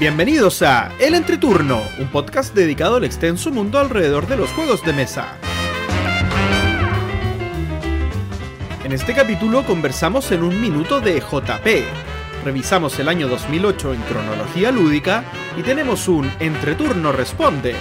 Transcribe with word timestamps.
Bienvenidos 0.00 0.62
a 0.62 0.90
El 0.98 1.14
Entreturno, 1.14 1.82
un 1.98 2.08
podcast 2.08 2.54
dedicado 2.54 2.96
al 2.96 3.04
extenso 3.04 3.50
mundo 3.50 3.78
alrededor 3.78 4.26
de 4.26 4.38
los 4.38 4.48
juegos 4.52 4.82
de 4.82 4.94
mesa. 4.94 5.36
En 8.82 8.92
este 8.92 9.12
capítulo 9.12 9.62
conversamos 9.66 10.32
en 10.32 10.42
un 10.42 10.58
minuto 10.58 11.00
de 11.00 11.20
JP. 11.20 12.46
Revisamos 12.46 12.98
el 12.98 13.10
año 13.10 13.28
2008 13.28 13.92
en 13.92 14.00
cronología 14.00 14.72
lúdica 14.72 15.22
y 15.54 15.60
tenemos 15.60 16.08
un 16.08 16.32
Entreturno 16.40 17.12
Responde. 17.12 17.74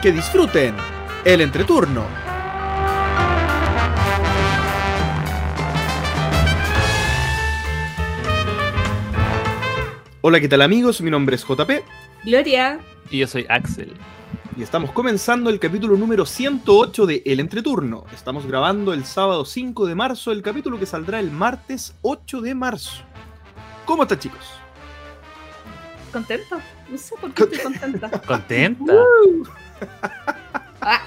Que 0.00 0.12
disfruten 0.12 0.76
el 1.24 1.40
entreturno. 1.40 2.33
Hola, 10.26 10.40
¿qué 10.40 10.48
tal 10.48 10.62
amigos? 10.62 11.02
Mi 11.02 11.10
nombre 11.10 11.36
es 11.36 11.44
JP 11.44 11.70
Gloria. 12.24 12.80
Y 13.10 13.18
yo 13.18 13.26
soy 13.26 13.44
Axel. 13.50 13.92
y 14.56 14.62
estamos 14.62 14.90
comenzando 14.92 15.50
el 15.50 15.60
capítulo 15.60 15.98
número 15.98 16.24
108 16.24 17.04
de 17.04 17.22
El 17.26 17.40
Entreturno. 17.40 18.06
Estamos 18.10 18.46
grabando 18.46 18.94
el 18.94 19.04
sábado 19.04 19.44
5 19.44 19.84
de 19.84 19.94
marzo, 19.94 20.32
el 20.32 20.40
capítulo 20.40 20.78
que 20.78 20.86
saldrá 20.86 21.20
el 21.20 21.30
martes 21.30 21.94
8 22.00 22.40
de 22.40 22.54
marzo. 22.54 23.02
¿Cómo 23.84 24.04
están 24.04 24.18
chicos? 24.18 24.40
¿Contento? 26.10 26.58
No 26.88 26.96
sé 26.96 27.14
por 27.20 27.34
qué 27.34 27.42
estoy 27.42 27.58
contenta. 27.58 28.10
¿Contenta? 28.26 28.94
Ah, 30.80 31.02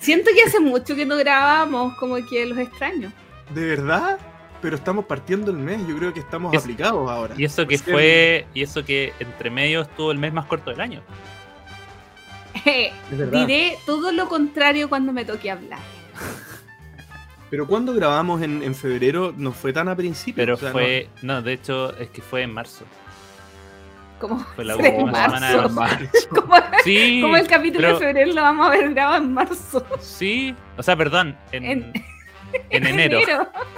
siento 0.00 0.32
que 0.34 0.42
hace 0.42 0.58
mucho 0.58 0.96
que 0.96 1.06
no 1.06 1.16
grabamos, 1.16 1.96
como 1.96 2.16
que 2.28 2.44
los 2.44 2.58
extraño. 2.58 3.12
¿De 3.54 3.64
verdad? 3.64 4.18
Pero 4.60 4.74
estamos 4.76 5.04
partiendo 5.04 5.50
el 5.52 5.56
mes, 5.58 5.80
yo 5.86 5.96
creo 5.96 6.12
que 6.12 6.20
estamos 6.20 6.52
Es- 6.52 6.62
aplicados 6.62 7.08
ahora. 7.10 7.34
Y 7.38 7.44
eso 7.44 7.66
que 7.66 7.78
fue, 7.78 8.46
y 8.54 8.62
eso 8.62 8.84
que 8.84 9.12
entre 9.20 9.50
medio 9.50 9.82
estuvo 9.82 10.10
el 10.10 10.18
mes 10.18 10.32
más 10.32 10.46
corto 10.46 10.70
del 10.70 10.80
año. 10.80 11.00
Verdad. 13.10 13.46
Diré 13.46 13.78
todo 13.86 14.12
lo 14.12 14.28
contrario 14.28 14.88
cuando 14.88 15.12
me 15.12 15.24
toque 15.24 15.50
hablar. 15.50 15.78
Pero 17.50 17.66
cuando 17.66 17.94
grabamos 17.94 18.42
en, 18.42 18.62
en 18.62 18.74
febrero 18.74 19.32
no 19.36 19.52
fue 19.52 19.72
tan 19.72 19.88
a 19.88 19.96
principio. 19.96 20.42
Pero 20.42 20.54
o 20.54 20.58
sea, 20.58 20.70
fue, 20.72 21.08
no, 21.22 21.40
de 21.40 21.52
hecho 21.54 21.96
es 21.96 22.10
que 22.10 22.20
fue 22.20 22.42
en 22.42 22.52
marzo. 22.52 22.84
Como, 24.18 24.40
Fue 24.56 24.64
la 24.64 24.76
última 24.76 25.12
semana 25.12 25.50
de 25.50 25.56
marzo. 25.56 25.70
marzo. 25.70 26.08
como, 26.34 26.54
Sí, 26.84 27.20
como 27.22 27.36
el 27.36 27.46
capítulo 27.46 27.80
pero- 27.86 27.98
de 28.00 28.04
febrero 28.06 28.32
lo 28.34 28.42
vamos 28.42 28.66
a 28.66 28.70
ver 28.70 28.92
grabado 28.92 29.22
en 29.24 29.32
marzo. 29.32 29.86
sí, 30.00 30.54
o 30.76 30.82
sea, 30.82 30.96
perdón, 30.96 31.36
en, 31.52 31.64
En- 31.64 31.92
en 32.70 32.86
enero, 32.86 33.18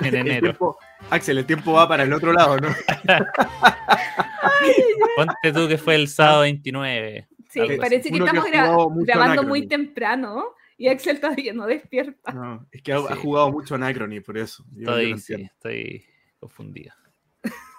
en 0.00 0.06
el 0.06 0.14
enero. 0.14 0.40
tiempo- 0.48 0.78
Axel, 1.10 1.38
el 1.38 1.46
tiempo 1.46 1.72
va 1.72 1.88
para 1.88 2.02
el 2.04 2.12
otro 2.12 2.32
lado, 2.32 2.58
¿no? 2.58 2.68
Ponte 5.16 5.52
tú 5.52 5.68
que 5.68 5.78
fue 5.78 5.94
el 5.96 6.08
sábado 6.08 6.42
29. 6.42 7.26
Sí, 7.48 7.60
así. 7.60 7.76
parece 7.76 8.10
que 8.10 8.14
Uno 8.16 8.26
estamos 8.26 8.46
ha 8.46 8.48
gra- 8.50 9.04
grabando 9.06 9.42
muy 9.42 9.66
temprano 9.66 10.44
y 10.76 10.88
Axel 10.88 11.18
todavía 11.20 11.52
no 11.52 11.66
despierta. 11.66 12.32
No, 12.32 12.66
es 12.70 12.82
que 12.82 12.92
ha, 12.92 12.98
ha 12.98 13.14
Sí. 13.14 13.20
jugado 13.22 13.50
mucho 13.50 13.74
Anacrony, 13.74 14.20
por 14.24 14.38
eso. 14.38 14.64
Yo, 14.72 14.96
Estoy, 14.96 15.18
sí, 15.18 15.34
estoy 15.42 16.04
confundido. 16.38 16.94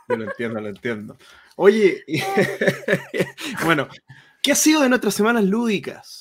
yo 0.09 0.17
lo 0.17 0.25
entiendo, 0.25 0.59
lo 0.59 0.69
entiendo. 0.69 1.17
Oye, 1.55 2.03
bueno, 3.63 3.87
¿qué 4.43 4.51
ha 4.51 4.55
sido 4.55 4.81
de 4.81 4.89
nuestras 4.89 5.13
semanas 5.13 5.43
lúdicas? 5.45 6.20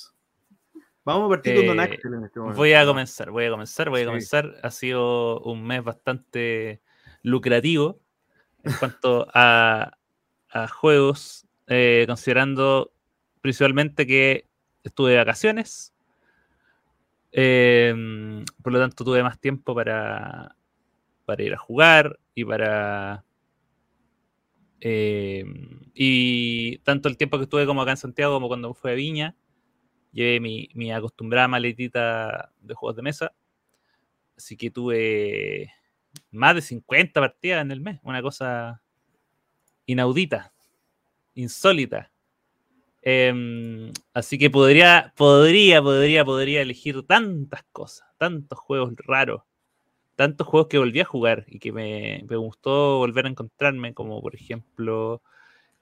Vamos 1.11 1.27
a 1.27 1.29
partir 1.31 1.57
con 1.57 1.67
Don 1.67 1.81
Eh, 1.81 1.83
Axel 1.83 2.15
en 2.15 2.25
este 2.25 2.39
momento. 2.39 2.57
Voy 2.59 2.73
a 2.73 2.87
comenzar, 2.87 3.31
voy 3.33 3.45
a 3.47 3.51
comenzar, 3.51 3.91
voy 3.91 4.01
a 4.01 4.05
Sí. 4.05 4.07
comenzar. 4.07 4.55
Ha 4.63 4.71
sido 4.71 5.41
un 5.41 5.65
mes 5.67 5.83
bastante 5.83 6.81
lucrativo 7.23 7.99
en 8.63 8.73
cuanto 8.79 9.27
a, 9.35 9.97
a 10.51 10.69
juegos, 10.69 11.47
eh, 11.67 12.05
considerando 12.07 12.93
principalmente 13.41 14.07
que 14.07 14.47
estuve 14.85 15.11
de 15.13 15.17
vacaciones. 15.17 15.93
eh, 17.33 17.95
por 18.63 18.73
lo 18.73 18.79
tanto, 18.81 19.05
tuve 19.05 19.23
más 19.23 19.39
tiempo 19.41 19.73
para, 19.75 20.57
para 21.25 21.43
ir 21.43 21.55
a 21.55 21.59
jugar 21.59 22.19
y 22.35 22.45
para. 22.45 23.25
eh, 24.81 25.45
y 25.95 26.79
tanto 26.79 27.09
el 27.09 27.17
tiempo 27.17 27.37
que 27.37 27.45
estuve 27.45 27.67
como 27.67 27.83
acá 27.83 27.93
en 27.93 27.97
Santiago 27.99 28.35
como 28.35 28.49
cuando 28.49 28.75
fui 28.75 28.91
a 28.91 28.95
Viña, 28.95 29.37
llevé 30.13 30.41
mi, 30.41 30.69
mi 30.75 30.93
acostumbrada 30.93 31.49
maletita 31.49 32.53
de 32.61 32.75
juegos 32.75 32.97
de 32.97 33.03
mesa. 33.03 33.33
Así 34.37 34.57
que 34.57 34.71
tuve 34.71 35.73
más 36.31 36.55
de 36.55 36.63
50 36.63 37.21
partidas 37.21 37.63
en 37.63 37.71
el 37.71 37.81
mes. 37.81 38.01
Una 38.03 38.23
cosa 38.23 38.83
inaudita, 39.87 40.53
insólita. 41.35 42.11
Em, 43.03 43.93
así 44.13 44.39
que 44.39 44.51
podría, 44.51 45.13
podría, 45.17 45.83
podría, 45.83 46.25
podría 46.25 46.63
elegir 46.63 47.03
tantas 47.07 47.65
cosas, 47.73 48.07
tantos 48.19 48.59
juegos 48.59 48.93
raros, 48.99 49.43
tantos 50.17 50.47
juegos 50.47 50.69
que 50.69 50.79
volví 50.79 51.01
a 51.01 51.05
jugar 51.07 51.47
y 51.49 51.59
que 51.59 51.73
me, 51.73 52.25
me 52.29 52.37
gustó 52.37 52.99
volver 52.99 53.27
a 53.27 53.31
encontrarme, 53.31 53.95
como 53.95 54.21
por 54.21 54.35
ejemplo 54.35 55.23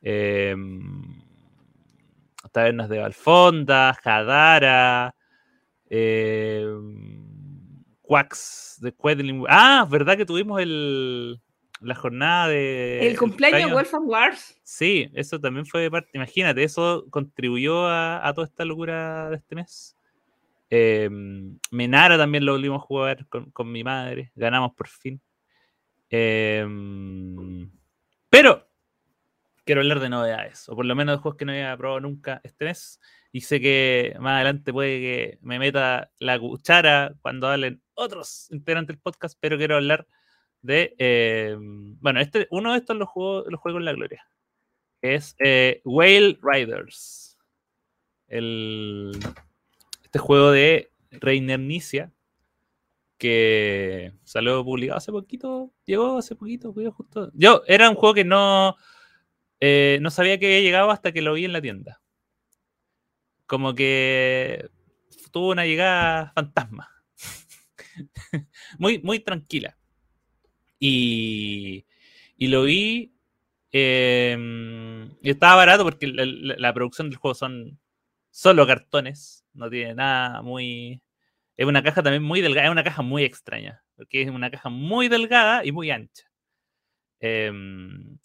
em, 0.00 1.22
Tabernas 2.53 2.88
de 2.88 2.99
Valfonda, 2.99 3.91
Hadara, 4.04 5.15
em, 5.88 7.82
Quacks 8.03 8.78
de 8.81 8.93
Quedlin. 8.93 9.44
Ah, 9.49 9.87
¿verdad 9.91 10.16
que 10.16 10.26
tuvimos 10.26 10.60
el, 10.60 11.41
la 11.81 11.94
jornada 11.94 12.48
de. 12.48 13.06
el 13.06 13.19
cumpleaños 13.19 13.69
de 13.69 13.75
Wolf 13.75 13.94
of 13.94 14.04
Wars. 14.04 14.59
Sí, 14.62 15.10
eso 15.15 15.41
también 15.41 15.66
fue 15.66 15.91
parte. 15.91 16.10
Imagínate, 16.15 16.62
eso 16.62 17.06
contribuyó 17.10 17.87
a, 17.87 18.27
a 18.27 18.32
toda 18.34 18.47
esta 18.47 18.65
locura 18.65 19.31
de 19.31 19.37
este 19.37 19.54
mes. 19.54 19.97
Eh, 20.71 21.09
Menara 21.71 22.19
también 22.19 22.44
lo 22.44 22.53
volvimos 22.53 22.82
a 22.82 22.87
jugar 22.87 23.27
con, 23.28 23.50
con 23.50 23.71
mi 23.71 23.84
madre. 23.84 24.32
Ganamos 24.34 24.72
por 24.75 24.88
fin. 24.88 25.21
Eh, 26.10 26.66
pero 28.31 28.67
quiero 29.68 29.82
hablar 29.82 30.00
de 30.00 30.08
novedades, 30.08 30.66
o 30.70 30.74
por 30.74 30.86
lo 30.86 30.96
menos 30.96 31.16
de 31.16 31.20
juegos 31.20 31.36
que 31.36 31.44
no 31.44 31.52
había 31.52 31.76
probado 31.76 32.00
nunca 32.00 32.40
este 32.42 32.64
mes. 32.64 33.02
Y 33.32 33.42
sé 33.42 33.60
que 33.60 34.16
más 34.18 34.36
adelante 34.36 34.72
puede 34.72 34.98
que 34.98 35.38
me 35.42 35.58
meta 35.58 36.10
la 36.20 36.38
cuchara 36.38 37.14
cuando 37.20 37.48
hablen 37.48 37.82
otros 37.92 38.50
integrantes 38.50 38.96
del 38.96 39.02
podcast, 39.02 39.36
pero 39.38 39.58
quiero 39.58 39.74
hablar 39.76 40.06
de. 40.62 40.94
eh, 40.96 41.54
bueno, 41.60 42.18
este, 42.18 42.48
uno 42.50 42.72
de 42.72 42.78
estos 42.78 42.96
los 42.96 43.10
juegos, 43.10 43.44
los 43.50 43.60
juegos 43.60 43.80
en 43.80 43.84
la 43.84 43.92
gloria. 43.92 44.26
Es 45.02 45.36
eh, 45.38 45.82
Whale 45.84 46.38
Riders. 46.40 47.36
El, 48.26 49.12
este 50.02 50.18
juego 50.18 50.50
de 50.50 50.90
Reiner 51.10 51.60
Nicia. 51.60 52.10
Que 53.18 54.14
salió 54.24 54.64
publicado 54.64 54.96
hace 54.96 55.12
poquito. 55.12 55.74
Llegó 55.84 56.16
hace 56.16 56.34
poquito, 56.36 56.72
justo. 56.72 57.30
Yo, 57.34 57.64
era 57.66 57.90
un 57.90 57.96
juego 57.96 58.14
que 58.14 58.24
no. 58.24 58.74
Eh, 59.60 59.98
no 60.02 60.10
sabía 60.10 60.38
que 60.38 60.46
había 60.46 60.60
llegado 60.60 60.91
hasta 60.91 61.12
que 61.12 61.22
lo 61.22 61.34
vi 61.34 61.44
en 61.44 61.52
la 61.52 61.62
tienda. 61.62 62.00
Como 63.46 63.74
que 63.74 64.69
tuvo 65.32 65.50
una 65.50 65.64
llegada 65.66 66.32
fantasma. 66.34 66.88
muy, 68.78 68.98
muy 69.00 69.20
tranquila. 69.20 69.76
Y, 70.78 71.84
y 72.36 72.48
lo 72.48 72.62
vi. 72.64 73.12
eh, 73.72 74.36
y 75.22 75.30
estaba 75.30 75.56
barato 75.56 75.84
porque 75.84 76.06
la, 76.08 76.24
la- 76.26 76.74
producción 76.74 77.10
del 77.10 77.18
juego 77.18 77.34
son 77.34 77.80
solo 78.30 78.66
cartones. 78.66 79.44
No 79.54 79.71
tiene 79.71 79.94
nada 79.94 80.42
muy. 80.42 81.03
Es 81.56 81.66
una 81.66 81.83
caja 81.83 82.03
también 82.04 82.22
muy 82.24 82.42
delgada. 82.42 82.68
Es 82.68 82.72
una 82.72 82.84
caja 82.84 83.03
muy 83.03 83.24
extraña. 83.24 83.84
Porque 83.97 84.22
es 84.22 84.30
una 84.30 84.50
caja 84.50 84.71
muy 84.71 85.09
delgada 85.09 85.65
y 85.66 85.72
muy 85.72 85.91
ancha. 85.92 86.24
Em, 87.21 88.18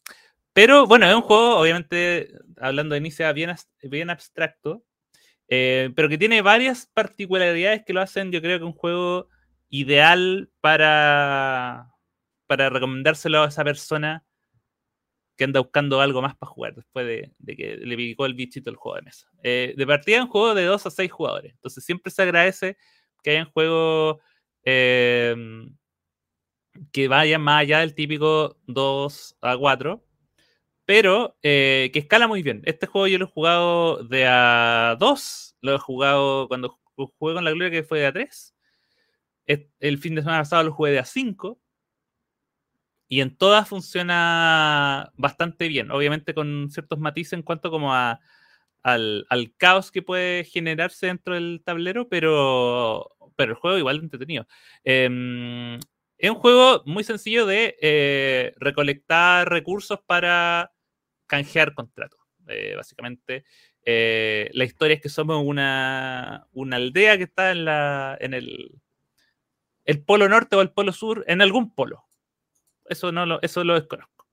pero 0.54 0.88
bueno, 0.88 1.08
es 1.10 1.16
un 1.16 1.22
juego, 1.22 1.58
obviamente, 1.58 2.34
hablando 2.58 2.94
de 2.94 3.00
inicia, 3.00 3.32
bien, 3.34 3.56
bien 3.84 4.10
abstracto. 4.10 4.84
eh, 5.50 5.92
pero 5.96 6.10
que 6.10 6.18
tiene 6.18 6.42
varias 6.42 6.88
particularidades 6.94 7.84
que 7.86 7.94
lo 7.94 8.02
hacen, 8.02 8.32
yo 8.32 8.42
creo 8.42 8.60
que 8.60 8.66
un 8.66 8.74
juego 8.74 9.30
ideal 9.70 10.50
para, 10.62 11.92
para 12.48 12.70
recomendárselo 12.70 13.44
a 13.44 13.48
esa 13.50 13.64
persona 13.64 14.26
que 15.36 15.44
anda 15.46 15.60
buscando 15.60 16.00
algo 16.02 16.22
más 16.22 16.36
para 16.36 16.52
jugar 16.52 16.76
después 16.76 17.08
de, 17.08 17.56
que 17.56 17.78
le 17.78 17.96
picó 17.98 18.26
el 18.26 18.36
bichito 18.36 18.70
el 18.70 18.76
juego 18.76 18.98
de 18.98 19.02
mesa. 19.04 19.28
Eh, 19.44 19.74
de 19.76 19.88
partida 19.88 20.18
es 20.18 20.24
un 20.24 20.30
juego 20.30 20.54
de 20.54 20.66
2 20.66 20.86
a 20.86 20.92
6 20.92 21.12
jugadores, 21.12 21.54
entonces 21.54 21.84
siempre 21.84 22.12
se 22.12 22.22
agradece 22.22 22.78
que 23.24 23.32
hayan 23.32 23.50
juegos 23.52 24.18
eh, 24.64 25.36
que 26.92 27.08
vayan 27.08 27.42
más 27.42 27.62
allá 27.62 27.80
del 27.80 27.96
típico 27.96 28.58
2 28.68 29.38
a 29.42 29.58
4, 29.58 30.04
pero 30.86 31.38
eh, 31.44 31.90
que 31.94 32.00
escala 32.00 32.28
muy 32.28 32.44
bien. 32.44 32.62
Este 32.66 32.88
juego 32.88 33.08
yo 33.08 33.18
lo 33.20 33.26
he 33.26 33.28
jugado 33.30 34.04
de 34.04 34.26
a 34.28 34.96
2, 35.00 35.56
lo 35.62 35.76
he 35.76 35.80
jugado 35.80 36.48
cuando 36.48 36.80
ju- 36.98 37.14
jugué 37.18 37.34
con 37.36 37.46
la 37.46 37.52
Gloria 37.52 37.72
que 37.72 37.84
fue 37.84 38.00
de 38.00 38.08
a 38.08 38.14
3. 38.14 38.56
El 39.80 40.00
fin 40.00 40.16
de 40.16 40.22
semana 40.22 40.40
pasado 40.42 40.64
lo 40.64 40.74
jugué 40.74 40.92
de 40.92 41.00
a 41.00 41.06
5. 41.06 41.60
y 43.08 43.22
en 43.22 43.36
todas 43.38 43.68
funciona 43.70 45.12
bastante 45.16 45.68
bien, 45.68 45.92
obviamente 45.92 46.34
con 46.34 46.70
ciertos 46.72 47.00
matices 47.00 47.34
en 47.34 47.44
cuanto 47.44 47.70
como 47.70 47.94
a, 47.94 48.20
al, 48.84 49.26
al, 49.30 49.54
caos 49.58 49.92
que 49.92 50.02
puede 50.02 50.46
generarse 50.46 51.08
dentro 51.08 51.36
del 51.36 51.62
tablero, 51.64 52.10
pero, 52.10 53.10
pero 53.36 53.52
el 53.54 53.58
juego 53.60 53.78
igual 53.78 53.98
entretenido. 54.00 54.48
Eh, 54.84 55.78
es 56.24 56.30
un 56.30 56.38
juego 56.38 56.84
muy 56.86 57.04
sencillo 57.04 57.46
de 57.46 57.76
eh, 57.82 58.54
recolectar 58.56 59.50
recursos 59.50 60.00
para 60.06 60.72
canjear 61.28 61.74
contratos. 61.74 62.22
Eh, 62.48 62.76
básicamente, 62.78 63.44
eh, 63.86 64.50
la 64.54 64.64
historia 64.64 64.96
es 64.96 65.02
que 65.02 65.10
somos 65.10 65.44
una, 65.46 66.48
una 66.54 66.78
aldea 66.78 67.18
que 67.18 67.26
está 67.26 67.52
en, 67.52 67.66
la, 67.66 68.18
en 68.22 68.34
el, 68.34 68.72
el 69.84 70.02
polo 70.02 70.30
norte 70.30 70.56
o 70.56 70.62
el 70.62 70.72
polo 70.72 70.94
sur, 70.94 71.26
en 71.28 71.42
algún 71.42 71.76
polo. 71.76 72.06
Eso, 72.86 73.12
no 73.12 73.26
lo, 73.26 73.42
eso 73.42 73.66
lo 73.66 73.74
desconozco. 73.74 74.30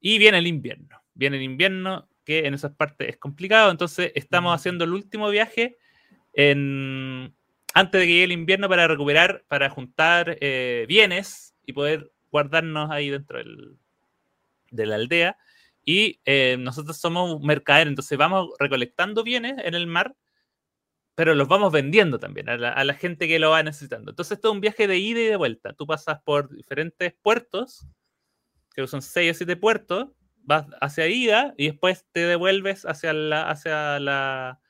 Y 0.00 0.16
viene 0.16 0.38
el 0.38 0.46
invierno. 0.46 1.02
Viene 1.12 1.36
el 1.36 1.42
invierno, 1.42 2.08
que 2.24 2.46
en 2.46 2.54
esas 2.54 2.72
partes 2.72 3.10
es 3.10 3.18
complicado. 3.18 3.70
Entonces, 3.70 4.10
estamos 4.14 4.54
haciendo 4.54 4.84
el 4.84 4.94
último 4.94 5.28
viaje 5.28 5.76
en, 6.32 7.36
antes 7.76 8.00
de 8.00 8.06
que 8.06 8.12
llegue 8.14 8.24
el 8.24 8.32
invierno 8.32 8.70
para 8.70 8.88
recuperar, 8.88 9.44
para 9.48 9.68
juntar 9.68 10.38
eh, 10.40 10.86
bienes 10.88 11.54
y 11.66 11.74
poder 11.74 12.10
guardarnos 12.30 12.90
ahí 12.90 13.10
dentro 13.10 13.36
del, 13.36 13.76
de 14.70 14.86
la 14.86 14.94
aldea. 14.94 15.36
Y 15.84 16.18
eh, 16.24 16.56
nosotros 16.58 16.96
somos 16.96 17.38
mercaderes, 17.42 17.90
entonces 17.90 18.16
vamos 18.16 18.48
recolectando 18.58 19.22
bienes 19.22 19.56
en 19.62 19.74
el 19.74 19.86
mar, 19.86 20.16
pero 21.14 21.34
los 21.34 21.48
vamos 21.48 21.70
vendiendo 21.70 22.18
también 22.18 22.48
a 22.48 22.56
la, 22.56 22.94
gente 22.94 23.28
que 23.28 23.38
lo 23.38 23.50
va 23.50 23.62
necesitando. 23.62 24.10
Entonces, 24.10 24.38
esto 24.38 24.48
es 24.48 24.54
un 24.54 24.62
viaje 24.62 24.88
de 24.88 24.96
ida 24.96 25.20
y 25.20 25.26
de 25.26 25.36
vuelta. 25.36 25.74
Tú 25.74 25.86
pasas 25.86 26.22
por 26.24 26.48
diferentes 26.56 27.12
puertos, 27.20 27.86
que 28.74 28.86
son 28.86 29.02
seis 29.02 29.32
o 29.32 29.34
siete 29.34 29.54
puertos, 29.54 30.08
vas 30.36 30.64
hacia 30.80 31.08
ida 31.08 31.52
y 31.58 31.66
después 31.66 32.06
te 32.12 32.20
devuelves 32.20 32.86
hacia 32.86 33.12
la, 33.12 33.50
hacia 33.50 34.00
la, 34.00 34.60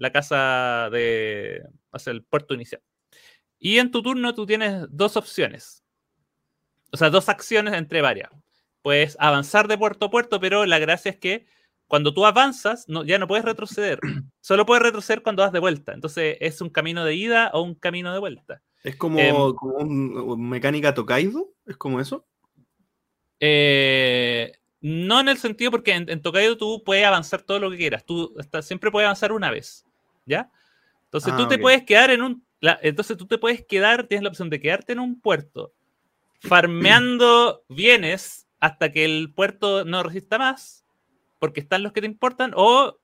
la 0.00 0.12
casa 0.12 0.88
de. 0.90 1.62
hacia 1.92 2.10
el 2.10 2.24
puerto 2.24 2.54
inicial. 2.54 2.82
Y 3.58 3.78
en 3.78 3.90
tu 3.90 4.02
turno 4.02 4.34
tú 4.34 4.46
tienes 4.46 4.86
dos 4.90 5.16
opciones. 5.16 5.84
O 6.92 6.96
sea, 6.96 7.10
dos 7.10 7.28
acciones 7.28 7.74
entre 7.74 8.02
varias 8.02 8.30
puedes 8.82 9.16
avanzar 9.20 9.68
de 9.68 9.78
puerto 9.78 10.06
a 10.06 10.10
puerto, 10.10 10.40
pero 10.40 10.66
la 10.66 10.78
gracia 10.78 11.10
es 11.10 11.18
que 11.18 11.46
cuando 11.86 12.14
tú 12.14 12.24
avanzas, 12.24 12.88
no, 12.88 13.04
ya 13.04 13.18
no 13.18 13.26
puedes 13.26 13.44
retroceder. 13.44 13.98
Solo 14.40 14.64
puedes 14.64 14.82
retroceder 14.82 15.22
cuando 15.22 15.42
vas 15.42 15.52
de 15.52 15.58
vuelta. 15.58 15.92
Entonces, 15.92 16.36
¿es 16.40 16.60
un 16.60 16.70
camino 16.70 17.04
de 17.04 17.14
ida 17.14 17.50
o 17.52 17.62
un 17.62 17.74
camino 17.74 18.12
de 18.12 18.20
vuelta? 18.20 18.62
¿Es 18.82 18.96
como, 18.96 19.18
eh, 19.18 19.32
como 19.56 19.74
un, 19.76 20.16
un, 20.16 20.48
mecánica 20.48 20.94
Tokaido? 20.94 21.52
¿Es 21.66 21.76
como 21.76 22.00
eso? 22.00 22.26
Eh, 23.40 24.52
no 24.80 25.20
en 25.20 25.28
el 25.28 25.36
sentido 25.36 25.70
porque 25.70 25.92
en, 25.92 26.08
en, 26.08 26.22
Tokaido 26.22 26.56
tú 26.56 26.82
puedes 26.84 27.04
avanzar 27.04 27.42
todo 27.42 27.58
lo 27.58 27.70
que 27.70 27.76
quieras. 27.76 28.04
Tú 28.06 28.34
siempre 28.62 28.90
puedes 28.90 29.06
avanzar 29.06 29.32
una 29.32 29.50
vez. 29.50 29.84
¿Ya? 30.30 30.50
Entonces 31.04 31.32
ah, 31.32 31.36
tú 31.36 31.42
te 31.42 31.54
okay. 31.54 31.62
puedes 31.62 31.82
quedar 31.82 32.10
en 32.10 32.22
un. 32.22 32.46
La, 32.60 32.78
entonces 32.82 33.16
tú 33.16 33.26
te 33.26 33.38
puedes 33.38 33.64
quedar, 33.66 34.06
tienes 34.06 34.22
la 34.22 34.28
opción 34.28 34.48
de 34.48 34.60
quedarte 34.60 34.92
en 34.92 35.00
un 35.00 35.20
puerto 35.20 35.74
farmeando 36.40 37.64
bienes 37.68 38.46
hasta 38.60 38.92
que 38.92 39.04
el 39.04 39.32
puerto 39.34 39.84
no 39.84 40.02
resista 40.02 40.38
más, 40.38 40.84
porque 41.38 41.60
están 41.60 41.82
los 41.82 41.92
que 41.92 42.00
te 42.00 42.06
importan, 42.06 42.52
o 42.54 42.98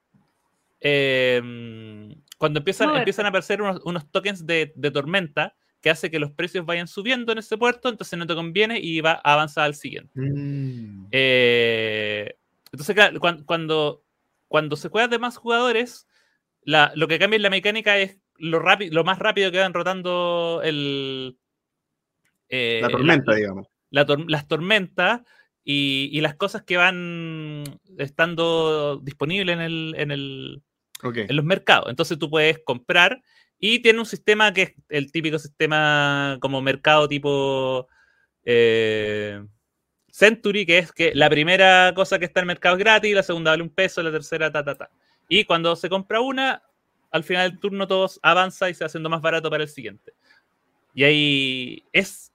eh, 0.80 1.40
cuando 2.38 2.58
empiezan, 2.58 2.94
empiezan 2.94 3.26
a 3.26 3.30
aparecer 3.30 3.62
unos, 3.62 3.80
unos 3.84 4.10
tokens 4.10 4.46
de, 4.46 4.72
de, 4.76 4.90
tormenta 4.90 5.56
que 5.80 5.90
hace 5.90 6.10
que 6.10 6.18
los 6.18 6.32
precios 6.32 6.66
vayan 6.66 6.88
subiendo 6.88 7.32
en 7.32 7.38
ese 7.38 7.56
puerto, 7.56 7.88
entonces 7.88 8.18
no 8.18 8.26
te 8.26 8.34
conviene 8.34 8.78
y 8.78 9.00
va 9.00 9.20
a 9.24 9.32
avanzar 9.32 9.64
al 9.64 9.74
siguiente. 9.74 10.10
Mm. 10.14 11.06
Eh, 11.10 12.36
entonces, 12.72 12.94
claro, 12.94 13.18
cuando, 13.20 13.46
cuando, 13.46 14.04
cuando, 14.48 14.76
se 14.76 14.88
juega 14.88 15.08
de 15.08 15.18
más 15.18 15.36
jugadores, 15.38 16.06
la, 16.66 16.90
lo 16.96 17.06
que 17.06 17.18
cambia 17.20 17.36
en 17.36 17.42
la 17.42 17.50
mecánica 17.50 17.96
es 17.96 18.18
lo, 18.38 18.60
lo 18.90 19.04
más 19.04 19.18
rápido 19.20 19.52
que 19.52 19.60
van 19.60 19.72
rotando 19.72 20.60
el... 20.64 21.38
Eh, 22.48 22.80
la 22.82 22.88
tormenta, 22.88 23.30
la, 23.30 23.36
digamos. 23.36 23.66
La 23.90 24.04
tor 24.04 24.28
las 24.28 24.48
tormentas 24.48 25.20
y, 25.64 26.10
y, 26.12 26.20
las 26.20 26.34
cosas 26.34 26.64
que 26.64 26.76
van 26.76 27.62
estando 27.98 28.98
disponibles 28.98 29.54
en, 29.54 29.60
el, 29.60 29.94
en, 29.96 30.10
el, 30.10 30.62
okay. 31.02 31.26
en 31.28 31.36
los 31.36 31.44
mercados. 31.44 31.88
Entonces 31.88 32.18
tú 32.18 32.28
puedes 32.28 32.58
comprar 32.64 33.22
y 33.58 33.78
tiene 33.78 34.00
un 34.00 34.06
sistema 34.06 34.52
que 34.52 34.62
es 34.62 34.74
el 34.88 35.12
típico 35.12 35.38
sistema 35.38 36.36
como 36.40 36.60
mercado 36.60 37.08
tipo 37.08 37.86
eh, 38.44 39.40
Century, 40.10 40.66
que 40.66 40.78
es 40.78 40.92
que 40.92 41.14
la 41.14 41.30
primera 41.30 41.92
cosa 41.94 42.18
que 42.18 42.24
está 42.24 42.40
en 42.40 42.44
el 42.44 42.48
mercado 42.48 42.76
es 42.76 42.80
gratis, 42.80 43.14
la 43.14 43.22
segunda 43.22 43.52
vale 43.52 43.62
un 43.62 43.70
peso, 43.70 44.02
la 44.02 44.10
tercera 44.10 44.50
ta, 44.50 44.64
ta, 44.64 44.74
ta. 44.74 44.90
Y 45.28 45.44
cuando 45.44 45.74
se 45.76 45.88
compra 45.88 46.20
una, 46.20 46.62
al 47.10 47.24
final 47.24 47.50
del 47.50 47.60
turno 47.60 47.86
todos 47.86 48.20
avanza 48.22 48.70
y 48.70 48.74
se 48.74 48.84
va 48.84 48.86
haciendo 48.86 49.08
más 49.08 49.22
barato 49.22 49.50
para 49.50 49.64
el 49.64 49.68
siguiente. 49.68 50.12
Y 50.94 51.04
ahí 51.04 51.84
es 51.92 52.32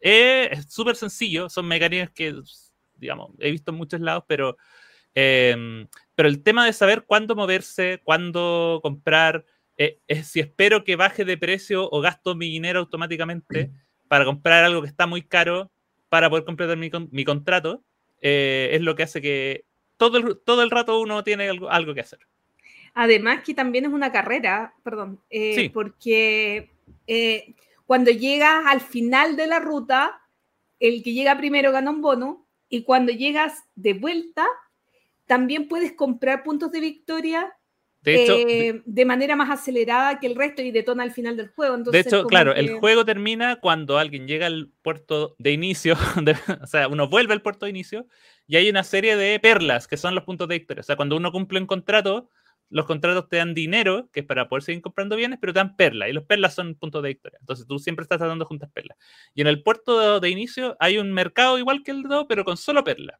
súper 0.67 0.95
sencillo, 0.95 1.49
son 1.49 1.67
mecánicas 1.67 2.11
que 2.11 2.35
digamos, 3.01 3.31
he 3.39 3.51
visto 3.51 3.71
en 3.71 3.77
muchos 3.77 3.99
lados, 3.99 4.23
pero, 4.27 4.55
eh, 5.15 5.85
pero 6.15 6.29
el 6.29 6.43
tema 6.43 6.65
de 6.65 6.71
saber 6.71 7.03
cuándo 7.05 7.35
moverse, 7.35 7.99
cuándo 8.03 8.79
comprar, 8.81 9.43
eh, 9.77 9.99
es 10.07 10.27
si 10.27 10.39
espero 10.39 10.83
que 10.83 10.95
baje 10.95 11.25
de 11.25 11.37
precio 11.37 11.89
o 11.91 11.99
gasto 11.99 12.35
mi 12.35 12.47
dinero 12.47 12.79
automáticamente 12.79 13.71
para 14.07 14.23
comprar 14.23 14.63
algo 14.63 14.81
que 14.81 14.87
está 14.87 15.07
muy 15.07 15.23
caro 15.23 15.71
para 16.07 16.29
poder 16.29 16.45
completar 16.45 16.77
mi, 16.77 16.91
mi 17.09 17.25
contrato, 17.25 17.83
eh, 18.21 18.69
es 18.73 18.81
lo 18.81 18.95
que 18.95 19.03
hace 19.03 19.21
que 19.21 19.65
todo 19.97 20.17
el, 20.17 20.39
todo 20.45 20.61
el 20.61 20.69
rato 20.69 20.99
uno 20.99 21.23
tiene 21.23 21.49
algo, 21.49 21.69
algo 21.69 21.93
que 21.93 22.01
hacer. 22.01 22.19
Además 22.93 23.43
que 23.43 23.53
también 23.53 23.85
es 23.85 23.91
una 23.91 24.11
carrera, 24.11 24.73
perdón, 24.83 25.21
eh, 25.29 25.55
sí. 25.55 25.69
porque 25.69 26.69
eh, 27.07 27.55
cuando 27.85 28.11
llegas 28.11 28.65
al 28.65 28.81
final 28.81 29.35
de 29.35 29.47
la 29.47 29.59
ruta, 29.59 30.21
el 30.79 31.03
que 31.03 31.13
llega 31.13 31.37
primero 31.37 31.71
gana 31.71 31.91
un 31.91 32.01
bono 32.01 32.47
y 32.67 32.83
cuando 32.83 33.11
llegas 33.11 33.63
de 33.75 33.93
vuelta, 33.93 34.45
también 35.25 35.67
puedes 35.67 35.93
comprar 35.93 36.43
puntos 36.43 36.71
de 36.71 36.79
victoria 36.81 37.53
de, 38.01 38.23
hecho, 38.23 38.35
eh, 38.35 38.81
de, 38.83 39.05
manera 39.05 39.35
más 39.35 39.51
acelerada 39.51 40.19
que 40.19 40.25
el 40.25 40.35
resto 40.35 40.63
y 40.63 40.71
detona 40.71 41.03
al 41.03 41.11
final 41.11 41.37
del 41.37 41.49
juego. 41.49 41.75
Entonces, 41.75 42.03
de 42.03 42.09
hecho, 42.09 42.25
claro, 42.25 42.53
que... 42.53 42.59
el 42.59 42.79
juego 42.79 43.05
termina 43.05 43.57
cuando 43.57 43.99
alguien 43.99 44.27
llega 44.27 44.47
al 44.47 44.71
puerto 44.81 45.35
de 45.37 45.51
inicio, 45.51 45.95
de, 46.23 46.35
o 46.61 46.65
sea, 46.65 46.87
uno 46.87 47.07
vuelve 47.07 47.33
al 47.33 47.43
puerto 47.43 47.65
de 47.65 47.69
inicio 47.69 48.07
y 48.47 48.55
hay 48.55 48.69
una 48.69 48.83
serie 48.83 49.15
de 49.15 49.39
perlas 49.39 49.87
que 49.87 49.97
son 49.97 50.15
los 50.15 50.23
puntos 50.23 50.47
de 50.47 50.57
victoria. 50.57 50.81
O 50.81 50.83
sea, 50.83 50.95
cuando 50.95 51.15
uno 51.15 51.31
cumple 51.31 51.59
un 51.59 51.67
contrato, 51.67 52.29
los 52.71 52.85
contratos 52.85 53.27
te 53.27 53.37
dan 53.37 53.53
dinero, 53.53 54.09
que 54.11 54.21
es 54.21 54.25
para 54.25 54.47
poder 54.47 54.63
seguir 54.63 54.81
comprando 54.81 55.17
bienes, 55.17 55.37
pero 55.39 55.53
te 55.53 55.59
dan 55.59 55.75
perlas, 55.75 56.09
y 56.09 56.13
los 56.13 56.23
perlas 56.23 56.55
son 56.55 56.75
puntos 56.75 57.03
de 57.03 57.09
victoria. 57.09 57.37
Entonces 57.41 57.67
tú 57.67 57.77
siempre 57.79 58.03
estás 58.03 58.17
tratando 58.17 58.45
de 58.45 58.47
juntar 58.47 58.71
perlas. 58.71 58.97
Y 59.35 59.41
en 59.41 59.47
el 59.47 59.61
puerto 59.61 60.19
de, 60.19 60.29
inicio 60.29 60.77
hay 60.79 60.97
un 60.97 61.11
mercado 61.11 61.59
igual 61.59 61.83
que 61.83 61.91
el 61.91 62.03
de 62.03 62.25
pero 62.27 62.45
con 62.45 62.57
solo 62.57 62.83
perlas. 62.83 63.19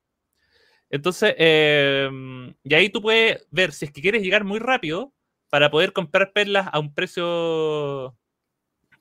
Entonces, 0.90 1.36
eh, 1.38 2.10
y 2.64 2.74
ahí 2.74 2.90
tú 2.90 3.02
puedes 3.02 3.46
ver 3.52 3.72
si 3.74 3.86
es 3.86 3.92
que 3.92 4.02
quieres 4.02 4.24
llegar 4.24 4.44
muy 4.44 4.60
rápido 4.60 5.14
para 5.50 5.70
poder 5.70 5.94
comprar 5.94 6.32
perlas 6.34 6.70
a 6.72 6.80
un 6.80 6.94
precio, 6.94 8.16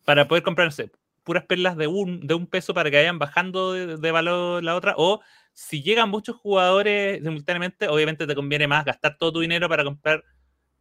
para 0.05 0.27
poder 0.29 0.43
comprar, 0.43 0.67
no 0.67 0.73
sé, 0.73 0.91
puras 1.23 1.45
perlas 1.47 1.77
de 1.77 1.87
un, 1.87 2.27
de 2.27 2.35
un 2.35 2.47
peso 2.47 2.75
para 2.75 2.91
que 2.91 2.97
vayan 2.97 3.19
bajando 3.19 3.73
de 3.73 4.11
valor 4.11 4.65
la 4.65 4.75
otra, 4.75 4.95
o 4.97 5.21
si 5.53 5.83
llegan 5.83 6.11
muchos 6.11 6.37
jugadores 6.37 7.23
simultáneamente, 7.23 7.89
obviamente 7.89 8.27
te 8.27 8.35
conviene 8.35 8.67
más 8.67 8.85
gastar 8.85 9.17
todo 9.19 9.35
tu 9.35 9.41
dinero 9.41 9.69
para 9.69 9.85
comprar 9.85 10.25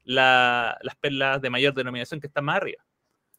la, 0.03 0.77
las 0.81 0.95
perlas 0.95 1.41
de 1.41 1.49
mayor 1.49 1.73
denominación 1.73 2.19
que 2.19 2.27
están 2.27 2.45
más 2.45 2.57
arriba. 2.57 2.83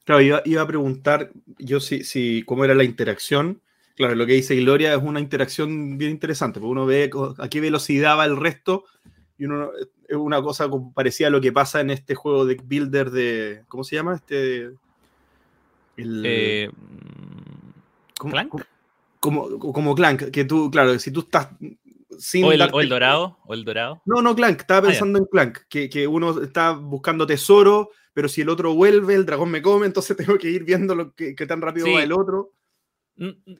Claro, 0.05 0.21
iba, 0.23 0.43
iba 0.45 0.63
a 0.63 0.67
preguntar 0.67 1.31
yo 1.59 1.81
si, 1.81 2.05
si 2.05 2.43
cómo 2.45 2.65
era 2.65 2.75
la 2.75 2.85
interacción. 2.85 3.61
Claro, 3.97 4.15
lo 4.15 4.27
que 4.27 4.33
dice 4.33 4.57
Gloria 4.57 4.95
es 4.95 5.03
una 5.03 5.21
interacción 5.21 5.99
bien 5.99 6.11
interesante, 6.11 6.59
porque 6.59 6.73
uno 6.73 6.87
ve 6.87 7.11
a 7.39 7.49
qué 7.49 7.61
velocidad 7.61 8.17
va 8.17 8.25
el 8.25 8.37
resto 8.37 8.85
y 9.37 9.45
uno 9.45 9.71
es 10.09 10.17
una 10.17 10.43
cosa 10.43 10.69
parecida 10.95 11.29
a 11.29 11.31
lo 11.31 11.41
que 11.41 11.53
pasa 11.53 11.81
en 11.81 11.91
este 11.91 12.15
juego 12.15 12.45
de 12.45 12.57
Builder 12.57 13.11
de. 13.11 13.63
¿Cómo 13.69 13.85
se 13.85 13.97
llama? 13.97 14.15
Este. 14.15 14.71
El, 15.97 16.23
eh, 16.25 16.71
¿cómo, 18.19 18.33
¿Clank? 18.33 18.55
Como, 19.21 19.59
como 19.59 19.95
Clank, 19.95 20.31
que 20.31 20.45
tú, 20.45 20.71
claro, 20.71 20.99
si 20.99 21.11
tú 21.11 21.21
estás 21.21 21.49
sin 22.19 22.45
o, 22.45 22.53
el, 22.53 22.59
darte... 22.59 22.77
o 22.77 22.81
el, 22.81 22.89
dorado, 22.89 23.39
o 23.45 23.55
el 23.55 23.65
dorado. 23.65 24.03
No, 24.05 24.23
no, 24.23 24.35
Clank, 24.35 24.61
estaba 24.61 24.89
pensando 24.89 25.19
ah, 25.19 25.23
en 25.23 25.27
Clank, 25.27 25.59
que, 25.69 25.89
que, 25.89 26.07
uno 26.07 26.43
está 26.43 26.73
buscando 26.73 27.27
tesoro, 27.27 27.91
pero 28.13 28.29
si 28.29 28.41
el 28.41 28.49
otro 28.49 28.75
vuelve, 28.75 29.15
el 29.15 29.27
dragón 29.27 29.51
me 29.51 29.63
come, 29.63 29.87
entonces 29.87 30.17
tengo 30.17 30.39
que 30.39 30.51
ir 30.51 30.65
viendo 30.65 30.95
lo 30.95 31.15
que, 31.15 31.35
que 31.35 31.47
tan 31.47 31.61
rápido 31.61 31.87
sí. 31.87 31.93
va 31.93 32.03
el 32.03 32.13
otro. 32.13 32.53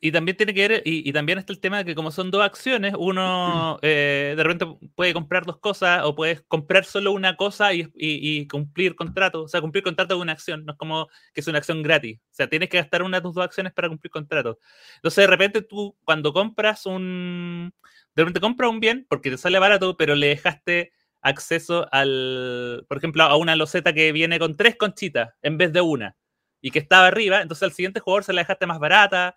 y 0.01 0.11
también 0.11 0.37
tiene 0.37 0.55
que 0.55 0.69
ver, 0.69 0.83
y, 0.85 1.13
también 1.13 1.39
está 1.39 1.53
el 1.53 1.61
tema 1.61 1.79
de 1.79 1.85
que 1.85 1.95
como 1.95 2.11
son 2.11 2.31
dos 2.31 2.43
acciones, 2.43 2.95
uno 2.99 3.79
eh, 3.83 4.35
de 4.37 4.43
repente 4.43 4.67
puede 4.95 5.13
comprar 5.13 5.45
dos 5.45 5.59
cosas 5.59 6.03
o 6.05 6.15
puedes 6.15 6.43
comprar 6.43 6.85
solo 6.85 7.13
una 7.13 7.37
cosa 7.37 7.73
y, 7.73 8.47
cumplir 8.49 8.97
contrato. 8.97 9.45
O 9.45 9.49
sea, 9.49 9.61
cumplir 9.61 9.85
contrato 9.85 10.15
de 10.17 10.21
una 10.21 10.33
acción, 10.33 10.65
no 10.65 10.73
es 10.73 10.79
como 10.79 11.09
que 11.33 11.41
es 11.41 11.47
una 11.47 11.59
acción 11.59 11.83
gratis. 11.83 12.19
O 12.19 12.35
sea, 12.35 12.49
tienes 12.49 12.69
que 12.69 12.79
gastar 12.79 13.03
una 13.03 13.19
de 13.19 13.23
tus 13.23 13.35
dos 13.35 13.45
acciones 13.45 13.73
para 13.73 13.89
cumplir 13.89 14.11
contrato. 14.11 14.59
Entonces, 14.97 15.23
de 15.23 15.27
repente 15.27 15.63
tú, 15.63 15.97
cuando 16.05 16.33
compras 16.33 16.87
un, 16.87 17.73
de 18.15 18.23
repente 18.23 18.41
compras 18.41 18.71
un 18.71 18.81
bien 18.81 19.07
porque 19.09 19.31
te 19.31 19.39
sale 19.39 19.59
barato, 19.59 19.97
pero 19.97 20.15
le 20.15 20.29
dejaste 20.29 20.93
acceso 21.23 21.87
al, 21.93 22.85
por 22.89 22.99
ejemplo, 22.99 23.23
a 23.23 23.37
una 23.37 23.57
loseta 23.57 23.93
que 23.93 24.13
viene 24.13 24.39
con 24.39 24.57
tres 24.57 24.77
conchitas 24.77 25.35
en 25.43 25.59
vez 25.59 25.73
de 25.73 25.81
una 25.81 26.17
y 26.61 26.71
que 26.71 26.79
estaba 26.79 27.07
arriba, 27.07 27.41
entonces 27.41 27.63
al 27.63 27.73
siguiente 27.73 28.01
jugador 28.01 28.25
se 28.25 28.33
la 28.33 28.43
dejaste 28.43 28.67
más 28.67 28.79
barata 28.79 29.37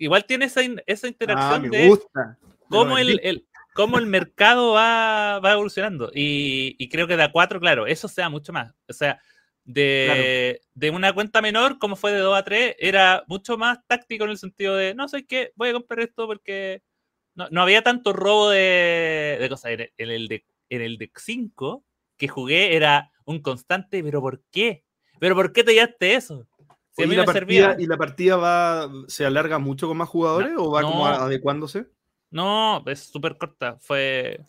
igual 0.00 0.24
tiene 0.24 0.46
esa, 0.46 0.62
esa 0.86 1.06
interacción 1.06 1.66
ah, 1.66 1.68
de 1.70 1.88
gusta. 1.88 2.38
cómo 2.68 2.98
el, 2.98 3.20
el, 3.22 3.46
cómo 3.74 3.98
el 3.98 4.06
mercado 4.06 4.72
va, 4.72 5.38
va 5.40 5.52
evolucionando. 5.52 6.10
Y, 6.12 6.74
y, 6.78 6.88
creo 6.88 7.06
que 7.06 7.16
de 7.16 7.22
a 7.22 7.30
4, 7.30 7.60
claro, 7.60 7.86
eso 7.86 8.08
sea 8.08 8.28
mucho 8.28 8.52
más. 8.52 8.74
O 8.88 8.92
sea, 8.92 9.20
de, 9.64 10.60
de, 10.74 10.90
una 10.90 11.12
cuenta 11.12 11.42
menor, 11.42 11.78
como 11.78 11.96
fue 11.96 12.12
de 12.12 12.18
2 12.18 12.36
a 12.36 12.42
3, 12.42 12.76
era 12.78 13.24
mucho 13.28 13.58
más 13.58 13.78
táctico 13.86 14.24
en 14.24 14.30
el 14.30 14.38
sentido 14.38 14.74
de, 14.74 14.94
no 14.94 15.06
sé 15.06 15.26
qué, 15.26 15.52
voy 15.54 15.68
a 15.68 15.74
comprar 15.74 16.00
esto 16.00 16.26
porque 16.26 16.82
no, 17.40 17.48
no 17.50 17.62
había 17.62 17.82
tanto 17.82 18.12
robo 18.12 18.50
de, 18.50 19.38
de 19.40 19.48
cosas. 19.48 19.72
En 19.72 20.10
el, 20.10 20.28
de, 20.28 20.44
en 20.68 20.82
el 20.82 20.98
de 20.98 21.10
5 21.14 21.84
que 22.16 22.28
jugué 22.28 22.76
era 22.76 23.10
un 23.24 23.40
constante, 23.40 24.02
pero 24.02 24.20
¿por 24.20 24.42
qué? 24.50 24.84
¿Pero 25.18 25.34
por 25.34 25.52
qué 25.52 25.64
te 25.64 25.72
llevaste 25.72 26.14
eso? 26.14 26.46
¿Y, 26.96 27.06
la 27.06 27.24
partida, 27.24 27.76
¿Y 27.78 27.86
la 27.86 27.96
partida 27.96 28.36
va, 28.36 28.90
se 29.06 29.24
alarga 29.24 29.58
mucho 29.58 29.88
con 29.88 29.96
más 29.96 30.08
jugadores 30.08 30.52
o 30.58 30.70
va 30.70 30.82
como 30.82 31.06
adecuándose? 31.06 31.86
No, 32.30 32.84
es 32.86 33.00
súper 33.00 33.38
corta. 33.38 33.78
Fue. 33.80 34.40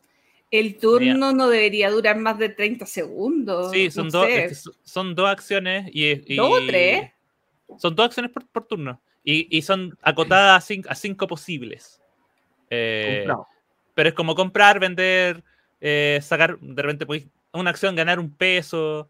El 0.49 0.77
turno 0.77 1.31
no 1.31 1.47
debería 1.47 1.89
durar 1.89 2.17
más 2.17 2.37
de 2.37 2.49
30 2.49 2.85
segundos. 2.85 3.71
Sí, 3.71 3.89
son, 3.89 4.09
dos, 4.09 4.27
son 4.83 5.15
dos 5.15 5.29
acciones. 5.29 5.89
Y, 5.93 6.35
¿Dos 6.35 6.51
o 6.51 6.65
tres? 6.67 7.11
Son 7.77 7.95
dos 7.95 8.07
acciones 8.07 8.31
por, 8.31 8.65
turno. 8.65 9.01
Y, 9.23 9.61
son 9.61 9.97
acotadas 10.01 10.69
a 10.89 10.95
cinco, 10.95 11.27
posibles. 11.27 12.00
Eh, 12.71 13.27
pero 13.93 14.09
es 14.09 14.15
como 14.15 14.33
comprar, 14.33 14.79
vender, 14.79 15.43
eh, 15.81 16.19
sacar, 16.23 16.57
de 16.59 16.81
repente 16.81 17.05
una 17.51 17.69
acción, 17.69 17.95
ganar 17.95 18.19
un 18.19 18.31
peso. 18.31 19.09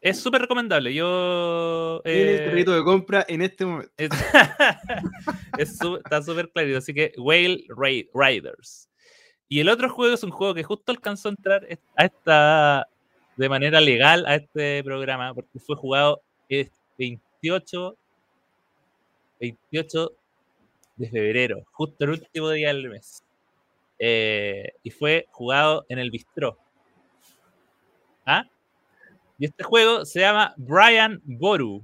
Es 0.00 0.20
súper 0.20 0.40
recomendable. 0.42 0.92
Yo. 0.92 2.00
el 2.04 2.46
carrito 2.46 2.74
de 2.74 2.82
compra 2.82 3.24
en 3.28 3.42
este 3.42 3.64
momento. 3.64 3.92
está 5.58 6.22
súper 6.22 6.50
clarito. 6.50 6.78
Así 6.78 6.92
que 6.92 7.12
Whale 7.16 7.64
Riders. 8.12 8.88
Y 9.48 9.60
el 9.60 9.68
otro 9.68 9.88
juego 9.90 10.14
es 10.14 10.22
un 10.22 10.30
juego 10.30 10.54
que 10.54 10.64
justo 10.64 10.90
alcanzó 10.90 11.28
a 11.28 11.32
entrar 11.32 11.68
a 11.96 12.04
esta 12.04 12.88
de 13.36 13.48
manera 13.48 13.80
legal 13.80 14.24
a 14.26 14.36
este 14.36 14.82
programa, 14.84 15.34
porque 15.34 15.58
fue 15.58 15.76
jugado 15.76 16.22
el 16.48 16.70
28, 16.98 17.96
28 19.40 20.12
de 20.96 21.08
febrero, 21.08 21.64
justo 21.72 22.04
el 22.04 22.10
último 22.10 22.50
día 22.50 22.68
del 22.68 22.88
mes. 22.88 23.22
Eh, 23.98 24.72
y 24.82 24.90
fue 24.90 25.26
jugado 25.30 25.86
en 25.88 25.98
el 25.98 26.10
bistró. 26.10 26.58
¿Ah? 28.26 28.44
Y 29.38 29.46
este 29.46 29.64
juego 29.64 30.04
se 30.04 30.20
llama 30.20 30.54
Brian 30.56 31.20
Boru. 31.24 31.82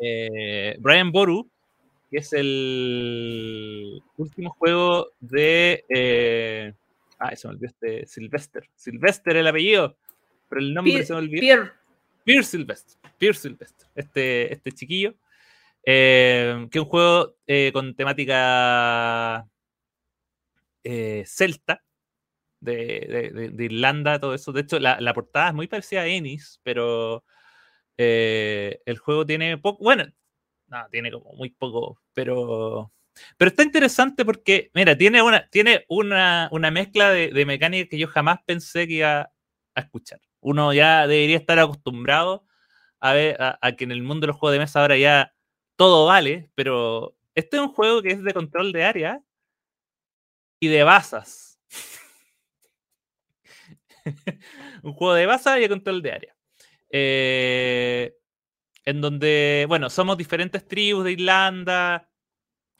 Eh, 0.00 0.76
Brian 0.78 1.12
Boru, 1.12 1.48
que 2.10 2.18
es 2.18 2.32
el 2.32 4.02
último 4.16 4.50
juego 4.50 5.08
de. 5.20 5.84
Eh, 5.88 6.72
ah, 7.18 7.34
se 7.36 7.46
me 7.48 7.54
olvidó 7.54 7.68
este. 7.68 8.06
Sylvester. 8.06 8.68
Sylvester 8.74 9.36
el 9.36 9.46
apellido, 9.46 9.96
pero 10.48 10.60
el 10.60 10.74
nombre 10.74 11.04
se 11.04 11.12
me 11.12 11.18
olvidó. 11.20 11.40
Pierre. 11.40 11.72
Pierre 12.24 12.44
Sylvester. 12.44 13.00
Pierre 13.18 13.36
Sylvester. 13.36 13.88
Este, 13.94 14.52
este 14.52 14.72
chiquillo. 14.72 15.14
Eh, 15.84 16.68
que 16.70 16.80
un 16.80 16.86
juego 16.86 17.36
con 17.72 17.94
temática 17.94 19.46
celta 20.82 21.82
de, 22.60 23.54
Irlanda, 23.58 24.20
todo 24.20 24.34
eso. 24.34 24.52
De 24.52 24.62
hecho, 24.62 24.78
la, 24.78 25.14
portada 25.14 25.48
es 25.48 25.54
muy 25.54 25.66
parecida 25.66 26.02
a 26.02 26.06
Ennis, 26.06 26.60
pero 26.62 27.24
eh, 27.96 28.80
el 28.86 28.98
juego 28.98 29.26
tiene 29.26 29.58
poco. 29.58 29.82
Bueno, 29.82 30.04
no, 30.68 30.86
tiene 30.90 31.10
como 31.10 31.32
muy 31.34 31.50
poco, 31.50 32.00
pero. 32.14 32.92
Pero 33.36 33.50
está 33.50 33.64
interesante 33.64 34.24
porque, 34.24 34.70
mira, 34.72 34.96
tiene 34.96 35.20
una, 35.20 35.48
tiene 35.50 35.84
una, 35.88 36.48
mezcla 36.72 37.10
de, 37.10 37.28
de 37.28 37.44
mecánicas 37.44 37.90
que 37.90 37.98
yo 37.98 38.08
jamás 38.08 38.38
pensé 38.46 38.86
que 38.86 38.94
iba 38.94 39.32
a 39.74 39.80
escuchar. 39.80 40.20
Uno 40.40 40.72
ya 40.72 41.06
debería 41.06 41.36
estar 41.36 41.58
acostumbrado 41.58 42.46
a 43.00 43.12
ver 43.12 43.36
a, 43.40 43.72
que 43.76 43.84
en 43.84 43.92
el 43.92 44.02
mundo 44.02 44.22
de 44.22 44.28
los 44.28 44.36
juegos 44.36 44.54
de 44.54 44.60
mesa 44.60 44.80
ahora 44.80 44.96
ya 44.96 45.34
todo 45.80 46.04
vale, 46.04 46.50
pero 46.54 47.16
este 47.34 47.56
es 47.56 47.62
un 47.62 47.72
juego 47.72 48.02
que 48.02 48.10
es 48.10 48.22
de 48.22 48.34
control 48.34 48.70
de 48.70 48.84
área 48.84 49.22
y 50.60 50.68
de 50.68 50.82
basas. 50.82 51.58
un 54.82 54.92
juego 54.92 55.14
de 55.14 55.24
base 55.24 55.56
y 55.56 55.62
de 55.62 55.68
control 55.70 56.02
de 56.02 56.12
área. 56.12 56.36
Eh, 56.90 58.14
en 58.84 59.00
donde, 59.00 59.64
bueno, 59.68 59.88
somos 59.88 60.18
diferentes 60.18 60.68
tribus 60.68 61.02
de 61.02 61.12
Irlanda 61.12 62.10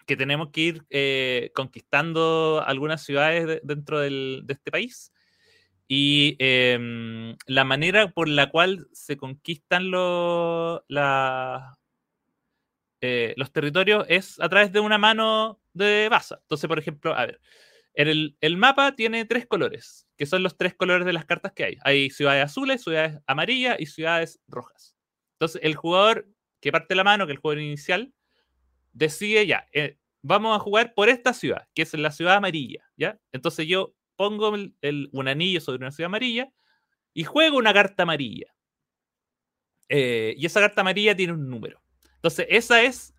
que 0.06 0.18
tenemos 0.18 0.50
que 0.50 0.60
ir 0.60 0.84
eh, 0.90 1.52
conquistando 1.54 2.62
algunas 2.66 3.02
ciudades 3.02 3.62
dentro 3.62 4.00
de 4.00 4.44
este 4.46 4.70
país. 4.70 5.10
Y 5.88 6.36
em, 6.38 7.34
la 7.46 7.64
manera 7.64 8.12
por 8.12 8.28
la 8.28 8.50
cual 8.50 8.88
se 8.92 9.16
conquistan 9.16 9.90
eh, 13.00 13.34
los 13.36 13.52
territorios 13.52 14.04
es 14.08 14.40
a 14.40 14.48
través 14.48 14.72
de 14.72 14.80
una 14.80 14.98
mano 14.98 15.60
de 15.72 16.08
base. 16.10 16.36
Entonces, 16.42 16.68
por 16.68 16.78
ejemplo, 16.78 17.14
a 17.14 17.26
ver, 17.26 17.40
el, 17.94 18.36
el, 18.40 18.56
mapa 18.56 18.94
tiene 18.94 19.24
tres 19.24 19.46
colores, 19.46 20.06
que 20.16 20.26
son 20.26 20.42
los 20.42 20.56
tres 20.56 20.74
colores 20.74 21.06
de 21.06 21.12
las 21.12 21.24
cartas 21.24 21.52
que 21.52 21.64
hay. 21.64 21.76
Hay 21.84 22.10
ciudades 22.10 22.44
azules, 22.44 22.82
ciudades 22.82 23.18
amarillas 23.26 23.76
y 23.78 23.86
ciudades 23.86 24.40
rojas. 24.48 24.96
Entonces, 25.34 25.60
el 25.64 25.74
jugador 25.74 26.28
que 26.60 26.72
parte 26.72 26.94
la 26.94 27.04
mano, 27.04 27.26
que 27.26 27.32
el 27.32 27.38
jugador 27.38 27.62
inicial, 27.62 28.12
decide 28.92 29.46
ya, 29.46 29.66
eh, 29.72 29.98
vamos 30.22 30.56
a 30.56 30.60
jugar 30.60 30.94
por 30.94 31.08
esta 31.08 31.32
ciudad, 31.32 31.66
que 31.74 31.82
es 31.82 31.94
la 31.94 32.12
ciudad 32.12 32.36
amarilla, 32.36 32.84
¿ya? 32.96 33.18
Entonces 33.32 33.66
yo 33.66 33.94
pongo 34.16 34.50
un 34.50 35.28
anillo 35.28 35.60
sobre 35.60 35.78
una 35.78 35.90
ciudad 35.90 36.08
amarilla 36.08 36.52
y 37.14 37.24
juego 37.24 37.56
una 37.56 37.72
carta 37.72 38.02
amarilla. 38.02 38.54
Eh, 39.88 40.34
y 40.36 40.46
esa 40.46 40.60
carta 40.60 40.82
amarilla 40.82 41.16
tiene 41.16 41.32
un 41.32 41.48
número. 41.48 41.82
Entonces, 42.20 42.46
esa 42.50 42.82
es, 42.82 43.14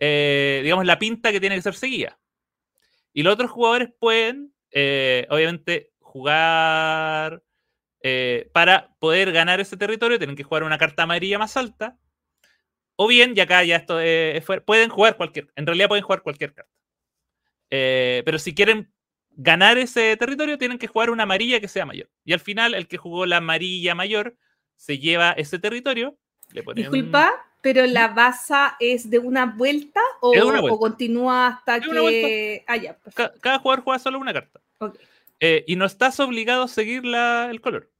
eh, 0.00 0.60
digamos, 0.64 0.84
la 0.84 0.98
pinta 0.98 1.30
que 1.30 1.38
tiene 1.38 1.54
que 1.54 1.62
ser 1.62 1.74
seguida. 1.74 2.18
Y 3.12 3.22
los 3.22 3.34
otros 3.34 3.50
jugadores 3.52 3.90
pueden, 3.96 4.52
eh, 4.72 5.24
obviamente, 5.30 5.92
jugar 6.00 7.44
eh, 8.02 8.50
para 8.52 8.92
poder 8.98 9.30
ganar 9.30 9.60
ese 9.60 9.76
territorio, 9.76 10.18
tienen 10.18 10.34
que 10.34 10.42
jugar 10.42 10.64
una 10.64 10.78
carta 10.78 11.04
amarilla 11.04 11.38
más 11.38 11.56
alta. 11.56 11.96
O 12.96 13.06
bien, 13.06 13.34
y 13.36 13.40
acá 13.40 13.62
ya 13.62 13.76
esto 13.76 14.00
es, 14.00 14.44
pueden 14.66 14.90
jugar 14.90 15.16
cualquier, 15.16 15.52
en 15.54 15.66
realidad 15.66 15.88
pueden 15.88 16.04
jugar 16.04 16.22
cualquier 16.22 16.52
carta. 16.52 16.72
Pero 17.68 18.38
si 18.40 18.52
quieren 18.52 18.92
ganar 19.30 19.78
ese 19.78 20.16
territorio, 20.16 20.58
tienen 20.58 20.78
que 20.78 20.88
jugar 20.88 21.10
una 21.10 21.22
amarilla 21.22 21.60
que 21.60 21.68
sea 21.68 21.86
mayor. 21.86 22.10
Y 22.24 22.32
al 22.32 22.40
final, 22.40 22.74
el 22.74 22.88
que 22.88 22.98
jugó 22.98 23.26
la 23.26 23.36
amarilla 23.36 23.94
mayor 23.94 24.36
se 24.74 24.98
lleva 24.98 25.32
ese 25.32 25.60
territorio. 25.60 26.18
Le 26.52 26.64
Disculpa, 26.74 27.49
pero 27.62 27.86
la 27.86 28.08
basa 28.08 28.76
es 28.80 29.10
de 29.10 29.18
una 29.18 29.46
vuelta 29.46 30.00
o, 30.20 30.78
continúa 30.78 31.48
hasta 31.48 31.80
que. 31.80 32.64
Ah, 32.66 32.76
pues. 33.02 33.14
cada, 33.40 33.58
jugador 33.58 33.84
juega 33.84 33.98
solo 33.98 34.18
una 34.18 34.32
carta. 34.32 34.60
Eh, 35.40 35.64
y 35.66 35.76
no 35.76 35.84
estás 35.84 36.20
obligado 36.20 36.64
a 36.64 36.68
seguir 36.68 37.02
el 37.04 37.60
color. 37.60 37.90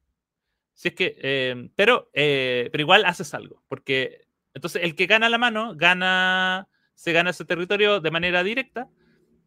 Si 0.75 0.88
es 0.88 0.95
que. 0.95 1.17
Eh, 1.21 1.71
pero, 1.76 2.11
eh, 2.14 2.69
pero 2.73 2.83
igual 2.83 3.05
haces 3.05 3.35
algo. 3.35 3.62
Porque. 3.69 4.26
Entonces, 4.55 4.83
el 4.83 4.95
que 4.95 5.07
gana 5.07 5.29
la 5.29 5.38
mano, 5.38 5.75
gana. 5.76 6.69
Se 6.95 7.12
gana 7.12 7.31
ese 7.31 7.45
territorio 7.45 8.00
de 8.00 8.11
manera 8.11 8.43
directa. 8.43 8.88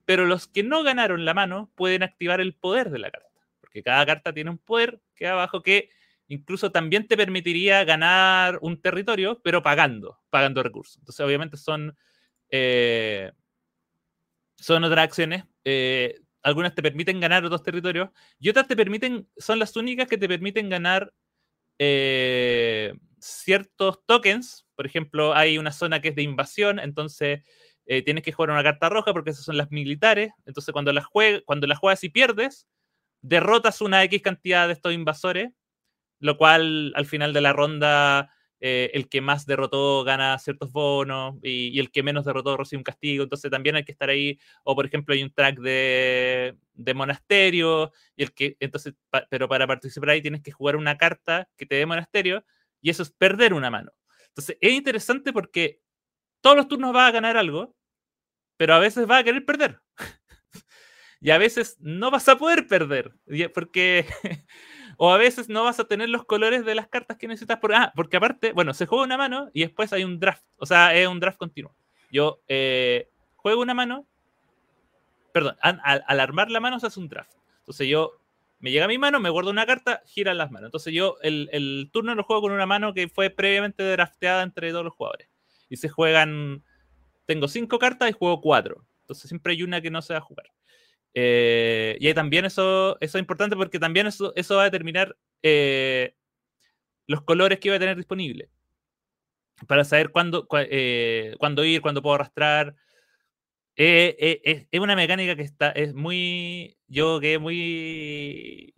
Pero 0.06 0.26
los 0.26 0.48
que 0.48 0.64
no 0.64 0.84
ganaron 0.84 1.24
la 1.24 1.34
mano 1.34 1.72
pueden 1.76 2.04
activar 2.04 2.42
el 2.42 2.54
poder 2.54 2.90
de 2.90 3.00
la 3.00 3.10
carta. 3.10 3.30
Porque 3.62 3.84
cada 3.84 4.06
carta 4.06 4.34
tiene 4.34 4.50
un 4.50 4.58
poder 4.58 5.00
que 5.16 5.28
abajo 5.28 5.64
que 5.64 5.90
incluso 6.34 6.72
también 6.72 7.08
te 7.08 7.16
permitiría 7.16 7.84
ganar 7.84 8.58
un 8.62 8.82
territorio, 8.82 9.40
pero 9.44 9.62
pagando, 9.62 10.20
pagando 10.30 10.64
recursos. 10.64 10.98
Entonces, 10.98 11.24
obviamente 11.26 11.58
son, 11.58 11.96
eh, 12.50 13.32
son 14.58 14.84
otras 14.84 15.04
acciones. 15.04 15.46
Eh, 15.64 16.20
algunas 16.42 16.76
te 16.76 16.82
permiten 16.82 17.20
ganar 17.20 17.46
otros 17.46 17.64
territorios 17.64 18.10
y 18.40 18.50
otras 18.50 18.68
te 18.68 18.76
permiten, 18.76 19.30
son 19.38 19.60
las 19.60 19.76
únicas 19.76 20.08
que 20.08 20.18
te 20.18 20.28
permiten 20.28 20.70
ganar, 20.70 21.14
eh, 21.80 22.94
ciertos 23.20 24.04
tokens. 24.06 24.66
Por 24.76 24.86
ejemplo, 24.86 25.34
hay 25.34 25.58
una 25.58 25.72
zona 25.72 26.02
que 26.02 26.10
es 26.10 26.16
de 26.16 26.24
invasión, 26.24 26.80
entonces 26.80 27.42
tienes 27.86 28.24
que 28.24 28.32
jugar 28.32 28.50
una 28.52 28.64
carta 28.64 28.88
roja 28.88 29.12
porque 29.12 29.32
esas 29.32 29.44
son 29.44 29.58
las 29.58 29.70
militares. 29.70 30.32
Entonces, 30.46 30.72
cuando 30.72 30.94
las, 30.94 31.06
cuando 31.46 31.68
las 31.68 31.80
juegas 31.80 32.04
y 32.06 32.10
pierdes, 32.10 32.66
derrotas 33.22 33.82
una 33.82 34.04
X 34.04 34.22
cantidad 34.22 34.68
de 34.68 34.74
estos 34.74 34.94
invasores, 34.94 35.52
lo 36.20 36.38
cual 36.38 36.94
al 36.96 37.06
final 37.06 37.34
de 37.34 37.42
la 37.42 37.54
ronda 37.54 38.32
eh, 38.66 38.92
el 38.94 39.10
que 39.10 39.20
más 39.20 39.46
derrotó 39.46 40.06
gana 40.06 40.40
ciertos 40.40 40.72
bonos 40.72 41.36
y, 41.44 41.78
el 41.80 41.92
que 41.92 42.02
menos 42.02 42.24
derrotó 42.24 42.56
recibe 42.56 42.78
un 42.78 42.86
castigo. 42.86 43.24
Entonces 43.24 43.52
también 43.52 43.76
hay 43.76 43.84
que 43.84 43.92
estar 43.92 44.10
ahí. 44.10 44.40
O 44.64 44.74
por 44.74 44.86
ejemplo 44.86 45.14
hay 45.14 45.22
un 45.22 45.34
track 45.34 45.60
de, 45.60 46.56
de 46.74 46.94
monasterio 46.94 47.92
y 48.16 48.24
el 48.24 48.34
que 48.34 48.56
entonces, 48.62 48.94
pero 49.30 49.50
para 49.50 49.68
participar 49.68 50.12
ahí 50.12 50.22
tienes 50.22 50.42
que 50.42 50.54
jugar 50.54 50.78
una 50.78 50.98
carta 50.98 51.50
que 51.58 51.66
te 51.66 51.76
dé 51.76 51.86
monasterio 51.86 52.46
y 52.80 52.90
eso 52.90 53.04
es 53.04 53.12
perder 53.12 53.54
una 53.54 53.70
mano. 53.70 53.92
Entonces 54.30 54.58
es 54.62 54.72
interesante 54.72 55.34
porque 55.34 55.82
todos 56.40 56.56
los 56.56 56.70
turnos 56.70 56.94
vas 56.94 57.10
a 57.10 57.12
ganar 57.12 57.36
algo, 57.36 57.76
pero 58.56 58.76
a 58.76 58.80
veces 58.80 59.06
vas 59.08 59.20
a 59.20 59.24
querer 59.26 59.44
perder. 59.44 59.82
y 61.20 61.32
a 61.32 61.38
veces 61.38 61.78
no 61.82 62.12
vas 62.12 62.30
a 62.30 62.38
poder 62.38 62.66
perder, 62.68 63.14
porque 63.54 64.06
o 65.06 65.12
a 65.12 65.18
veces 65.18 65.50
no 65.50 65.66
vas 65.66 65.82
a 65.82 65.84
tener 65.84 66.08
los 66.08 66.24
colores 66.24 66.64
de 66.64 66.76
las 66.76 66.88
cartas 66.88 67.18
que 67.18 67.28
necesitas. 67.28 67.60
Ah, 67.76 67.92
porque 67.94 68.16
aparte, 68.16 68.54
bueno, 68.54 68.74
se 68.74 68.86
juega 68.86 69.04
una 69.04 69.18
mano 69.18 69.50
y 69.54 69.60
después 69.60 69.92
hay 69.92 70.06
un 70.06 70.18
draft. 70.18 70.46
O 70.56 70.66
sea, 70.66 70.96
es 70.96 71.06
un 71.10 71.20
draft 71.20 71.38
continuo. 71.38 71.76
Yo 72.10 72.40
eh, 72.48 73.10
juego 73.36 73.62
una 73.62 73.74
mano, 73.74 74.08
perdón, 75.34 75.58
al, 75.60 76.20
armar 76.22 76.50
la 76.50 76.62
mano 76.62 76.80
se 76.80 76.88
hace 76.88 77.02
un 77.02 77.10
draft. 77.10 77.34
Entonces 77.60 77.90
yo 77.90 78.14
me 78.60 78.72
llega 78.72 78.88
mi 78.88 78.98
mano, 78.98 79.20
me 79.20 79.30
guardo 79.30 79.52
una 79.52 79.66
carta, 79.66 80.04
giran 80.06 80.38
las 80.38 80.52
manos. 80.52 80.70
Entonces 80.70 80.94
yo 80.94 81.18
el, 81.22 81.50
el, 81.52 81.90
turno 81.92 82.16
lo 82.16 82.24
juego 82.24 82.44
con 82.44 82.54
una 82.54 82.66
mano 82.66 82.94
que 82.94 83.10
fue 83.10 83.30
previamente 83.30 83.84
drafteada 83.84 84.42
entre 84.42 84.72
todos 84.72 84.86
los 84.86 84.94
jugadores. 84.94 85.28
Y 85.68 85.76
se 85.76 85.90
juegan, 85.90 86.64
tengo 87.26 87.50
cinco 87.50 87.78
cartas 87.78 88.10
y 88.10 88.14
juego 88.14 88.40
cuatro. 88.40 88.86
Entonces 89.02 89.28
siempre 89.28 89.52
hay 89.52 89.64
una 89.64 89.82
que 89.82 89.92
no 89.92 90.02
se 90.02 90.14
va 90.14 90.20
a 90.20 90.22
jugar. 90.22 90.46
Eh, 91.14 91.98
y 92.00 92.14
también 92.14 92.46
eso, 92.46 92.98
eso 93.00 93.18
es 93.18 93.22
importante 93.22 93.56
porque 93.56 93.80
también 93.80 94.08
eso, 94.08 94.34
eso 94.36 94.56
va 94.56 94.64
a 94.64 94.66
determinar 94.66 95.16
eh, 95.44 96.16
los 97.08 97.22
colores 97.22 97.60
que 97.60 97.70
va 97.70 97.76
a 97.76 97.80
tener 97.80 97.98
disponible. 97.98 98.50
Para 99.68 99.84
saber 99.84 100.12
cuándo, 100.12 100.48
eh, 100.52 101.36
cuándo 101.40 101.64
ir, 101.64 101.82
cuándo 101.82 102.02
puedo 102.02 102.16
arrastrar. 102.16 102.76
es 103.76 104.68
una 104.74 104.96
mecánica 104.96 105.36
que 105.36 105.44
está, 105.44 105.72
es 105.72 105.94
muy, 105.94 106.78
yo 106.88 107.20
quedé 107.20 107.40
muy, 107.40 108.74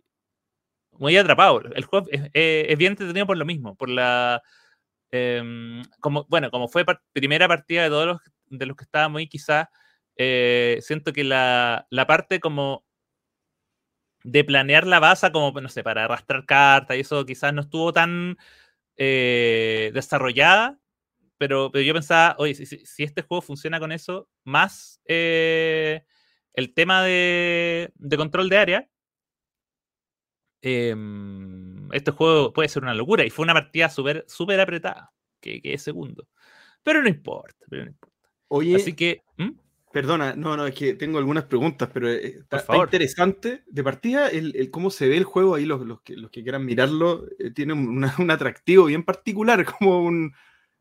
muy 0.92 1.16
atrapado. 1.16 1.62
El 1.74 1.84
juego 1.84 2.06
es, 2.10 2.78
bien 2.78 2.92
entretenido 2.92 3.26
por 3.26 3.36
lo 3.36 3.44
mismo, 3.44 3.74
por 3.76 3.88
la, 3.88 4.42
em, 5.10 5.82
como, 6.00 6.26
bueno, 6.28 6.50
como 6.50 6.68
fue 6.68 6.84
primera 7.12 7.48
partida 7.48 7.84
de 7.84 7.88
todos 7.88 8.06
los, 8.06 8.18
de 8.46 8.66
los 8.66 8.76
que 8.76 8.84
estábamos 8.84 9.18
ahí, 9.20 9.28
quizás 9.28 9.68
eh, 10.16 10.78
siento 10.80 11.12
que 11.12 11.24
la, 11.24 11.86
parte 12.06 12.40
como 12.40 12.84
de 14.24 14.44
planear 14.44 14.86
la 14.86 14.98
base 14.98 15.30
como, 15.30 15.52
no 15.60 15.68
sé, 15.68 15.82
para 15.82 16.04
arrastrar 16.04 16.46
cartas 16.46 16.96
y 16.96 17.00
eso 17.00 17.24
quizás 17.26 17.52
no 17.54 17.60
estuvo 17.62 17.92
tan 17.92 18.36
eh, 18.96 19.90
desarrollada, 19.94 20.80
pero, 21.38 21.70
pero, 21.70 21.84
yo 21.84 21.92
pensaba, 21.94 22.34
oye, 22.38 22.54
si, 22.54 23.04
este 23.04 23.22
juego 23.22 23.42
funciona 23.42 23.78
con 23.78 23.92
eso, 23.92 24.28
más 24.44 25.00
eh, 25.06 26.04
el 26.54 26.72
tema 26.74 27.02
de, 27.04 27.92
control 28.16 28.48
de 28.48 28.58
área, 28.58 28.88
em, 30.62 31.92
este 31.92 32.10
juego 32.10 32.52
puede 32.52 32.68
ser 32.68 32.82
una 32.82 32.94
locura. 32.94 33.24
Y 33.24 33.30
fue 33.30 33.44
una 33.44 33.54
partida 33.54 33.90
súper 33.90 34.24
super 34.26 34.58
apretada, 34.60 35.12
que, 35.40 35.60
es 35.62 35.82
segundo. 35.82 36.26
Pero 36.82 37.02
no 37.02 37.08
importa, 37.08 37.66
pero 37.68 37.84
no 37.84 37.90
importa. 37.90 38.16
Oye, 38.48 38.76
Así 38.76 38.94
que... 38.94 39.25
Perdona, 39.96 40.34
no, 40.36 40.58
no, 40.58 40.66
es 40.66 40.74
que 40.74 40.92
tengo 40.92 41.16
algunas 41.16 41.44
preguntas, 41.44 41.88
pero 41.90 42.12
eh, 42.12 42.40
está, 42.50 42.76
interesante. 42.76 43.62
De 43.66 43.82
partida, 43.82 44.28
el, 44.28 44.70
cómo 44.70 44.90
se 44.90 45.08
ve 45.08 45.16
el 45.16 45.24
juego 45.24 45.54
ahí, 45.54 45.64
los, 45.64 45.86
los, 45.86 46.02
que, 46.02 46.18
los 46.18 46.30
que 46.30 46.42
quieran 46.42 46.66
mirarlo, 46.66 47.26
eh, 47.38 47.50
tiene 47.50 47.72
un 47.72 48.30
atractivo 48.30 48.84
bien 48.84 49.04
particular, 49.04 49.64
como 49.78 50.02
un 50.02 50.34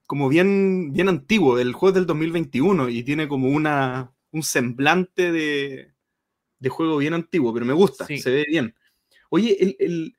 como 0.05 0.27
bien, 0.27 0.91
bien 0.91 1.07
antiguo. 1.07 1.57
El 1.59 1.71
juego 1.71 1.91
es 1.91 1.95
del 1.95 2.07
2021 2.07 2.89
y 2.89 3.03
tiene 3.03 3.29
como 3.29 3.47
una, 3.47 4.11
un 4.31 4.43
semblante 4.43 5.31
de, 5.31 5.93
de 6.59 6.69
juego 6.69 6.97
bien 6.97 7.13
antiguo, 7.13 7.53
pero 7.53 7.65
me 7.65 7.71
gusta, 7.71 8.05
se 8.05 8.29
ve 8.29 8.43
bien. 8.49 8.75
Oye, 9.29 9.75
el, 9.79 10.14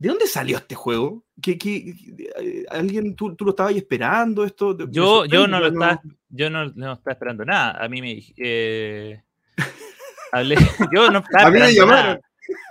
¿De 0.00 0.08
dónde 0.08 0.26
salió 0.26 0.56
este 0.56 0.74
juego? 0.74 1.22
¿Qué, 1.42 1.58
qué, 1.58 1.94
alguien 2.70 3.14
tú, 3.14 3.36
tú, 3.36 3.44
lo 3.44 3.50
estabas 3.50 3.76
esperando 3.76 4.46
esto? 4.46 4.74
Yo, 4.88 5.26
yo 5.26 5.46
no 5.46 5.60
lo 5.60 5.66
estaba, 5.66 6.00
yo 6.30 6.48
no, 6.48 6.64
no, 6.74 6.94
estaba 6.94 7.12
esperando 7.12 7.44
nada. 7.44 7.72
A 7.72 7.86
mí 7.86 8.00
me 8.00 8.22
eh, 8.38 9.22
hablé, 10.32 10.56
yo 10.94 11.10
no 11.10 11.18
estaba 11.18 11.48
a 11.48 11.50
mí 11.50 11.60
me 11.60 11.74
llamaron. 11.74 12.18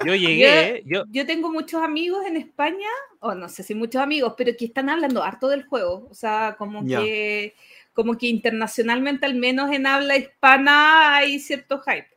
Yo 0.08 0.16
llegué. 0.16 0.82
Yo, 0.88 1.04
yo, 1.08 1.28
tengo 1.28 1.52
muchos 1.52 1.84
amigos 1.84 2.26
en 2.26 2.36
España, 2.36 2.90
o 3.20 3.36
no 3.36 3.48
sé 3.48 3.62
si 3.62 3.76
muchos 3.76 4.02
amigos, 4.02 4.34
pero 4.36 4.58
que 4.58 4.66
están 4.66 4.90
hablando 4.90 5.24
harto 5.24 5.50
del 5.50 5.66
juego. 5.66 6.08
O 6.10 6.16
sea, 6.16 6.56
como 6.58 6.84
que 6.84 7.54
como 7.94 8.18
que 8.18 8.26
internacionalmente, 8.26 9.28
al 9.28 9.36
menos 9.36 9.70
en 9.72 9.86
habla 9.86 10.18
hispana, 10.18 11.18
hay 11.18 11.40
cierto 11.40 11.80
hype. 11.82 12.08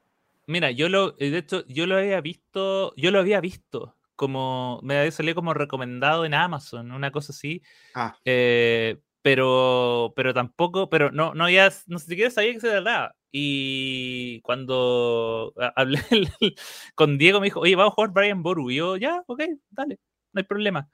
Mira, 0.46 0.70
yo 0.70 0.88
lo, 0.88 1.10
de 1.12 1.36
hecho, 1.36 1.66
yo 1.68 1.86
lo 1.86 1.98
había 1.98 2.22
visto, 2.22 2.94
yo 2.96 3.10
lo 3.10 3.18
había 3.18 3.42
visto 3.42 3.94
como, 4.16 4.80
me 4.82 4.98
había 4.98 5.10
salido 5.10 5.34
como 5.34 5.54
recomendado 5.54 6.24
en 6.24 6.34
Amazon, 6.34 6.92
una 6.92 7.10
cosa 7.10 7.32
así. 7.32 7.62
Ah. 7.94 8.16
Eh, 8.24 8.98
pero, 9.22 10.12
pero 10.16 10.34
tampoco, 10.34 10.90
pero 10.90 11.10
no, 11.10 11.34
no 11.34 11.44
había, 11.44 11.70
no 11.86 11.98
siquiera 11.98 12.30
sabía 12.30 12.52
que 12.52 12.60
se 12.60 12.70
trataba. 12.70 13.14
Y 13.30 14.40
cuando 14.42 15.54
hablé 15.76 16.00
con 16.94 17.16
Diego 17.16 17.40
me 17.40 17.46
dijo, 17.46 17.60
oye, 17.60 17.76
vamos 17.76 17.92
a 17.92 17.94
jugar 17.94 18.10
Brian 18.10 18.42
Boru. 18.42 18.70
Y 18.70 18.76
yo, 18.76 18.96
ya, 18.96 19.22
ok, 19.26 19.42
dale, 19.70 19.98
no 20.32 20.40
hay 20.40 20.44
problema. 20.44 20.88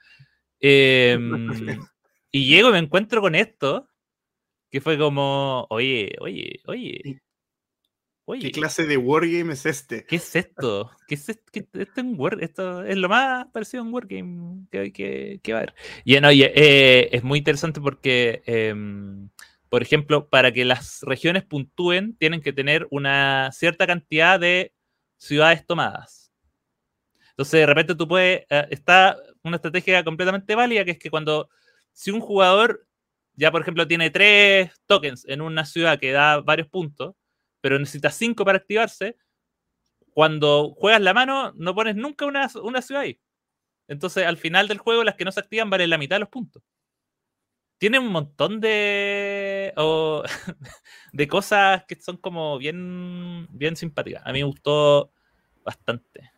Em, 0.60 1.20
y 2.30 2.48
llego 2.48 2.68
y 2.68 2.72
me 2.72 2.78
encuentro 2.78 3.20
con 3.20 3.34
esto, 3.34 3.88
que 4.70 4.80
fue 4.80 4.98
como, 4.98 5.66
oye, 5.70 6.14
oye, 6.20 6.60
oye, 6.66 7.20
¿Qué 8.40 8.50
clase 8.50 8.86
de 8.86 8.96
wargame 8.96 9.54
es 9.54 9.64
este? 9.64 10.04
¿Qué 10.04 10.16
es 10.16 10.36
esto? 10.36 10.90
¿Qué 11.06 11.14
es 11.14 11.28
esto? 11.28 11.42
esto, 11.54 11.78
es 11.80 12.42
esto 12.42 12.84
es 12.84 12.96
lo 12.96 13.08
más 13.08 13.46
parecido 13.52 13.82
a 13.82 13.86
un 13.86 13.94
wargame 13.94 14.66
que, 14.70 14.92
que, 14.92 15.40
que 15.42 15.52
va 15.52 15.60
a 15.60 15.62
haber. 15.62 15.74
Y 16.04 16.14
eh, 16.16 17.08
es 17.12 17.24
muy 17.24 17.38
interesante 17.38 17.80
porque, 17.80 18.42
em, 18.44 19.30
por 19.68 19.82
ejemplo, 19.82 20.28
para 20.28 20.52
que 20.52 20.64
las 20.64 21.00
regiones 21.02 21.44
puntúen, 21.44 22.16
tienen 22.16 22.42
que 22.42 22.52
tener 22.52 22.86
una 22.90 23.50
cierta 23.52 23.86
cantidad 23.86 24.38
de 24.38 24.74
ciudades 25.16 25.66
tomadas. 25.66 26.30
Entonces, 27.30 27.60
de 27.60 27.66
repente 27.66 27.94
tú 27.94 28.06
puedes. 28.06 28.44
Eh, 28.50 28.66
está 28.70 29.16
una 29.42 29.56
estrategia 29.56 30.04
completamente 30.04 30.54
válida, 30.54 30.84
que 30.84 30.92
es 30.92 30.98
que 30.98 31.10
cuando. 31.10 31.48
Si 31.92 32.10
un 32.10 32.20
jugador 32.20 32.86
ya, 33.34 33.50
por 33.52 33.62
ejemplo, 33.62 33.86
tiene 33.86 34.10
tres 34.10 34.72
tokens 34.86 35.24
en 35.28 35.40
una 35.40 35.64
ciudad 35.64 35.98
que 35.98 36.12
da 36.12 36.40
varios 36.40 36.68
puntos 36.68 37.14
pero 37.60 37.78
necesitas 37.78 38.14
5 38.16 38.44
para 38.44 38.58
activarse. 38.58 39.16
Cuando 40.12 40.74
juegas 40.76 41.00
la 41.00 41.14
mano, 41.14 41.52
no 41.56 41.74
pones 41.74 41.96
nunca 41.96 42.26
una, 42.26 42.48
ciudad 42.48 43.02
ahí. 43.02 43.20
Entonces, 43.86 44.26
al 44.26 44.36
final 44.36 44.68
del 44.68 44.78
juego, 44.78 45.04
las 45.04 45.14
que 45.14 45.24
no 45.24 45.32
se 45.32 45.40
activan 45.40 45.70
valen 45.70 45.90
la 45.90 45.98
mitad 45.98 46.16
de 46.16 46.20
los 46.20 46.28
puntos. 46.28 46.62
Tiene 47.78 48.00
un 48.00 48.08
montón 48.08 48.60
de, 48.60 49.72
de 51.12 51.28
cosas 51.28 51.84
que 51.86 51.94
son 51.94 52.16
como 52.16 52.58
bien, 52.58 53.46
bien 53.50 53.76
simpáticas. 53.76 54.22
A 54.26 54.32
mí 54.32 54.40
me 54.40 54.46
gustó 54.46 55.12
bastante. 55.64 56.32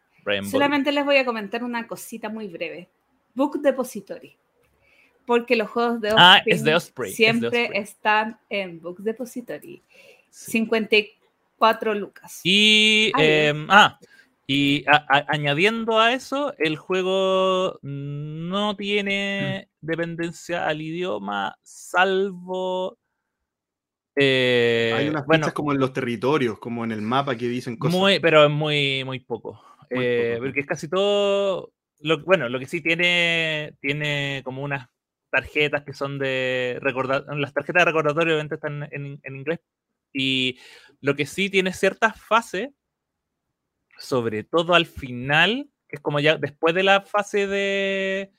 Solamente 0.50 0.92
les 0.92 1.04
voy 1.04 1.16
a 1.16 1.24
comentar 1.24 1.64
una 1.64 1.86
cosita 1.86 2.28
muy 2.28 2.48
breve. 2.48 2.88
Book 3.34 3.60
Depository. 3.60 4.36
Porque 5.26 5.56
los 5.56 5.70
juegos 5.70 6.00
de 6.00 6.12
ah, 6.16 6.42
Osprey, 6.74 7.12
siempre 7.12 7.70
están 7.74 8.38
en 8.48 8.80
Book 8.80 8.98
Depository. 8.98 9.82
54 10.30 11.94
lucas. 11.94 12.40
Y, 12.44 13.12
em, 13.18 13.66
ah, 13.70 13.98
y 14.46 14.84
añadiendo 15.28 16.00
a 16.00 16.12
eso, 16.12 16.54
el 16.58 16.76
juego 16.76 17.78
no 17.82 18.74
tiene 18.74 19.68
mm. 19.80 19.86
dependencia 19.86 20.66
al 20.66 20.82
idioma, 20.82 21.56
salvo. 21.62 22.98
Eh, 24.16 24.92
Hay 24.96 25.08
unas 25.08 25.24
bueno, 25.24 25.54
como 25.54 25.72
en 25.72 25.78
los 25.78 25.92
territorios, 25.92 26.58
como 26.58 26.82
en 26.82 26.90
el 26.90 27.00
mapa 27.00 27.36
que 27.36 27.46
dicen 27.46 27.76
cosas. 27.76 27.96
Muy, 27.96 28.18
pero 28.18 28.44
es 28.44 28.50
muy, 28.50 29.04
muy 29.04 29.20
poco. 29.20 29.62
Eh, 29.88 30.36
porque 30.40 30.60
es 30.60 30.66
casi 30.66 30.88
todo. 30.88 31.72
Lo, 32.00 32.24
bueno, 32.24 32.48
lo 32.48 32.58
que 32.58 32.66
sí 32.66 32.80
tiene, 32.80 33.74
tiene 33.80 34.42
como 34.44 34.62
unas 34.62 34.88
tarjetas 35.30 35.84
que 35.84 35.92
son 35.92 36.18
de 36.18 36.78
recordar. 36.80 37.24
Las 37.36 37.54
tarjetas 37.54 37.82
de 37.82 37.84
recordatorio 37.84 38.34
obviamente 38.34 38.56
están 38.56 38.88
en, 38.90 39.20
en 39.22 39.36
inglés, 39.36 39.60
y 40.12 40.58
lo 41.00 41.14
que 41.14 41.26
sí 41.26 41.50
tiene 41.50 41.72
ciertas 41.72 42.20
fases, 42.20 42.70
sobre 43.98 44.44
todo 44.44 44.74
al 44.74 44.86
final, 44.86 45.68
que 45.88 45.96
es 45.96 46.02
como 46.02 46.20
ya 46.20 46.36
después 46.36 46.74
de 46.74 46.82
la 46.82 47.02
fase 47.02 47.46
de, 47.46 48.32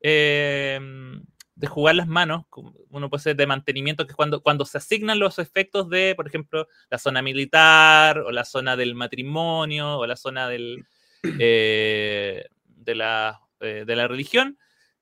em, 0.00 1.22
de 1.54 1.66
jugar 1.66 1.94
las 1.94 2.08
manos, 2.08 2.44
uno 2.90 3.10
puede 3.10 3.22
ser 3.22 3.36
de 3.36 3.46
mantenimiento, 3.46 4.06
que 4.06 4.12
es 4.12 4.16
cuando, 4.16 4.42
cuando 4.42 4.64
se 4.64 4.78
asignan 4.78 5.18
los 5.18 5.38
efectos 5.38 5.88
de, 5.88 6.14
por 6.16 6.26
ejemplo, 6.26 6.68
la 6.90 6.98
zona 6.98 7.22
militar, 7.22 8.18
o 8.18 8.30
la 8.30 8.44
zona 8.44 8.76
del 8.76 8.94
matrimonio, 8.94 9.98
o 9.98 10.06
la 10.06 10.16
zona 10.16 10.48
del, 10.48 10.84
eh, 11.38 12.46
de, 12.64 12.94
la, 12.94 13.40
eh, 13.60 13.84
de 13.86 13.96
la 13.96 14.08
religión. 14.08 14.58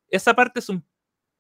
Esa 0.09 0.35
parte 0.35 0.61
es 0.61 0.69
un 0.69 0.85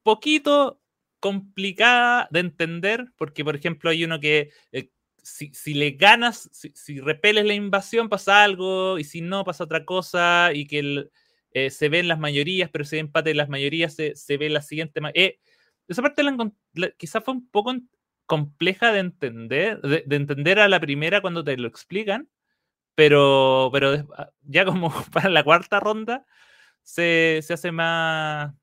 poquito 0.03 0.80
complicada 1.21 2.29
de 2.31 2.41
entender, 2.41 3.13
porque, 3.17 3.45
por 3.45 3.57
ejemplo, 3.57 3.91
hay 3.91 4.05
uno 4.05 4.21
que 4.21 4.51
eh, 4.73 4.91
si, 5.23 5.53
si, 5.55 5.75
le 5.75 5.93
ganas, 5.93 6.49
si, 6.53 6.73
si, 6.75 7.01
repeles 7.01 7.45
la 7.45 7.55
invasión, 7.55 8.09
pasa 8.09 8.43
algo, 8.43 8.99
y 8.99 9.05
si 9.05 9.21
no, 9.21 9.45
pasa 9.45 9.65
otra 9.65 9.85
cosa, 9.85 10.51
y 10.55 10.67
que 10.67 10.79
el, 10.81 11.11
eh, 11.53 11.71
se 11.71 11.89
ven 11.89 12.09
las 12.09 12.19
mayorías, 12.19 12.71
pero 12.71 12.85
si 12.85 12.97
hay 12.97 13.01
empate 13.01 13.31
de 13.31 13.35
las 13.35 13.49
mayorías, 13.49 13.95
se, 13.95 14.15
se 14.15 14.37
ve 14.37 14.49
la 14.51 14.63
siguiente. 14.63 15.01
Eh, 15.15 15.39
esa 15.89 16.03
parte 16.03 16.23
la, 16.23 16.35
quizás 16.97 17.25
fue 17.25 17.35
un 17.35 17.49
poco 17.51 17.75
compleja 18.27 18.93
de 18.93 19.01
entender, 19.01 19.81
de, 19.81 20.05
entender 20.17 20.61
a 20.61 20.69
la 20.69 20.81
primera 20.81 21.21
cuando 21.21 21.43
te 21.45 21.57
lo 21.57 21.69
explican, 21.69 22.29
pero, 22.95 23.71
pero 23.73 24.09
ah, 24.17 24.31
ya 24.43 24.65
como 24.65 24.91
para 25.13 25.31
la 25.31 25.45
cuarta 25.45 25.81
ronda 25.81 26.27
se, 26.83 27.41
se 27.43 27.55
hace 27.55 27.73
más 27.73 28.55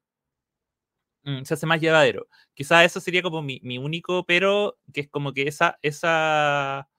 se 1.44 1.54
hace 1.54 1.66
más 1.66 1.82
llevadero. 1.82 2.28
Quizás 2.54 2.86
eso 2.86 3.00
sería 3.00 3.22
como 3.22 3.42
mi, 3.42 3.60
mi, 3.64 3.78
único, 3.78 4.26
pero 4.26 4.78
que 4.94 5.02
es 5.02 5.10
como 5.10 5.34
que 5.34 5.44
esa, 5.48 5.78
esa, 5.82 6.90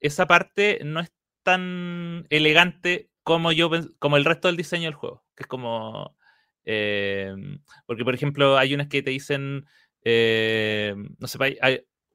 esa 0.00 0.26
parte 0.26 0.80
no 0.84 1.00
es 1.00 1.12
tan 1.42 2.26
elegante 2.30 3.10
como 3.22 3.52
yo 3.52 3.70
como 3.98 4.16
el 4.16 4.24
resto 4.24 4.48
del 4.48 4.56
diseño 4.56 4.84
del 4.84 4.94
juego. 4.94 5.24
Que 5.36 5.44
es 5.44 5.46
como. 5.46 6.16
Em, 6.64 7.60
porque, 7.86 8.04
por 8.04 8.14
ejemplo, 8.14 8.58
hay 8.58 8.74
unas 8.74 8.88
que 8.88 9.02
te 9.02 9.10
dicen. 9.10 9.66
Em, 10.04 11.14
no 11.18 11.26
sé, 11.28 11.38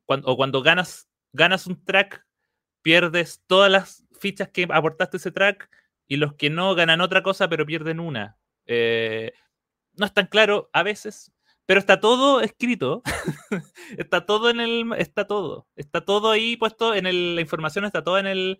cuando, 0.06 0.28
o 0.28 0.38
cuando 0.38 0.62
ganas, 0.62 1.10
ganas 1.34 1.67
un 1.67 1.84
track, 1.84 2.26
pierdes 2.82 3.43
todas 3.47 3.71
las 3.71 4.06
fichas 4.19 4.50
que 4.50 4.67
aportaste 4.69 5.17
ese 5.17 5.32
track. 5.32 5.69
Y 6.08 6.17
los 6.17 6.36
que 6.36 6.50
no 6.50 6.73
ganan 6.76 7.02
otra 7.02 7.23
cosa, 7.23 7.50
pero 7.50 7.65
pierden 7.65 8.00
una. 8.00 8.38
Eh, 8.65 9.34
no 9.97 10.05
es 10.05 10.13
tan 10.13 10.27
claro 10.27 10.69
a 10.73 10.83
veces, 10.83 11.31
pero 11.65 11.79
está 11.79 11.99
todo 11.99 12.41
escrito. 12.41 13.03
está 13.97 14.25
todo 14.25 14.49
en 14.49 14.60
el. 14.60 14.93
Está 14.97 15.27
todo. 15.27 15.67
Está 15.75 16.05
todo 16.05 16.31
ahí 16.31 16.57
puesto 16.57 16.95
en 16.95 17.05
el, 17.05 17.36
la 17.36 17.41
información, 17.41 17.86
está 17.86 18.03
todo 18.03 18.17
en 18.17 18.27
el, 18.27 18.60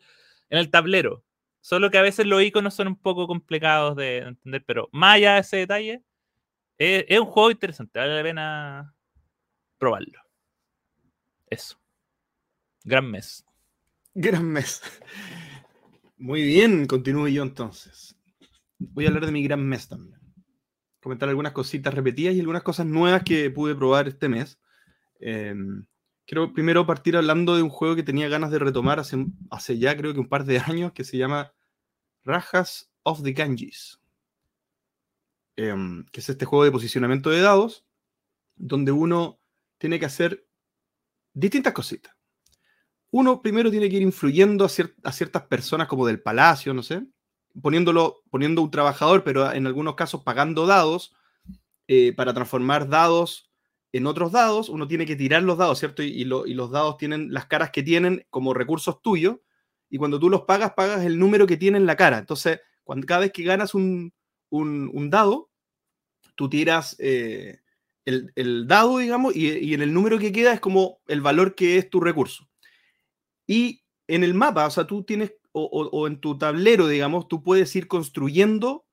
en 0.50 0.60
el 0.60 0.70
tablero. 0.70 1.24
Solo 1.62 1.92
que 1.92 1.98
a 1.98 2.02
veces 2.02 2.26
los 2.26 2.42
iconos 2.42 2.74
son 2.74 2.88
un 2.88 2.96
poco 2.96 3.28
complicados 3.28 3.96
de 3.96 4.20
entender, 4.20 4.64
pero 4.66 4.90
más 4.92 5.16
allá 5.16 5.34
de 5.34 5.40
ese 5.42 5.58
detalle, 5.58 6.04
es, 6.78 7.20
un 7.20 7.26
juego 7.26 7.52
interesante, 7.52 8.00
vale 8.00 8.16
la 8.16 8.24
pena 8.24 8.96
probarlo. 9.78 10.22
Eso. 11.50 11.80
Gran 12.84 13.10
mes. 13.10 13.46
Gran 14.14 14.46
mes. 14.46 14.82
Muy 16.18 16.42
bien, 16.44 16.88
continúo 16.88 17.28
yo 17.28 17.44
entonces. 17.44 18.16
Voy 18.78 19.06
a 19.06 19.08
hablar 19.10 19.26
de 19.26 19.32
mi 19.32 19.44
gran 19.44 19.68
mes 19.68 19.88
también. 19.88 20.20
Comentar 21.08 21.30
algunas 21.30 21.54
cositas 21.54 21.94
repetidas 21.94 22.36
y 22.36 22.42
algunas 22.42 22.64
cosas 22.64 22.86
nuevas 22.86 23.24
que 23.24 23.50
pude 23.50 23.74
probar 23.74 24.10
este 24.10 24.28
mes. 24.28 24.60
Em, 25.22 25.86
quiero 26.26 26.52
primero 26.52 26.86
partir 26.86 27.16
hablando 27.16 27.56
de 27.56 27.64
un 27.64 27.70
juego 27.70 27.96
que 27.96 28.04
tenía 28.04 28.28
ganas 28.28 28.52
de 28.52 28.60
retomar 28.60 29.00
hace, 29.00 29.26
hace 29.50 29.78
ya 29.78 29.96
creo 29.96 30.14
que 30.14 30.20
un 30.20 30.28
par 30.28 30.44
de 30.44 30.60
años, 30.68 30.92
que 30.92 31.06
se 31.06 31.18
llama 31.18 31.54
Rajas 32.26 32.92
of 33.04 33.24
the 33.24 33.32
Ganges, 33.32 34.02
em, 35.56 36.04
que 36.12 36.20
es 36.20 36.28
este 36.28 36.44
juego 36.44 36.66
de 36.66 36.74
posicionamiento 36.74 37.30
de 37.30 37.40
dados, 37.40 37.86
donde 38.58 38.92
uno 38.92 39.40
tiene 39.78 40.02
que 40.02 40.08
hacer 40.08 40.46
distintas 41.34 41.72
cositas. 41.72 42.14
Uno 43.12 43.42
primero 43.42 43.72
tiene 43.72 43.90
que 43.90 43.96
ir 43.96 44.02
influyendo 44.02 44.66
a, 44.66 44.68
ciertas 45.14 45.44
personas 45.44 45.88
como 45.88 46.06
del 46.06 46.22
palacio, 46.22 46.74
no 46.74 46.84
sé, 46.84 47.08
poniéndolo, 47.62 48.24
poniendo 48.30 48.62
un 48.62 48.72
trabajador, 48.72 49.24
pero 49.24 49.52
en 49.52 49.68
algunos 49.68 49.96
casos 49.96 50.24
pagando 50.24 50.66
dados 50.66 51.16
eh, 51.88 52.14
para 52.14 52.34
transformar 52.34 52.90
dados 52.90 53.52
en 53.92 54.08
otros 54.08 54.32
dados. 54.32 54.70
Uno 54.70 54.88
tiene 54.88 55.06
que 55.06 55.16
tirar 55.16 55.44
los 55.44 55.58
dados, 55.58 55.80
¿cierto? 55.80 56.04
Y, 56.04 56.10
y 56.10 56.26
los 56.26 56.72
dados 56.72 56.98
tienen 56.98 57.34
las 57.34 57.46
caras 57.46 57.72
que 57.72 57.84
tienen 57.84 58.26
como 58.30 58.54
recursos 58.54 59.02
tuyos 59.02 59.38
y 59.90 59.98
cuando 59.98 60.20
tú 60.20 60.30
los 60.30 60.42
pagas, 60.42 60.74
pagas 60.74 61.06
el 61.06 61.18
número 61.18 61.48
que 61.48 61.58
tiene 61.58 61.78
en 61.78 61.86
la 61.86 61.96
cara. 61.96 62.18
Entonces, 62.18 62.60
cuando, 62.84 63.08
cada 63.08 63.22
vez 63.22 63.32
que 63.32 63.44
ganas 63.44 63.74
un, 63.74 64.14
dado, 65.10 65.50
tú 66.36 66.50
tiras 66.50 66.96
eh, 67.00 67.60
el, 68.06 68.68
dado, 68.68 68.98
digamos, 68.98 69.36
y, 69.36 69.74
en 69.74 69.82
el 69.82 69.94
número 69.94 70.20
que 70.20 70.32
queda 70.32 70.54
es 70.54 70.60
como 70.60 71.00
el 71.08 71.22
valor 71.22 71.56
que 71.56 71.78
es 71.78 71.90
tu 71.90 72.00
recurso. 72.00 72.48
Y 73.46 73.84
en 74.08 74.24
el 74.24 74.34
mapa, 74.34 74.68
o 74.68 74.72
sea, 74.72 74.86
tú 74.86 75.04
tienes, 75.04 75.34
o, 75.66 76.08
en 76.08 76.20
tu 76.20 76.38
tablero, 76.38 76.88
digamos, 76.88 77.28
tú 77.28 77.44
puedes 77.44 77.76
ir 77.76 77.88
construyendo 77.88 78.86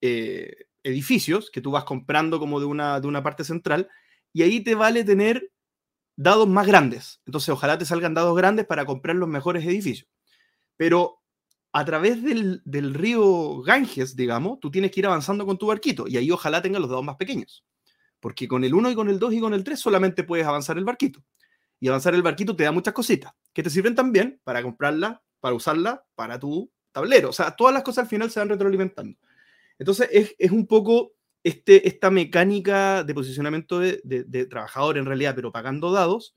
eh, 0.00 0.66
edificios 0.82 1.50
que 1.50 1.60
tú 1.60 1.70
vas 1.70 1.84
comprando 1.84 2.38
como 2.38 2.60
de 2.60 2.66
una, 2.66 3.00
de 3.00 3.06
una 3.06 3.22
parte 3.22 3.44
central, 3.44 3.88
y 4.32 4.42
ahí 4.42 4.60
te 4.60 4.74
vale 4.74 5.04
tener 5.04 5.50
dados 6.16 6.48
más 6.48 6.66
grandes. 6.66 7.20
Entonces, 7.26 7.48
ojalá 7.50 7.78
te 7.78 7.84
salgan 7.84 8.14
dados 8.14 8.36
grandes 8.36 8.66
para 8.66 8.84
comprar 8.84 9.16
los 9.16 9.28
mejores 9.28 9.64
edificios. 9.64 10.08
Pero 10.76 11.20
a 11.72 11.84
través 11.84 12.22
del, 12.22 12.94
río 12.94 13.62
Ganges, 13.62 14.16
digamos, 14.16 14.58
tú 14.60 14.70
tienes 14.70 14.90
que 14.90 15.00
ir 15.00 15.06
avanzando 15.06 15.46
con 15.46 15.56
tu 15.56 15.66
barquito 15.66 16.08
y 16.08 16.16
ahí 16.16 16.30
ojalá 16.30 16.60
tengas 16.60 16.80
los 16.80 16.90
dados 16.90 17.04
más 17.04 17.16
pequeños. 17.16 17.64
Porque 18.18 18.48
con 18.48 18.64
el 18.64 18.74
1 18.74 18.90
y 18.90 18.94
con 18.94 19.08
el 19.08 19.18
2 19.18 19.34
y 19.34 19.40
con 19.40 19.54
el 19.54 19.64
3 19.64 19.78
solamente 19.78 20.24
puedes 20.24 20.46
avanzar 20.46 20.76
el 20.78 20.84
barquito. 20.84 21.22
Y 21.78 21.88
avanzar 21.88 22.14
el 22.14 22.22
barquito 22.22 22.54
te 22.54 22.64
da 22.64 22.72
muchas 22.72 22.92
cositas 22.92 23.32
que 23.52 23.62
te 23.62 23.70
sirven 23.70 23.94
también 23.94 24.40
para 24.44 24.62
comprarla, 24.62 25.22
para 25.40 25.54
usarla, 25.54 26.04
para 26.14 26.38
tu 26.38 26.70
tablero. 26.92 27.30
O 27.30 27.32
sea, 27.32 27.56
todas 27.56 27.74
las 27.74 27.82
cosas 27.82 28.04
al 28.04 28.08
final 28.08 28.30
se 28.30 28.40
van 28.40 28.48
retroalimentando. 28.48 29.18
Entonces 29.78 30.34
es, 30.38 30.50
un 30.50 30.66
poco 30.66 31.14
este, 31.42 31.88
esta 31.88 32.10
mecánica 32.10 33.02
de 33.02 33.14
posicionamiento 33.14 33.78
de, 33.78 34.46
trabajador 34.50 34.98
en 34.98 35.06
realidad, 35.06 35.34
pero 35.34 35.52
pagando 35.52 35.90
dados, 35.90 36.36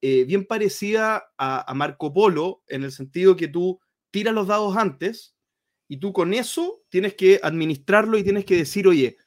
eh, 0.00 0.24
bien 0.24 0.46
parecida 0.46 1.30
a, 1.36 1.72
Marco 1.74 2.12
Polo, 2.12 2.62
en 2.68 2.84
el 2.84 2.92
sentido 2.92 3.36
que 3.36 3.48
tú 3.48 3.78
tiras 4.10 4.34
los 4.34 4.46
dados 4.46 4.76
antes 4.76 5.36
y 5.88 5.98
tú 5.98 6.12
con 6.14 6.32
eso 6.32 6.82
tienes 6.88 7.14
que 7.14 7.38
administrarlo 7.42 8.16
y 8.16 8.22
tienes 8.22 8.46
que 8.46 8.56
decir, 8.56 8.88
oye, 8.88 9.18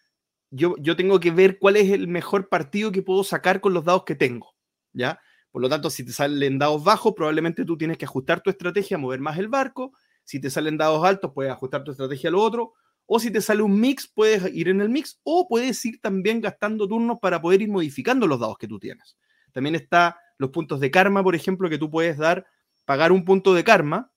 yo, 0.50 0.76
yo 0.80 0.96
tengo 0.96 1.20
que 1.20 1.30
ver 1.30 1.60
cuál 1.60 1.76
es 1.78 1.92
el 1.92 2.08
mejor 2.08 2.50
partido 2.50 2.92
que 2.92 3.04
puedo 3.04 3.24
sacar 3.24 3.62
con 3.62 3.74
los 3.74 3.86
dados 3.86 4.04
que 4.04 4.16
tengo, 4.16 4.56
¿ya? 4.94 5.20
Por 5.54 5.62
lo 5.62 5.70
tanto, 5.70 5.92
si 5.92 6.04
te 6.04 6.12
salen 6.12 6.58
dados 6.58 6.84
bajos, 6.84 7.14
probablemente 7.16 7.64
tú 7.64 7.78
tienes 7.78 8.00
que 8.00 8.06
ajustar 8.06 8.42
tu 8.42 8.50
estrategia, 8.50 8.98
mover 8.98 9.20
más 9.20 9.38
el 9.38 9.50
barco. 9.50 9.94
Si 10.24 10.42
te 10.42 10.50
salen 10.50 10.78
dados 10.78 11.06
altos, 11.06 11.32
puedes 11.32 11.52
ajustar 11.52 11.84
tu 11.84 11.92
estrategia 11.92 12.30
a 12.30 12.32
lo 12.32 12.42
otro. 12.42 12.74
O 13.06 13.20
si 13.20 13.30
te 13.30 13.40
sale 13.40 13.62
un 13.62 13.80
mix, 13.80 14.08
puedes 14.08 14.52
ir 14.52 14.68
en 14.70 14.82
el 14.82 14.90
mix. 14.90 15.20
O 15.22 15.48
puedes 15.48 15.86
ir 15.86 16.02
también 16.02 16.42
gastando 16.42 16.88
turnos 16.88 17.20
para 17.22 17.40
poder 17.40 17.62
ir 17.62 17.70
modificando 17.70 18.26
los 18.26 18.40
dados 18.40 18.58
que 18.58 18.68
tú 18.68 18.80
tienes. 18.80 19.16
También 19.52 19.76
está 19.76 20.20
los 20.40 20.50
puntos 20.50 20.80
de 20.80 20.90
karma, 20.90 21.22
por 21.22 21.36
ejemplo, 21.36 21.70
que 21.70 21.78
tú 21.78 21.92
puedes 21.92 22.18
dar, 22.18 22.48
pagar 22.84 23.12
un 23.12 23.24
punto 23.24 23.54
de 23.54 23.64
karma 23.64 24.12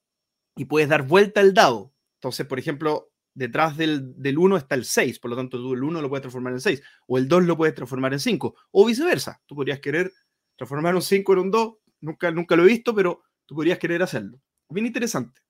y 0.55 0.65
puedes 0.65 0.89
dar 0.89 1.03
vuelta 1.03 1.39
al 1.41 1.53
dado. 1.53 1.93
Entonces, 2.15 2.47
por 2.47 2.57
ejemplo, 2.57 3.11
detrás 3.35 3.77
del, 3.77 4.15
1 4.17 4.57
está 4.57 4.73
el 4.73 4.85
6, 4.85 5.19
por 5.19 5.29
lo 5.29 5.37
tanto 5.37 5.59
tú 5.59 5.75
el 5.75 5.83
1 5.83 6.01
lo 6.01 6.09
puedes 6.09 6.23
transformar 6.23 6.53
en 6.53 6.61
6, 6.61 6.81
o 7.05 7.19
el 7.19 7.27
2 7.27 7.43
lo 7.43 7.55
puedes 7.55 7.75
transformar 7.75 8.13
en 8.13 8.19
5, 8.19 8.55
o 8.71 8.85
viceversa. 8.87 9.39
Tú 9.45 9.53
podrías 9.53 9.79
querer 9.79 10.11
transformar 10.57 10.95
un 10.95 11.01
5 11.01 11.33
en 11.33 11.39
un 11.39 11.51
2, 11.51 11.73
nunca, 12.01 12.31
nunca 12.31 12.55
lo 12.55 12.63
he 12.63 12.67
visto, 12.67 12.93
pero 12.93 13.23
tú 13.45 13.55
podrías 13.55 13.79
querer 13.79 14.03
hacerlo. 14.03 14.41
Bien 14.69 14.85
interesante. 14.85 15.41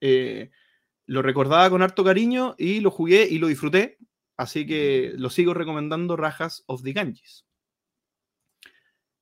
Eh, 0.00 0.50
lo 1.06 1.22
recordaba 1.22 1.70
con 1.70 1.82
harto 1.82 2.04
cariño 2.04 2.54
y 2.58 2.80
lo 2.80 2.90
jugué 2.90 3.26
y 3.30 3.38
lo 3.38 3.46
disfruté, 3.46 3.98
así 4.36 4.66
que 4.66 5.12
lo 5.16 5.30
sigo 5.30 5.54
recomendando 5.54 6.16
Rajas 6.16 6.64
of 6.66 6.82
the 6.82 6.92
Ganges 6.92 7.46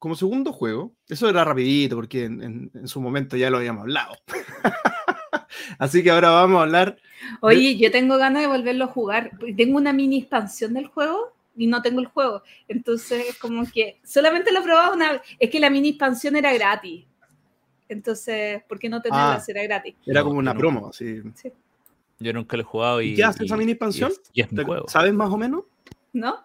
como 0.05 0.17
segundo 0.17 0.53
juego, 0.53 0.95
eso 1.09 1.31
era 1.31 1.45
rapidito 1.45 1.97
porque 1.97 2.25
en, 2.25 2.71
su 2.85 3.01
momento 3.01 3.39
ya 3.39 3.49
lo 3.49 3.57
habíamos 3.57 3.85
hablado. 3.85 4.15
Así 5.79 6.03
que 6.03 6.11
ahora 6.11 6.29
vamos 6.29 6.59
a 6.59 6.65
hablar. 6.65 6.99
Oye, 7.41 7.79
yo 7.79 7.91
tengo 7.91 8.19
ganas 8.19 8.43
de 8.43 8.49
volverlo 8.49 8.85
a 8.85 8.89
jugar. 8.89 9.31
Tengo 9.57 9.79
una 9.79 9.95
mini 9.95 10.19
expansión 10.19 10.75
del 10.75 10.89
juego 10.89 11.33
y 11.57 11.67
no 11.67 11.83
tengo 11.83 12.01
el 12.01 12.07
juego. 12.07 12.43
Entonces, 12.69 13.37
como 13.39 13.65
que 13.71 14.01
solamente 14.05 14.53
lo 14.53 14.61
he 14.61 14.63
probado 14.63 14.95
una 14.95 15.13
vez. 15.13 15.23
Es 15.39 15.51
que 15.51 15.61
la 15.61 15.71
mini 15.71 15.91
expansión 15.91 16.37
era 16.37 16.53
gratis. 16.53 17.05
Entonces, 17.89 18.63
¿por 18.69 18.79
qué 18.79 18.89
no 18.89 19.01
tenerla 19.01 19.35
ah, 19.35 19.41
si 19.41 19.53
era 19.53 19.63
gratis? 19.63 19.95
Era 20.07 20.23
como 20.23 20.39
una 20.39 20.57
promo, 20.57 20.93
sí. 20.93 21.23
Yo 22.19 22.33
nunca 22.33 22.57
lo 22.57 22.63
he 22.63 22.67
jugado 22.67 23.03
y. 23.03 23.15
¿Qué 23.15 23.25
hace 23.25 23.45
esa 23.45 23.57
mini 23.57 23.73
expansión? 23.73 24.13
¿Sabes 24.87 25.13
más 25.13 25.31
o 25.31 25.37
menos? 25.37 25.65
¿No? 26.13 26.39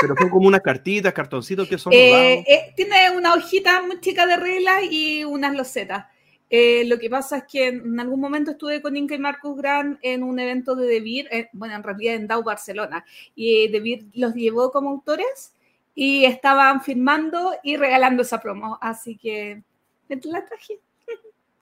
Pero 0.00 0.14
son 0.18 0.30
como 0.30 0.48
unas 0.48 0.62
cartitas, 0.62 1.12
cartoncitos 1.12 1.68
que 1.68 1.78
son. 1.78 1.92
Eh, 2.00 2.44
eh, 2.46 2.72
tiene 2.74 3.10
una 3.16 3.34
hojita 3.34 3.82
muy 3.82 4.00
chica 4.00 4.26
de 4.26 4.36
reglas 4.36 4.82
y 4.90 5.24
unas 5.24 5.54
losetas. 5.54 6.06
Eh, 6.52 6.84
lo 6.86 6.98
que 6.98 7.08
pasa 7.08 7.38
es 7.38 7.44
que 7.44 7.68
en 7.68 8.00
algún 8.00 8.18
momento 8.18 8.50
estuve 8.50 8.82
con 8.82 8.96
Inca 8.96 9.14
y 9.14 9.20
Marcus 9.20 9.56
Grant 9.56 10.00
en 10.02 10.24
un 10.24 10.36
evento 10.40 10.74
de 10.74 10.86
Debir, 10.88 11.28
eh, 11.30 11.48
bueno, 11.52 11.76
en 11.76 11.82
realidad 11.84 12.16
en 12.16 12.26
DAO 12.26 12.42
Barcelona, 12.42 13.04
y 13.36 13.68
Debir 13.68 14.08
los 14.14 14.34
llevó 14.34 14.72
como 14.72 14.90
autores 14.90 15.54
y 15.94 16.24
estaban 16.24 16.82
firmando 16.82 17.52
y 17.62 17.76
regalando 17.76 18.22
esa 18.22 18.40
promo, 18.40 18.78
así 18.80 19.16
que 19.16 19.62
la 20.08 20.44
traje. 20.44 20.80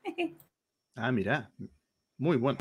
ah, 0.97 1.13
mira, 1.13 1.51
muy 2.17 2.39
bueno. 2.39 2.59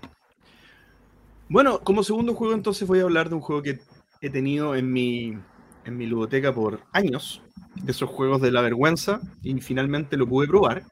Bueno, 1.47 1.79
como 1.79 2.03
segundo 2.03 2.33
juego 2.33 2.53
entonces 2.53 2.85
voy 2.85 2.99
a 2.99 3.03
hablar 3.03 3.29
de 3.29 3.35
un 3.35 3.41
juego 3.41 3.61
que 3.61 3.79
he 4.19 4.29
tenido 4.29 4.75
en 4.75 4.91
mi, 4.91 5.37
en 5.85 5.97
mi 5.97 6.07
ludoteca 6.07 6.53
por 6.53 6.81
años, 6.91 7.41
de 7.75 7.91
esos 7.91 8.09
juegos 8.09 8.41
de 8.41 8.51
la 8.51 8.61
vergüenza, 8.61 9.21
y 9.43 9.53
finalmente 9.61 10.17
lo 10.17 10.27
pude 10.27 10.45
probar. 10.45 10.83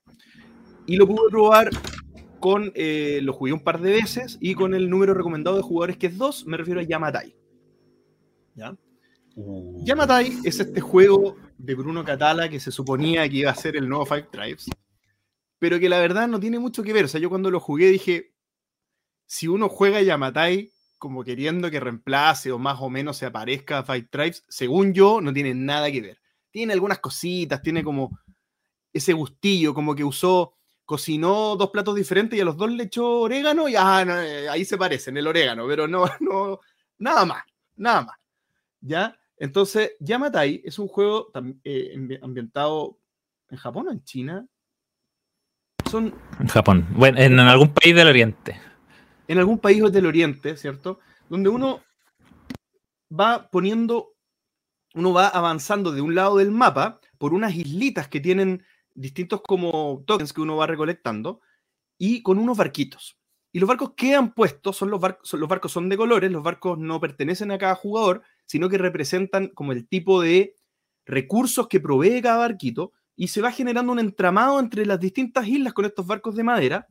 Y 0.85 0.97
lo 0.97 1.07
pude 1.07 1.29
probar 1.29 1.69
con, 2.39 2.71
eh, 2.75 3.19
lo 3.23 3.33
jugué 3.33 3.53
un 3.53 3.59
par 3.59 3.81
de 3.81 3.91
veces 3.91 4.37
y 4.39 4.53
con 4.53 4.75
el 4.75 4.89
número 4.89 5.13
recomendado 5.13 5.57
de 5.57 5.63
jugadores 5.63 5.97
que 5.97 6.07
es 6.07 6.17
2, 6.17 6.45
me 6.45 6.57
refiero 6.57 6.79
a 6.79 6.83
Yamatai. 6.83 7.35
¿Ya? 8.53 8.75
Uh. 9.35 9.83
Yamatai 9.83 10.39
es 10.43 10.59
este 10.59 10.79
juego 10.79 11.37
de 11.57 11.75
Bruno 11.75 12.05
Catala 12.05 12.47
que 12.47 12.59
se 12.59 12.71
suponía 12.71 13.27
que 13.27 13.37
iba 13.37 13.51
a 13.51 13.55
ser 13.55 13.75
el 13.75 13.89
nuevo 13.89 14.05
Five 14.05 14.29
Tribes, 14.31 14.69
pero 15.59 15.79
que 15.79 15.89
la 15.89 15.99
verdad 15.99 16.27
no 16.27 16.39
tiene 16.39 16.59
mucho 16.59 16.83
que 16.83 16.93
ver. 16.93 17.05
O 17.05 17.07
sea, 17.07 17.19
yo 17.19 17.29
cuando 17.29 17.49
lo 17.49 17.59
jugué 17.59 17.87
dije, 17.87 18.33
si 19.25 19.47
uno 19.47 19.67
juega 19.67 20.01
Yamatai 20.01 20.71
como 20.97 21.23
queriendo 21.23 21.69
que 21.69 21.79
reemplace 21.79 22.51
o 22.51 22.59
más 22.59 22.77
o 22.79 22.89
menos 22.89 23.17
se 23.17 23.25
aparezca 23.25 23.79
a 23.79 23.83
Five 23.83 24.07
Tribes, 24.11 24.45
según 24.47 24.93
yo, 24.93 25.19
no 25.21 25.33
tiene 25.33 25.53
nada 25.53 25.91
que 25.91 26.01
ver. 26.01 26.19
Tiene 26.51 26.73
algunas 26.73 26.99
cositas, 26.99 27.61
tiene 27.61 27.83
como 27.83 28.17
ese 28.93 29.13
gustillo, 29.13 29.73
como 29.73 29.93
que 29.93 30.03
usó 30.03 30.53
cocinó 30.85 31.55
dos 31.55 31.71
platos 31.71 31.95
diferentes 31.95 32.37
y 32.37 32.41
a 32.41 32.45
los 32.45 32.55
dos 32.55 32.71
le 32.71 32.83
echó 32.83 33.21
orégano 33.21 33.67
y 33.67 33.75
ah, 33.75 34.05
eh, 34.07 34.47
ahí 34.49 34.63
se 34.63 34.77
parecen 34.77 35.17
el 35.17 35.27
orégano, 35.27 35.67
pero 35.67 35.87
no, 35.87 36.05
no, 36.19 36.59
nada 36.99 37.25
más, 37.25 37.43
nada 37.75 38.03
más. 38.03 38.15
¿Ya? 38.81 39.17
Entonces, 39.37 39.93
Yamatai 39.99 40.61
es 40.63 40.79
un 40.79 40.87
juego 40.87 41.31
eh, 41.63 42.19
ambientado 42.21 42.99
en 43.49 43.57
Japón 43.57 43.87
o 43.87 43.91
en 43.91 44.03
China. 44.03 44.47
Son... 45.89 46.13
En 46.39 46.47
Japón, 46.47 46.87
bueno, 46.91 47.19
en, 47.19 47.39
algún 47.39 47.73
país 47.73 47.95
del 47.95 48.07
Oriente. 48.07 48.59
En 49.27 49.39
algún 49.39 49.59
país 49.59 49.91
del 49.91 50.05
Oriente, 50.05 50.55
¿cierto? 50.55 50.99
Donde 51.29 51.49
uno 51.49 51.81
va 53.11 53.49
poniendo, 53.49 54.13
uno 54.93 55.13
va 55.13 55.27
avanzando 55.27 55.91
de 55.91 56.01
un 56.01 56.15
lado 56.15 56.37
del 56.37 56.51
mapa 56.51 56.99
por 57.17 57.33
unas 57.33 57.55
islitas 57.55 58.07
que 58.07 58.19
tienen 58.19 58.63
distintos 58.95 59.41
como 59.41 60.03
tokens 60.07 60.33
que 60.33 60.41
uno 60.41 60.57
va 60.57 60.67
recolectando 60.67 61.41
y 61.97 62.23
con 62.23 62.39
unos 62.39 62.57
barquitos. 62.57 63.17
Y 63.51 63.59
los 63.59 63.69
barcos 63.69 63.93
que 63.95 64.15
han 64.15 64.33
puesto 64.33 64.73
son 64.73 64.89
los, 64.89 64.99
barcos, 64.99 65.31
los 65.33 65.47
barcos 65.47 65.71
son 65.71 65.87
de 65.87 65.95
colores, 65.95 66.31
los 66.31 66.43
barcos 66.43 66.77
no 66.77 66.99
pertenecen 66.99 67.51
a 67.51 67.57
cada 67.57 67.75
jugador, 67.75 68.23
sino 68.45 68.67
que 68.67 68.77
representan 68.77 69.49
como 69.49 69.71
el 69.71 69.87
tipo 69.87 70.21
de 70.21 70.55
recursos 71.05 71.67
que 71.67 71.79
provee 71.79 72.21
cada 72.21 72.37
barquito 72.37 72.91
y 73.15 73.29
se 73.29 73.41
va 73.41 73.51
generando 73.51 73.91
un 73.91 73.99
entramado 73.99 74.59
entre 74.59 74.85
las 74.85 74.99
distintas 74.99 75.47
islas 75.47 75.73
con 75.73 75.85
estos 75.85 76.05
barcos 76.05 76.35
de 76.35 76.43
madera 76.43 76.87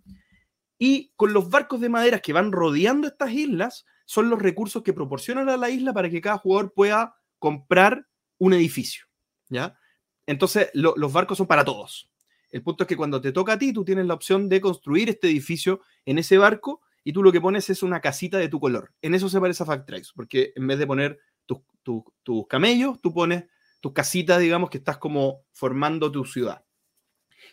y 0.78 1.12
con 1.16 1.32
los 1.32 1.50
barcos 1.50 1.80
de 1.80 1.88
madera 1.88 2.20
que 2.20 2.32
van 2.32 2.52
rodeando 2.52 3.08
estas 3.08 3.32
islas 3.32 3.84
son 4.06 4.30
los 4.30 4.40
recursos 4.40 4.82
que 4.82 4.92
proporcionan 4.92 5.48
a 5.48 5.56
la 5.56 5.70
isla 5.70 5.92
para 5.92 6.10
que 6.10 6.20
cada 6.20 6.38
jugador 6.38 6.72
pueda 6.72 7.16
comprar 7.38 8.06
un 8.38 8.52
edificio, 8.54 9.04
¿ya? 9.48 9.78
Entonces, 10.26 10.70
los 10.74 11.12
barcos 11.12 11.38
son 11.38 11.46
para 11.46 11.64
todos. 11.64 12.10
El 12.50 12.62
punto 12.62 12.84
es 12.84 12.88
que 12.88 12.96
cuando 12.96 13.20
te 13.20 13.32
toca 13.32 13.54
a 13.54 13.58
ti, 13.58 13.72
tú 13.72 13.84
tienes 13.84 14.06
la 14.06 14.14
opción 14.14 14.48
de 14.48 14.60
construir 14.60 15.08
este 15.08 15.28
edificio 15.28 15.80
en 16.04 16.18
ese 16.18 16.38
barco 16.38 16.82
y 17.02 17.12
tú 17.12 17.22
lo 17.22 17.32
que 17.32 17.40
pones 17.40 17.68
es 17.68 17.82
una 17.82 18.00
casita 18.00 18.38
de 18.38 18.48
tu 18.48 18.60
color. 18.60 18.92
En 19.02 19.14
eso 19.14 19.28
se 19.28 19.40
parece 19.40 19.62
a 19.62 19.66
Factrace, 19.66 20.12
porque 20.14 20.52
en 20.54 20.66
vez 20.66 20.78
de 20.78 20.86
poner 20.86 21.18
tus, 21.46 22.46
camellos, 22.48 23.00
tú 23.02 23.12
pones 23.12 23.44
tus 23.80 23.92
casitas, 23.92 24.40
digamos, 24.40 24.70
que 24.70 24.78
estás 24.78 24.96
como 24.98 25.42
formando 25.52 26.10
tu 26.10 26.24
ciudad. 26.24 26.64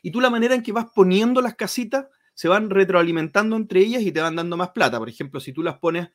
Y 0.02 0.12
tú 0.12 0.22
la 0.22 0.30
manera 0.30 0.56
en 0.56 0.64
que 0.64 0.72
vas 0.72 0.86
poniendo 0.96 1.42
las 1.42 1.56
casitas 1.56 2.06
se 2.34 2.48
van 2.48 2.70
retroalimentando 2.70 3.58
entre 3.58 3.82
ellas 3.82 4.04
y 4.04 4.12
te 4.12 4.22
van 4.22 4.38
dando 4.38 4.56
más 4.56 4.70
plata. 4.70 4.98
Por 4.98 5.10
ejemplo, 5.10 5.40
si 5.40 5.52
tú 5.52 5.64
las 5.64 5.80
pones 5.80 6.10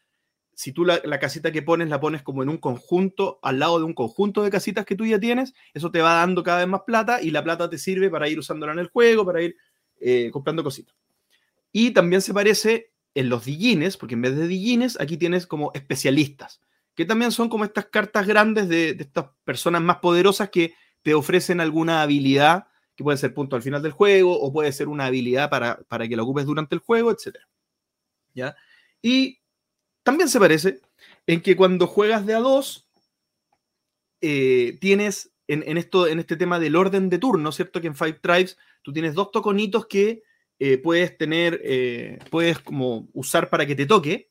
si 0.56 0.72
tú 0.72 0.86
la, 0.86 1.00
casita 1.20 1.52
que 1.52 1.60
pones 1.60 1.90
la 1.90 2.00
pones 2.00 2.22
como 2.22 2.42
en 2.42 2.48
un 2.48 2.56
conjunto, 2.56 3.38
al 3.42 3.58
lado 3.58 3.78
de 3.78 3.84
un 3.84 3.92
conjunto 3.92 4.42
de 4.42 4.50
casitas 4.50 4.86
que 4.86 4.96
tú 4.96 5.04
ya 5.04 5.20
tienes, 5.20 5.52
eso 5.74 5.90
te 5.90 6.00
va 6.00 6.14
dando 6.14 6.42
cada 6.42 6.60
vez 6.60 6.66
más 6.66 6.80
plata 6.86 7.20
y 7.20 7.30
la 7.30 7.44
plata 7.44 7.68
te 7.68 7.76
sirve 7.76 8.08
para 8.08 8.26
ir 8.26 8.38
usándola 8.38 8.72
en 8.72 8.78
el 8.78 8.88
juego, 8.88 9.26
para 9.26 9.42
ir 9.42 9.54
eh, 10.00 10.30
comprando 10.32 10.64
cositas. 10.64 10.96
Y 11.72 11.90
también 11.90 12.22
se 12.22 12.32
parece 12.32 12.90
en 13.14 13.28
los 13.28 13.44
digines, 13.44 13.98
porque 13.98 14.14
en 14.14 14.22
vez 14.22 14.34
de 14.34 14.48
digines, 14.48 14.98
aquí 14.98 15.18
tienes 15.18 15.46
como 15.46 15.72
especialistas, 15.74 16.62
que 16.94 17.04
también 17.04 17.32
son 17.32 17.50
como 17.50 17.66
estas 17.66 17.84
cartas 17.86 18.26
grandes 18.26 18.66
de, 18.66 18.96
estas 18.98 19.26
personas 19.44 19.82
más 19.82 19.98
poderosas 19.98 20.48
que 20.48 20.72
te 21.02 21.12
ofrecen 21.12 21.60
alguna 21.60 22.00
habilidad, 22.00 22.68
que 22.94 23.04
puede 23.04 23.18
ser 23.18 23.34
punto 23.34 23.56
al 23.56 23.62
final 23.62 23.82
del 23.82 23.92
juego, 23.92 24.40
o 24.40 24.50
puede 24.54 24.72
ser 24.72 24.88
una 24.88 25.04
habilidad 25.04 25.50
para, 25.50 25.80
para 25.86 26.08
que 26.08 26.16
la 26.16 26.22
ocupes 26.22 26.46
durante 26.46 26.74
el 26.74 26.80
juego, 26.80 27.10
etc. 27.10 27.36
¿Ya? 28.32 28.56
Y 29.02 29.40
también 30.06 30.28
se 30.28 30.38
parece 30.38 30.80
en 31.26 31.42
que 31.42 31.56
cuando 31.56 31.88
juegas 31.88 32.24
de 32.24 32.34
a 32.34 32.38
dos, 32.38 32.88
eh, 34.20 34.78
tienes 34.80 35.32
en, 35.48 35.76
esto, 35.76 36.06
en 36.06 36.20
este 36.20 36.36
tema 36.36 36.60
del 36.60 36.76
orden 36.76 37.10
de 37.10 37.18
turno, 37.18 37.50
¿cierto? 37.50 37.80
Que 37.80 37.88
en 37.88 37.96
Five 37.96 38.20
Tribes 38.22 38.56
tú 38.82 38.92
tienes 38.92 39.14
dos 39.14 39.32
toconitos 39.32 39.86
que 39.86 40.22
eh, 40.60 40.78
puedes 40.78 41.18
tener, 41.18 41.60
eh, 41.64 42.20
puedes 42.30 42.60
como 42.60 43.08
usar 43.14 43.50
para 43.50 43.66
que 43.66 43.74
te 43.74 43.84
toque. 43.84 44.30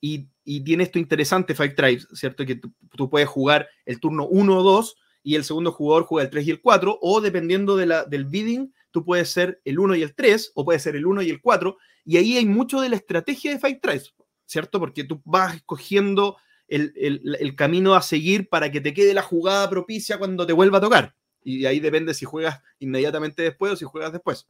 Y, 0.00 0.28
y 0.44 0.60
tiene 0.62 0.84
esto 0.84 1.00
interesante 1.00 1.56
Five 1.56 1.74
Tribes, 1.74 2.06
¿cierto? 2.12 2.46
Que 2.46 2.60
tú, 2.96 3.10
puedes 3.10 3.28
jugar 3.28 3.68
el 3.84 3.98
turno 3.98 4.28
1 4.28 4.58
o 4.58 4.62
2 4.62 4.96
y 5.24 5.34
el 5.34 5.42
segundo 5.42 5.72
jugador 5.72 6.04
juega 6.04 6.26
el 6.26 6.30
3 6.30 6.46
y 6.46 6.50
el 6.52 6.60
4, 6.60 7.00
o 7.02 7.20
dependiendo 7.20 7.76
de 7.76 7.86
la, 7.86 8.04
del 8.04 8.26
bidding, 8.26 8.72
tú 8.92 9.04
puedes 9.04 9.28
ser 9.28 9.60
el 9.64 9.80
1 9.80 9.96
y 9.96 10.02
el 10.02 10.14
3, 10.14 10.52
o 10.54 10.64
puedes 10.64 10.82
ser 10.82 10.94
el 10.94 11.04
1 11.04 11.22
y 11.22 11.30
el 11.30 11.40
4, 11.40 11.76
y 12.04 12.16
ahí 12.16 12.36
hay 12.36 12.46
mucho 12.46 12.80
de 12.80 12.90
la 12.90 12.96
estrategia 12.96 13.50
de 13.50 13.58
Five 13.58 13.80
Tribes. 13.82 14.14
¿Cierto? 14.46 14.80
Porque 14.80 15.04
tú 15.04 15.20
vas 15.24 15.56
escogiendo 15.56 16.36
el, 16.68 17.54
camino 17.56 17.94
a 17.94 18.02
seguir 18.02 18.48
para 18.48 18.70
que 18.70 18.80
te 18.80 18.94
quede 18.94 19.14
la 19.14 19.22
jugada 19.22 19.68
propicia 19.68 20.18
cuando 20.18 20.46
te 20.46 20.52
vuelva 20.52 20.78
a 20.78 20.80
tocar. 20.80 21.14
Y 21.44 21.66
ahí 21.66 21.78
depende 21.78 22.14
si 22.14 22.24
juegas 22.24 22.60
inmediatamente 22.78 23.42
después 23.42 23.72
o 23.72 23.76
si 23.76 23.84
juegas 23.84 24.12
después. 24.12 24.48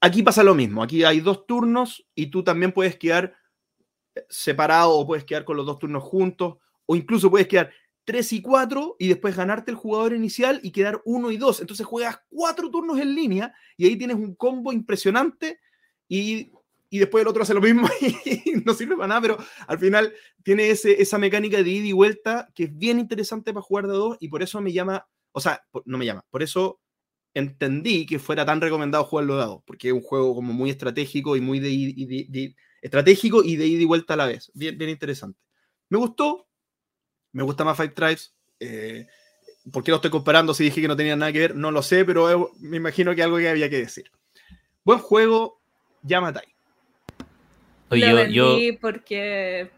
Aquí 0.00 0.22
pasa 0.22 0.42
lo 0.42 0.54
mismo. 0.54 0.82
Aquí 0.82 1.04
hay 1.04 1.20
dos 1.20 1.46
turnos 1.46 2.04
y 2.14 2.26
tú 2.26 2.42
también 2.42 2.72
puedes 2.72 2.96
quedar 2.96 3.36
separado 4.28 4.90
o 4.92 5.06
puedes 5.06 5.24
quedar 5.24 5.44
con 5.44 5.56
los 5.56 5.64
dos 5.64 5.78
turnos 5.78 6.02
juntos 6.02 6.56
o 6.84 6.96
incluso 6.96 7.30
puedes 7.30 7.48
quedar 7.48 7.70
tres 8.04 8.32
y 8.32 8.42
cuatro 8.42 8.96
y 8.98 9.08
después 9.08 9.36
ganarte 9.36 9.70
el 9.70 9.76
jugador 9.76 10.12
inicial 10.12 10.60
y 10.62 10.72
quedar 10.72 11.00
uno 11.04 11.30
y 11.30 11.36
dos. 11.36 11.60
Entonces 11.60 11.86
juegas 11.86 12.20
cuatro 12.28 12.70
turnos 12.70 12.98
en 12.98 13.14
línea 13.14 13.54
y 13.76 13.86
ahí 13.86 13.96
tienes 13.96 14.16
un 14.16 14.34
combo 14.34 14.72
impresionante 14.72 15.60
y 16.08 16.52
y 16.92 16.98
después 16.98 17.22
el 17.22 17.28
otro 17.28 17.42
hace 17.42 17.54
lo 17.54 17.62
mismo 17.62 17.88
y 18.02 18.52
no 18.66 18.74
sirve 18.74 18.96
para 18.96 19.08
nada, 19.08 19.20
pero 19.22 19.38
al 19.66 19.78
final 19.78 20.12
tiene 20.42 20.68
ese, 20.68 21.00
esa 21.00 21.16
mecánica 21.16 21.62
de 21.62 21.70
ida 21.70 21.86
y 21.86 21.92
vuelta 21.92 22.50
que 22.54 22.64
es 22.64 22.76
bien 22.76 23.00
interesante 23.00 23.54
para 23.54 23.62
jugar 23.62 23.86
de 23.86 23.94
dos 23.94 24.18
y 24.20 24.28
por 24.28 24.42
eso 24.42 24.60
me 24.60 24.74
llama, 24.74 25.08
o 25.32 25.40
sea, 25.40 25.64
no 25.86 25.96
me 25.96 26.04
llama, 26.04 26.22
por 26.28 26.42
eso 26.42 26.82
entendí 27.32 28.04
que 28.04 28.18
fuera 28.18 28.44
tan 28.44 28.60
recomendado 28.60 29.04
jugarlo 29.04 29.38
de 29.38 29.46
dos, 29.46 29.62
porque 29.64 29.88
es 29.88 29.94
un 29.94 30.02
juego 30.02 30.34
como 30.34 30.52
muy 30.52 30.68
estratégico 30.68 31.34
y 31.34 31.40
muy 31.40 31.60
de, 31.60 32.54
estratégico 32.82 33.42
y 33.42 33.56
de 33.56 33.66
ida 33.68 33.80
y 33.80 33.86
vuelta 33.86 34.12
a 34.12 34.18
la 34.18 34.26
vez, 34.26 34.50
bien, 34.52 34.76
bien 34.76 34.90
interesante. 34.90 35.40
Me 35.88 35.96
gustó, 35.96 36.46
me 37.32 37.42
gusta 37.42 37.64
más 37.64 37.78
Five 37.78 37.94
Tribes. 37.94 38.34
Eh, 38.60 39.06
¿Por 39.72 39.82
qué 39.82 39.92
lo 39.92 39.96
estoy 39.96 40.10
comparando 40.10 40.52
si 40.52 40.64
dije 40.64 40.82
que 40.82 40.88
no 40.88 40.96
tenía 40.96 41.16
nada 41.16 41.32
que 41.32 41.38
ver? 41.38 41.56
No 41.56 41.70
lo 41.70 41.82
sé, 41.82 42.04
pero 42.04 42.52
me 42.60 42.76
imagino 42.76 43.14
que 43.14 43.22
algo 43.22 43.38
que 43.38 43.48
había 43.48 43.70
que 43.70 43.78
decir. 43.78 44.10
Buen 44.84 44.98
juego, 44.98 45.62
Yamatai 46.02 46.51
lo 48.00 48.16
vendí 48.16 48.72
porque 48.72 49.70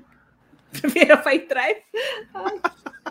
prefiero 0.81 1.23
Fight 1.23 1.49
Drive. 1.49 1.85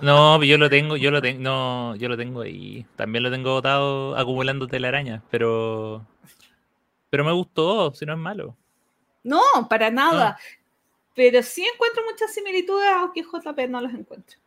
No, 0.02 0.44
yo 0.44 0.58
lo 0.58 0.70
tengo, 0.70 0.98
yo 0.98 1.12
lo 1.12 1.22
tengo, 1.22 1.42
no, 1.42 1.96
yo 1.96 2.10
lo 2.10 2.18
tengo 2.18 2.42
ahí. 2.42 2.86
También 2.96 3.24
lo 3.24 3.32
tengo 3.32 3.54
botado 3.54 4.16
acumulando 4.18 4.68
telarañas, 4.68 5.22
pero 5.30 6.06
pero 7.10 7.24
me 7.24 7.32
gustó, 7.32 7.94
si 7.94 8.06
no 8.06 8.14
es 8.14 8.20
malo. 8.20 8.58
No, 9.24 9.42
para 9.70 9.92
nada. 9.92 10.38
Pero 11.14 11.44
sí 11.44 11.64
encuentro 11.64 12.04
muchas 12.10 12.34
similitudes, 12.34 12.90
aunque 12.90 13.22
JP 13.22 13.70
no 13.70 13.82
las 13.82 13.94
encuentro. 13.94 14.40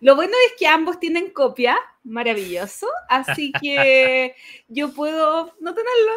Lo 0.00 0.14
bueno 0.14 0.34
es 0.46 0.52
que 0.58 0.66
ambos 0.66 1.00
tienen 1.00 1.30
copia, 1.30 1.76
maravilloso, 2.04 2.86
así 3.08 3.52
que 3.60 4.34
yo 4.68 4.92
puedo 4.94 5.52
no 5.60 5.74
tenerlo. 5.74 6.12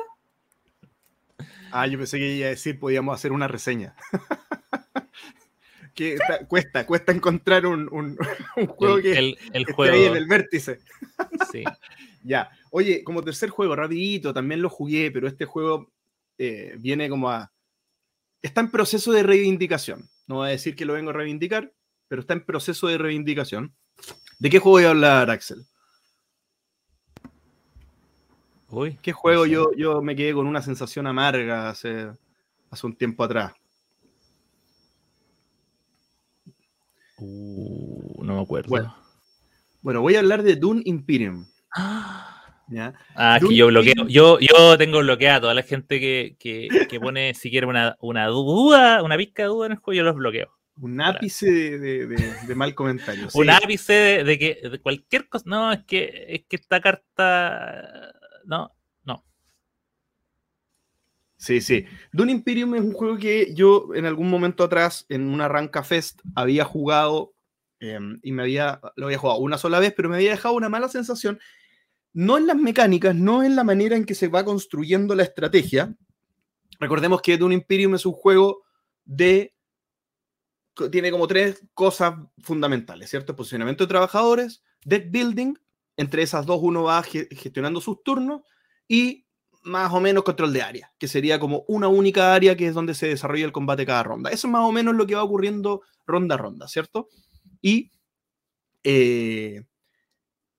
Ah, 1.71 1.87
yo 1.87 1.97
pensé 1.97 2.17
que 2.19 2.35
iba 2.35 2.47
a 2.47 2.51
decir, 2.51 2.79
podíamos 2.79 3.15
hacer 3.15 3.31
una 3.31 3.47
reseña. 3.47 3.95
que 5.95 6.17
cuesta, 6.47 6.85
cuesta 6.85 7.11
encontrar 7.11 7.65
un, 7.65 8.17
juego 8.77 9.01
que, 9.01 9.17
el, 9.17 9.37
esté 9.53 9.89
ahí 9.89 10.05
en 10.05 10.15
el 10.15 10.27
vértice. 10.27 10.79
Sí. 11.51 11.63
ya. 12.23 12.49
Oye, 12.71 13.03
como 13.03 13.23
tercer 13.23 13.49
juego, 13.49 13.75
rapidito, 13.75 14.33
también 14.33 14.61
lo 14.61 14.69
jugué, 14.69 15.11
pero 15.11 15.27
este 15.27 15.45
juego 15.45 15.91
eh, 16.37 16.75
viene 16.79 17.09
como 17.09 17.29
a... 17.29 17.51
Está 18.41 18.61
en 18.61 18.71
proceso 18.71 19.11
de 19.11 19.23
reivindicación. 19.23 20.09
No 20.27 20.35
voy 20.35 20.47
a 20.47 20.51
decir 20.51 20.75
que 20.75 20.85
lo 20.85 20.93
vengo 20.93 21.09
a 21.09 21.13
reivindicar, 21.13 21.73
pero 22.07 22.21
está 22.21 22.33
en 22.33 22.45
proceso 22.45 22.87
de 22.87 22.97
reivindicación. 22.97 23.75
¿De 24.39 24.49
qué 24.49 24.59
juego 24.59 24.77
voy 24.77 24.85
a 24.85 24.91
hablar, 24.91 25.29
Axel? 25.29 25.65
Uy, 28.71 28.97
¿Qué 29.01 29.11
juego 29.11 29.45
yo, 29.45 29.71
yo 29.75 30.01
me 30.01 30.15
quedé 30.15 30.33
con 30.33 30.47
una 30.47 30.61
sensación 30.61 31.05
amarga 31.05 31.69
hace, 31.69 32.09
hace 32.69 32.87
un 32.87 32.95
tiempo 32.95 33.23
atrás? 33.23 33.53
Uh, 37.17 38.23
no 38.23 38.35
me 38.35 38.41
acuerdo. 38.41 38.95
Bueno, 39.81 40.01
voy 40.01 40.15
a 40.15 40.19
hablar 40.19 40.41
de 40.43 40.55
Dune 40.55 40.81
Imperium. 40.85 41.45
Ah, 43.15 43.37
que 43.45 43.53
yo 43.53 43.67
bloqueo. 43.67 44.07
Yo, 44.07 44.39
yo 44.39 44.77
tengo 44.77 44.99
bloqueado 44.99 45.35
a 45.35 45.41
toda 45.41 45.53
la 45.53 45.63
gente 45.63 45.99
que, 45.99 46.37
que, 46.39 46.99
pone 47.01 47.33
siquiera 47.33 47.67
una, 47.67 47.97
una 47.99 48.27
duda, 48.27 49.03
una 49.03 49.17
pizca 49.17 49.43
de 49.43 49.49
duda 49.49 49.65
en 49.65 49.71
el 49.73 49.77
juego, 49.79 49.97
yo 49.97 50.03
los 50.03 50.15
bloqueo. 50.15 50.57
Un 50.79 51.01
ápice 51.01 51.51
de, 51.51 52.07
de, 52.07 52.55
mal 52.55 52.73
comentario. 52.73 53.27
Un 53.33 53.49
ápice 53.49 54.23
de, 54.23 54.39
que 54.39 54.69
de 54.69 54.79
cualquier 54.79 55.27
cosa. 55.27 55.43
No, 55.47 55.73
es 55.73 55.83
que, 55.83 56.25
es 56.29 56.45
que 56.47 56.55
esta 56.55 56.79
carta. 56.79 58.13
No, 58.45 58.71
no. 59.03 59.23
Sí, 61.37 61.61
sí. 61.61 61.85
Dune 62.11 62.31
Imperium 62.31 62.75
es 62.75 62.81
un 62.81 62.93
juego 62.93 63.17
que 63.17 63.53
yo 63.55 63.89
en 63.95 64.05
algún 64.05 64.29
momento 64.29 64.63
atrás, 64.63 65.05
en 65.09 65.27
una 65.27 65.47
Ranca 65.47 65.83
Fest, 65.83 66.21
había 66.35 66.65
jugado 66.65 67.33
em, 67.79 68.19
y 68.21 68.31
me 68.31 68.43
había, 68.43 68.79
lo 68.95 69.05
había 69.07 69.17
jugado 69.17 69.39
una 69.39 69.57
sola 69.57 69.79
vez, 69.79 69.93
pero 69.95 70.09
me 70.09 70.17
había 70.17 70.31
dejado 70.31 70.55
una 70.55 70.69
mala 70.69 70.87
sensación. 70.87 71.39
No 72.13 72.37
en 72.37 72.45
las 72.45 72.57
mecánicas, 72.57 73.15
no 73.15 73.43
en 73.43 73.55
la 73.55 73.63
manera 73.63 73.95
en 73.95 74.05
que 74.05 74.15
se 74.15 74.27
va 74.27 74.45
construyendo 74.45 75.15
la 75.15 75.23
estrategia. 75.23 75.95
Recordemos 76.79 77.21
que 77.21 77.37
Dune 77.37 77.55
Imperium 77.55 77.95
es 77.95 78.05
un 78.05 78.13
juego 78.13 78.63
de. 79.05 79.55
Tiene 80.91 81.11
como 81.11 81.27
tres 81.27 81.63
cosas 81.73 82.15
fundamentales, 82.39 83.09
¿cierto? 83.09 83.35
Posicionamiento 83.35 83.83
de 83.83 83.89
trabajadores, 83.89 84.63
deck 84.85 85.11
building, 85.11 85.53
entre 86.01 86.23
esas 86.23 86.45
dos 86.45 86.59
uno 86.61 86.83
va 86.83 87.03
gestionando 87.03 87.79
sus 87.79 88.03
turnos 88.03 88.41
y 88.87 89.25
más 89.63 89.93
o 89.93 89.99
menos 89.99 90.23
control 90.23 90.53
de 90.53 90.63
área, 90.63 90.91
que 90.97 91.07
sería 91.07 91.39
como 91.39 91.63
una 91.67 91.87
única 91.87 92.33
área 92.33 92.57
que 92.57 92.67
es 92.67 92.73
donde 92.73 92.95
se 92.95 93.07
desarrolla 93.07 93.45
el 93.45 93.51
combate 93.51 93.85
cada 93.85 94.03
ronda. 94.03 94.31
Eso 94.31 94.47
es 94.47 94.51
más 94.51 94.63
o 94.63 94.71
menos 94.71 94.95
lo 94.95 95.05
que 95.05 95.15
va 95.15 95.23
ocurriendo 95.23 95.81
ronda 96.05 96.35
a 96.35 96.37
ronda, 96.37 96.67
¿cierto? 96.67 97.07
Y, 97.61 97.91
eh, 98.83 99.63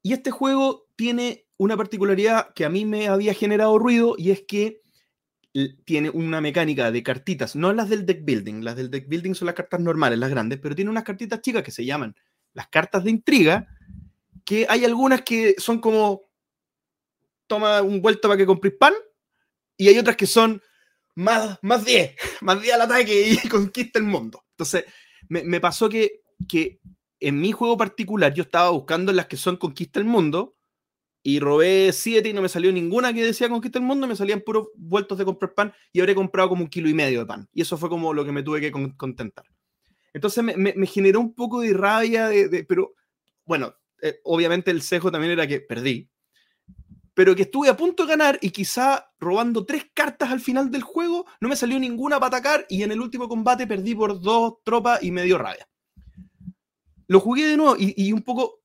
y 0.02 0.12
este 0.12 0.30
juego 0.30 0.86
tiene 0.96 1.46
una 1.56 1.76
particularidad 1.76 2.54
que 2.54 2.64
a 2.64 2.70
mí 2.70 2.84
me 2.84 3.08
había 3.08 3.34
generado 3.34 3.78
ruido 3.78 4.14
y 4.16 4.30
es 4.30 4.44
que 4.46 4.82
tiene 5.84 6.08
una 6.08 6.40
mecánica 6.40 6.90
de 6.90 7.02
cartitas, 7.02 7.56
no 7.56 7.72
las 7.72 7.90
del 7.90 8.06
deck 8.06 8.24
building, 8.24 8.62
las 8.62 8.76
del 8.76 8.90
deck 8.90 9.06
building 9.06 9.34
son 9.34 9.46
las 9.46 9.54
cartas 9.54 9.80
normales, 9.80 10.18
las 10.18 10.30
grandes, 10.30 10.58
pero 10.60 10.74
tiene 10.74 10.90
unas 10.90 11.04
cartitas 11.04 11.42
chicas 11.42 11.62
que 11.62 11.70
se 11.70 11.84
llaman 11.84 12.14
las 12.54 12.68
cartas 12.68 13.04
de 13.04 13.10
intriga, 13.10 13.68
que 14.44 14.66
hay 14.68 14.84
algunas 14.84 15.22
que 15.22 15.54
son 15.58 15.80
como 15.80 16.22
toma 17.46 17.82
un 17.82 18.00
vuelto 18.00 18.28
para 18.28 18.38
que 18.38 18.46
compres 18.46 18.74
pan, 18.78 18.94
y 19.76 19.88
hay 19.88 19.98
otras 19.98 20.16
que 20.16 20.26
son 20.26 20.62
más, 21.14 21.58
más 21.62 21.84
10, 21.84 22.16
más 22.40 22.60
10 22.60 22.74
al 22.74 22.80
ataque 22.82 23.28
y 23.28 23.36
conquista 23.48 23.98
el 23.98 24.04
mundo. 24.04 24.44
Entonces, 24.50 24.84
me, 25.28 25.60
pasó 25.60 25.88
que, 25.88 26.22
que 26.48 26.80
en 27.20 27.40
mi 27.40 27.52
juego 27.52 27.76
particular 27.76 28.34
yo 28.34 28.42
estaba 28.42 28.70
buscando 28.70 29.12
las 29.12 29.26
que 29.26 29.36
son 29.36 29.56
conquista 29.56 29.98
el 29.98 30.06
mundo, 30.06 30.56
y 31.22 31.38
robé 31.38 31.92
7 31.92 32.28
y 32.28 32.32
no 32.32 32.42
me 32.42 32.48
salió 32.48 32.72
ninguna 32.72 33.12
que 33.12 33.22
decía 33.22 33.48
conquista 33.48 33.78
el 33.78 33.84
mundo, 33.84 34.06
me 34.06 34.16
salían 34.16 34.40
puros 34.40 34.68
vueltos 34.74 35.18
de 35.18 35.24
comprar 35.24 35.54
pan 35.54 35.72
y 35.92 36.00
habré 36.00 36.14
comprado 36.14 36.48
como 36.48 36.64
un 36.64 36.68
kilo 36.68 36.88
y 36.88 36.94
medio 36.94 37.20
de 37.20 37.26
pan. 37.26 37.48
Y 37.52 37.62
eso 37.62 37.78
fue 37.78 37.88
como 37.88 38.12
lo 38.12 38.24
que 38.24 38.32
me 38.32 38.42
tuve 38.42 38.60
que 38.60 38.72
contentar. 38.72 39.44
Entonces 40.12 40.44
me, 40.44 40.86
generó 40.86 41.20
un 41.20 41.34
poco 41.34 41.60
de 41.60 41.72
rabia, 41.72 42.28
de, 42.28 42.64
pero 42.64 42.94
bueno, 43.44 43.74
eh, 44.02 44.20
obviamente 44.24 44.72
el 44.72 44.82
cejo 44.82 45.12
también 45.12 45.32
era 45.32 45.46
que 45.46 45.60
perdí, 45.60 46.10
pero 47.14 47.36
que 47.36 47.42
estuve 47.42 47.68
a 47.68 47.76
punto 47.76 48.02
de 48.02 48.10
ganar 48.10 48.38
y 48.42 48.50
quizá 48.50 49.10
robando 49.20 49.64
tres 49.64 49.86
cartas 49.94 50.30
al 50.32 50.40
final 50.40 50.72
del 50.72 50.82
juego, 50.82 51.24
no 51.40 51.48
me 51.48 51.54
salió 51.54 51.78
ninguna 51.78 52.18
para 52.18 52.38
atacar 52.38 52.66
y 52.68 52.82
en 52.82 52.90
el 52.90 53.00
último 53.00 53.28
combate 53.28 53.66
perdí 53.66 53.94
por 53.94 54.20
dos 54.20 54.54
tropas 54.64 55.02
y 55.04 55.12
me 55.12 55.22
dio 55.22 55.38
rabia. 55.38 55.68
Lo 57.06 57.20
jugué 57.20 57.46
de 57.46 57.56
nuevo 57.56 57.76
y, 57.78 58.12
un 58.12 58.22
poco 58.22 58.62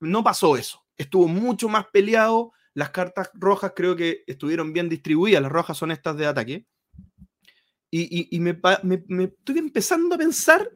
no 0.00 0.24
pasó 0.24 0.56
eso. 0.56 0.84
Estuvo 0.96 1.26
mucho 1.26 1.68
más 1.68 1.86
peleado. 1.92 2.52
Las 2.72 2.90
cartas 2.90 3.30
rojas 3.34 3.72
creo 3.74 3.96
que 3.96 4.22
estuvieron 4.26 4.72
bien 4.72 4.88
distribuidas. 4.88 5.42
Las 5.42 5.50
rojas 5.50 5.76
son 5.76 5.90
estas 5.90 6.16
de 6.16 6.26
ataque. 6.26 6.66
Y, 7.90 8.38
me, 8.38 8.60
me 8.82 9.24
estoy 9.24 9.58
empezando 9.58 10.14
a 10.14 10.18
pensar 10.18 10.70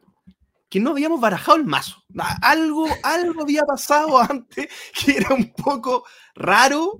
que 0.69 0.79
no 0.79 0.91
habíamos 0.91 1.19
barajado 1.19 1.57
el 1.57 1.65
mazo. 1.65 2.03
Algo, 2.41 2.87
algo 3.03 3.41
había 3.41 3.63
pasado 3.63 4.19
antes 4.29 4.67
que 4.93 5.17
era 5.17 5.33
un 5.33 5.51
poco 5.53 6.05
raro 6.35 6.99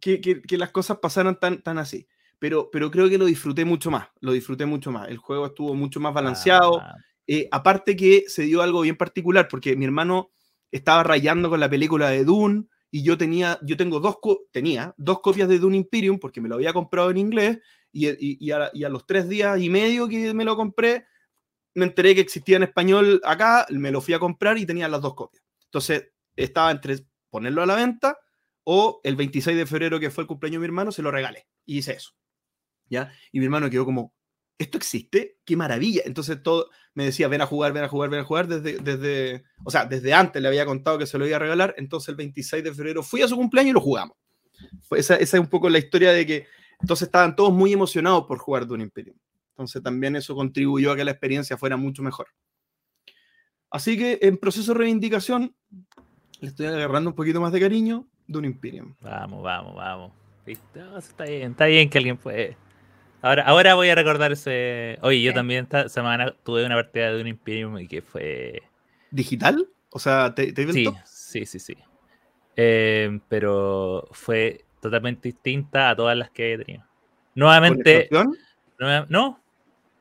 que, 0.00 0.20
que, 0.20 0.58
las 0.58 0.70
cosas 0.70 0.98
pasaran 0.98 1.38
tan, 1.40 1.62
tan 1.62 1.78
así. 1.78 2.06
Pero, 2.38 2.68
pero 2.70 2.90
creo 2.90 3.08
que 3.08 3.16
lo 3.16 3.24
disfruté 3.24 3.64
mucho 3.64 3.90
más, 3.90 4.08
lo 4.20 4.32
disfruté 4.32 4.66
mucho 4.66 4.90
más. 4.92 5.08
El 5.08 5.16
juego 5.16 5.46
estuvo 5.46 5.74
mucho 5.74 5.98
más 5.98 6.12
balanceado. 6.12 6.80
Ah. 6.80 6.94
Eh, 7.26 7.48
aparte 7.50 7.96
que 7.96 8.24
se 8.28 8.42
dio 8.42 8.60
algo 8.60 8.82
bien 8.82 8.96
particular, 8.96 9.48
porque 9.48 9.76
mi 9.76 9.86
hermano 9.86 10.30
estaba 10.70 11.02
rayando 11.02 11.48
con 11.48 11.58
la 11.58 11.70
película 11.70 12.10
de 12.10 12.24
Dune 12.24 12.64
y 12.90 13.02
yo 13.02 13.16
tenía, 13.16 13.58
yo 13.62 13.76
tengo 13.76 13.98
dos, 13.98 14.18
tenía 14.52 14.94
dos 14.98 15.20
copias 15.20 15.48
de 15.48 15.58
Dune 15.58 15.78
Imperium 15.78 16.18
porque 16.18 16.40
me 16.42 16.48
lo 16.48 16.56
había 16.56 16.74
comprado 16.74 17.10
en 17.10 17.16
inglés 17.16 17.60
y, 17.90 18.08
y, 18.44 18.50
a, 18.50 18.70
y 18.74 18.84
a 18.84 18.88
los 18.90 19.06
tres 19.06 19.28
días 19.28 19.58
y 19.60 19.70
medio 19.70 20.06
que 20.06 20.34
me 20.34 20.44
lo 20.44 20.54
compré, 20.54 21.06
me 21.74 21.84
enteré 21.84 22.14
que 22.14 22.20
existía 22.20 22.56
en 22.56 22.62
español 22.62 23.20
acá, 23.24 23.66
me 23.70 23.90
lo 23.90 24.00
fui 24.00 24.14
a 24.14 24.18
comprar 24.18 24.58
y 24.58 24.66
tenía 24.66 24.88
las 24.88 25.00
dos 25.00 25.14
copias. 25.14 25.42
Entonces, 25.66 26.10
estaba 26.36 26.70
entre 26.70 26.98
ponerlo 27.30 27.62
a 27.62 27.66
la 27.66 27.74
venta 27.74 28.18
o 28.64 29.00
el 29.04 29.16
26 29.16 29.56
de 29.56 29.66
febrero, 29.66 30.00
que 30.00 30.10
fue 30.10 30.22
el 30.22 30.28
cumpleaños 30.28 30.60
de 30.60 30.60
mi 30.60 30.66
hermano, 30.66 30.92
se 30.92 31.02
lo 31.02 31.10
regalé. 31.10 31.46
Y 31.66 31.78
hice 31.78 31.92
eso. 31.92 32.12
¿Ya? 32.88 33.12
Y 33.32 33.38
mi 33.38 33.46
hermano 33.46 33.68
quedó 33.70 33.84
como, 33.84 34.14
¿esto 34.58 34.78
existe? 34.78 35.38
¡Qué 35.44 35.56
maravilla! 35.56 36.02
Entonces 36.04 36.42
todo 36.42 36.70
me 36.94 37.04
decía, 37.04 37.28
ven 37.28 37.40
a 37.40 37.46
jugar, 37.46 37.72
ven 37.72 37.84
a 37.84 37.88
jugar, 37.88 38.10
ven 38.10 38.20
a 38.20 38.24
jugar, 38.24 38.46
desde, 38.46 38.78
desde, 38.78 39.44
o 39.64 39.70
sea, 39.70 39.84
desde 39.84 40.12
antes 40.14 40.40
le 40.40 40.48
había 40.48 40.64
contado 40.64 40.98
que 40.98 41.06
se 41.06 41.18
lo 41.18 41.26
iba 41.26 41.36
a 41.36 41.40
regalar, 41.40 41.74
entonces 41.76 42.10
el 42.10 42.16
26 42.16 42.62
de 42.62 42.74
febrero 42.74 43.02
fui 43.02 43.22
a 43.22 43.28
su 43.28 43.36
cumpleaños 43.36 43.70
y 43.70 43.74
lo 43.74 43.80
jugamos. 43.80 44.16
Esa, 44.92 45.16
esa 45.16 45.36
es 45.36 45.40
un 45.40 45.48
poco 45.48 45.68
la 45.68 45.78
historia 45.78 46.12
de 46.12 46.24
que 46.24 46.46
entonces 46.80 47.08
estaban 47.08 47.34
todos 47.34 47.52
muy 47.52 47.72
emocionados 47.72 48.24
por 48.26 48.38
jugar 48.38 48.66
Dune 48.66 48.84
Imperium. 48.84 49.16
Entonces 49.54 49.82
también 49.82 50.16
eso 50.16 50.34
contribuyó 50.34 50.92
a 50.92 50.96
que 50.96 51.04
la 51.04 51.12
experiencia 51.12 51.56
fuera 51.56 51.76
mucho 51.76 52.02
mejor. 52.02 52.26
Así 53.70 53.96
que 53.96 54.18
en 54.22 54.36
proceso 54.36 54.72
de 54.72 54.78
reivindicación 54.80 55.54
le 56.40 56.48
estoy 56.48 56.66
agarrando 56.66 57.10
un 57.10 57.16
poquito 57.16 57.40
más 57.40 57.52
de 57.52 57.60
cariño 57.60 58.06
de 58.26 58.38
un 58.38 58.44
Imperium. 58.44 58.94
Vamos, 59.00 59.42
vamos, 59.42 59.74
vamos. 59.76 60.12
está 60.46 61.24
bien, 61.24 61.52
está 61.52 61.66
bien 61.66 61.88
que 61.88 61.98
alguien 61.98 62.16
puede. 62.16 62.56
Ahora, 63.22 63.44
ahora 63.44 63.74
voy 63.74 63.88
a 63.88 63.94
recordar 63.94 64.32
ese. 64.32 64.98
Oye, 65.00 65.22
yo 65.22 65.32
también 65.32 65.64
esta 65.64 65.88
semana 65.88 66.34
tuve 66.42 66.66
una 66.66 66.74
partida 66.74 67.12
de 67.12 67.20
un 67.20 67.28
Imperium 67.28 67.78
y 67.78 67.88
que 67.88 68.02
fue. 68.02 68.62
¿Digital? 69.10 69.68
O 69.90 69.98
sea, 69.98 70.34
¿te, 70.34 70.52
te 70.52 70.72
Sí, 70.72 70.90
sí, 71.04 71.46
sí, 71.46 71.58
sí. 71.60 71.76
Eh, 72.56 73.20
pero 73.28 74.08
fue 74.12 74.64
totalmente 74.80 75.28
distinta 75.28 75.90
a 75.90 75.96
todas 75.96 76.16
las 76.16 76.30
que 76.30 76.52
he 76.52 76.58
tenido. 76.58 76.84
Nuevamente. 77.34 78.10
No, 79.08 79.40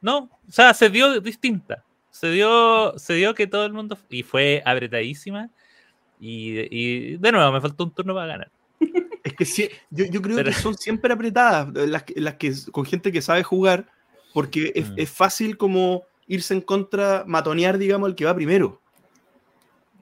no, 0.03 0.29
o 0.47 0.51
sea, 0.51 0.73
se 0.73 0.89
dio 0.89 1.19
distinta. 1.21 1.83
Se 2.11 2.29
dio, 2.29 2.93
se 2.99 3.13
dio 3.13 3.33
que 3.33 3.47
todo 3.47 3.65
el 3.65 3.71
mundo. 3.73 3.97
Y 4.09 4.21
fue 4.21 4.61
apretadísima. 4.65 5.49
Y, 6.19 7.17
de 7.17 7.31
nuevo, 7.31 7.51
me 7.51 7.61
faltó 7.61 7.85
un 7.85 7.91
turno 7.91 8.13
para 8.13 8.27
ganar. 8.27 8.51
Es 9.23 9.33
que 9.35 9.45
sí, 9.45 9.69
yo, 9.89 10.21
creo 10.21 10.43
que 10.43 10.51
son 10.51 10.75
siempre 10.75 11.13
apretadas 11.13 11.69
las, 11.73 12.03
las, 12.13 12.33
que 12.33 12.53
con 12.73 12.83
gente 12.83 13.09
que 13.09 13.21
sabe 13.21 13.41
jugar, 13.41 13.87
porque 14.33 14.73
es, 14.75 14.89
mm. 14.89 14.93
es, 14.97 15.09
fácil 15.09 15.55
como 15.55 16.03
irse 16.27 16.53
en 16.53 16.59
contra, 16.59 17.23
matonear, 17.25 17.77
digamos, 17.77 18.09
al 18.09 18.15
que 18.15 18.25
va 18.25 18.35
primero. 18.35 18.81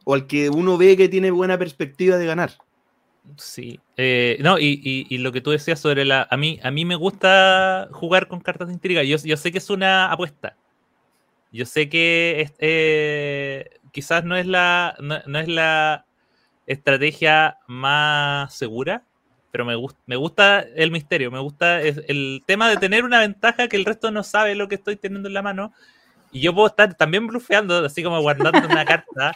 O 0.05 0.15
al 0.15 0.25
que 0.25 0.49
uno 0.49 0.75
ve 0.75 0.97
que 0.97 1.07
tiene 1.07 1.29
buena 1.29 1.59
perspectiva 1.59 2.17
de 2.17 2.25
ganar. 2.25 2.57
Sí, 3.37 3.79
eh, 3.97 4.37
no, 4.41 4.57
y, 4.59 5.17
lo 5.19 5.31
que 5.31 5.41
tú 5.41 5.51
decías 5.51 5.79
sobre 5.79 6.05
la. 6.05 6.27
A 6.29 6.37
mí, 6.37 6.59
a 6.63 6.71
mí 6.71 6.85
me 6.85 6.95
gusta 6.95 7.87
jugar 7.91 8.27
con 8.27 8.41
cartas 8.41 8.67
de 8.67 8.73
intriga. 8.73 9.03
Yo, 9.03 9.17
yo 9.17 9.37
sé 9.37 9.51
que 9.51 9.59
es 9.59 9.69
una 9.69 10.11
apuesta. 10.11 10.55
Yo 11.51 11.65
sé 11.65 11.89
que 11.89 12.49
eh, 12.59 13.69
quizás 13.91 14.23
no 14.23 14.35
es 14.35 14.47
la. 14.47 14.95
No, 14.99 15.39
es 15.39 15.47
la 15.47 16.05
estrategia 16.65 17.57
más 17.67 18.53
segura, 18.55 19.03
pero 19.51 19.65
me, 19.65 19.75
gusta 19.75 19.99
me 20.05 20.15
gusta 20.15 20.59
el 20.61 20.91
misterio, 20.91 21.31
me 21.31 21.39
gusta 21.39 21.81
el 21.81 22.43
tema 22.45 22.69
de 22.69 22.77
tener 22.77 23.03
una 23.03 23.19
ventaja 23.19 23.67
que 23.67 23.75
el 23.75 23.85
resto 23.85 24.11
no 24.11 24.23
sabe 24.23 24.55
lo 24.55 24.67
que 24.67 24.75
estoy 24.75 24.95
teniendo 24.95 25.27
en 25.27 25.33
la 25.33 25.41
mano 25.41 25.73
Y 26.31 26.41
yo 26.41 26.53
puedo 26.53 26.67
estar 26.67 26.93
también 26.95 27.27
blufeando, 27.27 27.85
así 27.85 28.03
como 28.03 28.21
guardando 28.21 28.67
una 28.67 28.85
carta 28.85 29.33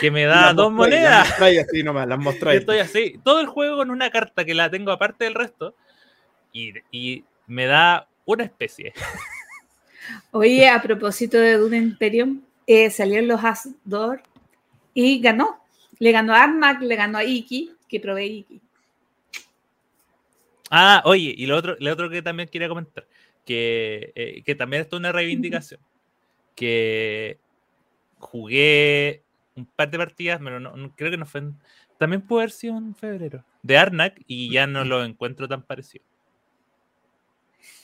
que 0.00 0.10
me 0.10 0.24
da 0.24 0.52
dos 0.52 0.72
monedas. 0.72 1.38
Las 1.38 1.66
así 1.66 1.82
nomás, 1.82 2.08
las 2.08 2.18
Estoy 2.54 2.78
así, 2.78 3.20
todo 3.22 3.40
el 3.40 3.46
juego 3.46 3.76
con 3.76 3.90
una 3.90 4.10
carta 4.10 4.44
que 4.44 4.54
la 4.54 4.70
tengo 4.70 4.90
aparte 4.90 5.24
del 5.24 5.34
resto. 5.34 5.74
Y, 6.52 6.72
y 6.90 7.24
me 7.46 7.66
da 7.66 8.08
una 8.24 8.44
especie. 8.44 8.92
Oye, 10.30 10.68
a 10.68 10.80
propósito 10.80 11.38
de 11.38 11.58
Dune 11.58 11.76
Imperium, 11.76 12.42
eh, 12.66 12.90
salieron 12.90 13.28
los 13.28 13.44
Asdor 13.44 14.22
y 14.94 15.20
ganó. 15.20 15.62
Le 15.98 16.12
ganó 16.12 16.34
a 16.34 16.44
Armac, 16.44 16.80
le 16.80 16.96
ganó 16.96 17.18
a 17.18 17.24
Iki, 17.24 17.72
que 17.88 18.00
probé 18.00 18.26
Iki. 18.26 18.60
Ah, 20.70 21.02
oye, 21.04 21.34
y 21.36 21.46
lo 21.46 21.56
otro, 21.56 21.76
lo 21.80 21.92
otro 21.92 22.10
que 22.10 22.22
también 22.22 22.48
quería 22.48 22.68
comentar, 22.68 23.06
que, 23.44 24.12
eh, 24.14 24.42
que 24.44 24.54
también 24.54 24.82
es 24.82 24.92
una 24.92 25.12
reivindicación, 25.12 25.80
que 26.58 27.38
jugué 28.18 29.22
un 29.54 29.64
par 29.64 29.90
de 29.90 29.98
partidas, 29.98 30.40
pero 30.42 30.58
no, 30.58 30.92
creo 30.96 31.10
que 31.12 31.16
no 31.16 31.24
fue, 31.24 31.42
también 31.98 32.22
puede 32.22 32.42
haber 32.42 32.50
sido 32.50 32.76
en 32.76 32.96
febrero, 32.96 33.44
de 33.62 33.78
Arnak 33.78 34.20
y 34.26 34.50
ya 34.50 34.66
no 34.66 34.84
lo 34.84 35.04
encuentro 35.04 35.46
tan 35.46 35.62
parecido. 35.62 36.04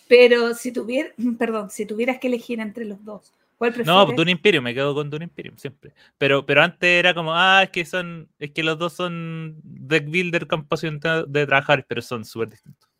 Pero 0.08 0.54
si 0.54 0.72
tuvieras, 0.72 1.12
perdón, 1.38 1.70
si 1.70 1.86
tuvieras 1.86 2.18
que 2.18 2.26
elegir 2.26 2.58
entre 2.58 2.84
los 2.84 3.04
dos, 3.04 3.32
¿cuál 3.58 3.72
prefieres? 3.72 4.08
No, 4.08 4.12
Dune 4.12 4.32
Imperium, 4.32 4.64
me 4.64 4.74
quedo 4.74 4.92
con 4.92 5.08
Dune 5.08 5.24
Imperium 5.24 5.56
siempre. 5.56 5.92
Pero, 6.18 6.44
pero 6.44 6.60
antes 6.60 6.88
era 6.88 7.14
como, 7.14 7.32
ah, 7.32 7.62
es 7.62 7.70
que 7.70 7.84
son, 7.84 8.28
es 8.40 8.50
que 8.50 8.64
los 8.64 8.76
dos 8.76 8.92
son 8.92 9.56
deck 9.62 10.06
builder 10.06 10.48
con 10.48 10.66
posibilidad 10.66 11.26
de 11.28 11.46
trabajar, 11.46 11.86
pero 11.88 12.02
son 12.02 12.24
súper 12.24 12.50
distintos. 12.50 12.93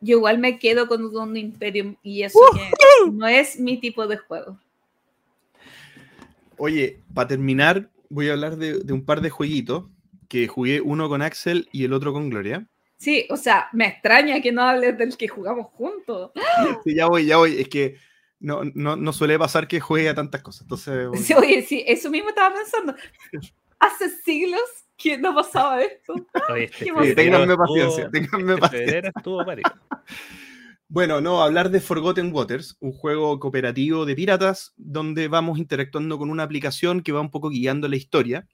Yo 0.00 0.16
igual 0.16 0.38
me 0.38 0.58
quedo 0.58 0.88
con 0.88 1.12
Dune 1.12 1.40
Imperium 1.40 1.96
y 2.02 2.22
eso 2.22 2.38
no 3.12 3.26
es 3.26 3.60
mi 3.60 3.78
tipo 3.78 4.06
de 4.06 4.16
juego. 4.16 4.58
Oye, 6.56 7.00
para 7.14 7.28
terminar, 7.28 7.90
voy 8.08 8.28
a 8.28 8.32
hablar 8.32 8.56
de, 8.56 8.80
de 8.80 8.92
un 8.92 9.04
par 9.04 9.20
de 9.20 9.30
jueguitos 9.30 9.84
que 10.28 10.46
jugué 10.46 10.80
uno 10.80 11.08
con 11.08 11.22
Axel 11.22 11.68
y 11.72 11.84
el 11.84 11.92
otro 11.92 12.12
con 12.12 12.30
Gloria. 12.30 12.66
Sí, 13.00 13.26
o 13.30 13.36
sea, 13.38 13.68
me 13.72 13.86
extraña 13.86 14.42
que 14.42 14.52
no 14.52 14.62
hables 14.62 14.96
del 14.98 15.16
que 15.16 15.26
jugamos 15.26 15.68
juntos. 15.72 16.32
Sí, 16.84 16.94
ya 16.94 17.06
voy, 17.06 17.24
ya 17.24 17.38
voy. 17.38 17.58
Es 17.58 17.68
que 17.68 17.96
no, 18.38 18.62
no, 18.64 19.12
suele 19.12 19.38
pasar 19.38 19.66
que 19.66 19.80
juegue 19.80 20.10
a 20.10 20.14
tantas 20.14 20.42
cosas. 20.42 20.62
Entonces, 20.62 21.08
sí, 21.26 21.34
oye, 21.34 21.62
sí, 21.62 21.82
eso 21.86 22.10
mismo 22.10 22.28
estaba 22.28 22.54
pensando. 22.54 22.94
Hace 23.78 24.10
siglos 24.10 24.60
que 25.00 25.18
no 25.18 25.34
pasaba 25.34 25.82
esto. 25.82 26.14
Oye, 26.52 26.64
este 26.64 27.14
ténganme 27.14 27.56
paciencia, 27.56 28.10
ténganme 28.10 28.54
este 28.54 28.60
paciencia. 28.60 29.12
Bueno, 30.92 31.20
no, 31.20 31.40
hablar 31.40 31.70
de 31.70 31.78
Forgotten 31.78 32.34
Waters, 32.34 32.76
un 32.80 32.90
juego 32.90 33.38
cooperativo 33.38 34.04
de 34.04 34.16
piratas 34.16 34.74
donde 34.76 35.28
vamos 35.28 35.60
interactuando 35.60 36.18
con 36.18 36.30
una 36.30 36.42
aplicación 36.42 37.02
que 37.02 37.12
va 37.12 37.20
un 37.20 37.30
poco 37.30 37.48
guiando 37.48 37.86
la 37.86 37.94
historia. 37.94 38.48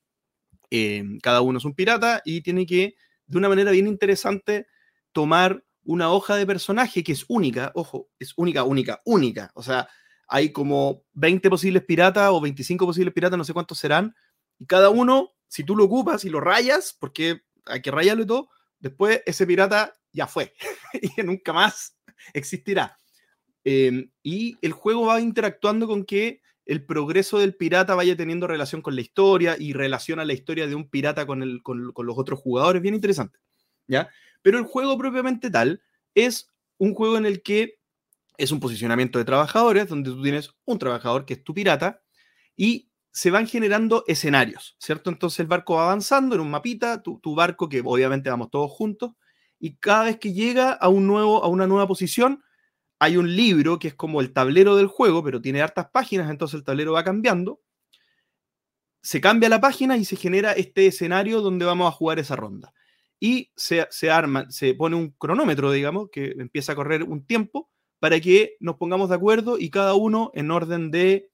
Eh, 0.70 1.02
cada 1.22 1.40
uno 1.40 1.56
es 1.56 1.64
un 1.64 1.74
pirata 1.74 2.20
y 2.26 2.42
tiene 2.42 2.66
que 2.66 2.94
de 3.26 3.38
una 3.38 3.48
manera 3.48 3.70
bien 3.70 3.86
interesante 3.86 4.66
tomar 5.12 5.64
una 5.82 6.10
hoja 6.10 6.36
de 6.36 6.44
personaje 6.44 7.02
que 7.02 7.12
es 7.12 7.24
única, 7.28 7.72
ojo, 7.74 8.10
es 8.18 8.34
única, 8.36 8.64
única, 8.64 9.00
única. 9.06 9.50
O 9.54 9.62
sea, 9.62 9.88
hay 10.28 10.52
como 10.52 11.04
20 11.14 11.48
posibles 11.48 11.84
piratas 11.84 12.28
o 12.30 12.40
25 12.42 12.84
posibles 12.84 13.14
piratas, 13.14 13.38
no 13.38 13.44
sé 13.44 13.54
cuántos 13.54 13.78
serán, 13.78 14.14
y 14.58 14.66
cada 14.66 14.90
uno, 14.90 15.32
si 15.48 15.64
tú 15.64 15.76
lo 15.76 15.84
ocupas 15.84 16.24
y 16.24 16.30
lo 16.30 16.40
rayas, 16.40 16.96
porque 16.98 17.42
hay 17.66 17.82
que 17.82 17.90
rayarlo 17.90 18.22
y 18.22 18.26
todo, 18.26 18.48
después 18.78 19.22
ese 19.26 19.46
pirata 19.46 19.94
ya 20.12 20.26
fue 20.26 20.54
y 21.02 21.22
nunca 21.22 21.52
más 21.52 21.96
existirá. 22.32 22.98
Em, 23.64 24.10
y 24.22 24.56
el 24.62 24.72
juego 24.72 25.06
va 25.06 25.20
interactuando 25.20 25.86
con 25.86 26.04
que 26.04 26.40
el 26.64 26.84
progreso 26.84 27.38
del 27.38 27.54
pirata 27.54 27.94
vaya 27.94 28.16
teniendo 28.16 28.46
relación 28.46 28.82
con 28.82 28.94
la 28.94 29.00
historia 29.00 29.56
y 29.58 29.72
relaciona 29.72 30.24
la 30.24 30.32
historia 30.32 30.66
de 30.66 30.74
un 30.74 30.88
pirata 30.88 31.26
con, 31.26 31.42
el, 31.42 31.62
con, 31.62 31.92
los 31.96 32.18
otros 32.18 32.40
jugadores, 32.40 32.82
bien 32.82 32.94
interesante. 32.94 33.38
¿ya? 33.86 34.08
Pero 34.42 34.58
el 34.58 34.64
juego 34.64 34.98
propiamente 34.98 35.50
tal 35.50 35.82
es 36.14 36.50
un 36.78 36.94
juego 36.94 37.16
en 37.16 37.26
el 37.26 37.42
que 37.42 37.78
es 38.36 38.50
un 38.50 38.60
posicionamiento 38.60 39.18
de 39.18 39.24
trabajadores, 39.24 39.88
donde 39.88 40.10
tú 40.10 40.22
tienes 40.22 40.50
un 40.64 40.78
trabajador 40.78 41.24
que 41.24 41.34
es 41.34 41.44
tu 41.44 41.54
pirata 41.54 42.02
y 42.56 42.90
se 43.16 43.30
van 43.30 43.46
generando 43.46 44.04
escenarios, 44.06 44.76
¿cierto? 44.78 45.08
Entonces 45.08 45.40
el 45.40 45.46
barco 45.46 45.76
va 45.76 45.84
avanzando 45.84 46.34
en 46.34 46.42
un 46.42 46.50
mapita, 46.50 47.02
tu, 47.02 47.34
barco 47.34 47.66
que 47.66 47.80
obviamente 47.82 48.28
vamos 48.28 48.50
todos 48.50 48.70
juntos, 48.70 49.12
y 49.58 49.76
cada 49.76 50.04
vez 50.04 50.18
que 50.18 50.34
llega 50.34 50.72
a, 50.72 50.90
un 50.90 51.06
nuevo, 51.06 51.42
a 51.42 51.48
una 51.48 51.66
nueva 51.66 51.86
posición, 51.86 52.44
hay 52.98 53.16
un 53.16 53.34
libro 53.34 53.78
que 53.78 53.88
es 53.88 53.94
como 53.94 54.20
el 54.20 54.34
tablero 54.34 54.76
del 54.76 54.88
juego, 54.88 55.24
pero 55.24 55.40
tiene 55.40 55.62
hartas 55.62 55.88
páginas, 55.90 56.28
entonces 56.30 56.58
el 56.58 56.64
tablero 56.64 56.92
va 56.92 57.04
cambiando. 57.04 57.62
Se 59.00 59.22
cambia 59.22 59.48
la 59.48 59.62
página 59.62 59.96
y 59.96 60.04
se 60.04 60.16
genera 60.16 60.52
este 60.52 60.86
escenario 60.86 61.40
donde 61.40 61.64
vamos 61.64 61.88
a 61.88 61.92
jugar 61.92 62.18
esa 62.18 62.36
ronda. 62.36 62.74
Y 63.18 63.50
se, 63.56 64.10
arma, 64.10 64.44
se 64.50 64.74
pone 64.74 64.94
un 64.94 65.12
cronómetro, 65.12 65.72
digamos, 65.72 66.10
que 66.12 66.34
empieza 66.36 66.72
a 66.72 66.76
correr 66.76 67.02
un 67.02 67.24
tiempo 67.24 67.70
para 67.98 68.20
que 68.20 68.56
nos 68.60 68.76
pongamos 68.76 69.08
de 69.08 69.14
acuerdo 69.14 69.58
y 69.58 69.70
cada 69.70 69.94
uno 69.94 70.32
en 70.34 70.50
orden 70.50 70.90
de 70.90 71.30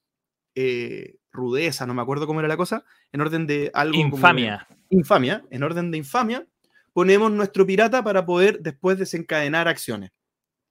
eh, 0.55 1.17
rudeza, 1.33 1.87
no 1.87 1.95
me 1.95 2.03
acuerdo 2.03 2.27
cómo 2.27 2.41
era 2.41 2.49
la 2.49 2.57
cosa, 2.57 2.85
en 3.11 3.21
orden 3.21 3.47
de 3.47 3.71
algo. 3.75 3.97
Infamia. 3.99 4.67
infamia, 4.91 5.45
en 5.51 5.63
orden 5.63 5.91
de 5.91 5.99
infamia, 5.99 6.47
ponemos 6.93 7.33
nuestro 7.33 7.67
pirata 7.67 8.05
para 8.05 8.25
poder 8.25 8.61
después 8.61 8.99
desencadenar 8.99 9.69
acciones. 9.69 10.11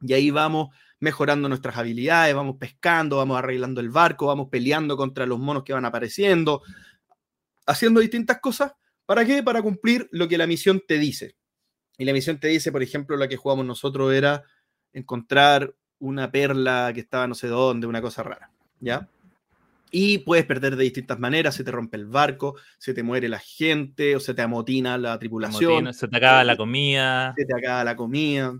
Y 0.01 0.14
ahí 0.14 0.32
vamos 0.32 0.70
mejorando 0.99 1.49
nuestras 1.49 1.78
habilidades, 1.78 2.36
vamos 2.36 2.57
pescando, 2.59 3.18
vamos 3.18 3.38
arreglando 3.38 3.82
el 3.82 3.89
barco, 3.89 4.28
vamos 4.28 4.49
peleando 4.49 4.95
contra 4.95 5.26
los 5.26 5.39
monos 5.39 5.64
que 5.64 5.74
van 5.74 5.86
apareciendo, 5.86 6.62
haciendo 7.66 7.99
distintas 7.99 8.39
cosas. 8.39 8.74
¿Para 9.05 9.26
qué? 9.26 9.43
Para 9.43 9.62
cumplir 9.62 10.07
lo 10.12 10.28
que 10.28 10.38
la 10.38 10.47
misión 10.47 10.82
te 10.88 10.99
dice. 10.99 11.36
Y 11.97 12.05
la 12.05 12.14
misión 12.14 12.39
te 12.39 12.47
dice, 12.47 12.72
por 12.72 12.84
ejemplo, 12.84 13.18
la 13.18 13.28
que 13.28 13.36
jugamos 13.36 13.66
nosotros 13.66 14.14
era 14.14 14.43
encontrar 14.93 15.74
una 15.99 16.32
perla 16.32 16.91
que 16.93 17.01
estaba 17.01 17.28
no 17.28 17.36
sé 17.36 17.47
dónde, 17.47 17.88
una 17.88 18.01
cosa 18.01 18.24
rara, 18.24 18.51
¿ya? 18.80 19.07
Y 19.92 20.20
puedes 20.20 20.46
perder 20.46 20.78
de 20.78 20.86
distintas 20.86 21.20
maneras, 21.20 21.54
se 21.54 21.66
te 21.66 21.72
rompe 21.72 21.98
el 21.98 22.06
barco, 22.06 22.56
se 22.78 22.94
te 22.94 23.04
muere 23.04 23.28
la 23.28 23.39
gente, 23.39 24.16
o 24.16 24.20
se 24.22 24.34
te 24.34 24.42
amotina 24.42 24.98
la 24.98 25.20
tripulación. 25.20 25.94
se 25.94 26.08
te 26.08 26.18
acaba 26.18 26.44
la 26.44 26.56
comida. 26.56 27.34
Se 27.38 27.46
te 27.46 27.54
acaba 27.54 27.84
la 27.84 27.96
comida 27.96 28.58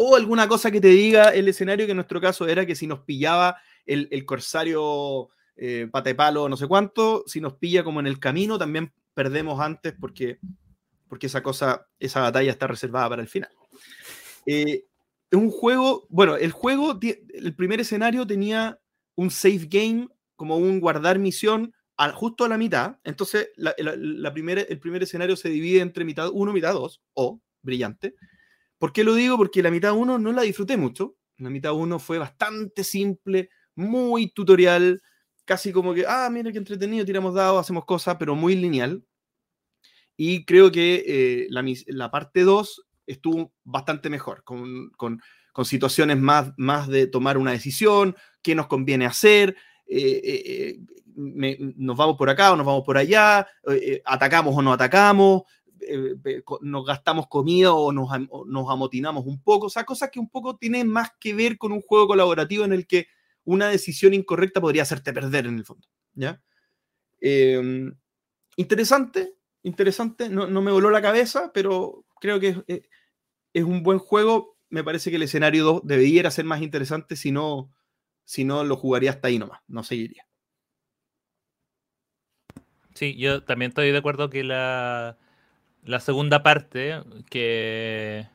o 0.00 0.14
alguna 0.14 0.46
cosa 0.46 0.70
que 0.70 0.80
te 0.80 0.86
diga 0.86 1.30
el 1.30 1.48
escenario, 1.48 1.84
que 1.84 1.90
en 1.90 1.96
nuestro 1.96 2.20
caso 2.20 2.46
era 2.46 2.64
que 2.64 2.76
si 2.76 2.86
nos 2.86 3.00
pillaba 3.00 3.56
el, 3.84 4.24
corsario 4.26 5.30
eh, 5.56 5.90
palo 6.16 6.48
no 6.48 6.56
sé 6.56 6.68
cuánto, 6.68 7.24
si 7.26 7.40
nos 7.40 7.54
pilla 7.54 7.82
como 7.82 7.98
en 7.98 8.06
el 8.06 8.20
camino, 8.20 8.58
también 8.58 8.92
perdemos 9.12 9.58
antes 9.58 9.94
porque, 9.98 10.38
porque 11.08 11.26
esa 11.26 11.42
cosa, 11.42 11.88
esa 11.98 12.20
batalla 12.20 12.52
está 12.52 12.68
reservada 12.68 13.08
para 13.08 13.22
el 13.22 13.28
final. 13.28 13.50
Eh, 14.46 14.84
es 15.32 15.36
un 15.36 15.50
juego, 15.50 16.06
bueno, 16.10 16.36
el 16.36 16.52
juego, 16.52 16.96
el 17.02 17.54
primer 17.56 17.80
escenario 17.80 18.24
tenía 18.24 18.78
un 19.16 19.32
save 19.32 19.66
game, 19.68 20.06
como 20.38 20.56
un 20.56 20.78
guardar 20.78 21.18
misión 21.18 21.74
justo 22.14 22.44
a 22.44 22.48
la 22.48 22.56
mitad. 22.56 22.96
Entonces, 23.02 23.50
la, 23.56 23.72
el 23.72 24.30
primer 24.80 25.02
escenario 25.02 25.36
se 25.36 25.48
divide 25.48 25.80
entre 25.80 26.04
mitad 26.04 26.30
1 26.32 26.52
mitad 26.52 26.72
2, 26.72 27.02
o 27.14 27.42
brillante. 27.60 28.14
¿Por 28.78 28.92
qué 28.92 29.02
lo 29.02 29.14
digo? 29.14 29.36
Porque 29.36 29.62
la 29.62 29.72
mitad 29.72 29.92
1 29.92 30.18
no 30.18 30.32
la 30.32 30.42
disfruté 30.42 30.76
mucho. 30.76 31.16
La 31.38 31.50
mitad 31.50 31.72
1 31.72 31.98
fue 31.98 32.18
bastante 32.18 32.84
simple, 32.84 33.50
muy 33.74 34.30
tutorial, 34.30 35.02
casi 35.44 35.72
como 35.72 35.92
que, 35.92 36.04
ah, 36.06 36.28
mira 36.30 36.52
qué 36.52 36.58
entretenido, 36.58 37.04
tiramos 37.04 37.34
dados, 37.34 37.60
hacemos 37.60 37.84
cosas, 37.84 38.16
pero 38.16 38.36
muy 38.36 38.54
lineal. 38.54 39.04
Y 40.16 40.44
creo 40.44 40.70
que 40.70 41.04
eh, 41.06 41.46
la, 41.88 42.10
parte 42.10 42.42
2 42.42 42.86
estuvo 43.06 43.52
bastante 43.64 44.08
mejor, 44.08 44.44
con, 44.44 44.92
situaciones 45.64 46.16
más, 46.16 46.52
más 46.56 46.86
de 46.86 47.08
tomar 47.08 47.36
una 47.36 47.50
decisión, 47.50 48.14
qué 48.42 48.54
nos 48.54 48.68
conviene 48.68 49.06
hacer, 49.06 49.56
eh, 49.88 50.20
eh, 50.24 50.80
nos 51.16 51.96
vamos 51.96 52.16
por 52.16 52.30
acá 52.30 52.52
o 52.52 52.56
nos 52.56 52.66
vamos 52.66 52.84
por 52.84 52.96
allá, 52.96 53.46
atacamos 54.04 54.56
o 54.56 54.62
no 54.62 54.72
atacamos, 54.72 55.42
eh, 55.80 56.42
nos 56.60 56.84
gastamos 56.84 57.28
comida 57.28 57.72
o 57.72 57.92
nos, 57.92 58.08
nos, 58.46 58.70
amotinamos 58.70 59.26
un 59.26 59.42
poco, 59.42 59.66
o 59.66 59.70
sea, 59.70 59.84
cosas 59.84 60.10
que 60.10 60.18
un 60.18 60.28
poco 60.28 60.56
tienen 60.56 60.88
más 60.88 61.10
que 61.20 61.34
ver 61.34 61.56
con 61.56 61.72
un 61.72 61.82
juego 61.82 62.08
colaborativo 62.08 62.64
en 62.64 62.72
el 62.72 62.86
que 62.86 63.06
una 63.44 63.68
decisión 63.68 64.14
incorrecta 64.14 64.60
podría 64.60 64.82
hacerte 64.82 65.12
perder 65.12 65.46
en 65.46 65.58
el 65.58 65.64
fondo, 65.64 65.86
¿ya? 66.14 66.42
Em, 67.20 67.96
interesante, 68.56 69.34
interesante, 69.62 70.28
no, 70.28 70.46
me 70.48 70.72
voló 70.72 70.90
la 70.90 71.02
cabeza, 71.02 71.52
pero 71.52 72.04
creo 72.20 72.40
que 72.40 72.62
es, 72.66 72.82
es, 73.52 73.64
un 73.64 73.82
buen 73.82 73.98
juego, 73.98 74.58
me 74.68 74.84
parece 74.84 75.10
que 75.10 75.16
el 75.16 75.22
escenario 75.22 75.64
2 75.64 75.80
debería 75.84 76.30
ser 76.30 76.44
más 76.44 76.62
interesante, 76.62 77.16
si 77.16 77.32
no, 77.32 77.70
si 78.28 78.44
no 78.44 78.62
lo 78.62 78.76
jugaría 78.76 79.08
hasta 79.08 79.28
ahí 79.28 79.38
nomás, 79.38 79.62
no 79.68 79.82
seguiría. 79.82 80.26
Sí, 82.92 83.16
yo 83.16 83.42
también 83.42 83.70
estoy 83.70 83.90
de 83.90 83.96
acuerdo 83.96 84.28
que 84.28 84.44
la, 84.44 85.16
la 85.82 85.98
segunda 85.98 86.42
parte, 86.42 87.02
que, 87.30 88.26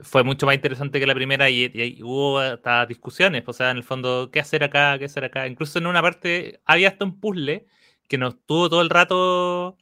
fue 0.00 0.24
mucho 0.24 0.44
más 0.44 0.56
interesante 0.56 1.00
que 1.00 1.06
la 1.06 1.14
primera 1.14 1.48
y, 1.48 2.02
hubo 2.02 2.38
hasta 2.38 2.84
discusiones, 2.84 3.44
o 3.46 3.54
sea, 3.54 3.70
en 3.70 3.78
el 3.78 3.82
fondo, 3.82 4.30
¿qué 4.30 4.40
hacer 4.40 4.62
acá? 4.62 4.98
¿Qué 4.98 5.06
hacer 5.06 5.24
acá? 5.24 5.46
Incluso 5.46 5.78
en 5.78 5.86
una 5.86 6.02
parte 6.02 6.60
había 6.66 6.88
hasta 6.88 7.06
un 7.06 7.18
puzzle 7.18 7.66
que 8.08 8.18
nos 8.18 8.44
tuvo 8.44 8.68
todo 8.68 8.82
el 8.82 8.90
rato 8.90 9.78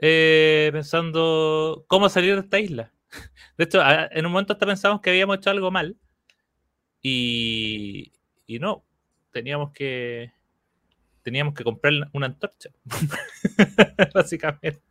eh, 0.00 0.70
pensando 0.72 1.84
cómo 1.86 2.08
salir 2.08 2.34
de 2.34 2.40
esta 2.40 2.58
isla. 2.58 2.92
De 3.56 3.64
hecho, 3.64 3.80
en 3.84 4.26
un 4.26 4.32
momento 4.32 4.52
hasta 4.54 4.66
pensamos 4.66 5.00
que 5.00 5.10
habíamos 5.10 5.36
hecho 5.38 5.50
algo 5.50 5.70
mal 5.70 5.96
y, 7.00 8.12
y 8.48 8.58
no, 8.58 8.82
teníamos 9.30 9.72
que 9.72 10.32
teníamos 11.22 11.54
que 11.54 11.62
comprar 11.62 11.92
una 12.14 12.26
antorcha, 12.26 12.70
básicamente. 14.14 14.82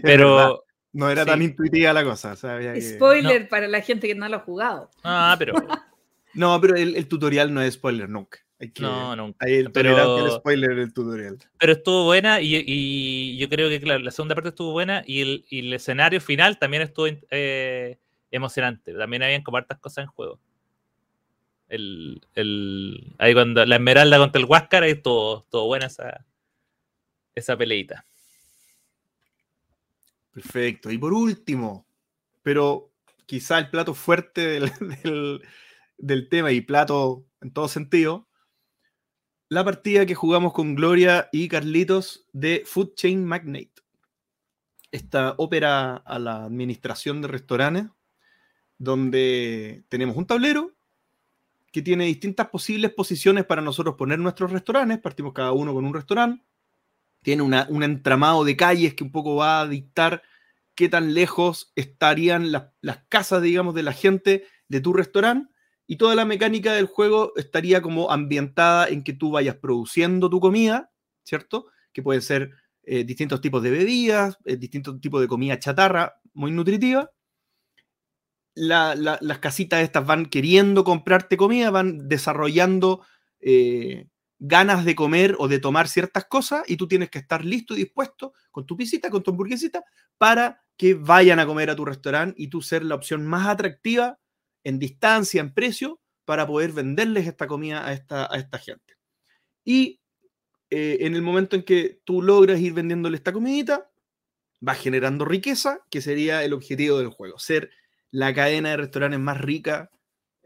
Pero 0.00 0.64
no 0.92 1.10
era 1.10 1.26
tan 1.26 1.42
intuitiva 1.42 1.92
la 1.92 2.04
cosa. 2.04 2.36
Spoiler 2.36 3.48
para 3.48 3.66
la 3.66 3.80
gente 3.80 4.06
que 4.06 4.14
no 4.14 4.28
lo 4.28 4.36
ha 4.36 4.40
jugado. 4.40 4.88
Ah, 5.02 5.34
pero. 5.36 5.52
no, 6.34 6.60
pero 6.60 6.76
el, 6.76 7.08
tutorial 7.08 7.52
no 7.52 7.60
es 7.60 7.74
spoiler 7.74 8.08
nunca. 8.08 8.38
no, 8.80 9.16
nunca. 9.16 9.44
Hay 9.44 9.54
el, 9.54 9.72
pero, 9.72 10.24
el 10.24 10.30
spoiler 10.30 10.76
del 10.76 10.92
tutorial. 10.92 11.38
Pero 11.58 11.72
estuvo 11.72 12.04
buena 12.04 12.40
y, 12.40 13.36
yo 13.36 13.48
creo 13.48 13.68
que, 13.68 13.80
claro, 13.80 13.98
la 13.98 14.12
segunda 14.12 14.36
parte 14.36 14.50
estuvo 14.50 14.70
buena 14.70 15.02
y 15.04 15.22
el, 15.22 15.44
el 15.50 15.72
escenario 15.72 16.20
final 16.20 16.56
también 16.60 16.84
estuvo 16.84 17.08
eh, 17.30 17.98
emocionante. 18.30 18.94
También 18.94 19.24
habían 19.24 19.42
como 19.42 19.56
hartas 19.56 19.80
cosas 19.80 20.04
en 20.04 20.10
juego. 20.10 20.38
El, 21.68 22.22
el, 22.34 23.14
ahí 23.18 23.34
cuando 23.34 23.64
la 23.66 23.76
Esmeralda 23.76 24.18
contra 24.18 24.40
el 24.40 24.46
Huáscar, 24.46 24.82
ahí 24.82 24.94
todo, 24.94 25.46
todo 25.50 25.66
buena 25.66 25.86
esa, 25.86 26.24
esa 27.34 27.56
peleita. 27.56 28.04
Perfecto. 30.32 30.90
Y 30.90 30.98
por 30.98 31.12
último, 31.12 31.86
pero 32.42 32.92
quizá 33.26 33.58
el 33.58 33.70
plato 33.70 33.92
fuerte 33.92 34.60
del, 35.98 36.28
tema 36.28 36.52
y 36.52 36.60
plato 36.60 37.26
en 37.40 37.52
todo 37.52 37.68
sentido, 37.68 38.28
la 39.48 39.64
partida 39.64 40.06
que 40.06 40.14
jugamos 40.14 40.52
con 40.52 40.74
Gloria 40.74 41.28
y 41.32 41.48
Carlitos 41.48 42.26
de 42.32 42.62
Food 42.64 42.94
Chain 42.94 43.24
Magnate. 43.24 43.72
Esta 44.92 45.34
ópera 45.36 45.96
a 45.96 46.18
la 46.18 46.44
administración 46.44 47.20
de 47.20 47.28
restaurantes, 47.28 47.86
donde 48.78 49.84
tenemos 49.88 50.16
un 50.16 50.26
tablero 50.26 50.77
que 51.72 51.82
tiene 51.82 52.06
distintas 52.06 52.48
posibles 52.48 52.92
posiciones 52.92 53.44
para 53.44 53.62
nosotros 53.62 53.94
poner 53.96 54.18
nuestros 54.18 54.50
restaurantes. 54.50 54.98
Partimos 54.98 55.32
cada 55.32 55.52
uno 55.52 55.74
con 55.74 55.84
un 55.84 55.94
restaurante 55.94 56.42
tiene 57.22 57.42
un 57.42 57.82
entramado 57.82 58.44
de 58.44 58.56
calles 58.56 58.94
que 58.94 59.04
un 59.04 59.12
poco 59.12 59.36
va 59.36 59.60
a 59.60 59.68
dictar 59.68 60.22
qué 60.74 60.88
tan 60.88 61.14
lejos 61.14 61.72
estarían 61.74 62.52
las, 62.52 62.72
casas, 63.08 63.42
digamos, 63.42 63.74
de 63.74 63.82
la 63.82 63.92
gente 63.92 64.46
de 64.68 64.80
tu 64.80 64.92
restaurante. 64.92 65.52
Y 65.86 65.96
toda 65.96 66.14
la 66.14 66.24
mecánica 66.24 66.72
del 66.72 66.86
juego 66.86 67.32
estaría 67.36 67.82
como 67.82 68.10
ambientada 68.10 68.88
en 68.88 69.02
que 69.02 69.14
tú 69.14 69.30
vayas 69.30 69.56
produciendo 69.56 70.28
tu 70.28 70.38
comida, 70.38 70.92
¿cierto? 71.24 71.66
Que 71.92 72.02
pueden 72.02 72.22
ser 72.22 72.52
eh, 72.82 73.04
distintos 73.04 73.40
tipos 73.40 73.62
de 73.62 73.70
bebidas, 73.70 74.38
eh, 74.44 74.56
distintos 74.56 75.00
tipos 75.00 75.20
de 75.20 75.28
comida 75.28 75.58
chatarra, 75.58 76.20
muy 76.34 76.50
nutritiva. 76.50 77.10
Las 78.58 79.38
casitas 79.38 79.82
estas 79.82 80.06
van 80.06 80.26
queriendo 80.26 80.84
comprarte 80.84 81.36
comida, 81.36 81.70
van 81.70 82.08
desarrollando 82.08 83.04
eh, 83.40 84.06
ganas 84.38 84.84
de 84.84 84.94
comer 84.94 85.36
o 85.38 85.48
de 85.48 85.58
tomar 85.58 85.88
ciertas 85.88 86.24
cosas 86.24 86.62
y 86.66 86.76
tú 86.76 86.88
tienes 86.88 87.10
que 87.10 87.18
estar 87.18 87.44
listo 87.44 87.74
y 87.74 87.78
dispuesto 87.78 88.32
con 88.50 88.66
tu 88.66 88.76
pisita, 88.76 89.10
con 89.10 89.22
tu 89.22 89.30
hamburguesita, 89.30 89.84
para 90.16 90.62
que 90.76 90.94
vayan 90.94 91.40
a 91.40 91.46
comer 91.46 91.70
a 91.70 91.76
tu 91.76 91.84
restaurante 91.84 92.40
y 92.40 92.48
tú 92.48 92.62
ser 92.62 92.84
la 92.84 92.94
opción 92.94 93.26
más 93.26 93.48
atractiva 93.48 94.18
en 94.64 94.78
distancia, 94.78 95.40
en 95.40 95.52
precio, 95.52 96.00
para 96.24 96.46
poder 96.46 96.72
venderles 96.72 97.26
esta 97.26 97.46
comida 97.46 97.86
a 97.86 97.92
esta, 97.92 98.32
a 98.32 98.36
esta 98.36 98.58
gente. 98.58 98.96
Y 99.64 100.00
eh, 100.70 100.98
en 101.00 101.14
el 101.14 101.22
momento 101.22 101.56
en 101.56 101.62
que 101.62 102.00
tú 102.04 102.22
logras 102.22 102.60
ir 102.60 102.74
vendiéndole 102.74 103.16
esta 103.16 103.32
comidita, 103.32 103.90
vas 104.60 104.78
generando 104.78 105.24
riqueza, 105.24 105.80
que 105.90 106.02
sería 106.02 106.44
el 106.44 106.52
objetivo 106.52 106.98
del 106.98 107.08
juego, 107.08 107.38
ser 107.38 107.70
la 108.10 108.34
cadena 108.34 108.70
de 108.70 108.76
restaurantes 108.78 109.20
más 109.20 109.40
rica 109.40 109.90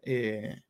eh, 0.02 0.62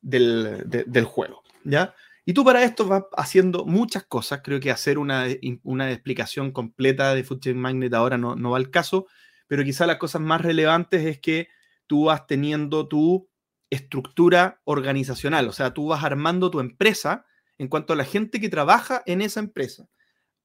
del, 0.00 0.62
del 0.66 1.04
juego. 1.04 1.42
¿ya? 1.64 1.94
Y 2.24 2.32
tú 2.32 2.44
para 2.44 2.64
esto 2.64 2.86
vas 2.86 3.04
haciendo 3.16 3.64
muchas 3.64 4.04
cosas. 4.04 4.40
Creo 4.42 4.60
que 4.60 4.70
hacer 4.70 4.98
una, 4.98 5.26
una 5.62 5.90
explicación 5.92 6.50
completa 6.50 7.14
de 7.14 7.24
Food 7.24 7.40
Chain 7.40 7.58
Magnet 7.58 7.94
ahora 7.94 8.18
no, 8.18 8.34
no 8.34 8.50
va 8.50 8.56
al 8.56 8.70
caso, 8.70 9.06
pero 9.46 9.64
quizá 9.64 9.86
las 9.86 9.98
cosas 9.98 10.20
más 10.20 10.40
relevantes 10.40 11.06
es 11.06 11.20
que 11.20 11.48
tú 11.86 12.06
vas 12.06 12.26
teniendo 12.26 12.88
tu 12.88 13.28
estructura 13.70 14.60
organizacional, 14.64 15.48
o 15.48 15.52
sea, 15.52 15.74
tú 15.74 15.88
vas 15.88 16.04
armando 16.04 16.50
tu 16.50 16.60
empresa 16.60 17.26
en 17.58 17.68
cuanto 17.68 17.92
a 17.92 17.96
la 17.96 18.04
gente 18.04 18.40
que 18.40 18.48
trabaja 18.48 19.02
en 19.06 19.22
esa 19.22 19.40
empresa. 19.40 19.88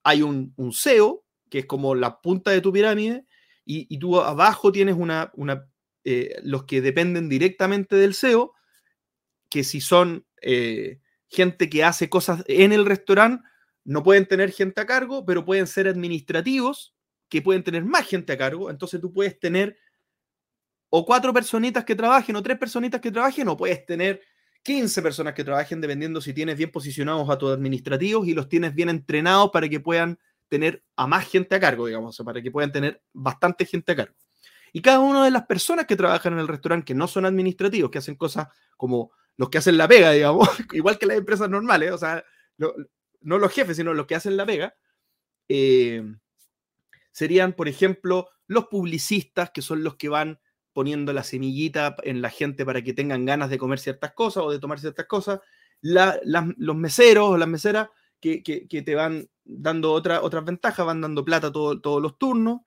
Hay 0.04 0.22
un, 0.22 0.54
un 0.56 0.74
CEO, 0.74 1.24
que 1.50 1.60
es 1.60 1.66
como 1.66 1.94
la 1.96 2.22
punta 2.22 2.52
de 2.52 2.62
tu 2.62 2.72
pirámide, 2.72 3.26
y, 3.64 4.00
tú 4.00 4.20
abajo 4.20 4.72
tienes 4.72 4.96
una, 4.98 5.32
una 5.34 5.66
eh, 6.04 6.36
los 6.44 6.64
que 6.66 6.82
dependen 6.82 7.30
directamente 7.30 7.96
del 7.96 8.14
CEO, 8.14 8.54
que 9.50 9.64
si 9.64 9.82
son 9.82 10.26
eh, 10.42 11.00
gente 11.28 11.70
que 11.70 11.84
hace 11.84 12.10
cosas 12.10 12.44
en 12.48 12.72
el 12.72 12.86
restaurante, 12.86 13.44
no 13.84 14.04
pueden 14.04 14.26
tener 14.26 14.52
gente 14.52 14.82
a 14.82 14.86
cargo, 14.86 15.26
pero 15.26 15.44
pueden 15.44 15.68
ser 15.68 15.88
administrativos 15.88 16.96
que 17.30 17.42
pueden 17.42 17.64
tener 17.64 17.84
más 17.84 18.08
gente 18.08 18.34
a 18.34 18.38
cargo. 18.38 18.70
Entonces 18.70 19.02
tú 19.02 19.12
puedes 19.12 19.40
tener 19.40 19.78
o 20.90 21.06
cuatro 21.06 21.34
personitas 21.34 21.86
que 21.86 21.96
trabajen 21.96 22.36
o 22.36 22.44
tres 22.44 22.58
personitas 22.58 23.00
que 23.00 23.12
trabajen 23.12 23.48
o 23.48 23.58
puedes 23.58 23.86
tener 23.86 24.22
15 24.64 25.02
personas 25.02 25.34
que 25.34 25.44
trabajen 25.44 25.82
dependiendo 25.82 26.22
si 26.22 26.34
tienes 26.34 26.58
bien 26.58 26.72
posicionados 26.72 27.30
a 27.30 27.38
tus 27.38 27.52
administrativos 27.52 28.28
y 28.28 28.34
los 28.34 28.50
tienes 28.50 28.76
bien 28.76 28.90
entrenados 28.90 29.50
para 29.52 29.68
que 29.70 29.80
puedan 29.80 30.20
tener 30.50 30.84
a 30.98 31.08
más 31.08 31.28
gente 31.28 31.56
a 31.56 31.60
cargo, 31.60 31.88
digamos, 31.88 32.22
para 32.24 32.42
que 32.42 32.52
puedan 32.52 32.72
tener 32.72 33.02
bastante 33.14 33.66
gente 33.66 33.94
a 33.94 33.96
cargo. 33.96 34.16
Y 34.72 34.82
cada 34.82 35.00
una 35.00 35.26
de 35.26 35.32
las 35.32 35.46
personas 35.46 35.86
que 35.86 35.96
trabajan 35.96 36.34
en 36.34 36.40
el 36.40 36.48
restaurante 36.48 36.86
que 36.86 36.96
no 36.96 37.08
son 37.08 37.26
administrativos, 37.26 37.92
que 37.92 37.98
hacen 37.98 38.16
cosas 38.16 38.48
como 38.78 39.12
los 39.38 39.50
que 39.50 39.58
hacen 39.58 39.78
la 39.78 39.88
pega, 39.88 40.12
digamos, 40.12 40.50
igual 40.74 40.98
que 40.98 41.06
las 41.06 41.18
empresas 41.18 41.50
normales, 41.50 41.92
o 41.92 41.98
sea, 41.98 42.24
no 42.58 43.38
los 43.38 43.52
jefes, 43.52 43.78
sino 43.78 43.94
los 43.94 44.06
que 44.06 44.16
hacen 44.16 44.38
la 44.38 44.46
pega, 44.46 44.76
eh, 45.50 46.04
serían, 47.12 47.54
por 47.54 47.68
ejemplo, 47.68 48.30
los 48.48 48.68
publicistas, 48.68 49.52
que 49.52 49.62
son 49.62 49.84
los 49.84 49.96
que 49.96 50.10
van 50.10 50.40
poniendo 50.74 51.12
la 51.12 51.24
semillita 51.24 51.96
en 52.04 52.22
la 52.22 52.30
gente 52.30 52.66
para 52.66 52.82
que 52.82 52.94
tengan 52.94 53.26
ganas 53.26 53.50
de 53.50 53.58
comer 53.58 53.80
ciertas 53.80 54.14
cosas 54.14 54.44
o 54.44 54.52
de 54.52 54.60
tomar 54.60 54.80
ciertas 54.80 55.06
cosas, 55.06 55.42
los 55.82 56.76
meseros 56.76 57.30
o 57.30 57.38
las 57.38 57.48
meseras 57.48 57.90
que, 58.20 58.42
te 58.86 58.96
van 58.96 59.28
dando 59.44 59.92
otra, 59.92 60.22
otras 60.22 60.46
ventajas, 60.46 60.86
van 60.86 61.02
dando 61.02 61.26
plata 61.26 61.52
todos 61.52 62.02
los 62.02 62.18
turnos, 62.18 62.62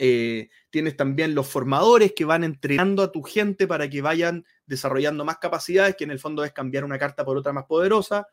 eh, 0.00 0.48
tienes 0.70 0.96
también 0.96 1.34
los 1.34 1.48
formadores 1.48 2.12
que 2.14 2.24
van 2.24 2.44
entrenando 2.44 3.02
a 3.02 3.10
tu 3.10 3.22
gente 3.22 3.66
para 3.66 3.90
que 3.90 4.00
vayan 4.00 4.46
desarrollando 4.64 5.24
más 5.24 5.38
capacidades, 5.38 5.96
que 5.96 6.04
en 6.04 6.12
el 6.12 6.20
fondo 6.20 6.44
es 6.44 6.52
cambiar 6.52 6.84
una 6.84 6.98
carta 6.98 7.24
por 7.24 7.36
otra 7.36 7.52
más 7.52 7.64
poderosa. 7.64 8.28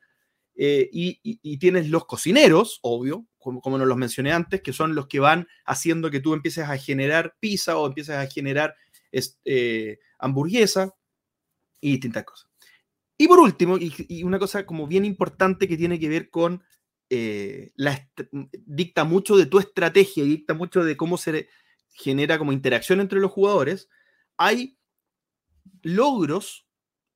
Eh, 0.57 0.89
y, 0.93 1.57
tienes 1.57 1.89
los 1.89 2.05
cocineros, 2.05 2.79
obvio, 2.83 3.25
como, 3.39 3.77
nos 3.77 3.87
los 3.87 3.97
mencioné 3.97 4.31
antes, 4.31 4.61
que 4.61 4.73
son 4.73 4.95
los 4.95 5.07
que 5.07 5.19
van 5.19 5.47
haciendo 5.65 6.11
que 6.11 6.21
tú 6.21 6.33
empieces 6.33 6.69
a 6.69 6.77
generar 6.77 7.35
pizza 7.39 7.77
o 7.77 7.87
empieces 7.87 8.15
a 8.15 8.27
generar 8.27 8.75
eh, 9.43 9.97
hamburguesa 10.19 10.93
y 11.81 11.91
distintas 11.91 12.23
cosas. 12.23 12.49
Y 13.17 13.27
por 13.27 13.39
último, 13.39 13.77
y, 13.79 14.23
una 14.23 14.37
cosa 14.37 14.65
como 14.65 14.87
bien 14.87 15.03
importante 15.03 15.67
que 15.67 15.77
tiene 15.77 15.99
que 15.99 16.09
ver 16.09 16.29
con 16.29 16.63
eh, 17.09 17.71
la 17.75 18.09
dicta 18.65 19.03
mucho 19.03 19.37
de 19.37 19.45
tu 19.45 19.59
estrategia 19.59 20.23
y 20.23 20.29
dicta 20.29 20.53
mucho 20.53 20.83
de 20.83 20.97
cómo 20.97 21.17
se 21.17 21.47
genera 21.89 22.37
como 22.37 22.51
interacción 22.51 22.99
entre 22.99 23.19
los 23.19 23.31
jugadores, 23.31 23.89
hay 24.37 24.77
logros 25.81 26.67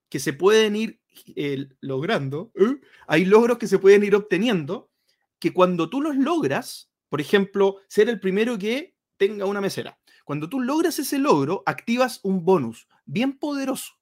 que 0.09 0.19
se 0.19 0.33
pueden 0.33 0.75
ir 0.75 1.01
eh, 1.35 1.67
logrando, 1.81 2.51
¿eh? 2.55 2.79
hay 3.07 3.25
logros 3.25 3.57
que 3.57 3.67
se 3.67 3.79
pueden 3.79 4.03
ir 4.03 4.15
obteniendo, 4.15 4.91
que 5.39 5.53
cuando 5.53 5.89
tú 5.89 6.01
los 6.01 6.15
logras, 6.15 6.91
por 7.09 7.21
ejemplo, 7.21 7.77
ser 7.87 8.09
el 8.09 8.19
primero 8.19 8.57
que 8.57 8.95
tenga 9.17 9.45
una 9.45 9.61
mesera, 9.61 9.99
cuando 10.23 10.49
tú 10.49 10.59
logras 10.59 10.99
ese 10.99 11.17
logro, 11.17 11.63
activas 11.65 12.19
un 12.23 12.45
bonus 12.45 12.87
bien 13.05 13.37
poderoso, 13.37 13.93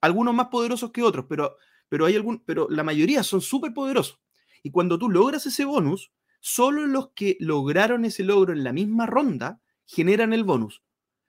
algunos 0.00 0.34
más 0.34 0.48
poderosos 0.48 0.90
que 0.92 1.02
otros, 1.02 1.26
pero, 1.28 1.56
pero, 1.88 2.06
hay 2.06 2.16
algún, 2.16 2.42
pero 2.44 2.66
la 2.68 2.82
mayoría 2.82 3.22
son 3.22 3.40
súper 3.40 3.72
poderosos. 3.72 4.20
Y 4.62 4.70
cuando 4.70 4.98
tú 4.98 5.10
logras 5.10 5.46
ese 5.46 5.64
bonus, 5.64 6.12
solo 6.40 6.86
los 6.86 7.10
que 7.12 7.36
lograron 7.40 8.04
ese 8.04 8.22
logro 8.24 8.52
en 8.52 8.64
la 8.64 8.72
misma 8.72 9.06
ronda 9.06 9.60
generan 9.84 10.32
el 10.32 10.44
bonus. 10.44 10.82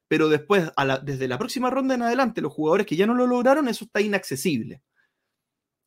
Pero 0.07 0.29
después, 0.29 0.71
desde 1.03 1.27
la 1.27 1.37
próxima 1.37 1.69
ronda 1.69 1.95
en 1.95 2.03
adelante, 2.03 2.41
los 2.41 2.53
jugadores 2.53 2.85
que 2.85 2.95
ya 2.95 3.05
no 3.05 3.13
lo 3.13 3.27
lograron, 3.27 3.67
eso 3.67 3.85
está 3.85 3.99
inaccesible. 4.01 4.81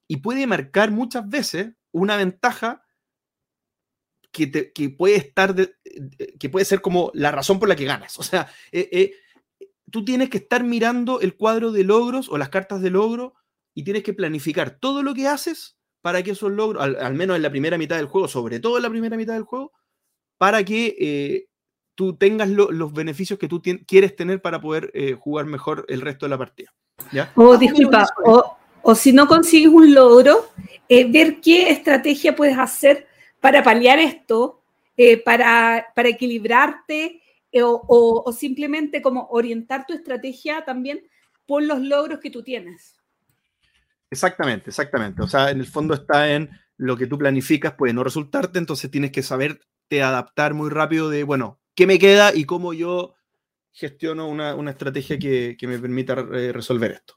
Y 0.09 0.19
puede 0.19 0.47
marcar 0.47 0.91
muchas 0.91 1.29
veces 1.29 1.73
una 1.93 2.17
ventaja 2.17 2.85
que, 4.31 4.95
puede 4.97 5.17
estar, 5.17 5.55
que 6.39 6.49
puede 6.51 6.65
ser 6.65 6.81
como 6.81 7.11
la 7.15 7.31
razón 7.31 7.59
por 7.59 7.69
la 7.69 7.77
que 7.77 7.85
ganas. 7.85 8.19
O 8.19 8.23
sea, 8.23 8.49
eh, 8.73 8.89
eh, 8.93 9.67
tú 9.91 10.05
tienes 10.05 10.31
que 10.31 10.39
estar 10.39 10.65
mirando 10.65 11.21
el 11.21 11.37
cuadro 11.37 11.73
de 11.73 11.85
logros 11.85 12.29
o 12.29 12.39
las 12.39 12.51
cartas 12.51 12.81
de 12.81 12.91
logro 12.91 13.35
y 13.75 13.85
tienes 13.85 14.03
que 14.03 14.13
planificar 14.13 14.79
todo 14.79 15.03
lo 15.03 15.15
que 15.15 15.29
haces 15.29 15.80
para 16.01 16.23
que 16.23 16.33
esos 16.33 16.51
logros, 16.51 16.83
al, 16.83 17.15
menos 17.15 17.37
en 17.37 17.43
la 17.43 17.51
primera 17.51 17.79
mitad 17.79 17.97
del 17.97 18.07
juego, 18.07 18.29
sobre 18.29 18.61
todo 18.61 18.77
en 18.77 18.83
la 18.83 18.91
primera 18.91 19.17
mitad 19.17 19.35
del 19.35 19.45
juego, 19.45 19.73
para 20.39 20.65
que 20.65 20.97
eh, 20.99 21.47
tú 21.95 22.17
tengas 22.17 22.49
los 22.49 22.93
beneficios 22.93 23.39
que 23.39 23.49
tú 23.49 23.61
quieres 23.87 24.17
tener 24.17 24.41
para 24.41 24.61
poder 24.61 24.91
eh, 24.95 25.17
jugar 25.19 25.47
mejor 25.47 25.85
el 25.89 26.01
resto 26.01 26.27
de 26.27 26.31
la 26.31 26.39
partida. 26.39 26.73
¿ya? 27.13 27.33
Oh, 27.37 27.57
disculpa, 27.57 28.07
o, 28.83 28.95
si 28.95 29.13
no 29.13 29.27
consigues 29.27 29.69
un 29.69 29.95
logro, 29.95 30.51
eh, 30.89 31.11
ver 31.11 31.41
qué 31.41 31.71
estrategia 31.71 32.35
puedes 32.35 32.59
hacer 32.59 33.07
para 33.41 33.63
paliar 33.63 33.99
esto, 33.99 34.63
para, 35.25 35.87
para, 35.95 36.11
equilibrarte 36.11 37.23
o, 37.63 38.23
o 38.27 38.33
simplemente 38.33 39.01
como 39.01 39.29
orientar 39.31 39.87
tu 39.87 39.95
estrategia 39.95 40.63
también 40.67 41.03
por 41.47 41.63
los 41.63 41.81
logros 41.81 42.21
que 42.21 42.31
tú 42.31 42.43
tienes. 42.43 43.00
Exactamente, 44.11 44.71
exactamente. 44.71 45.23
O 45.23 45.29
sea, 45.29 45.51
en 45.51 45.61
el 45.61 45.67
fondo 45.67 45.95
está 45.95 46.33
en 46.33 46.51
lo 46.77 46.97
que 46.97 47.07
tú 47.07 47.19
planificas 47.19 47.75
puede 47.75 47.93
no 47.93 48.03
resultarte, 48.03 48.59
entonces 48.59 48.91
tienes 48.91 49.13
que 49.13 49.23
saberte 49.23 50.03
adaptar 50.03 50.55
muy 50.55 50.71
rápido 50.71 51.11
de, 51.11 51.23
bueno, 51.25 51.61
¿qué 51.75 51.87
me 51.87 51.99
queda 51.99 52.35
y 52.35 52.45
cómo 52.45 52.73
yo 52.73 53.15
gestiono 53.73 54.29
una, 54.29 54.71
estrategia 54.71 55.19
que, 55.19 55.57
me 55.63 55.79
permita 55.79 56.27
eh, 56.33 56.53
resolver 56.53 56.93
esto? 56.93 57.15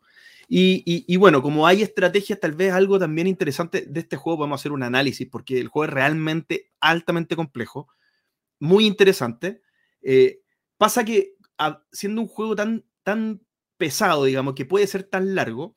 Y, 0.48 1.18
bueno, 1.18 1.41
como 1.41 1.66
hay 1.66 1.82
estrategias, 1.82 2.39
tal 2.39 2.52
vez 2.52 2.74
algo 2.74 3.00
también 3.00 3.26
interesante 3.26 3.86
de 3.88 4.02
este 4.02 4.18
juego, 4.18 4.39
podemos 4.39 4.62
hacer 4.62 4.72
un 4.72 4.84
análisis, 4.84 5.28
porque 5.28 5.60
el 5.60 5.68
juego 5.68 5.86
es 5.86 5.94
realmente 5.94 6.72
altamente 6.80 7.36
complejo, 7.36 7.88
muy 8.60 8.86
interesante. 8.86 9.62
Eh, 10.04 10.41
pasa 10.78 11.04
que 11.04 11.38
siendo 11.91 12.22
un 12.22 12.28
juego 12.28 12.56
tan, 12.56 12.86
tan 13.02 13.41
pesado, 13.78 14.26
digamos, 14.26 14.54
que 14.54 14.66
puede 14.66 14.86
ser 14.86 15.04
tan 15.04 15.34
largo, 15.34 15.76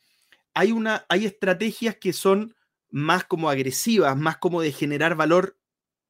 hay, 0.56 0.72
una, 0.72 1.04
hay 1.10 1.26
estrategias 1.26 1.96
que 1.96 2.14
son 2.14 2.56
más 2.88 3.24
como 3.24 3.50
agresivas, 3.50 4.16
más 4.16 4.38
como 4.38 4.62
de 4.62 4.72
generar 4.72 5.14
valor 5.14 5.58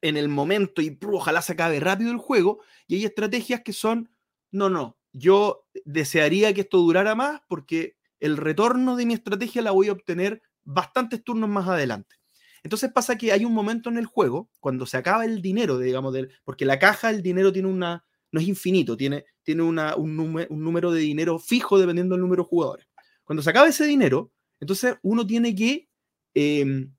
en 0.01 0.15
el 0.15 0.29
momento 0.29 0.81
y 0.81 0.97
ojalá 1.11 1.41
se 1.41 1.51
acabe 1.51 1.81
rápido 1.81 2.11
el 2.11 2.17
juego. 2.17 2.61
Y 2.87 2.95
hay 2.95 3.03
estrategias 3.03 3.61
que 3.61 3.73
son, 3.73 4.09
no, 4.49 4.69
no, 4.69 4.97
yo 5.11 5.67
desearía 5.83 6.53
que 6.53 6.61
esto 6.61 6.77
durara 6.77 7.13
más 7.13 7.41
porque 7.49 7.97
el 8.21 8.37
retorno 8.37 8.95
de 8.95 9.05
mi 9.05 9.15
estrategia 9.15 9.61
la 9.61 9.71
voy 9.71 9.89
a 9.89 9.91
obtener 9.91 10.41
bastantes 10.63 11.21
turnos 11.25 11.49
más 11.49 11.67
adelante. 11.67 12.15
Entonces 12.63 12.89
pasa 12.93 13.17
que 13.17 13.33
hay 13.33 13.43
un 13.43 13.53
momento 13.53 13.89
en 13.89 13.97
el 13.97 14.05
juego, 14.05 14.49
cuando 14.61 14.85
se 14.85 14.95
acaba 14.95 15.25
el 15.25 15.41
dinero, 15.41 15.77
digamos, 15.77 16.15
porque 16.45 16.63
la 16.63 16.79
caja, 16.79 17.09
el 17.09 17.21
dinero 17.21 17.51
tiene 17.51 17.67
una, 17.67 18.05
no 18.31 18.39
es 18.39 18.47
infinito, 18.47 18.95
tiene, 18.95 19.25
tiene 19.43 19.63
una, 19.63 19.97
un, 19.97 20.17
un, 20.17 20.63
número 20.63 20.91
de 20.91 21.01
dinero 21.01 21.37
fijo 21.37 21.77
dependiendo 21.77 22.15
del 22.15 22.21
número 22.21 22.43
de 22.43 22.49
jugadores. 22.49 22.87
Cuando 23.25 23.43
se 23.43 23.49
acaba 23.49 23.67
ese 23.67 23.85
dinero, 23.85 24.31
entonces 24.59 24.95
uno 25.01 25.25
tiene 25.25 25.55
que, 25.55 25.89
em, 26.33 26.93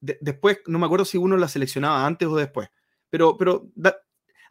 después, 0.00 0.58
no 0.66 0.78
me 0.78 0.86
acuerdo 0.86 1.04
si 1.04 1.18
uno 1.18 1.36
la 1.36 1.48
seleccionaba 1.48 2.06
antes 2.06 2.28
o 2.28 2.36
después, 2.36 2.68
pero, 3.10 3.36
pero 3.36 3.70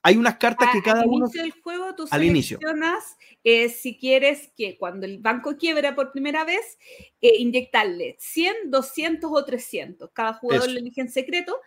hay 0.06 0.18
unas 0.18 0.38
cartas 0.38 0.70
que 0.74 0.82
cada 0.82 1.04
uno... 1.06 1.26
Al 1.26 1.32
inicio 1.32 1.42
del 1.44 1.52
juego 1.52 1.96
tú 1.96 2.08
seleccionas 2.08 3.18
eh, 3.46 3.70
si 3.70 3.98
quieres 3.98 4.52
que 4.56 4.78
cuando 4.78 5.06
el 5.06 5.20
banco 5.20 5.56
quiebra 5.56 5.96
por 5.96 6.12
primera 6.12 6.44
vez, 6.44 6.78
eh, 7.22 7.38
inyectarle 7.40 8.18
100, 8.20 8.70
200 8.70 9.32
o 9.34 9.46
300. 9.46 10.10
Cada 10.12 10.34
jugador 10.34 10.70
lo 10.70 10.78
elige 10.78 11.00
en 11.00 11.10
secreto, 11.10 11.58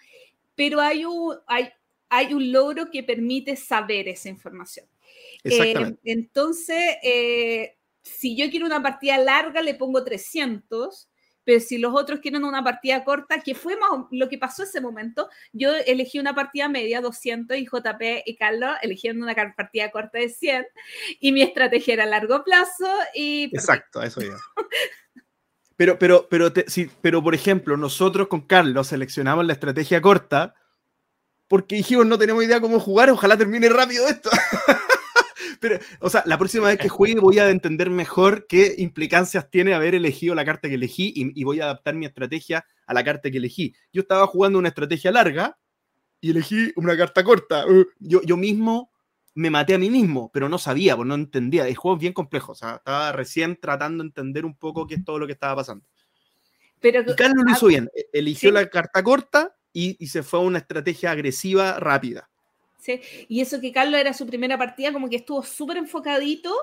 pero 0.54 0.80
hay 0.80 1.06
un, 1.06 1.34
hay, 1.46 1.70
hay 2.10 2.34
un 2.34 2.52
logro 2.52 2.90
que 2.90 3.02
permite 3.02 3.56
saber 3.56 4.06
esa 4.08 4.28
información. 4.28 4.86
Exactamente. 5.42 6.00
Eh, 6.04 6.12
entonces, 6.12 6.96
si 8.06 8.36
yo 8.36 8.50
quiero 8.50 8.66
una 8.66 8.82
partida 8.82 9.18
larga, 9.18 9.60
le 9.62 9.74
pongo 9.74 10.04
300, 10.04 11.08
pero 11.44 11.60
si 11.60 11.78
los 11.78 11.94
otros 11.94 12.20
quieren 12.20 12.44
una 12.44 12.64
partida 12.64 13.04
corta, 13.04 13.40
que 13.40 13.54
fue 13.54 13.76
lo 14.10 14.28
que 14.28 14.38
pasó 14.38 14.64
ese 14.64 14.80
momento, 14.80 15.28
yo 15.52 15.74
elegí 15.74 16.18
una 16.18 16.34
partida 16.34 16.68
media, 16.68 17.00
200, 17.00 17.56
y 17.56 17.66
JP 17.66 18.22
y 18.24 18.36
Carlos 18.36 18.76
eligieron 18.82 19.22
una 19.22 19.34
partida 19.56 19.90
corta 19.90 20.18
de 20.18 20.28
100, 20.28 20.66
y 21.20 21.32
mi 21.32 21.42
estrategia 21.42 21.94
era 21.94 22.04
a 22.04 22.06
largo 22.06 22.42
plazo 22.42 22.88
y... 23.14 23.44
Exacto, 23.52 24.02
eso 24.02 24.20
ya. 24.20 24.36
Pero, 25.76 25.98
pero, 25.98 26.26
pero, 26.28 26.52
pero, 27.02 27.22
por 27.22 27.34
ejemplo, 27.34 27.76
nosotros 27.76 28.28
con 28.28 28.40
Carlos 28.40 28.88
seleccionamos 28.88 29.44
la 29.44 29.52
estrategia 29.52 30.00
corta 30.00 30.54
porque 31.48 31.76
dijimos 31.76 32.06
no 32.06 32.18
tenemos 32.18 32.42
idea 32.42 32.60
cómo 32.60 32.80
jugar, 32.80 33.10
ojalá 33.10 33.36
termine 33.36 33.68
rápido 33.68 34.08
esto. 34.08 34.30
Pero, 35.60 35.78
o 36.00 36.10
sea, 36.10 36.22
la 36.26 36.38
próxima 36.38 36.68
vez 36.68 36.78
que 36.78 36.88
juegue 36.88 37.20
voy 37.20 37.38
a 37.38 37.50
entender 37.50 37.90
mejor 37.90 38.46
qué 38.46 38.74
implicancias 38.78 39.50
tiene 39.50 39.74
haber 39.74 39.94
elegido 39.94 40.34
la 40.34 40.44
carta 40.44 40.68
que 40.68 40.74
elegí 40.74 41.12
y, 41.14 41.44
voy 41.44 41.60
a 41.60 41.64
adaptar 41.64 41.94
mi 41.94 42.06
estrategia 42.06 42.66
a 42.86 42.94
la 42.94 43.04
carta 43.04 43.30
que 43.30 43.38
elegí. 43.38 43.74
Yo 43.92 44.02
estaba 44.02 44.26
jugando 44.26 44.58
una 44.58 44.68
estrategia 44.68 45.12
larga 45.12 45.58
y 46.20 46.30
elegí 46.30 46.72
una 46.76 46.96
carta 46.96 47.22
corta. 47.24 47.66
Uh, 47.66 47.84
yo, 47.98 48.22
yo 48.22 48.36
mismo 48.36 48.90
me 49.34 49.50
maté 49.50 49.74
a 49.74 49.78
mí 49.78 49.90
mismo, 49.90 50.30
pero 50.32 50.48
no 50.48 50.58
sabía, 50.58 50.96
pues 50.96 51.06
no 51.06 51.14
entendía. 51.14 51.68
El 51.68 51.76
juego 51.76 51.96
es 51.96 52.00
bien 52.00 52.12
complejo, 52.12 52.52
o 52.52 52.54
sea, 52.54 52.76
estaba 52.76 53.12
recién 53.12 53.58
tratando 53.60 54.02
de 54.02 54.08
entender 54.08 54.46
un 54.46 54.56
poco 54.56 54.86
qué 54.86 54.94
es 54.94 55.04
todo 55.04 55.18
lo 55.18 55.26
que 55.26 55.34
estaba 55.34 55.56
pasando. 55.56 55.84
Pero, 56.80 57.00
y 57.00 57.14
Carlos 57.14 57.44
lo 57.46 57.52
hizo 57.52 57.66
bien, 57.66 57.90
e, 57.94 58.06
eligió 58.12 58.50
la 58.50 58.66
carta 58.68 59.02
corta 59.02 59.56
y, 59.72 59.96
y 59.98 60.08
se 60.08 60.22
fue 60.22 60.40
a 60.40 60.42
una 60.42 60.58
estrategia 60.58 61.10
agresiva 61.10 61.78
rápida. 61.78 62.30
Y 63.28 63.40
eso 63.40 63.60
que 63.60 63.72
Carlos 63.72 64.00
era 64.00 64.12
su 64.12 64.26
primera 64.26 64.58
partida, 64.58 64.92
como 64.92 65.08
que 65.08 65.16
estuvo 65.16 65.42
súper 65.42 65.76
enfocadito 65.76 66.54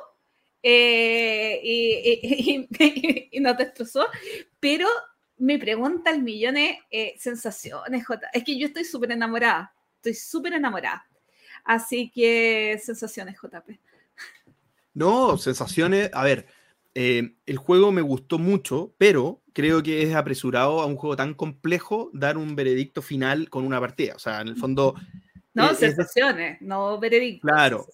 eh, 0.61 1.59
y, 1.61 3.39
no 3.41 3.55
te 3.55 3.65
destrozó, 3.65 4.07
pero 4.59 4.87
me 5.37 5.59
pregunta 5.59 6.11
el 6.11 6.23
millones 6.23 6.77
eh, 6.89 7.15
sensaciones, 7.17 8.05
J. 8.05 8.29
Es 8.31 8.43
que 8.43 8.57
yo 8.57 8.67
estoy 8.67 8.85
súper 8.85 9.11
enamorada, 9.11 9.73
estoy 9.97 10.13
súper 10.13 10.53
enamorada. 10.53 11.05
Así 11.65 12.09
que 12.13 12.79
sensaciones, 12.83 13.35
JP. 13.41 13.79
No, 14.93 15.37
sensaciones, 15.37 16.09
a 16.13 16.23
ver, 16.23 16.45
eh, 16.93 17.35
el 17.45 17.57
juego 17.57 17.91
me 17.91 18.01
gustó 18.01 18.37
mucho, 18.37 18.93
pero 18.97 19.41
creo 19.53 19.81
que 19.81 20.03
es 20.03 20.15
apresurado 20.15 20.81
a 20.81 20.85
un 20.85 20.95
juego 20.95 21.15
tan 21.15 21.33
complejo 21.33 22.09
dar 22.13 22.37
un 22.37 22.55
veredicto 22.55 23.01
final 23.01 23.49
con 23.49 23.65
una 23.65 23.79
partida. 23.79 24.15
O 24.15 24.19
sea, 24.19 24.41
en 24.41 24.49
el 24.49 24.55
fondo 24.55 24.95
no, 25.53 25.71
eh, 25.71 25.75
sensaciones, 25.75 26.61
no 26.61 26.99
veredictos. 26.99 27.49
Claro. 27.49 27.85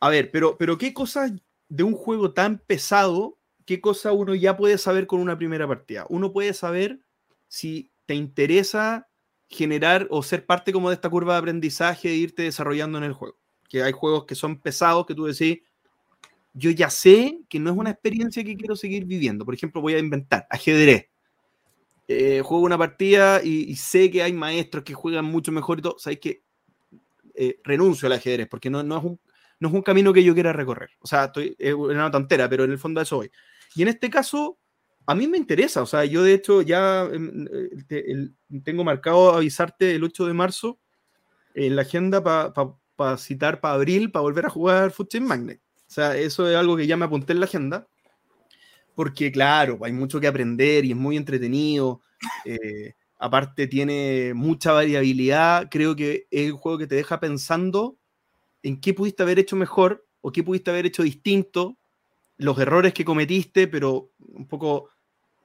A 0.00 0.08
ver, 0.08 0.30
pero, 0.30 0.56
pero 0.56 0.78
¿qué 0.78 0.94
cosas 0.94 1.32
de 1.68 1.82
un 1.82 1.94
juego 1.94 2.32
tan 2.32 2.58
pesado, 2.58 3.38
qué 3.66 3.80
cosa 3.80 4.12
uno 4.12 4.34
ya 4.34 4.56
puede 4.56 4.78
saber 4.78 5.06
con 5.06 5.20
una 5.20 5.36
primera 5.36 5.66
partida? 5.68 6.06
Uno 6.08 6.32
puede 6.32 6.54
saber 6.54 7.00
si 7.48 7.90
te 8.06 8.14
interesa 8.14 9.08
generar 9.48 10.06
o 10.10 10.22
ser 10.22 10.46
parte 10.46 10.72
como 10.72 10.88
de 10.90 10.94
esta 10.94 11.10
curva 11.10 11.34
de 11.34 11.40
aprendizaje 11.40 12.08
e 12.08 12.14
irte 12.14 12.42
desarrollando 12.42 12.98
en 12.98 13.04
el 13.04 13.12
juego. 13.12 13.36
Que 13.68 13.82
hay 13.82 13.92
juegos 13.92 14.24
que 14.24 14.34
son 14.34 14.58
pesados 14.60 15.06
que 15.06 15.14
tú 15.14 15.26
decís, 15.26 15.58
yo 16.52 16.70
ya 16.70 16.90
sé 16.90 17.40
que 17.48 17.58
no 17.58 17.70
es 17.70 17.76
una 17.76 17.90
experiencia 17.90 18.44
que 18.44 18.56
quiero 18.56 18.76
seguir 18.76 19.04
viviendo. 19.04 19.44
Por 19.44 19.54
ejemplo, 19.54 19.80
voy 19.80 19.94
a 19.94 19.98
inventar 19.98 20.46
ajedrez. 20.50 21.08
Eh, 22.08 22.42
juego 22.44 22.64
una 22.64 22.78
partida 22.78 23.40
y, 23.42 23.70
y, 23.70 23.76
sé 23.76 24.10
que 24.10 24.20
hay 24.20 24.32
maestros 24.32 24.82
que 24.82 24.94
juegan 24.94 25.24
mucho 25.24 25.52
mejor 25.52 25.78
y 25.78 25.82
todo. 25.82 25.96
Sabes 25.98 26.18
que 26.18 26.42
eh, 27.42 27.58
renuncio 27.64 28.04
al 28.04 28.12
ajedrez, 28.12 28.46
porque 28.48 28.68
no, 28.68 28.82
no, 28.82 28.98
es 28.98 29.04
un, 29.04 29.18
no 29.60 29.68
es 29.68 29.74
un 29.74 29.80
camino 29.80 30.12
que 30.12 30.22
yo 30.22 30.34
quiera 30.34 30.52
recorrer. 30.52 30.90
O 31.00 31.06
sea, 31.06 31.24
estoy, 31.24 31.56
es 31.58 31.72
una 31.72 32.10
tontera, 32.10 32.50
pero 32.50 32.64
en 32.64 32.70
el 32.70 32.78
fondo 32.78 33.00
a 33.00 33.02
eso 33.02 33.16
voy. 33.16 33.30
Y 33.74 33.80
en 33.80 33.88
este 33.88 34.10
caso, 34.10 34.58
a 35.06 35.14
mí 35.14 35.26
me 35.26 35.38
interesa. 35.38 35.80
O 35.80 35.86
sea, 35.86 36.04
yo 36.04 36.22
de 36.22 36.34
hecho 36.34 36.60
ya 36.60 37.08
em, 37.10 37.46
eh, 37.88 38.28
tengo 38.62 38.84
marcado 38.84 39.32
avisarte 39.32 39.94
el 39.94 40.04
8 40.04 40.26
de 40.26 40.34
marzo 40.34 40.80
en 41.54 41.76
la 41.76 41.82
agenda 41.82 42.22
para 42.22 43.16
citar 43.16 43.58
para 43.62 43.72
abril, 43.72 44.12
para 44.12 44.20
volver 44.20 44.44
a 44.44 44.50
jugar 44.50 44.92
Chain 44.92 45.24
Magnet. 45.24 45.62
O 45.62 45.90
sea, 45.90 46.18
eso 46.18 46.46
es 46.46 46.54
algo 46.54 46.76
que 46.76 46.86
ya 46.86 46.98
me 46.98 47.06
apunté 47.06 47.32
en 47.32 47.40
la 47.40 47.46
agenda. 47.46 47.88
Porque, 48.94 49.32
claro, 49.32 49.78
hay 49.80 49.92
mucho 49.92 50.20
que 50.20 50.26
aprender 50.26 50.84
y 50.84 50.90
es 50.90 50.96
muy 50.96 51.16
entretenido. 51.16 52.02
Eh, 52.44 52.92
Aparte 53.22 53.66
tiene 53.66 54.32
mucha 54.34 54.72
variabilidad. 54.72 55.68
Creo 55.70 55.94
que 55.94 56.26
es 56.30 56.50
un 56.50 56.56
juego 56.56 56.78
que 56.78 56.86
te 56.86 56.94
deja 56.94 57.20
pensando 57.20 57.98
en 58.62 58.80
qué 58.80 58.94
pudiste 58.94 59.22
haber 59.22 59.38
hecho 59.38 59.56
mejor 59.56 60.06
o 60.22 60.32
qué 60.32 60.42
pudiste 60.42 60.70
haber 60.70 60.86
hecho 60.86 61.02
distinto, 61.02 61.76
los 62.38 62.58
errores 62.58 62.94
que 62.94 63.04
cometiste, 63.04 63.68
pero 63.68 64.12
un 64.18 64.48
poco 64.48 64.88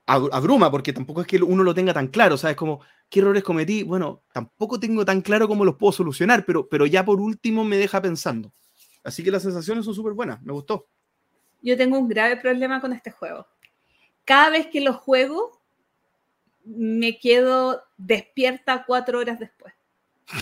abruma, 0.06 0.72
porque 0.72 0.94
tampoco 0.94 1.22
es 1.22 1.28
que 1.28 1.38
uno 1.38 1.64
lo 1.64 1.74
tenga 1.74 1.94
tan 1.94 2.08
claro, 2.08 2.38
¿sabes? 2.38 2.56
Como, 2.56 2.80
¿qué 3.10 3.20
errores 3.20 3.44
cometí? 3.44 3.84
Bueno, 3.84 4.24
tampoco 4.32 4.80
tengo 4.80 5.04
tan 5.04 5.22
claro 5.22 5.48
cómo 5.48 5.66
los 5.66 5.76
puedo 5.76 5.92
solucionar, 5.92 6.46
pero, 6.46 6.70
pero 6.70 6.86
ya 6.86 7.04
por 7.04 7.20
último 7.20 7.66
me 7.66 7.78
deja 7.78 8.02
pensando. 8.02 8.54
Así 9.04 9.22
que 9.22 9.32
las 9.32 9.44
sensaciones 9.44 9.84
son 9.84 9.96
súper 9.96 10.14
buenas, 10.14 10.42
me 10.44 10.54
gustó. 10.54 10.88
Yo 11.62 11.76
tengo 11.76 12.00
un 12.00 12.08
grave 12.08 12.38
problema 12.38 12.80
con 12.80 12.94
este 12.94 13.12
juego. 13.12 13.48
Cada 14.24 14.50
vez 14.52 14.68
que 14.68 14.82
lo 14.82 14.94
juego, 14.94 15.62
me 16.66 17.20
quedo 17.20 17.84
despierta 17.98 18.84
cuatro 18.86 19.20
horas 19.20 19.40
después. 19.40 19.74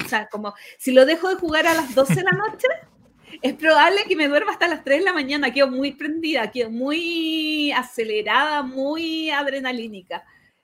O 0.05 0.07
sea, 0.07 0.28
como 0.30 0.53
si 0.78 0.91
lo 0.91 1.05
dejo 1.05 1.30
de 1.30 1.36
jugar 1.36 1.67
a 1.67 1.74
las 1.74 1.93
12 1.93 2.15
de 2.15 2.24
la 2.24 2.32
noche, 2.32 2.67
Es 3.41 3.53
probable 3.55 4.01
que 4.07 4.15
me 4.15 4.28
duerma 4.28 4.51
hasta 4.51 4.67
las 4.67 4.84
3 4.84 4.99
de 4.99 5.05
la 5.05 5.13
mañana, 5.13 5.51
quedo 5.53 5.69
muy 5.69 5.93
prendida, 5.93 6.51
quedo 6.51 6.69
muy 6.69 7.71
acelerada, 7.71 8.63
muy 8.63 9.30
adrenalínica. 9.30 10.24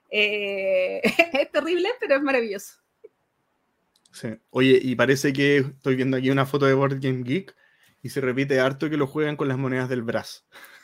Eh, 0.09 1.01
es 1.33 1.51
terrible, 1.51 1.89
pero 1.99 2.15
es 2.15 2.21
maravilloso. 2.21 2.75
Sí. 4.11 4.29
Oye, 4.49 4.79
y 4.81 4.95
parece 4.95 5.33
que 5.33 5.57
estoy 5.57 5.95
viendo 5.95 6.17
aquí 6.17 6.29
una 6.29 6.45
foto 6.45 6.65
de 6.65 6.73
Board 6.73 6.99
Game 6.99 7.23
Geek 7.23 7.55
y 8.01 8.09
se 8.09 8.21
repite 8.21 8.59
harto 8.59 8.89
que 8.89 8.97
lo 8.97 9.07
juegan 9.07 9.35
con 9.35 9.47
las 9.47 9.57
monedas 9.57 9.89
del 9.89 10.01
brazo 10.01 10.43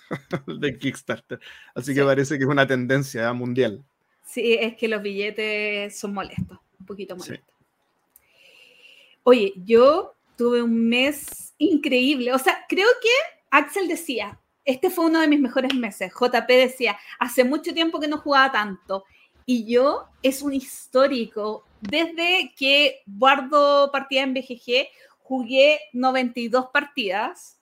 de 0.48 0.78
Kickstarter. 0.78 1.40
Así 1.74 1.96
que 1.96 2.04
parece 2.04 2.38
que 2.38 2.44
es 2.44 2.50
una 2.50 2.68
tendencia 2.68 3.32
mundial. 3.34 3.84
Sí, 4.36 4.58
es 4.60 4.76
que 4.76 4.90
los 4.90 5.02
billetes 5.02 5.98
son 5.98 6.14
molestos, 6.14 6.60
un 6.78 6.86
poquito 6.86 7.16
molestos. 7.16 7.56
Oye, 9.24 9.54
yo 9.56 10.14
tuve 10.36 10.62
un 10.62 10.90
mes 10.90 11.54
increíble. 11.58 12.34
O 12.34 12.38
sea, 12.38 12.66
creo 12.68 12.90
que 13.02 13.08
Axel 13.50 13.88
decía, 13.88 14.38
este 14.66 14.90
fue 14.90 15.06
uno 15.06 15.22
de 15.22 15.30
mis 15.30 15.40
mejores 15.40 15.74
meses. 15.74 16.12
JP 16.12 16.48
decía, 16.50 16.98
hace 17.18 17.46
mucho 17.46 17.74
tiempo 17.74 17.98
que 17.98 18.10
no 18.10 18.18
jugaba 18.18 18.52
tanto. 18.52 19.06
Y 19.46 19.72
yo 19.72 20.10
es 20.22 20.42
un 20.42 20.52
histórico. 20.54 21.64
Desde 21.80 22.54
que 22.58 23.04
guardo 23.06 23.90
partida 23.90 24.24
en 24.24 24.34
BGG, 24.34 24.90
jugué 25.20 25.80
92 25.94 26.72
partidas 26.74 27.62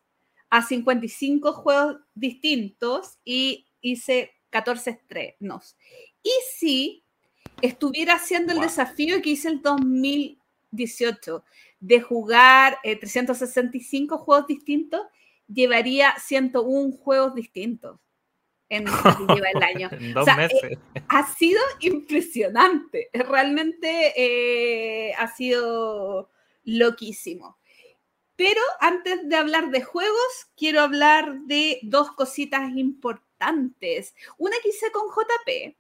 a 0.49 0.63
55 0.63 1.53
juegos 1.53 1.97
distintos 2.15 3.19
y 3.23 3.67
hice 3.79 4.31
14 4.49 4.89
estrenos. 4.89 5.75
Y 6.23 6.31
si 6.55 7.03
estuviera 7.61 8.15
haciendo 8.15 8.53
el 8.53 8.61
desafío 8.61 9.21
que 9.21 9.31
hice 9.31 9.49
el 9.49 9.61
2018 9.61 11.43
de 11.79 12.01
jugar 12.01 12.79
365 12.83 14.15
eh, 14.15 14.17
juegos 14.17 14.47
distintos, 14.47 15.01
llevaría 15.47 16.15
101 16.17 16.97
juegos 16.97 17.35
distintos 17.35 17.99
en 18.69 18.85
lleva 18.85 19.49
el 19.53 19.63
año. 19.63 19.89
dos 20.13 20.27
meses. 20.35 20.63
Eh, 20.63 20.77
ha 21.07 21.33
sido 21.35 21.61
impresionante. 21.79 23.09
Realmente 23.13 24.13
eh, 24.15 25.13
ha 25.17 25.27
sido 25.27 26.29
loquísimo. 26.63 27.57
Pero 28.35 28.61
antes 28.79 29.29
de 29.29 29.35
hablar 29.35 29.69
de 29.69 29.83
juegos, 29.83 30.47
quiero 30.57 30.81
hablar 30.81 31.41
de 31.41 31.79
dos 31.83 32.11
cositas 32.13 32.71
importantes. 32.75 34.15
Una 34.37 34.55
que 34.63 34.69
hice 34.69 34.91
con 34.91 35.03
JP, 35.07 35.75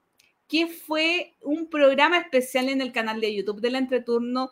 que 0.53 0.67
fue 0.67 1.33
un 1.41 1.67
programa 1.67 2.19
especial 2.19 2.69
en 2.69 2.79
el 2.79 2.91
canal 2.91 3.19
de 3.19 3.33
YouTube 3.33 3.59
del 3.59 3.73
Entreturno 3.73 4.51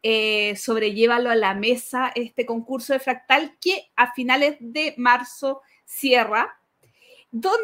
eh, 0.00 0.54
sobre 0.54 0.94
Llévalo 0.94 1.28
a 1.28 1.34
la 1.34 1.54
Mesa, 1.54 2.12
este 2.14 2.46
concurso 2.46 2.92
de 2.92 3.00
fractal 3.00 3.56
que 3.60 3.90
a 3.96 4.12
finales 4.12 4.58
de 4.60 4.94
marzo 4.96 5.62
cierra 5.84 6.56
donde 7.32 7.58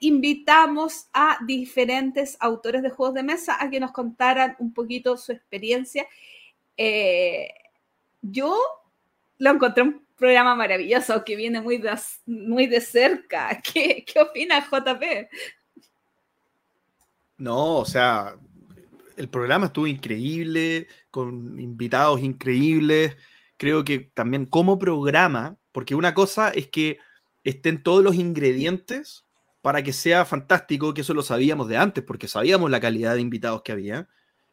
invitamos 0.00 1.06
a 1.14 1.38
diferentes 1.46 2.36
autores 2.40 2.82
de 2.82 2.90
juegos 2.90 3.14
de 3.14 3.22
mesa 3.22 3.56
a 3.58 3.70
que 3.70 3.80
nos 3.80 3.92
contaran 3.92 4.54
un 4.58 4.74
poquito 4.74 5.16
su 5.16 5.32
experiencia. 5.32 6.06
Eh, 6.76 7.48
yo 8.20 8.54
lo 9.38 9.50
encontré 9.50 9.84
un 9.84 10.04
programa 10.14 10.54
maravilloso 10.54 11.24
que 11.24 11.36
viene 11.36 11.62
muy 11.62 11.78
de, 11.78 11.98
muy 12.26 12.66
de 12.66 12.82
cerca. 12.82 13.62
¿Qué, 13.72 14.04
qué 14.04 14.20
opina 14.20 14.60
JP? 14.60 15.30
No, 17.40 17.78
o 17.78 17.86
sea, 17.86 18.36
el 19.16 19.30
programa 19.30 19.66
estuvo 19.66 19.86
increíble, 19.86 20.88
con 21.10 21.58
invitados 21.58 22.20
increíbles. 22.20 23.16
Creo 23.56 23.82
que 23.82 23.98
también 23.98 24.44
como 24.44 24.78
programa, 24.78 25.56
porque 25.72 25.94
una 25.94 26.12
cosa 26.12 26.50
es 26.50 26.68
que 26.68 26.98
estén 27.42 27.82
todos 27.82 28.04
los 28.04 28.14
ingredientes 28.14 29.24
para 29.62 29.82
que 29.82 29.94
sea 29.94 30.26
fantástico, 30.26 30.92
que 30.92 31.00
eso 31.00 31.14
lo 31.14 31.22
sabíamos 31.22 31.66
de 31.68 31.78
antes, 31.78 32.04
porque 32.04 32.28
sabíamos 32.28 32.70
la 32.70 32.80
calidad 32.80 33.14
de 33.14 33.22
invitados 33.22 33.62
que 33.62 33.72
había, 33.72 34.06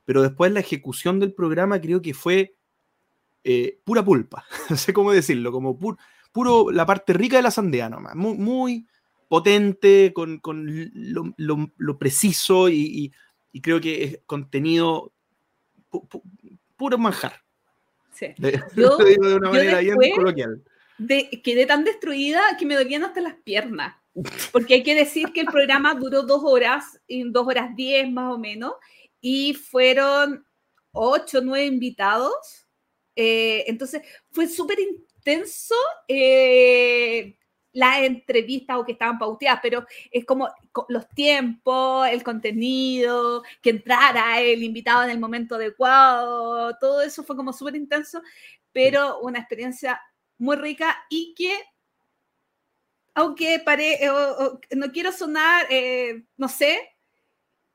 pero 0.06 0.22
después 0.22 0.54
la 0.54 0.62
ejecución 0.62 1.20
del 1.20 1.34
programa 1.34 1.82
creo 1.82 2.02
que 2.02 2.14
fue 2.14 2.56
eh, 3.44 3.82
pura 3.84 4.04
pulpa, 4.04 4.46
no 4.70 4.78
sé 4.78 4.94
cómo 4.94 5.12
decirlo, 5.12 5.52
como 5.52 5.78
puro 6.32 6.72
la 6.72 6.86
parte 6.86 7.12
rica 7.12 7.36
de 7.36 7.44
la 7.44 7.52
sandía 7.52 7.90
nomás, 7.90 8.16
muy, 8.16 8.38
muy 8.38 8.88
potente, 9.28 10.14
con, 10.14 10.42
lo, 11.38 11.98
preciso 11.98 12.70
y, 12.70 13.12
creo 13.62 13.82
que 13.82 14.04
es 14.04 14.20
contenido 14.26 15.14
puro 16.76 16.98
manjar. 16.98 17.42
Sí. 18.14 18.28
De, 18.38 18.62
de 18.76 19.36
una 19.36 19.52
manera 19.52 19.80
bien 19.80 19.98
coloquial 20.16 20.62
quedé 21.44 21.66
tan 21.66 21.84
destruida 21.84 22.42
que 22.58 22.66
me 22.66 22.76
dolían 22.76 23.04
hasta 23.04 23.22
las 23.22 23.36
piernas. 23.36 23.96
Porque 24.52 24.76
hay 24.76 24.84
que 24.84 24.96
decir 24.96 25.32
que 25.32 25.42
el 25.42 25.48
programa 25.48 25.94
duró 26.00 26.24
dos 26.24 26.42
horas, 26.44 27.00
dos 27.08 27.48
horas 27.48 27.76
diez 27.76 28.10
más 28.10 28.34
o 28.34 28.38
menos, 28.38 28.74
y 29.22 29.54
fueron 29.54 30.46
ocho, 30.92 31.42
nueve 31.42 31.66
invitados. 31.66 32.66
Eh, 33.16 33.64
entonces 33.68 34.02
fue 34.32 34.48
súper 34.48 34.80
intenso 34.80 35.76
eh, 36.08 37.38
las 37.78 38.00
entrevistas 38.02 38.76
o 38.76 38.84
que 38.84 38.94
estaban 38.94 39.20
pauteadas, 39.20 39.60
pero 39.62 39.86
es 40.10 40.26
como 40.26 40.50
los 40.90 41.08
tiempos, 41.10 42.08
el 42.08 42.24
contenido, 42.24 43.44
que 43.62 43.70
entrara 43.70 44.42
el 44.42 44.64
invitado 44.64 45.04
en 45.04 45.12
el 45.12 45.20
momento 45.20 45.56
adecuado, 45.56 46.76
todo 46.80 47.04
eso 47.04 47.24
fue 47.24 47.36
como 47.36 47.54
súper 47.54 47.76
intenso, 47.76 48.20
pero 48.72 49.20
una 49.20 49.38
experiencia 49.38 50.02
muy 50.40 50.56
rica 50.56 50.98
y 51.08 51.36
que, 51.36 51.54
aunque 53.14 53.60
pare, 53.60 54.04
eh, 54.04 54.10
no 54.76 54.92
quiero 54.92 55.12
sonar, 55.12 55.68
eh, 55.70 56.24
no 56.36 56.48
sé, 56.48 56.80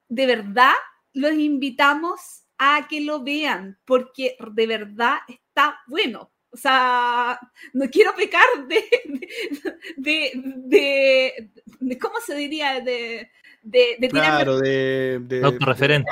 de 0.08 0.26
verdad 0.26 0.74
los 1.12 1.34
invitamos 1.34 2.42
a 2.58 2.88
que 2.88 3.02
lo 3.02 3.22
vean, 3.22 3.78
porque 3.84 4.36
de 4.52 4.66
verdad 4.66 5.18
está 5.28 5.78
bueno. 5.86 6.32
O 6.52 6.56
sea, 6.56 7.40
no 7.72 7.88
quiero 7.88 8.14
pecar 8.14 8.44
de, 8.68 8.84
de, 9.96 11.50
de, 11.80 11.98
¿cómo 11.98 12.16
se 12.20 12.34
diría? 12.34 12.80
De, 12.80 13.30
de, 13.62 13.96
de 13.98 14.08
claro, 14.10 14.58
de, 14.58 15.20
de, 15.22 15.42
autorreferente. 15.44 16.10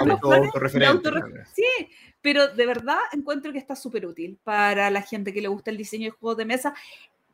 sí, 1.54 1.64
pero 2.22 2.48
de 2.48 2.66
verdad 2.66 2.98
encuentro 3.12 3.52
que 3.52 3.58
está 3.58 3.76
súper 3.76 4.06
útil 4.06 4.38
para 4.42 4.88
la 4.90 5.02
gente 5.02 5.34
que 5.34 5.42
le 5.42 5.48
gusta 5.48 5.70
el 5.70 5.76
diseño 5.76 6.06
de 6.06 6.16
juegos 6.18 6.38
de 6.38 6.46
mesa. 6.46 6.74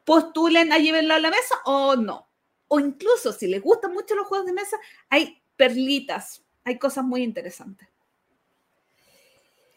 Postulen 0.05 0.73
a 0.73 0.79
llevarlo 0.79 1.15
a 1.15 1.21
la 1.21 1.31
mesa 1.31 1.55
o 1.65 1.95
no. 1.95 2.29
O 2.69 2.81
incluso 2.81 3.33
si 3.33 3.47
les 3.47 3.63
gustan 3.63 3.93
mucho 3.93 4.17
los 4.17 4.27
juegos 4.27 4.47
de 4.47 4.53
mesa, 4.53 4.77
hay 5.09 5.41
perlitas, 5.57 6.45
hay 6.65 6.77
cosas 6.79 7.05
muy 7.05 7.23
interesantes. 7.23 7.89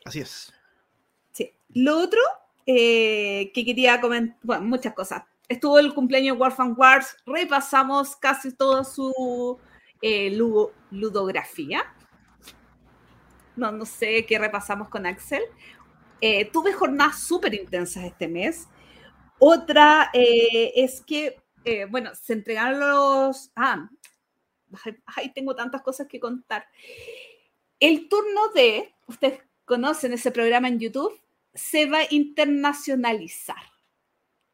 Así 0.03 0.21
es. 0.21 0.51
Sí. 1.31 1.53
Lo 1.69 1.99
otro 1.99 2.21
eh, 2.71 3.51
que 3.53 3.65
quería 3.65 3.99
comentar, 3.99 4.37
bueno, 4.43 4.65
muchas 4.65 4.93
cosas. 4.93 5.23
Estuvo 5.47 5.79
el 5.79 5.93
cumpleaños 5.93 6.35
de 6.35 6.41
Warfan 6.41 6.75
Wars, 6.77 7.17
repasamos 7.25 8.15
casi 8.15 8.53
toda 8.53 8.83
su 8.83 9.57
eh, 10.01 10.29
ludografía 10.91 11.83
no, 13.59 13.71
no 13.71 13.85
sé 13.85 14.25
qué 14.25 14.39
repasamos 14.39 14.89
con 14.89 15.05
Axel. 15.05 15.43
Eh, 16.21 16.49
tuve 16.51 16.73
jornadas 16.73 17.21
súper 17.21 17.53
intensas 17.53 18.05
este 18.05 18.27
mes. 18.27 18.67
Otra 19.37 20.09
eh, 20.13 20.71
es 20.75 21.01
que, 21.01 21.39
eh, 21.65 21.85
bueno, 21.85 22.11
se 22.15 22.33
entregaron 22.33 22.79
los... 22.79 23.51
Ah, 23.55 23.89
ay, 25.05 25.31
tengo 25.33 25.55
tantas 25.55 25.81
cosas 25.81 26.07
que 26.07 26.19
contar. 26.19 26.67
El 27.79 28.09
turno 28.09 28.49
de, 28.55 28.93
ustedes 29.07 29.41
conocen 29.65 30.13
ese 30.13 30.31
programa 30.31 30.67
en 30.67 30.79
YouTube, 30.79 31.19
se 31.53 31.85
va 31.85 31.99
a 31.99 32.07
internacionalizar. 32.09 33.63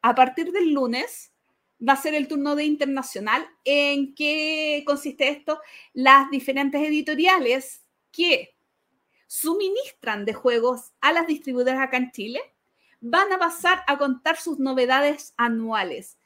A 0.02 0.14
partir 0.14 0.52
del 0.52 0.72
lunes 0.72 1.32
va 1.86 1.94
a 1.94 2.02
ser 2.02 2.14
el 2.14 2.28
turno 2.28 2.56
de 2.56 2.64
internacional. 2.64 3.46
¿En 3.64 4.14
qué 4.14 4.82
consiste 4.86 5.28
esto? 5.28 5.60
Las 5.92 6.30
diferentes 6.30 6.80
editoriales 6.80 7.82
que 8.12 8.56
suministran 9.26 10.24
de 10.24 10.34
juegos 10.34 10.92
a 11.00 11.12
las 11.12 11.26
distribuidoras 11.26 11.80
acá 11.80 11.96
en 11.96 12.12
Chile, 12.12 12.40
van 13.00 13.32
a 13.32 13.38
pasar 13.38 13.82
a 13.86 13.98
contar 13.98 14.36
sus 14.36 14.58
novedades 14.58 15.34
anuales. 15.36 16.18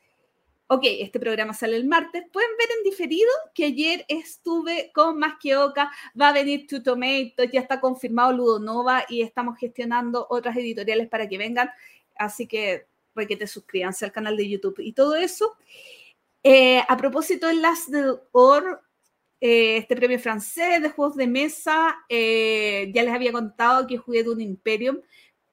Ok, 0.72 0.82
este 0.84 1.18
programa 1.18 1.52
sale 1.52 1.74
el 1.74 1.84
martes. 1.84 2.22
Pueden 2.32 2.50
ver 2.56 2.68
en 2.78 2.84
diferido 2.84 3.28
que 3.54 3.64
ayer 3.64 4.04
estuve 4.06 4.92
con 4.94 5.18
Más 5.18 5.34
que 5.42 5.56
Oca, 5.56 5.90
va 6.18 6.28
a 6.28 6.32
venir 6.32 6.68
To 6.68 6.80
Tomatoes, 6.80 7.50
ya 7.52 7.58
está 7.58 7.80
confirmado 7.80 8.32
Ludonova 8.32 9.04
y 9.08 9.22
estamos 9.22 9.58
gestionando 9.58 10.28
otras 10.30 10.56
editoriales 10.56 11.08
para 11.08 11.28
que 11.28 11.38
vengan. 11.38 11.70
Así 12.14 12.46
que 12.46 12.86
requete 13.16 13.48
suscríbanse 13.48 14.04
al 14.04 14.12
canal 14.12 14.36
de 14.36 14.48
YouTube 14.48 14.78
y 14.78 14.92
todo 14.92 15.16
eso. 15.16 15.56
Eh, 16.44 16.84
a 16.86 16.96
propósito 16.96 17.48
de 17.48 17.54
las 17.54 17.90
de 17.90 18.14
OR, 18.30 18.80
eh, 19.40 19.78
este 19.78 19.96
premio 19.96 20.20
francés 20.20 20.80
de 20.80 20.90
juegos 20.90 21.16
de 21.16 21.26
mesa. 21.26 21.96
Eh, 22.08 22.92
ya 22.94 23.02
les 23.02 23.12
había 23.12 23.32
contado 23.32 23.88
que 23.88 23.98
jugué 23.98 24.22
de 24.22 24.30
un 24.30 24.40
Imperium, 24.40 25.00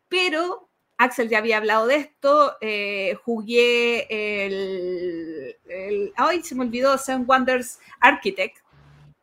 pero 0.10 0.67
Axel 0.98 1.30
ya 1.30 1.38
había 1.38 1.58
hablado 1.58 1.86
de 1.86 1.96
esto, 1.96 2.58
eh, 2.60 3.16
jugué 3.24 4.08
el, 4.10 5.56
el, 5.68 6.14
ay, 6.16 6.42
se 6.42 6.56
me 6.56 6.66
olvidó, 6.66 6.98
Seven 6.98 7.26
Wonders 7.28 7.80
Architect, 8.00 8.58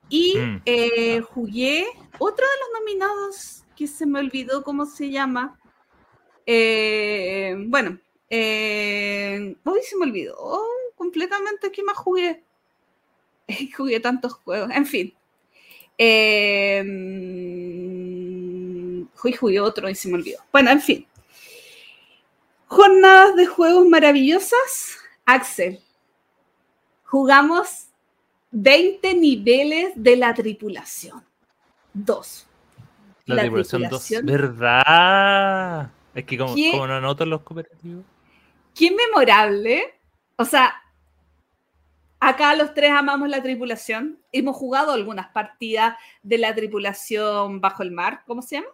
y 0.08 0.36
mm. 0.38 0.62
eh, 0.64 1.20
jugué 1.20 1.86
otro 2.18 2.46
de 2.46 2.52
los 2.60 2.80
nominados 2.80 3.64
que 3.76 3.88
se 3.88 4.06
me 4.06 4.20
olvidó 4.20 4.62
cómo 4.62 4.86
se 4.86 5.10
llama. 5.10 5.58
Eh, 6.46 7.56
bueno, 7.66 7.98
hoy 8.30 9.82
se 9.82 9.96
me 9.98 10.04
olvidó 10.04 10.60
completamente 10.94 11.72
qué 11.72 11.82
más 11.82 11.96
jugué. 11.96 12.44
jugué 13.76 13.98
tantos 13.98 14.34
juegos, 14.34 14.70
en 14.70 14.86
fin. 14.86 15.12
jugué 19.40 19.60
otro 19.60 19.90
y 19.90 19.94
se 19.96 20.08
me 20.08 20.14
olvidó. 20.14 20.38
Bueno, 20.52 20.70
en 20.70 20.80
fin. 20.80 21.06
Jornadas 22.74 23.36
de 23.36 23.46
juegos 23.46 23.86
maravillosas. 23.86 24.98
Axel, 25.24 25.78
jugamos 27.04 27.86
20 28.50 29.14
niveles 29.14 29.92
de 29.94 30.16
la 30.16 30.34
tripulación. 30.34 31.22
Dos. 31.92 32.48
La, 33.26 33.42
tripulación 33.42 33.88
2. 33.88 34.10
¿Verdad? 34.24 35.92
Es 36.16 36.24
que 36.24 36.36
como, 36.36 36.56
no 36.88 36.94
anoto 36.94 37.24
los 37.24 37.42
cooperativos. 37.42 38.04
Qué 38.74 38.90
memorable. 38.90 39.94
O 40.34 40.44
sea, 40.44 40.74
acá 42.18 42.56
los 42.56 42.74
tres 42.74 42.90
amamos 42.90 43.28
la 43.28 43.40
tripulación. 43.40 44.18
Hemos 44.32 44.56
jugado 44.56 44.90
algunas 44.90 45.28
partidas 45.28 45.96
de 46.24 46.38
la 46.38 46.52
tripulación 46.52 47.60
bajo 47.60 47.84
el 47.84 47.92
mar. 47.92 48.24
¿Cómo 48.26 48.42
se 48.42 48.56
llama? 48.56 48.68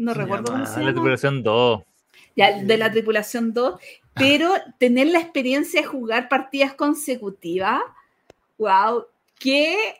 No 0.00 0.14
recuerdo 0.14 0.52
cómo 0.52 0.64
se 0.64 0.72
llama. 0.72 0.86
La 0.86 0.92
tripulación 0.92 1.42
2. 1.42 1.82
Ya, 2.36 2.62
de 2.62 2.78
la 2.78 2.90
tripulación 2.90 3.52
2, 3.52 3.80
pero 4.14 4.54
tener 4.78 5.08
la 5.08 5.20
experiencia 5.20 5.82
de 5.82 5.86
jugar 5.86 6.28
partidas 6.28 6.74
consecutivas, 6.74 7.82
wow, 8.56 9.04
qué 9.38 9.96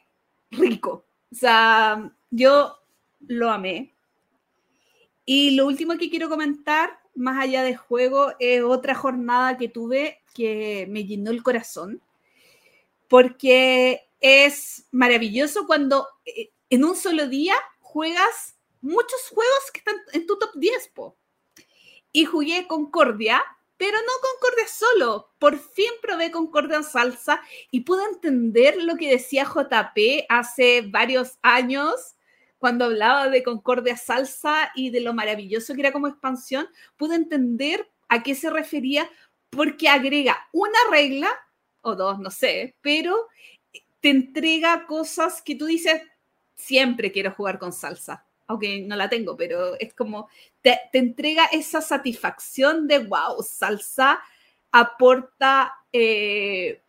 rico. 0.51 1.05
O 1.31 1.35
sea, 1.35 2.11
yo 2.31 2.79
lo 3.27 3.51
amé. 3.51 3.93
Y 5.27 5.51
lo 5.51 5.67
último 5.67 5.99
que 5.99 6.09
quiero 6.09 6.31
comentar, 6.31 6.99
más 7.15 7.39
allá 7.43 7.63
de 7.63 7.77
juego, 7.77 8.33
es 8.39 8.63
otra 8.63 8.95
jornada 8.95 9.59
que 9.59 9.69
tuve 9.69 10.23
que 10.35 10.87
me 10.89 11.05
llenó 11.05 11.31
el 11.31 11.43
corazón, 11.43 12.01
porque 13.07 14.09
es 14.21 14.87
maravilloso 14.93 15.67
cuando 15.67 16.07
eh, 16.25 16.51
en 16.71 16.85
un 16.85 16.97
solo 16.97 17.29
día 17.29 17.55
juegas 17.81 18.57
muchos 18.81 19.29
juegos 19.29 19.71
que 19.73 19.79
están 19.79 19.97
en 20.13 20.27
tu 20.27 20.39
top 20.39 20.51
10, 20.55 20.89
po. 20.95 21.17
Y 22.13 22.25
jugué 22.25 22.67
Concordia, 22.67 23.43
pero 23.77 23.99
no 23.99 24.13
Concordia 24.21 24.67
solo. 24.67 25.33
Por 25.39 25.59
fin 25.59 25.91
probé 26.03 26.31
Concordia 26.31 26.79
en 26.79 26.85
salsa 26.85 27.41
y 27.71 27.81
pude 27.81 28.05
entender 28.05 28.77
lo 28.83 28.97
que 28.97 29.11
decía 29.11 29.45
JP 29.45 30.27
hace 30.29 30.83
varios 30.83 31.39
años 31.43 32.17
cuando 32.59 32.87
hablaba 32.87 33.29
de 33.29 33.43
Concordia 33.43 33.97
salsa 33.97 34.71
y 34.75 34.91
de 34.91 35.01
lo 35.01 35.15
maravilloso 35.15 35.75
que 35.75 35.81
era 35.81 35.93
como 35.93 36.09
expansión. 36.09 36.69
Pude 36.97 37.15
entender 37.15 37.89
a 38.09 38.23
qué 38.23 38.35
se 38.35 38.51
refería 38.51 39.09
porque 39.51 39.89
agrega 39.89 40.49
una 40.53 40.79
regla 40.91 41.31
o 41.83 41.95
dos, 41.95 42.19
no 42.19 42.31
sé, 42.31 42.77
pero 42.83 43.29
te 44.01 44.11
entrega 44.11 44.87
cosas 44.87 45.43
que 45.43 45.55
tú 45.55 45.67
dices, 45.67 46.03
siempre 46.55 47.13
quiero 47.13 47.33
jugar 47.33 47.59
con 47.59 47.73
salsa 47.73 48.27
aunque 48.51 48.81
no 48.81 48.97
la 48.97 49.09
tengo, 49.09 49.37
pero 49.37 49.79
es 49.79 49.95
como 49.95 50.29
te, 50.61 50.77
entrega 50.93 51.45
esa 51.53 51.81
satisfacción 51.81 52.89
de, 52.89 52.99
wow, 52.99 53.41
salsa 53.45 54.21
aporta 54.73 55.73
eh, 55.93 56.83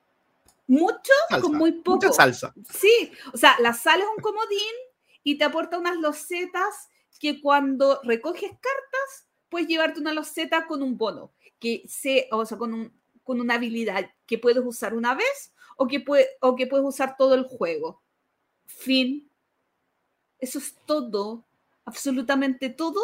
mucho 0.66 1.14
con 1.39 1.53
muy 1.53 1.72
poco. 1.74 1.97
Mucha 1.97 2.14
salsa. 2.14 2.51
Sí, 2.68 3.12
o 3.32 3.38
sea, 3.38 3.55
la 3.59 3.74
sal 3.74 4.01
es 4.01 4.07
un 4.07 4.24
comodín 4.24 4.76
y 5.24 5.38
te 5.38 5.43
aporta 5.43 5.78
unas 5.78 5.97
losetas 5.97 6.89
que 7.20 7.39
cuando 7.39 8.01
recoges 8.03 8.49
cartas 8.49 9.28
puedes 9.47 9.68
llevarte 9.68 9.99
una 9.99 10.14
loseta 10.14 10.66
con 10.66 10.82
un 10.82 10.97
bono, 10.97 11.32
que 11.59 11.84
se, 11.88 12.28
o 12.32 12.43
sea, 12.43 12.57
con, 12.57 12.74
un, 12.74 13.01
con 13.24 13.39
una 13.39 13.53
habilidad 13.53 14.09
que 14.26 14.39
puedes 14.39 14.66
usar 14.66 14.95
una 14.95 15.14
vez 15.14 15.53
o 15.78 15.88
que, 15.88 15.99
puede, 15.99 16.28
o 16.39 16.55
que 16.55 16.66
puedes 16.66 16.88
usar 16.88 17.18
todo 17.18 17.36
el 17.36 17.43
juego. 17.43 18.01
Fin. 18.66 19.30
Eso 20.39 20.57
es 20.57 20.74
todo 20.88 21.45
absolutamente 21.86 22.69
todo, 22.69 23.01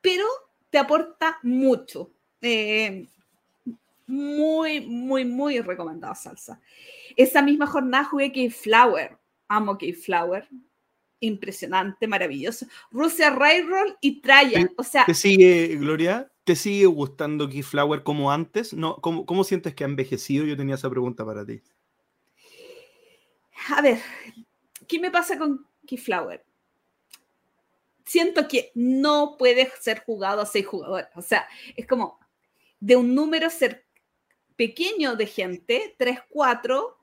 pero 0.00 0.24
te 0.70 0.78
aporta 0.78 1.38
mucho. 1.42 2.10
Eh, 2.40 3.06
muy, 4.06 4.80
muy, 4.80 5.24
muy 5.24 5.60
recomendada 5.60 6.14
salsa. 6.14 6.60
Esa 7.16 7.42
misma 7.42 7.66
jornada 7.66 8.04
jugué 8.04 8.32
Keyflower. 8.32 9.16
Amo 9.48 9.78
Keyflower. 9.78 10.48
Impresionante, 11.20 12.06
maravilloso. 12.06 12.66
Rusia 12.90 13.30
Railroad 13.30 13.94
y 14.00 14.20
Trajan. 14.20 14.70
O 14.76 14.82
sea. 14.82 15.04
¿Te 15.04 15.14
sigue, 15.14 15.76
Gloria? 15.76 16.30
¿Te 16.44 16.56
sigue 16.56 16.86
gustando 16.86 17.48
Keyflower 17.48 18.02
como 18.02 18.32
antes? 18.32 18.72
¿No? 18.72 18.96
¿Cómo, 18.96 19.26
¿Cómo 19.26 19.44
sientes 19.44 19.74
que 19.74 19.84
ha 19.84 19.86
envejecido? 19.86 20.44
Yo 20.44 20.56
tenía 20.56 20.76
esa 20.76 20.90
pregunta 20.90 21.24
para 21.24 21.44
ti. 21.44 21.62
A 23.68 23.82
ver, 23.82 24.00
¿qué 24.88 24.98
me 24.98 25.10
pasa 25.10 25.38
con 25.38 25.66
Keyflower? 25.86 26.44
Siento 28.04 28.48
que 28.48 28.72
no 28.74 29.36
puede 29.38 29.70
ser 29.80 30.02
jugado 30.04 30.42
a 30.42 30.46
seis 30.46 30.66
jugadores. 30.66 31.08
O 31.14 31.22
sea, 31.22 31.46
es 31.76 31.86
como 31.86 32.18
de 32.80 32.96
un 32.96 33.14
número 33.14 33.50
ser 33.50 33.86
pequeño 34.56 35.16
de 35.16 35.26
gente, 35.26 35.94
tres, 35.98 36.18
cuatro, 36.28 36.98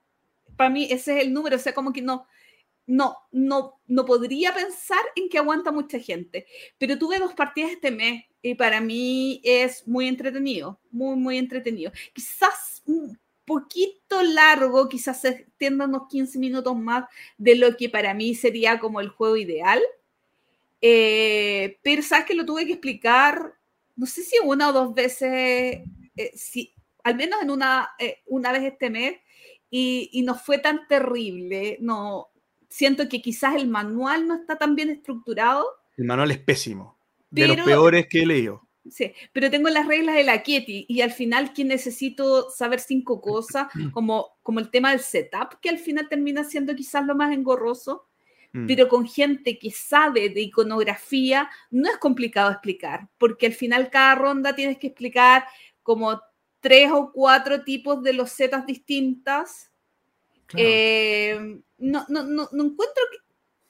para 0.55 0.69
mí 0.69 0.85
ese 0.85 1.17
es 1.17 1.25
el 1.25 1.33
número, 1.33 1.55
o 1.55 1.59
sea, 1.59 1.73
como 1.73 1.93
que 1.93 2.01
no, 2.01 2.27
no, 2.87 3.17
no, 3.31 3.79
no 3.85 4.05
podría 4.05 4.53
pensar 4.53 5.01
en 5.15 5.29
que 5.29 5.37
aguanta 5.37 5.71
mucha 5.71 5.99
gente. 5.99 6.47
Pero 6.77 6.97
tuve 6.97 7.19
dos 7.19 7.33
partidas 7.33 7.71
este 7.71 7.91
mes 7.91 8.25
y 8.41 8.55
para 8.55 8.81
mí 8.81 9.41
es 9.43 9.87
muy 9.87 10.07
entretenido, 10.07 10.79
muy, 10.89 11.15
muy 11.15 11.37
entretenido. 11.37 11.91
Quizás 12.13 12.81
un 12.85 13.19
poquito 13.45 14.23
largo, 14.23 14.89
quizás 14.89 15.21
se 15.21 15.29
extienda 15.29 15.85
unos 15.85 16.07
15 16.09 16.39
minutos 16.39 16.75
más 16.77 17.05
de 17.37 17.55
lo 17.55 17.75
que 17.77 17.89
para 17.89 18.13
mí 18.13 18.35
sería 18.35 18.79
como 18.79 18.99
el 18.99 19.09
juego 19.09 19.37
ideal, 19.37 19.81
eh, 20.81 21.79
pero 21.83 22.01
sabes 22.01 22.25
que 22.25 22.35
lo 22.35 22.45
tuve 22.45 22.65
que 22.65 22.73
explicar, 22.73 23.53
no 23.95 24.05
sé 24.05 24.23
si 24.23 24.37
una 24.43 24.69
o 24.69 24.73
dos 24.73 24.93
veces, 24.93 25.81
eh, 26.15 26.31
si, 26.35 26.73
al 27.03 27.15
menos 27.15 27.41
en 27.41 27.51
una, 27.51 27.89
eh, 27.99 28.19
una 28.27 28.51
vez 28.51 28.63
este 28.63 28.89
mes, 28.89 29.15
y, 29.69 30.09
y, 30.13 30.21
no 30.21 30.35
fue 30.35 30.59
tan 30.59 30.87
terrible. 30.87 31.77
No, 31.81 32.29
siento 32.69 33.09
que 33.09 33.21
quizás 33.21 33.55
el 33.55 33.67
manual 33.67 34.27
no 34.27 34.35
está 34.35 34.57
tan 34.57 34.75
bien 34.75 34.89
estructurado. 34.89 35.67
El 35.97 36.05
manual 36.05 36.31
es 36.31 36.39
pésimo, 36.39 36.97
de 37.29 37.47
los 37.47 37.57
peores 37.65 38.07
que 38.07 38.21
he 38.21 38.25
leído. 38.25 38.67
Sí, 38.89 39.11
pero 39.33 39.51
tengo 39.51 39.69
las 39.69 39.87
reglas 39.87 40.15
de 40.15 40.23
la 40.23 40.41
Kitty 40.43 40.85
y 40.87 41.01
al 41.01 41.11
final 41.11 41.53
que 41.53 41.65
necesito 41.65 42.49
saber 42.49 42.79
cinco 42.79 43.21
cosas, 43.21 43.67
como, 43.93 44.37
como 44.43 44.59
el 44.59 44.69
tema 44.69 44.91
del 44.91 45.01
setup, 45.01 45.59
que 45.61 45.69
al 45.69 45.79
final 45.79 46.07
termina 46.09 46.43
siendo 46.43 46.75
quizás 46.75 47.05
lo 47.05 47.15
más 47.15 47.33
engorroso. 47.33 48.07
Mm. 48.57 48.65
pero 48.65 48.87
con 48.87 49.07
gente 49.07 49.59
que 49.59 49.69
sabe 49.69 50.29
de 50.29 50.41
iconografía 50.41 51.49
no 51.69 51.87
es 51.89 51.97
complicado 51.97 52.51
explicar, 52.51 53.07
porque 53.19 53.45
al 53.45 53.53
final 53.53 53.91
cada 53.91 54.15
ronda 54.15 54.55
tienes 54.55 54.79
que 54.79 54.87
explicar 54.87 55.45
como 55.83 56.19
tres 56.59 56.89
o 56.91 57.11
cuatro 57.11 57.63
tipos 57.63 58.01
de 58.01 58.13
los 58.13 58.31
setas 58.31 58.65
distintas. 58.65 59.71
Eh, 60.55 61.59
no, 61.77 62.05
no, 62.09 62.23
no, 62.23 62.43
encuentro 62.51 63.03
que, 63.11 63.17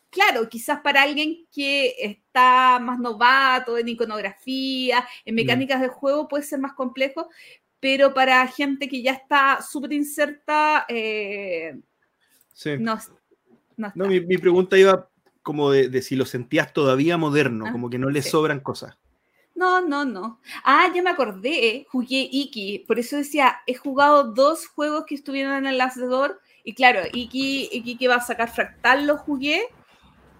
claro, 0.09 0.47
quizás 0.47 0.79
para 0.79 1.01
alguien 1.01 1.45
que 1.51 1.95
está 1.99 2.79
más 2.79 2.97
novato 2.97 3.77
en 3.77 3.89
iconografía, 3.89 5.05
en 5.25 5.33
mm. 5.33 5.35
mecánicas 5.35 5.81
de 5.81 5.89
juego 5.89 6.29
puede 6.29 6.43
ser 6.43 6.59
más 6.59 6.73
complejo, 6.73 7.29
pero 7.81 8.13
para 8.13 8.47
gente 8.47 8.88
que 8.88 9.01
ya 9.01 9.11
está 9.11 9.61
súper 9.61 9.91
inserta, 9.91 10.85
eh, 10.88 11.77
no, 12.79 12.97
no, 13.78 14.07
mi, 14.07 14.38
pregunta 14.38 14.78
iba 14.78 15.09
como 15.43 15.71
de, 15.71 16.01
si 16.01 16.15
lo 16.15 16.25
sentías 16.25 16.73
todavía 16.73 17.17
moderno, 17.17 17.67
ah, 17.67 17.71
como 17.71 17.89
que 17.89 17.99
no 17.99 18.09
le 18.09 18.21
sobran 18.21 18.59
cosas. 18.59 18.97
No, 19.55 19.82
no, 19.82 20.03
no. 20.03 20.39
Ah, 20.63 20.91
ya 20.93 21.01
me 21.01 21.09
acordé, 21.09 21.88
jugué 21.89 22.28
Iki, 22.32 22.86
por 22.88 22.99
eso 22.99 23.15
decía, 23.15 23.57
he 23.65 23.73
jugado 23.73 24.34
dos 24.34 24.67
juegos 24.67 25.05
que 25.07 25.15
estuvieron 25.15 25.53
en 25.53 25.65
el 25.67 25.78
lanzador, 25.78 26.41
y 26.63 26.73
claro, 26.73 27.01
Iki, 27.11 27.69
Iki 27.71 27.97
que 27.97 28.07
va 28.07 28.15
a 28.15 28.21
sacar 28.21 28.53
Fractal 28.53 29.07
lo 29.07 29.17
jugué, 29.17 29.61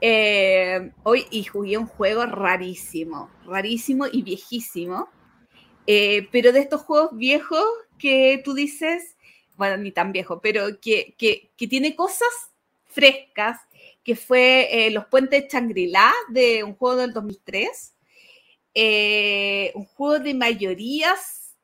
eh, 0.02 0.92
hoy 1.04 1.26
y 1.32 1.44
jugué 1.46 1.78
un 1.78 1.88
juego 1.88 2.26
rarísimo, 2.26 3.32
rarísimo 3.46 4.06
y 4.12 4.22
viejísimo, 4.22 5.10
eh, 5.88 6.28
pero 6.32 6.52
de 6.52 6.60
estos 6.60 6.82
juegos 6.82 7.16
viejos 7.16 7.64
que 7.98 8.42
tú 8.44 8.54
dices, 8.54 9.16
bueno, 9.56 9.78
ni 9.78 9.92
tan 9.92 10.12
viejo, 10.12 10.42
pero 10.42 10.80
que, 10.80 11.16
que, 11.18 11.50
que 11.58 11.68
tiene 11.68 11.96
cosas 11.96 12.28
frescas, 12.90 13.60
que 14.04 14.16
fue 14.16 14.90
Los 14.92 15.06
Puentes 15.08 15.44
de 15.44 15.50
Shangri-La, 15.50 16.14
de 16.30 16.64
un 16.64 16.76
juego 16.76 16.98
del 16.98 17.14
2003. 17.14 17.94
un 19.76 19.86
juego 19.86 20.20
de 20.20 20.34
mayorías 20.34 21.56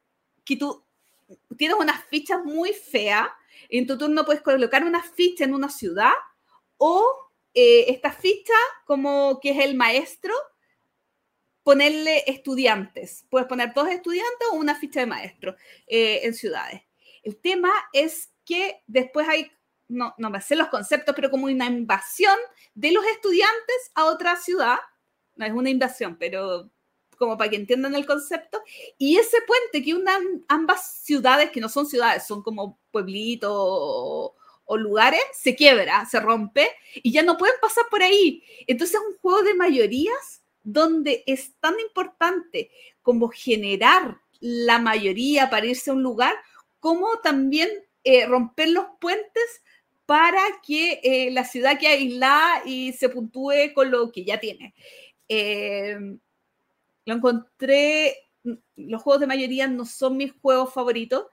que 0.44 0.58
tú 0.58 0.84
tienes 1.58 1.78
unas 1.80 2.04
fichas 2.06 2.44
muy 2.44 2.74
feas 2.74 3.30
en 3.70 3.88
tu 3.88 3.98
turno 3.98 4.26
puedes 4.26 4.42
colocar 4.42 4.84
una 4.84 5.02
ficha 5.02 5.44
en 5.44 5.54
una 5.54 5.70
ciudad 5.70 6.14
o 6.78 7.32
esta 7.54 8.12
ficha 8.12 8.54
como 8.86 9.40
que 9.40 9.52
es 9.52 9.60
el 9.60 9.76
maestro 9.76 10.34
ponerle 11.64 12.24
estudiantes. 12.28 13.26
Puedes 13.30 13.48
poner 13.48 13.74
dos 13.74 13.88
estudiantes 13.88 14.48
o 14.52 14.56
una 14.56 14.76
ficha 14.76 15.00
de 15.00 15.06
maestro 15.06 15.56
eh, 15.88 16.22
en 16.24 16.34
ciudades. 16.34 16.82
El 17.24 17.38
tema 17.38 17.72
es 17.94 18.32
que 18.46 18.84
después 18.86 19.28
hay, 19.28 19.52
no, 19.94 20.14
no 20.18 20.30
me 20.30 20.42
sé 20.42 20.56
los 20.56 20.68
conceptos, 20.68 21.16
pero 21.16 21.30
como 21.30 21.46
una 21.46 21.68
invasión 21.68 22.38
de 22.74 22.92
los 22.92 23.06
estudiantes 23.06 23.92
a 23.96 24.06
otra 24.06 24.36
ciudad. 24.36 24.78
No 25.36 25.46
es 25.46 25.52
una 25.54 25.70
invasión, 25.70 26.18
pero 26.20 26.70
como 27.18 27.38
para 27.38 27.50
que 27.50 27.56
entiendan 27.56 27.96
el 27.96 28.06
concepto. 28.06 28.62
Y 28.98 29.18
ese 29.18 29.38
puente 29.48 29.84
que 29.84 29.94
unan 29.94 30.44
ambas 30.48 31.02
ciudades, 31.04 31.52
que 31.52 31.62
no 31.62 31.70
son 31.70 31.86
ciudades, 31.86 32.26
son 32.28 32.44
como 32.44 32.80
pueblitos 32.92 33.52
o, 33.54 34.36
o 34.66 34.78
lugares, 34.78 35.22
se 35.34 35.56
quiebra, 35.56 36.06
se 36.06 36.20
rompe 36.20 36.70
y 36.96 37.12
ya 37.12 37.24
no 37.24 37.38
pueden 37.38 37.56
pasar 37.62 37.86
por 37.90 38.04
ahí. 38.04 38.44
Entonces 38.68 39.00
es 39.00 39.08
un 39.08 39.18
juego 39.20 39.44
de 39.44 39.54
mayorías 39.54 40.44
donde 40.64 41.24
es 41.28 41.54
tan 41.60 41.80
importante 41.80 42.72
como 43.02 43.30
generar 43.30 44.22
la 44.40 44.80
mayoría 44.80 45.50
para 45.50 45.66
irse 45.66 45.92
a 45.92 45.94
un 45.94 46.04
lugar, 46.04 46.36
como 46.80 47.08
también 47.20 47.70
eh, 48.04 48.26
romper 48.26 48.70
los 48.70 48.86
puentes 49.00 49.64
para 50.06 50.42
que 50.66 51.00
eh, 51.04 51.32
la 51.32 51.46
ciudad 51.46 51.80
quede 51.80 51.94
aislada 51.94 52.64
y 52.66 52.94
se 52.94 53.10
puntúe 53.10 53.74
con 53.74 53.92
lo 53.92 54.12
que 54.12 54.26
ya 54.26 54.40
tiene. 54.40 54.74
Eh, 55.28 55.98
lo 57.06 57.14
encontré, 57.14 58.30
los 58.76 59.02
juegos 59.02 59.22
de 59.22 59.28
mayoría 59.28 59.68
no 59.68 59.86
son 59.86 60.18
mis 60.18 60.34
juegos 60.42 60.74
favoritos, 60.74 61.26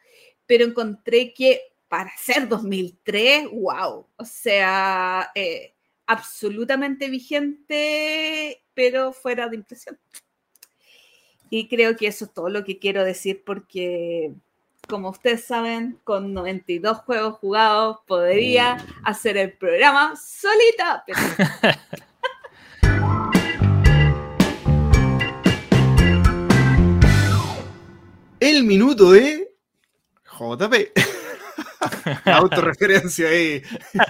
pero 0.47 0.65
encontré 0.65 1.33
que 1.33 1.61
para 1.89 2.11
ser 2.17 2.49
2003, 2.49 3.51
wow, 3.51 4.07
o 4.17 4.25
sea, 4.25 5.33
absolutamente 6.07 7.09
vigente 7.09 8.63
pero 8.81 9.13
fuera 9.13 9.47
de 9.47 9.57
impresión. 9.57 9.99
Y 11.51 11.69
creo 11.69 11.97
que 11.97 12.07
eso 12.07 12.25
es 12.25 12.33
todo 12.33 12.49
lo 12.49 12.65
que 12.65 12.79
quiero 12.79 13.05
decir 13.05 13.43
porque, 13.45 14.33
como 14.89 15.11
ustedes 15.11 15.45
saben, 15.45 15.99
con 16.05 16.33
92 16.35 16.99
juegos 16.99 17.39
jugados 17.39 17.99
podría 18.07 18.77
mm. 18.77 18.79
hacer 19.05 19.37
el 19.37 19.53
programa 19.53 20.15
solita. 20.17 21.05
el 28.41 28.65
minuto 28.65 29.13
de 29.13 29.51
JP. 30.25 30.75
Autorreferencia 32.25 33.29
ahí. 33.29 33.63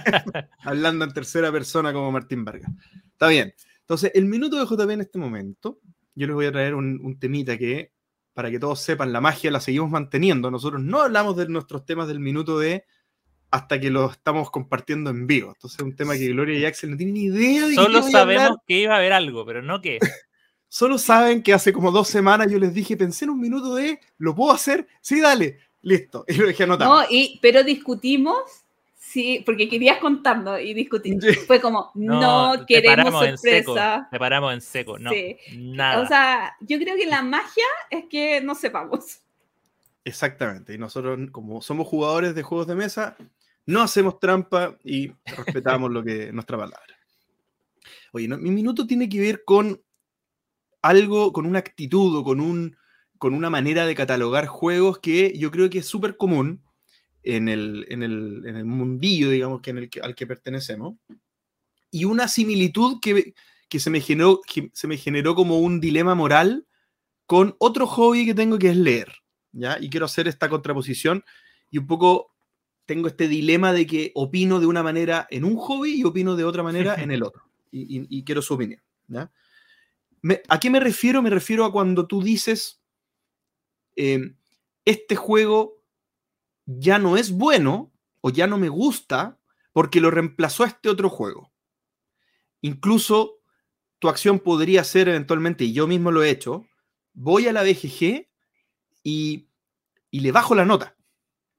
Hablando 0.63 1.05
en 1.05 1.13
tercera 1.13 1.51
persona 1.51 1.93
como 1.93 2.11
Martín 2.11 2.43
Vargas. 2.45 2.71
Está 3.11 3.27
bien. 3.27 3.53
Entonces, 3.81 4.11
el 4.13 4.25
minuto 4.25 4.57
de 4.57 4.65
JP 4.65 4.89
en 4.91 5.01
este 5.01 5.19
momento, 5.19 5.79
yo 6.15 6.27
les 6.27 6.35
voy 6.35 6.45
a 6.45 6.51
traer 6.51 6.75
un, 6.75 7.17
temita 7.19 7.57
que, 7.57 7.91
para 8.33 8.49
que 8.49 8.59
todos 8.59 8.79
sepan, 8.79 9.11
la 9.11 9.21
magia 9.21 9.51
la 9.51 9.59
seguimos 9.59 9.89
manteniendo. 9.89 10.51
Nosotros 10.51 10.81
no 10.81 11.01
hablamos 11.01 11.35
de 11.35 11.47
nuestros 11.47 11.85
temas 11.85 12.07
del 12.07 12.19
minuto 12.19 12.57
de 12.59 12.85
hasta 13.51 13.79
que 13.79 13.89
lo 13.89 14.09
estamos 14.09 14.49
compartiendo 14.49 15.09
en 15.09 15.27
vivo. 15.27 15.51
Entonces, 15.53 15.79
es 15.79 15.85
un 15.85 15.95
tema 15.95 16.13
que 16.15 16.29
Gloria 16.29 16.57
y 16.57 16.65
Axel 16.65 16.91
no 16.91 16.97
tienen 16.97 17.15
ni 17.15 17.23
idea 17.23 17.67
de 17.67 17.75
Solo 17.75 18.01
sabemos 18.01 18.57
que 18.65 18.79
iba 18.79 18.93
a 18.93 18.97
haber 18.97 19.13
algo, 19.13 19.45
pero 19.45 19.61
no 19.61 19.81
qué. 19.81 19.99
Solo 20.69 20.97
saben 20.97 21.43
que 21.43 21.53
hace 21.53 21.73
como 21.73 21.91
dos 21.91 22.07
semanas 22.07 22.49
yo 22.49 22.57
les 22.57 22.73
dije, 22.73 22.95
pensé 22.95 23.25
en 23.25 23.31
un 23.31 23.41
minuto 23.41 23.75
de, 23.75 23.99
¿lo 24.17 24.33
puedo 24.33 24.53
hacer? 24.53 24.87
Sí, 25.01 25.19
dale, 25.19 25.59
listo. 25.81 26.23
Y 26.29 26.35
lo 26.35 26.47
dejé 26.47 26.63
anotado. 26.63 27.01
No, 27.01 27.07
y, 27.09 27.39
pero 27.41 27.63
discutimos 27.63 28.60
Sí, 29.11 29.43
porque 29.45 29.67
querías 29.67 29.97
contando 29.97 30.57
y 30.57 30.73
discutir. 30.73 31.19
Fue 31.45 31.59
como, 31.59 31.91
no, 31.95 32.53
queremos 32.65 33.11
sorpresa. 33.11 34.07
Te 34.09 34.17
paramos 34.17 34.53
en 34.53 34.61
seco, 34.61 34.97
no. 34.97 35.11
Nada. 35.57 36.01
O 36.01 36.07
sea, 36.07 36.55
yo 36.61 36.79
creo 36.79 36.95
que 36.95 37.05
la 37.05 37.21
magia 37.21 37.65
es 37.89 38.05
que 38.09 38.39
no 38.39 38.55
sepamos. 38.55 39.19
Exactamente. 40.05 40.73
Y 40.73 40.77
nosotros, 40.77 41.19
como 41.33 41.61
somos 41.61 41.87
jugadores 41.87 42.35
de 42.35 42.43
juegos 42.43 42.67
de 42.67 42.75
mesa, 42.75 43.17
no 43.65 43.81
hacemos 43.81 44.17
trampa 44.17 44.77
y 44.81 45.11
respetamos 45.25 45.91
lo 45.91 46.05
que 46.05 46.31
nuestra 46.31 46.57
palabra. 46.57 46.97
Oye, 48.13 48.29
mi 48.29 48.51
minuto 48.51 48.87
tiene 48.87 49.09
que 49.09 49.19
ver 49.19 49.43
con 49.43 49.81
algo, 50.81 51.33
con 51.33 51.45
una 51.45 51.59
actitud 51.59 52.15
o 52.15 52.23
con, 52.23 52.39
un, 52.39 52.77
con 53.17 53.33
una 53.33 53.49
manera 53.49 53.85
de 53.85 53.93
catalogar 53.93 54.47
juegos 54.47 54.99
que 54.99 55.37
yo 55.37 55.51
creo 55.51 55.69
que 55.69 55.79
es 55.79 55.85
súper 55.85 56.15
común 56.15 56.63
en 57.23 57.49
el, 57.49 57.85
en 57.89 58.03
el, 58.03 58.43
en 58.45 58.55
el 58.55 58.65
mundillo, 58.65 59.29
digamos, 59.29 59.61
que 59.61 59.71
en 59.71 59.77
el 59.77 59.89
al 60.01 60.15
que 60.15 60.27
pertenecemos, 60.27 60.95
y 61.91 62.05
una 62.05 62.27
similitud 62.27 62.99
que, 63.01 63.33
que, 63.69 63.79
se 63.79 63.89
me 63.89 64.01
generó, 64.01 64.41
que 64.41 64.71
se 64.73 64.87
me 64.87 64.97
generó 64.97 65.35
como 65.35 65.59
un 65.59 65.79
dilema 65.79 66.15
moral 66.15 66.65
con 67.25 67.55
otro 67.59 67.85
hobby 67.87 68.25
que 68.25 68.33
tengo 68.33 68.57
que 68.57 68.69
es 68.69 68.77
leer, 68.77 69.13
¿ya? 69.51 69.77
Y 69.79 69.89
quiero 69.89 70.05
hacer 70.05 70.27
esta 70.27 70.49
contraposición 70.49 71.23
y 71.69 71.77
un 71.77 71.87
poco 71.87 72.31
tengo 72.85 73.07
este 73.07 73.27
dilema 73.27 73.71
de 73.73 73.85
que 73.85 74.11
opino 74.15 74.59
de 74.59 74.65
una 74.65 74.83
manera 74.83 75.27
en 75.29 75.45
un 75.45 75.55
hobby 75.55 76.01
y 76.01 76.03
opino 76.03 76.35
de 76.35 76.43
otra 76.43 76.63
manera 76.63 76.95
en 77.01 77.11
el 77.11 77.23
otro, 77.23 77.43
y, 77.71 78.23
quiero 78.23 78.41
su 78.41 78.53
opinión, 78.53 78.81
¿ya? 79.07 79.31
¿A 80.49 80.59
qué 80.59 80.69
me 80.69 80.79
refiero? 80.79 81.21
Me 81.21 81.31
refiero 81.31 81.65
a 81.65 81.71
cuando 81.71 82.05
tú 82.05 82.21
dices, 82.21 82.79
eh, 83.95 84.33
este 84.85 85.15
juego 85.15 85.80
ya 86.79 86.99
no 86.99 87.17
es 87.17 87.31
bueno 87.31 87.91
o 88.21 88.29
ya 88.29 88.47
no 88.47 88.57
me 88.57 88.69
gusta 88.69 89.39
porque 89.73 90.01
lo 90.01 90.11
reemplazó 90.11 90.63
a 90.63 90.67
este 90.67 90.89
otro 90.89 91.09
juego. 91.09 91.51
Incluso 92.61 93.39
tu 93.99 94.09
acción 94.09 94.39
podría 94.39 94.83
ser 94.83 95.09
eventualmente, 95.09 95.63
y 95.63 95.73
yo 95.73 95.87
mismo 95.87 96.11
lo 96.11 96.23
he 96.23 96.29
hecho, 96.29 96.65
voy 97.13 97.47
a 97.47 97.53
la 97.53 97.63
BGG 97.63 98.27
y, 99.03 99.47
le 100.11 100.31
bajo 100.31 100.55
la 100.55 100.65
nota, 100.65 100.95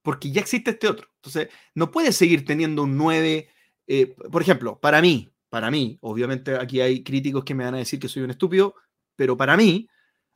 porque 0.02 0.30
ya 0.30 0.40
existe 0.40 0.72
este 0.72 0.88
otro. 0.88 1.08
Entonces, 1.16 1.48
no 1.74 1.90
puedes 1.90 2.16
seguir 2.16 2.44
teniendo 2.44 2.82
un 2.82 2.96
9. 2.96 3.48
Eh, 3.86 4.06
por 4.30 4.42
ejemplo, 4.42 4.78
para 4.80 5.00
mí, 5.00 5.30
para 5.48 5.70
mí, 5.70 5.98
obviamente 6.02 6.56
aquí 6.56 6.80
hay 6.80 7.02
críticos 7.02 7.44
que 7.44 7.54
me 7.54 7.64
van 7.64 7.74
a 7.74 7.78
decir 7.78 7.98
que 7.98 8.08
soy 8.08 8.22
un 8.22 8.30
estúpido, 8.30 8.74
pero 9.16 9.36
para 9.36 9.56
mí, 9.56 9.88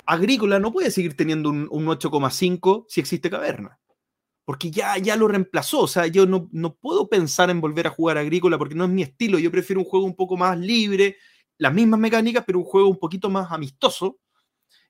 Agrícola 0.06 0.58
no 0.58 0.72
puede 0.72 0.90
seguir 0.90 1.16
teniendo 1.16 1.50
un, 1.50 1.68
un 1.70 1.86
8,5 1.86 2.86
si 2.88 3.00
existe 3.00 3.30
Caverna 3.30 3.78
porque 4.46 4.70
ya, 4.70 4.96
ya 4.96 5.16
lo 5.16 5.26
reemplazó. 5.26 5.80
O 5.80 5.88
sea, 5.88 6.06
yo 6.06 6.24
no, 6.24 6.48
no, 6.52 6.76
puedo 6.76 7.08
pensar 7.08 7.50
en 7.50 7.60
volver 7.60 7.88
a 7.88 7.90
jugar 7.90 8.16
agrícola 8.16 8.56
porque 8.56 8.76
no 8.76 8.84
es 8.84 8.90
mi 8.90 9.02
estilo. 9.02 9.40
Yo 9.40 9.50
prefiero 9.50 9.80
un 9.80 9.86
juego 9.86 10.06
un 10.06 10.14
poco 10.14 10.36
más 10.36 10.56
libre, 10.56 11.16
las 11.58 11.74
mismas 11.74 11.98
mecánicas, 11.98 12.44
pero 12.46 12.60
un 12.60 12.64
juego 12.64 12.88
un 12.88 12.98
poquito 12.98 13.28
más 13.28 13.50
amistoso 13.50 14.20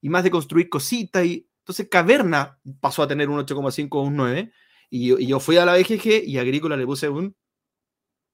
y 0.02 0.10
más 0.10 0.22
de 0.22 0.30
construir 0.30 0.68
cositas. 0.68 1.24
Y... 1.24 1.48
Entonces, 1.60 1.88
Caverna 1.90 2.60
pasó 2.80 3.02
a 3.02 3.08
tener 3.08 3.30
un 3.30 3.38
8,5 3.38 3.88
o 3.92 4.02
un 4.02 4.16
9. 4.16 4.52
Y 4.90 5.08
yo, 5.08 5.18
y 5.18 5.26
yo, 5.26 5.40
fui 5.40 5.56
a 5.56 5.64
la 5.64 5.74
BGG 5.74 6.24
y 6.26 6.36
agrícola 6.36 6.76
le 6.76 6.84
puse 6.84 7.08
un 7.08 7.34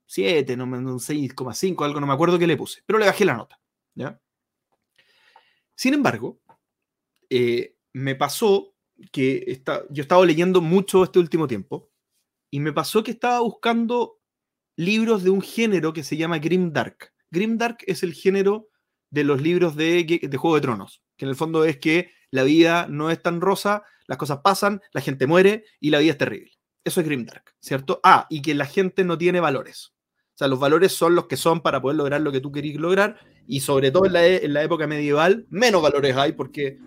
7, 0.07 0.57
no, 0.57 0.65
un 0.65 0.99
6,5, 0.99 1.85
algo, 1.85 2.01
no 2.01 2.07
me 2.07 2.13
acuerdo 2.13 2.39
qué 2.39 2.49
le 2.49 2.57
puse, 2.57 2.83
pero 2.85 2.99
le 2.99 3.07
bajé 3.07 3.25
la 3.25 3.35
nota. 3.35 3.59
¿ya? 3.95 4.21
Sin 5.75 5.95
embargo, 5.95 6.41
eh, 7.31 7.77
me 7.93 8.17
pasó 8.17 8.72
que 9.11 9.45
está, 9.47 9.83
yo 9.91 10.03
estaba 10.03 10.25
leyendo 10.25 10.61
mucho 10.61 11.03
este 11.05 11.19
último 11.19 11.49
tiempo 11.49 11.91
y 12.51 12.61
me 12.61 12.73
pasó 12.73 13.03
que 13.03 13.11
estaba 13.11 13.41
buscando 13.41 14.21
libros 14.77 15.23
de 15.23 15.31
un 15.31 15.43
género 15.43 15.93
que 15.93 16.05
se 16.05 16.17
llama 16.17 16.39
Grim 16.39 16.73
Dark. 16.73 17.13
Grim 17.31 17.59
Dark 17.59 17.79
es 17.87 18.03
el 18.03 18.13
género 18.13 18.69
de 19.11 19.25
los 19.25 19.41
libros 19.41 19.77
de, 19.77 20.05
de 20.23 20.37
Juego 20.37 20.57
de 20.57 20.63
Tronos, 20.63 21.03
que 21.17 21.25
en 21.25 21.31
el 21.31 21.37
fondo 21.37 21.65
es 21.65 21.79
que 21.79 22.11
la 22.31 22.43
vida 22.43 22.87
no 22.89 23.11
es 23.11 23.23
tan 23.23 23.41
rosa, 23.41 23.85
las 24.07 24.19
cosas 24.19 24.41
pasan, 24.43 24.81
la 24.93 25.01
gente 25.01 25.27
muere 25.27 25.65
y 25.81 25.91
la 25.91 25.99
vida 25.99 26.13
es 26.13 26.19
terrible. 26.19 26.53
Eso 26.85 27.01
es 27.01 27.07
Grim 27.07 27.25
Dark, 27.25 27.55
¿cierto? 27.61 28.01
Ah, 28.03 28.27
y 28.29 28.43
que 28.43 28.55
la 28.55 28.67
gente 28.67 29.05
no 29.05 29.17
tiene 29.17 29.41
valores. 29.41 29.95
O 30.35 30.39
sea, 30.39 30.49
los 30.49 30.59
valores 30.59 30.93
son 30.93 31.15
los 31.15 31.27
que 31.27 31.37
son 31.37 31.61
para 31.61 31.81
poder 31.81 31.97
lograr 31.97 32.21
lo 32.21 32.33
que 32.33 32.41
tú 32.41 32.51
querías 32.51 32.81
lograr 32.81 33.19
y 33.47 33.61
sobre 33.61 33.91
todo 33.91 34.07
en 34.07 34.15
la, 34.15 34.27
en 34.27 34.53
la 34.53 34.63
época 34.63 34.87
medieval, 34.87 35.47
menos 35.51 35.83
valores 35.83 36.17
hay 36.17 36.33
porque 36.33 36.79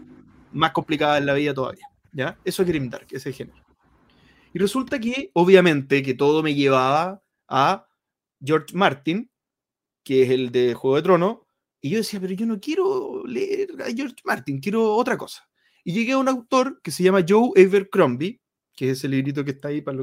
más 0.51 0.71
complicada 0.71 1.19
es 1.19 1.25
la 1.25 1.33
vida 1.33 1.53
todavía. 1.53 1.87
¿Ya? 2.15 2.39
Eso 2.45 2.63
es 2.63 2.67
Grimdark, 2.67 3.07
ese 3.11 3.33
género. 3.33 3.59
Y 4.53 4.59
resulta 4.59 4.99
que, 4.99 5.31
obviamente, 5.33 6.01
que 6.01 6.13
todo 6.13 6.41
me 6.41 6.55
llevaba 6.55 7.21
a 7.47 7.87
George 8.43 8.73
Martin, 8.73 9.29
que 10.03 10.23
es 10.23 10.29
el 10.29 10.51
de 10.51 10.73
Juego 10.73 10.95
de 10.95 11.01
Tronos, 11.01 11.37
y 11.81 11.89
yo 11.89 11.97
decía, 11.97 12.19
pero 12.19 12.33
yo 12.33 12.45
no 12.45 12.59
quiero 12.59 13.23
leer 13.27 13.69
a 13.81 13.93
George 13.93 14.15
Martin, 14.23 14.59
quiero 14.59 14.95
otra 14.95 15.17
cosa. 15.17 15.47
Y 15.83 15.93
llegué 15.93 16.13
a 16.13 16.17
un 16.17 16.29
autor 16.29 16.81
que 16.81 16.89
se 16.89 17.03
llama 17.03 17.25
Joe 17.27 17.51
Abercrombie, 17.55 18.41
que 18.75 18.91
es 18.91 19.03
el 19.03 19.11
librito 19.11 19.43
que 19.43 19.51
está 19.51 19.67
ahí 19.67 19.81
para, 19.81 20.01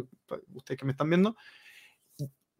ustedes 0.55 0.79
que 0.79 0.85
me 0.85 0.93
están 0.93 1.09
viendo, 1.09 1.35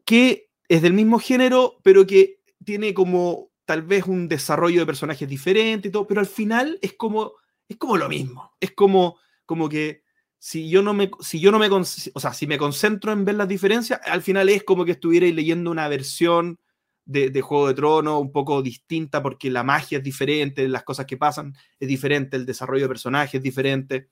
que 0.05 0.51
es 0.67 0.83
del 0.83 0.95
mismo 0.95 1.19
género, 1.19 1.79
pero 1.83 2.07
que 2.07 2.41
tiene 2.65 2.95
como 2.95 3.51
tal 3.67 3.83
vez 3.83 4.07
un 4.07 4.29
desarrollo 4.29 4.81
de 4.81 4.87
personajes 4.87 5.29
diferente 5.29 5.89
y 5.89 5.91
todo, 5.91 6.07
pero 6.07 6.21
al 6.21 6.27
final 6.27 6.79
es 6.83 6.95
como, 6.95 7.33
es 7.69 7.77
como 7.77 7.97
lo 7.97 8.09
mismo. 8.09 8.53
Es 8.59 8.73
como, 8.73 9.19
como 9.47 9.69
que 9.69 10.03
si 10.39 10.69
yo 10.69 10.83
no 10.83 10.93
me, 10.93 11.09
si 11.21 11.39
yo 11.39 11.53
no 11.53 11.59
me, 11.61 11.69
o 11.69 11.85
sea, 11.85 12.33
si 12.33 12.49
me 12.49 12.59
concentro 12.59 13.13
en 13.13 13.25
ver 13.25 13.37
las 13.37 13.47
diferencias, 13.47 14.01
al 14.05 14.23
final 14.23 14.49
es 14.49 14.65
como 14.65 14.85
que 14.85 14.91
estuvierais 14.91 15.33
leyendo 15.33 15.71
una 15.71 15.87
versión 15.87 16.59
de, 17.05 17.31
de, 17.31 17.41
Juego 17.43 17.69
de 17.69 17.75
Tronos 17.75 18.21
un 18.21 18.33
poco 18.33 18.61
distinta 18.61 19.23
porque 19.23 19.51
la 19.51 19.63
magia 19.63 19.99
es 19.99 20.05
diferente, 20.05 20.67
las 20.69 20.83
cosas 20.83 21.07
que 21.07 21.17
pasan 21.17 21.55
es 21.79 21.89
diferente, 21.89 22.37
el 22.37 22.45
desarrollo 22.45 22.83
de 22.83 22.89
personajes 22.89 23.35
es 23.35 23.43
diferente. 23.43 24.11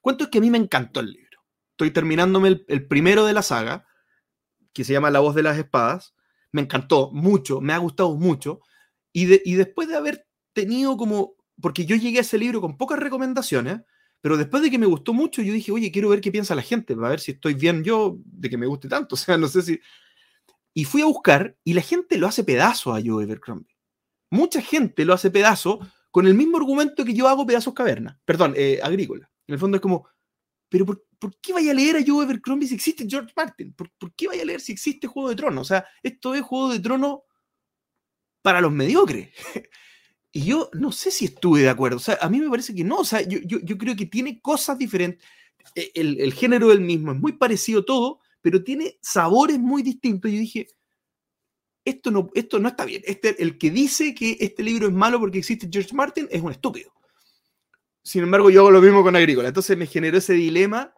Cuento 0.00 0.22
es 0.22 0.30
que 0.30 0.38
a 0.38 0.40
mí 0.40 0.48
me 0.48 0.58
encantó 0.58 1.00
el 1.00 1.10
libro. 1.10 1.40
Estoy 1.72 1.90
terminándome 1.90 2.62
el, 2.68 2.86
primero 2.86 3.26
de 3.26 3.32
la 3.32 3.42
saga, 3.42 3.84
que 4.72 4.84
se 4.84 4.92
llama 4.92 5.10
La 5.10 5.18
voz 5.18 5.34
de 5.34 5.42
las 5.42 5.58
espadas. 5.58 6.14
Me 6.52 6.62
encantó 6.62 7.10
mucho, 7.12 7.60
me 7.60 7.72
ha 7.72 7.78
gustado 7.78 8.14
mucho. 8.14 8.60
Y, 9.12 9.24
y 9.50 9.56
después 9.56 9.88
de 9.88 9.96
haber 9.96 10.28
tenido 10.52 10.96
como, 10.96 11.34
porque 11.60 11.84
yo 11.84 11.96
llegué 11.96 12.18
a 12.18 12.20
ese 12.20 12.38
libro 12.38 12.60
con 12.60 12.76
pocas 12.76 13.00
recomendaciones, 13.00 13.80
pero 14.26 14.36
después 14.36 14.60
de 14.60 14.72
que 14.72 14.78
me 14.78 14.86
gustó 14.86 15.14
mucho, 15.14 15.40
yo 15.40 15.52
dije, 15.52 15.70
oye, 15.70 15.92
quiero 15.92 16.08
ver 16.08 16.20
qué 16.20 16.32
piensa 16.32 16.56
la 16.56 16.62
gente, 16.62 16.96
para 16.96 17.10
ver 17.10 17.20
si 17.20 17.30
estoy 17.30 17.54
bien 17.54 17.84
yo 17.84 18.18
de 18.24 18.50
que 18.50 18.56
me 18.56 18.66
guste 18.66 18.88
tanto. 18.88 19.14
O 19.14 19.16
sea, 19.16 19.38
no 19.38 19.46
sé 19.46 19.62
si, 19.62 19.78
y 20.74 20.84
fui 20.84 21.00
a 21.00 21.04
buscar 21.04 21.56
y 21.62 21.74
la 21.74 21.80
gente 21.80 22.18
lo 22.18 22.26
hace 22.26 22.42
pedazo 22.42 22.92
a 22.92 23.00
Joe 23.00 23.22
Evercrombie. 23.22 23.76
Mucha 24.32 24.60
gente 24.60 25.04
lo 25.04 25.14
hace 25.14 25.30
pedazo 25.30 25.78
con 26.10 26.26
el 26.26 26.34
mismo 26.34 26.56
argumento 26.56 27.04
que 27.04 27.14
yo 27.14 27.28
hago 27.28 27.46
pedazos 27.46 27.72
caverna, 27.72 28.20
perdón, 28.24 28.54
eh, 28.56 28.80
agrícola. 28.82 29.30
En 29.46 29.52
el 29.52 29.60
fondo 29.60 29.76
es 29.76 29.80
como, 29.80 30.08
pero 30.68 30.84
por, 30.86 31.04
qué 31.40 31.52
vaya 31.52 31.70
a 31.70 31.74
leer 31.74 31.98
a 31.98 32.04
Joe 32.04 32.24
Evercrombie 32.24 32.66
si 32.66 32.74
existe 32.74 33.06
George 33.08 33.32
Martin? 33.36 33.74
¿Por, 33.74 34.12
qué 34.16 34.26
vaya 34.26 34.42
a 34.42 34.44
leer 34.44 34.60
si 34.60 34.72
existe 34.72 35.06
Juego 35.06 35.28
de 35.28 35.36
Tronos? 35.36 35.62
O 35.62 35.68
sea, 35.68 35.86
esto 36.02 36.34
es 36.34 36.42
Juego 36.42 36.72
de 36.72 36.80
Tronos 36.80 37.20
para 38.42 38.60
los 38.60 38.72
mediocres. 38.72 39.30
y 40.36 40.44
yo 40.44 40.68
no 40.74 40.92
sé 40.92 41.10
si 41.10 41.24
estuve 41.24 41.62
de 41.62 41.70
acuerdo. 41.70 41.96
O 41.96 42.00
sea, 42.00 42.18
a 42.20 42.28
mí 42.28 42.38
me 42.38 42.50
parece 42.50 42.74
que 42.74 42.84
no. 42.84 42.98
O 42.98 43.04
sea, 43.06 43.22
yo, 43.22 43.38
creo 43.78 43.96
que 43.96 44.04
tiene 44.04 44.38
cosas 44.42 44.76
diferentes. 44.76 45.26
E, 45.74 45.92
el, 45.94 46.20
el, 46.20 46.34
género 46.34 46.68
del 46.68 46.82
mismo 46.82 47.12
es 47.12 47.18
muy 47.18 47.32
parecido 47.32 47.86
todo, 47.86 48.20
pero 48.42 48.62
tiene 48.62 48.98
sabores 49.00 49.58
muy 49.58 49.82
distintos. 49.82 50.30
Yo 50.30 50.38
dije, 50.38 50.66
esto 51.86 52.10
no, 52.10 52.28
esto 52.34 52.58
no 52.58 52.68
está 52.68 52.84
bien. 52.84 53.00
Este, 53.06 53.42
el 53.42 53.56
que 53.56 53.70
dice 53.70 54.14
que 54.14 54.36
este 54.38 54.62
libro 54.62 54.88
es 54.88 54.92
malo 54.92 55.18
porque 55.18 55.38
existe 55.38 55.70
George 55.72 55.94
Martin 55.94 56.28
es 56.30 56.42
un 56.42 56.52
estúpido. 56.52 56.92
Sin 58.02 58.22
embargo, 58.22 58.50
yo 58.50 58.60
hago 58.60 58.72
lo 58.72 58.82
mismo 58.82 59.02
con 59.02 59.16
Agrícola. 59.16 59.48
Entonces 59.48 59.74
me 59.78 59.86
generó 59.86 60.18
ese 60.18 60.34
dilema 60.34 60.92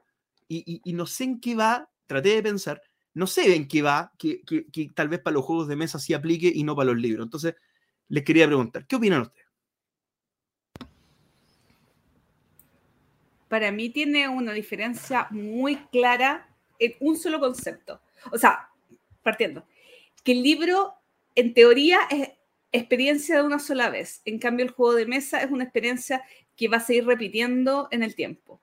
y, 0.48 0.82
no 0.86 1.06
sé 1.06 1.22
en 1.22 1.40
qué 1.40 1.54
va, 1.54 1.88
traté 2.06 2.30
de 2.30 2.42
pensar, 2.42 2.82
no 3.14 3.28
sé 3.28 3.54
en 3.54 3.68
qué 3.68 3.82
va, 3.82 4.10
que, 4.18 4.42
que, 4.42 4.90
tal 4.96 5.08
vez 5.08 5.20
para 5.20 5.34
los 5.34 5.44
juegos 5.44 5.68
de 5.68 5.76
mesa 5.76 6.00
sí 6.00 6.12
aplique 6.12 6.50
y 6.52 6.64
no 6.64 6.74
para 6.74 6.90
los 6.90 7.00
libros. 7.00 7.24
Entonces, 7.24 7.54
les 8.08 8.24
quería 8.24 8.46
preguntar, 8.46 8.86
¿qué 8.86 8.96
opinan 8.96 9.22
ustedes? 9.22 9.46
Para 13.48 13.72
mí 13.72 13.88
tiene 13.90 14.28
una 14.28 14.52
diferencia 14.52 15.26
muy 15.30 15.76
clara 15.90 16.48
en 16.78 16.94
un 17.00 17.16
solo 17.16 17.40
concepto. 17.40 18.00
O 18.30 18.38
sea, 18.38 18.68
partiendo, 19.22 19.66
que 20.22 20.32
el 20.32 20.42
libro 20.42 20.94
en 21.34 21.54
teoría 21.54 22.00
es 22.10 22.30
experiencia 22.72 23.36
de 23.36 23.42
una 23.42 23.58
sola 23.58 23.88
vez. 23.88 24.20
En 24.24 24.38
cambio, 24.38 24.66
el 24.66 24.72
juego 24.72 24.94
de 24.94 25.06
mesa 25.06 25.42
es 25.42 25.50
una 25.50 25.64
experiencia 25.64 26.22
que 26.56 26.68
va 26.68 26.78
a 26.78 26.80
seguir 26.80 27.06
repitiendo 27.06 27.88
en 27.90 28.02
el 28.02 28.14
tiempo. 28.14 28.60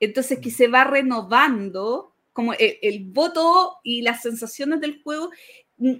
Entonces, 0.00 0.40
que 0.40 0.48
mm. 0.48 0.52
se 0.52 0.68
va 0.68 0.84
renovando 0.84 2.14
como 2.32 2.52
el, 2.52 3.04
voto 3.06 3.78
y 3.82 4.02
las 4.02 4.22
sensaciones 4.22 4.80
del 4.80 5.02
juego. 5.02 5.30
Mm, 5.78 5.94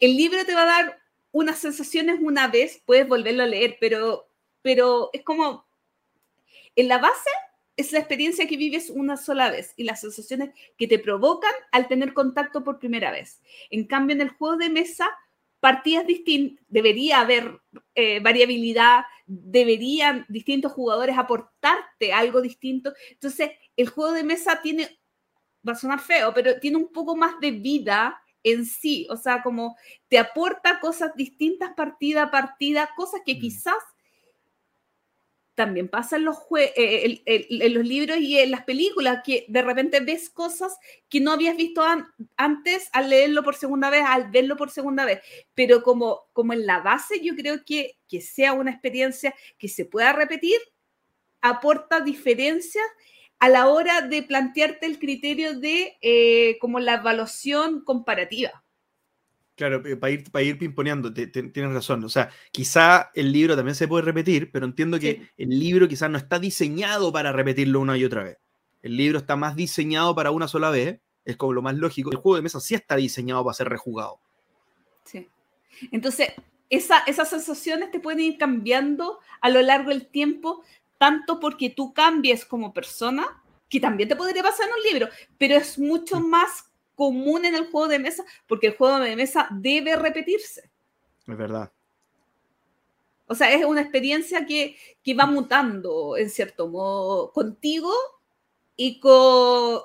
el 0.00 0.16
libro 0.16 0.44
te 0.44 0.54
va 0.54 0.62
a 0.62 0.66
dar 0.82 0.98
unas 1.32 1.58
sensaciones 1.58 2.18
una 2.20 2.48
vez, 2.48 2.82
puedes 2.84 3.06
volverlo 3.08 3.42
a 3.42 3.46
leer, 3.46 3.76
pero, 3.80 4.28
pero 4.62 5.10
es 5.12 5.22
como 5.22 5.66
en 6.76 6.88
la 6.88 6.98
base 6.98 7.30
es 7.76 7.92
la 7.92 7.98
experiencia 7.98 8.46
que 8.46 8.56
vives 8.56 8.90
una 8.90 9.16
sola 9.16 9.50
vez 9.50 9.74
y 9.76 9.84
las 9.84 10.00
sensaciones 10.00 10.50
que 10.78 10.88
te 10.88 10.98
provocan 10.98 11.52
al 11.72 11.88
tener 11.88 12.14
contacto 12.14 12.64
por 12.64 12.78
primera 12.78 13.10
vez. 13.10 13.42
En 13.70 13.86
cambio, 13.86 14.14
en 14.14 14.22
el 14.22 14.30
juego 14.30 14.56
de 14.56 14.70
mesa, 14.70 15.08
partidas 15.60 16.06
distintas, 16.06 16.64
debería 16.68 17.20
haber 17.20 17.60
eh, 17.94 18.20
variabilidad, 18.20 19.04
deberían 19.26 20.24
distintos 20.28 20.72
jugadores 20.72 21.18
aportarte 21.18 22.12
algo 22.12 22.40
distinto. 22.40 22.94
Entonces, 23.10 23.50
el 23.76 23.88
juego 23.88 24.12
de 24.12 24.24
mesa 24.24 24.62
tiene, 24.62 24.98
va 25.66 25.72
a 25.72 25.76
sonar 25.76 26.00
feo, 26.00 26.32
pero 26.32 26.58
tiene 26.58 26.78
un 26.78 26.90
poco 26.90 27.14
más 27.14 27.38
de 27.40 27.50
vida 27.50 28.18
en 28.52 28.64
sí, 28.64 29.06
o 29.10 29.16
sea, 29.16 29.42
como 29.42 29.76
te 30.08 30.18
aporta 30.18 30.80
cosas 30.80 31.14
distintas 31.16 31.72
partida 31.76 32.24
a 32.24 32.30
partida, 32.30 32.90
cosas 32.96 33.20
que 33.24 33.34
mm. 33.34 33.40
quizás 33.40 33.76
también 35.54 35.88
pasa 35.88 36.16
en 36.16 36.26
los, 36.26 36.36
eh, 36.54 37.22
en 37.26 37.74
los 37.74 37.84
libros 37.86 38.18
y 38.18 38.38
en 38.38 38.50
las 38.50 38.64
películas, 38.64 39.22
que 39.24 39.46
de 39.48 39.62
repente 39.62 40.00
ves 40.00 40.28
cosas 40.28 40.76
que 41.08 41.18
no 41.18 41.32
habías 41.32 41.56
visto 41.56 41.82
antes 42.36 42.90
al 42.92 43.08
leerlo 43.08 43.42
por 43.42 43.54
segunda 43.56 43.88
vez, 43.88 44.02
al 44.06 44.30
verlo 44.30 44.56
por 44.56 44.70
segunda 44.70 45.06
vez. 45.06 45.22
Pero 45.54 45.82
como, 45.82 46.26
como 46.34 46.52
en 46.52 46.66
la 46.66 46.80
base, 46.80 47.20
yo 47.22 47.34
creo 47.34 47.64
que 47.64 47.96
que 48.06 48.20
sea 48.20 48.52
una 48.52 48.70
experiencia 48.70 49.34
que 49.58 49.68
se 49.68 49.84
pueda 49.84 50.12
repetir, 50.12 50.58
aporta 51.40 52.00
diferencias 52.00 52.86
a 53.38 53.48
la 53.48 53.68
hora 53.68 54.02
de 54.02 54.22
plantearte 54.22 54.86
el 54.86 54.98
criterio 54.98 55.58
de 55.58 55.96
eh, 56.00 56.58
como 56.60 56.80
la 56.80 56.94
evaluación 56.94 57.82
comparativa. 57.84 58.64
Claro, 59.56 59.82
eh, 59.86 59.96
para 59.96 60.10
ir, 60.12 60.30
para 60.30 60.42
ir 60.42 60.58
pimponeando, 60.58 61.12
tienes 61.12 61.72
razón. 61.72 62.04
O 62.04 62.08
sea, 62.08 62.30
quizá 62.52 63.10
el 63.14 63.32
libro 63.32 63.56
también 63.56 63.74
se 63.74 63.88
puede 63.88 64.04
repetir, 64.04 64.50
pero 64.52 64.66
entiendo 64.66 64.98
que 64.98 65.30
el 65.38 65.58
libro 65.58 65.88
quizás 65.88 66.10
no 66.10 66.18
está 66.18 66.38
diseñado 66.38 67.10
para 67.10 67.32
repetirlo 67.32 67.80
una 67.80 67.96
y 67.96 68.04
otra 68.04 68.22
vez. 68.22 68.38
El 68.82 68.96
libro 68.96 69.18
está 69.18 69.34
más 69.34 69.56
diseñado 69.56 70.14
para 70.14 70.30
una 70.30 70.46
sola 70.46 70.70
vez, 70.70 71.00
es 71.24 71.36
como 71.36 71.54
lo 71.54 71.62
más 71.62 71.74
lógico. 71.74 72.10
El 72.10 72.18
juego 72.18 72.36
de 72.36 72.42
mesa 72.42 72.60
sí 72.60 72.74
está 72.74 72.96
diseñado 72.96 73.42
para 73.44 73.54
ser 73.54 73.68
rejugado. 73.68 74.20
Sí. 75.04 75.28
Entonces, 75.90 76.28
esas 76.68 77.28
sensaciones 77.28 77.90
te 77.90 78.00
pueden 78.00 78.20
ir 78.20 78.38
cambiando 78.38 79.20
a 79.40 79.48
lo 79.48 79.62
largo 79.62 79.90
del 79.90 80.06
tiempo, 80.06 80.62
tanto 80.98 81.40
porque 81.40 81.70
tú 81.70 81.92
cambies 81.92 82.44
como 82.44 82.72
persona, 82.72 83.42
que 83.68 83.80
también 83.80 84.08
te 84.08 84.16
podría 84.16 84.42
pasar 84.42 84.68
en 84.68 84.74
un 84.74 84.82
libro, 84.82 85.08
pero 85.38 85.56
es 85.56 85.78
mucho 85.78 86.20
más 86.20 86.70
común 86.94 87.44
en 87.44 87.54
el 87.54 87.70
juego 87.70 87.88
de 87.88 87.98
mesa, 87.98 88.24
porque 88.46 88.68
el 88.68 88.76
juego 88.76 88.98
de 89.00 89.16
mesa 89.16 89.48
debe 89.50 89.96
repetirse. 89.96 90.70
Es 91.26 91.36
verdad. 91.36 91.70
O 93.26 93.34
sea, 93.34 93.52
es 93.52 93.64
una 93.64 93.82
experiencia 93.82 94.46
que, 94.46 94.76
va 95.18 95.26
mutando, 95.26 96.16
en 96.16 96.30
cierto 96.30 96.68
modo, 96.68 97.32
contigo 97.32 97.92
y 98.76 99.00
con, 99.00 99.82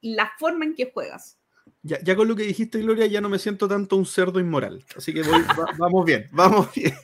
la 0.00 0.32
forma 0.38 0.64
en 0.64 0.74
que 0.74 0.90
juegas. 0.92 1.38
Ya, 1.86 2.16
con 2.16 2.26
lo 2.26 2.34
que 2.34 2.44
dijiste, 2.44 2.80
Gloria, 2.80 3.04
ya 3.04 3.20
no 3.20 3.28
me 3.28 3.38
siento 3.38 3.68
tanto 3.68 3.96
un 3.96 4.06
cerdo 4.06 4.40
inmoral. 4.40 4.82
Así 4.96 5.12
que 5.12 5.20
vamos 5.78 6.06
bien, 6.06 6.28
vamos 6.32 6.72
bien. 6.74 6.94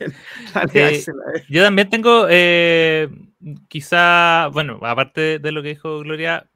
Eh, 0.72 1.04
yo 1.50 1.62
también 1.62 1.90
tengo, 1.90 2.26
eh, 2.30 3.10
quizá, 3.68 4.46
bueno, 4.48 4.80
aparte 4.82 5.38
de 5.38 5.52
lo 5.52 5.62
que 5.62 5.68
dijo 5.68 5.98
Gloria, 5.98 6.48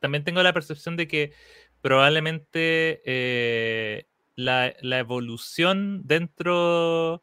también 0.00 0.24
tengo 0.24 0.42
la 0.42 0.54
percepción 0.54 0.96
de 0.96 1.08
que 1.08 1.34
probablemente 1.82 3.02
eh, 3.04 4.06
la, 4.34 4.72
evolución 4.98 6.00
dentro 6.06 7.22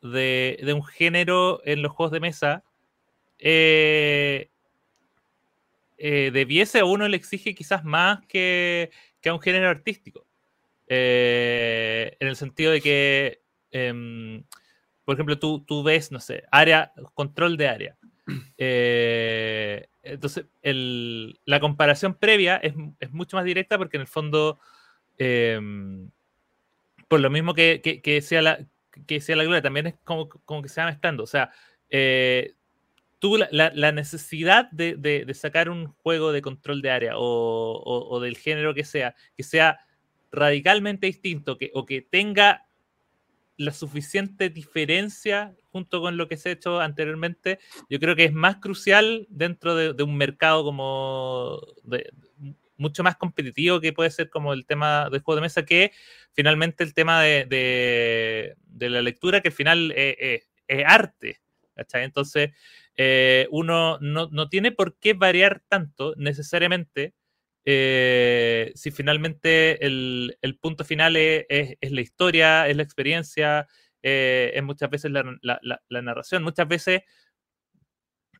de, 0.00 0.72
un 0.74 0.84
género 0.84 1.60
en 1.66 1.82
los 1.82 1.92
juegos 1.92 2.12
de 2.12 2.20
mesa 2.20 2.64
eh, 5.98 6.30
debiese 6.32 6.80
a 6.80 6.84
uno 6.84 7.08
le 7.08 7.16
exige 7.16 7.54
quizás 7.54 7.84
más 7.84 8.20
que, 8.26 8.90
a 9.28 9.34
un 9.34 9.40
género 9.40 9.68
artístico. 9.68 10.26
en 10.88 12.28
el 12.28 12.36
sentido 12.36 12.72
de 12.72 12.80
que, 12.80 13.42
em, 13.72 14.44
por 15.04 15.14
ejemplo, 15.14 15.38
tú, 15.38 15.64
tú, 15.64 15.82
ves, 15.82 16.12
no 16.12 16.20
sé, 16.20 16.44
área, 16.50 16.92
control 17.14 17.56
de 17.56 17.68
área. 17.68 17.96
Entonces, 20.02 20.46
la 21.44 21.60
comparación 21.60 22.14
previa 22.14 22.56
es, 22.56 22.74
mucho 23.10 23.36
más 23.36 23.44
directa 23.44 23.78
porque 23.78 23.96
en 23.96 24.02
el 24.02 24.06
fondo, 24.06 24.58
em, 25.18 26.10
por 27.08 27.20
lo 27.20 27.30
mismo 27.30 27.54
que, 27.54 28.20
sea 28.22 28.42
la, 28.42 28.66
que 29.06 29.20
sea 29.20 29.36
la 29.36 29.44
gloria, 29.44 29.62
también 29.62 29.88
es 29.88 29.94
como, 30.04 30.28
que 30.28 30.68
se 30.68 30.80
va 30.80 30.88
mezclando. 30.88 31.24
O 31.24 31.26
sea, 31.26 31.50
eh, 31.90 32.54
tuvo 33.26 33.38
la, 33.50 33.90
necesidad 33.90 34.70
de, 34.70 35.26
sacar 35.34 35.68
un 35.68 35.88
juego 35.88 36.30
de 36.30 36.42
control 36.42 36.80
de 36.80 36.90
área 36.90 37.12
o, 37.16 38.20
del 38.22 38.36
género 38.36 38.72
que 38.72 38.84
sea, 38.84 39.16
que 39.36 39.42
sea 39.42 39.80
radicalmente 40.30 41.08
distinto 41.08 41.58
o 41.74 41.86
que 41.86 42.02
tenga 42.02 42.68
la 43.56 43.72
suficiente 43.72 44.48
diferencia 44.48 45.56
junto 45.72 46.00
con 46.00 46.16
lo 46.16 46.28
que 46.28 46.36
se 46.36 46.50
ha 46.50 46.52
hecho 46.52 46.80
anteriormente, 46.80 47.58
yo 47.90 47.98
creo 47.98 48.14
que 48.14 48.26
es 48.26 48.32
más 48.32 48.58
crucial 48.58 49.26
dentro 49.28 49.74
de, 49.74 50.00
un 50.04 50.16
mercado 50.16 50.62
como 50.62 51.60
mucho 52.76 53.02
más 53.02 53.16
competitivo 53.16 53.80
que 53.80 53.92
puede 53.92 54.10
ser 54.12 54.30
como 54.30 54.52
el 54.52 54.66
tema 54.66 55.10
del 55.10 55.22
juego 55.22 55.36
de 55.36 55.46
mesa 55.46 55.64
que 55.64 55.90
finalmente 56.32 56.84
el 56.84 56.94
tema 56.94 57.22
de, 57.22 58.54
la 58.78 59.02
lectura, 59.02 59.40
que 59.40 59.48
al 59.48 59.54
final 59.54 59.92
es, 59.96 60.44
arte. 60.86 61.40
Entonces, 61.92 62.52
eh, 62.96 63.46
uno 63.50 63.98
no, 64.00 64.48
tiene 64.48 64.72
por 64.72 64.98
qué 64.98 65.12
variar 65.12 65.62
tanto 65.68 66.14
necesariamente 66.16 67.14
eh, 67.64 68.72
si 68.74 68.90
finalmente 68.90 69.84
el, 69.84 70.36
punto 70.60 70.84
final 70.84 71.16
es, 71.16 71.76
la 71.80 72.00
historia, 72.00 72.68
es 72.68 72.76
la 72.76 72.82
experiencia, 72.82 73.66
eh, 74.02 74.52
es 74.54 74.62
muchas 74.62 74.88
veces 74.88 75.10
la, 75.10 76.02
narración, 76.02 76.42
muchas 76.42 76.68
veces 76.68 77.02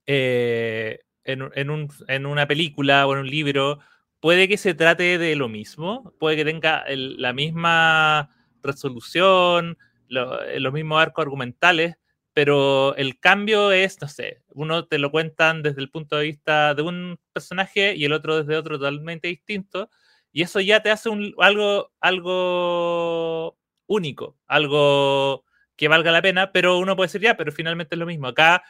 en, 0.06 2.26
una 2.26 2.46
película 2.46 3.06
o 3.06 3.14
en 3.14 3.20
un 3.20 3.30
libro 3.30 3.80
puede 4.20 4.48
que 4.48 4.56
se 4.56 4.74
trate 4.74 5.18
de 5.18 5.36
lo 5.36 5.48
mismo, 5.48 6.14
puede 6.18 6.36
que 6.36 6.44
tenga 6.44 6.84
la 6.88 7.32
misma 7.32 8.30
resolución, 8.62 9.76
los 10.08 10.72
mismos 10.72 11.02
arcos 11.02 11.24
argumentales, 11.24 11.96
pero 12.36 12.94
el 12.96 13.18
cambio 13.18 13.72
es, 13.72 13.98
no 14.02 14.08
sé, 14.08 14.42
uno 14.48 14.84
te 14.86 14.98
lo 14.98 15.10
cuentan 15.10 15.62
desde 15.62 15.80
el 15.80 15.88
punto 15.88 16.16
de 16.18 16.24
vista 16.24 16.74
de 16.74 16.82
un 16.82 17.18
personaje 17.32 17.94
y 17.96 18.04
el 18.04 18.12
otro 18.12 18.36
desde 18.36 18.58
otro 18.58 18.78
totalmente 18.78 19.28
distinto, 19.28 19.88
y 20.32 20.42
eso 20.42 20.60
ya 20.60 20.82
te 20.82 20.90
hace 20.90 21.08
un, 21.08 21.32
algo, 21.38 21.94
algo 21.98 23.56
único, 23.86 24.36
algo 24.46 25.46
que 25.76 25.88
valga 25.88 26.12
la 26.12 26.20
pena, 26.20 26.52
pero 26.52 26.76
uno 26.76 26.94
puede 26.94 27.06
decir 27.06 27.22
ya, 27.22 27.38
pero 27.38 27.52
finalmente 27.52 27.94
es 27.94 27.98
lo 27.98 28.04
mismo. 28.04 28.26
Acá, 28.26 28.62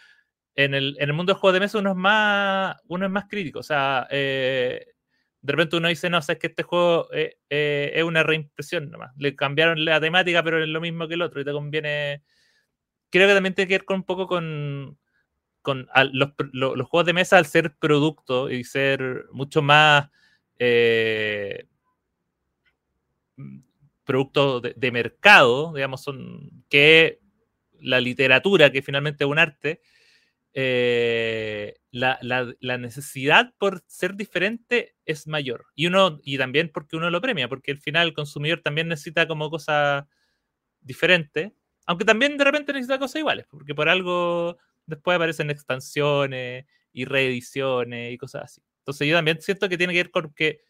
en 0.55 0.72
el, 0.72 0.97
en 1.01 1.09
el 1.09 1.14
mundo 1.14 1.32
del 1.32 1.40
juego 1.40 1.55
de 1.55 1.60
mesa, 1.60 1.78
uno 1.78 1.90
es 1.90 1.97
más, 1.97 2.76
uno 2.86 3.06
es 3.06 3.10
más 3.10 3.24
crítico, 3.28 3.59
o 3.59 3.64
sea, 3.64 4.06
eh, 4.10 4.86
de 5.40 5.52
repente 5.52 5.76
uno 5.76 5.88
dice, 5.88 6.09
no, 6.09 6.22
sabes 6.22 6.38
que 6.38 6.47
este 6.47 6.62
juego 6.62 7.09
eh, 7.12 7.38
eh, 7.51 7.90
es 7.97 8.05
una 8.05 8.22
reimpresión 8.22 8.90
nomás. 8.93 9.12
Le 9.18 9.34
cambiaron 9.34 9.84
la 9.84 10.01
temática, 10.01 10.44
pero 10.44 10.62
es 10.62 10.68
lo 10.68 10.80
mismo 10.80 11.09
que 11.09 11.14
el 11.14 11.22
otro 11.22 11.40
y 11.40 11.44
te 11.44 11.52
conviene 11.52 12.22
creo 13.11 13.28
que 13.28 13.35
también 13.35 13.55
tiene 13.55 13.69
que 13.69 13.74
ver 13.74 13.85
con 13.85 13.97
un 13.97 14.05
poco 14.05 14.27
con, 14.27 14.99
los, 16.12 16.89
juegos 16.89 17.07
de 17.07 17.12
mesa 17.12 17.39
al 17.39 17.47
ser 17.47 17.74
producto 17.77 18.51
y 18.51 18.65
ser 18.65 19.27
mucho 19.33 19.62
más 19.62 20.09
eh, 20.59 21.66
producto 24.05 24.61
de, 24.61 24.91
mercado, 24.93 25.73
digamos, 25.74 26.03
son 26.03 26.65
que 26.69 27.20
la 27.81 28.01
literatura, 28.01 28.70
que 28.70 28.83
finalmente 28.83 29.24
es 29.24 29.31
un 29.31 29.39
arte, 29.39 29.83
eh, 30.55 31.74
la, 31.91 32.78
necesidad 32.78 33.53
por 33.59 33.83
ser 33.87 34.15
diferente 34.15 34.97
es 35.05 35.27
mayor. 35.27 35.66
Y 35.74 35.87
uno, 35.87 36.19
y 36.23 36.39
también 36.39 36.70
porque 36.73 36.97
uno 36.97 37.11
lo 37.11 37.20
premia, 37.20 37.49
porque 37.49 37.73
al 37.73 37.78
final 37.78 38.09
el 38.09 38.15
consumidor 38.15 38.62
también 38.62 38.89
necesita 38.89 39.28
como 39.28 39.51
cosas 39.51 40.05
diferentes. 40.81 41.53
Aunque 41.86 42.04
también 42.04 42.36
de 42.36 42.44
repente 42.44 42.72
necesita 42.72 42.98
cosas 42.98 43.20
iguales, 43.20 43.46
porque 43.48 43.74
por 43.74 43.88
algo 43.88 44.58
después 44.86 45.16
aparecen 45.16 45.50
expansiones 45.50 46.66
y 46.92 47.04
reediciones 47.04 48.12
y 48.12 48.18
cosas 48.18 48.44
así. 48.44 48.62
Entonces 48.80 49.08
yo 49.08 49.16
también 49.16 49.40
siento 49.40 49.68
que 49.68 49.78
tiene 49.78 49.92
que 49.92 50.00
ver 50.00 50.10
con 50.10 50.32
que, 50.32 50.60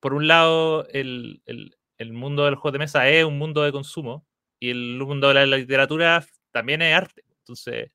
por 0.00 0.14
un 0.14 0.26
lado, 0.28 0.86
el, 0.88 1.42
mundo 2.12 2.44
del 2.44 2.56
juego 2.56 2.72
de 2.72 2.78
mesa 2.80 3.08
es 3.08 3.24
un 3.24 3.38
mundo 3.38 3.62
de 3.62 3.72
consumo 3.72 4.26
y 4.58 4.70
el 4.70 4.98
mundo 4.98 5.28
de 5.28 5.46
la 5.46 5.56
literatura 5.56 6.26
también 6.50 6.82
es 6.82 6.94
arte. 6.94 7.24
Entonces, 7.38 7.90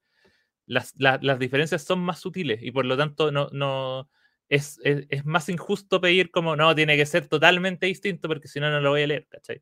las, 0.65 0.93
diferencias 1.39 1.83
son 1.83 1.99
más 1.99 2.19
sutiles 2.19 2.61
y 2.61 2.71
por 2.71 2.85
lo 2.85 2.97
tanto 2.97 3.31
no, 3.31 3.49
no 3.51 4.09
es, 4.49 4.79
es, 4.83 5.25
más 5.25 5.49
injusto 5.49 6.01
pedir 6.01 6.31
como, 6.31 6.55
no, 6.55 6.75
tiene 6.75 6.97
que 6.97 7.05
ser 7.05 7.27
totalmente 7.27 7.85
distinto 7.85 8.27
porque 8.27 8.47
si 8.47 8.59
no, 8.59 8.69
no 8.69 8.81
lo 8.81 8.91
voy 8.91 9.03
a 9.03 9.07
leer, 9.07 9.27
¿cachai? 9.29 9.61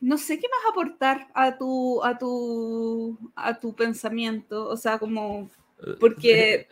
No 0.00 0.16
sé 0.18 0.38
qué 0.38 0.46
más 0.48 0.70
aportar 0.72 1.28
a 1.34 1.56
tu, 1.56 2.02
a 2.02 2.18
tu, 2.18 3.18
a 3.36 3.58
tu 3.58 3.74
pensamiento. 3.74 4.68
O 4.68 4.76
sea, 4.76 4.98
como 4.98 5.50
porque. 5.98 6.68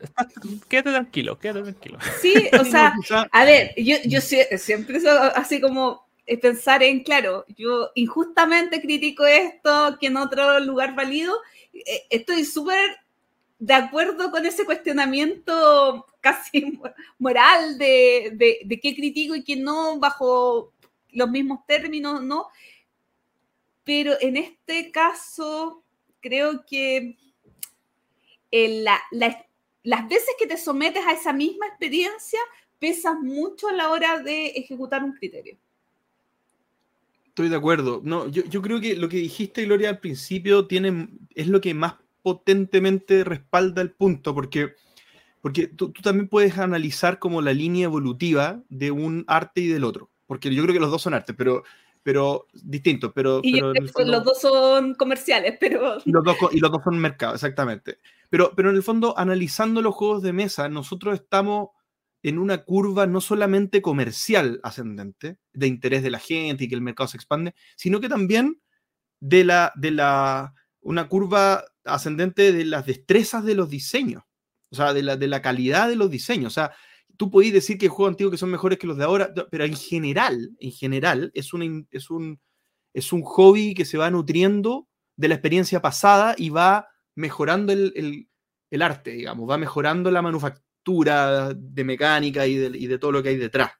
Quédate 0.69 0.91
tranquilo, 0.91 1.39
quédate 1.39 1.63
tranquilo. 1.63 1.99
Sí, 2.21 2.49
o 2.59 2.65
sea, 2.65 2.95
a 3.31 3.45
ver, 3.45 3.75
yo, 3.77 3.97
yo 4.05 4.21
siempre 4.21 5.01
así 5.35 5.61
como 5.61 6.07
pensar 6.41 6.83
en, 6.83 7.03
claro, 7.03 7.45
yo 7.57 7.91
injustamente 7.95 8.81
critico 8.81 9.25
esto 9.27 9.97
que 10.01 10.09
en 10.09 10.17
otro 10.17 10.61
lugar 10.61 10.95
válido. 10.95 11.35
Eh, 11.73 12.07
estoy 12.11 12.45
súper 12.45 12.97
de 13.59 13.75
acuerdo 13.75 14.31
con 14.31 14.47
ese 14.47 14.65
cuestionamiento 14.65 16.07
casi 16.21 16.79
moral 17.19 17.79
de, 17.79 18.33
de, 18.35 18.59
de 18.65 18.81
qué 18.81 18.95
critico 18.95 19.35
y 19.35 19.45
qué 19.45 19.57
no, 19.57 19.99
bajo 19.99 20.73
los 21.11 21.31
mismos 21.31 21.65
términos, 21.67 22.23
¿no? 22.23 22.49
Pero 23.89 24.12
en 24.20 24.36
este 24.36 24.90
caso 24.90 25.82
creo 26.20 26.66
que 26.66 27.16
las 28.51 30.09
veces 30.10 30.28
que 30.39 30.47
te 30.47 30.59
sometes 30.59 31.06
a 31.06 31.12
esa 31.12 31.32
misma 31.32 31.66
experiencia 31.69 32.39
pesan 32.78 33.23
mucho 33.23 33.66
a 33.66 33.73
la 33.73 33.89
hora 33.89 34.19
de 34.19 34.48
ejecutar 34.48 35.02
un 35.02 35.15
criterio. 35.15 35.56
Estoy 37.28 37.48
de 37.48 37.56
acuerdo. 37.56 38.02
No, 38.05 38.28
yo, 38.28 38.60
creo 38.60 38.78
que 38.78 38.94
lo 38.94 39.09
que 39.09 39.16
dijiste, 39.16 39.65
Gloria, 39.65 39.89
al 39.89 40.01
principio 40.01 40.66
tiene, 40.66 41.09
es 41.35 41.47
lo 41.47 41.62
que 41.62 41.73
más 41.73 41.94
potentemente 42.20 43.24
respalda 43.24 43.81
el 43.81 43.93
punto, 43.93 44.35
porque, 44.35 44.74
porque 45.40 45.66
tú, 45.66 45.93
tú, 45.93 46.02
también 46.02 46.28
puedes 46.28 46.59
analizar 46.59 47.19
como 47.19 47.40
la 47.40 47.55
línea 47.55 47.85
evolutiva 47.85 48.62
de 48.69 48.90
un 48.90 49.24
arte 49.28 49.62
y 49.62 49.69
del 49.69 49.85
otro, 49.85 50.10
porque 50.27 50.55
yo 50.55 50.62
creo 50.62 50.74
que 50.74 50.81
los 50.81 50.90
dos 50.90 51.01
son 51.01 51.15
artes, 51.15 51.35
pero 51.39 51.65
pero 52.09 52.47
distinto, 52.55 53.13
pero... 53.13 53.43
Y 53.43 53.61
los 53.61 54.25
dos 54.25 54.41
son 54.41 54.95
comerciales, 54.95 55.59
pero... 55.61 55.99
Y 56.07 56.11
los 56.11 56.25
dos, 56.25 56.37
y 56.53 56.59
los 56.59 56.73
dos 56.73 56.81
son 56.83 56.99
mercados, 56.99 57.35
exactamente. 57.35 57.99
Pero, 58.31 58.55
pero 58.57 58.71
en 58.71 58.77
el 58.77 58.83
fondo, 58.83 59.13
analizando 59.19 59.83
los 59.83 59.95
juegos 59.95 60.23
de 60.23 60.33
mesa, 60.33 60.71
nosotros 60.71 61.17
estamos 61.17 61.69
en 62.23 62.39
una 62.39 62.65
curva 62.65 63.07
no 63.07 63.21
solamente 63.21 63.83
comercial 63.83 64.59
ascendente, 64.63 65.37
de 65.53 65.67
interés 65.67 66.03
de 66.03 66.11
la 66.11 66.19
gente 66.19 66.65
y 66.65 66.69
que 66.71 66.77
el 66.77 66.81
mercado 66.81 67.09
se 67.09 67.19
expande, 67.19 67.55
sino 67.77 68.01
que 68.01 68.09
también 68.09 68.63
de 69.21 69.45
la, 69.45 69.75
de 69.77 69.91
la, 69.91 70.55
una 70.81 71.09
curva 71.09 71.67
ascendente 71.85 72.53
de 72.53 72.65
las 72.65 72.87
destrezas 72.87 73.45
de 73.45 73.55
los 73.55 73.69
diseños, 73.69 74.23
o 74.71 74.77
sea, 74.77 74.95
de 74.95 75.03
la, 75.03 75.19
de 75.19 75.27
la 75.27 75.43
calidad 75.43 75.91
de 75.91 75.97
los 75.97 76.11
diseños. 76.11 76.55
O 76.55 76.55
sea, 76.55 76.73
tú 77.19 77.31
podés 77.31 77.53
decir 77.53 77.77
que 77.77 77.89
juegos 77.89 78.12
antiguos 78.12 78.31
que 78.31 78.39
son 78.39 78.51
mejores 78.51 78.78
que 78.78 78.86
los 78.86 78.97
de 78.97 79.05
ahora, 79.05 79.35
pero 79.51 79.65
en 79.65 79.77
general, 79.77 80.57
en 80.61 80.70
general, 80.70 81.31
es, 81.35 81.53
un, 81.53 81.86
es, 81.90 82.11
un, 82.11 82.40
es 82.95 83.12
un 83.12 83.23
hobby 83.23 83.74
que 83.74 83.85
se 83.85 83.99
va 83.99 84.09
nutriendo 84.11 84.89
de 85.16 85.28
la 85.28 85.35
experiencia 85.35 85.82
pasada 85.82 86.36
y 86.39 86.51
va 86.51 86.89
mejorando 87.16 87.73
el, 87.73 88.28
arte, 88.81 89.11
digamos, 89.11 89.51
va 89.51 89.59
mejorando 89.59 90.12
la 90.12 90.23
manufactura 90.23 91.53
de 91.55 91.85
mecánica 91.85 92.47
y 92.47 92.55
de, 92.55 92.78
y 92.78 92.86
de, 92.86 92.99
todo 92.99 93.11
lo 93.11 93.23
que 93.23 93.31
hay 93.31 93.36
detrás. 93.36 93.73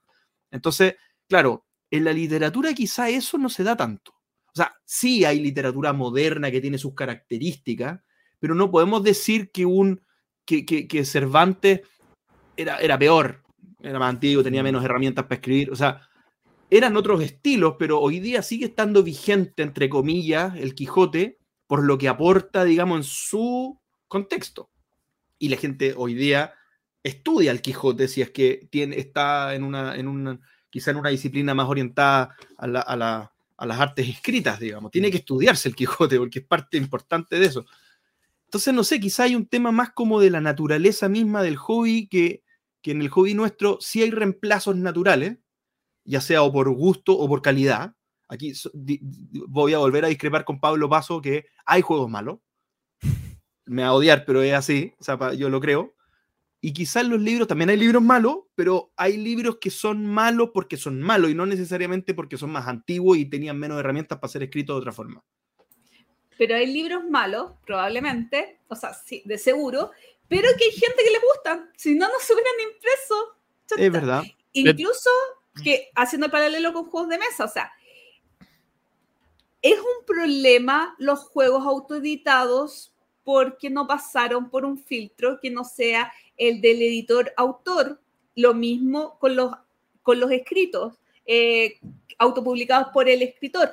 Entonces, 0.51 0.97
claro, 1.29 1.65
en 1.93 2.05
la 2.05 2.13
literatura 2.13 2.75
quizá 2.75 3.09
eso 3.09 3.39
no 3.39 3.49
se 3.49 3.63
da 3.63 3.77
tanto. 3.77 4.11
O 4.47 4.57
sea, 4.57 4.75
sí 4.85 5.25
hay 5.25 5.39
literatura 5.39 5.93
moderna 5.93 6.51
que 6.51 6.61
tiene 6.61 6.77
sus 6.77 6.95
características, 6.95 8.01
pero 8.41 8.57
no 8.57 8.69
podemos 8.73 9.05
decir 9.05 9.53
que 9.53 9.65
un 9.65 10.03
que, 10.45 10.65
que, 10.67 10.89
que 10.89 11.05
Cervantes 11.05 11.83
era, 12.59 12.99
peor, 12.99 13.43
era 13.81 13.99
más 13.99 14.11
antiguo, 14.11 14.43
tenía 14.43 14.63
menos 14.63 14.85
herramientas 14.85 15.25
para 15.25 15.37
escribir, 15.37 15.71
o 15.71 15.77
sea, 15.77 16.03
eran 16.71 16.97
otros 16.97 17.23
estilos, 17.23 17.77
pero 17.79 18.01
hoy 18.01 18.21
día 18.21 18.43
sigue 18.43 18.67
estando 18.67 19.03
vigente, 19.03 19.63
entre 19.63 19.89
comillas, 19.89 20.55
el 20.57 20.75
Quijote, 20.75 21.39
por 21.67 21.85
lo 21.85 21.97
que 21.97 22.09
aporta, 22.09 22.65
digamos, 22.65 22.99
en 22.99 23.05
su 23.05 23.81
contexto. 24.07 24.71
Y 25.39 25.49
la 25.49 25.57
gente 25.57 25.95
hoy 25.97 26.15
día 26.15 26.53
estudia 27.03 27.53
el 27.53 27.63
Quijote 27.63 28.09
si 28.09 28.21
es 28.21 28.31
que 28.31 28.69
tiene, 28.71 28.99
está 28.99 29.55
en 29.55 29.63
una, 29.63 29.95
en 29.97 30.09
una, 30.09 30.41
quizá 30.69 30.91
en 30.91 30.99
una 30.99 31.11
disciplina 31.11 31.55
más 31.55 31.69
orientada 31.69 32.37
a, 32.59 33.31
a 33.57 33.67
las 33.67 33.81
artes 33.81 34.09
escritas, 34.09 34.59
digamos. 34.61 34.91
Tiene 34.91 35.11
que 35.11 35.19
estudiarse 35.19 35.69
el 35.69 35.77
Quijote 35.77 36.19
porque 36.19 36.41
es 36.41 36.45
parte 36.45 36.77
importante 36.77 37.39
de 37.39 37.47
eso. 37.47 37.65
Entonces, 38.45 38.75
no 38.75 38.83
sé, 38.83 38.99
quizá 38.99 39.25
hay 39.25 39.35
un 39.35 39.47
tema 39.47 39.73
más 39.73 39.91
como 39.91 40.21
de 40.21 40.31
la 40.31 40.41
naturaleza 40.41 41.09
misma 41.09 41.43
del 41.43 41.57
hobby 41.57 42.09
que, 42.09 42.43
que 42.83 42.93
en 42.93 43.03
el 43.03 43.09
hobby 43.09 43.35
nuestro 43.35 43.79
sí 43.81 44.03
hay 44.03 44.11
reemplazos 44.11 44.77
naturales, 44.77 45.39
ya 46.05 46.21
sea 46.21 46.43
o 46.43 46.53
por 46.53 46.71
gusto 46.71 47.17
o 47.17 47.29
por 47.29 47.43
calidad. 47.43 47.95
Aquí 48.29 48.53
voy 49.49 49.73
a 49.75 49.79
volver 49.79 50.05
a 50.05 50.09
discrepar 50.09 50.45
con 50.45 50.61
Pablo 50.61 50.89
Paso 50.89 51.21
que 51.21 51.47
hay 51.65 51.83
juegos 51.83 52.11
malos. 52.11 52.39
Me 53.67 53.83
va 53.83 53.89
a 53.89 53.95
odiar, 53.95 54.25
pero 54.25 54.43
es 54.43 54.55
así, 54.55 54.95
o 54.99 55.05
sea, 55.05 55.35
yo 55.35 55.49
lo 55.49 55.61
creo. 55.61 55.95
Y 56.61 56.73
quizás 56.73 57.07
los 57.07 57.21
libros, 57.21 57.47
también 57.47 57.71
hay 57.71 57.77
libros 57.77 58.03
malos, 58.03 58.39
pero 58.57 58.93
hay 58.97 59.17
libros 59.17 59.59
que 59.61 59.71
son 59.71 60.05
malos 60.05 60.51
porque 60.53 60.77
son 60.77 61.01
malos 61.01 61.31
y 61.31 61.35
no 61.35 61.47
necesariamente 61.47 62.15
porque 62.15 62.37
son 62.37 62.51
más 62.51 62.67
antiguos 62.67 63.17
y 63.17 63.27
tenían 63.27 63.59
menos 63.59 63.79
herramientas 63.79 64.19
para 64.19 64.33
ser 64.33 64.43
escritos 64.43 64.75
de 64.75 64.81
otra 64.81 64.93
forma. 64.93 65.23
Pero 66.39 66.55
hay 66.55 66.67
libros 66.67 67.05
malos, 67.05 67.53
probablemente, 67.67 68.61
o 68.69 68.77
sea, 68.77 68.95
sí, 68.95 69.23
de 69.27 69.37
seguro, 69.37 69.91
pero 70.29 70.49
que 70.57 70.65
hay 70.65 70.71
gente 70.71 71.03
que 71.03 71.11
le 71.11 71.19
gusta. 71.19 71.69
Si 71.77 71.95
no, 71.95 72.07
no 72.07 72.15
se 72.21 72.33
hubieran 72.33 72.55
impreso. 72.73 73.37
Es 73.77 73.93
verdad. 73.93 74.23
Incluso 74.53 75.11
que 75.63 75.91
haciendo 75.95 76.27
el 76.27 76.33
paralelo 76.33 76.73
con 76.73 76.85
juegos 76.85 77.11
de 77.11 77.19
mesa, 77.19 77.45
o 77.45 77.49
sea, 77.49 77.73
es 79.61 79.79
un 79.79 80.07
problema 80.07 80.95
los 80.99 81.21
juegos 81.21 81.67
autoeditados 81.67 82.93
porque 83.25 83.69
no 83.69 83.87
pasaron 83.87 84.49
por 84.49 84.65
un 84.65 84.79
filtro 84.79 85.39
que 85.41 85.51
no 85.51 85.65
sea 85.65 86.13
el 86.37 86.61
del 86.61 86.81
editor 86.81 87.33
autor. 87.37 88.01
Lo 88.37 88.55
mismo 88.55 89.19
con 89.19 89.35
los, 89.35 89.53
con 90.03 90.21
los 90.21 90.31
escritos. 90.31 90.95
Eh, 91.27 91.79
autopublicados 92.19 92.89
por 92.93 93.09
el 93.09 93.23
escritor, 93.23 93.73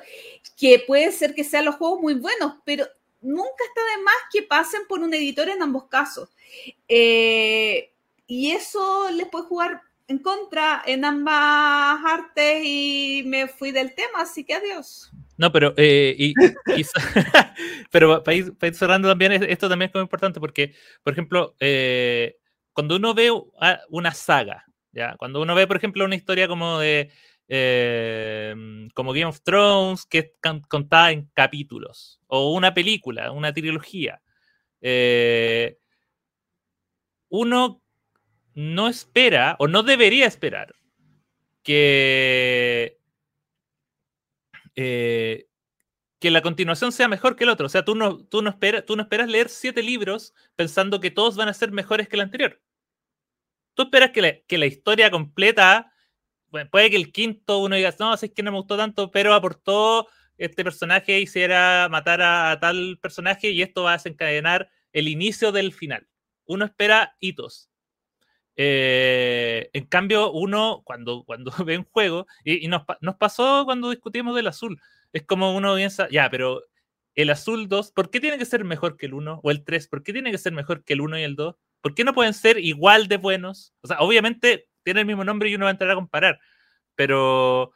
que 0.56 0.82
puede 0.86 1.12
ser 1.12 1.34
que 1.34 1.44
sean 1.44 1.64
los 1.64 1.76
juegos 1.76 2.00
muy 2.00 2.14
buenos, 2.14 2.54
pero 2.64 2.86
nunca 3.20 3.64
está 3.68 3.80
de 3.96 4.02
más 4.02 4.14
que 4.32 4.42
pasen 4.42 4.82
por 4.88 5.00
un 5.00 5.12
editor 5.12 5.48
en 5.48 5.62
ambos 5.62 5.86
casos. 5.88 6.30
Eh, 6.88 7.92
y 8.26 8.50
eso 8.52 9.10
les 9.10 9.28
puede 9.28 9.46
jugar 9.46 9.82
en 10.08 10.18
contra 10.18 10.82
en 10.86 11.04
ambas 11.04 11.98
artes 12.04 12.62
y 12.64 13.22
me 13.26 13.48
fui 13.48 13.72
del 13.72 13.94
tema, 13.94 14.20
así 14.20 14.44
que 14.44 14.54
adiós. 14.54 15.10
No, 15.36 15.52
pero, 15.52 15.74
eh, 15.76 16.14
y, 16.18 16.34
pero 17.90 18.22
para 18.22 18.34
ir, 18.36 18.54
cerrando 18.72 19.08
también, 19.08 19.32
esto 19.32 19.68
también 19.68 19.90
es 19.90 19.94
muy 19.94 20.02
importante 20.02 20.40
porque, 20.40 20.74
por 21.02 21.12
ejemplo, 21.12 21.56
eh, 21.60 22.36
cuando 22.72 22.96
uno 22.96 23.14
ve 23.14 23.30
una 23.90 24.12
saga, 24.12 24.64
¿ya? 24.92 25.16
cuando 25.16 25.40
uno 25.40 25.54
ve, 25.54 25.66
por 25.66 25.76
ejemplo, 25.76 26.04
una 26.04 26.14
historia 26.14 26.48
como 26.48 26.78
de 26.78 27.10
Em, 27.48 28.88
como 28.90 29.12
Game 29.12 29.26
of 29.26 29.40
Thrones, 29.42 30.04
que 30.04 30.18
es 30.18 30.30
contada 30.68 31.12
en 31.12 31.30
capítulos, 31.32 32.20
o 32.26 32.52
una 32.52 32.74
película, 32.74 33.30
una 33.30 33.52
trilogía. 33.52 34.20
Eh, 34.80 35.78
uno 37.28 37.82
no 38.54 38.88
espera, 38.88 39.56
o 39.60 39.68
no 39.68 39.82
debería 39.84 40.26
esperar, 40.26 40.74
que, 41.62 42.98
eh, 44.74 45.46
que 46.18 46.30
la 46.30 46.42
continuación 46.42 46.90
sea 46.90 47.06
mejor 47.06 47.36
que 47.36 47.44
el 47.44 47.50
otro. 47.50 47.66
O 47.66 47.68
sea, 47.68 47.84
tú 47.84 47.94
no, 47.94 48.24
tú 48.24 48.42
no, 48.42 48.58
tú 48.86 48.96
no 48.96 49.02
esperas 49.02 49.28
leer 49.28 49.48
siete 49.50 49.82
libros 49.82 50.34
pensando 50.56 51.00
que 51.00 51.10
todos 51.12 51.36
van 51.36 51.48
a 51.48 51.54
ser 51.54 51.70
mejores 51.70 52.08
que 52.08 52.16
el 52.16 52.22
anterior. 52.22 52.60
Tú 53.74 53.84
esperas 53.84 54.10
que 54.10 54.44
que 54.48 54.58
la 54.58 54.66
historia 54.66 55.10
completa 55.10 55.92
puede 56.70 56.90
que 56.90 56.96
el 56.96 57.12
quinto 57.12 57.58
uno 57.58 57.76
diga, 57.76 57.94
no, 57.98 58.14
es 58.14 58.32
que 58.34 58.42
no 58.42 58.52
me 58.52 58.58
gustó 58.58 58.76
tanto, 58.76 59.10
pero 59.10 59.34
aportó 59.34 60.08
este 60.38 60.64
personaje 60.64 61.20
hiciera 61.20 61.88
matar 61.90 62.22
a, 62.22 62.58
tal 62.60 62.98
personaje 63.00 63.50
y 63.50 63.62
esto 63.62 63.84
va 63.84 63.92
a 63.92 63.96
desencadenar 63.96 64.70
el 64.92 65.08
inicio 65.08 65.52
del 65.52 65.72
final. 65.72 66.06
Uno 66.46 66.64
espera 66.64 67.16
hitos. 67.20 67.70
Eh, 68.56 69.68
en 69.72 69.84
cambio, 69.86 70.32
uno 70.32 70.82
cuando, 70.84 71.24
cuando 71.26 71.52
ve 71.64 71.78
un 71.78 71.84
juego, 71.84 72.26
y, 72.44 72.66
nos, 72.68 72.84
pasó 73.18 73.64
cuando 73.64 73.90
discutimos 73.90 74.34
del 74.34 74.46
azul, 74.46 74.80
es 75.12 75.22
como 75.24 75.54
uno 75.54 75.74
piensa, 75.76 76.08
ya, 76.10 76.30
pero 76.30 76.62
el 77.14 77.30
azul 77.30 77.68
2, 77.68 77.92
¿por 77.92 78.10
qué 78.10 78.20
tiene 78.20 78.38
que 78.38 78.44
ser 78.44 78.64
mejor 78.64 78.96
que 78.96 79.06
el 79.06 79.14
1? 79.14 79.40
O 79.42 79.50
el 79.50 79.64
3, 79.64 79.88
¿por 79.88 80.02
qué 80.02 80.12
tiene 80.12 80.30
que 80.30 80.38
ser 80.38 80.52
mejor 80.52 80.84
que 80.84 80.92
el 80.92 81.00
1 81.00 81.18
y 81.18 81.22
el 81.22 81.36
2? 81.36 81.56
¿Por 81.80 81.94
qué 81.94 82.04
no 82.04 82.14
pueden 82.14 82.34
ser 82.34 82.58
igual 82.58 83.08
de 83.08 83.16
buenos? 83.16 83.72
O 83.80 83.88
sea, 83.88 83.98
obviamente 84.00 84.68
tiene 84.86 85.00
el 85.00 85.06
mismo 85.06 85.24
nombre 85.24 85.48
y 85.48 85.54
uno 85.56 85.64
va 85.64 85.70
a 85.70 85.72
entrar 85.72 85.90
a 85.90 85.96
comparar. 85.96 86.38
Pero, 86.94 87.72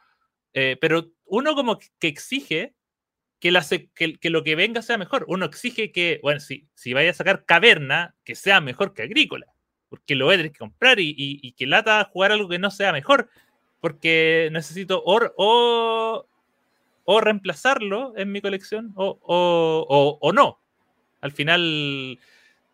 eh, 0.53 0.77
pero 0.79 1.11
uno 1.25 1.55
como 1.55 1.77
que 1.77 2.07
exige 2.07 2.73
que, 3.41 3.51
lo 4.29 4.43
que 4.43 4.55
venga 4.55 4.81
sea 4.81 4.97
mejor. 4.97 5.25
Uno 5.27 5.45
exige 5.45 5.91
que, 5.91 6.21
bueno, 6.23 6.39
si, 6.39 6.69
si 6.73 6.93
vaya 6.93 7.09
a 7.09 7.13
sacar 7.13 7.43
caverna, 7.43 8.15
que 8.23 8.35
sea 8.35 8.61
mejor 8.61 8.93
que 8.93 9.01
agrícola. 9.01 9.47
Porque 9.89 10.15
lo 10.15 10.23
voy 10.23 10.35
a 10.35 10.37
tener 10.37 10.53
que 10.53 10.59
comprar 10.59 11.01
y, 11.01 11.13
y, 11.17 11.51
que 11.51 11.67
lata 11.67 12.09
jugar 12.13 12.31
algo 12.31 12.47
que 12.47 12.59
no 12.59 12.71
sea 12.71 12.93
mejor. 12.93 13.29
Porque 13.81 14.47
necesito 14.53 15.03
o, 15.05 16.25
o, 17.03 17.19
reemplazarlo 17.19 18.13
en 18.15 18.31
mi 18.31 18.39
colección 18.39 18.93
o, 18.95 19.19
o, 19.21 20.17
o 20.21 20.31
no. 20.31 20.61
Al 21.19 21.33
final, 21.33 22.17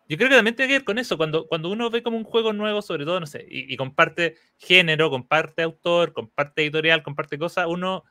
yo 0.08 0.16
creo 0.16 0.30
que 0.30 0.36
también 0.36 0.56
tiene 0.56 0.68
que 0.68 0.78
ver 0.78 0.84
con 0.84 0.98
eso, 0.98 1.18
cuando, 1.18 1.46
cuando 1.46 1.68
uno 1.68 1.90
ve 1.90 2.02
como 2.02 2.16
un 2.16 2.24
juego 2.24 2.54
nuevo, 2.54 2.80
sobre 2.80 3.04
todo, 3.04 3.20
no 3.20 3.26
sé, 3.26 3.46
y, 3.48 3.76
comparte 3.76 4.36
género, 4.56 5.10
comparte 5.10 5.62
autor, 5.62 6.14
comparte 6.14 6.62
editorial, 6.62 7.02
comparte 7.02 7.38
cosas, 7.38 7.66
uno 7.68 8.04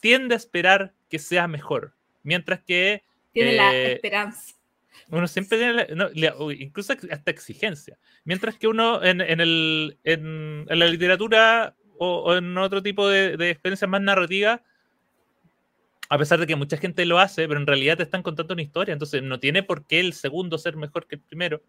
tiende 0.00 0.34
a 0.34 0.36
esperar 0.36 0.92
que 1.08 1.18
sea 1.18 1.46
mejor, 1.46 1.94
mientras 2.24 2.60
que... 2.60 3.04
Tiene 3.32 3.52
la 3.52 3.74
eh, 3.74 3.92
esperanza. 3.92 4.54
Uno 5.10 5.28
siempre 5.28 5.58
tiene, 5.58 6.32
incluso 6.58 6.92
hasta 6.92 7.30
exigencia, 7.30 7.98
mientras 8.24 8.56
que 8.58 8.66
uno 8.66 9.02
en, 9.04 9.20
en, 9.20 9.40
el, 9.40 9.98
en, 10.02 10.66
la 10.66 10.86
literatura 10.86 11.76
o, 11.98 12.34
en 12.34 12.56
otro 12.58 12.82
tipo 12.82 13.08
de, 13.08 13.36
de 13.36 13.50
experiencias 13.50 13.88
más 13.88 14.00
narrativas, 14.00 14.60
a 16.14 16.18
pesar 16.18 16.38
de 16.38 16.46
que 16.46 16.54
mucha 16.54 16.76
gente 16.76 17.04
lo 17.06 17.18
hace, 17.18 17.48
pero 17.48 17.58
en 17.58 17.66
realidad 17.66 17.96
te 17.96 18.04
están 18.04 18.22
contando 18.22 18.54
una 18.54 18.62
historia, 18.62 18.92
entonces 18.92 19.20
no 19.20 19.40
tiene 19.40 19.64
por 19.64 19.84
qué 19.84 19.98
el 19.98 20.12
segundo 20.12 20.58
ser 20.58 20.76
mejor 20.76 21.08
que 21.08 21.16
el 21.16 21.20
primero 21.20 21.60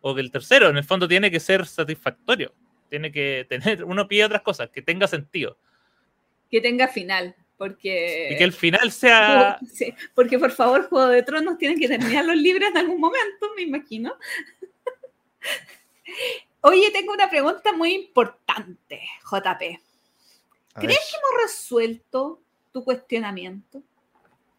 o 0.00 0.14
que 0.14 0.20
el 0.20 0.30
tercero, 0.30 0.68
en 0.68 0.76
el 0.76 0.84
fondo 0.84 1.08
tiene 1.08 1.32
que 1.32 1.40
ser 1.40 1.66
satisfactorio, 1.66 2.54
tiene 2.88 3.10
que 3.10 3.44
tener, 3.48 3.82
uno 3.82 4.06
pide 4.06 4.24
otras 4.24 4.42
cosas, 4.42 4.70
que 4.70 4.82
tenga 4.82 5.08
sentido. 5.08 5.58
Que 6.48 6.60
tenga 6.60 6.86
final, 6.86 7.34
porque... 7.56 8.28
Y 8.30 8.36
que 8.36 8.44
el 8.44 8.52
final 8.52 8.92
sea... 8.92 9.58
Sí, 9.66 9.92
porque 10.14 10.38
por 10.38 10.52
favor, 10.52 10.88
Juego 10.88 11.08
de 11.08 11.24
Tronos 11.24 11.58
tienen 11.58 11.80
que 11.80 11.88
terminar 11.88 12.24
los 12.24 12.36
libros 12.36 12.70
en 12.70 12.76
algún 12.76 13.00
momento, 13.00 13.46
me 13.56 13.62
imagino. 13.62 14.14
Oye, 16.60 16.92
tengo 16.92 17.12
una 17.12 17.28
pregunta 17.28 17.72
muy 17.72 17.94
importante, 17.94 19.00
JP. 19.24 19.60
¿Crees 20.74 21.00
que 21.00 21.16
hemos 21.16 21.42
resuelto 21.42 22.40
tu 22.72 22.84
cuestionamiento? 22.84 23.82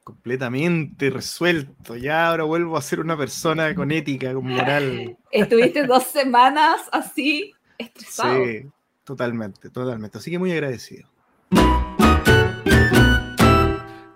Completamente 0.10 1.12
resuelto. 1.12 1.96
Ya 1.96 2.30
ahora 2.30 2.44
vuelvo 2.44 2.76
a 2.76 2.82
ser 2.82 3.00
una 3.00 3.16
persona 3.16 3.76
con 3.76 3.92
ética, 3.92 4.34
con 4.34 4.48
moral. 4.48 5.16
Estuviste 5.30 5.86
dos 5.86 6.04
semanas 6.08 6.82
así, 6.92 7.54
estresado. 7.78 8.44
Sí, 8.44 8.66
totalmente, 9.04 9.70
totalmente. 9.70 10.18
Así 10.18 10.32
que 10.32 10.40
muy 10.40 10.52
agradecido. 10.52 11.08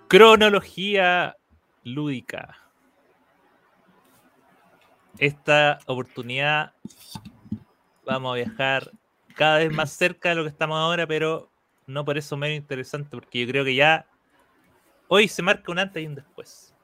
Cronología 0.08 1.36
lúdica. 1.84 2.58
Esta 5.18 5.78
oportunidad 5.86 6.72
vamos 8.04 8.32
a 8.32 8.36
viajar 8.42 8.90
cada 9.36 9.58
vez 9.58 9.72
más 9.72 9.92
cerca 9.92 10.30
de 10.30 10.34
lo 10.34 10.42
que 10.42 10.50
estamos 10.50 10.76
ahora, 10.76 11.06
pero 11.06 11.50
no 11.86 12.04
por 12.04 12.18
eso 12.18 12.36
menos 12.36 12.56
interesante, 12.56 13.10
porque 13.12 13.42
yo 13.42 13.46
creo 13.46 13.64
que 13.64 13.76
ya 13.76 14.06
hoy 15.14 15.28
se 15.28 15.42
marca 15.42 15.70
un 15.70 15.78
antes 15.78 16.02
y 16.02 16.06
un 16.06 16.16
después. 16.16 16.74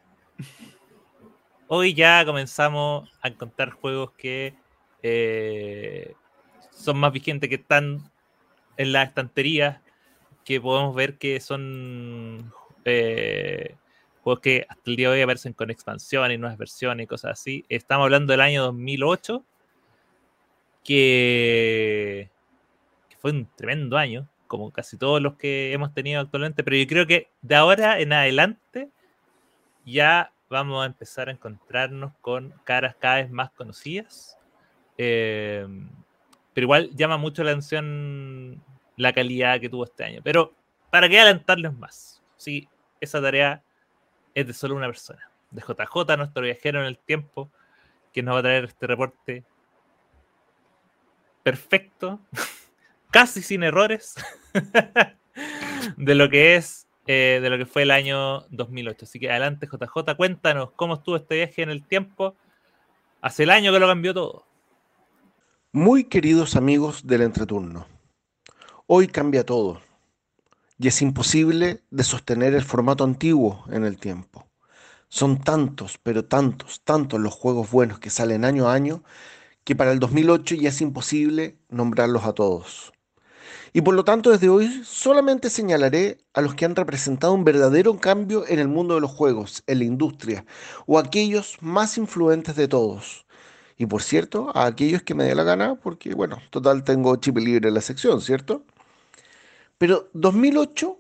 Hoy 1.67 1.95
ya 1.95 2.25
comenzamos 2.25 3.11
a 3.23 3.27
encontrar 3.27 3.71
juegos 3.71 4.13
que 4.13 4.55
eh, 5.03 6.15
son 6.71 6.99
más 6.99 7.13
vigentes, 7.13 7.49
que 7.49 7.57
están 7.57 8.09
en 8.77 8.93
las 8.93 9.09
estanterías, 9.09 9.81
que 10.45 10.61
podemos 10.61 10.95
ver 10.95 11.19
que 11.19 11.41
son 11.41 12.53
eh, 12.85 13.75
juegos 14.23 14.41
que 14.41 14.65
hasta 14.69 14.91
el 14.91 14.95
día 14.95 15.09
de 15.11 15.17
hoy 15.17 15.23
aparecen 15.23 15.53
con 15.53 15.71
expansión 15.71 16.31
y 16.31 16.39
nuevas 16.39 16.57
versiones 16.57 17.05
y 17.05 17.09
cosas 17.09 17.33
así. 17.33 17.65
Estamos 17.69 18.05
hablando 18.05 18.33
del 18.33 18.43
año 18.43 18.63
2008, 18.63 19.45
que 20.85 22.31
fue 23.19 23.33
un 23.33 23.49
tremendo 23.57 23.97
año 23.97 24.29
como 24.51 24.73
casi 24.73 24.99
todos 24.99 25.23
los 25.23 25.37
que 25.37 25.73
hemos 25.73 25.95
tenido 25.95 26.21
actualmente, 26.21 26.65
pero 26.65 26.77
yo 26.77 26.85
creo 26.89 27.07
que 27.07 27.31
de 27.41 27.55
ahora 27.55 28.01
en 28.01 28.13
adelante 28.13 28.91
ya 29.87 30.33
vamos 30.49 30.83
a 30.83 30.87
empezar 30.87 31.29
a 31.29 31.31
encontrarnos 31.31 32.15
con 32.21 32.53
caras 32.65 32.97
cada 32.99 33.19
vez 33.19 33.31
más 33.31 33.53
conocidas. 33.53 34.37
Eh, 34.99 35.65
pero 36.53 36.65
igual 36.65 36.91
llama 36.97 37.17
mucho 37.17 37.45
la 37.45 37.53
atención 37.53 38.61
la 38.97 39.13
calidad 39.13 39.61
que 39.61 39.69
tuvo 39.69 39.85
este 39.85 40.03
año. 40.03 40.21
Pero 40.25 40.53
para 40.91 41.09
qué 41.09 41.21
alentarles 41.21 41.73
más, 41.73 42.21
sí, 42.37 42.69
esa 43.01 43.23
tarea 43.23 43.63
es 44.35 44.49
de 44.49 44.53
solo 44.53 44.75
una 44.75 44.89
persona, 44.89 45.31
de 45.53 45.63
JJ, 45.63 46.17
nuestro 46.17 46.43
viajero 46.43 46.81
en 46.81 46.87
el 46.87 46.99
tiempo, 46.99 47.53
que 48.13 48.25
nos 48.25 48.35
va 48.35 48.41
a 48.41 48.43
traer 48.43 48.65
este 48.65 48.89
reporte 48.89 49.45
perfecto 51.45 52.19
casi 53.11 53.43
sin 53.43 53.63
errores 53.63 54.15
de 55.97 56.15
lo 56.15 56.29
que 56.29 56.57
es, 56.57 56.87
eh, 57.07 57.41
de 57.43 57.51
lo 57.51 57.59
que 57.59 57.67
fue 57.67 57.83
el 57.83 57.91
año 57.91 58.41
2008. 58.51 59.05
Así 59.05 59.19
que 59.19 59.31
adelante, 59.31 59.67
JJ, 59.67 60.17
cuéntanos 60.17 60.71
cómo 60.73 60.95
estuvo 60.95 61.17
este 61.17 61.37
viaje 61.37 61.63
en 61.63 61.71
el 61.71 61.87
tiempo. 61.87 62.35
Hace 63.21 63.43
el 63.43 63.51
año 63.51 63.73
que 63.73 63.81
lo 63.81 63.87
cambió 63.87 64.15
todo. 64.15 64.45
Muy 65.73 66.05
queridos 66.05 66.57
amigos 66.57 67.07
del 67.07 67.23
entreturno, 67.23 67.87
hoy 68.89 69.07
cambia 69.07 69.45
todo 69.45 69.81
y 70.81 70.89
es 70.89 71.01
imposible 71.01 71.85
de 71.91 72.03
sostener 72.03 72.55
el 72.55 72.65
formato 72.65 73.05
antiguo 73.05 73.65
en 73.71 73.85
el 73.85 73.97
tiempo. 73.97 74.49
Son 75.09 75.39
tantos, 75.41 75.99
pero 76.03 76.25
tantos, 76.25 76.81
tantos 76.83 77.21
los 77.21 77.35
juegos 77.35 77.71
buenos 77.71 78.01
que 78.01 78.11
salen 78.11 78.45
año 78.45 78.69
a 78.69 78.75
año 78.75 79.05
que 79.63 79.77
para 79.77 79.93
el 79.93 80.01
2008 80.01 80.57
ya 80.57 80.71
es 80.71 80.81
imposible 80.81 81.57
nombrarlos 81.69 82.25
a 82.25 82.33
todos. 82.33 82.93
Y 83.73 83.83
por 83.83 83.95
lo 83.95 84.05
tanto 84.05 84.31
desde 84.31 84.49
hoy 84.49 84.83
solamente 84.85 85.51
señalaré 85.51 86.19
a 86.35 86.41
los 86.41 86.55
que 86.55 86.65
han 86.65 86.75
representado 86.77 87.33
un 87.33 87.45
verdadero 87.45 87.99
cambio 87.99 88.45
en 88.49 88.59
el 88.59 88.69
mundo 88.69 88.95
de 88.95 89.01
los 89.01 89.11
juegos, 89.11 89.63
en 89.67 89.79
la 89.79 89.85
industria, 89.85 90.45
o 90.87 90.99
aquellos 90.99 91.57
más 91.61 91.97
influentes 91.99 92.57
de 92.57 92.69
todos. 92.69 93.27
Y 93.77 93.87
por 93.87 94.03
cierto, 94.03 94.51
a 94.55 94.67
aquellos 94.67 95.03
que 95.03 95.15
me 95.15 95.25
dé 95.25 95.35
la 95.35 95.45
gana, 95.45 95.77
porque 95.77 96.15
bueno, 96.15 96.39
total 96.51 96.85
tengo 96.85 97.17
chip 97.17 97.39
libre 97.39 97.69
en 97.69 97.75
la 97.75 97.81
sección, 97.81 98.21
¿cierto? 98.21 98.65
Pero 99.79 100.11
2008 100.13 100.99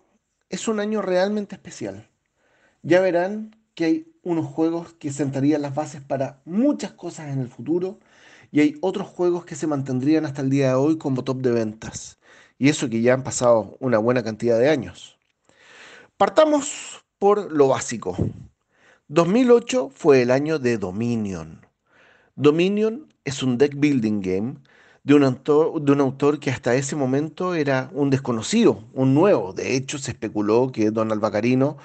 es 0.48 0.68
un 0.68 0.80
año 0.80 1.02
realmente 1.02 1.56
especial. 1.56 2.08
Ya 2.82 3.00
verán 3.00 3.56
que 3.74 3.84
hay 3.84 4.12
unos 4.22 4.46
juegos 4.46 4.94
que 4.94 5.12
sentarían 5.12 5.62
las 5.62 5.74
bases 5.74 6.02
para 6.02 6.40
muchas 6.44 6.92
cosas 6.92 7.28
en 7.28 7.40
el 7.40 7.48
futuro 7.48 7.98
y 8.52 8.60
hay 8.60 8.76
otros 8.80 9.08
juegos 9.08 9.44
que 9.44 9.56
se 9.56 9.66
mantendrían 9.66 10.24
hasta 10.24 10.42
el 10.42 10.50
día 10.50 10.68
de 10.68 10.74
hoy 10.74 10.98
como 10.98 11.24
top 11.24 11.38
de 11.38 11.52
ventas. 11.52 12.19
Y 12.60 12.68
eso 12.68 12.90
que 12.90 13.00
ya 13.00 13.14
han 13.14 13.24
pasado 13.24 13.78
una 13.80 13.96
buena 13.96 14.22
cantidad 14.22 14.58
de 14.58 14.68
años. 14.68 15.18
Partamos 16.18 17.02
por 17.18 17.50
lo 17.50 17.68
básico. 17.68 18.14
2008 19.08 19.88
fue 19.88 20.20
el 20.20 20.30
año 20.30 20.58
de 20.58 20.76
Dominion. 20.76 21.66
Dominion 22.36 23.10
es 23.24 23.42
un 23.42 23.56
deck 23.56 23.76
building 23.76 24.20
game 24.20 24.54
de 25.04 25.14
un, 25.14 25.24
autor, 25.24 25.80
de 25.80 25.92
un 25.92 26.02
autor 26.02 26.38
que 26.38 26.50
hasta 26.50 26.74
ese 26.74 26.96
momento 26.96 27.54
era 27.54 27.88
un 27.94 28.10
desconocido, 28.10 28.84
un 28.92 29.14
nuevo. 29.14 29.54
De 29.54 29.74
hecho, 29.74 29.96
se 29.96 30.10
especuló 30.10 30.70
que 30.70 30.90
Don 30.90 31.12
Albacarino 31.12 31.78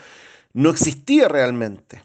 no 0.52 0.72
existía 0.72 1.30
realmente 1.30 2.04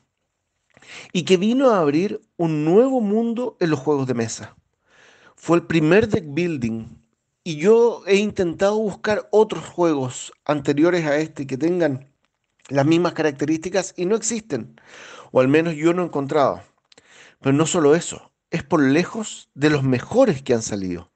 y 1.13 1.25
que 1.25 1.39
vino 1.39 1.71
a 1.71 1.81
abrir 1.81 2.21
un 2.37 2.65
nuevo 2.65 3.01
mundo 3.01 3.57
en 3.59 3.71
los 3.71 3.81
juegos 3.81 4.07
de 4.07 4.15
mesa. 4.15 4.55
Fue 5.35 5.57
el 5.57 5.65
primer 5.65 6.07
deck 6.07 6.27
building 6.29 7.00
y 7.51 7.57
yo 7.57 8.05
he 8.07 8.15
intentado 8.15 8.79
buscar 8.79 9.29
otros 9.33 9.65
juegos 9.65 10.33
anteriores 10.45 11.05
a 11.05 11.17
este 11.17 11.49
que 11.49 11.59
tengan 11.59 12.09
las 12.69 12.87
mismas 12.87 13.13
características 13.13 13.93
y 13.97 14.07
no 14.07 14.15
existen, 14.15 14.81
o 15.33 15.41
al 15.41 15.49
menos 15.49 15.75
yo 15.75 15.93
no 15.93 16.03
he 16.03 16.05
encontrado. 16.05 16.63
Pero 17.41 17.53
no 17.53 17.67
solo 17.67 17.97
eso, 17.97 18.31
es 18.53 18.63
por 18.63 18.81
lejos 18.81 19.51
de 19.55 19.69
los 19.69 19.83
mejores 19.83 20.43
que 20.43 20.55
han 20.55 20.63
salido. 20.63 21.11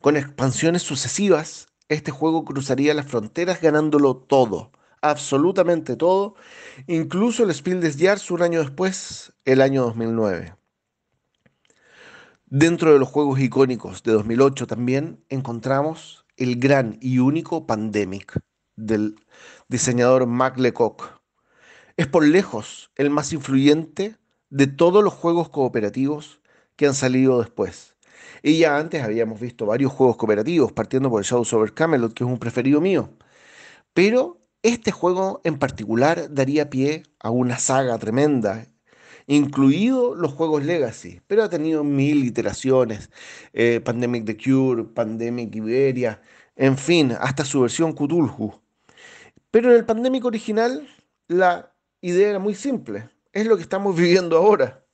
Con 0.00 0.16
expansiones 0.16 0.82
sucesivas, 0.82 1.66
este 1.88 2.12
juego 2.12 2.44
cruzaría 2.44 2.94
las 2.94 3.06
fronteras 3.06 3.60
ganándolo 3.60 4.18
todo, 4.18 4.70
absolutamente 5.02 5.96
todo, 5.96 6.36
incluso 6.86 7.42
el 7.42 7.52
Spiel 7.52 7.80
des 7.80 7.96
Jahres 7.98 8.30
un 8.30 8.42
año 8.42 8.60
después, 8.60 9.32
el 9.44 9.60
año 9.60 9.82
2009. 9.86 10.54
Dentro 12.48 12.92
de 12.92 13.00
los 13.00 13.08
juegos 13.08 13.40
icónicos 13.40 14.04
de 14.04 14.12
2008 14.12 14.68
también 14.68 15.24
encontramos 15.28 16.24
el 16.36 16.60
gran 16.60 16.96
y 17.00 17.18
único 17.18 17.66
Pandemic 17.66 18.38
del 18.76 19.16
diseñador 19.66 20.28
Mac 20.28 20.56
Lecoq. 20.56 21.20
Es 21.96 22.06
por 22.06 22.24
lejos 22.24 22.92
el 22.94 23.10
más 23.10 23.32
influyente 23.32 24.14
de 24.48 24.68
todos 24.68 25.02
los 25.02 25.12
juegos 25.12 25.48
cooperativos 25.48 26.40
que 26.76 26.86
han 26.86 26.94
salido 26.94 27.40
después. 27.40 27.96
Y 28.44 28.58
ya 28.58 28.78
antes 28.78 29.02
habíamos 29.02 29.40
visto 29.40 29.66
varios 29.66 29.90
juegos 29.90 30.16
cooperativos, 30.16 30.70
partiendo 30.70 31.10
por 31.10 31.24
Shadows 31.24 31.52
over 31.52 31.74
Camelot, 31.74 32.14
que 32.14 32.22
es 32.22 32.30
un 32.30 32.38
preferido 32.38 32.80
mío. 32.80 33.10
Pero 33.92 34.40
este 34.62 34.92
juego 34.92 35.40
en 35.42 35.58
particular 35.58 36.32
daría 36.32 36.70
pie 36.70 37.02
a 37.18 37.30
una 37.30 37.58
saga 37.58 37.98
tremenda, 37.98 38.68
incluido 39.26 40.14
los 40.14 40.32
juegos 40.32 40.64
Legacy, 40.64 41.20
pero 41.26 41.42
ha 41.42 41.48
tenido 41.48 41.84
mil 41.84 42.24
iteraciones, 42.24 43.10
eh, 43.52 43.80
Pandemic 43.84 44.24
The 44.24 44.36
Cure, 44.36 44.84
Pandemic 44.84 45.54
Iberia, 45.54 46.20
en 46.56 46.78
fin, 46.78 47.12
hasta 47.12 47.44
su 47.44 47.60
versión 47.62 47.92
Cthulhu. 47.92 48.60
Pero 49.50 49.70
en 49.70 49.76
el 49.76 49.84
Pandemic 49.84 50.24
original 50.24 50.88
la 51.28 51.74
idea 52.00 52.30
era 52.30 52.38
muy 52.38 52.54
simple, 52.54 53.08
es 53.32 53.46
lo 53.46 53.56
que 53.56 53.62
estamos 53.62 53.96
viviendo 54.00 54.36
ahora. 54.38 54.84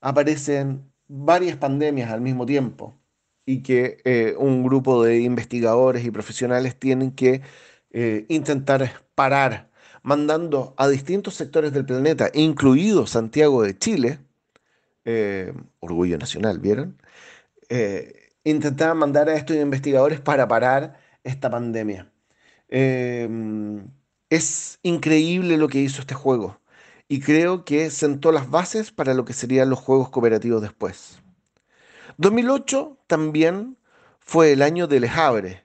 Aparecen 0.00 0.92
varias 1.08 1.56
pandemias 1.56 2.10
al 2.10 2.20
mismo 2.20 2.46
tiempo 2.46 3.00
y 3.46 3.62
que 3.62 3.98
eh, 4.04 4.34
un 4.38 4.62
grupo 4.62 5.02
de 5.02 5.20
investigadores 5.20 6.04
y 6.04 6.10
profesionales 6.10 6.78
tienen 6.78 7.12
que 7.12 7.42
eh, 7.90 8.26
intentar 8.28 9.02
parar, 9.14 9.67
mandando 10.02 10.74
a 10.76 10.88
distintos 10.88 11.34
sectores 11.34 11.72
del 11.72 11.84
planeta, 11.86 12.30
incluido 12.34 13.06
Santiago 13.06 13.62
de 13.62 13.78
Chile, 13.78 14.18
eh, 15.04 15.52
orgullo 15.80 16.18
nacional, 16.18 16.58
¿vieron? 16.58 17.00
Eh, 17.68 18.30
intentaban 18.44 18.98
mandar 18.98 19.28
a 19.28 19.36
estos 19.36 19.56
investigadores 19.56 20.20
para 20.20 20.48
parar 20.48 20.98
esta 21.24 21.50
pandemia. 21.50 22.10
es 24.30 24.78
increíble 24.82 25.56
lo 25.56 25.68
que 25.68 25.80
hizo 25.80 26.00
este 26.00 26.14
juego 26.14 26.60
y 27.08 27.20
creo 27.20 27.64
que 27.64 27.90
sentó 27.90 28.32
las 28.32 28.50
bases 28.50 28.92
para 28.92 29.14
lo 29.14 29.24
que 29.24 29.32
serían 29.32 29.70
los 29.70 29.78
juegos 29.78 30.10
cooperativos 30.10 30.60
después. 30.60 31.20
2008 32.18 32.98
también 33.06 33.78
fue 34.20 34.52
el 34.52 34.62
año 34.62 34.86
de 34.86 35.00
Le 35.00 35.08
Havre, 35.08 35.64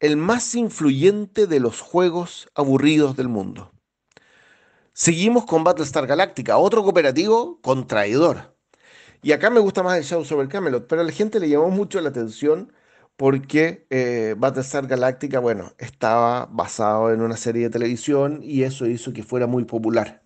el 0.00 0.16
más 0.16 0.54
influyente 0.54 1.46
de 1.46 1.60
los 1.60 1.80
juegos 1.80 2.48
aburridos 2.54 3.16
del 3.16 3.28
mundo. 3.28 3.72
Seguimos 4.92 5.44
con 5.46 5.64
Battlestar 5.64 6.06
Galactica, 6.06 6.58
otro 6.58 6.82
cooperativo 6.82 7.60
contraidor. 7.60 8.56
Y 9.22 9.32
acá 9.32 9.50
me 9.50 9.60
gusta 9.60 9.82
más 9.82 9.98
el 9.98 10.04
Shadow 10.04 10.24
sobre 10.24 10.48
Camelot, 10.48 10.86
pero 10.86 11.02
a 11.02 11.04
la 11.04 11.12
gente 11.12 11.40
le 11.40 11.48
llamó 11.48 11.70
mucho 11.70 12.00
la 12.00 12.10
atención 12.10 12.72
porque 13.16 13.86
eh, 13.90 14.34
Battlestar 14.38 14.86
Galactica, 14.86 15.40
bueno, 15.40 15.72
estaba 15.78 16.46
basado 16.46 17.12
en 17.12 17.22
una 17.22 17.36
serie 17.36 17.64
de 17.64 17.70
televisión 17.70 18.40
y 18.42 18.62
eso 18.62 18.86
hizo 18.86 19.12
que 19.12 19.22
fuera 19.22 19.46
muy 19.46 19.64
popular. 19.64 20.22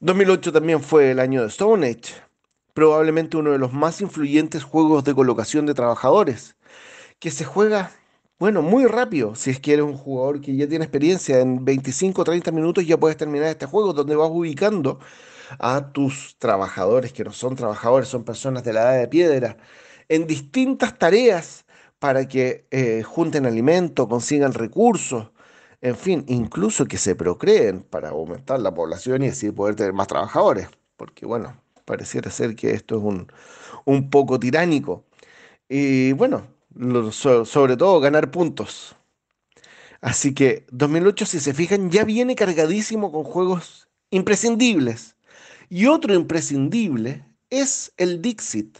2008 0.00 0.52
también 0.52 0.82
fue 0.82 1.12
el 1.12 1.20
año 1.20 1.42
de 1.42 1.48
Stone 1.48 1.86
Age, 1.86 2.14
probablemente 2.74 3.36
uno 3.36 3.52
de 3.52 3.58
los 3.58 3.72
más 3.72 4.00
influyentes 4.00 4.64
juegos 4.64 5.04
de 5.04 5.14
colocación 5.14 5.66
de 5.66 5.74
trabajadores, 5.74 6.56
que 7.18 7.30
se 7.30 7.44
juega 7.44 7.92
bueno, 8.38 8.62
muy 8.62 8.86
rápido, 8.86 9.34
si 9.34 9.50
es 9.50 9.60
que 9.60 9.72
eres 9.74 9.84
un 9.84 9.96
jugador 9.96 10.40
que 10.40 10.54
ya 10.56 10.68
tiene 10.68 10.84
experiencia, 10.84 11.40
en 11.40 11.64
25 11.64 12.22
o 12.22 12.24
30 12.24 12.52
minutos 12.52 12.86
ya 12.86 12.96
puedes 12.98 13.16
terminar 13.16 13.48
este 13.48 13.66
juego 13.66 13.92
donde 13.92 14.14
vas 14.16 14.30
ubicando 14.30 15.00
a 15.58 15.92
tus 15.92 16.36
trabajadores, 16.38 17.12
que 17.12 17.24
no 17.24 17.32
son 17.32 17.56
trabajadores, 17.56 18.08
son 18.08 18.24
personas 18.24 18.64
de 18.64 18.72
la 18.72 18.82
edad 18.82 19.00
de 19.00 19.08
piedra, 19.08 19.56
en 20.08 20.26
distintas 20.26 20.98
tareas 20.98 21.64
para 21.98 22.28
que 22.28 22.66
eh, 22.70 23.02
junten 23.02 23.46
alimento, 23.46 24.08
consigan 24.08 24.52
recursos, 24.54 25.32
en 25.80 25.96
fin, 25.96 26.24
incluso 26.28 26.86
que 26.86 26.98
se 26.98 27.14
procreen 27.16 27.82
para 27.82 28.10
aumentar 28.10 28.60
la 28.60 28.74
población 28.74 29.22
y 29.22 29.28
así 29.28 29.50
poder 29.52 29.76
tener 29.76 29.92
más 29.92 30.08
trabajadores, 30.08 30.68
porque 30.96 31.26
bueno, 31.26 31.60
pareciera 31.84 32.30
ser 32.30 32.56
que 32.56 32.72
esto 32.72 32.96
es 32.98 33.02
un, 33.02 33.32
un 33.84 34.10
poco 34.10 34.38
tiránico. 34.40 35.04
Y 35.68 36.12
bueno, 36.14 36.48
sobre 37.12 37.76
todo 37.76 38.00
ganar 38.00 38.30
puntos. 38.30 38.96
Así 40.00 40.32
que 40.32 40.64
2008, 40.70 41.26
si 41.26 41.40
se 41.40 41.54
fijan, 41.54 41.90
ya 41.90 42.04
viene 42.04 42.36
cargadísimo 42.36 43.10
con 43.10 43.24
juegos 43.24 43.88
imprescindibles. 44.10 45.16
Y 45.68 45.86
otro 45.86 46.14
imprescindible 46.14 47.24
es 47.50 47.92
el 47.96 48.22
Dixit, 48.22 48.78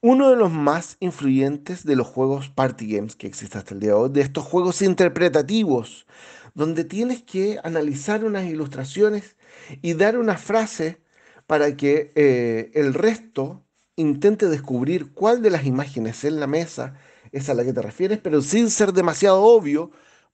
uno 0.00 0.28
de 0.28 0.36
los 0.36 0.52
más 0.52 0.96
influyentes 1.00 1.84
de 1.84 1.96
los 1.96 2.06
juegos 2.06 2.50
party 2.50 2.94
games 2.94 3.16
que 3.16 3.26
existe 3.26 3.56
hasta 3.56 3.72
el 3.72 3.80
día 3.80 3.90
de 3.90 3.94
hoy, 3.94 4.10
de 4.10 4.20
estos 4.20 4.44
juegos 4.44 4.82
interpretativos, 4.82 6.06
donde 6.54 6.84
tienes 6.84 7.22
que 7.22 7.58
analizar 7.64 8.22
unas 8.24 8.44
ilustraciones 8.44 9.36
y 9.80 9.94
dar 9.94 10.18
una 10.18 10.36
frase 10.36 11.00
para 11.46 11.74
que 11.76 12.12
eh, 12.16 12.70
el 12.74 12.92
resto 12.92 13.62
intente 13.96 14.48
descubrir 14.48 15.12
cuál 15.12 15.40
de 15.40 15.50
las 15.50 15.64
imágenes 15.64 16.24
en 16.24 16.38
la 16.38 16.46
mesa 16.46 16.98
es 17.34 17.48
a 17.48 17.54
la 17.54 17.64
que 17.64 17.72
te 17.72 17.82
refieres, 17.82 18.20
pero 18.22 18.40
sin 18.42 18.70
ser 18.70 18.92
demasiado 18.92 19.42
obvio 19.42 19.90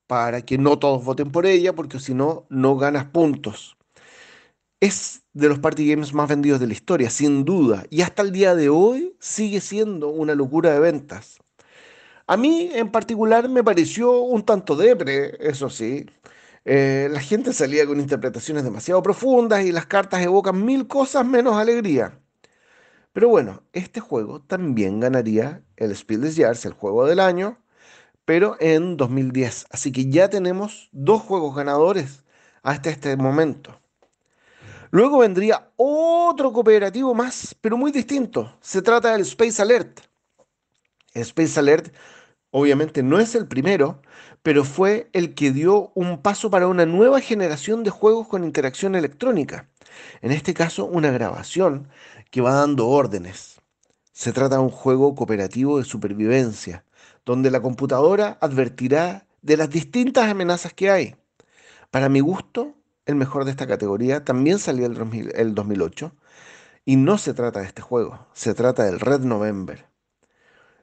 para 0.07 0.43
que 0.43 0.59
no 0.59 0.79
todos 0.79 1.05
voten 1.05 1.33
por 1.33 1.47
ella, 1.47 1.75
porque 1.75 1.99
si 2.01 2.15
no, 2.15 2.47
no 2.51 2.77
ganas 2.77 3.07
puntos. 3.07 3.77
Es 4.81 5.23
de 5.33 5.49
los 5.49 5.59
party 5.59 5.89
games 5.91 6.13
más 6.15 6.29
vendidos 6.29 6.61
de 6.61 6.67
la 6.67 6.73
historia, 6.75 7.11
sin 7.11 7.45
duda, 7.45 7.85
y 7.91 8.03
hasta 8.03 8.23
el 8.23 8.33
día 8.33 8.55
de 8.55 8.69
hoy 8.69 9.17
sigue 9.21 9.61
siendo 9.61 10.09
una 10.09 10.35
locura 10.35 10.73
de 10.73 10.81
ventas. 10.81 11.39
A 12.27 12.37
mí 12.37 12.71
en 12.75 12.91
particular 12.93 13.49
me 13.49 13.65
pareció 13.65 14.21
un 14.21 14.45
tanto 14.45 14.77
depre, 14.77 15.37
eso 15.41 15.71
sí. 15.71 16.07
Eh, 16.65 17.09
la 17.11 17.21
gente 17.21 17.53
salía 17.53 17.87
con 17.87 18.01
interpretaciones 18.01 18.65
demasiado 18.65 19.03
profundas 19.03 19.65
y 19.65 19.73
las 19.73 19.87
cartas 19.87 20.23
evocan 20.23 20.65
mil 20.65 20.87
cosas 20.87 21.27
menos 21.27 21.57
alegría. 21.57 22.20
Pero 23.12 23.28
bueno, 23.28 23.62
este 23.73 24.01
juego 24.01 24.41
también 24.41 25.01
ganaría 25.01 25.62
el 25.77 25.95
Spiel 25.97 26.20
des 26.20 26.37
Jahres, 26.37 26.65
el 26.65 26.73
juego 26.73 27.07
del 27.07 27.20
año, 27.20 27.59
pero 28.24 28.57
en 28.61 28.97
2010. 28.97 29.66
Así 29.70 29.91
que 29.91 30.09
ya 30.09 30.31
tenemos 30.31 30.89
dos 30.93 31.23
juegos 31.23 31.57
ganadores 31.57 32.24
hasta 32.62 32.91
este 32.91 33.16
momento. 33.16 33.81
Luego 34.93 35.19
vendría 35.19 35.70
otro 35.77 36.53
cooperativo 36.53 37.15
más, 37.15 37.57
pero 37.61 37.77
muy 37.77 37.93
distinto. 37.93 38.57
Se 38.61 38.82
trata 38.82 39.12
del 39.12 39.23
Space 39.23 39.61
Alert. 39.61 40.01
Space 41.15 41.59
Alert 41.59 41.95
obviamente 42.51 43.03
no 43.03 43.19
es 43.19 43.35
el 43.35 43.47
primero, 43.47 44.03
pero 44.43 44.65
fue 44.65 45.09
el 45.12 45.35
que 45.35 45.53
dio 45.53 45.93
un 45.95 46.23
paso 46.23 46.51
para 46.51 46.66
una 46.66 46.87
nueva 46.87 47.20
generación 47.20 47.85
de 47.85 47.91
juegos 47.91 48.28
con 48.28 48.45
interacción 48.45 48.95
electrónica. 48.95 49.69
En 50.23 50.32
este 50.32 50.55
caso, 50.55 50.87
una 50.87 51.11
grabación 51.11 51.89
que 52.31 52.40
va 52.40 52.55
dando 52.55 52.89
órdenes. 52.89 53.61
Se 54.12 54.32
trata 54.32 54.57
de 54.57 54.62
un 54.62 54.70
juego 54.70 55.15
cooperativo 55.15 55.78
de 55.78 55.85
supervivencia, 55.85 56.85
donde 57.24 57.51
la 57.51 57.61
computadora 57.61 58.39
advertirá 58.40 59.27
de 59.43 59.57
las 59.57 59.70
distintas 59.70 60.28
amenazas 60.28 60.73
que 60.73 60.90
hay. 60.90 61.16
Para 61.90 62.09
mi 62.09 62.20
gusto, 62.20 62.74
el 63.07 63.16
mejor 63.16 63.44
de 63.44 63.51
esta 63.51 63.66
categoría 63.66 64.24
también 64.24 64.59
salió 64.59 64.86
el, 64.86 65.32
el 65.35 65.55
2008, 65.55 66.12
y 66.85 66.97
no 66.97 67.19
se 67.19 67.35
trata 67.35 67.61
de 67.61 67.66
este 67.66 67.82
juego, 67.82 68.27
se 68.32 68.55
trata 68.55 68.85
del 68.85 69.01
Red 69.01 69.20
November. 69.20 69.86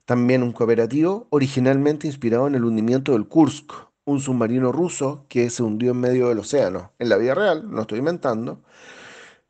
También 0.05 0.43
un 0.43 0.53
cooperativo 0.53 1.27
originalmente 1.31 2.07
inspirado 2.07 2.47
en 2.47 2.55
el 2.55 2.63
hundimiento 2.63 3.11
del 3.11 3.27
Kursk, 3.27 3.73
un 4.05 4.21
submarino 4.21 4.71
ruso 4.71 5.25
que 5.27 5.49
se 5.49 5.63
hundió 5.63 5.91
en 5.91 5.99
medio 5.99 6.29
del 6.29 6.39
océano, 6.39 6.93
en 6.97 7.09
la 7.09 7.17
vida 7.17 7.35
real, 7.35 7.69
no 7.69 7.81
estoy 7.81 7.99
inventando. 7.99 8.61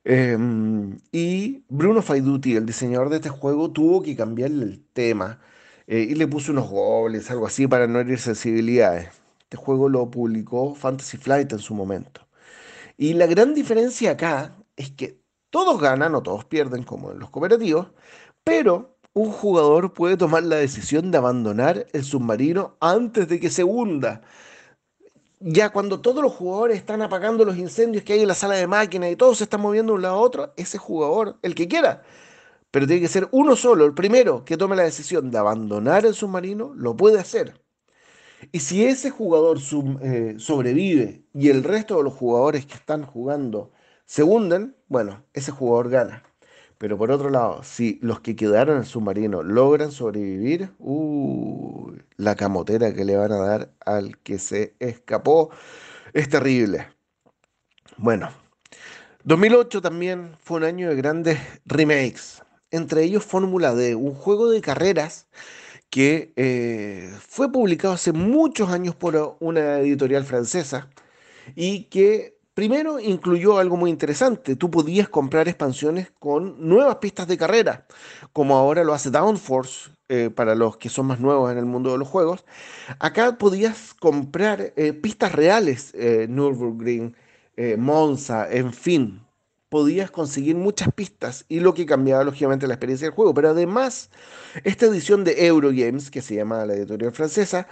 Em, 0.10 1.00
y 1.12 1.66
Bruno 1.68 2.02
Faiduti, 2.02 2.56
el 2.56 2.66
diseñador 2.66 3.10
de 3.10 3.18
este 3.18 3.28
juego, 3.28 3.72
tuvo 3.72 4.02
que 4.02 4.16
cambiarle 4.16 4.64
el 4.64 4.86
tema 4.94 5.42
eh, 5.86 6.00
y 6.00 6.16
le 6.16 6.28
puso 6.28 6.54
unos 6.54 6.70
goles, 6.70 7.30
algo 7.30 7.46
así, 7.46 7.68
para 7.68 7.88
no 7.88 8.00
herir 8.00 8.18
sensibilidades. 8.18 9.10
Este 9.42 9.58
juego 9.58 9.90
lo 9.90 10.10
publicó 10.10 10.76
Fantasy 10.76 11.18
Flight 11.18 11.52
en 11.52 11.60
su 11.60 11.74
momento. 11.76 12.22
Y 12.98 13.16
la 13.16 13.28
gran 13.28 13.54
diferencia 13.54 14.12
acá 14.12 14.56
es 14.78 14.92
que 14.92 15.20
todos 15.50 15.82
ganan 15.82 16.16
o 16.16 16.24
todos 16.24 16.46
pierden, 16.46 16.84
como 16.84 17.12
en 17.12 17.20
los 17.20 17.30
cooperativos, 17.30 17.88
pero 18.46 18.98
un 19.14 19.32
jugador 19.32 19.94
puede 19.94 20.16
tomar 20.18 20.44
la 20.44 20.58
decisión 20.58 21.12
de 21.12 21.18
abandonar 21.18 21.86
el 21.92 22.04
submarino 22.06 22.78
antes 22.80 23.28
de 23.28 23.40
que 23.42 23.50
se 23.50 23.66
hunda. 23.66 24.22
Ya 25.40 25.70
cuando 25.70 26.02
todos 26.02 26.24
los 26.24 26.34
jugadores 26.34 26.78
están 26.78 27.02
apagando 27.02 27.46
los 27.46 27.58
incendios 27.58 28.04
que 28.04 28.14
hay 28.14 28.22
en 28.22 28.28
la 28.28 28.34
sala 28.36 28.56
de 28.56 28.68
máquinas 28.68 29.12
y 29.12 29.16
todos 29.16 29.38
se 29.38 29.44
están 29.44 29.62
moviendo 29.62 29.94
de 29.94 29.98
un 29.98 30.02
lado 30.02 30.16
a 30.16 30.20
otro, 30.20 30.54
ese 30.58 30.78
jugador, 30.80 31.38
el 31.44 31.54
que 31.56 31.68
quiera, 31.68 32.04
pero 32.72 32.88
tiene 32.88 33.02
que 33.02 33.08
ser 33.08 33.28
uno 33.32 33.56
solo, 33.56 33.86
el 33.86 33.94
primero 33.94 34.46
que 34.46 34.58
tome 34.58 34.76
la 34.76 34.84
decisión 34.84 35.32
de 35.32 35.38
abandonar 35.38 36.06
el 36.06 36.16
submarino, 36.16 36.74
lo 36.76 36.96
puede 36.98 37.20
hacer. 37.20 37.62
Y 38.52 38.60
si 38.60 38.86
ese 38.86 39.10
jugador 39.12 39.60
eh, 40.02 40.36
sobrevive 40.38 41.26
y 41.34 41.50
el 41.50 41.64
resto 41.64 41.98
de 41.98 42.04
los 42.04 42.14
jugadores 42.14 42.66
que 42.66 42.76
están 42.76 43.04
jugando 43.06 43.72
se 44.06 44.24
hunden, 44.24 44.76
bueno, 44.88 45.26
ese 45.34 45.52
jugador 45.52 45.90
gana. 45.90 46.24
Pero 46.78 46.98
por 46.98 47.12
otro 47.12 47.30
lado, 47.30 47.64
si 47.64 47.98
los 48.02 48.20
que 48.20 48.36
quedaron 48.36 48.76
en 48.76 48.82
el 48.82 48.88
submarino 48.88 49.42
logran 49.42 49.92
sobrevivir, 49.92 50.72
la 52.18 52.36
camotera 52.36 52.94
que 52.94 53.06
le 53.06 53.16
van 53.16 53.32
a 53.32 53.38
dar 53.38 53.72
al 53.86 54.18
que 54.20 54.38
se 54.38 54.76
escapó 54.80 55.50
es 56.14 56.30
terrible. 56.30 56.88
Bueno, 57.98 58.30
2008 59.24 59.82
también 59.82 60.36
fue 60.40 60.58
un 60.58 60.64
año 60.64 60.90
de 60.90 60.96
grandes 60.96 61.40
remakes, 61.66 62.44
entre 62.70 63.04
ellos 63.04 63.26
Fórmula 63.26 63.74
D, 63.74 63.96
un 63.96 64.14
juego 64.14 64.50
de 64.50 64.62
carreras 64.62 65.28
que 65.90 66.34
eh, 66.36 67.12
fue 67.28 67.52
publicado 67.52 67.94
hace 67.94 68.12
muchos 68.12 68.70
años 68.70 68.94
por 68.96 69.38
una 69.40 69.80
editorial 69.80 70.26
francesa 70.26 70.90
y 71.56 71.86
que 71.86 72.37
Primero 72.58 73.00
incluyó 73.00 73.60
algo 73.60 73.78
muy 73.78 73.92
interesante. 73.92 74.56
Tú 74.56 74.72
podías 74.72 75.08
comprar 75.10 75.48
expansiones 75.48 76.12
con 76.18 76.68
nuevas 76.68 76.96
pistas 76.96 77.28
de 77.28 77.38
carrera, 77.38 77.86
como 78.34 78.58
ahora 78.58 78.84
lo 78.84 78.96
hace 78.96 79.12
Downforce 79.12 79.92
eh, 80.10 80.32
para 80.32 80.56
los 80.56 80.76
que 80.78 80.90
son 80.90 81.06
más 81.06 81.20
nuevos 81.20 81.52
en 81.52 81.60
el 81.60 81.66
mundo 81.66 81.92
de 81.92 82.00
los 82.00 82.08
juegos. 82.08 82.46
Acá 82.98 83.38
podías 83.38 83.94
comprar 83.94 84.74
eh, 84.76 84.94
pistas 84.94 85.34
reales, 85.34 85.94
eh, 85.94 86.26
Nürburgring, 86.28 87.16
eh, 87.58 87.78
Monza, 87.78 88.52
en 88.52 88.74
fin. 88.74 89.22
Podías 89.70 90.10
conseguir 90.10 90.56
muchas 90.56 90.92
pistas 90.96 91.46
y 91.48 91.60
lo 91.60 91.76
que 91.76 91.86
cambiaba 91.86 92.24
lógicamente 92.24 92.66
la 92.66 92.74
experiencia 92.74 93.06
del 93.06 93.14
juego. 93.14 93.36
Pero 93.36 93.50
además, 93.50 94.10
esta 94.64 94.88
edición 94.88 95.24
de 95.24 95.46
Eurogames, 95.46 96.10
que 96.10 96.24
se 96.24 96.34
llama 96.34 96.66
la 96.66 96.74
editorial 96.74 97.12
francesa, 97.12 97.68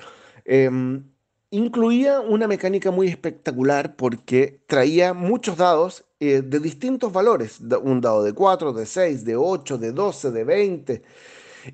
em, 0.46 1.15
incluía 1.56 2.20
una 2.20 2.48
mecánica 2.48 2.92
muy 2.92 3.08
espectacular 3.08 3.96
porque 3.96 4.62
traía 4.68 5.14
muchos 5.14 5.58
dados 5.58 6.06
eh, 6.20 6.42
de 6.42 6.60
distintos 6.60 7.14
valores, 7.14 7.60
un 7.82 8.02
dado 8.02 8.24
de 8.24 8.34
4, 8.34 8.74
de 8.74 8.86
6, 8.86 9.26
de 9.26 9.36
8, 9.36 9.78
de 9.78 9.92
12, 9.92 10.32
de 10.32 10.44
20, 10.44 11.04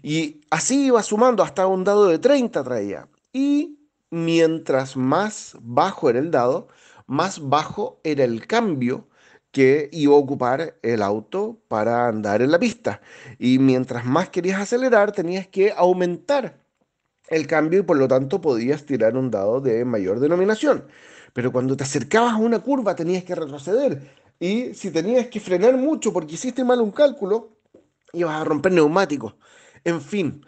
y 0.03 0.41
así 0.49 0.85
iba 0.85 1.01
sumando 1.03 1.43
hasta 1.43 1.67
un 1.67 1.83
dado 1.83 2.07
de 2.07 2.19
30 2.19 2.63
traía. 2.63 3.07
Y 3.33 3.79
mientras 4.09 4.95
más 4.95 5.57
bajo 5.61 6.09
era 6.09 6.19
el 6.19 6.31
dado, 6.31 6.67
más 7.07 7.39
bajo 7.49 7.99
era 8.03 8.23
el 8.23 8.47
cambio 8.47 9.07
que 9.51 9.89
iba 9.91 10.13
a 10.13 10.17
ocupar 10.17 10.77
el 10.81 11.01
auto 11.01 11.59
para 11.67 12.07
andar 12.07 12.41
en 12.41 12.51
la 12.51 12.59
pista. 12.59 13.01
Y 13.39 13.59
mientras 13.59 14.05
más 14.05 14.29
querías 14.29 14.61
acelerar, 14.61 15.11
tenías 15.11 15.47
que 15.47 15.73
aumentar 15.75 16.60
el 17.31 17.47
cambio 17.47 17.79
y 17.79 17.83
por 17.83 17.97
lo 17.97 18.07
tanto 18.07 18.41
podías 18.41 18.85
tirar 18.85 19.17
un 19.17 19.31
dado 19.31 19.61
de 19.61 19.85
mayor 19.85 20.19
denominación. 20.19 20.85
Pero 21.33 21.51
cuando 21.51 21.75
te 21.77 21.83
acercabas 21.83 22.33
a 22.33 22.37
una 22.37 22.59
curva 22.59 22.95
tenías 22.95 23.23
que 23.23 23.35
retroceder 23.35 24.01
y 24.39 24.73
si 24.73 24.91
tenías 24.91 25.27
que 25.27 25.39
frenar 25.39 25.77
mucho 25.77 26.13
porque 26.13 26.35
hiciste 26.35 26.63
mal 26.63 26.81
un 26.81 26.91
cálculo, 26.91 27.57
ibas 28.13 28.41
a 28.41 28.43
romper 28.43 28.73
neumáticos. 28.73 29.35
En 29.83 30.01
fin, 30.01 30.45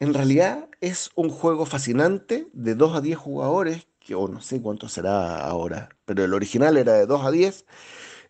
en 0.00 0.14
realidad 0.14 0.68
es 0.80 1.10
un 1.14 1.30
juego 1.30 1.66
fascinante 1.66 2.48
de 2.52 2.74
2 2.74 2.96
a 2.96 3.00
10 3.00 3.18
jugadores, 3.18 3.88
que 4.00 4.14
o 4.14 4.28
no 4.28 4.40
sé 4.40 4.60
cuánto 4.62 4.88
será 4.88 5.40
ahora, 5.46 5.88
pero 6.04 6.24
el 6.24 6.34
original 6.34 6.76
era 6.76 6.94
de 6.94 7.06
2 7.06 7.24
a 7.24 7.30
10. 7.30 7.64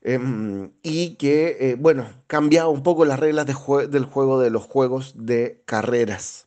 Em, 0.02 0.72
y 0.82 1.16
que, 1.16 1.56
eh, 1.60 1.76
bueno, 1.78 2.08
cambiaba 2.28 2.68
un 2.68 2.82
poco 2.84 3.04
las 3.04 3.18
reglas 3.18 3.46
del 3.46 4.04
juego 4.04 4.38
de 4.40 4.50
los 4.50 4.64
juegos 4.64 5.14
de 5.16 5.62
carreras. 5.66 6.45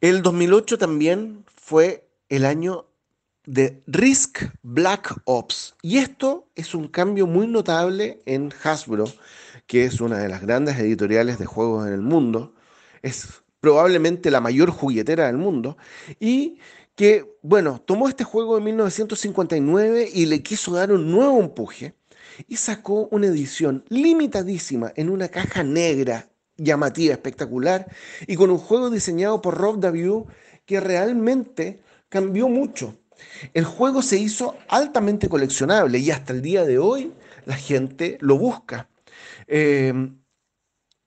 El 0.00 0.22
2008 0.22 0.78
también 0.78 1.44
fue 1.54 2.08
el 2.30 2.46
año 2.46 2.86
de 3.44 3.82
Risk 3.86 4.44
Black 4.62 5.14
Ops. 5.24 5.74
Y 5.82 5.98
esto 5.98 6.48
es 6.54 6.74
un 6.74 6.88
cambio 6.88 7.26
muy 7.26 7.46
notable 7.46 8.22
en 8.24 8.50
Hasbro, 8.64 9.04
que 9.66 9.84
es 9.84 10.00
una 10.00 10.16
de 10.16 10.30
las 10.30 10.40
grandes 10.40 10.78
editoriales 10.78 11.38
de 11.38 11.44
juegos 11.44 11.86
en 11.86 11.92
el 11.92 12.00
mundo. 12.00 12.54
Es 13.02 13.42
probablemente 13.60 14.30
la 14.30 14.40
mayor 14.40 14.70
juguetera 14.70 15.26
del 15.26 15.36
mundo. 15.36 15.76
Y 16.18 16.60
que, 16.96 17.36
bueno, 17.42 17.82
tomó 17.84 18.08
este 18.08 18.24
juego 18.24 18.56
en 18.56 18.64
1959 18.64 20.08
y 20.14 20.24
le 20.24 20.42
quiso 20.42 20.72
dar 20.72 20.92
un 20.92 21.10
nuevo 21.10 21.40
empuje. 21.40 21.94
Y 22.48 22.56
sacó 22.56 23.06
una 23.10 23.26
edición 23.26 23.84
limitadísima 23.90 24.94
en 24.96 25.10
una 25.10 25.28
caja 25.28 25.62
negra 25.62 26.29
llamativa, 26.60 27.14
espectacular, 27.14 27.86
y 28.26 28.36
con 28.36 28.50
un 28.50 28.58
juego 28.58 28.90
diseñado 28.90 29.40
por 29.40 29.56
Rob 29.56 29.80
Daviau 29.80 30.26
que 30.66 30.80
realmente 30.80 31.80
cambió 32.08 32.48
mucho. 32.48 32.96
El 33.52 33.64
juego 33.64 34.02
se 34.02 34.18
hizo 34.18 34.56
altamente 34.68 35.28
coleccionable 35.28 35.98
y 35.98 36.10
hasta 36.10 36.32
el 36.32 36.42
día 36.42 36.64
de 36.64 36.78
hoy 36.78 37.12
la 37.44 37.56
gente 37.56 38.18
lo 38.20 38.38
busca. 38.38 38.88
Eh, 39.46 39.92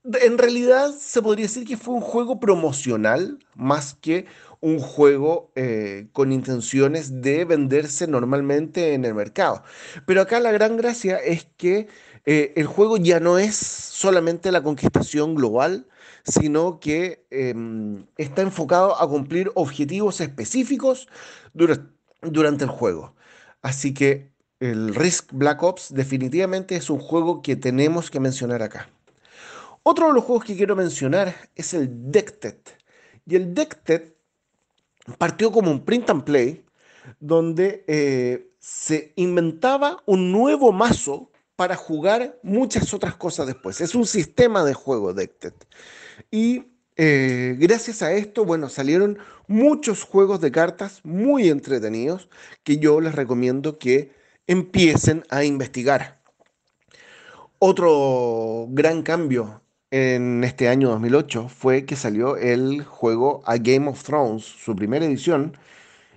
en 0.03 0.37
realidad 0.37 0.91
se 0.91 1.21
podría 1.21 1.45
decir 1.45 1.65
que 1.65 1.77
fue 1.77 1.93
un 1.93 2.01
juego 2.01 2.39
promocional 2.39 3.39
más 3.55 3.93
que 3.93 4.25
un 4.59 4.79
juego 4.79 5.51
eh, 5.55 6.07
con 6.13 6.31
intenciones 6.31 7.21
de 7.21 7.45
venderse 7.45 8.07
normalmente 8.07 8.93
en 8.93 9.05
el 9.05 9.13
mercado. 9.13 9.63
Pero 10.05 10.21
acá 10.21 10.39
la 10.39 10.51
gran 10.51 10.77
gracia 10.77 11.17
es 11.17 11.47
que 11.57 11.87
eh, 12.25 12.53
el 12.55 12.67
juego 12.67 12.97
ya 12.97 13.19
no 13.19 13.37
es 13.37 13.55
solamente 13.55 14.51
la 14.51 14.63
conquistación 14.63 15.35
global, 15.35 15.87
sino 16.23 16.79
que 16.79 17.25
em, 17.31 18.05
está 18.17 18.41
enfocado 18.41 18.99
a 18.99 19.07
cumplir 19.09 19.51
objetivos 19.55 20.21
específicos 20.21 21.07
durante 21.53 22.63
el 22.63 22.69
juego. 22.69 23.13
Así 23.61 23.93
que 23.93 24.31
el 24.59 24.95
Risk 24.95 25.33
Black 25.33 25.61
Ops 25.61 25.93
definitivamente 25.93 26.75
es 26.75 26.89
un 26.89 26.99
juego 26.99 27.41
que 27.41 27.57
tenemos 27.57 28.09
que 28.09 28.21
mencionar 28.21 28.63
acá. 28.63 28.89
Otro 29.83 30.07
de 30.07 30.13
los 30.13 30.23
juegos 30.23 30.45
que 30.45 30.55
quiero 30.55 30.77
mencionar 30.77 31.35
es 31.55 31.73
el 31.73 32.09
Dected. 32.09 32.55
Y 33.25 33.35
el 33.35 33.53
Dected 33.53 34.13
partió 35.17 35.51
como 35.51 35.71
un 35.71 35.83
print 35.83 36.09
and 36.09 36.23
play 36.23 36.63
donde 37.19 37.83
eh, 37.87 38.53
se 38.59 39.11
inventaba 39.17 40.01
un 40.05 40.31
nuevo 40.31 40.71
mazo 40.71 41.32
para 41.55 41.75
jugar 41.75 42.39
muchas 42.43 42.93
otras 42.93 43.15
cosas 43.15 43.47
después. 43.47 43.81
Es 43.81 43.95
un 43.95 44.05
sistema 44.05 44.63
de 44.63 44.73
juego 44.73 45.13
Dected. 45.13 45.53
Y 46.31 46.65
eh, 46.95 47.55
gracias 47.59 48.01
a 48.01 48.13
esto, 48.13 48.45
bueno, 48.45 48.69
salieron 48.69 49.17
muchos 49.47 50.03
juegos 50.03 50.41
de 50.41 50.51
cartas 50.51 51.01
muy 51.03 51.49
entretenidos 51.49 52.29
que 52.63 52.77
yo 52.77 53.01
les 53.01 53.15
recomiendo 53.15 53.79
que 53.79 54.11
empiecen 54.47 55.23
a 55.29 55.43
investigar. 55.43 56.21
Otro 57.59 58.67
gran 58.69 59.03
cambio 59.03 59.61
en 59.89 60.43
este 60.43 60.67
año 60.67 60.89
2008 60.89 61.49
fue 61.49 61.85
que 61.85 61.95
salió 61.95 62.35
el 62.35 62.83
juego 62.83 63.41
A 63.45 63.57
Game 63.57 63.87
of 63.87 64.03
Thrones, 64.03 64.43
su 64.43 64.75
primera 64.75 65.05
edición, 65.05 65.55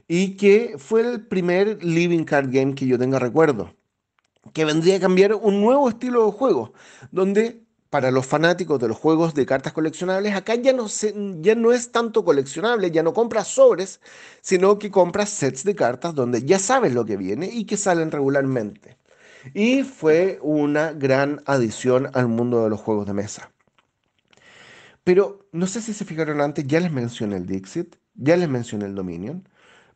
y 0.08 0.36
que 0.36 0.76
fue 0.78 1.02
el 1.02 1.26
primer 1.26 1.84
living 1.84 2.24
card 2.24 2.48
game 2.50 2.74
que 2.74 2.86
yo 2.86 2.98
tenga 2.98 3.18
recuerdo, 3.18 3.75
que 4.52 4.64
vendría 4.64 4.96
a 4.96 5.00
cambiar 5.00 5.34
un 5.34 5.60
nuevo 5.60 5.88
estilo 5.88 6.26
de 6.26 6.32
juego, 6.32 6.72
donde 7.10 7.62
para 7.90 8.10
los 8.10 8.26
fanáticos 8.26 8.80
de 8.80 8.88
los 8.88 8.96
juegos 8.96 9.34
de 9.34 9.46
cartas 9.46 9.72
coleccionables, 9.72 10.34
acá 10.34 10.54
ya 10.56 10.72
no, 10.72 10.86
ya 11.40 11.54
no 11.54 11.72
es 11.72 11.92
tanto 11.92 12.24
coleccionable, 12.24 12.90
ya 12.90 13.02
no 13.02 13.14
compras 13.14 13.48
sobres, 13.48 14.00
sino 14.42 14.78
que 14.78 14.90
compras 14.90 15.30
sets 15.30 15.64
de 15.64 15.74
cartas 15.74 16.14
donde 16.14 16.42
ya 16.42 16.58
sabes 16.58 16.92
lo 16.92 17.04
que 17.04 17.16
viene 17.16 17.46
y 17.46 17.64
que 17.64 17.76
salen 17.76 18.10
regularmente 18.10 18.96
y 19.54 19.82
fue 19.82 20.38
una 20.42 20.92
gran 20.92 21.42
adición 21.46 22.10
al 22.14 22.28
mundo 22.28 22.64
de 22.64 22.70
los 22.70 22.80
juegos 22.80 23.06
de 23.06 23.14
mesa. 23.14 23.50
Pero 25.04 25.46
no 25.52 25.66
sé 25.66 25.80
si 25.80 25.92
se 25.92 26.04
fijaron 26.04 26.40
antes, 26.40 26.66
ya 26.66 26.80
les 26.80 26.90
mencioné 26.90 27.36
el 27.36 27.46
Dixit, 27.46 27.96
ya 28.14 28.36
les 28.36 28.48
mencioné 28.48 28.86
el 28.86 28.94
Dominion, 28.94 29.48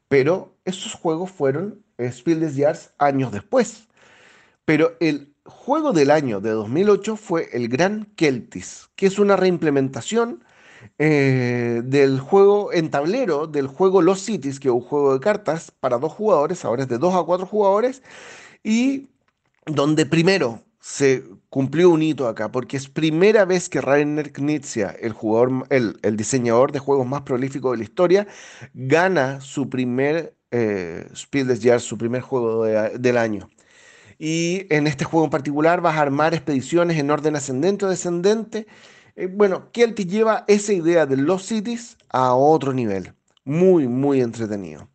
pero 0.09 0.57
esos 0.65 0.95
juegos 0.95 1.31
fueron 1.31 1.83
Spiel 1.99 2.41
des 2.41 2.57
Jahres 2.57 2.93
años 2.99 3.33
después. 3.33 3.89
Pero 4.71 4.97
el 5.01 5.35
juego 5.45 5.93
del 5.93 6.13
año 6.13 6.41
de 6.41 6.51
2008 6.51 7.17
fue 7.17 7.49
el 7.53 7.67
Gran 7.67 8.05
Keltis, 8.15 8.89
que 8.95 9.07
es 9.07 9.19
una 9.19 9.35
reimplementación 9.35 10.45
eh, 10.97 11.83
del 11.85 12.21
juego 12.21 12.73
en 12.73 12.89
tablero, 12.89 13.49
del 13.49 13.67
juego 13.67 14.01
Los 14.01 14.21
Cities, 14.21 14.61
que 14.61 14.69
es 14.69 14.75
un 14.75 14.81
juego 14.81 15.15
de 15.15 15.19
cartas 15.19 15.73
para 15.73 15.99
dos 15.99 16.13
jugadores, 16.13 16.65
ahora 16.65 16.85
es 16.85 16.89
de 16.89 16.99
dos 16.99 17.17
a 17.17 17.25
cuatro 17.25 17.47
jugadores, 17.47 18.05
y 18.63 19.09
donde 19.67 20.07
primero 20.07 20.63
se 20.79 21.25
cumplió 21.49 21.91
un 21.91 22.03
hito 22.05 22.29
acá, 22.29 22.53
porque 22.53 22.77
es 22.77 22.89
primera 22.89 23.45
vez 23.47 23.69
que 23.69 23.81
Rainer 23.81 24.33
Knizia, 24.33 24.91
el, 25.01 25.13
jugador, 25.13 25.67
el, 25.71 26.17
diseñador 26.17 26.71
de 26.71 26.79
juegos 26.79 27.09
más 27.09 27.23
prolífico 27.23 27.73
de 27.73 27.79
la 27.79 27.83
historia, 27.83 28.29
gana 28.73 29.41
su 29.41 29.69
primer 29.69 30.37
eh, 30.53 31.09
des 31.33 31.61
Jahres, 31.61 31.83
su 31.83 31.99
primer 31.99 32.21
juego 32.21 32.63
del 32.65 33.17
año. 33.19 33.51
Y 34.23 34.67
en 34.69 34.87
este 34.87 35.07
juego 35.07 35.25
en 35.25 35.31
particular 35.31 35.81
vas 35.81 35.97
a 35.97 36.03
armar 36.03 36.35
expediciones 36.35 36.99
en 36.99 37.11
orden 37.11 37.37
ascendente 37.37 37.87
o 37.87 37.89
descendente. 37.89 38.67
Eh, 39.17 39.29
bueno, 39.29 39.73
Kelty 39.73 40.05
lleva 40.05 40.45
esa 40.47 40.75
idea 40.75 41.07
de 41.07 41.17
los 41.17 41.47
cities 41.47 41.97
a 42.11 42.35
otro 42.35 42.75
nivel. 42.75 43.15
Muy, 43.47 43.89
muy 43.89 44.21
entretenido. 44.21 44.91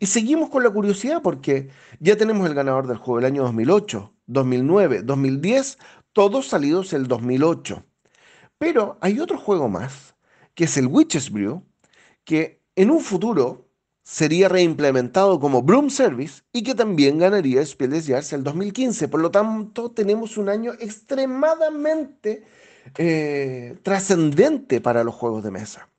Y 0.00 0.06
seguimos 0.06 0.50
con 0.50 0.64
la 0.64 0.70
curiosidad 0.70 1.22
porque 1.22 1.70
ya 2.00 2.16
tenemos 2.16 2.48
el 2.48 2.54
ganador 2.54 2.88
del 2.88 2.96
juego 2.96 3.20
del 3.20 3.26
año 3.26 3.44
2008, 3.44 4.12
2009, 4.26 5.02
2010, 5.02 5.78
todos 6.12 6.48
salidos 6.48 6.92
el 6.92 7.06
2008. 7.06 7.84
Pero 8.58 8.98
hay 9.00 9.20
otro 9.20 9.38
juego 9.38 9.68
más, 9.68 10.16
que 10.56 10.64
es 10.64 10.76
el 10.76 10.88
Witches 10.88 11.30
Brew, 11.30 11.64
que 12.24 12.60
en 12.74 12.90
un 12.90 12.98
futuro 13.02 13.67
sería 14.08 14.48
reimplementado 14.48 15.38
como 15.38 15.62
Broom 15.62 15.90
Service 15.90 16.40
y 16.50 16.62
que 16.62 16.74
también 16.74 17.18
ganaría 17.18 17.60
Spiel 17.60 17.90
des 17.90 18.06
Jahres 18.06 18.32
el 18.32 18.42
2015. 18.42 19.06
Por 19.06 19.20
lo 19.20 19.30
tanto, 19.30 19.90
tenemos 19.90 20.38
un 20.38 20.48
año 20.48 20.72
extremadamente 20.80 22.42
eh, 22.96 23.76
trascendente 23.82 24.80
para 24.80 25.04
los 25.04 25.14
juegos 25.14 25.44
de 25.44 25.50
mesa. 25.50 25.90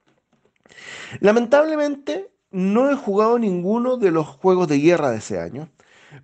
Lamentablemente, 1.20 2.32
no 2.50 2.90
he 2.90 2.96
jugado 2.96 3.38
ninguno 3.38 3.98
de 3.98 4.10
los 4.10 4.26
juegos 4.26 4.68
de 4.68 4.80
guerra 4.80 5.12
de 5.12 5.20
ese 5.20 5.40
año, 5.40 5.70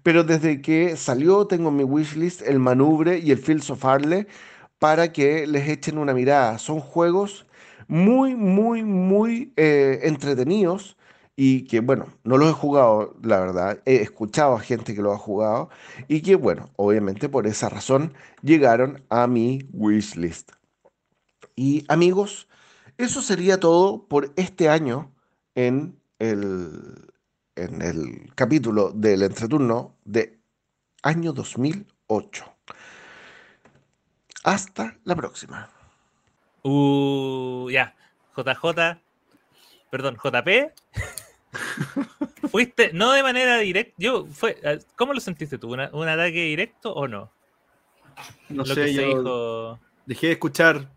pero 0.01 0.23
desde 0.23 0.63
que 0.63 0.97
salió 0.97 1.45
tengo 1.45 1.69
en 1.69 1.75
mi 1.75 1.83
wishlist 1.83 2.41
el 2.41 2.57
Manubre 2.57 3.19
y 3.19 3.29
el 3.29 3.37
Fields 3.37 3.69
of 3.69 3.85
Arle 3.85 4.25
para 4.79 5.13
que 5.13 5.45
les 5.45 5.69
echen 5.69 5.99
una 5.99 6.15
mirada. 6.15 6.57
Son 6.57 6.79
juegos 6.79 7.45
muy, 7.87 8.33
muy, 8.33 8.83
muy 8.83 9.53
eh, 9.55 9.99
entretenidos 10.01 10.94
y 11.35 11.65
que, 11.65 11.81
bueno, 11.81 12.07
no 12.23 12.37
los 12.37 12.49
he 12.49 12.53
jugado, 12.53 13.15
la 13.21 13.39
verdad, 13.39 13.81
he 13.85 13.97
escuchado 13.97 14.55
a 14.55 14.59
gente 14.59 14.95
que 14.95 15.01
lo 15.01 15.11
ha 15.11 15.17
jugado 15.17 15.69
y 16.07 16.21
que, 16.21 16.35
bueno, 16.35 16.69
obviamente 16.77 17.27
por 17.27 17.45
esa 17.45 17.67
razón 17.69 18.13
llegaron 18.41 19.03
a 19.09 19.27
mi 19.27 19.67
wishlist. 19.73 20.51
Y 21.55 21.85
amigos, 21.89 22.47
eso 22.97 23.21
sería 23.21 23.59
todo 23.59 24.07
por 24.07 24.31
este 24.37 24.69
año 24.69 25.11
en 25.55 25.99
el, 26.19 27.11
en 27.55 27.81
el 27.81 28.33
capítulo 28.35 28.91
del 28.91 29.23
entreturno 29.23 29.95
de 30.05 30.39
año 31.03 31.33
2008. 31.33 32.45
Hasta 34.43 34.97
la 35.03 35.15
próxima. 35.15 35.69
Uh, 36.63 37.69
ya. 37.69 37.95
JJ, 38.35 38.99
perdón, 39.89 40.17
JP. 40.17 40.71
Fuiste, 42.51 42.91
no 42.93 43.11
de 43.11 43.23
manera 43.23 43.57
directa. 43.57 43.93
Yo, 43.97 44.25
fue, 44.27 44.57
¿Cómo 44.95 45.13
lo 45.13 45.19
sentiste 45.19 45.57
tú? 45.57 45.73
¿Un 45.73 46.07
ataque 46.07 46.43
directo 46.45 46.93
o 46.93 47.07
no? 47.07 47.31
No 48.49 48.65
sé, 48.65 48.93
yo 48.93 49.79
dejé 50.05 50.27
de 50.27 50.33
escuchar. 50.33 50.89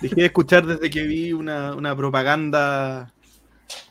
Dejé 0.00 0.16
de 0.16 0.26
escuchar 0.26 0.66
desde 0.66 0.90
que 0.90 1.04
vi 1.04 1.32
una, 1.32 1.74
una 1.74 1.94
propaganda 1.94 3.12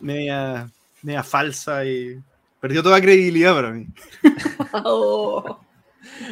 media, 0.01 0.69
media 1.01 1.23
falsa 1.23 1.85
y 1.85 2.21
perdió 2.59 2.83
toda 2.83 3.01
credibilidad 3.01 3.55
para 3.55 3.71
mí. 3.71 3.87
Oh. 4.83 5.59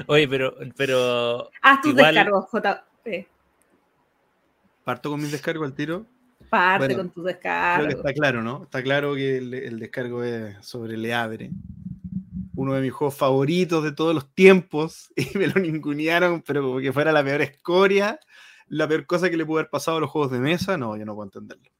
Oye, 0.05 0.27
pero, 0.27 0.53
pero. 0.75 1.49
Haz 1.61 1.81
tus 1.81 1.95
descargos, 1.95 2.45
JP. 2.51 3.27
¿Parto 4.83 5.09
con 5.09 5.19
mis 5.19 5.31
descargos 5.31 5.65
al 5.65 5.73
tiro? 5.73 6.05
Parte 6.49 6.95
con 6.95 7.09
tus 7.09 7.25
descargos. 7.25 7.93
está 7.93 8.13
claro, 8.13 8.41
¿no? 8.41 8.63
Está 8.63 8.81
claro 8.81 9.15
que 9.15 9.37
el, 9.37 9.79
descargo 9.79 10.23
es 10.23 10.55
sobre 10.65 10.97
Leabre. 10.97 11.51
Uno 12.55 12.73
de 12.73 12.81
mis 12.81 12.91
juegos 12.91 13.15
favoritos 13.15 13.83
de 13.83 13.91
todos 13.91 14.15
los 14.15 14.33
tiempos. 14.33 15.11
Y 15.15 15.37
me 15.37 15.47
lo 15.47 15.59
ningunearon, 15.59 16.41
pero 16.41 16.61
como 16.61 16.79
que 16.79 16.93
fuera 16.93 17.11
la 17.11 17.23
peor 17.23 17.41
escoria. 17.41 18.19
La 18.67 18.87
peor 18.87 19.05
cosa 19.05 19.29
que 19.29 19.37
le 19.37 19.45
pudo 19.45 19.59
haber 19.59 19.69
pasado 19.69 19.97
a 19.97 20.01
los 20.01 20.09
juegos 20.09 20.31
de 20.31 20.39
mesa. 20.39 20.77
No, 20.77 20.95
yo 20.97 21.05
no 21.05 21.15
puedo 21.15 21.27
entenderlo. 21.27 21.71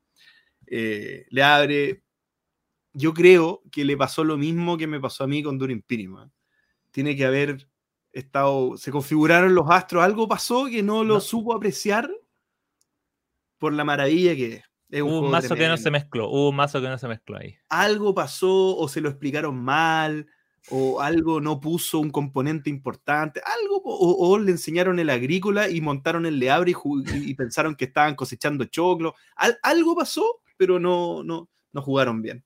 Eh, 0.67 1.25
le 1.29 1.43
abre. 1.43 2.03
Yo 2.93 3.13
creo 3.13 3.61
que 3.71 3.85
le 3.85 3.95
pasó 3.95 4.23
lo 4.23 4.37
mismo 4.37 4.77
que 4.77 4.87
me 4.87 4.99
pasó 4.99 5.23
a 5.23 5.27
mí 5.27 5.43
con 5.43 5.57
Durin 5.57 5.81
Pinima. 5.81 6.31
Tiene 6.91 7.15
que 7.15 7.25
haber 7.25 7.67
estado. 8.11 8.75
Se 8.77 8.91
configuraron 8.91 9.55
los 9.55 9.69
astros, 9.69 10.03
algo 10.03 10.27
pasó 10.27 10.65
que 10.65 10.83
no 10.83 11.03
lo 11.03 11.19
supo 11.21 11.55
apreciar 11.55 12.09
por 13.57 13.73
la 13.73 13.83
maravilla 13.83 14.35
que 14.35 14.53
es. 14.89 15.01
Hubo 15.01 15.19
un 15.19 15.31
mazo 15.31 15.55
que 15.55 15.67
no 15.67 15.75
se 15.75 15.91
mezcló, 15.91 16.29
hubo 16.29 16.49
un 16.49 16.55
mazo 16.55 16.81
que 16.81 16.87
no 16.87 16.97
se 16.97 17.07
mezcló 17.07 17.37
ahí. 17.37 17.57
Algo 17.67 18.15
pasó 18.15 18.77
o 18.77 18.87
se 18.87 19.01
lo 19.01 19.09
explicaron 19.09 19.57
mal 19.57 20.27
o 20.69 21.01
algo 21.01 21.41
no 21.41 21.59
puso 21.59 21.99
un 21.99 22.09
componente 22.09 22.69
importante, 22.69 23.41
algo, 23.61 23.81
o, 23.83 24.37
le 24.37 24.51
enseñaron 24.51 24.99
el 24.99 25.09
agrícola 25.09 25.69
y 25.69 25.79
montaron 25.81 26.25
el 26.25 26.39
leabre 26.39 26.71
y, 26.71 27.29
y 27.29 27.33
pensaron 27.35 27.75
que 27.75 27.85
estaban 27.85 28.15
cosechando 28.15 28.65
choclo, 28.65 29.15
algo 29.61 29.95
pasó 29.95 30.41
pero 30.57 30.79
no, 30.79 31.23
no, 31.23 31.47
no 31.71 31.81
jugaron 31.81 32.21
bien. 32.21 32.43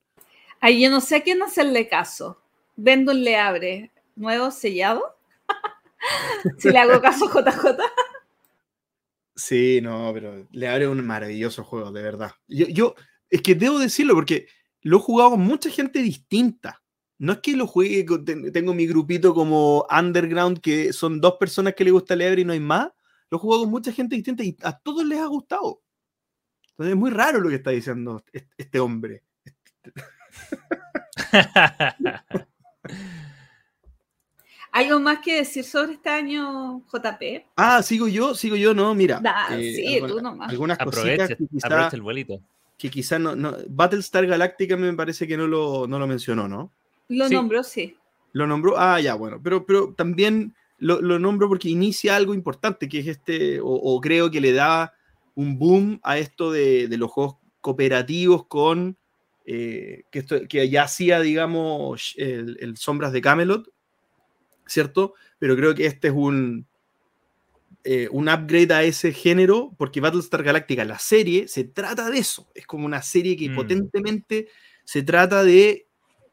Ay, 0.59 0.81
yo 0.81 0.89
no 0.91 1.01
sé 1.01 1.15
a 1.15 1.23
quién 1.23 1.41
hacerle 1.41 1.87
caso. 1.87 2.39
Vendo 2.75 3.13
un 3.13 3.23
le 3.23 3.37
abre 3.37 3.91
nuevo 4.15 4.51
sellado. 4.51 5.17
si 6.59 6.69
le 6.69 6.77
hago 6.77 7.01
caso 7.01 7.25
a 7.25 7.41
JJ. 7.41 7.77
Sí, 9.35 9.79
no, 9.81 10.11
pero 10.13 10.47
le 10.51 10.67
abre 10.67 10.87
un 10.87 11.05
maravilloso 11.05 11.63
juego, 11.63 11.91
de 11.91 12.01
verdad. 12.01 12.31
Yo, 12.47 12.67
yo, 12.67 12.95
es 13.29 13.41
que 13.41 13.55
debo 13.55 13.79
decirlo 13.79 14.13
porque 14.13 14.47
lo 14.81 14.97
he 14.97 15.01
jugado 15.01 15.31
con 15.31 15.41
mucha 15.41 15.69
gente 15.69 16.01
distinta. 16.01 16.81
No 17.17 17.33
es 17.33 17.39
que 17.39 17.55
lo 17.55 17.67
juegue, 17.67 18.05
tengo 18.51 18.73
mi 18.73 18.87
grupito 18.87 19.33
como 19.33 19.85
underground, 19.95 20.59
que 20.59 20.91
son 20.91 21.21
dos 21.21 21.35
personas 21.39 21.75
que 21.75 21.83
le 21.83 21.91
gusta 21.91 22.15
leer 22.15 22.39
y 22.39 22.45
no 22.45 22.53
hay 22.53 22.59
más. 22.59 22.89
Lo 23.29 23.37
he 23.37 23.41
jugado 23.41 23.63
con 23.63 23.71
mucha 23.71 23.91
gente 23.91 24.15
distinta 24.15 24.43
y 24.43 24.57
a 24.63 24.77
todos 24.79 25.05
les 25.05 25.19
ha 25.19 25.27
gustado 25.27 25.81
es 26.89 26.95
muy 26.95 27.11
raro 27.11 27.39
lo 27.39 27.49
que 27.49 27.55
está 27.55 27.71
diciendo 27.71 28.23
este 28.57 28.79
hombre. 28.79 29.23
¿Algo 34.71 34.99
más 34.99 35.19
que 35.19 35.35
decir 35.35 35.63
sobre 35.63 35.93
este 35.93 36.09
año, 36.09 36.81
JP? 36.91 37.45
Ah, 37.57 37.83
sigo 37.83 38.07
yo, 38.07 38.35
sigo 38.35 38.55
yo, 38.55 38.73
no, 38.73 38.95
mira. 38.95 39.21
Eh, 39.51 39.73
sí, 39.75 39.99
tú 40.07 40.21
nomás. 40.21 40.49
Algunas 40.49 40.77
cositas 40.77 41.29
que 41.29 41.47
quizá, 41.47 41.89
el 41.91 42.01
vuelito. 42.01 42.39
Que 42.77 42.89
quizá 42.89 43.19
no, 43.19 43.35
no, 43.35 43.55
Battlestar 43.69 44.25
Galactica 44.25 44.77
me 44.77 44.93
parece 44.93 45.27
que 45.27 45.37
no 45.37 45.45
lo, 45.47 45.87
no 45.87 45.99
lo 45.99 46.07
mencionó, 46.07 46.47
¿no? 46.47 46.71
Lo 47.09 47.29
nombró, 47.29 47.63
sí. 47.63 47.97
Lo 48.33 48.47
nombró, 48.47 48.75
ah, 48.77 48.99
ya, 48.99 49.15
bueno, 49.15 49.41
pero, 49.43 49.65
pero 49.65 49.93
también 49.93 50.55
lo, 50.77 51.01
lo 51.01 51.19
nombro 51.19 51.49
porque 51.49 51.67
inicia 51.67 52.15
algo 52.15 52.33
importante, 52.33 52.87
que 52.87 52.99
es 52.99 53.07
este, 53.07 53.59
o 53.61 53.99
creo 53.99 54.31
que 54.31 54.39
le 54.39 54.53
da 54.53 54.93
un 55.35 55.57
boom 55.57 55.99
a 56.03 56.17
esto 56.17 56.51
de, 56.51 56.87
los 56.97 57.11
juegos 57.11 57.37
cooperativos 57.61 58.45
con 58.47 58.97
eh, 59.45 60.03
que, 60.11 60.19
esto, 60.19 60.47
que 60.47 60.69
ya 60.69 60.83
hacía, 60.83 61.19
digamos, 61.19 62.13
el, 62.17 62.75
Sombras 62.77 63.11
de 63.11 63.21
Camelot, 63.21 63.69
¿cierto? 64.65 65.13
Pero 65.39 65.55
creo 65.55 65.75
que 65.75 65.85
este 65.85 66.09
es 66.09 66.13
un, 66.15 66.65
eh, 67.83 68.07
un 68.11 68.29
upgrade 68.29 68.73
a 68.73 68.83
ese 68.83 69.11
género, 69.11 69.73
porque 69.77 70.01
Battlestar 70.01 70.43
Galactica, 70.43 70.85
la 70.85 70.99
serie, 70.99 71.47
se 71.47 71.63
trata 71.63 72.09
de 72.09 72.19
eso. 72.19 72.47
Es 72.53 72.67
como 72.67 72.85
una 72.85 73.01
serie 73.01 73.35
que 73.35 73.49
mm. 73.49 73.55
potentemente 73.55 74.47
se 74.83 75.03
trata 75.03 75.43
de 75.43 75.87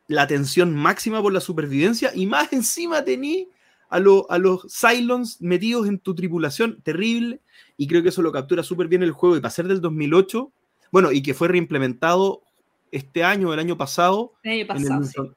la 0.08 0.26
tensión 0.26 0.74
máxima 0.74 1.22
por 1.22 1.32
la 1.32 1.40
supervivencia 1.40 2.12
y 2.14 2.26
más 2.26 2.52
encima 2.52 3.04
tení 3.04 3.48
a, 3.90 3.96
a 3.96 4.38
los 4.38 4.66
Cylons 4.68 5.40
metidos 5.40 5.86
en 5.86 5.98
tu 5.98 6.14
tripulación, 6.14 6.82
terrible, 6.82 7.40
y 7.76 7.86
creo 7.86 8.02
que 8.02 8.08
eso 8.10 8.22
lo 8.22 8.32
captura 8.32 8.62
súper 8.62 8.88
bien 8.88 9.02
el 9.02 9.12
juego 9.12 9.36
y 9.36 9.40
para 9.40 9.50
ser 9.50 9.68
del 9.68 9.80
2008, 9.80 10.52
bueno, 10.90 11.12
y 11.12 11.22
que 11.22 11.34
fue 11.34 11.48
reimplementado 11.48 12.42
este 12.90 13.24
año, 13.24 13.52
el 13.52 13.60
año 13.60 13.76
pasado, 13.76 14.34
el 14.42 14.52
año 14.52 14.66
pasado 14.66 15.02
en 15.02 15.24
el, 15.24 15.36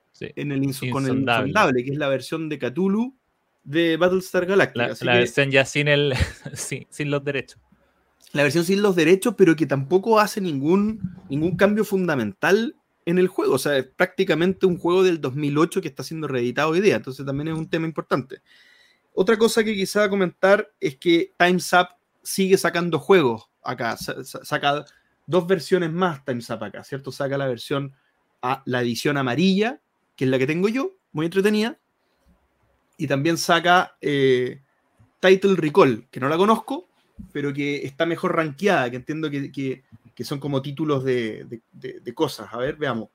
con 0.92 1.06
el 1.06 1.20
Insondable, 1.20 1.84
que 1.84 1.92
es 1.92 1.98
la 1.98 2.10
versión 2.10 2.50
de 2.50 2.60
Cthulhu 2.60 3.16
de 3.64 3.98
Battlestar 3.98 4.46
Galactica. 4.46 4.94
La, 5.02 5.16
versión 5.16 5.52
ya 5.52 5.66
sin, 5.66 5.88
el, 5.88 6.14
sin, 6.54 7.12
los 7.12 7.24
derechos. 7.24 7.60
La 8.34 8.44
versión 8.44 8.66
sin 8.66 8.82
los 8.82 8.96
derechos, 8.96 9.36
pero 9.38 9.56
que 9.56 9.66
tampoco 9.66 10.20
hace 10.20 10.42
ningún, 10.42 11.02
ningún 11.30 11.58
cambio 11.58 11.84
fundamental 11.84 12.76
en 13.06 13.18
el 13.18 13.28
juego. 13.28 13.56
O 13.56 13.60
sea, 13.60 13.78
es 13.78 13.86
prácticamente 13.86 14.66
un 14.66 14.78
juego 14.78 15.04
del 15.04 15.20
2008 15.20 15.82
que 15.82 15.88
está 15.90 16.04
siendo 16.04 16.28
reeditado 16.28 16.70
hoy 16.70 16.82
día. 16.82 16.96
Entonces 16.96 17.26
también 17.26 17.50
es 17.50 17.58
un 17.58 17.70
tema 17.70 17.86
importante. 17.86 18.42
Otra 19.14 19.38
cosa 19.38 19.64
que 19.64 19.76
quisiera 19.76 20.10
comentar 20.10 20.72
es 20.80 20.96
que 20.98 21.34
Time's 21.38 21.72
Up 21.74 21.90
sigue 22.24 22.58
sacando 22.58 23.00
juegos 23.00 23.50
acá. 23.64 23.98
Saca 23.98 24.86
dos 25.26 25.48
versiones 25.48 25.92
más 25.92 26.24
Time's 26.24 26.50
Up 26.50 26.64
acá, 26.64 26.84
¿cierto? 26.84 27.12
Saca 27.12 27.38
la 27.38 27.48
versión, 27.48 27.94
a 28.42 28.64
la 28.66 28.82
edición 28.82 29.18
amarilla, 29.18 29.82
que 30.22 30.26
es 30.26 30.30
la 30.30 30.38
que 30.38 30.46
tengo 30.46 30.70
yo, 30.70 30.92
muy 31.14 31.26
entretenida. 31.26 31.80
Y 32.96 33.08
también 33.08 33.40
saca 33.40 33.98
eh, 34.02 34.62
Title 35.20 35.56
Recall, 35.56 36.06
que 36.12 36.20
no 36.20 36.30
la 36.30 36.38
conozco, 36.38 36.88
pero 37.32 37.52
que 37.52 37.78
está 37.88 38.06
mejor 38.06 38.36
rankeada, 38.36 38.92
que 38.92 38.98
entiendo 38.98 39.32
que, 39.32 39.52
que, 39.52 40.24
son 40.24 40.40
como 40.40 40.62
títulos 40.62 41.04
de, 41.04 41.60
de, 41.72 42.14
cosas. 42.14 42.54
A 42.54 42.58
ver, 42.58 42.76
veamos. 42.76 43.10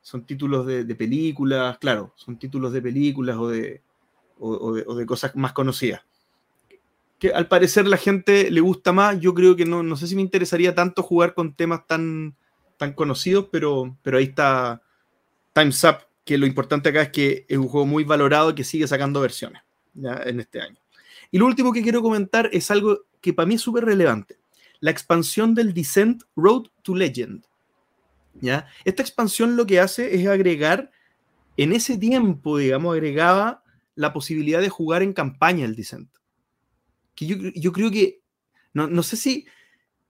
Son 0.00 0.24
títulos 0.24 0.64
de, 0.64 0.94
películas, 0.94 1.76
claro, 1.76 2.14
son 2.16 2.38
títulos 2.38 2.72
de 2.72 2.80
películas 2.80 3.36
o 3.36 3.48
de, 3.48 3.82
o, 4.38 4.72
de, 4.72 5.04
cosas 5.04 5.36
más 5.36 5.52
conocidas. 5.52 6.06
Que 7.18 7.34
al 7.34 7.48
parecer 7.48 7.86
la 7.86 7.98
gente 7.98 8.50
le 8.50 8.62
gusta 8.62 8.92
más. 8.92 9.20
Yo 9.20 9.34
creo 9.34 9.56
que 9.56 9.66
no, 9.66 9.82
no 9.82 9.94
sé 9.94 10.06
si 10.06 10.16
me 10.16 10.22
interesaría 10.22 10.74
tanto 10.74 11.02
jugar 11.02 11.34
con 11.34 11.52
temas 11.52 11.86
tan, 11.86 12.34
tan 12.78 12.94
conocidos, 12.94 13.48
pero, 13.52 13.94
pero 14.02 14.16
ahí 14.16 14.24
está 14.24 14.80
Time's 15.52 15.84
Up 15.84 16.06
que 16.26 16.36
lo 16.36 16.44
importante 16.44 16.88
acá 16.88 17.02
es 17.02 17.10
que 17.10 17.46
es 17.48 17.56
un 17.56 17.68
juego 17.68 17.86
muy 17.86 18.02
valorado 18.02 18.52
que 18.52 18.64
sigue 18.64 18.88
sacando 18.88 19.20
versiones 19.20 19.62
¿ya? 19.94 20.20
en 20.26 20.40
este 20.40 20.60
año. 20.60 20.76
Y 21.30 21.38
lo 21.38 21.46
último 21.46 21.72
que 21.72 21.82
quiero 21.82 22.02
comentar 22.02 22.50
es 22.52 22.68
algo 22.72 23.04
que 23.20 23.32
para 23.32 23.46
mí 23.46 23.54
es 23.54 23.60
súper 23.60 23.84
relevante. 23.84 24.36
La 24.80 24.90
expansión 24.90 25.54
del 25.54 25.72
Descent 25.72 26.24
Road 26.34 26.64
to 26.82 26.96
Legend. 26.96 27.44
¿ya? 28.40 28.66
Esta 28.84 29.02
expansión 29.02 29.56
lo 29.56 29.66
que 29.66 29.78
hace 29.78 30.16
es 30.16 30.26
agregar, 30.26 30.90
en 31.56 31.72
ese 31.72 31.96
tiempo, 31.96 32.58
digamos, 32.58 32.94
agregaba 32.94 33.62
la 33.94 34.12
posibilidad 34.12 34.60
de 34.60 34.68
jugar 34.68 35.04
en 35.04 35.12
campaña 35.12 35.64
el 35.64 35.76
Descent. 35.76 36.10
Que 37.14 37.26
yo, 37.26 37.36
yo 37.54 37.70
creo 37.70 37.92
que, 37.92 38.20
no, 38.74 38.88
no, 38.88 39.04
sé 39.04 39.16
si 39.16 39.46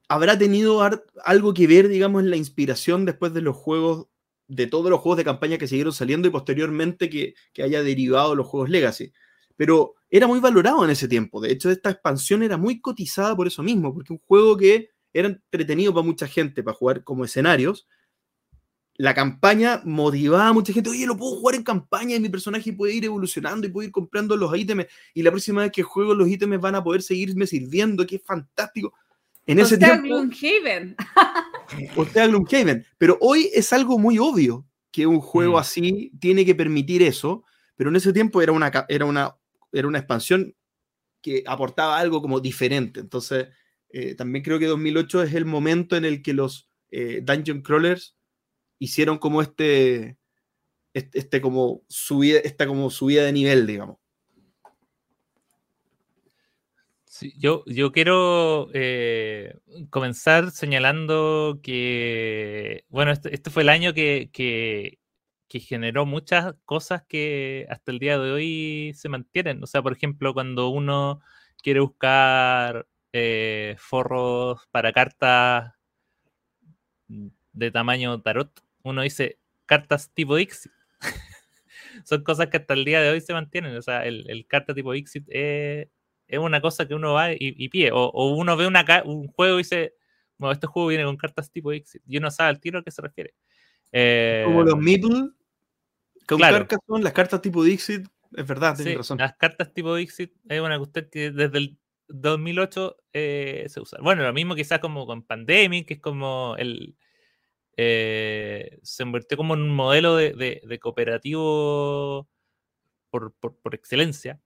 habrá 0.08 0.38
tenido 0.38 0.80
algo 1.26 1.52
que 1.52 1.66
ver, 1.66 1.88
digamos, 1.88 2.22
en 2.22 2.30
la 2.30 2.36
inspiración 2.36 3.04
después 3.04 3.34
de 3.34 3.42
los 3.42 3.54
juegos 3.54 4.06
de 4.48 4.66
todos 4.66 4.90
los 4.90 5.00
juegos 5.00 5.18
de 5.18 5.24
campaña 5.24 5.58
que 5.58 5.66
siguieron 5.66 5.92
saliendo 5.92 6.28
y 6.28 6.30
posteriormente 6.30 7.10
que, 7.10 7.34
haya 7.62 7.82
derivado 7.82 8.34
los 8.34 8.46
juegos 8.46 8.70
Legacy. 8.70 9.12
Pero 9.56 9.94
era 10.10 10.26
muy 10.26 10.40
valorado 10.40 10.84
en 10.84 10.90
ese 10.90 11.08
tiempo. 11.08 11.40
De 11.40 11.50
hecho, 11.50 11.70
esta 11.70 11.90
expansión 11.90 12.42
era 12.42 12.56
muy 12.56 12.80
cotizada 12.80 13.34
por 13.34 13.46
eso 13.46 13.62
mismo, 13.62 13.92
porque 13.92 14.12
un 14.12 14.20
juego 14.26 14.56
que 14.56 14.90
era 15.12 15.28
entretenido 15.28 15.92
para 15.94 16.06
mucha 16.06 16.26
gente, 16.26 16.62
para 16.62 16.76
jugar 16.76 17.02
como 17.02 17.24
escenarios. 17.24 17.86
La 18.98 19.14
campaña 19.14 19.82
motivaba 19.84 20.48
a 20.48 20.52
mucha 20.52 20.72
gente, 20.72 20.88
oye, 20.88 21.06
lo 21.06 21.16
puedo 21.16 21.36
jugar 21.36 21.54
en 21.54 21.62
campaña 21.62 22.16
y 22.16 22.20
mi 22.20 22.28
personaje 22.28 22.72
puede 22.72 22.94
ir 22.94 23.04
evolucionando 23.04 23.66
y 23.66 23.70
puede 23.70 23.88
ir 23.88 23.92
comprando 23.92 24.36
los 24.36 24.56
ítems 24.56 24.86
y 25.12 25.22
la 25.22 25.30
próxima 25.30 25.62
vez 25.62 25.72
que 25.72 25.82
juego 25.82 26.14
los 26.14 26.28
ítems 26.28 26.60
van 26.60 26.76
a 26.76 26.84
poder 26.84 27.02
seguirme 27.02 27.46
sirviendo, 27.46 28.06
que 28.06 28.16
es 28.16 28.22
fantástico. 28.22 28.94
En 29.46 29.58
ese 29.60 29.78
tiempo... 29.78 30.02
Gloomhaven. 30.02 30.96
usted 31.96 32.20
a 32.20 32.26
Gloomhaven. 32.26 32.84
Pero 32.98 33.16
hoy 33.20 33.50
es 33.54 33.72
algo 33.72 33.98
muy 33.98 34.18
obvio 34.18 34.66
que 34.90 35.06
un 35.06 35.20
juego 35.20 35.54
mm. 35.54 35.60
así 35.60 36.12
tiene 36.20 36.44
que 36.44 36.54
permitir 36.54 37.02
eso, 37.02 37.44
pero 37.76 37.90
en 37.90 37.96
ese 37.96 38.12
tiempo 38.12 38.42
era 38.42 38.52
una, 38.52 38.72
era 38.88 39.04
una, 39.04 39.36
era 39.72 39.86
una 39.86 39.98
expansión 39.98 40.54
que 41.20 41.44
aportaba 41.46 41.98
algo 41.98 42.22
como 42.22 42.40
diferente. 42.40 43.00
Entonces, 43.00 43.48
eh, 43.90 44.14
también 44.14 44.44
creo 44.44 44.58
que 44.58 44.66
2008 44.66 45.22
es 45.24 45.34
el 45.34 45.44
momento 45.44 45.96
en 45.96 46.04
el 46.04 46.22
que 46.22 46.32
los 46.32 46.70
eh, 46.90 47.20
Dungeon 47.22 47.62
Crawlers 47.62 48.16
hicieron 48.78 49.18
como 49.18 49.42
este, 49.42 50.18
este, 50.94 51.18
este, 51.18 51.40
como 51.40 51.82
subida, 51.88 52.40
esta 52.40 52.66
como 52.66 52.90
subida 52.90 53.24
de 53.24 53.32
nivel, 53.32 53.66
digamos. 53.66 53.98
Yo, 57.36 57.64
yo 57.66 57.92
quiero 57.92 58.68
eh, 58.74 59.58
comenzar 59.90 60.50
señalando 60.50 61.60
que, 61.62 62.84
bueno, 62.88 63.12
este, 63.12 63.34
este 63.34 63.50
fue 63.50 63.62
el 63.62 63.68
año 63.68 63.94
que, 63.94 64.30
que, 64.32 64.98
generó 65.58 66.04
muchas 66.04 66.54
cosas 66.66 67.02
que 67.08 67.66
hasta 67.70 67.90
el 67.90 67.98
día 67.98 68.18
de 68.18 68.30
hoy 68.30 68.92
se 68.94 69.08
mantienen. 69.08 69.62
O 69.62 69.66
sea, 69.66 69.80
por 69.82 69.94
ejemplo, 69.94 70.34
cuando 70.34 70.68
uno 70.68 71.20
quiere 71.62 71.80
buscar 71.80 72.86
eh, 73.14 73.74
forros 73.78 74.68
para 74.70 74.92
cartas 74.92 75.72
de 77.08 77.70
tamaño 77.70 78.20
tarot, 78.20 78.50
uno 78.82 79.00
dice 79.00 79.38
cartas 79.64 80.10
tipo 80.12 80.36
Dixit. 80.36 80.72
Son 82.04 82.22
cosas 82.22 82.48
que 82.48 82.58
hasta 82.58 82.74
el 82.74 82.84
día 82.84 83.00
de 83.00 83.10
hoy 83.10 83.22
se 83.22 83.32
mantienen. 83.32 83.74
O 83.76 83.82
sea, 83.82 84.04
el, 84.04 84.28
el 84.28 84.46
carta 84.46 84.74
tipo 84.74 84.92
Dixit 84.92 85.24
es 85.28 85.88
es 86.26 86.38
una 86.38 86.60
cosa 86.60 86.86
que 86.86 86.94
uno 86.94 87.14
va 87.14 87.32
y, 87.32 87.36
y 87.40 87.68
pide. 87.68 87.90
O, 87.92 88.34
uno 88.36 88.56
ve 88.56 88.66
una, 88.66 88.84
un 89.04 89.28
juego 89.28 89.54
y 89.56 89.58
dice, 89.58 89.94
bueno, 90.38 90.52
este 90.52 90.66
juego 90.66 90.88
viene 90.88 91.04
con 91.04 91.16
cartas 91.16 91.50
tipo 91.50 91.72
Exit. 91.72 92.02
Y 92.06 92.18
uno 92.18 92.30
sabe 92.30 92.50
al 92.50 92.60
tiro 92.60 92.78
a 92.78 92.82
qué 92.82 92.90
se 92.90 93.02
refiere. 93.02 93.34
Como 94.44 94.62
los 94.62 94.74
eh, 94.74 94.78
Meeple, 94.78 95.30
con 96.26 96.38
claro. 96.38 96.66
las 96.98 97.12
cartas 97.12 97.40
tipo 97.40 97.62
Dixit, 97.62 98.06
es 98.36 98.46
verdad, 98.46 98.76
sí, 98.76 98.94
razón. 98.94 99.18
Las 99.18 99.36
cartas 99.36 99.72
tipo 99.72 99.94
Dixit 99.94 100.32
es 100.48 100.60
una 100.60 100.76
cuestión 100.76 101.08
que 101.10 101.30
desde 101.30 101.58
el 101.58 101.78
2008 102.08 102.96
eh, 103.12 103.66
se 103.68 103.80
usa. 103.80 104.00
Bueno, 104.02 104.24
lo 104.24 104.32
mismo 104.32 104.54
quizás 104.54 104.80
como 104.80 105.06
con 105.06 105.22
Pandemic, 105.22 105.86
que 105.86 105.94
es 105.94 106.00
como 106.00 106.56
el... 106.58 106.96
Eh, 107.78 108.78
se 108.82 109.04
convirtió 109.04 109.36
como 109.36 109.54
en 109.54 109.60
un 109.60 109.74
modelo 109.76 110.16
de, 110.16 110.32
de, 110.32 110.78
cooperativo 110.78 112.26
por, 113.10 113.34
por, 113.34 113.58
por, 113.58 113.74
excelencia, 113.74 114.40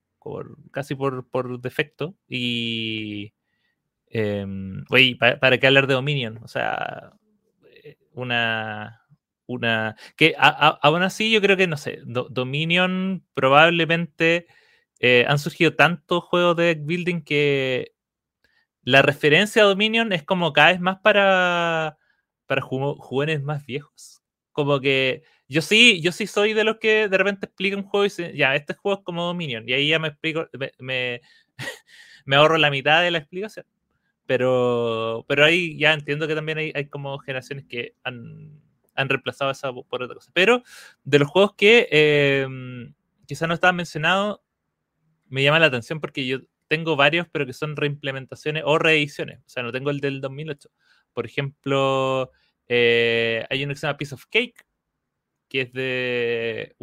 casi 0.71 0.95
por, 0.95 1.61
defecto. 1.61 2.15
Y. 2.29 3.33
Eh, 4.13 4.47
¿para, 5.19 5.59
qué 5.59 5.67
hablar 5.67 5.87
de 5.87 5.95
Dominion? 5.95 6.39
O 6.43 6.49
sea, 6.49 7.13
eh, 7.85 7.97
una. 8.13 9.07
una 9.47 9.97
que 10.17 10.35
aún 10.39 11.03
así 11.03 11.31
yo 11.31 11.41
creo 11.41 11.57
que, 11.57 11.67
no 11.67 11.77
sé, 11.77 12.01
Dominion 12.05 13.25
probablemente 13.35 14.47
eh, 15.01 15.25
han 15.29 15.39
surgido 15.39 15.75
tantos 15.75 16.25
juegos 16.25 16.57
de 16.57 16.75
building 16.75 17.23
que 17.23 17.95
la 18.83 19.03
referencia 19.03 19.63
a 19.63 19.67
Dominion 19.67 20.13
es 20.13 20.25
como 20.25 20.53
cada 20.53 20.73
vez 20.73 20.81
más 20.81 20.99
para, 21.01 21.99
para 22.47 22.63
jóvenes 22.63 23.43
más 23.43 23.65
viejos. 23.67 24.23
Como 24.53 24.81
que 24.81 25.23
yo 25.51 25.63
sí, 25.63 26.01
yo 26.01 26.13
sí 26.13 26.29
soy 26.29 26.53
de 26.53 26.63
los 26.63 26.79
que 26.79 27.09
de 27.09 27.19
repente 27.19 27.47
explica 27.47 27.77
un 27.77 27.83
juego 27.83 28.05
y 28.05 28.09
dice, 28.09 28.33
ya, 28.37 28.55
este 28.55 28.75
juego 28.75 29.01
es 29.01 29.05
como 29.05 29.25
Dominion. 29.25 29.69
Y 29.69 29.73
ahí 29.73 29.89
ya 29.89 29.99
me 29.99 30.07
explico, 30.07 30.49
me, 30.79 31.21
me, 32.25 32.37
ahorro 32.37 32.57
la 32.57 32.71
mitad 32.71 33.03
de 33.03 33.11
la 33.11 33.19
explicación. 33.19 33.67
Pero, 34.27 35.25
pero 35.29 35.45
ahí 35.45 35.77
ya 35.77 35.93
entiendo 35.93 36.29
que 36.29 36.37
también 36.37 36.59
hay, 36.59 36.73
hay 36.73 36.87
como 36.87 37.19
generaciones 37.19 37.65
que 37.69 37.97
han, 38.05 38.63
han, 38.95 39.09
reemplazado 39.09 39.51
esa 39.51 39.73
por 39.73 40.05
otra 40.05 40.15
cosa. 40.15 40.31
Pero 40.33 40.63
de 41.03 41.19
los 41.19 41.29
juegos 41.29 41.55
que 41.57 41.89
eh, 41.91 42.47
quizás 43.27 43.49
no 43.49 43.55
estaban 43.55 43.75
mencionados, 43.75 44.41
me 45.29 45.43
llama 45.43 45.59
la 45.59 45.67
atención 45.67 46.01
porque 46.01 46.29
yo 46.29 46.39
tengo 46.69 46.95
varios, 46.95 47.27
pero 47.33 47.45
que 47.45 47.55
son 47.55 47.75
reimplementaciones 47.75 48.63
o 48.65 48.79
reediciones. 48.79 49.41
O 49.41 49.49
sea, 49.49 49.65
no 49.65 49.73
tengo 49.73 49.91
el 49.91 49.99
del 49.99 50.21
2008. 50.21 50.71
Por 51.13 51.27
ejemplo, 51.27 52.31
eh, 52.69 53.45
hay 53.51 53.65
uno 53.65 53.75
que 53.75 53.81
se 53.81 53.89
llama 53.89 53.99
Piece 53.99 54.15
of 54.15 54.27
Cake, 54.31 54.65
que 55.51 55.63
es 55.63 55.73
de 55.73 56.77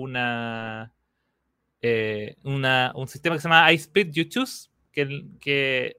eh, 1.82 2.36
una 2.44 2.92
un 2.96 3.08
sistema 3.08 3.36
que 3.36 3.42
se 3.42 3.48
llama 3.48 3.72
iSplit 3.72 4.12
You 4.12 4.26
Choose, 4.26 4.70
que, 4.92 5.98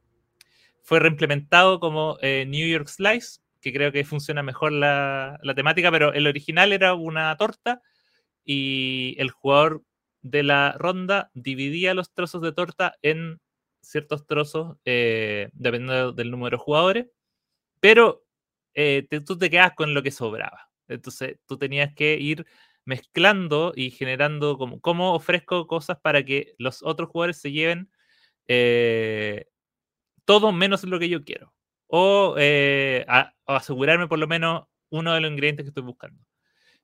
fue 0.83 1.01
reimplementado 1.01 1.81
como 1.81 2.19
eh, 2.23 2.45
New 2.47 2.67
York 2.67 2.89
Slice, 2.89 3.41
que 3.61 3.73
creo 3.73 3.93
que 3.93 4.05
funciona 4.05 4.43
mejor 4.43 4.73
la, 4.73 5.39
temática, 5.55 5.91
pero 5.91 6.13
el 6.13 6.27
original 6.27 6.73
era 6.73 6.95
una 6.95 7.37
torta 7.37 7.83
y 8.45 9.15
el 9.19 9.31
jugador 9.31 9.83
de 10.23 10.43
la 10.43 10.75
ronda 10.79 11.31
dividía 11.35 11.95
los 11.95 12.13
trozos 12.13 12.43
de 12.43 12.53
torta 12.53 12.95
en 13.03 13.41
ciertos 13.83 14.27
trozos 14.27 14.77
eh, 14.85 15.51
dependiendo 15.53 16.13
del 16.13 16.31
número 16.31 16.57
de 16.57 16.63
jugadores, 16.63 17.07
pero 17.81 18.25
tú 19.27 19.39
te 19.39 19.51
quedas 19.51 19.73
con 19.75 19.95
lo 19.95 20.03
que 20.03 20.11
sobraba. 20.11 20.68
Entonces 20.89 21.39
tú 21.47 21.59
tenías 21.59 21.95
que 21.95 22.17
ir 22.17 22.47
mezclando 22.85 23.73
y 23.77 23.91
generando 23.91 24.59
como 24.59 24.81
cómo 24.81 25.15
ofrezco 25.15 25.67
cosas 25.67 25.99
para 26.01 26.25
que 26.25 26.55
los 26.59 26.83
otros 26.83 27.11
jugadores 27.11 27.41
se 27.41 27.53
lleven 27.53 27.91
eh, 28.49 29.47
todo 30.25 30.53
menos 30.53 30.85
lo 30.85 30.99
que 30.99 31.09
yo 31.09 31.25
quiero. 31.25 31.55
O, 31.89 32.37
asegurarme 33.47 34.09
por 34.09 34.19
lo 34.19 34.27
menos 34.27 34.65
uno 34.91 35.15
de 35.15 35.21
los 35.21 35.31
ingredientes 35.31 35.65
que 35.65 35.69
estoy 35.69 35.85
buscando. 35.85 36.23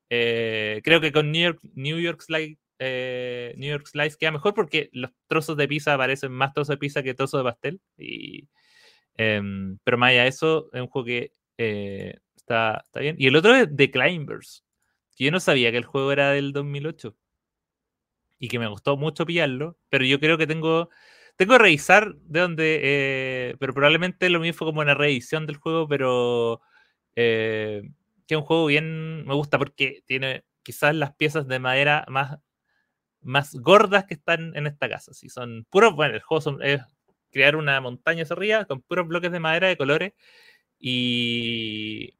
creo 0.09 1.01
que 1.01 1.12
con 1.12 1.32
New 1.32 1.43
York, 1.43 1.60
New 1.74 1.98
York 1.98 2.22
Slide 2.22 2.59
eh, 2.78 3.55
New 3.56 3.70
York 3.70 3.86
Slice 3.86 4.16
queda 4.18 4.32
mejor 4.32 4.55
porque 4.55 4.90
los 4.93 5.10
trozos 5.26 5.56
de 5.56 5.68
pizza 5.68 5.97
parecen 5.97 6.32
más 6.32 6.52
trozos 6.52 6.74
de 6.74 6.78
pizza 6.78 7.02
que 7.02 7.14
trozos 7.14 7.40
de 7.40 7.44
pastel. 7.44 7.81
Em, 9.16 9.78
pero 9.85 9.98
más 9.98 10.10
allá 10.10 10.22
de 10.22 10.28
eso, 10.28 10.70
es 10.72 10.81
un 10.81 10.89
juego 10.89 11.06
que 11.06 11.32
eh, 11.59 12.18
está, 12.44 12.82
está, 12.84 13.00
bien. 13.00 13.16
Y 13.18 13.26
el 13.26 13.36
otro 13.36 13.54
es 13.54 13.68
The 13.74 13.90
Climbers, 13.90 14.64
yo 15.16 15.30
no 15.30 15.40
sabía 15.40 15.70
que 15.70 15.78
el 15.78 15.84
juego 15.84 16.12
era 16.12 16.30
del 16.30 16.52
2008 16.52 17.16
y 18.38 18.48
que 18.48 18.58
me 18.58 18.68
gustó 18.68 18.96
mucho 18.96 19.26
pillarlo, 19.26 19.78
pero 19.88 20.04
yo 20.04 20.20
creo 20.20 20.38
que 20.38 20.46
tengo, 20.46 20.90
tengo 21.36 21.52
que 21.54 21.58
revisar 21.58 22.14
de 22.16 22.40
dónde, 22.40 22.80
eh, 22.82 23.56
pero 23.58 23.74
probablemente 23.74 24.28
lo 24.28 24.40
mío 24.40 24.52
fue 24.54 24.66
como 24.66 24.80
una 24.80 24.94
reedición 24.94 25.46
del 25.46 25.56
juego, 25.56 25.88
pero 25.88 26.60
que 27.14 27.82
es 28.28 28.36
un 28.36 28.42
juego 28.42 28.66
bien, 28.66 29.24
me 29.26 29.34
gusta 29.34 29.58
porque 29.58 30.02
tiene 30.06 30.44
quizás 30.62 30.94
las 30.94 31.14
piezas 31.14 31.46
de 31.46 31.58
madera 31.60 32.04
más 32.08 32.38
más 33.24 33.54
gordas 33.54 34.04
que 34.04 34.14
están 34.14 34.54
en 34.56 34.66
esta 34.66 34.88
casa. 34.88 35.14
Si 35.14 35.28
son 35.28 35.66
puros, 35.70 35.94
bueno, 35.94 36.14
el 36.14 36.20
juego 36.22 36.60
es 36.62 36.82
crear 37.30 37.56
una 37.56 37.80
montaña 37.80 38.22
hacia 38.22 38.34
arriba 38.34 38.64
con 38.66 38.82
puros 38.82 39.08
bloques 39.08 39.32
de 39.32 39.40
madera 39.40 39.68
de 39.68 39.76
colores 39.76 40.12
y 40.78 42.14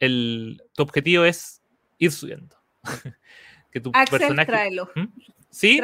el, 0.00 0.62
tu 0.74 0.82
objetivo 0.82 1.24
es 1.24 1.62
ir 1.98 2.12
subiendo. 2.12 2.56
que 3.70 3.80
tu 3.80 3.92
personaje... 3.92 4.46
tráelo. 4.46 4.90
¿Mm? 4.94 5.06
¿Sí? 5.50 5.80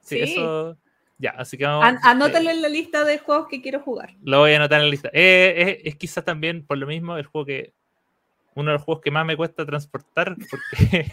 Sí, 0.00 0.20
eso... 0.20 0.76
Ya, 1.16 1.30
así 1.30 1.56
que 1.56 1.64
vamos... 1.64 2.00
anótalo 2.02 2.50
en 2.50 2.60
la 2.60 2.68
lista 2.68 3.04
de 3.04 3.18
juegos 3.18 3.46
que 3.48 3.62
quiero 3.62 3.78
jugar. 3.80 4.14
Lo 4.24 4.40
voy 4.40 4.52
a 4.52 4.56
anotar 4.56 4.80
en 4.80 4.86
la 4.86 4.90
lista. 4.90 5.10
Eh, 5.12 5.80
es, 5.84 5.92
es 5.92 5.96
quizás 5.96 6.24
también, 6.24 6.66
por 6.66 6.76
lo 6.76 6.88
mismo, 6.88 7.16
el 7.16 7.24
juego 7.24 7.46
que 7.46 7.72
uno 8.54 8.70
de 8.70 8.74
los 8.74 8.82
juegos 8.82 9.02
que 9.02 9.10
más 9.10 9.26
me 9.26 9.36
cuesta 9.36 9.66
transportar 9.66 10.36
porque 10.50 11.12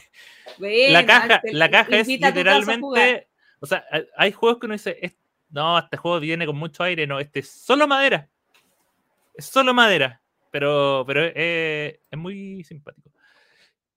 la 0.90 1.06
caja, 1.06 1.42
la 1.44 1.70
caja 1.70 1.98
es 1.98 2.08
literalmente, 2.08 3.28
o 3.60 3.66
sea, 3.66 3.86
hay 4.16 4.32
juegos 4.32 4.60
que 4.60 4.66
uno 4.68 4.74
dice, 4.74 5.16
no, 5.50 5.78
este 5.78 5.98
juego 5.98 6.20
viene 6.20 6.46
con 6.46 6.58
mucho 6.58 6.84
aire, 6.84 7.08
no, 7.08 7.20
este 7.20 7.40
es 7.40 7.50
solo 7.50 7.88
madera, 7.88 8.30
es 9.34 9.46
solo 9.46 9.74
madera, 9.74 10.21
pero, 10.52 11.04
pero 11.08 11.24
es, 11.26 12.00
muy 12.18 12.64
simpático. 12.64 13.12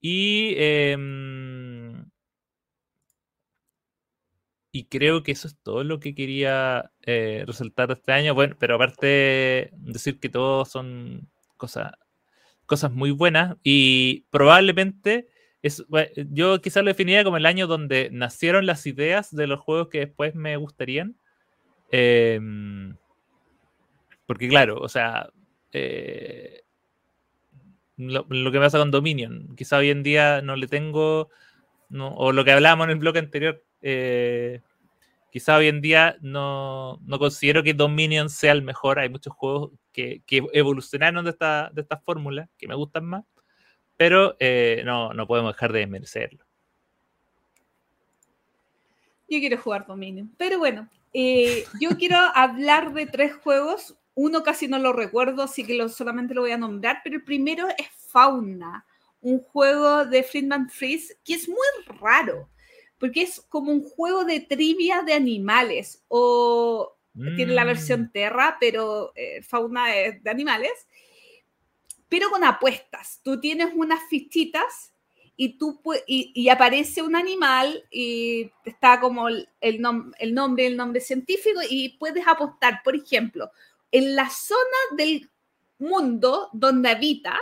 Y, 0.01 0.55
em, 0.57 2.05
y 4.71 4.85
creo 4.85 5.23
que 5.23 5.31
eso 5.31 5.47
es 5.47 5.57
todo 5.63 5.83
lo 5.83 5.99
que 5.99 6.15
quería 6.15 6.91
eh, 7.03 7.43
resaltar 7.47 7.91
este 7.91 8.11
año. 8.11 8.33
Bueno, 8.35 8.55
pero 8.59 8.75
aparte 8.75 9.71
decir 9.73 10.19
que 10.19 10.29
todos 10.29 10.69
son 10.69 11.29
cosas 11.57 11.93
cosas 12.65 12.91
muy 12.91 13.11
buenas 13.11 13.57
y 13.63 14.25
probablemente 14.31 15.27
es, 15.61 15.83
yo 16.29 16.61
quizás 16.61 16.83
lo 16.83 16.89
definiría 16.89 17.23
como 17.23 17.37
el 17.37 17.45
año 17.45 17.67
donde 17.67 18.09
nacieron 18.11 18.65
las 18.65 18.85
ideas 18.85 19.35
de 19.35 19.47
los 19.47 19.59
juegos 19.59 19.89
que 19.89 19.99
después 19.99 20.35
me 20.35 20.57
gustarían. 20.57 21.15
Em, 21.91 22.95
porque 24.27 24.47
claro, 24.47 24.79
o 24.79 24.89
sea, 24.89 25.29
eh, 25.77 26.63
lo, 27.97 28.51
que 28.51 28.59
pasa 28.59 28.77
con 28.77 28.91
Dominion, 28.91 29.55
quizá 29.57 29.77
hoy 29.77 29.89
en 29.89 30.03
día 30.03 30.41
no 30.41 30.55
le 30.55 30.67
tengo, 30.67 31.29
o 31.91 32.31
lo 32.31 32.45
que 32.45 32.51
hablábamos 32.53 32.85
en 32.85 32.91
el 32.91 32.99
blog 32.99 33.17
anterior, 33.17 33.61
eh, 33.81 34.61
quizá 35.31 35.57
hoy 35.57 35.67
en 35.67 35.81
día 35.81 36.15
no, 36.21 36.99
considero 37.19 37.61
que 37.61 37.73
Dominion 37.73 38.29
sea 38.29 38.53
el 38.53 38.61
mejor. 38.61 38.99
Hay 38.99 39.09
muchos 39.09 39.33
juegos 39.33 39.71
que, 39.91 40.21
evolucionaron 40.53 41.25
de 41.25 41.31
esta, 41.31 41.69
de 41.73 41.81
esta 41.81 41.97
fórmula 41.97 42.49
que 42.57 42.69
me 42.69 42.75
gustan 42.75 43.05
más, 43.05 43.25
pero 43.97 44.37
eh, 44.39 44.81
no, 44.85 45.13
no 45.13 45.27
podemos 45.27 45.53
dejar 45.53 45.73
de 45.73 45.79
desmerecerlo. 45.79 46.45
Yo 49.27 49.39
quiero 49.39 49.57
jugar 49.57 49.87
Dominion, 49.87 50.31
pero 50.37 50.57
bueno, 50.59 50.87
yo 51.13 51.97
quiero 51.97 52.17
hablar 52.33 52.93
de 52.93 53.07
tres 53.07 53.33
juegos. 53.35 53.95
Uno 54.15 54.43
casi 54.43 54.67
no 54.67 54.79
lo 54.79 54.93
recuerdo, 54.93 55.43
así 55.43 55.63
que 55.63 55.89
solamente 55.89 56.33
lo 56.33 56.41
voy 56.41 56.51
a 56.51 56.57
nombrar, 56.57 57.01
pero 57.03 57.17
el 57.17 57.23
primero 57.23 57.67
es 57.69 57.87
Fauna, 58.09 58.85
un 59.21 59.39
juego 59.39 60.05
de 60.05 60.23
Friedman 60.23 60.69
Freeze 60.69 61.17
que 61.23 61.35
es 61.35 61.47
muy 61.47 61.57
raro 61.99 62.49
porque 62.99 63.21
es 63.21 63.41
como 63.49 63.71
un 63.71 63.83
juego 63.83 64.23
de 64.25 64.39
trivia 64.39 65.01
de 65.01 65.13
animales, 65.13 66.03
o 66.07 66.95
tiene 67.35 67.53
la 67.53 67.63
versión 67.63 68.03
mm. 68.03 68.11
Terra, 68.11 68.57
pero 68.59 69.13
eh, 69.15 69.41
fauna 69.41 69.95
es 69.95 70.21
de 70.21 70.29
animales, 70.29 70.71
pero 72.09 72.29
con 72.29 72.43
apuestas. 72.43 73.21
Tú 73.23 73.39
tienes 73.39 73.69
unas 73.73 74.01
fichitas 74.09 74.93
y, 75.37 75.57
tú, 75.57 75.81
y, 76.07 76.49
aparece 76.49 77.01
un 77.01 77.15
animal 77.15 77.83
y 77.89 78.51
está 78.65 78.99
como 78.99 79.29
el, 79.29 79.47
el, 79.61 79.81
el 80.19 80.33
nombre, 80.33 80.67
el 80.67 80.75
nombre 80.75 80.99
científico 80.99 81.59
y 81.69 81.97
puedes 81.97 82.27
apostar, 82.27 82.81
por 82.83 82.95
ejemplo, 82.95 83.51
en 83.95 84.13
la 84.13 84.29
zona 84.29 84.77
del 84.97 85.31
mundo 85.77 86.49
donde 86.51 86.89
habita, 86.89 87.39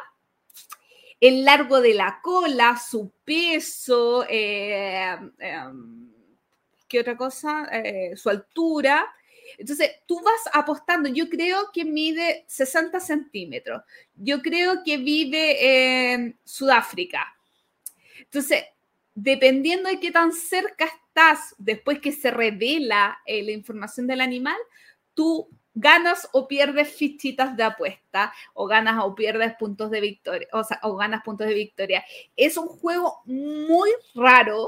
el 1.20 1.44
largo 1.44 1.82
de 1.82 1.96
la 1.96 2.20
cola, 2.22 2.78
su 2.78 3.12
peso, 3.26 4.24
eh, 4.30 5.18
em, 5.40 6.12
¿qué 6.88 7.00
otra 7.00 7.18
cosa? 7.18 7.68
Eh, 7.72 8.16
su 8.16 8.30
altura. 8.30 9.12
Entonces, 9.58 9.90
tú 10.06 10.22
vas 10.22 10.42
apostando, 10.54 11.10
yo 11.10 11.28
creo 11.28 11.72
que 11.74 11.86
mide 11.86 12.46
60 12.48 13.00
centímetros, 13.00 13.82
yo 14.14 14.40
creo 14.44 14.84
que 14.84 14.98
vive 14.98 16.14
en 16.14 16.38
Sudáfrica. 16.44 17.36
Entonces, 18.20 18.64
dependiendo 19.16 19.90
de 19.90 20.00
qué 20.00 20.12
tan 20.12 20.32
cerca 20.32 20.86
estás 20.86 21.56
después 21.58 21.98
que 22.00 22.12
se 22.12 22.30
revela 22.30 23.18
eh, 23.26 23.42
la 23.42 23.52
información 23.54 24.06
del 24.06 24.22
animal, 24.22 24.58
tú 25.16 25.50
ganas 25.74 26.30
o 26.34 26.48
pierdes 26.48 26.94
fichitas 26.94 27.56
de 27.58 27.64
apuesta, 27.64 28.34
o 28.54 28.68
ganas 28.68 29.04
o 29.04 29.16
pierdes 29.16 29.54
puntos 29.56 29.90
de 29.92 30.02
victoria, 30.02 30.48
o, 30.52 30.64
sea, 30.64 30.80
o 30.84 30.96
ganas 30.96 31.24
puntos 31.24 31.48
de 31.48 31.54
victoria. 31.54 32.04
Es 32.36 32.58
un 32.58 32.68
juego 32.68 33.22
muy 33.26 33.90
raro 34.16 34.68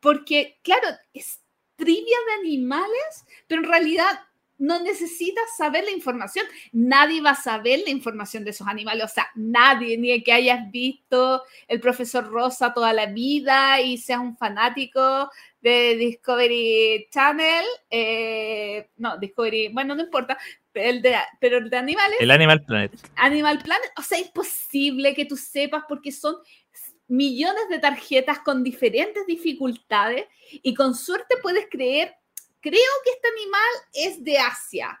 porque, 0.00 0.58
claro, 0.62 0.88
es 1.12 1.40
trivia 1.76 2.16
de 2.26 2.48
animales, 2.48 3.24
pero 3.46 3.62
en 3.62 3.68
realidad 3.68 4.20
no 4.58 4.80
necesitas 4.80 5.44
saber 5.56 5.84
la 5.84 5.90
información. 5.90 6.46
Nadie 6.72 7.20
va 7.20 7.30
a 7.30 7.42
saber 7.42 7.80
la 7.84 7.90
información 7.90 8.44
de 8.44 8.50
esos 8.50 8.66
animales. 8.66 9.04
O 9.04 9.08
sea, 9.08 9.28
nadie, 9.34 9.98
ni 9.98 10.22
que 10.22 10.32
hayas 10.32 10.70
visto 10.70 11.42
el 11.68 11.80
profesor 11.80 12.26
Rosa 12.26 12.72
toda 12.72 12.92
la 12.92 13.06
vida 13.06 13.80
y 13.80 13.98
seas 13.98 14.20
un 14.20 14.36
fanático 14.36 15.30
de 15.66 15.96
Discovery 15.96 17.08
Channel. 17.10 17.64
Eh, 17.90 18.88
no, 18.98 19.18
Discovery, 19.18 19.68
bueno, 19.68 19.94
no 19.94 20.02
importa. 20.02 20.38
Pero 20.72 20.90
el, 20.90 21.02
de, 21.02 21.16
pero 21.40 21.58
el 21.58 21.68
de 21.68 21.76
animales. 21.76 22.16
El 22.20 22.30
Animal 22.30 22.64
Planet. 22.64 22.92
Animal 23.16 23.58
Planet. 23.58 23.90
O 23.96 24.02
sea, 24.02 24.18
es 24.18 24.28
posible 24.28 25.14
que 25.14 25.24
tú 25.24 25.36
sepas 25.36 25.84
porque 25.88 26.12
son 26.12 26.36
millones 27.08 27.68
de 27.68 27.78
tarjetas 27.78 28.40
con 28.40 28.62
diferentes 28.62 29.26
dificultades 29.26 30.26
y 30.50 30.74
con 30.74 30.94
suerte 30.94 31.36
puedes 31.40 31.66
creer 31.70 32.14
creo 32.60 32.92
que 33.04 33.10
este 33.10 33.28
animal 33.28 33.72
es 33.92 34.24
de 34.24 34.38
Asia, 34.38 35.00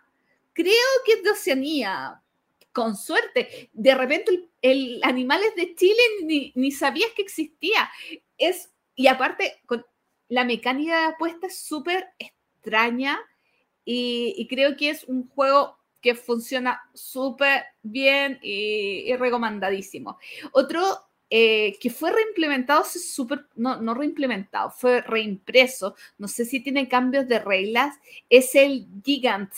creo 0.52 0.72
que 1.04 1.14
es 1.14 1.22
de 1.24 1.30
Oceanía, 1.30 2.22
con 2.70 2.96
suerte. 2.96 3.70
De 3.72 3.94
repente 3.94 4.48
el, 4.62 5.00
animal 5.02 5.42
es 5.42 5.56
de 5.56 5.74
Chile, 5.74 6.00
ni, 6.22 6.52
ni, 6.54 6.70
sabías 6.70 7.10
que 7.16 7.22
existía. 7.22 7.90
Es, 8.38 8.70
y 8.94 9.08
aparte, 9.08 9.60
con, 9.66 9.84
la 10.28 10.44
mecánica 10.44 11.00
de 11.00 11.06
apuesta 11.06 11.46
es 11.46 11.58
súper 11.58 12.08
extraña 12.18 13.18
y, 13.84 14.46
creo 14.48 14.76
que 14.76 14.90
es 14.90 15.04
un 15.04 15.28
juego 15.28 15.78
que 16.00 16.14
funciona 16.14 16.80
súper 16.92 17.64
bien 17.82 18.38
y, 18.42 19.14
recomendadísimo. 19.16 20.18
Otro 20.52 20.82
eh, 21.30 21.76
que 21.80 21.90
fue 21.90 22.12
reimplementado, 22.12 22.84
super, 22.84 23.46
no, 23.54 23.80
no 23.80 23.94
reimplementado, 23.94 24.70
fue 24.70 25.00
reimpreso, 25.02 25.94
no 26.18 26.28
sé 26.28 26.44
si 26.44 26.60
tiene 26.60 26.88
cambios 26.88 27.28
de 27.28 27.38
reglas, 27.38 27.96
es 28.28 28.54
el 28.54 28.86
Gigant, 29.04 29.52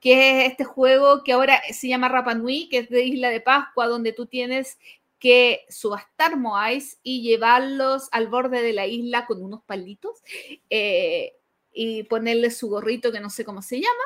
que 0.00 0.44
es 0.44 0.50
este 0.50 0.64
juego 0.64 1.24
que 1.24 1.32
ahora 1.32 1.60
se 1.72 1.88
llama 1.88 2.08
Rapa 2.08 2.34
Nui, 2.34 2.68
que 2.68 2.78
es 2.78 2.88
de 2.88 3.04
Isla 3.04 3.30
de 3.30 3.40
Pascua, 3.40 3.86
donde 3.86 4.12
tú 4.12 4.26
tienes 4.26 4.78
que 5.18 5.64
subastar 5.68 6.36
Moais 6.36 6.98
y 7.02 7.22
llevarlos 7.22 8.08
al 8.12 8.28
borde 8.28 8.62
de 8.62 8.72
la 8.72 8.86
isla 8.86 9.26
con 9.26 9.42
unos 9.42 9.62
palitos 9.64 10.22
eh, 10.70 11.34
y 11.72 12.04
ponerle 12.04 12.50
su 12.50 12.68
gorrito 12.68 13.12
que 13.12 13.20
no 13.20 13.30
sé 13.30 13.44
cómo 13.44 13.62
se 13.62 13.76
llama. 13.76 14.04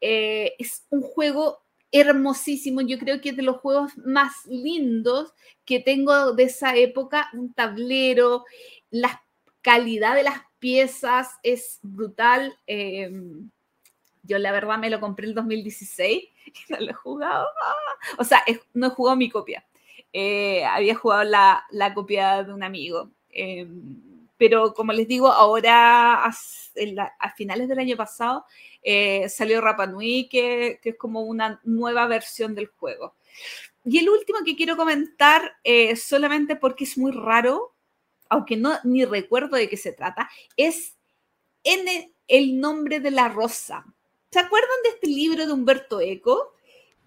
Eh, 0.00 0.54
es 0.58 0.86
un 0.90 1.02
juego 1.02 1.62
hermosísimo. 1.92 2.80
Yo 2.80 2.98
creo 2.98 3.20
que 3.20 3.30
es 3.30 3.36
de 3.36 3.42
los 3.42 3.58
juegos 3.58 3.96
más 3.98 4.46
lindos 4.46 5.32
que 5.64 5.80
tengo 5.80 6.32
de 6.32 6.44
esa 6.44 6.76
época. 6.76 7.28
Un 7.32 7.52
tablero, 7.52 8.44
la 8.90 9.22
calidad 9.62 10.14
de 10.14 10.24
las 10.24 10.40
piezas 10.58 11.30
es 11.42 11.78
brutal. 11.82 12.58
Em, 12.66 13.50
yo 14.22 14.38
la 14.38 14.52
verdad 14.52 14.78
me 14.78 14.90
lo 14.90 15.00
compré 15.00 15.26
el 15.26 15.34
2016 15.34 16.24
y 16.46 16.72
no 16.72 16.80
lo 16.80 16.90
he 16.90 16.94
jugado. 16.94 17.46
O 18.18 18.24
sea, 18.24 18.42
no 18.74 18.88
he 18.88 18.90
jugado 18.90 19.16
mi 19.16 19.30
copia. 19.30 19.64
Eh, 20.12 20.64
había 20.64 20.94
jugado 20.94 21.24
la, 21.24 21.94
copia 21.94 22.42
de 22.44 22.52
un 22.52 22.62
amigo. 22.62 23.10
Em, 23.30 24.00
pero 24.36 24.72
como 24.72 24.92
les 24.92 25.08
digo, 25.08 25.28
ahora 25.28 26.24
a, 26.24 26.32
finales 27.36 27.68
del 27.68 27.78
año 27.80 27.96
pasado 27.96 28.44
eh, 28.82 29.28
salió 29.28 29.60
Rapa 29.60 29.86
Nui, 29.86 30.28
que, 30.30 30.80
es 30.82 30.96
como 30.96 31.22
una 31.22 31.60
nueva 31.64 32.06
versión 32.06 32.54
del 32.54 32.68
juego. 32.68 33.14
Y 33.84 33.98
el 33.98 34.08
último 34.08 34.40
que 34.44 34.56
quiero 34.56 34.76
comentar, 34.76 35.56
eh, 35.64 35.96
solamente 35.96 36.56
porque 36.56 36.84
es 36.84 36.96
muy 36.98 37.12
raro, 37.12 37.74
aunque 38.28 38.56
no 38.56 38.74
ni 38.84 39.04
recuerdo 39.04 39.56
de 39.56 39.68
qué 39.68 39.76
se 39.76 39.92
trata, 39.92 40.28
es 40.56 40.96
el 41.64 42.60
nombre 42.60 43.00
de 43.00 43.10
la 43.10 43.28
rosa. 43.28 43.84
¿Se 44.30 44.38
acuerdan 44.38 44.82
de 44.84 44.90
este 44.90 45.06
libro 45.08 45.46
de 45.46 45.52
Humberto 45.52 46.00
Eco? 46.00 46.54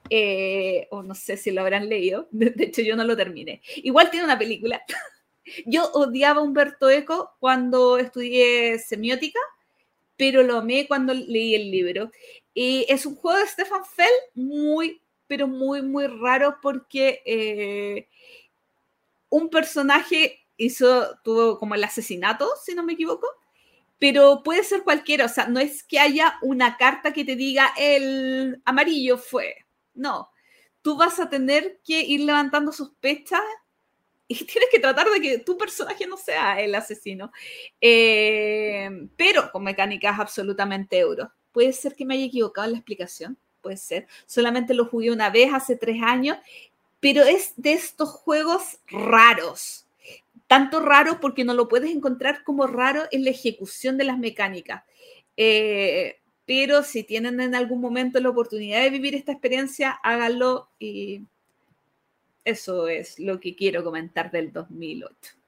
Eh, 0.09 0.87
o 0.91 1.03
no 1.03 1.15
sé 1.15 1.37
si 1.37 1.51
lo 1.51 1.61
habrán 1.61 1.87
leído, 1.87 2.27
de, 2.31 2.53
hecho 2.63 2.81
yo 2.81 2.95
no 2.95 3.03
lo 3.03 3.15
terminé. 3.15 3.61
Igual 3.77 4.09
tiene 4.09 4.25
una 4.25 4.39
película. 4.39 4.81
Yo 5.65 5.91
odiaba 5.93 6.39
a 6.39 6.43
Humberto 6.43 6.89
Eco 6.89 7.31
cuando 7.39 7.97
estudié 7.97 8.77
semiótica, 8.77 9.39
pero 10.15 10.43
lo 10.43 10.59
amé 10.59 10.87
cuando 10.87 11.15
leí 11.15 11.55
el 11.55 11.71
libro. 11.71 12.11
Y 12.53 12.85
es 12.87 13.05
un 13.07 13.15
juego 13.15 13.39
de 13.39 13.47
Stefan 13.47 13.83
Fell 13.83 14.13
muy, 14.35 15.01
pero 15.27 15.47
muy, 15.47 15.81
muy 15.81 16.05
raro 16.05 16.57
porque 16.61 17.21
eh, 17.25 18.07
un 19.29 19.49
personaje 19.49 20.45
hizo, 20.57 21.17
tuvo 21.23 21.57
como 21.57 21.73
el 21.75 21.83
asesinato, 21.83 22.47
si 22.63 22.75
no 22.75 22.83
me 22.83 22.93
equivoco, 22.93 23.27
pero 23.97 24.41
puede 24.43 24.63
ser 24.63 24.83
cualquiera, 24.83 25.25
o 25.25 25.29
sea, 25.29 25.47
no 25.47 25.59
es 25.59 25.83
que 25.83 25.99
haya 25.99 26.37
una 26.41 26.77
carta 26.77 27.13
que 27.13 27.25
te 27.25 27.35
diga 27.35 27.71
el 27.77 28.61
amarillo 28.65 29.17
fue, 29.17 29.55
no, 29.93 30.29
tú 30.81 30.97
vas 30.97 31.19
a 31.19 31.29
tener 31.29 31.79
que 31.83 32.01
ir 32.01 32.21
levantando 32.21 32.71
sospechas 32.71 33.41
y 34.27 34.35
tienes 34.45 34.69
que 34.71 34.79
tratar 34.79 35.09
de 35.09 35.19
que 35.19 35.39
tu 35.39 35.57
personaje 35.57 36.07
no 36.07 36.17
sea 36.17 36.59
el 36.61 36.73
asesino, 36.75 37.31
eh, 37.79 38.89
pero 39.17 39.51
con 39.51 39.63
mecánicas 39.63 40.19
absolutamente 40.19 40.97
euro. 40.99 41.31
Puede 41.51 41.73
ser 41.73 41.95
que 41.95 42.05
me 42.05 42.13
haya 42.13 42.25
equivocado 42.25 42.65
en 42.65 42.73
la 42.73 42.77
explicación, 42.77 43.37
puede 43.61 43.77
ser. 43.77 44.07
Solamente 44.25 44.73
lo 44.73 44.85
jugué 44.85 45.11
una 45.11 45.29
vez 45.29 45.53
hace 45.53 45.75
tres 45.75 46.01
años, 46.01 46.37
pero 47.01 47.23
es 47.23 47.53
de 47.57 47.73
estos 47.73 48.09
juegos 48.09 48.79
raros. 48.87 49.85
Tanto 50.47 50.79
raro 50.79 51.19
porque 51.19 51.43
no 51.43 51.53
lo 51.53 51.67
puedes 51.67 51.91
encontrar 51.91 52.43
como 52.43 52.67
raro 52.67 53.03
en 53.11 53.25
la 53.25 53.31
ejecución 53.31 53.97
de 53.97 54.05
las 54.05 54.17
mecánicas. 54.17 54.83
Eh, 55.35 56.20
pero 56.45 56.83
si 56.83 57.03
tienen 57.03 57.39
en 57.39 57.55
algún 57.55 57.81
momento 57.81 58.19
la 58.19 58.29
oportunidad 58.29 58.81
de 58.81 58.89
vivir 58.89 59.15
esta 59.15 59.31
experiencia, 59.31 59.91
háganlo 60.03 60.69
y 60.79 61.23
eso 62.43 62.87
es 62.87 63.19
lo 63.19 63.39
que 63.39 63.55
quiero 63.55 63.83
comentar 63.83 64.31
del 64.31 64.51
2008. 64.51 65.41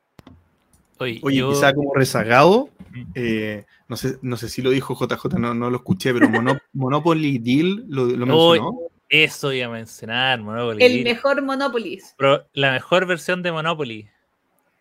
Oye, 1.00 1.20
quizá 1.22 1.74
como 1.74 1.94
rezagado, 1.94 2.70
eh, 3.16 3.66
no, 3.88 3.98
sé, 3.98 4.18
no 4.22 4.38
sé 4.38 4.48
si 4.48 4.62
lo 4.62 4.70
dijo 4.70 4.96
JJ, 4.96 5.40
no, 5.40 5.54
no 5.54 5.70
lo 5.70 5.78
escuché, 5.78 6.14
pero 6.14 6.30
Monopoly 6.74 7.40
Deal 7.40 7.84
lo, 7.88 8.06
mencionó. 8.06 8.80
eso 9.10 9.52
iba 9.52 9.68
a 9.68 9.70
mencionar, 9.70 10.40
Monopoly 10.42 10.84
El 10.84 11.04
mejor 11.04 11.42
Monopoly. 11.42 12.00
Pero 12.18 12.48
la 12.54 12.72
mejor 12.72 13.06
versión 13.06 13.44
de 13.44 13.52
Monopoly. 13.52 14.08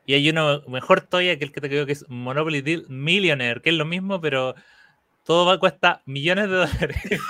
Y 0.04 0.14
hay 0.14 0.28
uno 0.28 0.62
mejor 0.68 1.00
todavía 1.00 1.38
que 1.38 1.44
el 1.44 1.52
que 1.52 1.60
te 1.60 1.68
creo 1.68 1.86
que 1.86 1.92
es 1.92 2.04
Monopoly 2.08 2.60
Deal 2.60 2.84
Millionaire, 2.88 3.60
que 3.62 3.70
es 3.70 3.76
lo 3.76 3.84
mismo, 3.84 4.20
pero 4.20 4.54
todo 5.24 5.46
va, 5.46 5.58
cuesta 5.58 6.02
millones 6.06 6.48
de 6.48 6.56
dólares. 6.56 7.20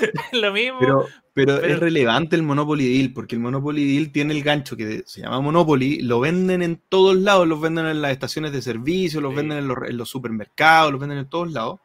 lo 0.32 0.52
mismo. 0.52 0.78
Pero, 0.78 1.06
pero, 1.34 1.62
es 1.62 1.78
relevante 1.78 2.36
el 2.36 2.42
Monopoly 2.42 2.98
Deal, 2.98 3.12
porque 3.12 3.34
el 3.34 3.40
Monopoly 3.40 3.92
Deal 3.92 4.10
tiene 4.10 4.34
el 4.34 4.42
gancho 4.42 4.76
que 4.76 5.02
se 5.06 5.22
llama 5.22 5.40
Monopoly, 5.40 6.02
lo 6.02 6.20
venden 6.20 6.62
en 6.62 6.80
todos 6.88 7.16
lados, 7.16 7.46
los 7.48 7.60
venden 7.60 7.86
en 7.86 8.02
las 8.02 8.12
estaciones 8.12 8.52
de 8.52 8.62
servicio, 8.62 9.20
los 9.20 9.34
venden 9.34 9.58
en 9.58 9.96
los, 9.96 10.08
supermercados, 10.08 10.92
los 10.92 11.00
venden 11.00 11.18
en 11.18 11.28
todos 11.28 11.52
lados. 11.52 11.80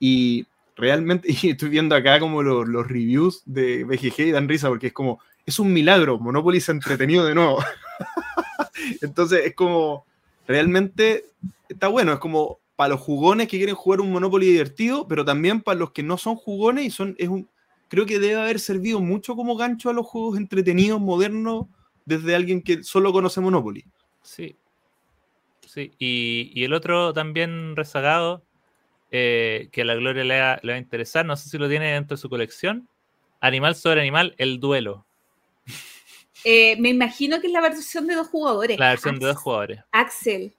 Y 0.00 0.46
realmente, 0.76 1.28
y 1.42 1.50
estoy 1.50 1.68
viendo 1.68 1.94
acá 1.94 2.18
como 2.18 2.42
los, 2.42 2.68
los 2.68 2.86
reviews 2.86 3.42
de 3.46 3.84
BGG 3.84 4.20
y 4.20 4.30
dan 4.32 4.48
risa, 4.48 4.68
porque 4.68 4.88
es 4.88 4.92
como, 4.92 5.20
es 5.46 5.58
un 5.58 5.72
milagro, 5.72 6.18
Monopoly 6.18 6.60
se 6.60 6.72
ha 6.72 6.74
entretenido 6.74 7.24
de 7.24 7.34
nuevo. 7.34 7.62
Entonces 9.02 9.42
es 9.44 9.54
como, 9.54 10.04
realmente 10.48 11.26
está 11.68 11.88
bueno, 11.88 12.12
es 12.12 12.18
como 12.18 12.58
para 12.76 12.90
los 12.90 13.00
jugones 13.00 13.48
que 13.48 13.58
quieren 13.58 13.74
jugar 13.74 14.00
un 14.00 14.10
Monopoly 14.10 14.46
divertido, 14.46 15.06
pero 15.06 15.24
también 15.24 15.60
para 15.60 15.78
los 15.78 15.92
que 15.92 16.02
no 16.02 16.18
son 16.18 16.36
jugones 16.36 16.86
y 16.86 16.90
son, 16.90 17.14
es 17.18 17.28
un, 17.28 17.48
creo 17.88 18.06
que 18.06 18.18
debe 18.18 18.40
haber 18.40 18.58
servido 18.58 19.00
mucho 19.00 19.36
como 19.36 19.56
gancho 19.56 19.90
a 19.90 19.92
los 19.92 20.06
juegos 20.06 20.36
entretenidos, 20.38 21.00
modernos, 21.00 21.66
desde 22.04 22.34
alguien 22.34 22.62
que 22.62 22.82
solo 22.82 23.12
conoce 23.12 23.40
Monopoly. 23.40 23.84
Sí. 24.22 24.56
Sí, 25.66 25.92
y, 25.98 26.62
el 26.62 26.72
otro 26.72 27.12
también 27.12 27.74
rezagado, 27.74 28.44
eh, 29.10 29.68
que 29.72 29.82
a 29.82 29.84
la 29.84 29.94
Gloria 29.94 30.24
le 30.24 30.40
va, 30.40 30.60
a 30.62 30.78
interesar, 30.78 31.24
no 31.24 31.36
sé 31.36 31.48
si 31.48 31.58
lo 31.58 31.68
tiene 31.68 31.92
dentro 31.92 32.16
de 32.16 32.20
su 32.20 32.28
colección, 32.28 32.88
Animal 33.40 33.74
sobre 33.74 34.00
Animal, 34.00 34.34
el 34.38 34.60
duelo. 34.60 35.06
Eh, 36.44 36.76
me 36.78 36.90
imagino 36.90 37.40
que 37.40 37.46
es 37.46 37.52
la 37.52 37.60
versión 37.62 38.06
de 38.06 38.14
dos 38.14 38.28
jugadores. 38.28 38.78
La 38.78 38.90
versión 38.90 39.18
de 39.18 39.26
dos 39.26 39.36
jugadores. 39.38 39.80
Axel, 39.92 40.54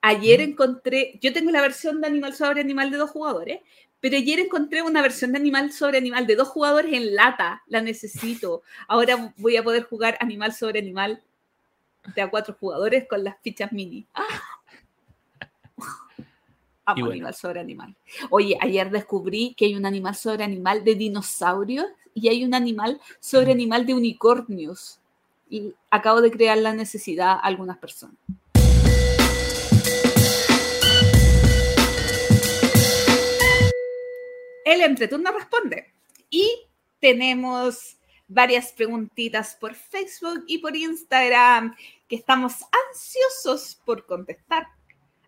Ayer 0.00 0.40
encontré, 0.40 1.18
yo 1.20 1.32
tengo 1.32 1.50
la 1.50 1.60
versión 1.60 2.00
de 2.00 2.06
Animal 2.06 2.34
sobre 2.34 2.60
Animal 2.60 2.90
de 2.90 2.98
dos 2.98 3.10
jugadores, 3.10 3.60
pero 4.00 4.16
ayer 4.16 4.38
encontré 4.38 4.82
una 4.82 5.02
versión 5.02 5.32
de 5.32 5.38
Animal 5.38 5.72
sobre 5.72 5.98
Animal 5.98 6.26
de 6.26 6.36
dos 6.36 6.48
jugadores 6.48 6.92
en 6.92 7.14
lata. 7.16 7.62
La 7.66 7.82
necesito. 7.82 8.62
Ahora 8.86 9.34
voy 9.36 9.56
a 9.56 9.64
poder 9.64 9.82
jugar 9.84 10.16
Animal 10.20 10.52
sobre 10.52 10.78
Animal 10.78 11.20
de 12.14 12.22
a 12.22 12.30
cuatro 12.30 12.56
jugadores 12.58 13.06
con 13.08 13.24
las 13.24 13.36
fichas 13.42 13.72
mini. 13.72 14.06
¡Ah! 14.14 14.24
Amo 16.84 17.10
Animal 17.10 17.34
sobre 17.34 17.60
Animal. 17.60 17.94
Oye, 18.30 18.56
ayer 18.60 18.90
descubrí 18.90 19.54
que 19.54 19.66
hay 19.66 19.74
un 19.74 19.84
animal 19.84 20.14
sobre 20.14 20.44
animal 20.44 20.84
de 20.84 20.94
dinosaurios 20.94 21.86
y 22.14 22.28
hay 22.28 22.44
un 22.44 22.54
animal 22.54 23.00
sobre 23.20 23.52
animal 23.52 23.84
de 23.84 23.94
unicornios. 23.94 25.00
Y 25.50 25.74
acabo 25.90 26.20
de 26.20 26.30
crear 26.30 26.56
la 26.56 26.72
necesidad 26.72 27.30
a 27.30 27.38
algunas 27.40 27.78
personas. 27.78 28.16
El 34.72 34.82
entreturno 34.82 35.32
responde. 35.32 35.92
Y 36.30 36.66
tenemos 37.00 37.96
varias 38.26 38.72
preguntitas 38.72 39.56
por 39.56 39.74
Facebook 39.74 40.44
y 40.46 40.58
por 40.58 40.76
Instagram 40.76 41.74
que 42.06 42.16
estamos 42.16 42.56
ansiosos 42.90 43.80
por 43.84 44.04
contestar. 44.06 44.66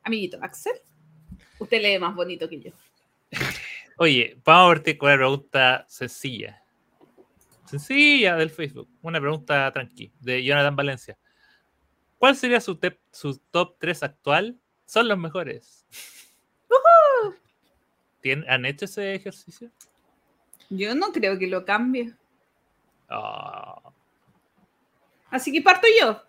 Amiguito 0.02 0.38
Axel, 0.42 0.74
usted 1.58 1.80
lee 1.80 1.98
más 1.98 2.14
bonito 2.14 2.48
que 2.48 2.60
yo. 2.60 2.70
Oye, 3.96 4.38
vamos 4.44 4.66
a 4.66 4.68
verte 4.68 4.98
con 4.98 5.08
una 5.08 5.18
pregunta 5.18 5.84
sencilla. 5.88 6.62
Sencilla 7.66 8.36
del 8.36 8.50
Facebook. 8.50 8.88
Una 9.02 9.20
pregunta 9.20 9.70
tranqui, 9.72 10.10
de 10.20 10.42
Jonathan 10.42 10.74
Valencia. 10.74 11.18
¿Cuál 12.18 12.36
sería 12.36 12.60
su, 12.60 12.78
su 13.12 13.38
top 13.50 13.76
3 13.78 14.02
actual? 14.02 14.58
Son 14.84 15.06
los 15.06 15.18
mejores. 15.18 15.86
¿Han 18.48 18.66
hecho 18.66 18.84
ese 18.84 19.14
ejercicio? 19.14 19.70
Yo 20.68 20.94
no 20.94 21.12
creo 21.12 21.38
que 21.38 21.46
lo 21.46 21.64
cambie. 21.64 22.14
Ah. 23.08 23.92
Así 25.30 25.52
que 25.52 25.62
parto 25.62 25.86
yo. 26.00 26.22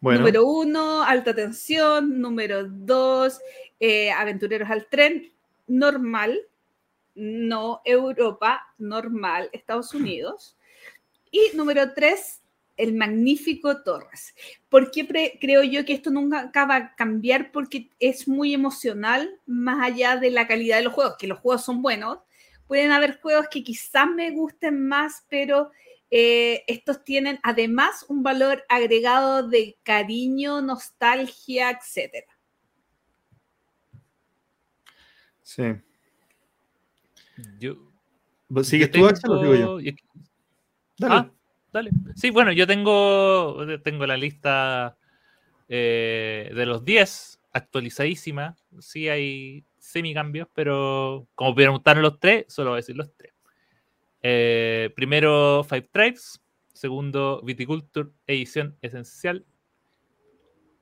Número 0.00 0.46
uno, 0.46 1.02
alta 1.02 1.34
tensión. 1.34 2.20
Número 2.20 2.64
dos, 2.64 3.40
eh, 3.80 4.10
aventureros 4.10 4.70
al 4.70 4.86
tren. 4.86 5.32
Normal. 5.66 6.40
No 7.14 7.80
Europa, 7.84 8.74
normal, 8.76 9.48
Estados 9.52 9.94
Unidos. 9.94 10.56
Y 11.30 11.56
número 11.56 11.94
tres, 11.94 12.42
el 12.76 12.94
magnífico 12.94 13.82
Torres. 13.82 14.34
¿Por 14.68 14.90
qué 14.90 15.38
creo 15.40 15.62
yo 15.62 15.84
que 15.84 15.94
esto 15.94 16.10
nunca 16.10 16.50
va 16.66 16.76
a 16.76 16.94
cambiar? 16.94 17.52
Porque 17.52 17.90
es 17.98 18.26
muy 18.28 18.54
emocional, 18.54 19.40
más 19.46 19.84
allá 19.84 20.16
de 20.16 20.30
la 20.30 20.46
calidad 20.46 20.78
de 20.78 20.84
los 20.84 20.92
juegos, 20.92 21.16
que 21.18 21.26
los 21.26 21.38
juegos 21.38 21.64
son 21.64 21.82
buenos. 21.82 22.18
Pueden 22.66 22.92
haber 22.92 23.20
juegos 23.20 23.46
que 23.50 23.62
quizás 23.62 24.08
me 24.08 24.30
gusten 24.30 24.86
más, 24.86 25.24
pero 25.28 25.70
eh, 26.10 26.64
estos 26.66 27.04
tienen 27.04 27.38
además 27.42 28.04
un 28.08 28.22
valor 28.22 28.64
agregado 28.68 29.48
de 29.48 29.76
cariño, 29.82 30.60
nostalgia, 30.62 31.70
etc. 31.70 32.24
Sí. 35.42 35.62
Yo, 37.58 37.76
¿Sigues 38.62 38.90
tú, 38.90 39.06
Axel, 39.06 39.30
o 39.30 39.40
sigo 39.40 39.54
yo? 39.54 39.92
Dale. 40.98 41.14
Ah, 41.14 41.30
dale. 41.74 41.90
Sí, 42.14 42.30
bueno, 42.30 42.52
yo 42.52 42.66
tengo, 42.66 43.66
tengo 43.82 44.06
la 44.06 44.16
lista 44.16 44.96
eh, 45.68 46.50
de 46.54 46.66
los 46.66 46.84
10 46.84 47.40
actualizadísima. 47.52 48.56
Sí 48.78 49.08
hay 49.08 49.64
semicambios, 49.78 50.48
pero 50.54 51.26
como 51.34 51.54
preguntaron 51.54 52.02
los 52.02 52.20
tres, 52.20 52.46
solo 52.48 52.70
voy 52.70 52.76
a 52.76 52.82
decir 52.82 52.96
los 52.96 53.12
tres. 53.16 53.32
Eh, 54.22 54.92
primero, 54.94 55.64
Five 55.64 55.88
Tribes. 55.92 56.40
Segundo, 56.72 57.42
Viticulture, 57.42 58.10
edición 58.26 58.76
esencial. 58.80 59.44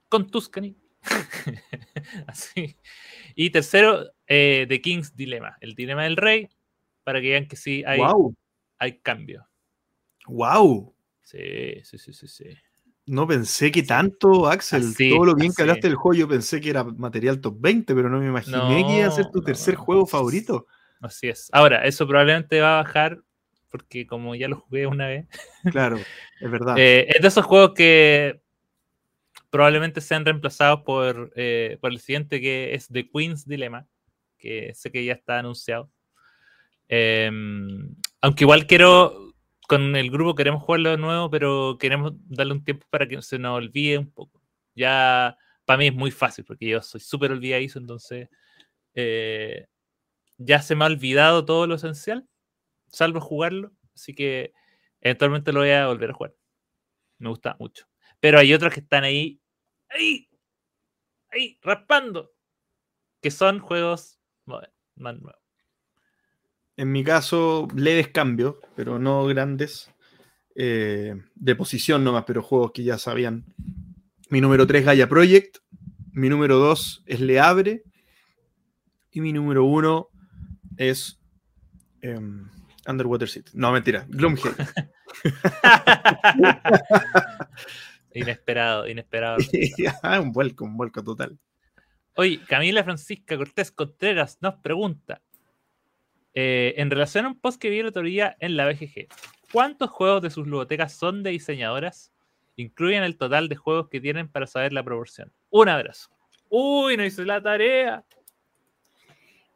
Con 0.09 0.31
Tuscany. 0.31 0.77
Así. 2.27 2.77
Y 3.35 3.51
tercero, 3.51 4.13
eh, 4.27 4.67
The 4.69 4.81
King's 4.81 5.17
Dilemma, 5.17 5.57
el 5.61 5.75
dilema 5.75 6.05
del 6.05 6.17
rey, 6.17 6.49
para 7.03 7.21
que 7.21 7.31
vean 7.31 7.49
que 7.49 7.57
sí 7.57 7.83
hay, 7.87 8.01
hay 8.79 8.99
cambio. 8.99 9.47
¡Wow! 10.27 10.95
Sí, 11.23 11.83
sí, 11.85 11.99
sí, 11.99 12.13
sí, 12.13 12.29
sí. 12.29 12.45
No 13.07 13.27
pensé 13.27 13.73
que 13.73 13.83
tanto, 13.83 14.47
Axel. 14.47 14.95
Todo 14.97 15.25
lo 15.25 15.35
bien 15.35 15.53
que 15.53 15.63
hablaste 15.63 15.89
del 15.89 15.97
juego, 15.97 16.21
yo 16.21 16.29
pensé 16.29 16.61
que 16.61 16.71
era 16.71 16.85
material 16.85 17.41
top 17.41 17.57
20, 17.61 17.95
pero 17.95 18.09
no 18.09 18.21
me 18.21 18.27
imaginé 18.27 18.85
que 18.87 18.99
iba 18.99 19.09
a 19.09 19.11
ser 19.11 19.27
tu 19.31 19.43
tercer 19.43 19.75
juego 19.75 20.07
favorito. 20.07 20.67
Así 21.01 21.29
es. 21.29 21.49
Ahora, 21.53 21.85
eso 21.85 22.07
probablemente 22.07 22.61
va 22.61 22.79
a 22.79 22.83
bajar, 22.85 23.21
porque 23.71 24.07
como 24.07 24.37
ya 24.37 24.47
lo 24.47 24.61
jugué 24.61 24.87
una 24.87 25.09
vez. 25.09 25.27
Claro, 25.71 25.99
es 26.41 26.51
verdad. 26.51 26.77
Eh, 26.79 27.07
es 27.09 27.21
de 27.21 27.29
esos 27.29 27.45
juegos 27.45 27.73
que 27.75 28.41
probablemente 29.51 30.01
sean 30.01 30.25
reemplazados 30.25 30.81
por, 30.83 31.33
eh, 31.35 31.77
por 31.81 31.91
el 31.91 31.99
siguiente, 31.99 32.41
que 32.41 32.73
es 32.73 32.89
The 32.89 33.09
Queen's 33.09 33.47
Dilemma, 33.47 33.87
que 34.39 34.73
sé 34.75 34.93
que 34.93 35.05
ya 35.05 35.15
está 35.15 35.41
anunciado. 35.41 35.91
Em, 36.89 37.97
aunque 38.21 38.45
igual 38.45 38.67
quiero 38.67 39.32
con 39.69 39.97
el 39.97 40.11
grupo 40.11 40.35
queremos 40.35 40.63
jugarlo 40.63 40.91
de 40.91 40.99
nuevo, 40.99 41.31
pero 41.31 41.77
queremos 41.79 42.13
darle 42.27 42.55
un 42.55 42.65
tiempo 42.65 42.87
para 42.91 43.09
que 43.09 43.21
se 43.23 43.39
nos 43.39 43.57
olvide 43.57 43.99
un 43.99 44.11
poco. 44.11 44.43
Ya 44.75 45.37
para 45.65 45.79
mí 45.79 45.89
es 45.89 45.95
muy 45.95 46.11
fácil 46.11 46.45
porque 46.45 46.69
yo 46.69 46.83
soy 46.83 47.01
súper 47.01 47.33
olvidadizo, 47.33 47.79
entonces 47.79 48.29
eh, 48.95 49.67
ya 50.39 50.63
se 50.63 50.75
me 50.75 50.85
ha 50.85 50.89
olvidado 50.89 51.45
todo 51.45 51.67
lo 51.67 51.77
esencial, 51.77 52.29
salvo 52.89 53.21
jugarlo, 53.21 53.73
así 53.95 54.15
que 54.15 54.53
eventualmente 55.01 55.53
lo 55.53 55.61
voy 55.61 55.71
a 55.71 55.89
volver 55.89 56.11
a 56.11 56.15
jugar. 56.15 56.35
Me 57.19 57.29
gusta 57.31 57.57
mucho. 57.59 57.87
Pero 58.21 58.39
hay 58.39 58.55
otros 58.55 58.75
que 58.75 58.81
están 58.81 59.05
ahí, 59.05 59.41
ahí, 59.89 60.29
ahí, 61.31 61.59
raspando, 61.63 62.33
que 63.21 63.31
son 63.31 63.61
juegos 63.61 64.21
más 64.47 65.21
nuevos. 65.21 65.42
En 66.77 66.91
mi 66.91 67.05
caso, 67.05 67.69
leves 67.75 68.09
cambios, 68.09 68.57
pero 68.75 68.99
no 68.99 69.27
grandes. 69.27 69.91
Eh, 70.55 71.15
de 71.35 71.57
posición 71.57 72.05
nomás, 72.05 72.25
pero 72.27 72.43
juegos 72.43 72.73
que 72.73 72.85
ya 72.85 72.99
sabían. 72.99 73.45
Mi 74.31 74.41
número 74.41 74.67
3, 74.67 74.85
Gaia 74.85 75.09
Project. 75.09 75.59
Mi 76.13 76.29
número 76.29 76.59
2 76.59 77.05
es 77.07 77.21
Le 77.21 77.41
Abre. 77.41 77.83
Y 79.11 79.21
mi 79.21 79.33
número 79.33 79.65
1 79.65 80.09
es 80.77 81.21
em, 82.01 82.49
Underwater 82.87 83.29
City. 83.29 83.51
No, 83.55 83.73
mentira, 83.73 84.07
Gloomhaven. 84.09 84.67
inesperado, 88.15 88.89
inesperado. 88.89 89.39
un 90.23 90.33
vuelco, 90.33 90.65
un 90.65 90.77
vuelco 90.77 91.05
total. 91.05 91.39
Hoy, 92.15 92.39
Camila 92.39 92.85
Francisca 92.85 93.37
Cortés 93.37 93.71
Contreras 93.71 94.39
nos 94.41 94.55
pregunta: 94.57 95.23
eh, 96.35 96.75
en 96.77 96.91
relación 96.91 97.25
a 97.25 97.29
un 97.29 97.39
post 97.39 97.61
que 97.61 97.71
vi 97.71 97.81
el 97.81 97.87
otro 97.87 98.03
día 98.03 98.37
en 98.41 98.57
la 98.57 98.67
BGG, 98.67 99.09
¿cuántos 99.53 99.91
juegos 99.91 100.23
de 100.23 100.31
sus 100.31 100.45
bibliotecas 100.45 100.95
son 100.95 101.23
de 101.23 101.31
diseñadoras? 101.31 102.13
Incluyen 102.57 103.03
el 103.03 103.17
total 103.17 103.49
de 103.49 103.57
juegos 103.57 103.89
que 103.89 104.01
tienen 104.01 104.29
para 104.29 104.47
saber 104.47 104.73
la 104.73 104.83
proporción. 104.83 105.33
Un 105.51 105.69
abrazo. 105.69 106.11
Uy, 106.49 106.97
no 106.97 107.05
hice 107.05 107.25
la 107.25 107.43
tarea. 107.43 108.05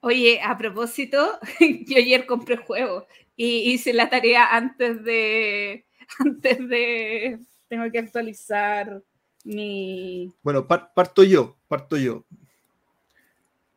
Oye, 0.01 0.41
a 0.41 0.57
propósito, 0.57 1.39
yo 1.61 1.97
ayer 1.97 2.27
compré 2.27 2.57
juegos 2.57 3.05
y 3.37 3.73
hice 3.73 3.93
la 3.93 4.09
tarea 4.09 4.55
antes 4.55 5.03
de. 5.05 5.85
Antes 6.21 6.69
de. 6.69 7.41
Tengo 7.69 7.91
que 7.91 7.99
actualizar 7.99 9.03
mi. 9.45 10.33
Bueno, 10.43 10.69
parto 10.69 11.25
yo, 11.25 11.57
parto 11.67 11.97
yo. 11.97 12.25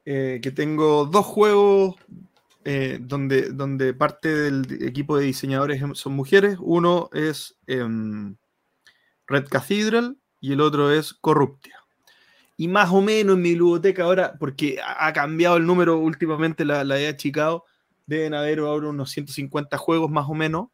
Eh, 0.06 0.40
que 0.42 0.52
tengo 0.52 1.06
dos 1.06 1.26
juegos 1.26 1.96
eh, 2.66 2.98
donde, 3.02 3.52
donde 3.52 3.94
parte 3.94 4.34
del 4.34 4.84
equipo 4.84 5.18
de 5.18 5.26
diseñadores 5.26 5.82
son 5.94 6.14
mujeres. 6.14 6.58
Uno 6.60 7.10
es 7.14 7.58
em, 7.68 8.36
Red 9.28 9.48
Cathedral 9.48 10.18
y 10.42 10.54
el 10.54 10.62
otro 10.62 10.92
es 10.92 11.14
Corruptia. 11.14 11.76
Y 12.58 12.68
más 12.68 12.92
o 12.92 13.02
menos 13.02 13.38
en 13.38 13.42
mi 13.42 13.52
biblioteca 13.52 14.04
ahora, 14.04 14.34
porque 14.38 14.80
ha 14.84 15.14
cambiado 15.14 15.56
el 15.56 15.66
número 15.66 15.98
últimamente, 15.98 16.66
la, 16.66 16.84
la 16.84 17.00
he 17.00 17.08
achicado, 17.08 17.64
deben 18.06 18.34
haber 18.34 18.60
ahora 18.60 18.90
unos 18.90 19.12
150 19.12 19.78
juegos 19.78 20.12
más 20.12 20.28
o 20.28 20.34
menos. 20.34 20.68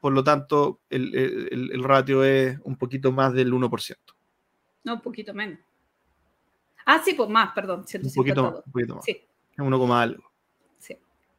Por 0.00 0.14
lo 0.14 0.24
tanto, 0.24 0.80
el, 0.88 1.14
el, 1.14 1.84
ratio 1.84 2.24
es 2.24 2.58
un 2.64 2.76
poquito 2.76 3.12
más 3.12 3.34
del 3.34 3.52
1%. 3.52 3.96
No, 4.84 4.94
un 4.94 5.00
poquito 5.02 5.34
menos. 5.34 5.58
Ah, 6.86 7.02
sí, 7.04 7.12
pues 7.12 7.28
más, 7.28 7.52
perdón. 7.52 7.86
150 7.86 8.18
un 8.18 8.24
poquito, 8.24 8.42
más, 8.42 8.66
un 8.66 8.72
poquito 8.72 8.94
más. 8.96 9.04
Sí. 9.04 9.20
1, 9.58 9.94
algo. 9.94 10.29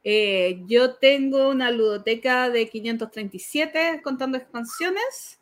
Eh, 0.04 0.62
yo 0.66 0.96
tengo 0.96 1.48
una 1.48 1.70
ludoteca 1.70 2.50
de 2.50 2.68
537 2.68 4.00
contando 4.02 4.36
expansiones 4.36 5.40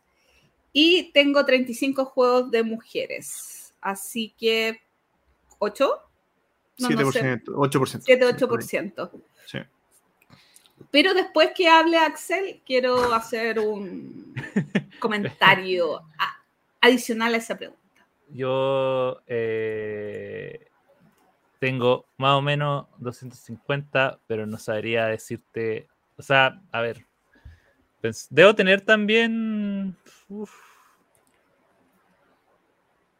y 0.71 1.11
tengo 1.11 1.43
35 1.45 2.05
juegos 2.05 2.51
de 2.51 2.63
mujeres. 2.63 3.73
Así 3.81 4.33
que 4.37 4.79
8? 5.59 5.91
7%, 6.77 7.43
8%. 7.45 8.03
7-8%. 8.05 9.11
Sí. 9.45 9.59
Pero 10.89 11.13
después 11.13 11.51
que 11.55 11.67
hable 11.67 11.97
Axel, 11.97 12.61
quiero 12.65 13.13
hacer 13.13 13.59
un 13.59 14.33
comentario 14.99 16.01
adicional 16.79 17.33
a 17.35 17.37
esa 17.37 17.57
pregunta. 17.57 17.81
Yo 18.29 19.21
eh, 19.27 20.70
tengo 21.61 22.07
más 22.17 22.33
o 22.33 22.41
menos 22.41 22.87
250, 22.97 24.19
pero 24.25 24.47
no 24.47 24.57
sabría 24.57 25.05
decirte. 25.05 25.87
O 26.17 26.23
sea, 26.23 26.59
a 26.71 26.81
ver. 26.81 27.05
debo 28.31 28.55
tener 28.55 28.81
también. 28.81 29.95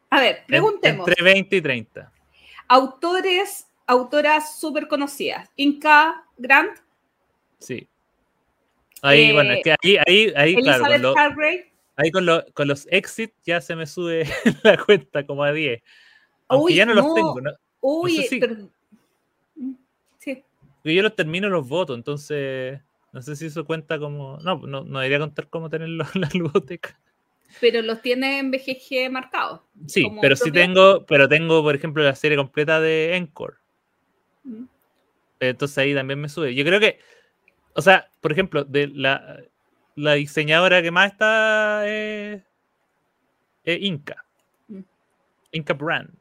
A 0.10 0.20
ver, 0.20 0.44
preguntemos. 0.48 1.08
Entre 1.08 1.24
20 1.24 1.56
y 1.56 1.62
30. 1.62 2.12
Autores, 2.68 3.68
autoras 3.86 4.60
súper 4.60 4.88
conocidas. 4.88 5.48
Inca 5.56 6.26
Grant. 6.36 6.80
Sí. 7.60 7.88
Ahí, 9.04 9.30
eh, 9.30 9.34
bueno, 9.34 9.54
es 9.54 9.64
que 9.64 9.72
ahí, 9.72 9.98
ahí, 10.08 10.34
ahí 10.36 10.56
claro. 10.56 11.14
Con 11.14 11.36
ahí 11.96 12.10
con, 12.10 12.26
con, 12.56 12.68
los 12.68 12.88
exit 12.90 13.34
ya 13.46 13.62
se 13.62 13.76
me 13.76 13.86
sube 13.86 14.26
la 14.64 14.84
cuenta 14.84 15.28
como 15.28 15.44
a 15.44 15.52
10. 15.52 15.80
Aunque 16.48 16.74
ya 16.74 16.88
no, 16.88 16.96
los 16.96 17.14
tengo. 17.14 17.40
¿no? 17.40 17.52
Uy, 17.82 18.26
pero... 18.40 18.70
Mm, 19.56 19.74
sí. 20.18 20.44
Yo 20.84 21.02
los 21.02 21.16
termino 21.16 21.50
los 21.50 21.68
votos, 21.68 21.98
entonces 21.98 22.80
no 23.12 23.22
sé 23.22 23.36
si 23.36 23.48
eso 23.48 23.66
cuenta 23.66 24.00
como. 24.00 24.38
No, 24.38 24.58
no, 24.60 24.84
no 24.84 25.00
debería 25.00 25.20
contar 25.20 25.50
cómo 25.50 25.70
tenerlo 25.70 26.06
en 26.16 26.22
la. 26.22 26.30
Pero 27.60 27.82
los 27.82 28.02
tiene 28.02 28.40
en 28.40 28.50
BGG 28.52 29.12
marcados. 29.12 29.62
Sí, 29.86 30.10
pero 30.22 30.38
sí 30.38 30.52
tengo, 30.52 31.06
pero 31.06 31.28
tengo, 31.28 31.62
por 31.62 31.76
ejemplo, 31.76 32.02
la 32.02 32.16
serie 32.16 32.38
completa 32.38 32.80
de 32.80 33.18
Encore. 33.18 33.56
Mm. 34.44 34.64
Entonces 35.42 35.78
ahí 35.78 35.94
también 35.94 36.20
me 36.22 36.30
sube. 36.30 36.56
Yo 36.56 36.64
creo 36.64 36.80
que, 36.80 37.00
o 37.76 37.82
sea, 37.82 38.10
por 38.22 38.32
ejemplo, 38.32 38.64
de 38.64 38.88
la, 38.88 39.42
la 39.96 40.14
diseñadora 40.14 40.82
que 40.82 40.92
más 40.92 41.12
está 41.12 41.86
es, 41.90 42.42
Inca. 43.66 44.24
Mm. 44.70 44.82
Inca 45.52 45.74
Brand. 45.74 46.21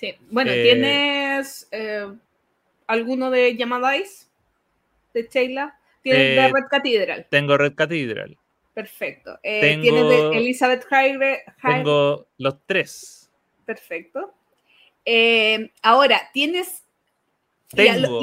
Sí, 0.00 0.14
bueno, 0.30 0.50
eh, 0.50 0.62
¿tienes 0.62 1.68
eh, 1.72 2.10
alguno 2.86 3.30
de 3.30 3.54
Yamadais? 3.54 4.30
¿De 5.12 5.28
Sheila? 5.30 5.78
¿Tienes 6.00 6.22
de 6.22 6.36
eh, 6.36 6.52
Red 6.54 6.68
Cathedral? 6.70 7.26
Tengo 7.28 7.58
Red 7.58 7.74
Cathedral. 7.74 8.38
Perfecto. 8.72 9.38
¿Tienes 9.42 9.82
de 9.82 10.38
Elizabeth 10.38 10.86
Hyde? 10.88 11.42
Tengo 11.60 12.26
los 12.38 12.56
tres. 12.64 13.30
Perfecto. 13.66 14.32
ahora, 15.82 16.30
¿tienes... 16.32 16.82
Tengo, 17.68 18.22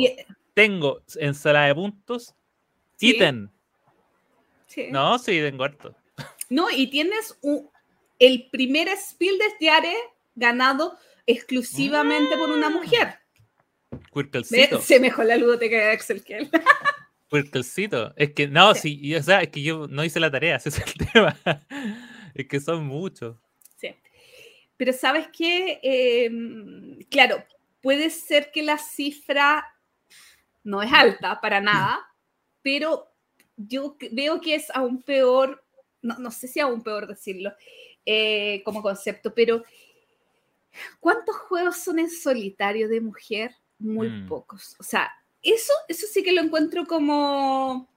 tengo 0.56 1.02
en 1.18 1.36
sala 1.36 1.68
de 1.68 1.76
puntos 1.76 2.34
ítem. 3.00 3.50
Sí. 4.66 4.88
No, 4.90 5.20
sí, 5.20 5.40
tengo 5.42 5.64
harto. 5.64 5.96
No, 6.50 6.72
y 6.72 6.88
tienes 6.88 7.38
un, 7.44 7.70
el 8.18 8.50
primer 8.50 8.90
Spiel 8.98 9.38
de 9.38 9.64
Yare 9.64 9.96
ganado 10.34 10.98
exclusivamente 11.28 12.38
por 12.38 12.50
una 12.50 12.70
mujer. 12.70 13.20
Se 14.82 15.00
mejor 15.00 15.26
la 15.26 15.38
ludoteca 15.38 15.76
de 15.78 15.92
Axel 15.92 16.24
que 16.24 16.38
él. 16.38 16.50
Quirkelcito. 17.30 18.14
Es 18.16 18.34
que, 18.34 18.48
no, 18.48 18.74
sí. 18.74 19.14
o 19.16 19.22
sea, 19.22 19.42
es 19.42 19.50
que 19.50 19.62
yo 19.62 19.88
no 19.88 20.04
hice 20.04 20.20
la 20.20 20.32
tarea, 20.32 20.56
ese 20.66 20.70
es 20.70 20.80
el 20.80 20.94
tema. 21.12 21.38
es 22.34 22.48
que 22.48 22.60
son 22.60 22.86
muchos. 22.88 23.38
Sí. 23.76 23.94
Pero 24.78 24.94
sabes 24.94 25.28
qué, 25.32 25.80
em, 25.84 27.00
claro, 27.10 27.44
puede 27.82 28.10
ser 28.10 28.52
que 28.52 28.64
la 28.64 28.78
cifra 28.78 29.66
no 30.64 30.82
es 30.82 30.92
alta 30.92 31.40
para 31.42 31.62
nada, 31.62 32.00
pero 32.62 33.12
yo 33.58 33.98
veo 34.12 34.40
que 34.40 34.56
es 34.56 34.70
aún 34.72 35.02
peor, 35.02 35.64
no, 36.02 36.18
no 36.20 36.32
sé 36.32 36.48
si 36.48 36.60
aún 36.60 36.84
peor 36.84 37.08
decirlo 37.08 37.54
eh, 38.06 38.62
como 38.64 38.82
concepto, 38.82 39.34
pero 39.34 39.64
¿cuántos 41.00 41.36
juegos 41.36 41.78
son 41.78 42.00
en 42.00 42.10
solitario 42.10 42.88
de 42.88 43.02
mujer? 43.02 43.56
Muy 43.80 44.10
mm. 44.10 44.28
pocos. 44.28 44.76
O 44.80 44.84
sea, 44.84 45.12
eso, 45.42 45.74
eso 45.88 46.08
sí 46.12 46.24
que 46.24 46.32
lo 46.32 46.42
encuentro 46.42 46.86
como, 46.86 47.90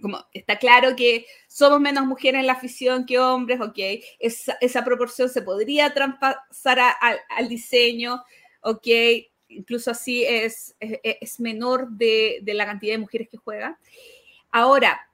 como, 0.00 0.24
está 0.32 0.58
claro 0.58 0.94
que 0.94 1.26
somos 1.48 1.80
menos 1.80 2.06
mujeres 2.06 2.40
en 2.40 2.46
la 2.46 2.52
afición 2.52 3.06
que 3.06 3.18
hombres, 3.18 3.60
ok, 3.60 3.78
esa, 4.18 4.56
esa 4.60 4.84
proporción 4.84 5.28
se 5.28 5.42
podría 5.42 5.92
traspasar 5.92 6.78
al 7.30 7.48
diseño, 7.48 8.22
ok, 8.60 8.86
incluso 9.48 9.90
así 9.90 10.24
es, 10.24 10.76
es, 10.80 11.40
menor 11.40 11.88
de, 11.90 12.40
de, 12.42 12.54
la 12.54 12.66
cantidad 12.66 12.94
de 12.94 12.98
mujeres 12.98 13.28
que 13.28 13.36
juegan. 13.36 13.76
Ahora, 14.50 15.08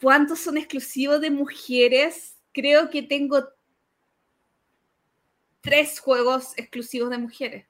¿cuántos 0.00 0.40
son 0.40 0.56
exclusivos 0.56 1.20
de 1.20 1.30
mujeres? 1.30 2.36
Creo 2.52 2.90
que 2.90 3.02
tengo 3.02 3.44
tres 5.60 6.00
juegos 6.00 6.56
exclusivos 6.56 7.10
de 7.10 7.18
mujeres, 7.18 7.66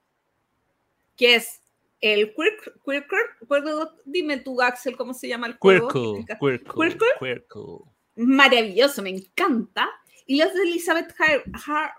que 1.15 1.35
es 1.35 1.61
el 2.01 2.33
Quirkle, 2.33 3.87
dime 4.05 4.37
tú, 4.37 4.61
Axel, 4.61 4.97
¿cómo 4.97 5.13
se 5.13 5.27
llama 5.27 5.47
el 5.47 5.57
juego? 5.57 5.87
Quirkle, 5.87 6.63
Quirkle. 7.19 7.81
Maravilloso, 8.15 9.01
me 9.01 9.11
encanta. 9.11 9.89
Y 10.25 10.37
los 10.37 10.53
de 10.53 10.63
Elizabeth 10.63 11.13
Har, 11.19 11.93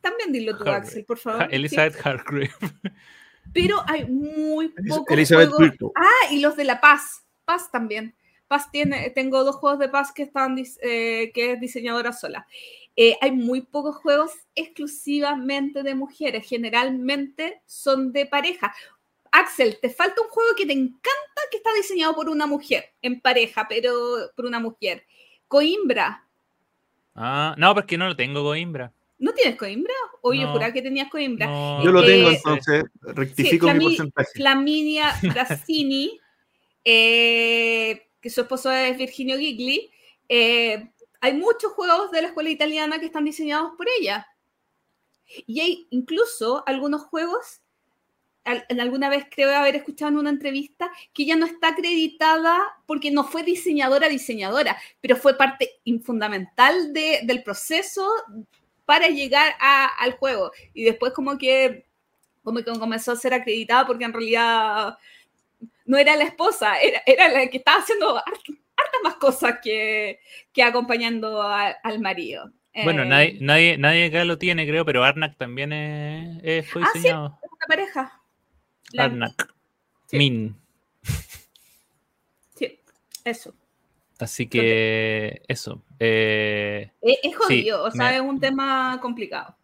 también 0.00 0.32
dilo 0.32 0.56
tú, 0.56 0.68
Axel, 0.68 1.04
por 1.04 1.18
favor. 1.18 1.48
Elizabeth 1.50 1.94
Hargrave. 2.04 2.50
Pero 3.52 3.82
hay 3.86 4.04
muy 4.04 4.68
pocos 4.88 5.10
Elizabeth 5.10 5.50
juegos. 5.50 5.92
Ah, 5.96 6.32
y 6.32 6.40
los 6.40 6.56
de 6.56 6.64
La 6.64 6.80
Paz. 6.80 7.24
Paz 7.44 7.70
también. 7.70 8.14
Paz 8.46 8.70
tiene, 8.70 9.10
tengo 9.10 9.44
dos 9.44 9.56
juegos 9.56 9.78
de 9.78 9.88
Paz 9.88 10.12
que 10.12 10.22
están, 10.22 10.56
eh, 10.82 11.30
que 11.34 11.52
es 11.52 11.60
diseñadora 11.60 12.12
sola. 12.12 12.46
Eh, 13.00 13.16
hay 13.20 13.30
muy 13.30 13.60
pocos 13.60 13.94
juegos 13.94 14.32
exclusivamente 14.56 15.84
de 15.84 15.94
mujeres, 15.94 16.44
generalmente 16.48 17.62
son 17.64 18.10
de 18.12 18.26
pareja. 18.26 18.74
Axel, 19.30 19.78
te 19.80 19.88
falta 19.88 20.20
un 20.20 20.26
juego 20.26 20.56
que 20.56 20.66
te 20.66 20.72
encanta 20.72 21.42
que 21.48 21.58
está 21.58 21.72
diseñado 21.74 22.16
por 22.16 22.28
una 22.28 22.48
mujer, 22.48 22.86
en 23.00 23.20
pareja, 23.20 23.66
pero 23.68 23.92
por 24.34 24.46
una 24.46 24.58
mujer. 24.58 25.04
Coimbra. 25.46 26.26
Ah, 27.14 27.54
no, 27.56 27.72
porque 27.72 27.96
no 27.96 28.08
lo 28.08 28.16
tengo 28.16 28.42
Coimbra. 28.42 28.92
¿No 29.20 29.32
tienes 29.32 29.54
Coimbra? 29.54 29.94
Oye, 30.22 30.42
no, 30.42 30.50
juraba 30.50 30.72
que 30.72 30.82
tenías 30.82 31.08
Coimbra. 31.08 31.46
Yo 31.84 31.92
lo 31.92 32.04
tengo, 32.04 32.30
entonces 32.30 32.82
rectifico 33.00 33.72
mi 33.74 33.84
porcentaje. 33.84 34.30
Flaminia 34.34 35.14
Brassini, 35.22 36.18
eh, 36.84 38.08
que 38.20 38.28
su 38.28 38.40
esposo 38.40 38.72
es 38.72 38.98
Virginio 38.98 39.38
Gigli. 39.38 39.88
Eh, 40.28 40.90
hay 41.20 41.34
muchos 41.34 41.72
juegos 41.72 42.10
de 42.10 42.22
la 42.22 42.28
escuela 42.28 42.50
italiana 42.50 42.98
que 42.98 43.06
están 43.06 43.24
diseñados 43.24 43.72
por 43.76 43.86
ella. 43.98 44.26
Y 45.46 45.60
hay 45.60 45.86
incluso 45.90 46.62
algunos 46.66 47.02
juegos 47.02 47.60
en 48.68 48.80
alguna 48.80 49.08
vez 49.08 49.26
creo 49.30 49.54
haber 49.54 49.76
escuchado 49.76 50.10
en 50.10 50.18
una 50.18 50.30
entrevista 50.30 50.90
que 51.12 51.24
ella 51.24 51.36
no 51.36 51.46
está 51.46 51.68
acreditada 51.68 52.58
porque 52.86 53.10
no 53.10 53.24
fue 53.24 53.42
diseñadora 53.42 54.08
diseñadora, 54.08 54.76
pero 55.00 55.16
fue 55.16 55.36
parte 55.36 55.80
fundamental 56.02 56.92
del 56.92 57.42
proceso 57.42 58.08
para 58.84 59.08
llegar 59.08 59.54
al 59.60 60.12
juego. 60.12 60.50
Y 60.72 60.84
después 60.84 61.12
como 61.12 61.36
que, 61.36 61.86
como 62.42 62.58
que 62.60 62.78
comenzó 62.78 63.12
a 63.12 63.16
ser 63.16 63.34
acreditada 63.34 63.86
porque 63.86 64.04
en 64.04 64.12
realidad 64.12 64.96
no 65.84 65.98
era 65.98 66.16
la 66.16 66.24
esposa, 66.24 66.78
era, 66.80 67.02
era 67.04 67.28
la 67.28 67.46
que 67.48 67.58
estaba 67.58 67.82
haciendo 67.82 68.22
hartas 68.78 69.00
más 69.02 69.14
cosas 69.14 69.58
que, 69.62 70.20
que 70.52 70.62
acompañando 70.62 71.42
al 71.42 72.00
marido. 72.00 72.52
Bueno, 72.84 73.02
eh, 73.02 73.06
nadie, 73.06 73.38
nadie, 73.40 73.78
nadie 73.78 74.06
acá 74.06 74.24
lo 74.24 74.38
tiene, 74.38 74.66
creo, 74.66 74.84
pero 74.84 75.04
Arnak 75.04 75.36
también 75.36 75.72
es, 75.72 76.68
fue 76.70 76.82
diseñado. 76.82 77.26
Ah, 77.26 77.38
sí, 77.40 77.46
es 77.46 77.52
una 77.52 77.66
pareja. 77.66 78.22
Arnak. 78.96 79.54
Min. 80.12 80.56
Sí, 82.54 82.80
eso. 83.24 83.54
Así 84.18 84.48
que 84.48 85.42
eso. 85.48 85.82
Eh, 85.98 86.90
es, 87.00 87.36
jodido, 87.36 87.84
o 87.84 87.90
sea, 87.90 88.14
es 88.14 88.20
un 88.20 88.40
tema 88.40 88.98
complicado. 89.00 89.56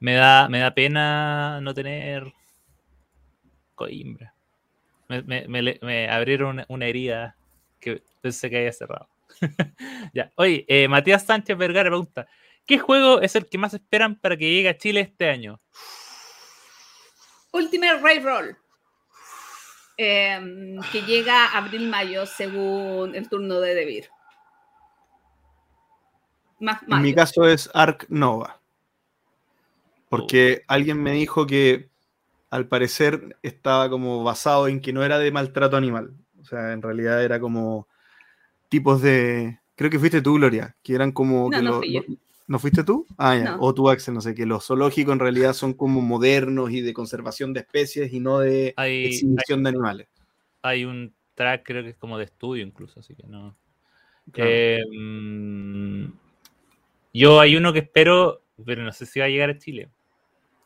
Me 0.00 0.14
da, 0.14 0.48
me 0.48 0.58
da 0.58 0.74
pena 0.74 1.60
no 1.60 1.74
tener 1.74 2.32
Coimbra. 3.74 4.34
Me, 5.08 5.46
me, 5.46 6.08
abrieron 6.08 6.64
una, 6.68 6.86
herida 6.86 7.36
que 7.82 8.02
pensé 8.20 8.48
que 8.48 8.58
había 8.58 8.72
cerrado. 8.72 9.08
ya. 10.14 10.32
Oye, 10.36 10.64
eh, 10.68 10.88
Matías 10.88 11.24
Sánchez 11.24 11.58
Vergara 11.58 11.90
pregunta: 11.90 12.26
¿Qué 12.64 12.78
juego 12.78 13.20
es 13.20 13.34
el 13.34 13.46
que 13.46 13.58
más 13.58 13.74
esperan 13.74 14.18
para 14.18 14.36
que 14.36 14.50
llegue 14.50 14.68
a 14.68 14.78
Chile 14.78 15.00
este 15.00 15.28
año? 15.28 15.60
Ultimate 17.52 17.98
Railroll. 17.98 18.56
Em, 19.98 20.80
que 20.90 21.02
llega 21.02 21.52
abril-mayo 21.56 22.24
según 22.24 23.14
el 23.14 23.28
turno 23.28 23.60
de 23.60 23.74
Debir. 23.74 24.08
en 26.60 27.02
mi 27.02 27.14
caso 27.14 27.46
es 27.46 27.68
Ark 27.74 28.06
Nova. 28.08 28.60
Porque 30.08 30.60
oh. 30.62 30.64
alguien 30.68 31.02
me 31.02 31.12
dijo 31.12 31.46
que 31.46 31.90
al 32.50 32.68
parecer 32.68 33.36
estaba 33.42 33.90
como 33.90 34.22
basado 34.22 34.68
en 34.68 34.80
que 34.80 34.92
no 34.92 35.02
era 35.02 35.18
de 35.18 35.30
maltrato 35.30 35.76
animal. 35.76 36.14
O 36.52 36.54
sea, 36.54 36.72
en 36.74 36.82
realidad 36.82 37.24
era 37.24 37.40
como 37.40 37.88
tipos 38.68 39.00
de. 39.00 39.58
Creo 39.74 39.90
que 39.90 39.98
fuiste 39.98 40.20
tú, 40.20 40.34
Gloria, 40.34 40.76
que 40.82 40.94
eran 40.94 41.10
como. 41.10 41.50
¿No 42.46 42.58
fuiste 42.58 42.84
tú? 42.84 43.06
Ah, 43.16 43.36
ya. 43.36 43.56
O 43.58 43.72
tú, 43.72 43.88
Axel, 43.88 44.12
no 44.12 44.20
sé, 44.20 44.34
que 44.34 44.44
los 44.44 44.66
zoológicos 44.66 45.14
en 45.14 45.18
realidad 45.18 45.54
son 45.54 45.72
como 45.72 46.02
modernos 46.02 46.70
y 46.70 46.82
de 46.82 46.92
conservación 46.92 47.54
de 47.54 47.60
especies 47.60 48.12
y 48.12 48.20
no 48.20 48.40
de 48.40 48.74
exhibición 48.76 49.62
de 49.62 49.70
animales. 49.70 50.08
Hay 50.60 50.84
un 50.84 51.14
track, 51.34 51.62
creo 51.64 51.82
que 51.82 51.90
es 51.90 51.96
como 51.96 52.18
de 52.18 52.24
estudio 52.24 52.62
incluso, 52.62 53.00
así 53.00 53.14
que 53.14 53.26
no. 53.26 53.56
Eh, 54.36 54.82
mm, 54.94 56.04
yo 57.14 57.40
hay 57.40 57.56
uno 57.56 57.72
que 57.72 57.78
espero, 57.78 58.42
pero 58.66 58.82
no 58.82 58.92
sé 58.92 59.06
si 59.06 59.20
va 59.20 59.26
a 59.26 59.30
llegar 59.30 59.48
a 59.48 59.58
Chile. 59.58 59.88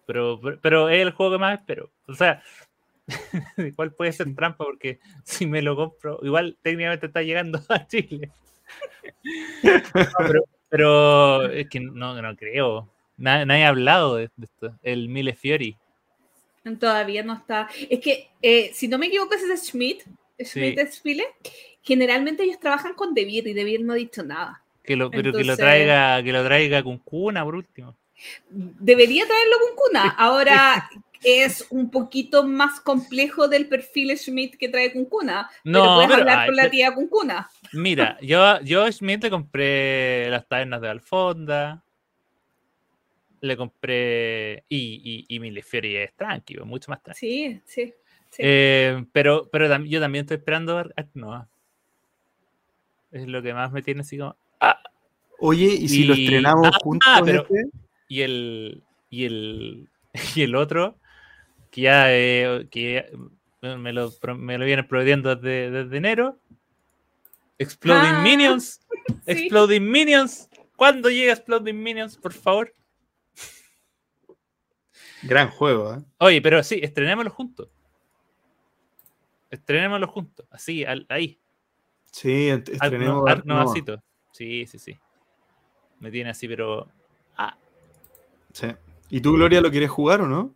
Pero, 0.04 0.40
pero, 0.60 0.88
es 0.88 1.00
el 1.00 1.12
juego 1.12 1.32
que 1.32 1.38
más 1.38 1.60
espero. 1.60 1.92
O 2.08 2.14
sea, 2.14 2.42
igual 3.56 3.92
puede 3.92 4.12
ser 4.12 4.34
trampa 4.34 4.64
porque 4.64 4.98
si 5.24 5.46
me 5.46 5.62
lo 5.62 5.76
compro, 5.76 6.18
igual 6.22 6.56
técnicamente 6.62 7.06
está 7.06 7.22
llegando 7.22 7.60
a 7.68 7.86
Chile. 7.86 8.30
pero, 9.62 10.44
pero 10.68 11.50
es 11.50 11.68
que 11.68 11.80
no, 11.80 12.20
no 12.20 12.36
creo. 12.36 12.88
Nadie, 13.16 13.64
ha 13.64 13.68
hablado 13.68 14.16
de, 14.16 14.30
esto. 14.42 14.74
El 14.82 15.08
Mille 15.08 15.34
Fiori. 15.34 15.76
Todavía 16.80 17.22
no 17.22 17.34
está. 17.34 17.68
Es 17.88 18.00
que, 18.00 18.28
eh, 18.42 18.70
si 18.74 18.88
no 18.88 18.98
me 18.98 19.06
equivoco, 19.06 19.34
ese 19.34 19.52
es 19.52 19.68
Schmidt. 19.68 20.02
Schmidt 20.40 20.90
sí. 20.90 21.22
Generalmente 21.82 22.42
ellos 22.42 22.58
trabajan 22.58 22.94
con 22.94 23.14
Debir 23.14 23.46
y 23.46 23.52
Debir 23.52 23.82
no 23.82 23.92
ha 23.92 23.96
dicho 23.96 24.24
nada. 24.24 24.60
Que 24.82 24.96
lo, 24.96 25.10
pero 25.10 25.32
que 25.32 25.44
lo 25.44 25.56
traiga, 25.56 26.22
que 26.22 26.32
lo 26.32 26.44
traiga 26.44 26.82
con 26.82 26.98
cuna, 26.98 27.44
por 27.44 27.54
último. 27.54 27.96
Debería 28.50 29.26
traerlo 29.26 29.56
con 29.60 29.76
cuna. 29.76 30.08
Ahora 30.10 30.90
es 31.26 31.66
un 31.70 31.90
poquito 31.90 32.44
más 32.44 32.78
complejo 32.80 33.48
del 33.48 33.68
perfil 33.68 34.16
Schmidt 34.16 34.56
que 34.56 34.68
trae 34.68 34.92
con 34.92 35.06
cuna. 35.06 35.50
No, 35.64 35.82
pero 35.82 35.94
puedes 35.94 36.12
hablar 36.12 36.46
con 36.46 36.54
la 36.54 36.70
tía 36.70 36.94
con 36.94 37.08
cuna. 37.08 37.50
Mira, 37.72 38.16
yo, 38.22 38.60
yo 38.60 38.84
a 38.84 38.92
Schmidt 38.92 39.24
le 39.24 39.30
compré 39.30 40.30
las 40.30 40.46
tabernas 40.46 40.80
de 40.80 40.88
Alfonda. 40.88 41.82
Le 43.40 43.56
compré. 43.56 44.64
Y, 44.68 45.26
y, 45.28 45.36
y 45.36 45.96
es 45.96 46.14
tranquilo, 46.14 46.64
mucho 46.64 46.92
más 46.92 47.02
tranquilo. 47.02 47.18
Sí, 47.18 47.60
sí. 47.64 47.94
Eh, 48.38 49.04
pero, 49.12 49.48
pero 49.50 49.66
yo 49.84 50.00
también 50.00 50.24
estoy 50.24 50.36
esperando 50.36 50.78
a 50.78 50.86
no 51.14 51.48
Es 53.10 53.26
lo 53.26 53.42
que 53.42 53.52
más 53.52 53.72
me 53.72 53.82
tiene 53.82 54.02
así 54.02 54.16
como. 54.16 54.36
Ah. 54.60 54.80
Oye, 55.40 55.66
¿y 55.66 55.88
si 55.88 56.04
lo 56.04 56.14
estrenamos 56.14 56.68
ah, 56.72 56.78
juntos? 56.82 57.28
Este? 57.28 57.64
y, 58.08 58.20
el, 58.22 58.82
y, 59.10 59.24
el, 59.24 59.88
y 60.36 60.42
el 60.42 60.54
otro, 60.54 60.98
que 61.76 61.82
ya, 61.82 62.06
eh, 62.10 62.68
que 62.70 63.12
me, 63.60 63.92
lo, 63.92 64.10
me 64.34 64.56
lo 64.56 64.64
vienen 64.64 64.88
prometiendo 64.88 65.36
desde, 65.36 65.70
desde 65.70 65.96
enero, 65.98 66.38
Exploding 67.58 68.14
ah, 68.14 68.22
Minions. 68.22 68.80
Exploding 69.26 69.90
Minions. 69.90 70.48
¿Cuándo 70.74 71.10
llega 71.10 71.34
Exploding 71.34 71.82
Minions, 71.82 72.16
por 72.16 72.32
favor? 72.32 72.72
Gran 75.22 75.50
juego, 75.50 75.94
¿eh? 75.94 75.98
Oye, 76.16 76.40
pero 76.40 76.62
sí, 76.62 76.80
estrenémoslo 76.82 77.30
juntos. 77.30 77.68
estrenémoslo 79.50 80.08
juntos, 80.08 80.46
así, 80.50 80.82
ahí. 81.10 81.38
Sí, 82.10 82.48
estrenemos. 82.48 83.30
Sí, 84.32 84.66
sí, 84.66 84.78
sí. 84.78 84.98
Me 86.00 86.10
tiene 86.10 86.30
así, 86.30 86.48
pero. 86.48 86.88
Ah. 87.36 87.54
Sí. 88.54 88.68
¿Y 89.10 89.20
tú, 89.20 89.34
Gloria, 89.34 89.60
lo 89.60 89.70
quieres 89.70 89.90
jugar 89.90 90.22
o 90.22 90.26
no? 90.26 90.54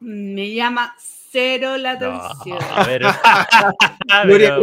Me 0.00 0.52
llama 0.52 0.96
cero 0.98 1.76
la 1.76 1.92
atención. 1.92 2.58
Gloria, 4.24 4.58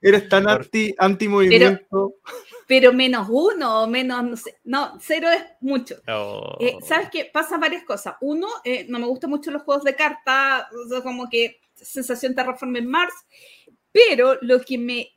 eres 0.00 0.28
tan, 0.28 0.46
anti, 0.46 1.28
movimiento. 1.28 2.14
Pero, 2.66 2.92
menos 2.92 3.28
uno 3.30 3.84
o 3.84 3.86
menos, 3.86 4.22
no 4.24 4.36
sé. 4.36 4.58
No, 4.64 4.98
cero 5.00 5.28
es 5.30 5.42
mucho. 5.60 5.96
Eh, 6.60 6.76
¿Sabes 6.82 7.08
qué? 7.10 7.24
Pasan 7.32 7.60
varias 7.60 7.84
cosas. 7.84 8.16
Uno, 8.20 8.46
eh, 8.62 8.86
no 8.88 8.98
me 8.98 9.06
gustan 9.06 9.30
mucho 9.30 9.50
los 9.50 9.62
juegos 9.62 9.84
de 9.84 9.96
carta, 9.96 10.68
como 11.02 11.28
que 11.30 11.60
sensación 11.74 12.34
Terraform 12.34 12.76
en 12.76 12.86
Mars, 12.86 13.14
pero 13.90 14.36
lo 14.42 14.60
que 14.60 14.78
me 14.78 15.12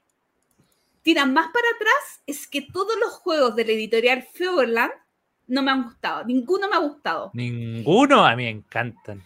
tira 1.02 1.26
más 1.26 1.48
para 1.52 1.68
atrás 1.76 2.22
es 2.26 2.48
que 2.48 2.62
todos 2.62 2.98
los 3.00 3.12
juegos 3.14 3.56
de 3.56 3.66
la 3.66 3.72
editorial 3.72 4.24
Feverland 4.34 4.92
no 5.48 5.62
me 5.62 5.72
han 5.72 5.84
gustado. 5.84 6.24
Ninguno 6.24 6.70
me 6.70 6.76
ha 6.76 6.80
gustado. 6.80 7.32
Ninguno, 7.34 8.26
a 8.26 8.36
mí 8.36 8.44
me 8.44 8.50
encantan. 8.50 9.24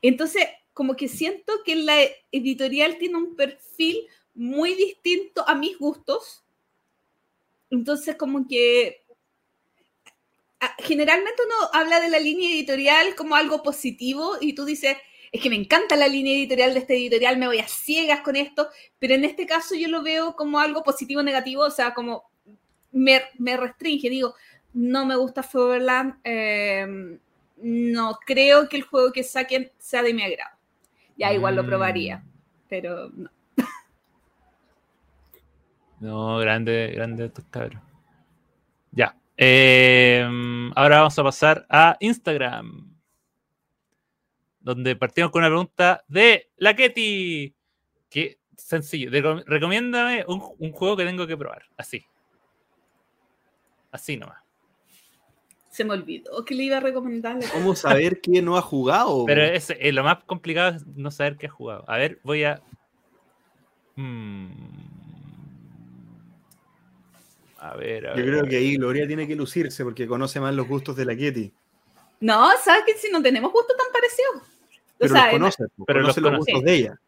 Entonces, 0.00 0.46
como 0.72 0.96
que 0.96 1.08
siento 1.08 1.52
que 1.64 1.76
la 1.76 1.96
editorial 2.30 2.96
tiene 2.98 3.16
un 3.16 3.36
perfil 3.36 4.06
muy 4.34 4.74
distinto 4.74 5.46
a 5.46 5.54
mis 5.54 5.78
gustos. 5.78 6.42
Entonces, 7.70 8.16
como 8.16 8.46
que 8.48 9.02
generalmente 10.78 11.42
uno 11.44 11.70
habla 11.72 12.00
de 12.00 12.08
la 12.08 12.18
línea 12.18 12.50
editorial 12.50 13.14
como 13.16 13.34
algo 13.34 13.62
positivo 13.62 14.36
y 14.40 14.54
tú 14.54 14.64
dices, 14.64 14.96
es 15.32 15.40
que 15.40 15.50
me 15.50 15.56
encanta 15.56 15.96
la 15.96 16.08
línea 16.08 16.34
editorial 16.34 16.74
de 16.74 16.80
este 16.80 16.94
editorial, 16.94 17.38
me 17.38 17.46
voy 17.46 17.58
a 17.58 17.66
ciegas 17.66 18.20
con 18.20 18.36
esto, 18.36 18.68
pero 18.98 19.14
en 19.14 19.24
este 19.24 19.46
caso 19.46 19.74
yo 19.74 19.88
lo 19.88 20.02
veo 20.02 20.36
como 20.36 20.60
algo 20.60 20.84
positivo 20.84 21.20
o 21.20 21.24
negativo, 21.24 21.62
o 21.62 21.70
sea, 21.70 21.94
como 21.94 22.30
me, 22.92 23.22
restringe, 23.56 24.10
digo, 24.10 24.34
no 24.74 25.06
me 25.06 25.16
gusta 25.16 25.42
Foverland, 25.42 26.16
no 27.62 28.18
creo 28.26 28.68
que 28.68 28.76
el 28.76 28.82
juego 28.82 29.12
que 29.12 29.22
saquen 29.22 29.72
sea 29.78 30.02
de 30.02 30.14
mi 30.14 30.22
agrado. 30.22 30.56
Ya 31.16 31.32
igual 31.32 31.56
lo 31.56 31.64
probaría, 31.64 32.18
mm. 32.18 32.28
pero 32.68 33.08
no. 33.10 33.30
No, 36.00 36.38
grande, 36.38 36.90
grande 36.94 37.26
estos 37.26 37.44
cabros. 37.50 37.80
Ya. 38.90 39.16
Eh, 39.36 40.28
ahora 40.74 40.98
vamos 40.98 41.18
a 41.18 41.22
pasar 41.22 41.66
a 41.70 41.96
Instagram 42.00 42.92
donde 44.62 44.96
partimos 44.96 45.30
con 45.30 45.40
una 45.40 45.48
pregunta 45.48 46.04
de 46.08 46.50
la 46.56 46.74
Ketty. 46.74 47.54
Que 48.08 48.38
sencillo, 48.56 49.10
recomiéndame 49.46 50.24
un, 50.26 50.40
juego 50.72 50.96
que 50.96 51.04
tengo 51.04 51.26
que 51.26 51.36
probar. 51.36 51.64
Así. 51.76 52.04
Así 53.90 54.16
nomás. 54.16 54.41
Se 55.72 55.84
me 55.84 55.94
olvidó 55.94 56.44
que 56.44 56.54
le 56.54 56.64
iba 56.64 56.76
a 56.76 56.80
recomendar. 56.80 57.38
¿Cómo 57.50 57.74
saber 57.74 58.20
quién 58.20 58.44
no 58.44 58.58
ha 58.58 58.62
jugado? 58.62 59.24
Pero 59.26 59.42
es, 59.42 59.70
eh, 59.70 59.90
lo 59.90 60.04
más 60.04 60.22
complicado 60.24 60.76
es 60.76 60.86
no 60.86 61.10
saber 61.10 61.38
qué 61.38 61.46
ha 61.46 61.50
jugado. 61.50 61.82
A 61.88 61.96
ver, 61.96 62.20
voy 62.22 62.44
a. 62.44 62.60
Hmm. 63.96 64.50
A 67.56 67.74
ver, 67.76 68.06
a 68.06 68.16
Yo 68.16 68.22
creo 68.22 68.44
que 68.44 68.56
ahí 68.56 68.76
Gloria 68.76 69.06
tiene 69.06 69.26
que 69.26 69.34
lucirse 69.34 69.82
porque 69.82 70.06
conoce 70.06 70.40
más 70.40 70.54
los 70.54 70.68
gustos 70.68 70.94
de 70.94 71.06
la 71.06 71.16
Ketty. 71.16 71.50
No, 72.20 72.50
¿sabes 72.62 72.84
que 72.86 72.98
si 72.98 73.10
no 73.10 73.22
tenemos 73.22 73.50
gustos 73.50 73.74
tan 73.74 73.90
parecidos? 73.92 74.42
Pero 74.98 75.14
los 75.14 75.26
conoce, 75.30 75.64
pero 75.86 76.00
los, 76.02 76.38
gustos 76.38 76.62
de 76.64 76.74
ella. 76.74 77.00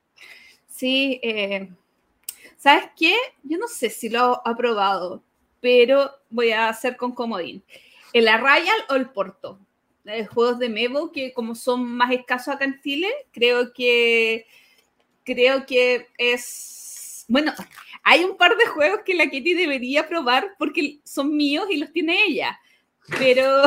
Sí, 0.69 1.21
eh, 1.23 1.69
¿sabes 2.57 2.85
qué? 2.97 3.15
Yo 3.43 3.59
no 3.59 3.69
sé 3.69 3.91
si 3.91 4.09
lo 4.09 4.41
ha 4.47 4.57
probado, 4.57 5.23
pero 5.61 6.11
voy 6.31 6.53
a 6.53 6.71
hacer 6.71 6.97
con 6.97 7.13
comodín. 7.13 7.63
¿El 8.15 8.29
Arrayal 8.29 8.79
o 8.89 8.95
el 8.95 9.11
Porto? 9.11 9.61
Eh, 10.07 10.25
juegos 10.25 10.59
de 10.59 10.71
Mevo 10.71 11.13
que 11.13 11.35
como 11.35 11.55
son 11.55 11.85
más 11.85 12.11
escasos 12.13 12.55
acá 12.55 12.65
en 12.65 12.81
Chile, 12.81 13.13
creo 13.33 13.75
que 13.75 14.47
creo 15.25 15.67
que 15.67 16.09
es 16.17 17.27
bueno, 17.29 17.53
hay 18.03 18.25
un 18.25 18.37
par 18.37 18.57
de 18.57 18.67
juegos 18.67 19.01
que 19.05 19.15
la 19.15 19.29
Kitty 19.29 19.55
debería 19.55 20.09
probar 20.09 20.55
porque 20.59 21.01
son 21.05 21.37
míos 21.37 21.67
y 21.71 21.77
los 21.77 21.93
tiene 21.93 22.25
ella. 22.25 22.59
Pero 23.19 23.65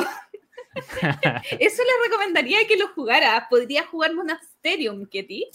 Eso 1.60 1.84
le 1.84 2.10
recomendaría 2.10 2.68
que 2.68 2.78
lo 2.78 2.90
jugara. 2.90 3.48
Podría 3.50 3.86
jugar 3.86 4.14
Monasterium, 4.14 5.06
Ketty, 5.08 5.48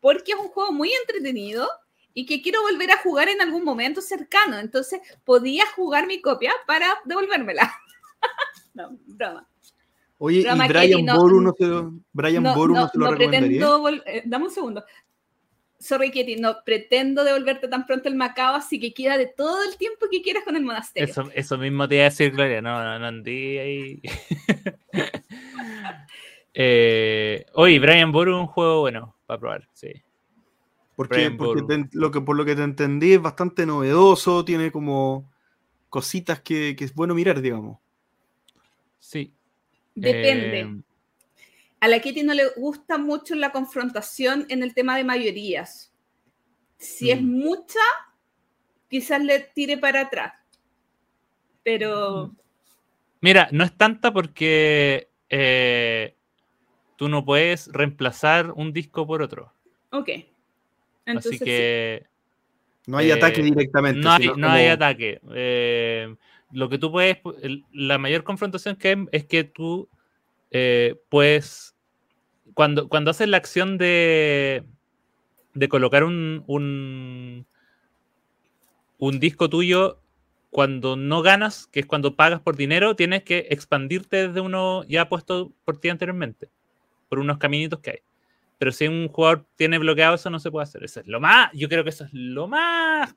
porque 0.00 0.32
es 0.32 0.38
un 0.38 0.48
juego 0.48 0.72
muy 0.72 0.92
entretenido 0.92 1.68
y 2.14 2.26
que 2.26 2.40
quiero 2.40 2.62
volver 2.62 2.90
a 2.90 2.98
jugar 2.98 3.28
en 3.28 3.40
algún 3.40 3.64
momento 3.64 4.00
cercano. 4.00 4.58
Entonces, 4.58 5.00
podía 5.24 5.64
jugar 5.74 6.06
mi 6.06 6.20
copia 6.20 6.52
para 6.66 6.98
devolvérmela. 7.04 7.74
no, 8.74 8.98
broma. 9.06 9.48
Oye, 10.18 10.40
¿y 10.40 10.68
Brian 10.68 11.04
Boru 11.04 11.42
no, 11.42 11.54
se 11.58 11.66
lo, 11.66 11.92
Brian 12.12 12.42
Boru 12.42 12.74
no, 12.74 12.88
se 12.88 12.98
lo 12.98 13.10
recomendaría? 13.10 13.66
Eh, 14.06 14.22
dame 14.24 14.46
un 14.46 14.50
segundo 14.50 14.84
sorry 15.78 16.10
Kitty, 16.10 16.36
no 16.36 16.56
pretendo 16.64 17.24
devolverte 17.24 17.68
tan 17.68 17.86
pronto 17.86 18.08
el 18.08 18.14
Macao, 18.14 18.54
así 18.54 18.80
que 18.80 18.92
queda 18.94 19.18
de 19.18 19.26
todo 19.26 19.62
el 19.62 19.76
tiempo 19.76 20.06
que 20.10 20.22
quieras 20.22 20.44
con 20.44 20.56
el 20.56 20.64
monasterio. 20.64 21.08
Eso, 21.08 21.30
eso 21.34 21.58
mismo 21.58 21.88
te 21.88 21.96
iba 21.96 22.02
a 22.02 22.10
decir, 22.10 22.32
Gloria, 22.32 22.62
no, 22.62 22.82
no, 22.82 22.98
no 22.98 23.06
andí 23.06 23.58
ahí. 23.58 24.02
eh, 26.54 27.46
oye, 27.54 27.78
Brian 27.78 28.12
Boru 28.12 28.38
un 28.38 28.46
juego 28.46 28.80
bueno 28.80 29.16
para 29.26 29.40
probar, 29.40 29.68
sí. 29.72 29.88
Porque, 30.94 31.30
porque 31.30 31.88
lo 31.92 32.10
que, 32.10 32.22
por 32.22 32.36
lo 32.36 32.44
que 32.46 32.56
te 32.56 32.62
entendí 32.62 33.12
es 33.12 33.20
bastante 33.20 33.66
novedoso, 33.66 34.46
tiene 34.46 34.72
como 34.72 35.30
cositas 35.90 36.40
que, 36.40 36.74
que 36.74 36.84
es 36.86 36.94
bueno 36.94 37.14
mirar, 37.14 37.42
digamos. 37.42 37.78
Sí. 38.98 39.32
Depende. 39.94 40.60
Eh, 40.60 40.82
a 41.80 41.88
la 41.88 42.00
Kitty 42.00 42.22
no 42.22 42.34
le 42.34 42.48
gusta 42.56 42.98
mucho 42.98 43.34
la 43.34 43.52
confrontación 43.52 44.46
en 44.48 44.62
el 44.62 44.74
tema 44.74 44.96
de 44.96 45.04
mayorías. 45.04 45.92
Si 46.78 47.10
es 47.10 47.20
mm. 47.20 47.26
mucha, 47.26 47.80
quizás 48.88 49.22
le 49.22 49.40
tire 49.40 49.78
para 49.78 50.02
atrás. 50.02 50.34
Pero. 51.62 52.34
Mira, 53.20 53.48
no 53.52 53.64
es 53.64 53.76
tanta 53.76 54.12
porque 54.12 55.08
eh, 55.28 56.14
tú 56.96 57.08
no 57.08 57.24
puedes 57.24 57.68
reemplazar 57.68 58.52
un 58.52 58.72
disco 58.72 59.06
por 59.06 59.22
otro. 59.22 59.52
Ok. 59.90 60.10
Así 61.06 61.38
que. 61.38 62.06
No 62.86 62.98
hay 62.98 63.10
ataque 63.10 63.40
eh, 63.40 63.44
directamente. 63.44 64.00
No 64.00 64.12
hay, 64.12 64.30
no 64.36 64.48
hay 64.48 64.66
ataque. 64.66 65.20
Eh, 65.34 66.14
lo 66.52 66.68
que 66.68 66.78
tú 66.78 66.90
puedes. 66.90 67.18
La 67.72 67.98
mayor 67.98 68.24
confrontación 68.24 68.76
que 68.76 68.88
hay 68.88 69.06
es 69.12 69.24
que 69.24 69.44
tú 69.44 69.88
puedes 71.08 71.76
cuando, 72.56 72.88
cuando 72.88 73.10
haces 73.10 73.28
la 73.28 73.36
acción 73.36 73.76
de, 73.76 74.64
de 75.52 75.68
colocar 75.68 76.04
un, 76.04 76.42
un, 78.98 79.20
disco 79.20 79.50
tuyo, 79.50 80.00
cuando 80.50 80.96
no 80.96 81.20
ganas, 81.20 81.66
que 81.66 81.80
es 81.80 81.86
cuando 81.86 82.16
pagas 82.16 82.40
por 82.40 82.56
dinero, 82.56 82.96
tienes 82.96 83.24
que 83.24 83.48
expandirte 83.50 84.28
desde 84.28 84.40
uno 84.40 84.84
ya 84.84 85.10
puesto 85.10 85.52
por 85.66 85.78
ti 85.78 85.90
anteriormente, 85.90 86.48
por 87.10 87.18
unos 87.18 87.36
caminitos 87.36 87.80
que 87.80 87.90
hay. 87.90 87.98
Pero 88.56 88.72
si 88.72 88.88
un 88.88 89.08
jugador 89.08 89.44
tiene 89.56 89.76
bloqueado, 89.76 90.14
eso 90.14 90.30
no 90.30 90.40
se 90.40 90.50
puede 90.50 90.64
hacer. 90.64 90.82
Eso 90.82 91.00
es 91.00 91.06
lo 91.06 91.20
más, 91.20 91.50
yo 91.52 91.68
creo 91.68 91.84
que 91.84 91.90
eso 91.90 92.04
es 92.04 92.10
lo 92.14 92.48
más 92.48 93.14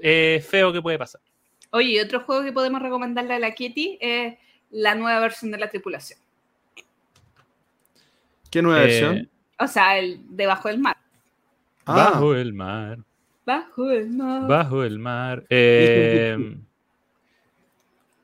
eh, 0.00 0.44
feo 0.46 0.74
que 0.74 0.82
puede 0.82 0.98
pasar. 0.98 1.22
Oye, 1.74 2.00
otro 2.00 2.20
juego 2.20 2.44
que 2.44 2.52
podemos 2.52 2.80
recomendarle 2.80 3.34
a 3.34 3.38
la 3.40 3.50
Kitty 3.50 3.98
es 4.00 4.38
la 4.70 4.94
nueva 4.94 5.18
versión 5.18 5.50
de 5.50 5.58
la 5.58 5.68
tripulación. 5.68 6.20
¿Qué 8.48 8.62
nueva 8.62 8.84
eh, 8.84 8.86
versión? 8.86 9.30
O 9.58 9.66
sea, 9.66 9.98
el 9.98 10.20
debajo 10.28 10.68
del 10.68 10.78
mar. 10.78 10.96
Ah. 11.84 11.96
Bajo 11.96 12.36
el 12.36 12.52
mar. 12.52 12.98
Bajo 13.44 13.90
el 13.90 14.08
mar. 14.10 14.46
Bajo 14.46 14.84
el 14.84 14.98
mar. 15.00 15.44
Eh, 15.50 16.56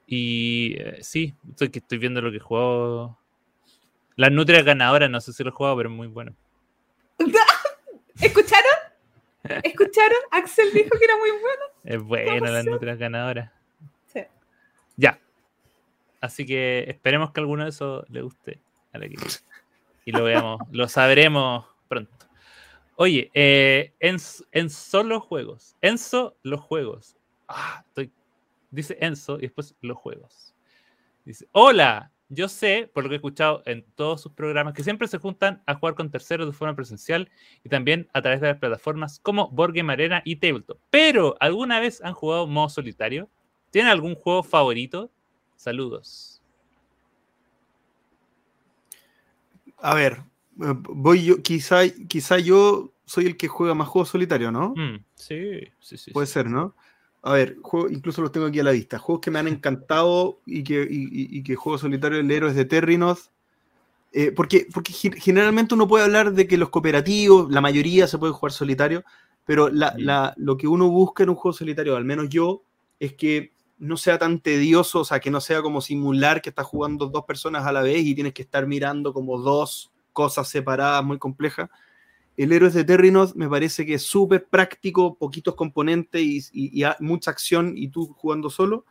y 0.06 0.76
eh, 0.78 0.98
sí, 1.02 1.34
estoy, 1.50 1.72
estoy 1.74 1.98
viendo 1.98 2.22
lo 2.22 2.30
que 2.30 2.38
jugó. 2.38 3.18
Las 4.14 4.30
nutrias 4.30 4.64
ganadoras, 4.64 5.10
no 5.10 5.20
sé 5.20 5.32
si 5.32 5.42
lo 5.42 5.50
he 5.50 5.52
jugado, 5.52 5.76
pero 5.76 5.88
es 5.88 5.96
muy 5.96 6.06
bueno. 6.06 6.36
¿Escucharon? 8.20 8.79
¿Escucharon? 9.62 10.18
Axel 10.30 10.72
dijo 10.72 10.90
que 10.98 11.04
era 11.04 11.16
muy 11.16 11.30
bueno. 11.30 11.62
Es 11.84 12.02
bueno 12.02 12.46
las 12.46 12.64
nutrias 12.64 12.98
ganadoras. 12.98 13.50
Sí. 14.06 14.20
Ya. 14.96 15.18
Así 16.20 16.46
que 16.46 16.84
esperemos 16.88 17.32
que 17.32 17.40
alguno 17.40 17.64
de 17.64 17.70
esos 17.70 18.08
le 18.10 18.22
guste 18.22 18.60
a 18.92 18.98
la 18.98 19.06
y 20.04 20.12
lo 20.12 20.24
veamos, 20.24 20.60
lo 20.72 20.88
sabremos 20.88 21.66
pronto. 21.88 22.12
Oye, 22.96 23.30
eh, 23.32 23.94
en, 24.00 24.16
en 24.52 24.70
solo 24.70 25.20
juegos, 25.20 25.76
Enzo, 25.80 26.36
los 26.42 26.60
juegos. 26.60 27.16
Ah, 27.48 27.82
estoy, 27.86 28.12
dice 28.70 28.98
Enzo 29.00 29.38
y 29.38 29.42
después 29.42 29.74
los 29.80 29.96
juegos. 29.96 30.54
Dice, 31.24 31.46
hola, 31.52 32.10
yo 32.30 32.48
sé, 32.48 32.88
por 32.94 33.02
lo 33.02 33.10
que 33.10 33.16
he 33.16 33.16
escuchado 33.16 33.62
en 33.66 33.84
todos 33.96 34.22
sus 34.22 34.32
programas, 34.32 34.72
que 34.72 34.84
siempre 34.84 35.08
se 35.08 35.18
juntan 35.18 35.62
a 35.66 35.74
jugar 35.74 35.96
con 35.96 36.10
terceros 36.10 36.46
de 36.46 36.52
forma 36.52 36.76
presencial 36.76 37.28
y 37.64 37.68
también 37.68 38.08
a 38.14 38.22
través 38.22 38.40
de 38.40 38.46
las 38.46 38.58
plataformas 38.58 39.18
como 39.18 39.50
Board 39.50 39.74
Game 39.74 39.92
Arena 39.92 40.22
y 40.24 40.36
Tabletop. 40.36 40.78
Pero, 40.90 41.36
¿alguna 41.40 41.80
vez 41.80 42.00
han 42.02 42.14
jugado 42.14 42.46
modo 42.46 42.68
solitario? 42.68 43.28
¿Tienen 43.70 43.90
algún 43.90 44.14
juego 44.14 44.44
favorito? 44.44 45.10
Saludos. 45.56 46.40
A 49.78 49.94
ver, 49.94 50.22
eh, 50.62 50.74
voy 50.88 51.24
yo, 51.24 51.42
quizá, 51.42 51.82
quizá 52.08 52.38
yo 52.38 52.92
soy 53.06 53.26
el 53.26 53.36
que 53.36 53.48
juega 53.48 53.74
más 53.74 53.88
juegos 53.88 54.10
solitarios, 54.10 54.52
¿no? 54.52 54.74
Mm, 54.76 55.04
sí, 55.16 55.62
sí, 55.80 55.96
sí. 55.96 56.12
Puede 56.12 56.28
ser, 56.28 56.46
¿no? 56.46 56.76
A 57.22 57.32
ver, 57.32 57.58
incluso 57.90 58.22
los 58.22 58.32
tengo 58.32 58.46
aquí 58.46 58.60
a 58.60 58.64
la 58.64 58.70
vista. 58.70 58.98
Juegos 58.98 59.20
que 59.20 59.30
me 59.30 59.38
han 59.38 59.48
encantado 59.48 60.40
y 60.46 60.62
que, 60.64 60.86
y, 60.88 61.42
que 61.42 61.56
juego 61.56 61.78
solitario, 61.78 62.18
el 62.18 62.30
Héroes 62.30 62.54
de 62.54 62.64
Terrinos. 62.64 63.30
Eh, 64.12 64.32
porque, 64.32 64.66
porque 64.72 64.92
generalmente 64.92 65.74
uno 65.74 65.86
puede 65.86 66.04
hablar 66.04 66.32
de 66.32 66.48
que 66.48 66.58
los 66.58 66.70
cooperativos, 66.70 67.50
la 67.50 67.60
mayoría 67.60 68.08
se 68.08 68.18
puede 68.18 68.32
jugar 68.32 68.52
solitario, 68.52 69.04
pero 69.44 69.68
lo 69.70 70.56
que 70.56 70.66
uno 70.66 70.88
busca 70.88 71.22
en 71.22 71.30
un 71.30 71.36
juego 71.36 71.56
solitario, 71.56 71.96
al 71.96 72.04
menos 72.04 72.28
yo, 72.28 72.62
es 72.98 73.14
que 73.14 73.52
no 73.78 73.96
sea 73.96 74.18
tan 74.18 74.40
tedioso, 74.40 75.00
o 75.00 75.04
sea, 75.04 75.20
que 75.20 75.30
no 75.30 75.40
sea 75.40 75.62
como 75.62 75.80
simular 75.80 76.42
que 76.42 76.50
estás 76.50 76.66
jugando 76.66 77.06
dos 77.06 77.24
personas 77.24 77.66
a 77.66 77.72
la 77.72 77.82
vez 77.82 78.04
y 78.04 78.14
tienes 78.14 78.34
que 78.34 78.42
estar 78.42 78.66
mirando 78.66 79.12
como 79.12 79.38
dos 79.38 79.90
cosas 80.12 80.48
separadas 80.48 81.02
muy 81.02 81.18
complejas, 81.18 81.70
el 82.42 82.52
Héroes 82.52 82.72
de 82.72 82.84
Terrinos 82.84 83.36
me 83.36 83.50
parece 83.50 83.84
que 83.84 83.94
es 83.94 84.02
súper 84.02 84.46
práctico, 84.46 85.14
poquitos 85.16 85.54
componentes 85.54 86.50
y, 86.54 86.82
mucha 87.00 87.30
acción 87.30 87.74
y 87.76 87.88
tú 87.88 88.14
jugando 88.16 88.48
solo. 88.48 88.86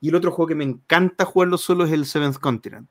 Y 0.00 0.08
el 0.08 0.14
otro 0.14 0.30
juego 0.30 0.48
que 0.48 0.54
me 0.54 0.64
encanta 0.64 1.26
jugarlo 1.26 1.58
solo 1.58 1.84
es 1.84 1.92
el 1.92 2.06
Seventh 2.06 2.38
Continent. 2.38 2.88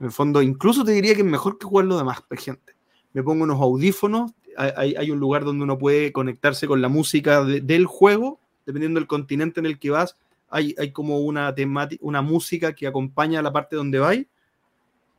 En 0.00 0.06
el 0.06 0.12
fondo, 0.12 0.42
incluso 0.42 0.82
te 0.82 0.90
diría 0.90 1.14
que 1.14 1.20
es 1.20 1.26
mejor 1.26 1.56
que 1.56 1.66
jugarlo 1.66 1.96
de 1.96 2.02
más 2.02 2.20
gente. 2.36 2.74
Me 3.12 3.22
pongo 3.22 3.44
unos 3.44 3.60
audífonos, 3.60 4.32
hay, 4.56 5.10
un 5.12 5.20
lugar 5.20 5.44
donde 5.44 5.62
uno 5.62 5.78
puede 5.78 6.12
conectarse 6.12 6.66
con 6.66 6.82
la 6.82 6.88
música 6.88 7.44
del 7.44 7.86
juego, 7.86 8.40
dependiendo 8.66 8.98
del 8.98 9.06
continente 9.06 9.60
en 9.60 9.66
el 9.66 9.78
que 9.78 9.90
vas. 9.90 10.16
Hay, 10.50 10.74
como 10.92 11.20
una 11.20 11.54
una 12.00 12.22
música 12.22 12.74
que 12.74 12.88
acompaña 12.88 13.38
a 13.38 13.42
la 13.42 13.52
parte 13.52 13.76
donde 13.76 14.00
vais. 14.00 14.26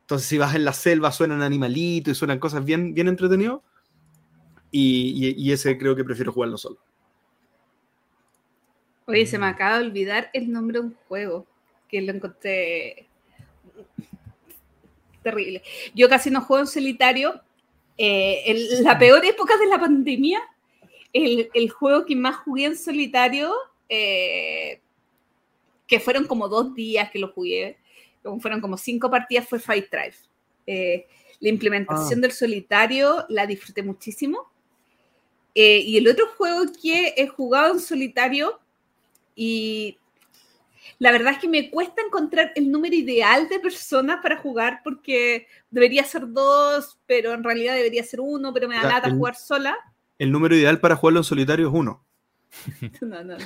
Entonces, 0.01 0.27
si 0.27 0.37
vas 0.37 0.55
en 0.55 0.65
la 0.65 0.73
selva, 0.73 1.13
suenan 1.13 1.41
animalitos 1.41 2.11
y 2.11 2.15
suenan 2.15 2.39
cosas 2.39 2.65
bien, 2.65 2.93
bien 2.93 3.07
entretenidos. 3.07 3.61
Y, 4.71 5.51
ese 5.51 5.77
creo 5.77 5.95
que 5.95 6.03
prefiero 6.03 6.31
jugarlo 6.31 6.57
solo. 6.57 6.77
Oye, 9.05 9.25
se 9.25 9.39
me 9.39 9.47
mm. 9.47 9.49
acaba 9.49 9.79
de 9.79 9.85
olvidar 9.85 10.29
el 10.33 10.51
nombre 10.51 10.79
de 10.79 10.85
un 10.85 10.95
juego 11.07 11.47
que 11.87 12.01
lo 12.01 12.13
encontré 12.13 13.07
terrible. 15.23 15.63
Yo 15.95 16.07
casi 16.07 16.29
no 16.29 16.41
juego 16.41 16.61
en 16.61 16.67
solitario. 16.67 17.41
Eh, 17.97 18.43
en 18.45 18.83
la 18.83 18.97
peor 18.97 19.25
época 19.25 19.57
de 19.57 19.65
la 19.65 19.79
pandemia, 19.79 20.39
el, 21.11 21.69
juego 21.69 22.05
que 22.05 22.15
más 22.15 22.37
jugué 22.37 22.65
en 22.65 22.77
solitario, 22.77 23.53
eh, 23.89 24.79
que 25.87 25.99
fueron 25.99 26.25
como 26.25 26.47
dos 26.47 26.73
días 26.73 27.09
que 27.11 27.19
lo 27.19 27.29
jugué, 27.29 27.77
fueron 28.39 28.61
como 28.61 28.77
cinco 28.77 29.09
partidas, 29.09 29.47
fue 29.47 29.59
Fight 29.59 29.89
Drive. 29.91 30.15
Eh, 30.67 31.07
la 31.39 31.49
implementación 31.49 32.19
ah. 32.19 32.21
del 32.21 32.31
solitario 32.31 33.25
la 33.29 33.45
disfruté 33.47 33.81
muchísimo. 33.81 34.48
Eh, 35.55 35.79
y 35.79 35.97
el 35.97 36.07
otro 36.07 36.27
juego 36.37 36.65
que 36.81 37.13
he 37.17 37.27
jugado 37.27 37.73
en 37.73 37.79
solitario 37.79 38.59
y 39.35 39.97
la 40.99 41.11
verdad 41.11 41.33
es 41.33 41.39
que 41.39 41.47
me 41.47 41.69
cuesta 41.69 42.01
encontrar 42.01 42.51
el 42.55 42.71
número 42.71 42.95
ideal 42.95 43.47
de 43.47 43.59
personas 43.59 44.19
para 44.21 44.37
jugar 44.37 44.81
porque 44.83 45.47
debería 45.71 46.03
ser 46.03 46.31
dos, 46.31 46.99
pero 47.05 47.33
en 47.33 47.43
realidad 47.43 47.75
debería 47.75 48.03
ser 48.03 48.19
uno, 48.21 48.53
pero 48.53 48.67
me 48.67 48.75
da 48.75 48.83
lata 48.83 49.09
jugar 49.09 49.35
sola. 49.35 49.77
El 50.17 50.31
número 50.31 50.55
ideal 50.55 50.79
para 50.79 50.97
jugarlo 50.97 51.21
en 51.21 51.23
solitario 51.23 51.67
es 51.69 51.73
uno. 51.73 52.03
no, 53.01 53.23
no, 53.23 53.37
no. 53.37 53.45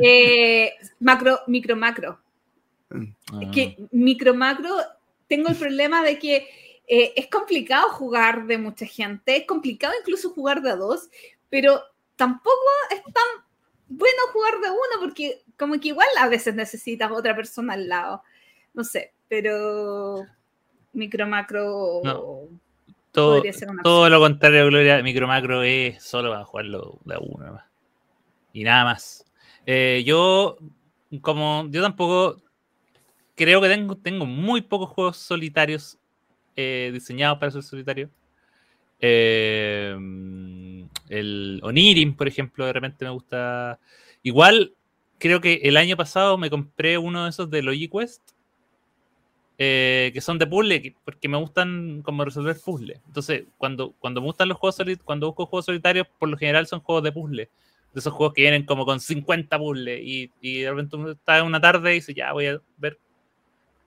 Eh, 0.00 0.72
macro, 1.00 1.40
micro, 1.46 1.76
macro. 1.76 2.20
Es 3.40 3.48
que 3.54 3.78
micro, 3.90 4.34
macro, 4.34 4.76
tengo 5.26 5.48
el 5.48 5.56
problema 5.56 6.02
de 6.02 6.18
que 6.18 6.46
eh, 6.94 7.14
es 7.16 7.28
complicado 7.28 7.88
jugar 7.88 8.44
de 8.44 8.58
mucha 8.58 8.84
gente, 8.84 9.34
es 9.34 9.46
complicado 9.46 9.94
incluso 9.98 10.28
jugar 10.28 10.60
de 10.60 10.72
a 10.72 10.76
dos, 10.76 11.08
pero 11.48 11.80
tampoco 12.16 12.50
es 12.90 13.02
tan 13.04 13.24
bueno 13.88 14.18
jugar 14.30 14.60
de 14.60 14.68
uno 14.68 15.00
porque 15.00 15.42
como 15.58 15.80
que 15.80 15.88
igual 15.88 16.06
a 16.18 16.28
veces 16.28 16.54
necesitas 16.54 17.10
otra 17.10 17.34
persona 17.34 17.72
al 17.72 17.88
lado. 17.88 18.22
No 18.74 18.84
sé, 18.84 19.14
pero 19.26 20.26
micro 20.92 21.26
macro 21.26 22.02
todo, 23.10 23.42
todo 23.82 24.10
lo 24.10 24.20
contrario, 24.20 24.66
Gloria, 24.66 25.02
micro 25.02 25.26
macro 25.26 25.62
es 25.62 26.02
solo 26.02 26.30
para 26.30 26.44
jugarlo 26.44 26.98
de 27.06 27.16
uno 27.16 27.58
Y 28.52 28.64
nada 28.64 28.84
más. 28.84 29.24
Eh, 29.64 30.02
yo, 30.04 30.58
como 31.22 31.68
yo 31.70 31.80
tampoco 31.80 32.42
creo 33.34 33.62
que 33.62 33.68
tengo, 33.68 33.96
tengo 33.96 34.26
muy 34.26 34.60
pocos 34.60 34.90
juegos 34.90 35.16
solitarios 35.16 35.98
eh, 36.56 36.90
diseñados 36.92 37.38
para 37.38 37.52
ser 37.52 37.62
solitario. 37.62 38.10
Eh, 39.00 39.96
el 41.08 41.60
Onirim, 41.62 42.16
por 42.16 42.28
ejemplo, 42.28 42.64
de 42.64 42.72
repente 42.72 43.04
me 43.04 43.10
gusta. 43.10 43.78
Igual, 44.22 44.74
creo 45.18 45.40
que 45.40 45.60
el 45.64 45.76
año 45.76 45.96
pasado 45.96 46.38
me 46.38 46.50
compré 46.50 46.98
uno 46.98 47.24
de 47.24 47.30
esos 47.30 47.50
de 47.50 47.62
LogiQuest, 47.62 48.22
eh, 49.58 50.10
que 50.14 50.20
son 50.20 50.38
de 50.38 50.46
puzzle, 50.46 50.94
porque 51.04 51.28
me 51.28 51.36
gustan 51.36 52.02
como 52.02 52.24
resolver 52.24 52.56
puzzles. 52.64 53.00
Entonces, 53.06 53.44
cuando, 53.58 53.92
cuando 53.98 54.20
me 54.20 54.26
gustan 54.26 54.48
los 54.48 54.58
juegos 54.58 54.76
solitarios, 54.76 55.04
cuando 55.04 55.26
busco 55.26 55.46
juegos 55.46 55.66
solitarios, 55.66 56.06
por 56.18 56.28
lo 56.28 56.36
general 56.36 56.66
son 56.66 56.80
juegos 56.80 57.04
de 57.04 57.12
puzzle. 57.12 57.50
De 57.92 58.00
esos 58.00 58.12
juegos 58.12 58.32
que 58.34 58.42
vienen 58.42 58.64
como 58.64 58.86
con 58.86 59.00
50 59.00 59.58
puzzles 59.58 60.00
y, 60.02 60.30
y 60.40 60.60
de 60.60 60.70
repente 60.70 60.96
uno 60.96 61.10
está 61.10 61.38
en 61.38 61.44
una 61.44 61.60
tarde 61.60 61.92
y 61.92 61.94
dice, 61.96 62.14
ya 62.14 62.32
voy 62.32 62.46
a 62.46 62.60
ver, 62.78 62.98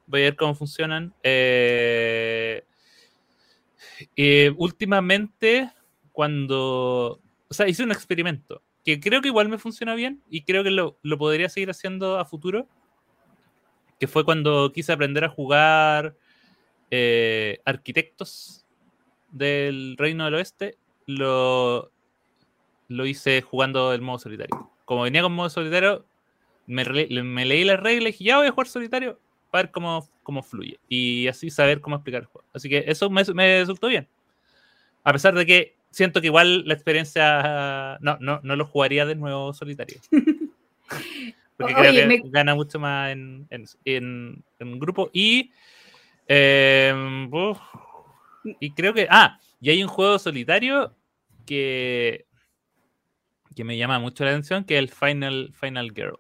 voy 0.07 0.21
a 0.21 0.25
ver 0.25 0.35
cómo 0.35 0.55
funcionan. 0.55 1.13
Eh, 1.23 2.63
eh, 4.15 4.53
últimamente, 4.57 5.71
cuando, 6.11 7.21
o 7.47 7.53
sea, 7.53 7.67
hice 7.67 7.83
un 7.83 7.91
experimento 7.91 8.61
que 8.85 8.99
creo 8.99 9.21
que 9.21 9.29
igual 9.29 9.49
me 9.49 9.57
funciona 9.57 9.95
bien 9.95 10.21
y 10.29 10.43
creo 10.43 10.63
que 10.63 10.69
lo, 10.69 10.97
podría 11.17 11.49
seguir 11.49 11.71
haciendo 11.71 12.19
a 12.19 12.25
futuro, 12.25 12.67
que 13.99 14.07
fue 14.07 14.23
cuando 14.23 14.71
quise 14.71 14.93
aprender 14.93 15.23
a 15.23 15.29
jugar 15.29 16.15
eh, 16.91 17.59
arquitectos 17.65 18.63
del 19.31 19.95
Reino 19.97 20.25
del 20.25 20.35
Oeste, 20.35 20.77
lo, 21.07 21.91
lo 22.87 23.05
hice 23.07 23.41
jugando 23.41 23.91
el 23.91 24.01
modo 24.01 24.19
solitario. 24.19 24.69
Como 24.85 25.01
venía 25.01 25.23
con 25.23 25.33
modo 25.33 25.49
solitario, 25.49 26.05
me, 26.67 26.85
leí 26.85 27.63
las 27.63 27.79
reglas 27.79 28.09
y 28.09 28.11
dije, 28.11 28.23
ya 28.23 28.37
voy 28.37 28.47
a 28.47 28.51
jugar 28.51 28.67
solitario 28.67 29.19
para 29.55 29.63
ver 29.63 29.71
cómo, 29.71 30.09
cómo 30.21 30.43
fluye 30.43 30.77
y 30.89 31.29
así 31.29 31.49
saber 31.49 31.79
cómo 31.79 31.95
explicar 31.95 32.23
el 32.23 32.27
juego. 32.27 32.45
Así 32.53 32.67
que 32.67 32.83
eso 32.87 33.09
me, 33.09 33.23
me 33.33 33.59
resultó 33.59 33.87
bien. 33.87 34.05
A 35.05 35.13
pesar 35.13 35.33
de 35.33 35.45
que 35.45 35.77
siento 35.91 36.19
que 36.19 36.27
igual 36.27 36.67
la 36.67 36.73
experiencia 36.73 37.97
no, 38.01 38.17
no, 38.19 38.41
no 38.43 38.55
lo 38.57 38.65
jugaría 38.65 39.05
de 39.05 39.15
nuevo 39.15 39.53
solitario. 39.53 40.01
Porque 41.57 41.73
creo 41.73 42.09
que 42.09 42.21
gana 42.25 42.53
mucho 42.53 42.79
más 42.79 43.11
en, 43.11 43.47
en, 43.49 44.43
en, 44.59 44.77
grupo. 44.77 45.09
Y, 45.13 45.51
em, 46.27 47.31
y 48.59 48.71
creo 48.71 48.93
que. 48.93 49.07
Ah, 49.09 49.39
y 49.61 49.69
hay 49.69 49.81
un 49.81 49.87
juego 49.87 50.19
solitario 50.19 50.93
que, 51.45 52.25
que 53.55 53.63
me 53.63 53.77
llama 53.77 53.99
mucho 53.99 54.25
la 54.25 54.31
atención, 54.31 54.65
que 54.65 54.75
es 54.75 54.79
el 54.79 54.89
Final, 54.89 55.53
Final 55.53 55.93
Girl. 55.95 56.19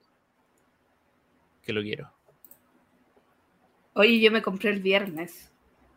Que 1.63 1.73
lo 1.73 1.81
quiero. 1.81 2.14
Oye, 3.95 4.19
yo 4.19 4.29
me 4.29 4.41
compré 4.41 4.71
el 4.71 4.81
viernes. 4.81 5.49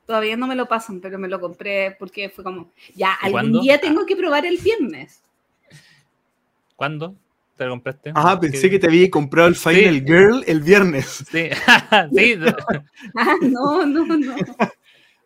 Todavía 0.07 0.37
no 0.37 0.47
me 0.47 0.55
lo 0.55 0.67
pasan, 0.67 1.01
pero 1.01 1.19
me 1.19 1.27
lo 1.29 1.41
compré 1.41 1.97
porque 1.99 2.31
fue 2.31 2.45
como, 2.45 2.71
ya, 2.95 3.13
algún 3.15 3.61
día 3.61 3.81
tengo 3.81 4.07
que 4.07 4.17
probar 4.17 4.47
el 4.47 4.57
viernes. 4.57 5.23
¿Cuándo 6.77 7.17
te 7.57 7.65
lo 7.65 7.71
compraste? 7.71 8.13
Ah, 8.15 8.39
pensé 8.41 8.71
que 8.71 8.79
te 8.79 8.87
había 8.87 9.11
comprado 9.11 9.49
el 9.49 9.57
Final 9.57 10.05
Girl 10.07 10.45
el 10.47 10.63
viernes. 10.63 11.25
Sí, 11.31 11.51
sí. 12.15 12.35
ah, 13.17 13.35
no, 13.43 13.85
no, 13.85 14.07
no. 14.07 14.37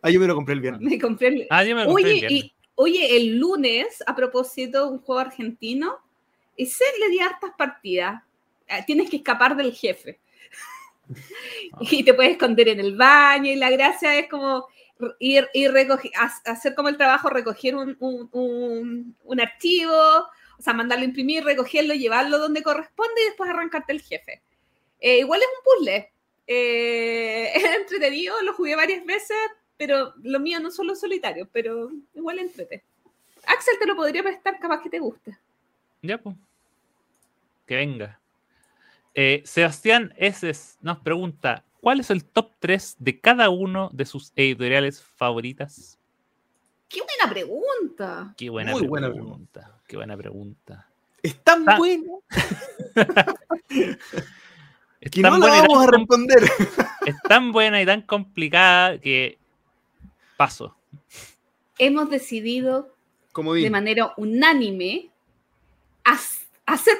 ah, 0.01 0.09
yo 0.09 0.19
me 0.19 0.25
lo 0.25 0.35
compré 0.35 0.55
el 0.55 0.61
viernes. 0.61 0.81
Me 0.81 0.99
compré 0.99 1.27
el... 1.27 1.47
Ah, 1.51 1.63
yo 1.63 1.75
me 1.75 1.83
lo 1.83 1.89
compré 1.89 2.05
oye, 2.05 2.13
el 2.15 2.19
viernes. 2.21 2.43
Y, 2.43 2.53
oye, 2.73 3.17
el 3.17 3.37
lunes, 3.37 4.03
a 4.07 4.15
propósito, 4.15 4.89
un 4.89 4.97
juego 4.97 5.21
argentino, 5.21 5.99
ese 6.57 6.85
le 6.99 7.09
di 7.09 7.19
hartas 7.19 7.51
partidas. 7.55 8.23
Ah, 8.67 8.83
tienes 8.83 9.11
que 9.11 9.17
escapar 9.17 9.55
del 9.55 9.73
jefe. 9.73 10.19
y 11.79 12.03
te 12.03 12.13
puedes 12.13 12.33
esconder 12.33 12.69
en 12.69 12.79
el 12.79 12.95
baño 12.95 13.51
y 13.51 13.55
la 13.55 13.69
gracia 13.69 14.17
es 14.17 14.29
como 14.29 14.67
ir, 15.19 15.49
y 15.53 15.65
hacer 16.45 16.75
como 16.75 16.89
el 16.89 16.97
trabajo, 16.97 17.29
recoger 17.29 17.75
un, 17.75 17.97
un, 17.99 19.39
archivo, 19.39 19.93
o 19.93 20.61
sea, 20.61 20.73
mandarlo 20.73 21.03
a 21.03 21.07
imprimir, 21.07 21.43
recogerlo, 21.43 21.93
llevarlo 21.93 22.37
donde 22.37 22.63
corresponde 22.63 23.21
y 23.21 23.25
después 23.25 23.49
arrancarte 23.49 23.93
el 23.93 24.01
jefe. 24.01 24.41
Eh, 24.99 25.19
igual 25.19 25.41
es 25.41 25.47
un 25.47 25.63
puzzle, 25.63 26.11
Eh, 26.47 27.51
es 27.55 27.63
entretenido, 27.63 28.41
lo 28.41 28.53
jugué 28.53 28.75
varias 28.75 29.05
veces, 29.05 29.37
pero 29.77 30.13
lo 30.21 30.39
mío 30.39 30.59
no 30.59 30.71
son 30.71 30.87
los 30.87 30.99
solitarios, 30.99 31.47
pero 31.51 31.91
igual 32.13 32.39
entrete. 32.39 32.83
Axel 33.45 33.77
te 33.79 33.85
lo 33.85 33.95
podría 33.95 34.23
prestar, 34.23 34.59
capaz 34.59 34.81
que 34.81 34.89
te 34.89 34.99
guste. 34.99 35.37
Ya, 36.01 36.17
pues. 36.17 36.35
Que 37.65 37.75
venga. 37.75 38.19
Eh, 39.15 39.41
Sebastián 39.45 40.13
S. 40.17 40.51
nos 40.81 40.99
pregunta: 40.99 41.63
¿Cuál 41.81 41.99
es 41.99 42.09
el 42.09 42.25
top 42.25 42.51
3 42.59 42.95
de 42.99 43.19
cada 43.19 43.49
uno 43.49 43.89
de 43.93 44.05
sus 44.05 44.31
editoriales 44.35 45.01
favoritas? 45.01 45.99
¡Qué 46.89 47.01
buena 47.01 47.33
pregunta! 47.33 48.33
Qué 48.37 48.49
buena, 48.49 48.71
pregunta. 48.71 48.89
buena 48.89 49.11
pregunta. 49.11 49.77
Qué 49.87 49.95
buena 49.97 50.17
pregunta. 50.17 50.89
Es 51.21 51.43
tan 51.43 51.65
buena. 51.77 52.11
es 55.01 55.11
que 55.11 55.21
no 55.21 55.37
la 55.37 55.47
vamos 55.47 55.87
a 55.87 55.91
responder. 55.91 56.43
Es 57.05 57.15
tan 57.27 57.51
buena 57.51 57.81
y 57.81 57.85
tan 57.85 58.01
complicada 58.01 58.97
que 58.97 59.37
paso. 60.37 60.75
Hemos 61.77 62.09
decidido 62.09 62.93
de 63.33 63.69
manera 63.69 64.13
unánime 64.17 65.09
hacer 66.03 66.42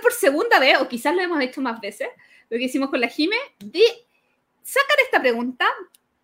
por 0.02 0.14
segunda 0.14 0.60
vez, 0.60 0.78
o 0.80 0.88
quizás 0.88 1.16
lo 1.16 1.22
hemos 1.22 1.42
hecho 1.42 1.62
más 1.62 1.80
veces, 1.80 2.08
lo 2.50 2.58
que 2.58 2.66
hicimos 2.66 2.90
con 2.90 3.02
la 3.02 3.08
Jime, 3.08 3.38
de 3.60 3.84
sacar 4.62 4.98
esta 5.04 5.22
pregunta 5.22 5.68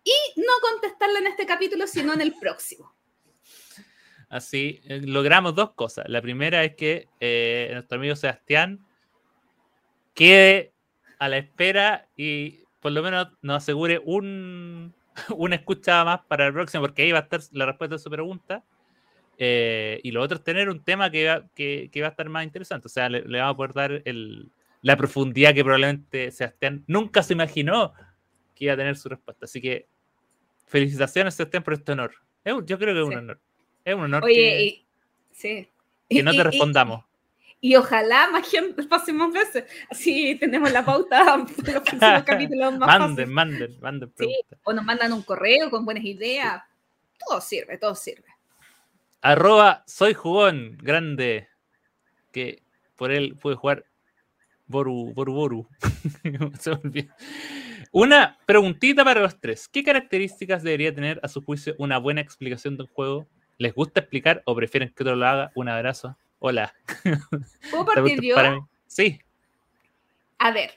y 0.04 0.40
no 0.40 0.52
contestarla 0.62 1.18
en 1.18 1.26
este 1.26 1.46
capítulo, 1.46 1.86
sino 1.86 2.12
en 2.14 2.20
el 2.20 2.34
próximo. 2.34 2.94
Así 4.28 4.80
eh, 4.84 5.00
logramos 5.02 5.54
dos 5.54 5.72
cosas. 5.72 6.04
La 6.08 6.22
primera 6.22 6.64
es 6.64 6.76
que 6.76 7.08
eh, 7.18 7.70
nuestro 7.72 7.98
amigo 7.98 8.14
Sebastián 8.14 8.86
quede 10.14 10.72
a 11.18 11.28
la 11.28 11.38
espera 11.38 12.08
y 12.16 12.64
por 12.80 12.92
lo 12.92 13.02
menos 13.02 13.28
nos 13.42 13.62
asegure 13.62 14.00
un, 14.04 14.94
una 15.36 15.56
escucha 15.56 16.04
más 16.04 16.20
para 16.28 16.46
el 16.46 16.52
próximo, 16.52 16.82
porque 16.82 17.02
ahí 17.02 17.12
va 17.12 17.18
a 17.18 17.22
estar 17.22 17.40
la 17.52 17.66
respuesta 17.66 17.96
a 17.96 17.98
su 17.98 18.10
pregunta. 18.10 18.62
Eh, 19.42 20.00
y 20.02 20.10
lo 20.10 20.20
otro 20.20 20.36
es 20.36 20.44
tener 20.44 20.68
un 20.68 20.84
tema 20.84 21.10
que 21.10 21.26
va, 21.26 21.48
que, 21.54 21.90
va 22.02 22.08
a 22.08 22.10
estar 22.10 22.28
más 22.28 22.44
interesante. 22.44 22.88
O 22.88 22.90
sea, 22.90 23.08
le, 23.08 23.22
vamos 23.22 23.54
a 23.54 23.56
poder 23.56 23.72
dar 23.72 24.02
la 24.82 24.96
profundidad 24.98 25.54
que 25.54 25.64
probablemente 25.64 26.30
Sebastián 26.30 26.84
nunca 26.86 27.22
se 27.22 27.32
imaginó 27.32 27.94
que 28.54 28.66
iba 28.66 28.74
a 28.74 28.76
tener 28.76 28.98
su 28.98 29.08
respuesta. 29.08 29.46
Así 29.46 29.62
que 29.62 29.86
felicitaciones, 30.66 31.34
Sebastián, 31.34 31.62
por 31.62 31.72
este 31.72 31.92
honor. 31.92 32.12
yo 32.44 32.78
creo 32.78 32.94
que 32.94 33.00
es 33.00 33.06
un 33.06 33.16
honor. 33.16 33.40
Es 33.82 33.94
un 33.94 34.02
honor 34.02 34.26
que, 34.26 34.84
sí. 35.32 35.66
que 36.06 36.22
no 36.22 36.32
te 36.32 36.44
respondamos. 36.44 37.02
Y, 37.62 37.76
ojalá 37.76 38.28
más 38.30 38.46
gente 38.46 38.82
pasemos 38.82 39.32
veces. 39.32 39.64
Así 39.90 40.34
tenemos 40.34 40.70
la 40.70 40.84
pauta 40.84 41.36
los 41.46 41.50
próximos 41.52 42.24
capítulos 42.24 42.76
más 42.76 42.98
Manden, 42.98 43.32
manden, 43.32 43.80
manden 43.80 44.10
preguntas. 44.10 44.58
O 44.64 44.74
nos 44.74 44.84
mandan 44.84 45.14
un 45.14 45.22
correo 45.22 45.70
con 45.70 45.86
buenas 45.86 46.04
ideas. 46.04 46.62
Todo 47.26 47.40
sirve, 47.40 47.78
todo 47.78 47.94
sirve. 47.94 48.28
Arroba 49.22 49.84
soy 49.86 50.14
jugón, 50.14 50.78
grande. 50.80 51.48
Que 52.32 52.62
por 52.96 53.10
él 53.10 53.36
puede 53.40 53.56
jugar 53.56 53.84
Boru, 54.66 55.12
Boru, 55.14 55.32
Boru. 55.34 55.68
Una 57.92 58.38
preguntita 58.46 59.04
para 59.04 59.20
los 59.20 59.40
tres. 59.40 59.68
¿Qué 59.68 59.82
características 59.82 60.62
debería 60.62 60.94
tener 60.94 61.18
a 61.22 61.28
su 61.28 61.42
juicio 61.42 61.74
una 61.78 61.98
buena 61.98 62.20
explicación 62.20 62.76
de 62.76 62.84
un 62.84 62.88
juego? 62.88 63.26
¿Les 63.58 63.74
gusta 63.74 64.00
explicar 64.00 64.42
o 64.46 64.54
prefieren 64.54 64.92
que 64.94 65.02
otro 65.02 65.16
lo 65.16 65.26
haga? 65.26 65.50
Un 65.54 65.68
abrazo. 65.68 66.16
Hola. 66.38 66.72
¿Puedo 67.70 67.84
partir 67.84 68.20
yo? 68.22 68.36
Sí. 68.86 69.20
A 70.38 70.52
ver, 70.52 70.70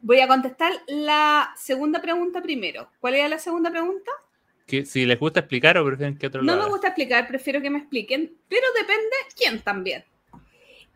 voy 0.00 0.20
a 0.20 0.28
contestar 0.28 0.72
la 0.86 1.52
segunda 1.56 2.00
pregunta 2.00 2.40
primero. 2.40 2.88
¿Cuál 3.00 3.14
era 3.14 3.28
la 3.28 3.38
segunda 3.38 3.70
pregunta? 3.70 4.10
Que 4.66 4.84
si 4.84 5.04
les 5.04 5.18
gusta 5.18 5.40
explicar 5.40 5.76
o 5.78 5.84
prefieren 5.84 6.16
que 6.16 6.26
otro. 6.26 6.42
No 6.42 6.56
me 6.56 6.68
gusta 6.68 6.88
explicar, 6.88 7.26
prefiero 7.28 7.60
que 7.60 7.70
me 7.70 7.78
expliquen, 7.78 8.36
pero 8.48 8.66
depende 8.78 9.16
quién 9.36 9.60
también. 9.60 10.04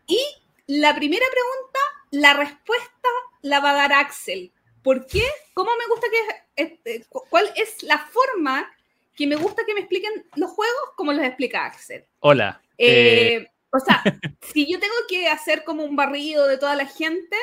Y 0.07 0.19
la 0.67 0.95
primera 0.95 1.25
pregunta, 1.31 1.79
la 2.11 2.33
respuesta 2.33 3.09
la 3.41 3.59
va 3.59 3.71
a 3.71 3.75
dar 3.75 3.93
Axel. 3.93 4.51
¿Por 4.81 5.05
qué? 5.05 5.23
¿Cómo 5.53 5.71
me 5.77 5.87
gusta 5.87 6.07
que... 6.09 6.63
Este, 6.63 7.05
¿Cuál 7.09 7.51
es 7.55 7.83
la 7.83 7.97
forma 7.97 8.71
que 9.17 9.27
me 9.27 9.35
gusta 9.35 9.63
que 9.65 9.73
me 9.73 9.81
expliquen 9.81 10.11
los 10.35 10.51
juegos 10.51 10.91
como 10.95 11.11
los 11.11 11.25
explica 11.25 11.65
Axel. 11.65 12.05
Hola. 12.19 12.61
Eh, 12.77 13.33
eh, 13.33 13.47
o 13.71 13.79
sea, 13.79 14.03
si 14.53 14.71
yo 14.71 14.79
tengo 14.79 14.93
que 15.09 15.27
hacer 15.27 15.63
como 15.63 15.83
un 15.83 15.95
barrido 15.95 16.47
de 16.47 16.59
toda 16.59 16.75
la 16.75 16.85
gente, 16.85 17.35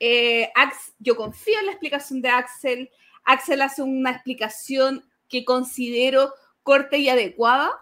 eh, 0.00 0.50
yo 0.98 1.16
confío 1.16 1.58
en 1.60 1.66
la 1.66 1.72
explicación 1.72 2.20
de 2.20 2.28
Axel. 2.28 2.90
Axel 3.24 3.62
hace 3.62 3.82
una 3.82 4.10
explicación 4.10 5.08
que 5.32 5.44
considero 5.46 6.34
corta 6.62 6.98
y 6.98 7.08
adecuada. 7.08 7.72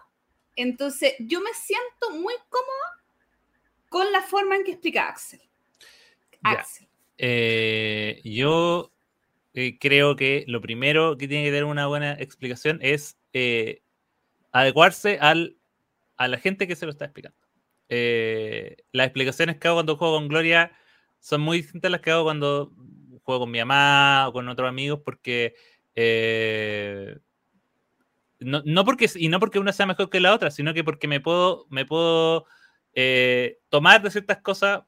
Entonces, 0.55 1.13
yo 1.19 1.41
me 1.41 1.53
siento 1.53 2.11
muy 2.11 2.33
cómoda 2.49 3.03
con 3.89 4.11
la 4.11 4.21
forma 4.21 4.55
en 4.55 4.63
que 4.63 4.71
explica 4.71 5.09
Axel. 5.09 5.41
Axel. 6.43 6.87
yo 8.23 8.91
creo 9.79 10.15
que 10.15 10.45
lo 10.47 10.61
primero 10.61 11.17
que 11.17 11.27
tiene 11.27 11.43
que 11.43 11.49
tener 11.49 11.65
una 11.65 11.87
buena 11.87 12.13
explicación 12.13 12.79
es 12.81 13.17
eh, 13.33 13.81
adecuarse 14.53 15.19
al, 15.19 15.57
a 16.15 16.29
la 16.29 16.37
gente 16.37 16.67
que 16.67 16.77
se 16.77 16.85
lo 16.85 16.91
está 16.91 17.05
explicando. 17.05 17.37
Eh, 17.89 18.77
las 18.93 19.07
explicaciones 19.07 19.57
que 19.57 19.67
hago 19.67 19.75
cuando 19.75 19.97
juego 19.97 20.15
con 20.15 20.29
Gloria 20.29 20.71
son 21.19 21.41
muy 21.41 21.57
distintas 21.57 21.89
a 21.89 21.91
las 21.91 22.01
que 22.01 22.11
hago 22.11 22.23
cuando 22.23 22.71
juego 23.23 23.41
con 23.41 23.51
mi 23.51 23.59
mamá 23.59 24.29
o 24.29 24.33
con 24.33 24.47
otros 24.47 24.69
amigos 24.69 25.01
porque 25.03 25.53
eh, 28.41 28.61
no, 28.65 28.85
porque 28.85 29.09
y 29.15 29.29
no 29.29 29.39
porque 29.39 29.59
una 29.59 29.73
sea 29.73 29.85
mejor 29.85 30.09
que 30.09 30.19
la 30.19 30.33
otra, 30.33 30.51
sino 30.51 30.73
que 30.73 30.83
porque 30.83 31.07
me 31.07 31.19
puedo 31.19 31.65
me 31.69 31.85
puedo 31.85 32.45
tomar 33.69 34.01
de 34.01 34.11
ciertas 34.11 34.41
cosas 34.41 34.81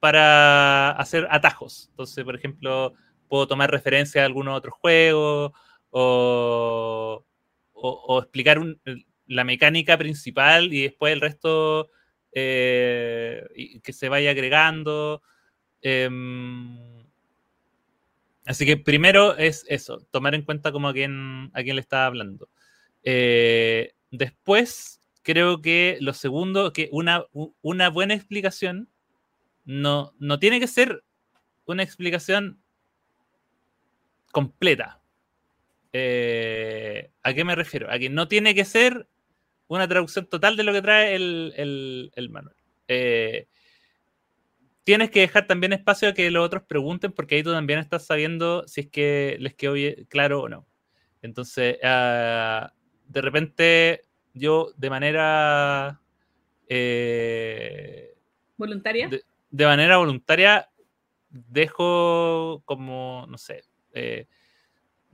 para 0.00 0.90
hacer 0.92 1.26
atajos. 1.30 1.88
Entonces, 1.90 2.24
por 2.24 2.36
ejemplo, 2.36 2.92
puedo 3.28 3.46
tomar 3.48 3.70
referencia 3.70 4.22
a 4.22 4.26
algunos 4.26 4.56
otros 4.56 4.74
juegos 4.80 5.52
o, 5.90 7.24
o, 7.72 8.18
explicar 8.20 8.60
la 9.26 9.44
mecánica 9.44 9.96
principal 9.98 10.72
y 10.72 10.82
después 10.82 11.12
el 11.12 11.20
resto 11.20 11.90
eh, 12.32 13.80
que 13.82 13.92
se 13.92 14.08
vaya 14.08 14.30
agregando. 14.30 15.22
Em, 15.82 17.04
así 18.44 18.66
que 18.66 18.76
primero 18.76 19.36
es 19.36 19.64
eso, 19.68 20.00
tomar 20.10 20.34
en 20.34 20.42
cuenta 20.42 20.72
como 20.72 20.88
a 20.88 20.92
quién, 20.92 21.50
a 21.54 21.62
quién 21.62 21.76
le 21.76 21.82
está 21.82 22.06
hablando. 22.06 22.48
Eh, 23.08 23.92
después, 24.10 25.00
creo 25.22 25.62
que 25.62 25.96
lo 26.00 26.12
segundo, 26.12 26.72
que 26.72 26.88
una, 26.92 27.24
una 27.62 27.88
buena 27.88 28.14
explicación 28.14 28.88
no, 29.64 30.12
no 30.18 30.38
tiene 30.40 30.58
que 30.58 30.66
ser 30.66 31.04
una 31.66 31.84
explicación 31.84 32.60
completa. 34.32 35.00
Eh, 35.92 37.10
¿A 37.22 37.32
qué 37.32 37.44
me 37.44 37.54
refiero? 37.54 37.90
A 37.90 37.98
que 37.98 38.10
no 38.10 38.26
tiene 38.26 38.54
que 38.54 38.64
ser 38.64 39.08
una 39.68 39.86
traducción 39.86 40.26
total 40.26 40.56
de 40.56 40.64
lo 40.64 40.72
que 40.72 40.82
trae 40.82 41.14
el, 41.14 42.28
manual. 42.30 42.56
Eh, 42.88 43.46
tienes 44.82 45.10
que 45.10 45.20
dejar 45.20 45.46
también 45.46 45.72
espacio 45.72 46.08
a 46.08 46.12
que 46.12 46.30
los 46.30 46.44
otros 46.44 46.64
pregunten, 46.64 47.12
porque 47.12 47.36
ahí 47.36 47.44
tú 47.44 47.52
también 47.52 47.78
estás 47.78 48.04
sabiendo 48.04 48.66
si 48.66 48.82
es 48.82 48.88
que 48.88 49.36
les 49.38 49.54
quedó 49.54 49.74
claro 50.08 50.42
o 50.42 50.48
no. 50.48 50.66
Entonces, 51.22 51.78
ah, 51.82 52.72
de 53.08 53.20
repente, 53.20 54.02
yo 54.34 54.72
de 54.76 54.90
manera. 54.90 56.00
Eh, 56.68 58.14
¿Voluntaria? 58.56 59.08
De, 59.50 59.66
manera 59.66 59.98
voluntaria, 59.98 60.68
dejo 61.30 62.62
como, 62.64 63.26
no 63.28 63.38
sé, 63.38 63.64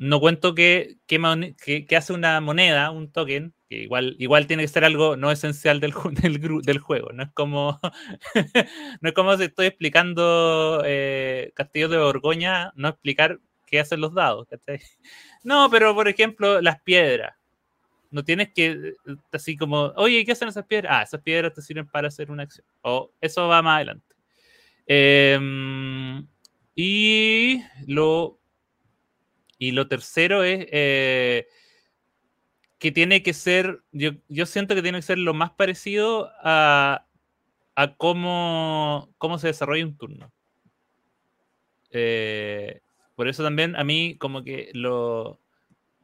no 0.02 0.18
cuento 0.18 0.54
que, 0.54 0.96
que, 1.06 1.96
hace 1.96 2.12
una 2.12 2.40
moneda, 2.40 2.90
un 2.90 3.12
token, 3.12 3.54
que 3.68 3.76
igual, 3.76 4.16
igual 4.18 4.48
tiene 4.48 4.64
que 4.64 4.68
ser 4.68 4.84
algo 4.84 5.16
no 5.16 5.30
esencial 5.30 5.78
del, 5.78 5.92
del, 6.64 6.78
juego. 6.78 7.12
No 7.12 7.22
es 7.22 7.30
como 7.32 7.78
no 9.00 9.08
es 9.08 9.14
como 9.14 9.36
si 9.36 9.44
estoy 9.44 9.66
explicando 9.66 10.82
eh, 10.84 11.52
Castillo 11.54 11.88
de 11.88 11.98
Borgoña, 11.98 12.72
no 12.74 12.88
explicar 12.88 13.38
qué 13.64 13.78
hacen 13.78 14.00
los 14.00 14.12
dados. 14.12 14.48
No, 15.44 15.70
pero 15.70 15.94
por 15.94 16.08
ejemplo, 16.08 16.60
las 16.60 16.82
piedras. 16.82 17.36
No 18.12 18.24
tienes 18.24 18.52
que, 18.52 18.94
así 19.32 19.56
como, 19.56 19.92
oye, 19.96 20.24
¿qué 20.24 20.32
hacen 20.32 20.48
esas 20.48 20.66
piedras? 20.66 20.92
Ah, 20.94 21.02
esas 21.02 21.20
piedras 21.22 21.54
te 21.54 21.62
sirven 21.62 21.88
para 21.88 22.08
hacer 22.08 22.30
una 22.30 22.44
acción. 22.44 22.66
O 22.82 23.10
eso 23.20 23.48
va 23.48 23.62
más 23.62 23.76
adelante. 23.76 24.14
Em, 24.86 26.26
y 26.74 27.62
lo 27.86 28.38
y 29.62 29.70
lo 29.70 29.86
tercero 29.86 30.42
es 30.42 30.66
eh, 30.72 31.46
que 32.80 32.90
tiene 32.90 33.22
que 33.22 33.32
ser, 33.32 33.80
yo, 33.92 34.44
siento 34.44 34.74
que 34.74 34.82
tiene 34.82 34.98
que 34.98 35.02
ser 35.02 35.18
lo 35.18 35.34
más 35.34 35.52
parecido 35.52 36.32
a, 36.42 37.06
cómo, 37.96 39.14
cómo 39.18 39.38
se 39.38 39.46
desarrolla 39.46 39.86
un 39.86 39.96
turno. 39.96 40.32
Eh, 41.90 42.80
por 43.14 43.28
eso 43.28 43.44
también 43.44 43.76
a 43.76 43.84
mí 43.84 44.16
como 44.18 44.42
que 44.42 44.72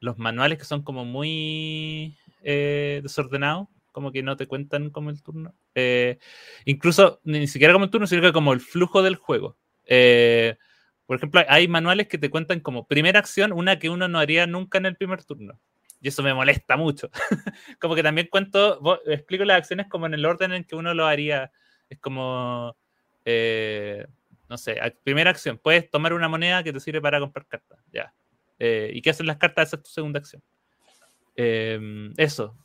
los 0.00 0.18
manuales 0.18 0.58
que 0.58 0.64
son 0.64 0.82
como 0.82 1.04
muy 1.04 2.16
eh, 2.42 3.00
desordenados, 3.02 3.68
como 3.92 4.12
que 4.12 4.22
no 4.22 4.36
te 4.36 4.46
cuentan 4.46 4.90
como 4.90 5.10
el 5.10 5.22
turno. 5.22 5.54
Eh, 5.74 6.18
incluso 6.64 7.20
ni 7.24 7.46
siquiera 7.46 7.72
como 7.72 7.86
el 7.86 7.90
turno, 7.90 8.06
sino 8.06 8.22
que 8.22 8.32
como 8.32 8.52
el 8.52 8.60
flujo 8.60 9.02
del 9.02 9.16
juego. 9.16 9.56
Eh, 9.86 10.56
por 11.06 11.16
ejemplo, 11.16 11.42
hay 11.48 11.68
manuales 11.68 12.08
que 12.08 12.18
te 12.18 12.30
cuentan 12.30 12.60
como 12.60 12.86
primera 12.86 13.18
acción, 13.18 13.52
una 13.52 13.78
que 13.78 13.90
uno 13.90 14.08
no 14.08 14.18
haría 14.18 14.46
nunca 14.46 14.78
en 14.78 14.86
el 14.86 14.96
primer 14.96 15.24
turno. 15.24 15.60
Y 16.00 16.08
eso 16.08 16.22
me 16.22 16.34
molesta 16.34 16.76
mucho. 16.76 17.10
como 17.80 17.94
que 17.94 18.02
también 18.02 18.28
cuento, 18.30 19.00
explico 19.06 19.44
las 19.44 19.58
acciones 19.58 19.86
como 19.88 20.06
en 20.06 20.14
el 20.14 20.24
orden 20.24 20.52
en 20.52 20.64
que 20.64 20.76
uno 20.76 20.94
lo 20.94 21.06
haría. 21.06 21.50
Es 21.88 21.98
como, 21.98 22.76
no 23.24 24.58
sé, 24.58 24.80
primera 25.02 25.30
acción, 25.30 25.58
puedes 25.58 25.90
tomar 25.90 26.12
una 26.12 26.28
moneda 26.28 26.62
que 26.62 26.72
te 26.72 26.80
sirve 26.80 27.00
para 27.00 27.18
comprar 27.18 27.46
cartas. 27.46 27.80
Ya. 27.90 28.12
Eh, 28.59 28.90
¿Y 28.94 29.02
qué 29.02 29.10
hacen 29.10 29.26
las 29.26 29.36
cartas? 29.36 29.68
Esa 29.68 29.76
es 29.76 29.82
tu 29.82 29.90
segunda 29.90 30.18
acción. 30.18 30.43
Em, 31.40 32.12
eso, 32.16 32.56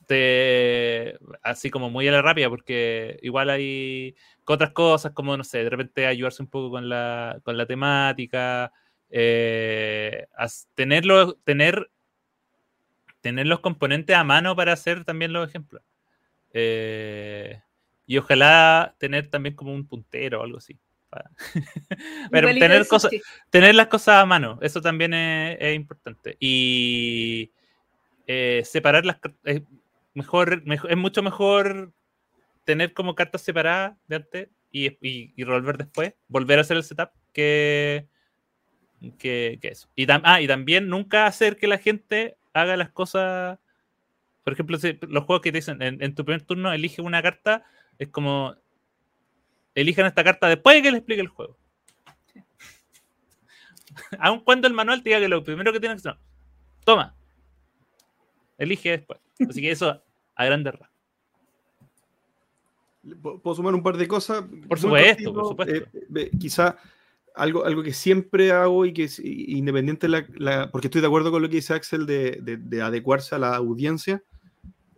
así 1.44 1.70
como 1.70 1.91
muy 1.91 2.07
a 2.07 2.11
la 2.11 2.24
rápida, 2.24 2.49
porque 2.49 3.20
igual 3.22 3.52
hay 3.52 4.15
otras 4.45 4.72
cosas 4.72 5.11
como, 5.11 5.38
no 5.38 5.44
sé, 5.44 5.64
de 5.64 5.70
repente 5.70 6.07
ayudarse 6.07 6.41
un 6.41 6.49
poco 6.49 6.72
con 6.72 6.90
la, 6.90 7.40
con 7.44 7.56
la 7.56 7.68
temática, 7.68 8.72
eh, 9.11 10.26
tenerlo, 10.74 11.36
tener, 11.44 11.91
tener 13.22 13.45
los 13.45 13.60
componentes 13.60 14.15
a 14.15 14.24
mano 14.24 14.56
para 14.56 14.74
hacer 14.74 15.06
también 15.06 15.34
los 15.34 15.48
ejemplos. 15.48 15.84
Eh, 16.52 17.61
y 18.07 18.18
ojalá 18.18 18.95
tener 18.98 19.30
también 19.30 19.56
como 19.56 19.72
un 19.74 19.88
puntero 19.88 20.41
o 20.41 20.44
algo 20.44 20.57
así. 20.57 20.80
Pero 22.31 22.48
tener, 22.48 22.88
cosas, 22.88 23.11
tener 23.49 23.76
las 23.76 23.88
cosas 23.88 24.22
a 24.22 24.26
mano, 24.26 24.60
eso 24.61 24.81
también 24.81 25.14
es 25.14 25.76
importante. 25.76 26.38
Y 26.40 27.52
eh, 28.27 28.61
separar 28.65 29.06
las 29.06 29.18
es 29.44 29.61
mejor, 30.14 30.64
es 30.65 30.98
mucho 30.98 31.22
mejor 31.22 31.91
tener 32.64 32.94
como 32.94 33.15
cartas 33.15 33.41
separadas 33.41 33.98
de 34.07 34.15
antes 34.15 34.49
y, 34.72 34.88
y, 34.88 35.34
y, 35.35 35.44
volver 35.44 35.77
después, 35.77 36.14
volver 36.27 36.60
a 36.60 36.61
hacer 36.61 36.77
el 36.77 36.84
setup 36.84 37.11
que, 37.34 38.07
que, 39.18 39.60
eso. 39.61 39.90
Y, 39.95 40.07
ah, 40.10 40.41
y 40.41 40.48
también 40.48 40.88
nunca 40.88 41.26
hacer 41.26 41.57
que 41.57 41.68
la 41.68 41.77
gente 41.77 42.38
haga 42.53 42.77
las 42.77 42.90
cosas. 42.91 43.60
Por 44.44 44.53
ejemplo, 44.53 44.77
los 45.07 45.23
juegos 45.23 45.41
que 45.41 45.52
te 45.52 45.60
dicen 45.60 45.81
en, 45.81 46.15
tu 46.15 46.26
primer 46.26 46.41
turno 46.41 46.72
elige 46.73 47.02
una 47.02 47.22
carta, 47.22 47.64
es 47.98 48.10
como 48.10 48.56
elijan 49.76 50.06
esta 50.06 50.24
carta 50.24 50.48
después 50.48 50.76
de 50.76 50.82
que 50.82 50.91
le 50.91 50.98
explique 50.98 51.22
el 51.22 51.28
juego. 51.28 51.58
Aun 54.20 54.40
cuando 54.41 54.68
el 54.68 54.74
manual 54.74 55.04
te 55.04 55.10
diga 55.10 55.20
que 55.20 55.28
lo 55.28 55.44
primero 55.44 55.72
que 55.72 55.80
tienes 55.80 56.02
que 56.02 56.10
hacer, 56.10 56.22
toma, 56.84 57.16
Elige 58.58 58.91
después. 58.91 59.20
Así 59.50 59.62
que 59.62 59.72
eso 59.72 60.02
a 60.36 60.45
grandes 60.45 60.74
rasgos. 60.74 60.90
¿Puedo 63.41 63.56
sumar 63.56 63.76
un 63.76 63.84
par 63.84 63.98
de 63.98 64.08
cosas? 64.08 64.45
Por 64.68 64.80
supuesto, 64.80 65.34
por 65.34 65.48
supuesto. 65.50 65.90
Eh, 66.16 66.32
quizá 66.40 66.78
algo, 67.36 67.66
algo 67.66 67.84
que 67.84 67.91
siempre 67.91 68.52
hago 68.52 68.86
y 68.86 68.94
que 68.94 69.06
es 69.06 69.20
independiente, 69.20 70.08
la, 70.08 70.72
porque 70.72 70.88
estoy 70.88 71.02
de 71.02 71.08
acuerdo 71.08 71.30
con 71.30 71.41
lo 71.41 71.50
que 71.50 71.58
dice 71.58 71.74
Axel 71.74 72.06
de, 72.06 72.82
adecuarse 72.82 73.36
a 73.36 73.40
la 73.40 73.56
audiencia, 73.58 74.24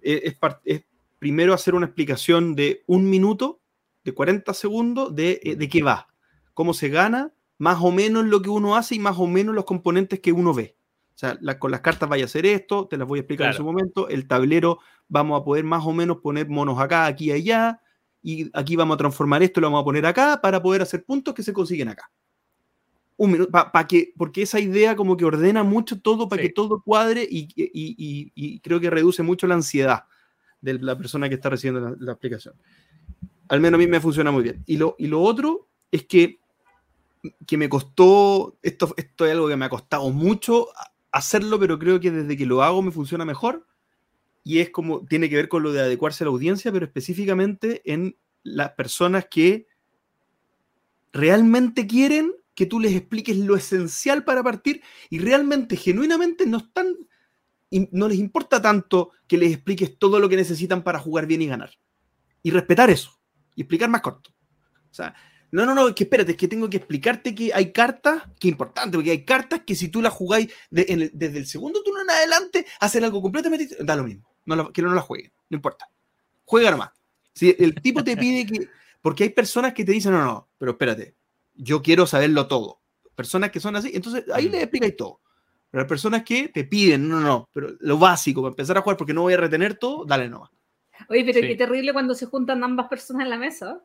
eh, 0.04 0.22
es, 0.24 0.38
es, 0.66 0.84
primero 1.18 1.54
hacer 1.54 1.74
una 1.74 1.88
explicación 1.88 2.54
de 2.54 2.84
un 2.86 3.10
minuto, 3.10 3.60
de 4.06 4.14
40 4.14 4.54
segundos, 4.54 5.14
de, 5.14 5.42
eh, 5.44 5.56
de 5.58 5.68
qué 5.68 5.84
va, 5.84 6.08
cómo 6.54 6.74
se 6.74 6.88
gana, 6.88 7.34
más 7.58 7.80
o 7.82 7.92
menos 7.92 8.26
lo 8.26 8.42
que 8.42 8.50
uno 8.50 8.78
hace 8.78 8.96
y 8.96 9.00
más 9.00 9.18
o 9.18 9.28
menos 9.28 9.54
los 9.54 9.66
componentes 9.66 10.22
que 10.22 10.32
uno 10.32 10.54
ve. 10.54 10.78
O 11.16 11.18
sea, 11.18 11.38
con 11.60 11.72
las 11.72 11.80
cartas 11.80 12.10
vaya 12.10 12.26
a 12.26 12.26
hacer 12.26 12.46
esto, 12.46 12.88
te 12.88 12.98
las 12.98 13.08
voy 13.08 13.20
a 13.20 13.22
explicar 13.22 13.48
en 13.48 13.54
su 13.54 13.64
momento. 13.64 14.10
El 14.10 14.28
tablero 14.28 14.80
vamos 15.08 15.40
a 15.40 15.46
poder 15.46 15.64
más 15.64 15.86
o 15.86 15.94
menos 15.94 16.18
poner 16.18 16.50
monos 16.50 16.78
acá, 16.78 17.06
aquí 17.06 17.28
y 17.28 17.32
allá. 17.32 17.82
Y 18.22 18.50
aquí 18.54 18.76
vamos 18.76 18.96
a 18.96 18.98
transformar 18.98 19.42
esto, 19.42 19.62
lo 19.62 19.68
vamos 19.68 19.82
a 19.82 19.86
poner 19.86 20.06
acá 20.06 20.42
para 20.42 20.62
poder 20.62 20.82
hacer 20.82 21.06
puntos 21.06 21.34
que 21.34 21.42
se 21.42 21.54
consiguen 21.54 21.88
acá. 21.88 22.12
Un 23.16 23.32
minuto, 23.32 23.50
para 23.50 23.88
que, 23.88 24.14
porque 24.18 24.42
esa 24.42 24.60
idea 24.60 24.98
como 24.98 25.16
que 25.16 25.24
ordena 25.24 25.64
mucho 25.64 26.02
todo 26.02 26.28
para 26.28 26.42
que 26.42 26.50
todo 26.50 26.82
cuadre 26.82 27.26
y, 27.30 28.60
creo 28.60 28.82
que 28.82 28.90
reduce 28.90 29.24
mucho 29.24 29.48
la 29.48 29.56
ansiedad 29.56 30.04
de 30.60 30.74
la 30.80 30.98
persona 30.98 31.30
que 31.30 31.36
está 31.36 31.50
recibiendo 31.50 31.96
la, 31.98 32.12
aplicación. 32.12 32.56
Al 33.50 33.60
menos 33.60 33.78
a 33.78 33.80
mí 33.80 33.88
me 33.88 34.00
funciona 34.00 34.32
muy 34.32 34.44
bien. 34.44 34.64
Y 34.66 34.78
lo, 34.78 34.96
y 34.98 35.08
lo 35.08 35.22
otro 35.22 35.68
es 35.92 36.06
que, 36.06 36.40
que 37.46 37.58
me 37.58 37.70
costó, 37.70 38.58
esto, 38.62 38.94
esto 38.98 39.26
es 39.26 39.32
algo 39.32 39.48
que 39.48 39.56
me 39.56 39.66
ha 39.66 39.70
costado 39.70 40.10
mucho 40.10 40.70
hacerlo, 41.12 41.60
pero 41.60 41.80
creo 41.80 42.00
que 42.00 42.12
desde 42.12 42.36
que 42.36 42.46
lo 42.46 42.62
hago 42.64 42.82
me 42.82 42.92
funciona 42.92 43.24
mejor. 43.26 43.66
Y 44.44 44.60
es 44.60 44.70
como, 44.70 45.06
tiene 45.06 45.30
que 45.30 45.38
ver 45.38 45.50
con 45.50 45.64
lo 45.64 45.72
de 45.72 45.82
adecuarse 45.82 46.24
a 46.24 46.26
la 46.26 46.32
audiencia, 46.32 46.72
pero 46.72 46.86
específicamente 46.86 47.82
en 47.92 48.18
las 48.44 48.72
personas 48.72 49.28
que 49.30 49.68
realmente 51.14 51.88
quieren 51.88 52.34
que 52.54 52.66
tú 52.66 52.80
les 52.80 52.94
expliques 52.94 53.38
lo 53.38 53.56
esencial 53.56 54.24
para 54.24 54.44
partir 54.44 54.82
y 55.10 55.20
realmente, 55.20 55.76
genuinamente, 55.78 56.46
no 56.46 56.58
están, 56.58 56.96
no 57.70 58.08
les 58.08 58.18
importa 58.18 58.62
tanto 58.62 59.12
que 59.28 59.38
les 59.38 59.54
expliques 59.54 59.98
todo 59.98 60.20
lo 60.20 60.30
que 60.30 60.38
necesitan 60.38 60.84
para 60.84 61.00
jugar 61.00 61.28
bien 61.28 61.42
y 61.42 61.48
ganar. 61.48 61.72
Y 62.44 62.52
respetar 62.52 62.90
eso. 62.90 63.15
Y 63.56 63.62
explicar 63.62 63.90
más 63.90 64.02
corto. 64.02 64.32
O 64.92 64.94
sea, 64.94 65.16
no, 65.52 65.66
no, 65.66 65.74
no, 65.74 65.88
es 65.88 65.96
que 65.96 66.04
espérate, 66.04 66.32
es 66.32 66.38
que 66.38 66.48
tengo 66.48 66.70
que 66.70 66.78
explicarte 66.78 67.34
que 67.34 67.54
hay 67.54 67.72
cartas, 67.72 68.24
que 68.40 68.50
es 68.50 68.52
importante, 68.52 68.98
porque 68.98 69.12
hay 69.12 69.24
cartas 69.24 69.62
que 69.66 69.76
si 69.76 69.90
tú 69.90 70.02
las 70.02 70.14
jugáis 70.14 70.52
desde 70.70 71.38
el 71.38 71.46
segundo 71.48 71.82
turno 71.84 72.02
en 72.02 72.10
adelante, 72.10 72.66
hacen 72.80 73.04
algo 73.04 73.22
completamente 73.22 73.76
da 73.80 73.96
lo 73.96 74.04
mismo. 74.04 74.28
que 74.74 74.82
no 74.82 74.94
las 74.94 75.04
jueguen, 75.04 75.32
no 75.50 75.56
importa. 75.56 75.90
Juega 76.44 76.72
nomás. 76.72 76.92
Si 77.34 77.56
el 77.58 77.76
tipo 77.76 78.04
te 78.04 78.18
pide 78.18 78.46
que. 78.46 78.70
Porque 79.02 79.24
hay 79.24 79.30
personas 79.30 79.74
que 79.74 79.86
te 79.86 79.92
dicen, 79.92 80.14
no, 80.14 80.26
no, 80.26 80.50
pero 80.58 80.72
espérate, 80.72 81.16
yo 81.54 81.82
quiero 81.82 82.08
saberlo 82.08 82.48
todo. 82.48 82.82
Personas 83.16 83.52
que 83.52 83.60
son 83.60 83.76
así, 83.76 83.92
entonces 83.94 84.26
ahí 84.34 84.50
les 84.50 84.64
explicáis 84.64 84.96
todo. 84.98 85.22
Pero 85.70 85.84
hay 85.84 85.88
personas 85.88 86.24
que 86.24 86.50
te 86.50 86.64
piden, 86.64 87.08
no, 87.08 87.20
no, 87.20 87.28
no, 87.28 87.50
pero 87.54 87.76
lo 87.80 87.98
básico 87.98 88.42
para 88.42 88.52
empezar 88.52 88.78
a 88.78 88.82
jugar 88.82 88.98
porque 88.98 89.14
no 89.14 89.22
voy 89.22 89.34
a 89.34 89.38
retener 89.38 89.78
todo, 89.78 90.06
dale 90.06 90.28
nomás. 90.28 90.50
Oye, 91.10 91.24
pero 91.26 91.42
qué 91.42 91.56
terrible 91.56 91.94
cuando 91.94 92.16
se 92.16 92.26
juntan 92.26 92.64
ambas 92.64 92.88
personas 92.88 93.24
en 93.24 93.30
la 93.30 93.38
mesa 93.38 93.82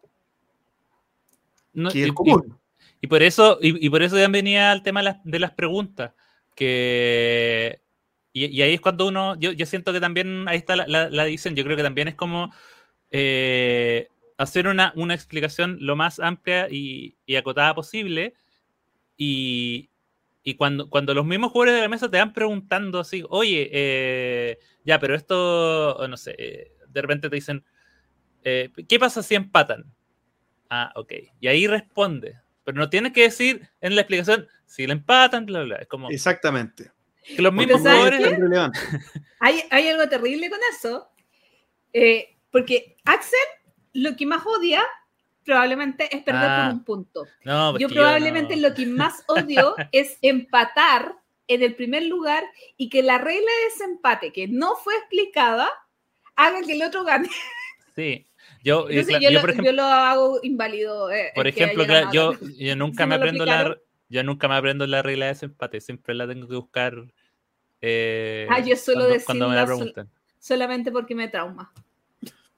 y, 3.01 3.07
por 3.07 3.23
eso, 3.23 3.59
y, 3.61 3.89
por 3.89 4.03
eso 4.03 4.19
ya 4.19 4.29
venía 4.29 4.73
al 4.73 4.83
tema 4.83 5.03
de 5.25 5.39
las, 5.39 5.53
preguntas. 5.53 6.13
Que, 6.55 7.81
y, 8.33 8.61
ahí 8.63 8.75
es 8.75 8.81
cuando 8.81 9.07
uno, 9.07 9.37
yo, 9.39 9.67
siento 9.67 9.93
que 9.93 10.01
también 10.01 10.49
ahí 10.49 10.59
está 10.59 10.77
la, 10.77 11.09
la, 11.09 11.29
Yo 11.29 11.65
creo 11.65 11.77
que 11.77 11.83
también 11.83 12.09
es 12.09 12.15
como 12.15 12.53
eh, 13.11 14.09
hacer 14.37 14.67
una, 14.67 14.93
explicación 15.11 15.79
lo 15.81 15.97
más 15.97 16.21
amplia 16.21 16.69
y, 16.71 17.17
acotada 17.37 17.75
posible. 17.75 18.35
Y, 19.17 19.89
cuando, 20.59 20.91
cuando 20.91 21.15
los 21.15 21.25
mismos 21.25 21.53
jugadores 21.53 21.75
de 21.77 21.83
la 21.83 21.89
mesa 21.89 22.11
te 22.11 22.19
van 22.19 22.33
preguntando 22.33 22.99
así, 22.99 23.23
oye, 23.29 23.71
eh, 23.73 24.59
ya, 24.85 24.99
pero 24.99 25.15
esto, 25.15 25.97
no 26.09 26.17
sé, 26.17 26.35
eh, 26.37 26.73
de 26.93 27.03
repente 27.03 27.29
te 27.29 27.37
dicen, 27.37 27.65
¿qué 28.43 28.99
pasa 28.99 29.23
si 29.23 29.35
empatan? 29.35 29.85
Ah, 30.71 30.93
ok. 30.95 31.13
Y 31.41 31.49
ahí 31.49 31.67
responde. 31.67 32.39
Pero 32.65 32.79
no 32.79 32.89
tienes 32.89 33.13
que 33.13 33.23
decir 33.23 33.69
en 33.81 33.95
la 33.95 34.03
explicación 34.03 34.47
si 34.67 34.87
le 34.87 34.93
empatan, 34.93 35.47
bla, 35.47 35.63
bla. 35.63 35.77
Es 35.77 35.89
como. 35.89 36.11
Exactamente. 36.11 36.93
Que 37.25 37.43
los 37.43 37.53
mismos 37.53 37.81
jugadores. 37.81 38.21
Hay, 39.41 39.63
hay, 39.71 39.89
algo 39.89 40.07
terrible 40.09 40.51
con 40.51 40.59
eso. 40.71 41.09
Eh, 41.95 42.37
porque 42.51 42.97
Axel 43.05 43.39
lo 43.95 44.15
que 44.15 44.27
más 44.27 44.45
odia 44.45 44.83
probablemente 45.45 46.15
es 46.15 46.23
perder 46.23 46.43
por 46.43 46.51
ah. 46.51 46.71
un 46.73 46.85
punto. 46.85 47.27
No, 47.45 47.73
pues 47.73 47.81
yo 47.81 47.89
probablemente 47.89 48.57
lo 48.57 48.75
que 48.75 48.85
más 48.85 49.25
odio 49.29 49.75
es 49.93 50.19
empatar 50.21 51.17
en 51.49 51.63
el 51.63 51.75
primer 51.75 52.05
lugar 52.05 52.45
y 52.77 52.91
que 52.91 53.03
la 53.03 53.17
regla 53.17 53.51
de 53.63 53.67
ese 53.75 53.85
empate 53.85 54.33
que 54.33 54.47
no 54.47 54.77
fue 54.77 54.95
explicada 54.95 55.71
haga 56.47 56.63
que 56.63 56.73
el 56.73 56.83
otro 56.83 57.05
gane. 57.05 57.29
Sí, 57.97 58.27
yo, 58.63 58.89
yo, 58.89 59.03
lo, 59.31 59.41
por 59.41 59.51
ejemplo, 59.51 59.71
yo, 59.71 59.73
lo, 59.73 59.83
hago 59.83 60.41
inválido. 60.43 61.11
Eh, 61.11 61.33
por 61.35 61.47
ejemplo, 61.47 61.85
yo, 62.13 62.33
yo, 62.59 62.77
nunca 62.77 63.07
me 63.07 63.15
aprendo 63.15 63.45
la, 63.45 63.77
yo 64.09 64.25
nunca 64.25 64.49
me 64.49 64.57
aprendo 64.57 64.87
la 64.87 65.03
regla 65.03 65.27
de 65.27 65.33
ese 65.33 65.47
empate, 65.47 65.81
siempre 65.81 66.15
la 66.15 66.27
tengo 66.27 66.49
que 66.49 66.57
buscar. 66.57 66.95
Eh, 67.81 68.47
ah, 68.51 68.61
yo 68.61 68.77
suelo 68.77 69.07
cuando, 69.25 69.49
me 69.49 69.57
la 69.57 69.65
preguntan. 69.65 70.11
solamente 70.39 70.93
porque 70.93 71.15
me 71.15 71.29
trauma. 71.29 71.73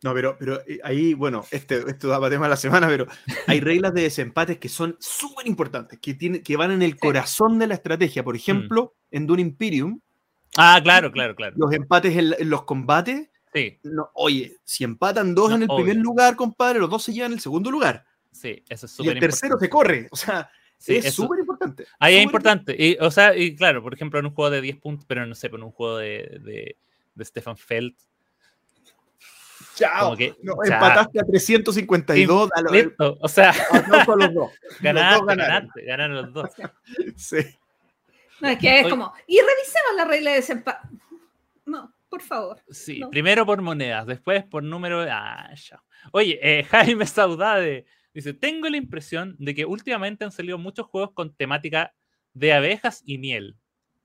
No, 0.02 0.12
pero, 0.12 0.36
pero 0.36 0.60
eh, 0.66 0.80
ahí, 0.82 1.14
bueno, 1.14 1.44
este, 1.52 1.78
esto 1.88 2.08
da 2.08 2.18
para 2.18 2.30
tema 2.30 2.46
de 2.46 2.50
la 2.50 2.56
semana, 2.56 2.88
pero 2.88 3.06
hay 3.46 3.60
reglas 3.60 3.94
de 3.94 4.02
desempates 4.02 4.58
que 4.58 4.68
son 4.68 4.96
súper 4.98 5.46
importantes, 5.46 6.00
que, 6.00 6.14
tiene, 6.14 6.42
que 6.42 6.56
van 6.56 6.72
en 6.72 6.82
el 6.82 6.96
corazón 6.96 7.60
de 7.60 7.68
la 7.68 7.74
estrategia. 7.74 8.24
Por 8.24 8.34
ejemplo, 8.34 8.94
mm. 9.10 9.16
en 9.16 9.26
Dune 9.28 9.42
Imperium. 9.42 10.00
Ah, 10.56 10.80
claro, 10.82 11.12
claro, 11.12 11.36
claro. 11.36 11.54
Los 11.56 11.72
empates 11.72 12.16
en 12.16 12.50
los 12.50 12.64
combates 12.64 13.30
Sí. 13.52 13.78
No, 13.82 14.10
oye, 14.14 14.56
si 14.64 14.84
empatan 14.84 15.34
dos 15.34 15.52
en 15.52 15.62
el 15.62 15.68
primer 15.68 15.96
lugar, 15.96 16.36
compadre, 16.36 16.78
los 16.78 16.88
dos 16.88 17.02
se 17.02 17.12
llevan 17.12 17.32
el 17.32 17.40
segundo 17.40 17.70
lugar. 17.70 18.04
Sí, 18.30 18.64
eso 18.68 18.86
es 18.86 18.92
súper 18.92 19.12
Y 19.12 19.14
el 19.16 19.20
tercero 19.20 19.58
se 19.58 19.68
corre. 19.68 20.08
O 20.10 20.16
sea, 20.16 20.50
es 20.86 21.14
súper 21.14 21.40
importante. 21.40 21.86
Ahí 21.98 22.16
es 22.16 22.22
importante. 22.22 22.74
Y, 22.78 22.96
o 23.00 23.10
sea, 23.10 23.36
y 23.36 23.54
claro, 23.54 23.82
por 23.82 23.94
ejemplo, 23.94 24.18
en 24.18 24.26
un 24.26 24.34
juego 24.34 24.50
de 24.50 24.60
10 24.60 24.76
puntos, 24.78 25.04
pero 25.06 25.26
no 25.26 25.34
sé, 25.34 25.48
en 25.48 25.62
un 25.62 25.70
juego 25.70 25.98
de, 25.98 26.40
de, 26.42 26.76
de 27.14 27.24
Stefan 27.24 27.56
Feld. 27.56 27.94
Chao. 29.74 30.16
Que, 30.16 30.34
no, 30.42 30.54
empataste 30.62 31.20
a 31.20 31.24
352. 31.24 32.50
A 32.54 32.60
lo, 32.62 32.70
listo, 32.70 33.18
o 33.20 33.28
sea, 33.28 33.54
no 33.88 34.16
los 34.16 34.34
dos. 34.34 34.50
Ganaste, 34.80 35.10
los 35.10 35.18
dos 35.18 35.26
ganaron. 35.26 35.26
Ganaste, 35.26 35.84
ganaron 35.84 36.16
los 36.16 36.32
dos. 36.32 36.50
sí. 37.16 37.38
No, 38.40 38.48
es 38.48 38.58
que 38.58 38.80
es 38.80 38.88
como, 38.88 39.12
y 39.26 39.38
revisemos 39.38 39.94
la 39.96 40.04
regla 40.04 40.30
de 40.30 40.36
desempate. 40.36 40.88
No, 41.64 41.92
por 42.12 42.20
favor. 42.20 42.60
Sí, 42.68 43.00
primero 43.10 43.46
por 43.46 43.62
monedas, 43.62 44.06
después 44.06 44.44
por 44.44 44.62
número. 44.62 45.00
Ah, 45.08 45.50
ya. 45.54 45.82
Oye, 46.12 46.38
eh, 46.42 46.62
Jaime 46.70 47.06
Saudade 47.06 47.86
dice: 48.12 48.34
Tengo 48.34 48.68
la 48.68 48.76
impresión 48.76 49.34
de 49.38 49.54
que 49.54 49.64
últimamente 49.64 50.22
han 50.22 50.30
salido 50.30 50.58
muchos 50.58 50.86
juegos 50.88 51.12
con 51.12 51.34
temática 51.34 51.94
de 52.34 52.52
abejas 52.52 53.02
y 53.06 53.16
miel, 53.16 53.56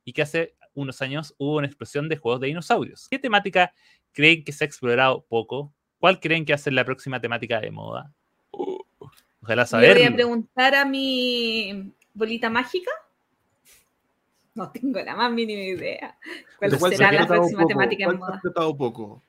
y 0.05 0.13
que 0.13 0.21
hace 0.21 0.55
unos 0.73 1.01
años 1.01 1.35
hubo 1.37 1.57
una 1.57 1.67
explosión 1.67 2.07
de 2.07 2.15
juegos 2.15 2.39
de 2.39 2.47
dinosaurios. 2.47 3.09
¿Qué 3.09 3.19
temática 3.19 3.73
creen 4.13 4.45
que 4.45 4.53
se 4.53 4.63
ha 4.63 4.67
explorado 4.67 5.25
poco? 5.27 5.73
¿Cuál 5.97 6.21
creen 6.21 6.45
que 6.45 6.53
va 6.53 6.55
a 6.55 6.59
ser 6.59 6.71
la 6.71 6.85
próxima 6.85 7.19
temática 7.19 7.59
de 7.59 7.71
moda? 7.71 8.13
Uh, 8.51 8.77
ojalá 9.41 9.65
saber. 9.65 9.97
voy 9.97 10.05
a 10.05 10.13
preguntar 10.13 10.75
a 10.75 10.85
mi 10.85 11.93
bolita 12.13 12.49
mágica. 12.49 12.91
No 14.57 14.71
tengo 14.71 14.99
la 14.99 15.15
más 15.15 15.31
mínima 15.31 15.61
idea. 15.61 16.17
¿Cuál 16.57 16.97
será 16.97 17.11
la 17.11 17.27
próxima 17.27 17.67
temática 17.67 18.09
de 18.09 18.17
moda? 18.17 18.41
poco? 18.75 19.21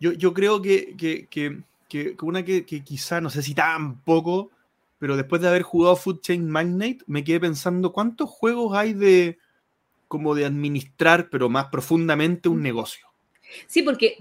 Yo, 0.00 0.12
yo 0.12 0.32
creo 0.32 0.62
que, 0.62 0.96
que, 0.96 1.28
que, 1.28 2.16
una 2.22 2.42
que, 2.42 2.64
quizá, 2.64 3.20
no 3.20 3.28
sé 3.28 3.42
si 3.42 3.54
tampoco, 3.54 4.50
pero 4.98 5.18
después 5.18 5.42
de 5.42 5.48
haber 5.48 5.62
jugado 5.62 5.96
Food 5.96 6.22
Chain 6.22 6.48
Magnate, 6.48 7.00
me 7.06 7.22
quedé 7.22 7.40
pensando 7.40 7.92
cuántos 7.92 8.30
juegos 8.30 8.74
hay 8.74 8.94
de 8.94 9.38
como 10.08 10.34
de 10.34 10.46
administrar, 10.46 11.28
pero 11.30 11.50
más 11.50 11.66
profundamente 11.66 12.48
un 12.48 12.62
negocio. 12.62 13.06
Sí, 13.66 13.82
porque 13.82 14.16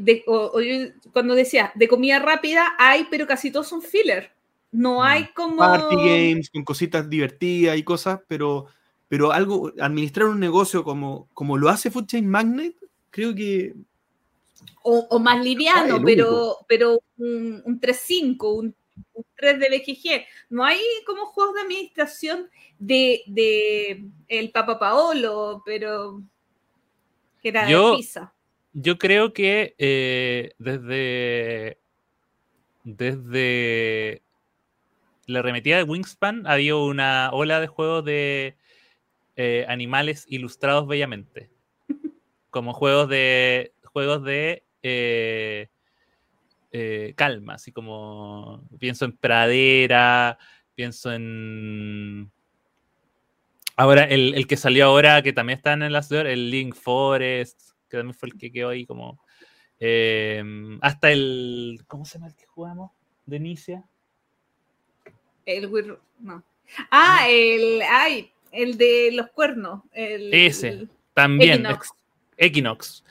cuando 1.14 1.36
decía 1.36 1.72
de 1.76 1.88
comida 1.88 2.20
rápida 2.20 2.76
hay, 2.78 3.08
pero 3.10 3.26
casi 3.26 3.50
todos 3.50 3.70
son 3.70 3.82
filler. 3.82 4.32
No 4.72 5.00
mm. 5.00 5.02
hay 5.04 5.28
como. 5.34 5.58
Party 5.58 5.96
games 5.96 6.50
con 6.50 6.66
cositas 6.66 7.10
divertidas 7.10 7.78
y 7.78 7.84
cosas, 7.84 8.20
pero 8.28 8.68
pero 9.12 9.34
algo, 9.34 9.74
administrar 9.78 10.30
un 10.30 10.40
negocio 10.40 10.86
como, 10.86 11.28
como 11.34 11.58
lo 11.58 11.68
hace 11.68 11.92
Food 11.92 12.06
Chain 12.06 12.30
Magnet, 12.30 12.78
creo 13.10 13.36
que... 13.36 13.74
O, 14.84 15.20
más 15.20 15.44
liviano, 15.44 16.02
pero, 16.02 16.60
pero 16.66 16.98
un, 17.18 17.62
un 17.66 17.82
3.5, 17.82 18.58
un, 18.58 18.74
3 19.36 19.60
de 19.60 19.68
BGG. 19.68 20.26
No 20.50 20.64
hay 20.64 20.80
como 21.06 21.26
juegos 21.26 21.56
de 21.56 21.62
administración 21.62 22.50
de, 22.80 23.22
de 23.28 24.06
el 24.30 24.52
Papa 24.52 24.80
Paolo, 24.80 25.62
pero 25.66 26.24
que 27.42 27.50
era 27.50 27.70
yo, 27.70 27.92
de 27.92 27.98
pizza. 27.98 28.34
Yo 28.72 28.98
creo 28.98 29.34
que 29.34 29.76
eh, 29.78 30.54
desde, 30.58 31.80
desde 32.86 34.22
la 35.26 35.42
remetida 35.42 35.76
de 35.76 35.84
Wingspan 35.84 36.48
ha 36.48 36.54
habido 36.54 36.86
una 36.86 37.30
ola 37.34 37.60
de 37.60 37.68
juegos 37.68 38.06
de 38.06 38.56
eh, 39.36 39.66
animales 39.68 40.26
ilustrados 40.28 40.88
bellamente. 40.88 41.50
Como 42.50 42.74
juegos 42.74 43.10
de. 43.10 43.74
juegos 43.86 44.24
de. 44.24 44.66
Eh, 44.84 45.70
eh, 46.72 47.14
calma, 47.16 47.56
así 47.56 47.72
como. 47.72 48.68
Pienso 48.80 49.06
en 49.06 49.16
pradera. 49.16 50.38
Pienso 50.76 51.12
en. 51.12 52.32
Ahora, 53.78 54.04
el, 54.04 54.46
que 54.48 54.58
salió 54.58 54.86
ahora, 54.86 55.22
que 55.24 55.34
también 55.34 55.58
está 55.58 55.74
en 55.74 55.92
la 55.92 56.04
ciudad, 56.04 56.28
el 56.28 56.52
Link 56.52 56.76
Forest, 56.76 57.72
que 57.90 57.98
también 57.98 58.14
fue 58.14 58.30
el 58.30 58.38
que 58.38 58.52
quedó 58.52 58.70
ahí 58.70 58.86
como. 58.86 59.24
hasta 60.82 61.12
el. 61.12 61.80
¿Cómo 61.88 62.06
se 62.06 62.16
llama 62.16 62.28
el 62.28 62.36
que 62.36 62.46
jugamos? 62.46 62.92
De 63.26 63.38
Inicia. 63.38 63.88
El 65.46 65.72
no. 66.20 66.44
Ah, 66.92 67.28
el. 67.30 67.82
Ay, 67.90 68.32
el 68.52 68.78
de 68.78 69.12
los 69.14 69.30
cuernos. 69.32 69.84
Ese, 69.94 70.88
también. 71.14 71.66
Equinox. 72.38 73.04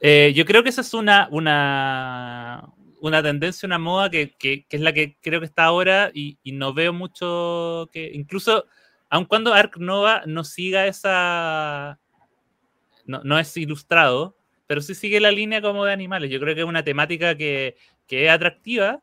Eh, 0.00 0.32
yo 0.34 0.46
creo 0.46 0.62
que 0.62 0.70
esa 0.70 0.80
es 0.80 0.94
una, 0.94 1.28
una, 1.30 2.66
una 3.00 3.22
tendencia, 3.22 3.66
una 3.66 3.78
moda 3.78 4.10
que, 4.10 4.34
es 4.68 4.80
la 4.80 4.92
que 4.92 5.16
creo 5.20 5.40
que 5.40 5.46
está 5.46 5.64
ahora 5.64 6.10
y, 6.14 6.38
no 6.44 6.72
veo 6.72 6.92
mucho 6.92 7.88
que, 7.92 8.10
incluso, 8.14 8.64
aun 9.10 9.26
cuando 9.26 9.52
Ark 9.52 9.76
Nova 9.78 10.22
no 10.26 10.44
siga 10.44 10.86
esa, 10.86 11.98
no, 13.04 13.38
es 13.38 13.56
ilustrado, 13.56 14.36
pero 14.66 14.80
sí 14.80 14.94
sigue 14.94 15.20
la 15.20 15.30
línea 15.30 15.60
como 15.60 15.84
de 15.84 15.92
animales. 15.92 16.30
Yo 16.30 16.40
creo 16.40 16.54
que 16.54 16.62
es 16.62 16.66
una 16.66 16.84
temática 16.84 17.36
que, 17.36 17.76
es 18.08 18.30
atractiva 18.30 19.02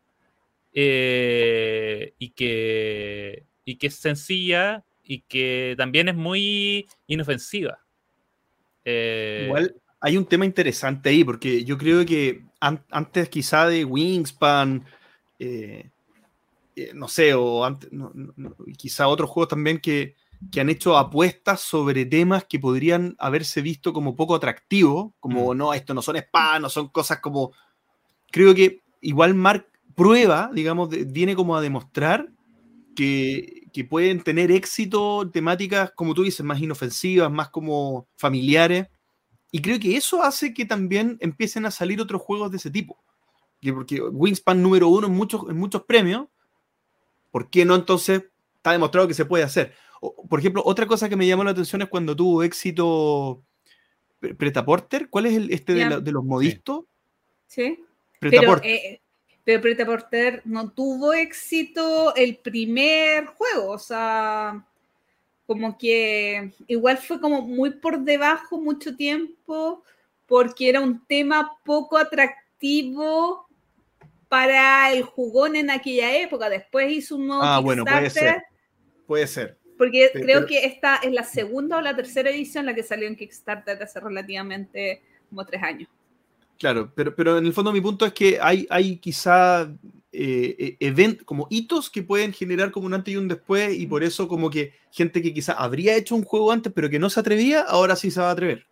eh, 0.74 2.14
y, 2.18 2.30
que, 2.32 3.46
y 3.64 3.76
que 3.76 3.88
es 3.88 3.96
sencilla 3.96 4.84
y 5.08 5.22
que 5.22 5.76
también 5.78 6.10
es 6.10 6.16
muy 6.16 6.88
inofensiva. 7.08 7.80
Eh, 8.84 9.44
Igual 9.46 9.76
hay 10.00 10.18
un 10.18 10.26
tema 10.26 10.46
interesante 10.46 11.10
ahí, 11.10 11.24
porque 11.24 11.64
yo 11.64 11.78
creo 11.78 12.06
que 12.06 12.44
antes 12.60 13.30
quizá 13.30 13.68
de 13.68 13.86
Wingspan, 13.86 14.86
eh, 15.40 15.90
eh, 16.76 16.92
no 16.94 17.08
sé, 17.08 17.34
o 17.34 17.66
antes, 17.66 17.90
quizá 18.78 19.08
otros 19.08 19.30
juegos 19.30 19.50
también 19.50 19.80
que, 19.80 20.16
han 20.60 20.70
hecho 20.70 20.96
apuestas 20.96 21.62
sobre 21.62 22.06
temas 22.06 22.46
que 22.46 22.60
podrían 22.60 23.16
haberse 23.18 23.60
visto 23.62 23.92
como 23.92 24.16
poco 24.16 24.36
atractivos, 24.36 25.14
como 25.20 25.54
mm. 25.54 25.58
no, 25.58 25.74
esto 25.74 25.96
no 25.96 26.02
son 26.04 26.18
spam, 26.18 26.62
no 26.62 26.70
son 26.70 26.90
cosas 26.90 27.20
como... 27.20 27.54
Creo 28.30 28.54
que 28.54 28.82
igual 29.02 29.34
Mark 29.34 29.68
prueba, 29.96 30.52
digamos, 30.54 30.90
viene 31.08 31.36
como 31.36 31.56
a 31.56 31.62
demostrar 31.62 32.30
que, 32.96 33.67
que 33.78 33.86
pueden 33.86 34.24
tener 34.24 34.50
éxito 34.52 35.30
temáticas, 35.30 35.92
como 35.92 36.16
tú 36.16 36.24
dices, 36.24 36.44
más 36.44 36.60
inofensivas, 36.60 37.32
más 37.32 37.50
como 37.50 38.08
familiares. 38.16 38.88
Y 39.52 39.62
creo 39.62 39.80
que 39.80 39.96
eso 39.96 40.24
hace 40.24 40.52
que 40.52 40.66
también 40.66 41.16
empiecen 41.20 41.64
a 41.68 41.70
salir 41.70 42.02
otros 42.02 42.24
juegos 42.24 42.50
de 42.50 42.58
ese 42.58 42.72
tipo. 42.72 42.98
Porque 43.62 44.02
Wingspan 44.02 44.64
número 44.64 44.88
uno 44.88 45.06
en 45.06 45.14
muchos, 45.14 45.44
en 45.48 45.58
muchos 45.58 45.84
premios, 45.84 46.26
¿por 47.30 47.52
qué 47.52 47.66
no 47.66 47.76
entonces 47.76 48.24
está 48.56 48.72
demostrado 48.72 49.08
que 49.08 49.14
se 49.14 49.26
puede 49.26 49.44
hacer? 49.44 49.76
por 50.28 50.40
ejemplo, 50.40 50.64
otra 50.66 50.88
cosa 50.88 51.08
que 51.08 51.16
me 51.16 51.28
llamó 51.28 51.44
la 51.44 51.52
atención 51.52 51.84
es 51.84 51.88
cuando 51.88 52.16
tuvo 52.16 52.42
éxito 52.42 53.44
Preta 54.20 54.66
Porter. 54.66 55.08
¿Cuál 55.12 55.28
es 55.28 55.36
el 55.36 55.52
este 55.52 55.74
de, 55.74 56.12
los 56.12 56.24
modistos? 56.24 56.86
Sí. 57.46 57.84
Preta 58.20 58.42
Porter 58.42 59.02
pero 59.48 59.62
Preta 59.62 59.86
Porter 59.86 60.42
no 60.44 60.72
tuvo 60.72 61.14
éxito 61.14 62.14
el 62.18 62.36
primer 62.36 63.28
juego, 63.28 63.70
o 63.70 63.80
sea, 63.80 64.62
como 65.46 65.78
que 65.78 66.52
igual 66.68 66.98
fue 66.98 67.22
como 67.22 67.44
muy 67.44 67.70
por 67.70 68.02
debajo 68.02 68.60
mucho 68.60 68.98
tiempo, 68.98 69.86
porque 70.26 70.68
era 70.68 70.82
un 70.82 71.00
tema 71.08 71.58
poco 71.64 71.98
atractivo 71.98 73.48
para 74.28 74.92
el 74.92 75.04
jugón 75.04 75.56
en 75.56 75.70
aquella 75.70 76.14
época. 76.18 76.50
Después 76.50 76.92
hizo 76.92 77.16
un 77.16 77.28
nuevo 77.28 77.42
Ah, 77.42 77.60
bueno, 77.60 77.86
puede 77.86 78.10
ser. 78.10 78.44
Puede 79.06 79.28
ser. 79.28 79.58
Porque 79.78 80.12
creo 80.12 80.46
que 80.46 80.66
esta 80.66 80.98
es 80.98 81.14
la 81.14 81.24
segunda 81.24 81.78
o 81.78 81.82
la 81.82 81.96
tercera 81.96 82.30
edición 82.32 82.66
la 82.66 82.76
que 82.76 82.84
salió 82.84 83.08
en 83.08 83.16
Kickstarter 83.16 83.82
hace 83.82 84.02
relativamente 84.02 85.04
como 85.30 85.46
tres 85.46 85.64
años. 85.64 85.90
Claro, 86.58 86.92
pero, 86.96 87.16
pero 87.16 87.38
en 87.38 87.46
el 87.46 87.54
fondo 87.54 87.72
mi 87.72 87.82
punto 87.82 88.06
es 88.06 88.14
que 88.14 88.40
hay, 88.42 88.66
hay 88.70 88.98
quizá 88.98 89.70
eh, 90.12 90.78
e, 90.80 91.18
como 91.26 91.48
hitos 91.50 91.90
que 91.90 92.02
pueden 92.02 92.34
generar 92.34 92.72
como 92.72 92.88
un 92.88 92.94
antes 92.94 93.14
y 93.14 93.18
un 93.18 93.28
después 93.28 93.78
y 93.78 93.86
por 93.86 94.04
eso 94.04 94.28
como 94.28 94.50
que 94.50 94.74
gente 94.92 95.22
que 95.22 95.34
quizá 95.34 95.54
habría 95.54 95.96
hecho 95.96 96.16
un 96.16 96.24
juego 96.24 96.52
antes 96.52 96.74
pero 96.74 96.90
que 96.90 96.98
no 96.98 97.10
se 97.10 97.20
atrevía, 97.20 97.62
ahora 97.62 97.96
sí 97.96 98.10
se 98.10 98.22
va 98.22 98.30
a 98.30 98.32
atrever. 98.32 98.66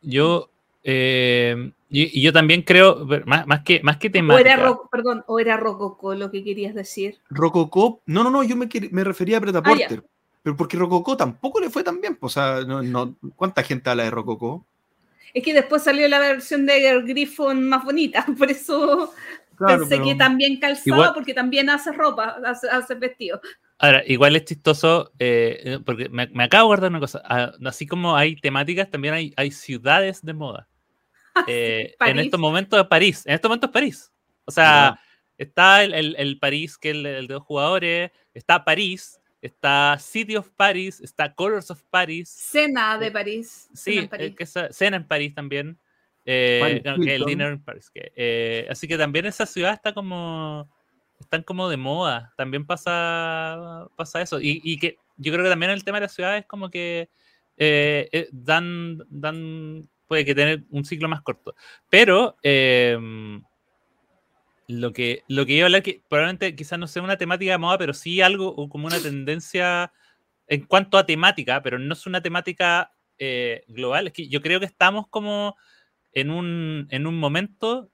Yo, 0.00 0.48
eh, 0.82 1.72
y, 1.90 2.22
yo 2.22 2.32
también 2.32 2.62
creo, 2.62 3.06
más, 3.26 3.46
más 3.46 3.62
que, 3.62 3.82
más 3.82 3.98
que 3.98 4.08
temática. 4.08 4.70
O 4.70 4.88
perdón, 4.88 5.24
o 5.26 5.38
era 5.38 5.56
Rococó 5.56 6.14
lo 6.14 6.30
que 6.30 6.42
querías 6.42 6.74
decir. 6.74 7.18
Rococó, 7.28 8.00
no, 8.06 8.24
no, 8.24 8.30
no, 8.30 8.42
yo 8.42 8.56
me, 8.56 8.68
me 8.90 9.04
refería 9.04 9.38
a 9.38 9.40
Preta 9.40 9.58
ah, 9.58 9.62
Porter, 9.62 10.02
pero 10.42 10.56
porque 10.56 10.78
Rococó 10.78 11.16
tampoco 11.16 11.60
le 11.60 11.68
fue 11.70 11.84
tan 11.84 12.00
bien, 12.00 12.16
pues, 12.16 12.36
o 12.36 12.40
sea, 12.40 12.64
no, 12.64 12.82
no, 12.82 13.16
¿cuánta 13.34 13.62
gente 13.62 13.90
habla 13.90 14.04
de 14.04 14.10
Rococó? 14.10 14.64
Es 15.34 15.42
que 15.42 15.54
después 15.54 15.82
salió 15.82 16.08
la 16.08 16.18
versión 16.18 16.66
de 16.66 17.02
Griffon 17.02 17.68
más 17.68 17.84
bonita, 17.84 18.24
por 18.38 18.50
eso 18.50 19.12
pensé 19.58 20.00
que 20.02 20.14
también 20.14 20.58
calzaba, 20.58 21.14
porque 21.14 21.34
también 21.34 21.70
hace 21.70 21.92
ropa, 21.92 22.38
hace, 22.44 22.94
vestido. 22.94 23.40
Ahora, 23.78 24.02
igual 24.06 24.36
es 24.36 24.44
chistoso, 24.44 25.12
eh, 25.18 25.78
porque 25.84 26.08
me, 26.08 26.24
acabo 26.44 26.64
de 26.64 26.66
guardar 26.66 26.90
una 26.90 27.00
cosa. 27.00 27.22
Ah, 27.24 27.52
así 27.64 27.86
como 27.86 28.16
hay 28.16 28.36
temáticas, 28.36 28.90
también 28.90 29.14
hay, 29.14 29.34
hay 29.36 29.50
ciudades 29.50 30.22
de 30.22 30.34
moda. 30.34 30.68
Eh, 31.48 31.94
en 32.00 32.18
estos 32.18 32.40
momentos 32.40 32.80
es 32.80 32.86
París. 32.86 33.26
En 33.26 33.34
estos 33.34 33.50
momentos 33.50 33.68
es 33.68 33.72
París. 33.74 34.12
O 34.46 34.50
sea, 34.50 34.98
está 35.36 35.84
el, 35.84 36.38
París, 36.40 36.78
que 36.78 36.90
es 36.90 36.96
el, 36.96 37.02
de 37.02 37.26
dos 37.26 37.42
jugadores, 37.42 38.10
está 38.32 38.64
París, 38.64 39.20
está 39.40 39.96
City 39.98 40.36
of 40.36 40.50
Paris, 40.56 41.00
está 41.00 41.34
Colors 41.34 41.70
of 41.70 41.82
Paris. 41.90 42.28
Cena 42.28 42.98
de 42.98 43.10
París. 43.10 43.68
Sí, 43.74 44.08
Cena 44.70 44.96
en 44.96 45.06
París, 45.06 45.34
también. 45.34 45.78
Eh, 46.24 46.82
el 46.84 47.24
Dinner 47.24 47.52
in 47.52 47.62
Paris. 47.62 47.90
Eh, 47.94 48.66
así 48.68 48.88
que 48.88 48.98
también 48.98 49.26
esa 49.26 49.46
ciudad 49.46 49.72
está 49.72 49.92
como. 49.92 50.68
Están 51.20 51.42
como 51.42 51.68
de 51.68 51.76
moda. 51.76 52.34
También 52.36 52.66
pasa, 52.66 53.88
pasa 53.96 54.20
eso. 54.20 54.38
Y, 54.40 54.78
que 54.78 54.98
yo 55.16 55.32
creo 55.32 55.44
que 55.44 55.50
también 55.50 55.70
el 55.70 55.84
tema 55.84 55.98
de 55.98 56.06
la 56.06 56.08
ciudad 56.08 56.36
es 56.36 56.44
como 56.44 56.68
que 56.70 57.08
eh, 57.56 58.28
dan, 58.32 59.02
dan. 59.08 59.88
Puede 60.08 60.24
que 60.24 60.34
tener 60.34 60.64
un 60.70 60.84
ciclo 60.84 61.08
más 61.08 61.22
corto. 61.22 61.54
Pero 61.88 62.36
lo 64.68 64.92
que, 64.92 65.22
lo 65.28 65.46
que 65.46 65.54
iba 65.54 65.64
a 65.64 65.66
hablar, 65.66 65.82
que 65.82 66.02
probablemente 66.08 66.56
quizás 66.56 66.78
no 66.78 66.86
sea 66.86 67.02
una 67.02 67.16
temática 67.16 67.52
de 67.52 67.58
moda, 67.58 67.78
pero 67.78 67.94
sí 67.94 68.20
algo 68.20 68.68
como 68.68 68.86
una 68.86 69.00
tendencia 69.00 69.92
en 70.48 70.64
cuanto 70.66 70.98
a 70.98 71.06
temática, 71.06 71.62
pero 71.62 71.78
no 71.78 71.92
es 71.92 72.06
una 72.06 72.22
temática 72.22 72.92
eh, 73.18 73.64
global. 73.68 74.08
Es 74.08 74.12
que 74.12 74.28
yo 74.28 74.40
creo 74.40 74.60
que 74.60 74.66
estamos 74.66 75.08
como 75.08 75.56
en 76.12 76.30
un, 76.30 76.86
en 76.90 77.06
un 77.06 77.18
momento 77.18 77.90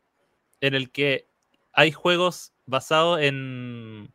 en 0.60 0.74
el 0.74 0.90
que 0.90 1.28
hay 1.72 1.92
juegos 1.92 2.52
basados 2.66 3.20
en, 3.20 4.12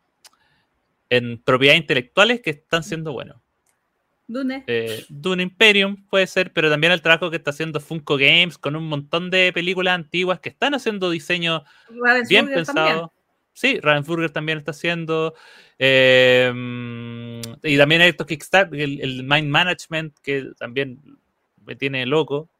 en 1.10 1.42
propiedades 1.42 1.80
intelectuales 1.80 2.40
que 2.40 2.50
están 2.50 2.82
siendo 2.82 3.12
buenos. 3.12 3.40
Dune. 4.28 4.62
Eh, 4.66 5.04
Dune 5.08 5.42
Imperium 5.42 5.96
puede 6.08 6.26
ser, 6.26 6.52
pero 6.52 6.70
también 6.70 6.92
el 6.92 7.02
trabajo 7.02 7.30
que 7.30 7.36
está 7.36 7.50
haciendo 7.50 7.80
Funko 7.80 8.16
Games 8.16 8.58
con 8.58 8.76
un 8.76 8.86
montón 8.86 9.30
de 9.30 9.52
películas 9.52 9.94
antiguas 9.94 10.38
que 10.38 10.50
están 10.50 10.74
haciendo 10.74 11.10
diseño 11.10 11.64
bien 12.28 12.46
pensado. 12.46 13.12
Sí, 13.54 13.80
Ravensburger 13.80 14.30
también 14.30 14.58
está 14.58 14.70
haciendo. 14.70 15.34
Eh, 15.78 16.52
y 17.64 17.76
también 17.76 18.02
hay 18.02 18.10
estos 18.10 18.26
Kickstarter, 18.26 18.78
el, 18.78 19.24
Mind 19.24 19.48
Management, 19.48 20.16
que 20.22 20.50
también 20.58 21.00
me 21.64 21.74
tiene 21.74 22.06
loco. 22.06 22.50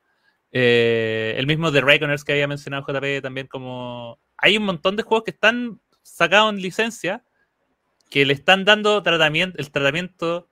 Eh, 0.50 1.34
el 1.36 1.46
mismo 1.46 1.70
de 1.70 1.82
Reckoners 1.82 2.24
que 2.24 2.32
había 2.32 2.48
mencionado 2.48 2.84
JP 2.84 3.22
también 3.22 3.46
como... 3.46 4.18
Hay 4.38 4.56
un 4.56 4.64
montón 4.64 4.96
de 4.96 5.02
juegos 5.02 5.24
que 5.24 5.30
están 5.30 5.80
sacados 6.02 6.52
en 6.52 6.62
licencia 6.62 7.22
que 8.10 8.24
le 8.24 8.32
están 8.32 8.64
dando 8.64 9.02
tratamiento, 9.02 9.58
el 9.58 9.70
tratamiento 9.70 10.48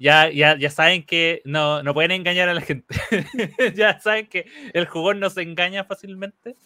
ya, 0.00 0.30
ya, 0.30 0.56
ya 0.56 0.70
saben 0.70 1.04
que 1.04 1.42
no, 1.44 1.82
no 1.82 1.92
pueden 1.92 2.12
engañar 2.12 2.48
a 2.48 2.54
la 2.54 2.62
gente. 2.62 2.86
ya 3.76 4.00
saben 4.00 4.26
que 4.28 4.46
el 4.72 4.86
jugador 4.86 5.16
no 5.16 5.28
se 5.28 5.42
engaña 5.42 5.84
fácilmente. 5.84 6.56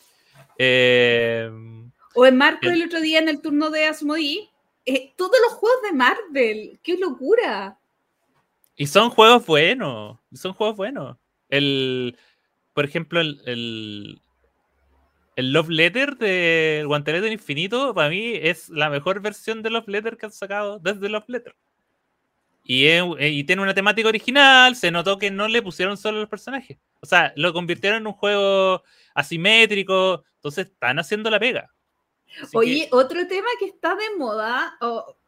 Eh, 0.57 1.51
o 2.15 2.27
en 2.27 2.37
Marco 2.37 2.69
el 2.69 2.85
otro 2.85 3.01
día 3.01 3.19
en 3.19 3.29
el 3.29 3.43
turno 3.43 3.71
de 3.71 3.87
Asmodee, 3.87 4.51
eh, 4.87 5.13
todos 5.17 5.37
los 5.43 5.55
juegos 5.55 5.83
de 5.83 5.93
Marvel, 5.93 6.79
qué 6.81 6.97
locura. 6.97 7.77
Y 8.77 8.87
son 8.87 9.11
juegos 9.11 9.45
buenos, 9.45 10.17
son 10.33 10.53
juegos 10.53 10.77
buenos. 10.77 11.17
El, 11.49 12.17
por 12.73 12.85
ejemplo, 12.85 13.21
el, 13.21 13.41
el, 13.47 14.23
el 15.35 15.53
Love 15.53 15.71
Letter 15.71 16.17
de 16.19 16.85
Guantelete 16.87 17.33
Infinito, 17.33 17.95
para 17.95 18.11
mí 18.11 18.35
es 18.35 18.69
la 18.69 18.91
mejor 18.91 19.21
versión 19.21 19.61
de 19.61 19.71
Love 19.71 19.89
Letter 19.89 20.17
que 20.17 20.27
han 20.27 20.33
sacado 20.33 20.79
desde 20.79 21.09
Love 21.09 21.29
Letter. 21.29 21.57
Eh, 22.67 23.31
y, 23.31 23.45
tiene 23.45 23.63
una 23.63 23.75
temática 23.75 24.09
original, 24.09 24.75
se 24.75 24.91
notó 24.91 25.19
que 25.19 25.31
no 25.31 25.49
le 25.49 25.63
pusieron 25.63 25.97
solo 25.97 26.21
los 26.21 26.29
personajes. 26.29 26.79
O 27.01 27.07
sea, 27.07 27.33
lo 27.37 27.53
convirtieron 27.53 28.01
en 28.01 28.07
un 28.07 28.15
juego 28.15 28.83
asimétrico, 29.15 30.25
entonces 30.37 30.69
están 30.69 30.99
haciendo 30.99 31.31
la 31.31 31.39
pega. 31.39 31.71
Oye, 32.55 32.89
otro 32.91 33.27
tema 33.29 33.47
que 33.61 33.67
está 33.67 33.95
de 33.95 34.17
moda 34.17 34.77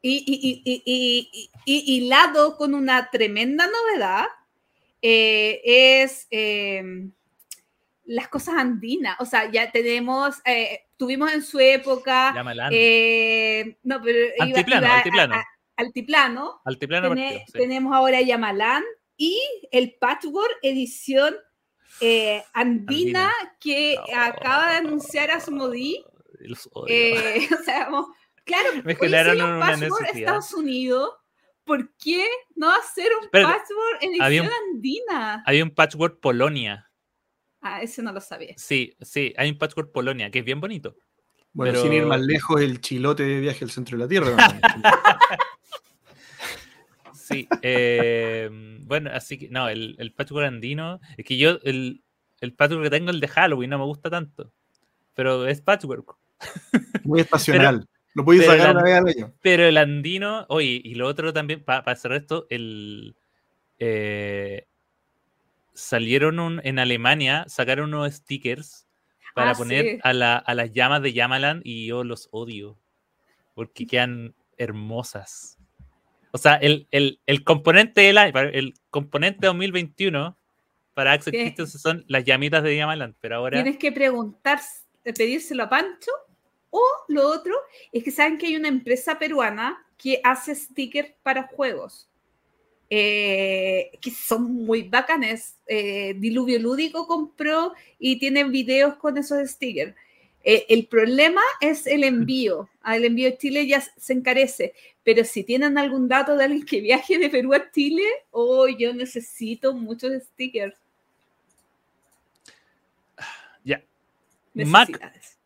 y, 0.03 1.53
hilado 1.65 2.57
con 2.57 2.75
una 2.75 3.11
tremenda 3.11 3.67
novedad 3.67 4.27
eh, 5.03 5.61
es 6.03 6.27
em, 6.31 7.13
las 8.07 8.29
cosas 8.29 8.57
andinas. 8.57 9.17
O 9.21 9.27
sea, 9.27 9.49
ya 9.53 9.71
tenemos, 9.71 10.37
eh, 10.47 10.87
tuvimos 10.97 11.33
en 11.33 11.43
su 11.43 11.61
época... 11.61 12.33
no, 12.33 14.03
pero 14.03 14.19
altiplano, 15.77 16.61
Altiplano. 16.65 17.13
Altiplano 17.13 17.45
Tenemos 17.53 17.95
ahora 17.95 18.21
Yamalán 18.21 18.85
y 19.17 19.41
el 19.71 19.95
Patchwork 19.99 20.59
edición 20.63 21.37
eh, 22.01 22.43
andina, 22.53 23.33
que 23.61 23.97
acaba 24.15 24.71
de 24.71 24.77
anunciar 24.77 25.31
Asmodee. 25.31 26.05
Eh, 26.89 27.49
o 27.61 27.65
sea, 27.65 27.89
claro, 28.45 28.69
me 28.85 28.95
generaron 28.95 29.55
un 29.55 29.61
Patchwork 29.61 30.09
Estados 30.15 30.55
Unidos. 30.55 31.15
¿Por 31.65 31.93
qué 31.97 32.25
no 32.55 32.71
hacer 32.71 33.09
un 33.21 33.29
Patchwork 33.29 34.03
edición 34.03 34.49
andina? 34.73 35.43
Hay 35.47 35.63
un 35.63 35.71
Patchwork 35.71 36.21
Polonia. 36.21 36.91
Ah, 37.61 37.83
ese 37.83 38.03
no 38.03 38.13
lo 38.13 38.21
sabía. 38.21 38.55
Sí, 38.57 38.97
sí, 39.01 39.35
hay 39.37 39.51
un 39.51 39.59
Patchwork 39.59 39.91
Polonia, 39.91 40.31
que 40.31 40.41
es 40.41 40.45
bien 40.45 40.61
bonito. 40.61 40.95
Bueno, 41.53 41.81
sin 41.81 41.93
ir 41.95 42.05
más 42.05 42.21
lejos, 42.21 42.61
el 42.61 42.81
chilote 42.83 43.23
de 43.23 43.41
viaje 43.41 43.65
al 43.65 43.71
centro 43.71 43.97
de 43.97 44.05
la 44.05 44.09
Tierra. 44.09 44.37
Sí, 47.27 47.49
eh, 47.61 48.49
bueno, 48.83 49.11
así 49.13 49.37
que 49.37 49.49
no, 49.49 49.69
el, 49.69 49.97
el 49.99 50.13
patchwork 50.13 50.47
andino, 50.47 51.01
es 51.17 51.25
que 51.25 51.37
yo 51.37 51.59
el, 51.65 52.05
el 52.41 52.53
patchwork 52.53 52.85
que 52.85 52.91
tengo, 52.91 53.11
el 53.11 53.19
de 53.19 53.27
Halloween, 53.27 53.71
no 53.71 53.79
me 53.79 53.85
gusta 53.85 54.09
tanto, 54.09 54.53
pero 55.13 55.45
es 55.49 55.61
patchwork. 55.61 56.17
Muy 57.05 57.23
estacional. 57.23 57.89
Lo 58.15 58.25
podéis 58.25 58.47
sacar 58.47 58.77
una 58.77 58.85
vez 58.85 58.95
al 58.95 59.09
año. 59.09 59.35
Pero 59.43 59.65
el 59.65 59.77
andino, 59.77 60.47
oye, 60.49 60.81
y 60.85 60.95
lo 60.95 61.09
otro 61.09 61.33
también, 61.33 61.65
para 61.65 61.81
hacer 61.81 62.13
esto, 62.13 62.47
el 62.49 63.17
eh, 63.81 64.69
salieron 65.75 66.61
en 66.63 66.79
Alemania, 66.79 67.45
sacaron 67.49 67.93
unos 67.93 68.15
stickers 68.15 68.87
para 69.35 69.51
ah, 69.51 69.55
poner 69.55 69.99
a, 70.05 70.13
la, 70.13 70.37
a 70.37 70.55
las 70.55 70.73
llamas 70.73 71.03
de 71.03 71.13
Yamaland 71.13 71.63
y 71.65 71.87
yo 71.87 72.05
los 72.05 72.29
odio, 72.31 72.79
porque 73.55 73.85
quedan 73.85 74.37
hermosas. 74.59 75.59
O 76.37 76.39
sea, 76.39 76.57
el, 76.57 76.87
componente 77.45 78.03
del 78.03 78.19
el 78.53 78.75
componente 78.91 79.47
2021 79.47 80.37
para 80.93 81.13
Access 81.13 81.33
Christensen 81.33 81.81
son 81.81 82.05
las 82.09 82.27
llamitas 82.27 82.63
de 82.63 82.73
Diamond, 82.73 83.15
pero 83.23 83.37
ahora... 83.37 83.63
Tienes 83.63 83.79
que 83.79 83.91
preguntar, 83.91 84.61
pedírselo 85.03 85.63
a 85.63 85.71
Pancho, 85.71 86.11
o 86.69 86.83
lo 87.09 87.27
otro 87.27 87.55
es 87.91 88.05
que 88.05 88.11
saben 88.11 88.37
que 88.37 88.49
hay 88.49 88.57
una 88.57 88.69
empresa 88.69 89.19
peruana 89.19 89.83
que 89.97 90.21
hace 90.23 90.55
stickers 90.55 91.09
para 91.23 91.45
juegos. 91.45 92.11
Eh, 92.91 93.93
que 94.03 94.11
son 94.11 94.67
muy 94.67 94.83
bacanes. 94.83 95.57
Eh, 95.67 96.17
Diluvio 96.19 96.59
Lúdico 96.59 97.07
compró 97.07 97.73
y 97.99 98.19
tienen 98.19 98.53
videos 98.53 98.97
con 98.97 99.17
esos 99.17 99.39
stickers. 99.49 99.95
Eh, 100.49 100.65
el 100.68 100.86
problema 100.86 101.41
es 101.60 101.89
el 101.89 102.05
envío. 102.05 102.70
Ah, 102.81 102.97
el 102.97 103.05
envío 103.05 103.28
a 103.28 103.36
Chile 103.36 103.66
ya 103.66 103.81
se 103.81 104.12
encarece. 104.12 104.75
Pero 105.02 105.25
si 105.25 105.42
tienen 105.42 105.76
algún 105.76 106.07
dato 106.07 106.36
de 106.36 106.44
alguien 106.44 106.65
que 106.65 106.81
viaje 106.81 107.18
de 107.18 107.28
Perú 107.28 107.52
a 107.52 107.68
Chile, 107.73 108.05
oh, 108.31 108.68
yo 108.68 108.94
necesito 108.94 109.75
muchos 109.75 110.12
stickers. 110.23 110.76
Ya. 113.65 113.83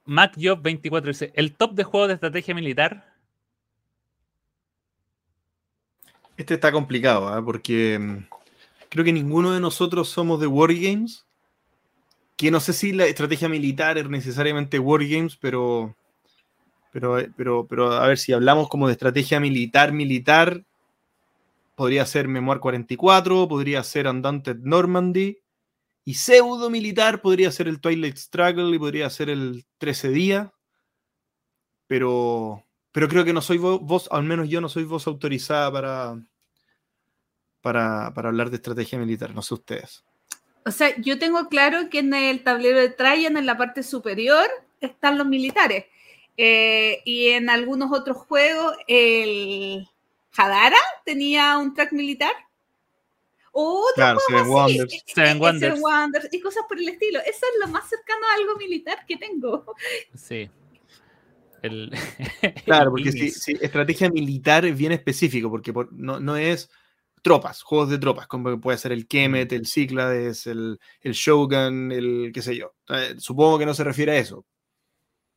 Mac, 0.04 0.34
Job 0.38 0.60
24 0.60 1.08
dice: 1.08 1.32
¿El 1.34 1.56
top 1.56 1.72
de 1.72 1.84
juegos 1.84 2.08
de 2.08 2.14
estrategia 2.14 2.54
militar? 2.54 3.16
Este 6.36 6.52
está 6.52 6.70
complicado, 6.70 7.26
¿ah? 7.28 7.42
porque 7.42 7.98
mm, 7.98 8.26
creo 8.90 9.04
que 9.06 9.14
ninguno 9.14 9.52
de 9.52 9.60
nosotros 9.60 10.10
somos 10.10 10.40
de 10.40 10.46
Wargames 10.46 11.24
que 12.40 12.50
no 12.50 12.58
sé 12.60 12.72
si 12.72 12.92
la 12.92 13.04
estrategia 13.04 13.50
militar 13.50 13.98
es 13.98 14.08
necesariamente 14.08 14.78
Wargames, 14.78 15.36
pero, 15.36 15.94
pero, 16.90 17.18
pero, 17.36 17.66
pero 17.66 17.92
a 17.92 18.06
ver, 18.06 18.16
si 18.16 18.32
hablamos 18.32 18.70
como 18.70 18.86
de 18.86 18.94
estrategia 18.94 19.38
militar, 19.40 19.92
militar, 19.92 20.64
podría 21.74 22.06
ser 22.06 22.28
Memoir 22.28 22.58
44, 22.60 23.46
podría 23.46 23.82
ser 23.84 24.06
Andante 24.06 24.54
Normandy, 24.54 25.36
y 26.06 26.14
pseudo 26.14 26.70
militar 26.70 27.20
podría 27.20 27.52
ser 27.52 27.68
el 27.68 27.78
Twilight 27.78 28.16
Struggle 28.16 28.74
y 28.74 28.78
podría 28.78 29.10
ser 29.10 29.28
el 29.28 29.66
13 29.76 30.08
días, 30.08 30.48
pero, 31.86 32.64
pero 32.90 33.06
creo 33.08 33.26
que 33.26 33.34
no 33.34 33.42
soy 33.42 33.58
vos, 33.58 34.08
al 34.10 34.24
menos 34.24 34.48
yo 34.48 34.62
no 34.62 34.70
soy 34.70 34.84
voz 34.84 35.06
autorizada 35.06 35.70
para, 35.70 36.18
para, 37.60 38.14
para 38.14 38.30
hablar 38.30 38.48
de 38.48 38.56
estrategia 38.56 38.98
militar, 38.98 39.34
no 39.34 39.42
sé 39.42 39.52
ustedes. 39.52 40.04
O 40.64 40.70
sea, 40.70 40.94
yo 40.98 41.18
tengo 41.18 41.48
claro 41.48 41.88
que 41.90 42.00
en 42.00 42.12
el 42.12 42.42
tablero 42.42 42.80
de 42.80 42.90
Trajan, 42.90 43.36
en 43.36 43.46
la 43.46 43.56
parte 43.56 43.82
superior, 43.82 44.46
están 44.80 45.18
los 45.18 45.26
militares. 45.26 45.86
Eh, 46.36 47.02
y 47.04 47.28
en 47.28 47.50
algunos 47.50 47.92
otros 47.92 48.16
juegos, 48.16 48.76
el 48.86 49.88
Hadara 50.36 50.78
tenía 51.04 51.58
un 51.58 51.74
track 51.74 51.92
militar. 51.92 52.32
O 53.52 53.80
otro 53.80 53.94
claro, 53.94 54.20
juego 54.28 54.60
así, 54.60 55.02
Seven 55.06 55.36
eh, 55.36 55.40
Wonders. 55.40 55.80
Wonders. 55.80 56.28
Y 56.32 56.40
cosas 56.40 56.64
por 56.68 56.78
el 56.78 56.88
estilo. 56.88 57.18
Eso 57.20 57.46
es 57.46 57.60
lo 57.60 57.68
más 57.68 57.88
cercano 57.88 58.26
a 58.26 58.34
algo 58.34 58.56
militar 58.56 59.04
que 59.06 59.16
tengo. 59.16 59.74
Sí. 60.14 60.48
El, 61.62 61.90
claro, 62.64 62.90
porque 62.90 63.12
si, 63.12 63.52
estrategia 63.60 64.08
militar 64.08 64.64
es 64.64 64.76
bien 64.76 64.92
específico, 64.92 65.50
porque 65.50 65.74
no, 65.92 66.36
es 66.36 66.70
tropas, 67.22 67.62
juegos 67.62 67.90
de 67.90 67.98
tropas, 67.98 68.26
como 68.26 68.60
puede 68.60 68.78
ser 68.78 68.92
el 68.92 69.06
Kemet, 69.06 69.52
el 69.52 69.66
Cyclades, 69.66 70.46
el, 70.46 70.78
el 71.00 71.12
Shogun, 71.12 71.92
el 71.92 72.30
qué 72.32 72.42
sé 72.42 72.56
yo. 72.56 72.74
Supongo 73.18 73.58
que 73.58 73.66
no 73.66 73.74
se 73.74 73.84
refiere 73.84 74.12
a 74.12 74.18
eso. 74.18 74.44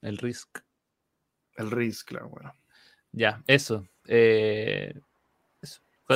El 0.02 0.18
Risk. 0.18 0.60
El 1.56 1.72
Risk, 1.72 2.08
claro, 2.10 2.30
bueno. 2.30 2.54
Ya, 3.12 3.44
eso. 3.48 3.88
Eh, 4.08 4.94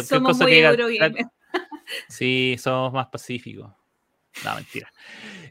somos 0.04 0.38
muy 0.40 0.98
Sí, 2.10 2.56
somos 2.60 2.92
más 2.92 3.08
pacíficos. 3.08 3.72
No, 4.44 4.56
mentira. 4.56 4.92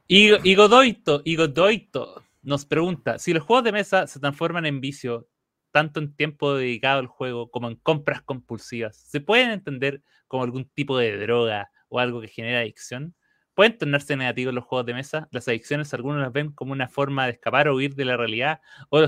Y, 0.07 0.55
Godoito, 0.55 1.23
y 1.25 1.37
Godoito 1.37 2.23
nos 2.43 2.65
pregunta, 2.65 3.19
si 3.19 3.33
los 3.33 3.43
juegos 3.43 3.65
de 3.65 3.73
mesa 3.73 4.07
se 4.07 4.21
transforman 4.21 4.67
en 4.67 4.81
vicio, 4.81 5.29
tanto 5.77 6.01
en 6.01 6.17
tiempo 6.17 6.55
dedicado 6.55 7.01
al 7.01 7.07
juego 7.07 7.51
como 7.51 7.69
en 7.69 7.77
compras 7.77 8.23
compulsivas, 8.23 8.97
¿se 8.97 9.21
pueden 9.21 9.51
entender 9.51 10.03
como 10.27 10.43
algún 10.43 10.65
tipo 10.65 10.97
de 10.97 11.19
droga 11.19 11.71
o 11.91 12.01
algo 12.01 12.23
que 12.23 12.29
genera 12.29 12.61
adicción? 12.61 13.15
¿Pueden 13.53 13.77
tornarse 13.77 14.17
negativos 14.17 14.55
los 14.55 14.65
juegos 14.65 14.87
de 14.87 14.95
mesa? 14.95 15.29
Las 15.33 15.49
adicciones 15.49 15.93
algunos 15.93 16.23
las 16.23 16.33
ven 16.33 16.51
como 16.53 16.73
una 16.73 16.89
forma 16.89 17.27
de 17.27 17.33
escapar 17.33 17.69
o 17.69 17.77
huir 17.77 17.95
de 17.95 18.07
la 18.07 18.17
realidad 18.17 18.63
o, 18.89 19.05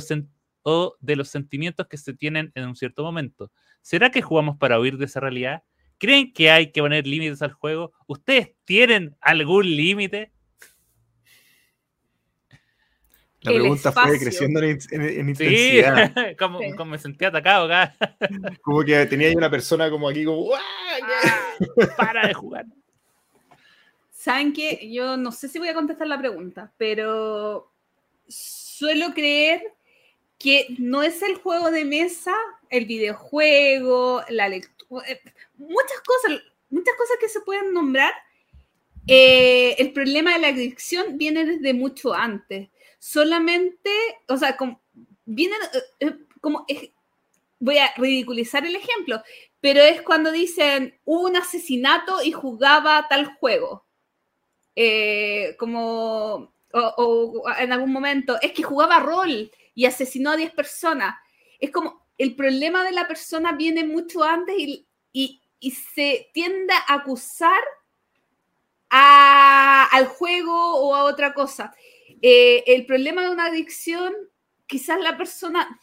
o 0.65 0.97
de 1.01 1.17
los 1.17 1.29
sentimientos 1.31 1.87
que 1.87 1.97
se 1.97 2.13
tienen 2.13 2.53
en 2.55 2.69
un 2.69 2.77
cierto 2.77 3.03
momento. 3.03 3.51
¿Será 3.81 4.11
que 4.11 4.21
jugamos 4.21 4.59
para 4.59 4.79
huir 4.79 4.99
de 4.99 5.07
esa 5.07 5.21
realidad? 5.21 5.63
¿Creen 5.97 6.35
que 6.35 6.51
hay 6.51 6.71
que 6.71 6.83
poner 6.83 7.07
límites 7.07 7.41
al 7.41 7.53
juego? 7.53 7.95
¿Ustedes 8.07 8.53
tienen 8.67 9.17
algún 9.23 9.75
límite? 9.75 10.33
La 13.42 13.52
pregunta 13.52 13.92
fue 13.92 14.18
creciendo 14.18 14.60
en, 14.60 14.78
intensidad. 15.28 16.12
Sí, 16.28 16.36
como, 16.36 16.91
me 16.91 16.99
sentí 16.99 17.25
atacado 17.25 17.67
acá. 17.67 17.94
Como 18.62 18.83
que 18.83 19.07
tenía 19.07 19.28
ahí 19.28 19.34
una 19.34 19.50
persona 19.50 19.89
como 19.91 20.08
aquí, 20.08 20.25
como 20.25 20.55
ah, 20.55 21.89
para 21.97 22.26
de 22.26 22.34
jugar. 22.34 22.67
¿Saben 24.10 24.52
qué? 24.52 24.91
Yo 24.92 25.17
no 25.17 25.31
sé 25.31 25.49
si 25.49 25.58
voy 25.58 25.68
a 25.68 25.75
contestar 25.75 26.08
la 26.08 26.18
pregunta, 26.18 26.73
pero 26.76 27.73
suelo 28.26 29.15
creer 29.15 29.62
que 30.39 30.67
no 30.78 31.02
es 31.02 31.23
el 31.23 31.36
juego 31.36 31.70
de 31.70 31.84
mesa, 31.84 32.34
el 32.70 32.86
videojuego, 32.86 34.23
la 34.28 34.49
lectura, 34.49 35.07
eh, 35.08 35.20
muchas 35.57 36.00
cosas, 36.05 36.42
muchas 36.70 36.94
cosas 36.97 37.17
que 37.20 37.28
se 37.28 37.41
pueden 37.41 37.73
nombrar. 37.73 38.12
Eh, 39.07 39.76
el 39.78 39.92
problema 39.92 40.34
de 40.34 40.41
la 40.41 40.49
adicción 40.49 41.17
viene 41.17 41.44
desde 41.47 41.73
mucho 41.73 42.12
antes. 42.12 42.68
Solamente, 42.99 43.91
o 44.28 44.36
sea, 44.36 44.57
como, 44.57 44.81
viene 45.25 45.57
eh, 46.01 46.17
como, 46.41 46.67
voy 47.60 47.78
a 47.78 47.93
ridiculizar 47.97 48.65
el 48.67 48.77
ejemplo, 48.77 49.23
pero 49.60 49.81
es 49.81 50.02
cuando 50.02 50.31
dicen 50.31 50.99
un 51.05 51.36
asesinato 51.36 52.23
y 52.23 52.33
jugaba 52.33 53.07
tal 53.09 53.27
juego. 53.36 53.86
como, 55.59 56.52
o, 56.73 57.43
en 57.59 57.73
algún 57.73 57.93
momento, 57.93 58.39
es 58.41 58.52
que 58.52 58.62
jugaba 58.62 59.01
rol 59.01 59.51
y 59.75 59.86
asesinó 59.86 60.31
a 60.31 60.36
10 60.36 60.52
personas. 60.52 61.17
Es 61.59 61.70
como 61.70 62.07
el 62.18 62.35
problema 62.35 62.85
de 62.85 62.93
la 62.93 63.07
persona 63.07 63.52
viene 63.52 63.85
mucho 63.85 64.23
antes 64.25 64.57
y, 64.59 64.85
se 65.60 66.31
tiende 66.33 66.73
a 66.73 66.94
acusar 66.94 67.60
al 68.91 70.07
juego 70.07 70.77
o 70.77 70.94
a 70.94 71.05
otra 71.05 71.35
cosa. 71.35 71.75
Eh, 72.23 72.65
el 72.67 72.87
problema 72.87 73.23
de 73.23 73.31
una 73.31 73.47
adicción, 73.47 74.13
quizás 74.67 75.01
la 75.01 75.17
persona 75.17 75.79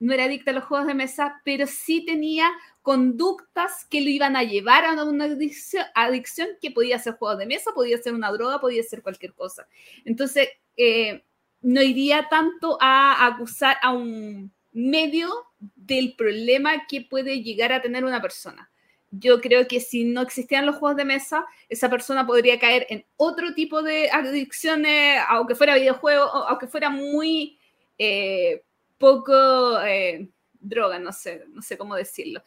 no 0.00 0.14
era 0.14 0.24
adicta 0.24 0.52
a 0.52 0.54
los 0.54 0.64
juegos 0.64 0.86
de 0.86 0.94
mesa, 0.94 1.40
pero 1.44 1.66
sí 1.66 2.04
tenía 2.04 2.50
conductas 2.82 3.84
que 3.90 4.00
lo 4.00 4.08
iban 4.08 4.36
a 4.36 4.44
llevar 4.44 4.84
a 4.84 5.04
una 5.04 5.24
adicción, 5.24 5.84
adicción 5.94 6.48
que 6.60 6.70
podía 6.70 6.98
ser 6.98 7.14
juegos 7.14 7.38
de 7.38 7.46
mesa, 7.46 7.72
podía 7.74 7.98
ser 7.98 8.14
una 8.14 8.30
droga, 8.30 8.60
podía 8.60 8.82
ser 8.82 9.02
cualquier 9.02 9.34
cosa. 9.34 9.66
Entonces, 10.04 10.48
eh, 10.76 11.24
no 11.60 11.82
iría 11.82 12.28
tanto 12.28 12.78
a 12.80 13.26
acusar 13.26 13.76
a 13.82 13.92
un 13.92 14.52
medio 14.72 15.30
del 15.74 16.14
problema 16.16 16.86
que 16.86 17.00
puede 17.00 17.42
llegar 17.42 17.72
a 17.72 17.82
tener 17.82 18.04
una 18.04 18.22
persona. 18.22 18.70
Yo 19.10 19.40
creo 19.40 19.66
que 19.66 19.80
si 19.80 20.04
no 20.04 20.22
existían 20.22 20.66
los 20.66 20.76
juegos 20.76 20.96
de 20.96 21.04
mesa, 21.04 21.46
esa 21.68 21.88
persona 21.88 22.26
podría 22.26 22.58
caer 22.58 22.86
en 22.90 23.06
otro 23.16 23.54
tipo 23.54 23.82
de 23.82 24.10
adicciones, 24.10 25.20
aunque 25.28 25.54
fuera 25.54 25.74
videojuego, 25.74 26.24
aunque 26.24 26.66
fuera 26.66 26.90
muy 26.90 27.58
eh, 27.96 28.62
poco 28.98 29.80
eh, 29.80 30.28
droga, 30.60 30.98
no 30.98 31.12
sé, 31.12 31.44
no 31.48 31.62
sé 31.62 31.78
cómo 31.78 31.94
decirlo. 31.94 32.42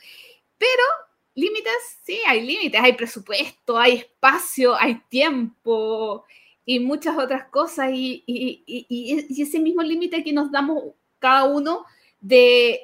Pero 0.58 0.84
límites, 1.34 1.74
sí, 2.04 2.20
hay 2.28 2.42
límites, 2.46 2.80
hay 2.82 2.94
presupuesto, 2.94 3.78
hay 3.78 3.94
espacio, 3.94 4.76
hay 4.76 5.02
tiempo, 5.10 6.26
y 6.66 6.80
muchas 6.80 7.18
otras 7.18 7.46
cosas, 7.50 7.90
y, 7.94 8.24
ese 9.38 9.60
mismo 9.60 9.82
límite 9.82 10.24
que 10.24 10.34
nos 10.34 10.52
damos 10.52 10.84
cada 11.20 11.46
uno 11.46 11.86
de, 12.20 12.82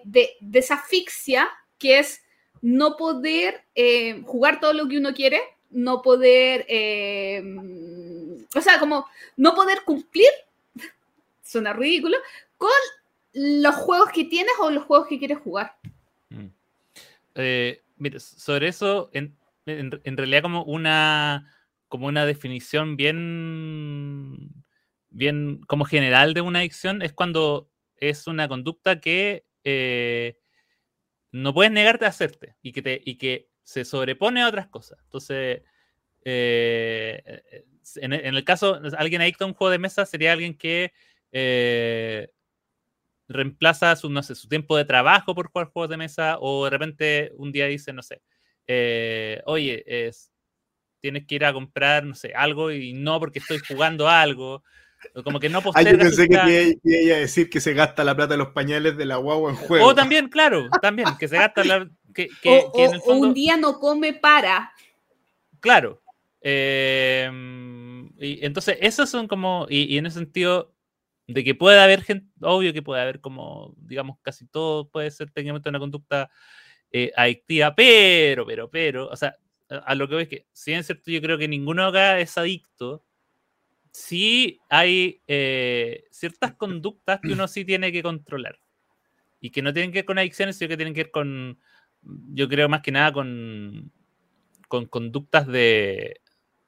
esa 0.53 0.75
asfixia, 0.75 1.49
que 1.77 1.99
es 1.99 2.21
no 2.61 2.97
poder 2.97 3.63
eh, 3.75 4.21
jugar 4.25 4.59
todo 4.59 4.73
lo 4.73 4.87
que 4.87 4.97
uno 4.97 5.13
quiere, 5.13 5.41
no 5.69 6.01
poder, 6.01 6.65
eh, 6.67 7.43
o 8.55 8.61
sea, 8.61 8.79
como 8.79 9.05
no 9.35 9.53
poder 9.55 9.79
cumplir, 9.85 10.29
suena 11.43 11.73
ridículo, 11.73 12.17
con 12.57 12.69
los 13.33 13.75
juegos 13.75 14.09
que 14.11 14.25
tienes 14.25 14.53
o 14.59 14.71
los 14.71 14.83
juegos 14.85 15.07
que 15.07 15.19
quieres 15.19 15.39
jugar. 15.39 15.77
Mm. 16.29 16.47
Eh, 17.35 17.81
sobre 18.17 18.69
eso, 18.69 19.09
en, 19.13 19.35
realidad 19.65 20.41
como 20.41 20.63
una 20.63 21.53
como 21.89 22.07
una 22.07 22.25
definición 22.25 22.97
bien, 22.97 24.51
bien 25.09 25.61
como 25.67 25.85
general 25.85 26.33
de 26.33 26.41
una 26.41 26.59
adicción 26.59 27.01
es 27.01 27.13
cuando 27.13 27.69
es 27.95 28.27
una 28.27 28.49
conducta 28.49 28.99
que 28.99 29.45
no 31.31 31.53
puedes 31.53 31.71
negarte 31.71 32.05
a 32.05 32.09
hacerte 32.09 32.55
y 32.61 32.71
que, 32.71 32.81
te, 32.81 33.01
y 33.03 33.15
que 33.15 33.49
se 33.63 33.85
sobrepone 33.85 34.41
a 34.41 34.47
otras 34.47 34.67
cosas. 34.67 34.99
Entonces, 35.03 35.61
eh, 36.23 37.21
eh, 37.25 37.65
en, 37.95 38.13
el 38.13 38.43
caso, 38.43 38.79
alguien 38.97 39.21
adicto 39.21 39.43
a 39.43 39.47
un 39.47 39.53
juego 39.53 39.71
de 39.71 39.79
mesa 39.79 40.05
sería 40.05 40.33
alguien 40.33 40.57
que 40.57 40.93
reemplaza 43.27 43.95
su, 43.95 44.09
no 44.09 44.23
sé, 44.23 44.35
su 44.35 44.47
tiempo 44.47 44.77
de 44.77 44.85
trabajo 44.85 45.35
por 45.35 45.49
jugar 45.49 45.67
juegos 45.67 45.89
de 45.89 45.97
mesa 45.97 46.37
o 46.39 46.63
de 46.63 46.69
repente 46.69 47.31
un 47.35 47.51
día 47.51 47.67
dice, 47.67 47.93
no 47.93 48.01
sé, 48.01 48.21
oye, 49.45 49.83
es, 49.85 50.31
tienes 50.99 51.25
que 51.25 51.35
ir 51.35 51.45
a 51.45 51.53
comprar, 51.53 52.03
no 52.03 52.15
sé, 52.15 52.33
algo 52.35 52.71
y 52.71 52.93
no 52.93 53.19
porque 53.19 53.39
estoy 53.39 53.59
jugando 53.59 54.07
algo. 54.07 54.63
Como 55.23 55.39
que 55.39 55.49
no 55.49 55.61
posterga. 55.61 55.91
yo 55.91 55.97
pensé 55.97 56.27
que 56.27 56.77
iba 56.83 57.15
a 57.15 57.19
decir 57.19 57.49
que 57.49 57.59
se 57.59 57.73
gasta 57.73 58.03
la 58.03 58.15
plata 58.15 58.33
de 58.33 58.37
los 58.37 58.49
pañales 58.49 58.97
de 58.97 59.05
la 59.05 59.17
guagua 59.17 59.51
en 59.51 59.57
juego. 59.57 59.85
O 59.85 59.95
también, 59.95 60.29
claro, 60.29 60.67
también, 60.81 61.09
que 61.19 61.27
se 61.27 61.37
gasta 61.37 61.63
la. 61.63 61.89
Que, 62.13 62.29
o, 62.45 63.13
un 63.13 63.33
día 63.33 63.57
no 63.57 63.79
come 63.79 64.13
para. 64.13 64.71
Claro. 65.59 66.01
Em, 66.41 68.07
y 68.17 68.43
entonces, 68.45 68.77
esos 68.81 69.09
son 69.09 69.27
como. 69.27 69.67
Y, 69.69 69.97
en 69.97 70.07
ese 70.07 70.19
sentido, 70.19 70.73
de 71.27 71.43
que 71.43 71.53
puede 71.53 71.79
haber 71.79 72.03
gente. 72.03 72.27
Obvio 72.41 72.73
que 72.73 72.81
puede 72.81 73.01
haber 73.01 73.21
como, 73.21 73.75
digamos, 73.77 74.17
casi 74.21 74.47
todo 74.47 74.89
puede 74.89 75.11
ser 75.11 75.29
técnicamente 75.31 75.69
una 75.69 75.79
conducta 75.79 76.29
eh, 76.91 77.11
adictiva, 77.15 77.75
pero, 77.75 78.45
pero, 78.45 78.69
pero, 78.69 79.07
o 79.09 79.15
sea, 79.15 79.35
a 79.69 79.95
lo 79.95 80.07
que 80.07 80.15
ves 80.15 80.27
que, 80.27 80.47
si 80.53 80.71
bien 80.71 80.79
es 80.79 80.85
cierto, 80.85 81.11
yo 81.11 81.21
creo 81.21 81.37
que 81.37 81.47
ninguno 81.47 81.85
acá 81.85 82.19
es 82.19 82.37
adicto, 82.37 83.03
sí 83.97 84.59
hay 84.69 85.21
eh, 85.27 86.05
ciertas 86.11 86.53
conductas 86.57 87.19
que 87.21 87.33
uno 87.33 87.47
sí 87.47 87.65
tiene 87.65 87.91
que 87.91 88.03
controlar. 88.03 88.59
Y 89.39 89.49
que 89.49 89.61
no 89.61 89.73
tienen 89.73 89.91
que 89.91 89.99
ver 89.99 90.05
con 90.05 90.17
adicciones, 90.17 90.57
sino 90.57 90.69
que 90.69 90.77
tienen 90.77 90.93
que 90.93 91.03
ver 91.03 91.11
con, 91.11 91.59
yo 92.01 92.47
creo 92.47 92.69
más 92.69 92.81
que 92.81 92.91
nada 92.91 93.11
con, 93.11 93.91
con 94.67 94.85
conductas 94.85 95.45
de, 95.47 96.21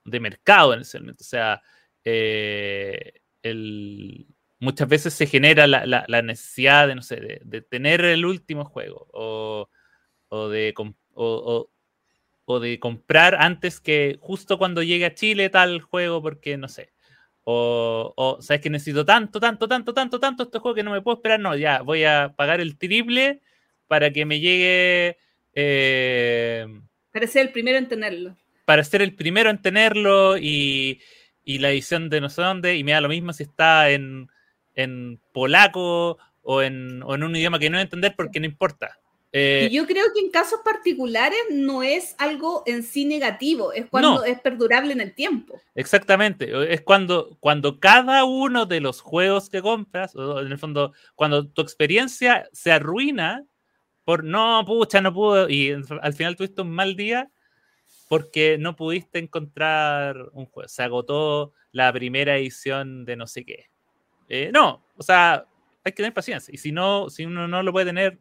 de 0.06 0.20
mercado 0.20 0.74
en 0.74 0.82
ese 0.82 1.00
momento. 1.00 1.24
O 1.24 1.28
sea, 1.28 1.62
eh, 2.04 3.22
el, 3.42 4.28
muchas 4.60 4.88
veces 4.88 5.14
se 5.14 5.26
genera 5.26 5.66
la, 5.68 5.86
la, 5.86 6.22
necesidad 6.22 6.88
de, 6.88 6.96
no 6.96 7.02
sé, 7.02 7.42
de, 7.44 7.62
tener 7.62 8.06
el 8.06 8.26
último 8.26 8.66
juego 8.66 9.08
o, 9.14 9.70
o 10.30 10.50
de... 10.50 10.74
O, 11.14 11.70
o 12.52 12.60
de 12.60 12.80
comprar 12.80 13.36
antes 13.40 13.80
que 13.80 14.18
justo 14.20 14.58
cuando 14.58 14.82
llegue 14.82 15.06
a 15.06 15.14
Chile 15.14 15.52
tal 15.52 15.82
juego, 15.82 16.20
porque 16.24 16.58
no 16.58 16.68
sé. 16.68 16.92
O, 17.52 18.14
o, 18.16 18.40
sabes 18.44 18.62
que 18.62 18.70
necesito 18.70 19.04
tanto, 19.04 19.40
tanto, 19.40 19.68
tanto, 19.68 19.92
tanto, 19.92 20.20
tanto 20.20 20.44
este 20.44 20.60
juego 20.60 20.76
que 20.76 20.84
no 20.84 20.92
me 20.92 21.02
puedo 21.02 21.18
esperar. 21.18 21.40
No, 21.40 21.56
ya 21.56 21.82
voy 21.82 22.04
a 22.04 22.34
pagar 22.36 22.62
el 22.62 22.78
triple 22.78 23.42
para 23.88 24.12
que 24.12 24.24
me 24.24 24.40
llegue. 24.40 25.18
Eh, 25.56 26.68
para 27.12 27.26
ser 27.26 27.48
el 27.48 27.52
primero 27.52 27.80
en 27.80 27.88
tenerlo. 27.88 28.38
Para 28.66 28.84
ser 28.84 29.02
el 29.02 29.16
primero 29.16 29.50
en 29.50 29.60
tenerlo 29.64 30.38
y, 30.38 31.02
y 31.44 31.58
la 31.58 31.72
edición 31.72 32.08
de 32.10 32.22
no 32.22 32.30
sé 32.30 32.44
dónde. 32.44 32.76
Y 32.76 32.84
me 32.84 32.92
da 32.92 33.02
lo 33.02 33.10
mismo 33.10 33.34
si 33.34 33.42
está 33.42 33.90
en, 33.90 34.30
en 34.76 35.20
polaco 35.34 36.20
o 36.44 36.62
en, 36.62 37.02
o 37.02 37.16
en 37.16 37.24
un 37.24 37.36
idioma 37.36 37.58
que 37.58 37.72
no 37.72 37.80
entender 37.80 38.14
porque 38.16 38.40
no 38.40 38.46
importa. 38.46 38.99
Eh, 39.32 39.68
y 39.70 39.76
yo 39.76 39.86
creo 39.86 40.06
que 40.14 40.22
en 40.22 40.32
casos 40.32 40.62
particulares 40.66 41.40
no 41.52 41.84
es 41.84 42.16
algo 42.18 42.64
en 42.66 42.82
sí 42.82 43.06
negativo, 43.06 43.72
es 43.74 43.86
cuando 43.86 44.24
es 44.24 44.40
perdurable 44.40 44.92
en 44.92 45.02
el 45.02 45.14
tiempo. 45.14 45.62
Exactamente, 45.76 46.52
es 46.74 46.82
cuando, 46.82 47.38
cuando 47.40 47.80
cada 47.80 48.24
uno 48.24 48.66
de 48.66 48.82
los 48.82 49.02
juegos 49.02 49.50
que 49.50 49.62
compras, 49.62 50.16
o 50.16 50.40
en 50.40 50.52
el 50.52 50.58
fondo, 50.58 50.94
cuando 51.16 51.48
tu 51.48 51.62
experiencia 51.62 52.50
se 52.54 52.72
arruina 52.72 53.46
por 54.04 54.24
no, 54.24 54.64
pucha, 54.66 55.00
no 55.00 55.14
pudo, 55.14 55.48
y 55.48 55.72
al 56.02 56.14
final 56.14 56.36
tuviste 56.36 56.64
un 56.64 56.72
mal 56.72 56.96
día 56.96 57.30
porque 58.08 58.58
no 58.58 58.76
pudiste 58.76 59.20
encontrar 59.20 60.30
un 60.34 60.48
juego, 60.48 60.68
se 60.68 60.82
agotó 60.82 61.54
la 61.72 61.94
primera 61.94 62.36
edición 62.36 63.06
de 63.06 63.16
no 63.16 63.28
sé 63.28 63.46
qué. 63.46 63.70
Eh, 64.28 64.50
no, 64.52 64.84
o 64.98 65.04
sea, 65.04 65.46
hay 65.84 65.92
que 65.92 65.98
tener 65.98 66.16
paciencia, 66.16 66.52
y 66.52 66.58
si 66.58 66.72
no, 66.72 67.12
si 67.12 67.26
uno 67.26 67.48
no 67.48 67.62
lo 67.62 67.72
puede 67.72 67.86
tener 67.86 68.18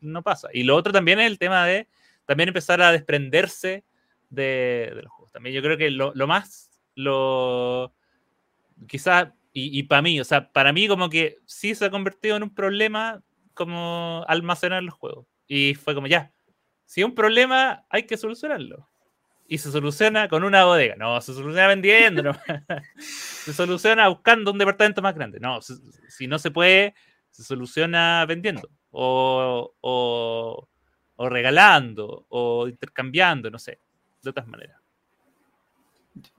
no 0.00 0.22
pasa. 0.22 0.48
Y 0.52 0.62
lo 0.62 0.76
otro 0.76 0.92
también 0.92 1.20
es 1.20 1.26
el 1.26 1.38
tema 1.38 1.66
de 1.66 1.88
también 2.26 2.48
empezar 2.48 2.80
a 2.82 2.92
desprenderse 2.92 3.84
de, 4.30 4.90
los 5.02 5.12
juegos. 5.12 5.32
También 5.32 5.54
yo 5.54 5.62
creo 5.62 5.76
que 5.76 5.90
lo, 5.90 6.12
más, 6.26 6.70
lo 6.94 7.92
quizás, 8.88 9.28
y, 9.52 9.84
para 9.84 10.02
mí, 10.02 10.20
o 10.20 10.24
sea, 10.24 10.50
para 10.50 10.72
mí 10.72 10.88
como 10.88 11.08
que 11.08 11.38
sí 11.46 11.74
se 11.74 11.84
ha 11.84 11.90
convertido 11.90 12.36
en 12.36 12.42
un 12.42 12.54
problema 12.54 13.22
como 13.54 14.24
almacenar 14.26 14.82
los 14.82 14.94
juegos. 14.94 15.26
Y 15.46 15.74
fue 15.74 15.94
como 15.94 16.08
ya, 16.08 16.32
si 16.86 17.00
hay 17.00 17.04
un 17.04 17.14
problema, 17.14 17.84
hay 17.88 18.04
que 18.04 18.16
solucionarlo. 18.16 18.88
Y 19.46 19.58
se 19.58 19.70
soluciona 19.70 20.28
con 20.28 20.42
una 20.42 20.64
bodega. 20.64 20.96
No, 20.96 21.20
se 21.20 21.34
soluciona 21.34 21.68
vendiendo. 21.68 22.32
Se 22.96 23.52
soluciona 23.52 24.08
buscando 24.08 24.50
un 24.50 24.56
departamento 24.58 25.02
más 25.02 25.14
grande. 25.14 25.38
No, 25.38 25.60
si 25.60 26.26
no 26.26 26.38
se 26.38 26.50
puede, 26.50 26.94
se 27.30 27.44
soluciona 27.44 28.24
vendiendo 28.26 28.70
o, 28.94 30.68
regalando 31.18 32.26
o 32.28 32.68
intercambiando, 32.68 33.50
no 33.50 33.58
sé, 33.58 33.78
de 34.22 34.30
otras 34.30 34.46
maneras. 34.46 34.80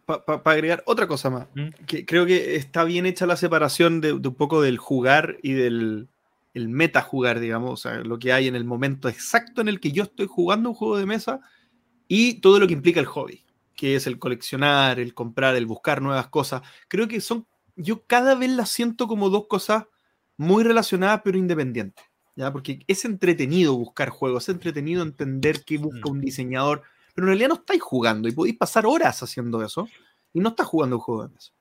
Para 0.06 0.42
agregar 0.46 0.84
otra 0.86 1.08
cosa 1.08 1.30
más, 1.30 1.48
¿Mm? 1.54 1.70
que 1.86 2.06
creo 2.06 2.26
que 2.26 2.56
está 2.56 2.84
bien 2.84 3.06
hecha 3.06 3.26
la 3.26 3.36
separación 3.36 4.00
de, 4.00 4.14
un 4.14 4.36
poco 4.36 4.62
del 4.62 4.78
jugar 4.78 5.38
y 5.42 5.54
del 5.54 6.08
el 6.54 6.70
meta 6.70 7.02
jugar, 7.02 7.42
digamos, 7.42 7.72
o 7.72 7.76
sea, 7.76 8.00
lo 8.00 8.18
que 8.18 8.32
hay 8.32 8.48
en 8.48 8.56
el 8.56 8.64
momento 8.64 9.10
exacto 9.10 9.60
en 9.60 9.68
el 9.68 9.82
que 9.82 9.92
yo 9.92 10.04
estoy 10.04 10.26
jugando 10.26 10.70
un 10.70 10.76
juego 10.76 10.98
de 10.98 11.06
mesa 11.06 11.42
y 12.08 12.36
todo 12.36 12.62
lo 12.62 12.68
que 12.68 12.74
implica 12.74 13.02
el 13.02 13.08
hobby, 13.08 13.44
que 13.76 13.96
es 13.96 14.08
el 14.08 14.20
coleccionar, 14.20 14.98
el 15.02 15.14
comprar, 15.14 15.58
el 15.58 15.66
buscar 15.66 16.02
nuevas 16.02 16.30
cosas. 16.30 16.62
Creo 16.88 17.10
que 17.10 17.20
son, 17.20 17.46
yo 17.76 18.06
cada 18.06 18.36
vez 18.36 18.52
las 18.52 18.70
siento 18.70 19.06
como 19.06 19.30
dos 19.30 19.48
cosas 19.48 19.84
muy 20.38 20.64
relacionadas 20.64 21.22
pero 21.26 21.38
independientes. 21.38 22.06
¿Ya? 22.36 22.52
Porque 22.52 22.84
es 22.88 23.06
entretenido 23.06 23.76
buscar 23.76 24.10
juegos, 24.10 24.44
es 24.44 24.56
entretenido 24.56 25.04
entender 25.04 25.64
qué 25.64 25.78
busca 25.78 26.10
mm. 26.10 26.12
un 26.12 26.22
diseñador, 26.22 26.84
pero 27.14 27.26
en 27.26 27.30
realidad 27.30 27.50
no 27.50 27.56
estáis 27.56 27.82
jugando 27.82 28.28
y 28.28 28.34
podéis 28.34 28.58
pasar 28.58 28.86
horas 28.86 29.24
haciendo 29.24 29.64
eso 29.64 29.88
y 30.34 30.40
no 30.40 30.50
estás 30.50 30.68
jugando 30.68 30.98
un 30.98 31.02
juego 31.02 31.24
de 31.24 31.34
mesa. 31.34 31.52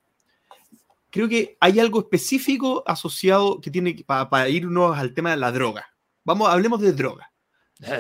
Creo 1.11 1.29
que 1.29 1.57
hay 1.61 1.79
algo 1.79 2.01
específico 2.01 2.83
asociado 2.87 3.61
que 3.61 3.71
tiene 3.71 4.05
para, 4.05 4.49
irnos 4.49 4.99
al 4.99 5.15
tema 5.15 5.31
de 5.31 5.37
la 5.37 5.53
droga. 5.53 5.87
Vamos, 6.25 6.49
hablemos 6.49 6.81
de 6.81 6.93
droga. 6.93 7.31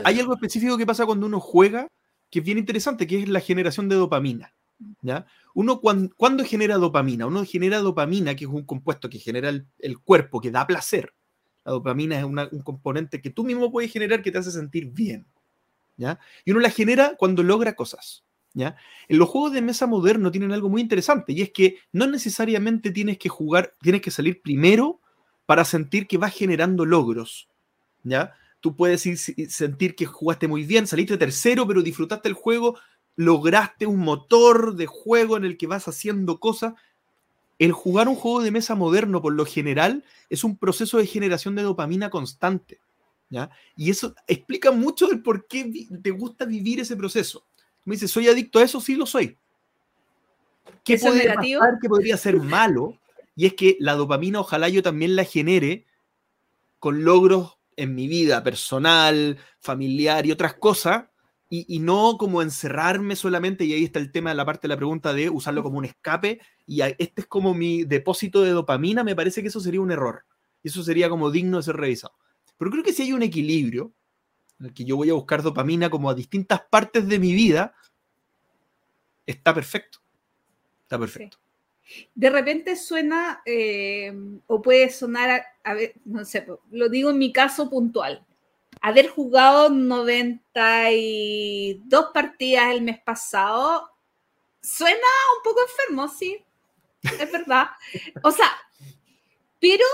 Hay 0.04 0.18
algo 0.18 0.34
específico 0.34 0.76
que 0.76 0.86
pasa 0.86 1.06
cuando 1.06 1.26
uno 1.26 1.38
juega 1.38 1.88
que 2.30 2.40
es 2.40 2.44
bien 2.44 2.58
interesante, 2.58 3.06
que 3.06 3.22
es 3.22 3.28
la 3.28 3.38
generación 3.38 3.88
de 3.88 3.94
dopamina. 3.94 4.52
¿ya? 5.02 5.26
Uno 5.54 5.80
cuando, 5.80 6.44
genera 6.44 6.76
dopamina, 6.76 7.26
uno 7.26 7.44
genera 7.44 7.78
dopamina, 7.78 8.34
que 8.34 8.44
es 8.46 8.50
un 8.50 8.64
compuesto 8.64 9.08
que 9.08 9.20
genera 9.20 9.50
el 9.50 9.98
cuerpo, 10.00 10.40
que 10.40 10.50
da 10.50 10.66
placer. 10.66 11.14
La 11.64 11.72
dopamina 11.72 12.18
es 12.18 12.24
un 12.24 12.62
componente 12.62 13.20
que 13.20 13.30
tú 13.30 13.44
mismo 13.44 13.70
puedes 13.70 13.92
generar 13.92 14.22
que 14.22 14.30
te 14.30 14.38
hace 14.38 14.50
sentir 14.50 14.86
bien. 14.86 15.26
¿ya? 15.96 16.18
Y 16.44 16.50
uno 16.50 16.60
la 16.60 16.70
genera 16.70 17.14
cuando 17.16 17.42
logra 17.42 17.74
cosas. 17.74 18.24
¿ya? 18.52 18.76
En 19.08 19.18
los 19.18 19.28
juegos 19.28 19.52
de 19.52 19.62
mesa 19.62 19.86
modernos 19.86 20.32
tienen 20.32 20.52
algo 20.52 20.68
muy 20.68 20.80
interesante 20.80 21.32
y 21.32 21.42
es 21.42 21.50
que 21.50 21.78
no 21.92 22.06
necesariamente 22.06 22.90
tienes 22.90 23.18
que 23.18 23.28
jugar, 23.28 23.74
tienes 23.80 24.02
que 24.02 24.10
salir 24.10 24.42
primero 24.42 25.00
para 25.46 25.64
sentir 25.64 26.06
que 26.06 26.18
vas 26.18 26.34
generando 26.34 26.84
logros. 26.84 27.48
¿ya? 28.02 28.34
Tú 28.60 28.76
puedes 28.76 29.02
sentir 29.02 29.94
que 29.94 30.06
jugaste 30.06 30.48
muy 30.48 30.64
bien, 30.64 30.86
saliste 30.86 31.16
tercero, 31.16 31.66
pero 31.66 31.82
disfrutaste 31.82 32.28
el 32.28 32.34
juego, 32.34 32.78
lograste 33.16 33.86
un 33.86 34.00
motor 34.00 34.74
de 34.74 34.86
juego 34.86 35.36
en 35.36 35.44
el 35.44 35.56
que 35.56 35.66
vas 35.66 35.86
haciendo 35.88 36.40
cosas 36.40 36.74
el 37.58 37.72
jugar 37.72 38.08
un 38.08 38.16
juego 38.16 38.42
de 38.42 38.50
mesa 38.50 38.74
moderno, 38.74 39.22
por 39.22 39.32
lo 39.32 39.46
general, 39.46 40.04
es 40.28 40.44
un 40.44 40.56
proceso 40.56 40.98
de 40.98 41.06
generación 41.06 41.54
de 41.54 41.62
dopamina 41.62 42.10
constante. 42.10 42.80
¿ya? 43.30 43.50
Y 43.76 43.90
eso 43.90 44.14
explica 44.26 44.70
mucho 44.70 45.10
el 45.10 45.22
por 45.22 45.46
qué 45.46 45.70
te 46.02 46.10
gusta 46.10 46.44
vivir 46.44 46.80
ese 46.80 46.96
proceso. 46.96 47.46
Me 47.84 47.94
dices, 47.94 48.10
¿soy 48.10 48.28
adicto 48.28 48.58
a 48.58 48.62
eso? 48.62 48.80
Sí, 48.80 48.96
lo 48.96 49.06
soy. 49.06 49.36
¿Qué 50.82 50.98
puede 50.98 51.26
pasar 51.32 51.78
que 51.80 51.88
podría 51.88 52.16
ser 52.16 52.36
malo? 52.38 52.98
Y 53.36 53.46
es 53.46 53.54
que 53.54 53.76
la 53.80 53.94
dopamina, 53.94 54.40
ojalá 54.40 54.68
yo 54.68 54.82
también 54.82 55.16
la 55.16 55.24
genere 55.24 55.86
con 56.78 57.04
logros 57.04 57.58
en 57.76 57.94
mi 57.94 58.06
vida 58.06 58.42
personal, 58.42 59.38
familiar 59.58 60.26
y 60.26 60.32
otras 60.32 60.54
cosas, 60.54 61.06
y, 61.48 61.78
no 61.78 62.16
como 62.18 62.42
encerrarme 62.42 63.16
solamente, 63.16 63.64
y 63.64 63.74
ahí 63.74 63.84
está 63.84 63.98
el 63.98 64.10
tema 64.10 64.30
de 64.30 64.36
la 64.36 64.44
parte 64.44 64.62
de 64.62 64.74
la 64.74 64.76
pregunta 64.76 65.12
de 65.12 65.30
usarlo 65.30 65.62
como 65.62 65.78
un 65.78 65.84
escape, 65.84 66.40
y 66.66 66.80
este 66.80 67.20
es 67.20 67.26
como 67.26 67.54
mi 67.54 67.84
depósito 67.84 68.42
de 68.42 68.50
dopamina, 68.50 69.04
me 69.04 69.14
parece 69.14 69.42
que 69.42 69.48
eso 69.48 69.60
sería 69.60 69.80
un 69.80 69.92
error. 69.92 70.24
Eso 70.62 70.82
sería 70.82 71.08
como 71.08 71.30
digno 71.30 71.58
de 71.58 71.62
ser 71.62 71.76
revisado. 71.76 72.14
Pero 72.56 72.70
creo 72.70 72.82
que 72.82 72.92
si 72.92 73.02
hay 73.02 73.12
un 73.12 73.22
equilibrio, 73.22 73.92
en 74.58 74.66
el 74.66 74.74
que 74.74 74.84
yo 74.84 74.96
voy 74.96 75.10
a 75.10 75.14
buscar 75.14 75.42
dopamina 75.42 75.90
como 75.90 76.10
a 76.10 76.14
distintas 76.14 76.62
partes 76.70 77.06
de 77.06 77.18
mi 77.18 77.32
vida, 77.34 77.74
está 79.26 79.54
perfecto. 79.54 79.98
Está 80.82 80.98
perfecto. 80.98 81.38
De 82.14 82.30
repente 82.30 82.74
suena, 82.76 83.42
eh, 83.44 84.12
o 84.46 84.62
puede 84.62 84.88
sonar, 84.90 85.44
a 85.62 85.74
ver, 85.74 85.94
no 86.06 86.24
sé, 86.24 86.46
lo 86.70 86.88
digo 86.88 87.10
en 87.10 87.18
mi 87.18 87.32
caso 87.32 87.68
puntual 87.68 88.24
haber 88.80 89.08
jugado 89.08 89.70
92 89.70 92.06
partidas 92.12 92.70
el 92.70 92.82
mes 92.82 93.00
pasado 93.00 93.90
suena 94.60 95.06
un 95.36 95.42
poco 95.42 95.60
enfermo, 95.62 96.06
sí, 96.08 96.44
es 97.02 97.32
verdad. 97.32 97.70
O 98.22 98.30
sea, 98.30 98.56
pero 99.60 99.84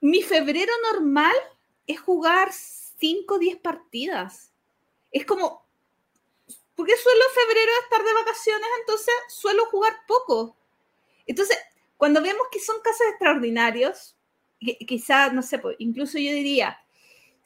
mi 0.00 0.22
febrero 0.22 0.72
normal 0.92 1.34
es 1.86 2.00
jugar 2.00 2.50
5 2.52 3.34
o 3.34 3.38
10 3.38 3.58
partidas. 3.58 4.52
Es 5.10 5.24
como, 5.24 5.64
porque 6.74 6.96
suelo 6.96 7.24
febrero 7.34 7.72
estar 7.82 8.04
de 8.04 8.14
vacaciones, 8.14 8.68
entonces 8.80 9.14
suelo 9.28 9.66
jugar 9.66 9.94
poco. 10.06 10.56
Entonces, 11.26 11.58
cuando 11.96 12.22
vemos 12.22 12.46
que 12.50 12.60
son 12.60 12.80
casos 12.80 13.06
extraordinarios, 13.10 14.16
quizá, 14.60 15.30
no 15.30 15.42
sé, 15.42 15.58
pues, 15.58 15.76
incluso 15.78 16.18
yo 16.18 16.32
diría, 16.32 16.78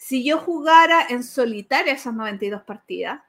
si 0.02 0.24
yo 0.24 0.38
jugara 0.38 1.06
en 1.10 1.22
solitario 1.22 1.92
esas 1.92 2.12
92 2.12 2.62
partidas 2.62 3.20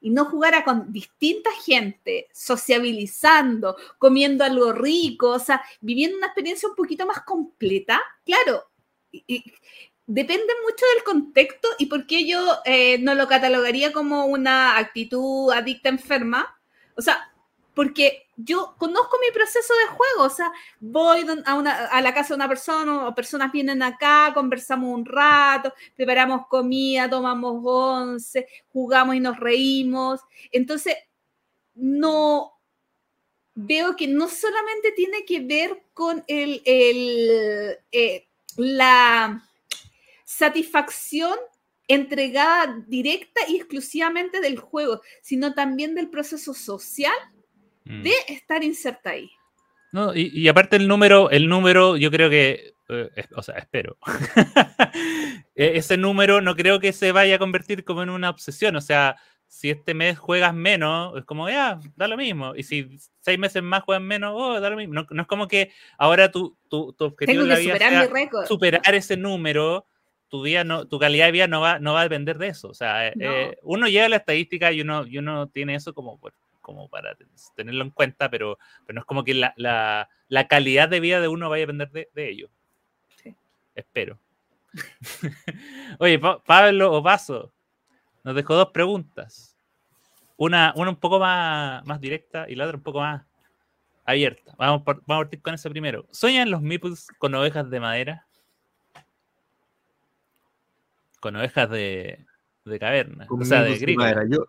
y 0.00 0.10
no 0.10 0.24
jugara 0.24 0.64
con 0.64 0.92
distinta 0.92 1.50
gente, 1.64 2.28
sociabilizando, 2.32 3.76
comiendo 3.96 4.42
algo 4.42 4.72
rico, 4.72 5.28
o 5.28 5.38
sea, 5.38 5.62
viviendo 5.80 6.16
una 6.16 6.26
experiencia 6.26 6.68
un 6.68 6.74
poquito 6.74 7.06
más 7.06 7.20
completa, 7.20 8.02
claro, 8.24 8.64
depende 10.04 10.52
mucho 10.64 10.84
del 10.94 11.04
contexto 11.04 11.68
y 11.78 11.86
por 11.86 12.04
qué 12.08 12.26
yo 12.26 12.58
eh, 12.64 12.98
no 12.98 13.14
lo 13.14 13.28
catalogaría 13.28 13.92
como 13.92 14.26
una 14.26 14.78
actitud 14.78 15.52
adicta 15.52 15.90
enferma. 15.90 16.58
O 16.96 17.02
sea, 17.02 17.29
porque 17.80 18.26
yo 18.36 18.74
conozco 18.76 19.16
mi 19.26 19.32
proceso 19.32 19.72
de 19.72 19.86
juego, 19.86 20.24
o 20.24 20.28
sea, 20.28 20.52
voy 20.80 21.24
a, 21.46 22.00
la 22.02 22.12
casa 22.12 22.28
de 22.28 22.34
una 22.34 22.46
persona 22.46 23.08
o 23.08 23.14
personas 23.14 23.50
vienen 23.50 23.82
acá, 23.82 24.32
conversamos 24.34 24.94
un 24.94 25.06
rato, 25.06 25.72
preparamos 25.96 26.46
comida, 26.46 27.08
tomamos 27.08 27.62
once, 27.64 28.46
jugamos 28.70 29.16
y 29.16 29.20
nos 29.20 29.40
reímos. 29.40 30.20
Entonces, 30.52 30.94
no 31.72 32.52
veo 33.54 33.96
que 33.96 34.08
no 34.08 34.28
solamente 34.28 34.92
tiene 34.92 35.24
que 35.24 35.40
ver 35.40 35.82
con 35.94 36.22
el, 36.26 36.60
eh, 36.66 38.28
la 38.56 39.42
satisfacción 40.26 41.38
entregada 41.88 42.84
directa 42.86 43.40
y 43.48 43.56
exclusivamente 43.56 44.42
del 44.42 44.58
juego, 44.58 45.00
sino 45.22 45.54
también 45.54 45.94
del 45.94 46.10
proceso 46.10 46.52
social 46.52 47.14
Mm. 47.84 48.02
de 48.02 48.12
estar 48.28 48.62
inserta 48.62 49.10
ahí. 49.10 49.30
No, 49.92 50.14
y, 50.14 50.46
aparte 50.46 50.76
el 50.76 50.86
número, 50.86 51.30
el 51.30 51.48
número, 51.48 51.96
yo 51.96 52.10
creo 52.12 52.30
que, 52.30 52.74
eh, 52.88 53.10
o 53.34 53.42
sea, 53.42 53.56
espero. 53.56 53.98
E, 55.56 55.76
ese 55.76 55.96
número 55.96 56.40
no 56.40 56.54
creo 56.54 56.80
que 56.80 56.92
se 56.92 57.12
vaya 57.12 57.34
a 57.34 57.38
convertir 57.38 57.84
como 57.84 58.02
en 58.02 58.08
una 58.08 58.30
obsesión. 58.30 58.76
O 58.76 58.80
sea, 58.80 59.16
si 59.46 59.68
este 59.68 59.94
mes 59.94 60.16
juegas 60.16 60.54
menos, 60.54 61.18
es 61.18 61.24
como, 61.24 61.50
ya, 61.50 61.80
da 61.96 62.06
lo 62.06 62.16
mismo. 62.16 62.54
Y 62.54 62.62
si 62.62 62.88
seis 63.18 63.38
meses 63.38 63.62
más 63.62 63.82
juegas 63.82 64.02
menos, 64.02 64.32
oh, 64.34 64.60
da 64.60 64.70
lo 64.70 64.76
mismo. 64.76 64.94
No, 64.94 65.20
es 65.20 65.26
como 65.26 65.48
que 65.48 65.72
ahora 65.98 66.30
tu, 66.30 66.56
tu, 66.68 66.92
tu 66.92 67.04
objetivo 67.04 67.42
la 67.42 67.58
vida 67.58 67.74
superar, 67.74 68.08
sea 68.08 68.46
superar 68.46 68.94
ese 68.94 69.16
número, 69.16 69.86
tu, 70.28 70.44
día 70.44 70.62
no, 70.62 70.86
tu 70.86 71.00
calidad 71.00 71.26
de 71.26 71.32
vida 71.32 71.48
no 71.48 71.60
va, 71.60 71.80
no 71.80 71.94
va 71.94 72.00
a 72.00 72.04
depender 72.04 72.38
de 72.38 72.46
eso. 72.46 72.68
O 72.68 72.74
sea, 72.74 73.08
eh, 73.08 73.14
eh, 73.18 73.58
uno 73.62 73.88
llega 73.88 74.06
a 74.06 74.08
la 74.08 74.16
estadística 74.16 74.70
y 74.70 74.82
uno, 74.82 75.04
y 75.04 75.18
uno 75.18 75.48
tiene 75.48 75.74
eso 75.74 75.92
como, 75.92 76.18
como 76.70 76.88
para 76.88 77.16
tenerlo 77.54 77.84
en 77.84 77.90
cuenta, 77.90 78.30
pero, 78.30 78.58
pero 78.86 78.94
no 78.94 79.00
es 79.00 79.06
como 79.06 79.24
que 79.24 79.34
la, 79.34 79.52
la, 79.56 80.08
la 80.28 80.48
calidad 80.48 80.88
de 80.88 81.00
vida 81.00 81.20
de 81.20 81.28
uno 81.28 81.50
vaya 81.50 81.64
a 81.64 81.66
depender 81.66 81.90
de, 81.90 82.08
de 82.14 82.30
ello. 82.30 82.50
Sí. 83.22 83.34
Espero. 83.74 84.18
Oye, 85.98 86.18
Pablo 86.18 86.92
Opaso 86.92 87.52
nos 88.24 88.34
dejó 88.34 88.54
dos 88.54 88.70
preguntas. 88.70 89.56
Una, 90.36 90.72
una 90.76 90.90
un 90.90 90.96
poco 90.96 91.18
más, 91.18 91.84
más 91.84 92.00
directa 92.00 92.48
y 92.48 92.54
la 92.54 92.64
otra 92.64 92.76
un 92.76 92.82
poco 92.82 93.00
más 93.00 93.22
abierta. 94.04 94.54
Vamos, 94.56 94.82
vamos 94.84 95.02
a 95.06 95.18
partir 95.18 95.42
con 95.42 95.54
esa 95.54 95.68
primero. 95.68 96.06
¿Sueñan 96.10 96.50
los 96.50 96.62
meeples 96.62 97.08
con 97.18 97.34
ovejas 97.34 97.68
de 97.68 97.80
madera? 97.80 98.26
Con 101.20 101.36
ovejas 101.36 101.68
de, 101.68 102.24
de 102.64 102.78
caverna. 102.78 103.26
o 103.28 103.44
sea, 103.44 103.62
de 103.62 103.76
gris. 103.78 103.96
Yo, 104.28 104.46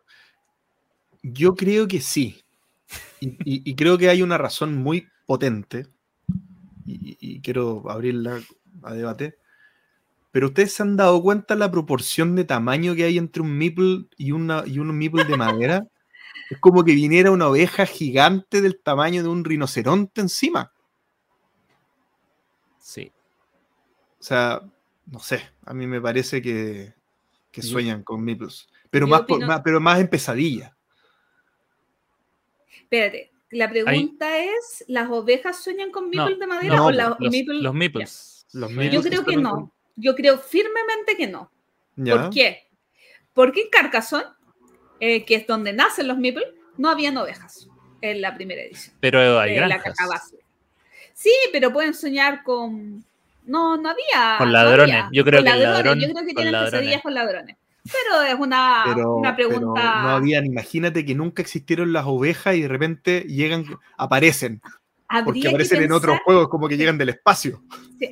yo 1.21 1.55
creo 1.55 1.87
que 1.87 2.01
sí. 2.01 2.43
Y, 3.19 3.75
creo 3.75 3.97
que 3.97 4.09
hay 4.09 4.21
una 4.21 4.37
razón 4.37 4.75
muy 4.75 5.07
potente. 5.25 5.87
y 6.85 7.39
quiero 7.41 7.89
abrirla 7.89 8.41
a 8.83 8.93
debate 8.93 9.37
pero 10.31 10.47
ustedes 10.47 10.73
se 10.73 10.83
han 10.83 10.95
dado 10.95 11.21
cuenta 11.21 11.55
la 11.55 11.69
proporción 11.69 12.35
de 12.35 12.45
tamaño 12.45 12.95
que 12.95 13.03
hay 13.03 13.17
entre 13.17 13.41
un 13.41 13.51
meeple 13.51 14.05
y, 14.17 14.31
una, 14.31 14.63
y 14.65 14.79
un 14.79 14.97
meeple 14.97 15.25
de 15.25 15.37
madera. 15.37 15.87
es 16.49 16.57
como 16.59 16.83
que 16.83 16.95
viniera 16.95 17.31
una 17.31 17.49
oveja 17.49 17.85
gigante 17.85 18.61
del 18.61 18.79
tamaño 18.81 19.23
de 19.23 19.29
un 19.29 19.43
rinoceronte 19.43 20.21
encima. 20.21 20.71
Sí. 22.79 23.11
O 24.19 24.23
sea, 24.23 24.61
no 25.05 25.19
sé, 25.19 25.41
a 25.65 25.73
mí 25.73 25.85
me 25.85 25.99
parece 25.99 26.41
que, 26.41 26.93
sueñan 27.61 28.03
con 28.03 28.23
meeples. 28.23 28.69
Pero 28.89 29.07
más, 29.07 29.23
pero 29.63 29.81
más 29.81 29.99
en 29.99 30.07
pesadilla. 30.07 30.77
Espérate, 32.91 33.31
la 33.51 33.69
pregunta 33.69 34.37
es, 34.37 34.83
¿las 34.89 35.09
ovejas 35.09 35.63
sueñan 35.63 35.91
con 35.91 36.09
meeples 36.09 36.37
de 36.37 36.45
madera 36.45 36.83
o 36.83 36.91
los, 36.91 37.15
Los 38.51 38.69
meeples. 38.69 38.91
Yo 38.91 39.01
creo 39.01 39.23
que 39.23 39.37
no. 39.37 39.71
Yo 39.95 40.13
creo 40.13 40.37
firmemente 40.37 41.15
que 41.15 41.27
no. 41.27 41.49
¿Por 41.95 42.29
qué? 42.31 42.67
Porque 43.33 43.61
en 43.61 43.69
Carcassonne, 43.69 44.25
eh, 44.99 45.23
que 45.23 45.35
es 45.35 45.47
donde 45.47 45.71
nacen 45.71 46.05
los 46.05 46.17
meeples, 46.17 46.47
no 46.77 46.89
habían 46.89 47.15
ovejas 47.15 47.69
en 48.01 48.19
la 48.19 48.35
primera 48.35 48.61
edición. 48.61 48.93
Pero 48.99 49.39
hay 49.39 49.57
la 49.57 49.81
Sí, 51.13 51.31
pero 51.53 51.71
pueden 51.71 51.93
soñar 51.93 52.43
con... 52.43 53.05
No, 53.45 53.77
no 53.77 53.89
había... 53.89 54.35
Con 54.37 54.51
ladrones. 54.51 55.05
Yo 55.13 55.23
creo 55.23 55.41
que 55.41 55.49
ladrones. 55.49 56.07
Yo 56.07 56.13
creo 56.13 56.25
que 56.25 56.33
tienen 56.33 56.65
pesadillas 56.65 57.01
con 57.01 57.13
ladrones. 57.13 57.55
Pero 57.83 58.21
es 58.21 58.35
una, 58.35 58.85
una 59.05 59.35
pregunta... 59.35 60.03
no 60.03 60.09
habían, 60.09 60.45
imagínate 60.45 61.03
que 61.05 61.15
nunca 61.15 61.41
existieron 61.41 61.93
las 61.93 62.05
ovejas 62.05 62.55
y 62.55 62.61
de 62.61 62.67
repente 62.67 63.21
llegan, 63.21 63.65
aparecen 63.97 64.61
porque 65.25 65.47
aparecen 65.47 65.83
en 65.83 65.91
otros 65.91 66.19
juegos 66.23 66.47
como 66.47 66.67
que 66.67 66.77
llegan 66.77 66.97
del 66.97 67.09
espacio. 67.09 67.61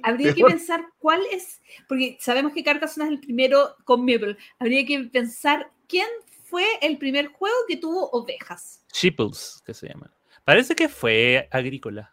habría 0.04 0.34
que 0.34 0.44
pensar 0.44 0.86
cuál 1.00 1.22
es, 1.32 1.62
porque 1.88 2.18
sabemos 2.20 2.54
que 2.54 2.64
Carcassonne 2.64 3.06
es 3.06 3.12
el 3.12 3.20
primero 3.20 3.76
con 3.86 4.04
Meeple. 4.04 4.38
Habría 4.60 4.86
que 4.86 5.00
pensar 5.06 5.72
quién 5.88 6.08
fue 6.44 6.66
el 6.82 6.98
primer 6.98 7.28
juego 7.28 7.56
que 7.68 7.78
tuvo 7.78 8.10
ovejas. 8.12 8.84
Sheeples, 8.92 9.62
que 9.66 9.74
se 9.74 9.88
llama. 9.88 10.12
Parece 10.44 10.76
que 10.76 10.90
fue 10.90 11.48
Agrícola. 11.52 12.12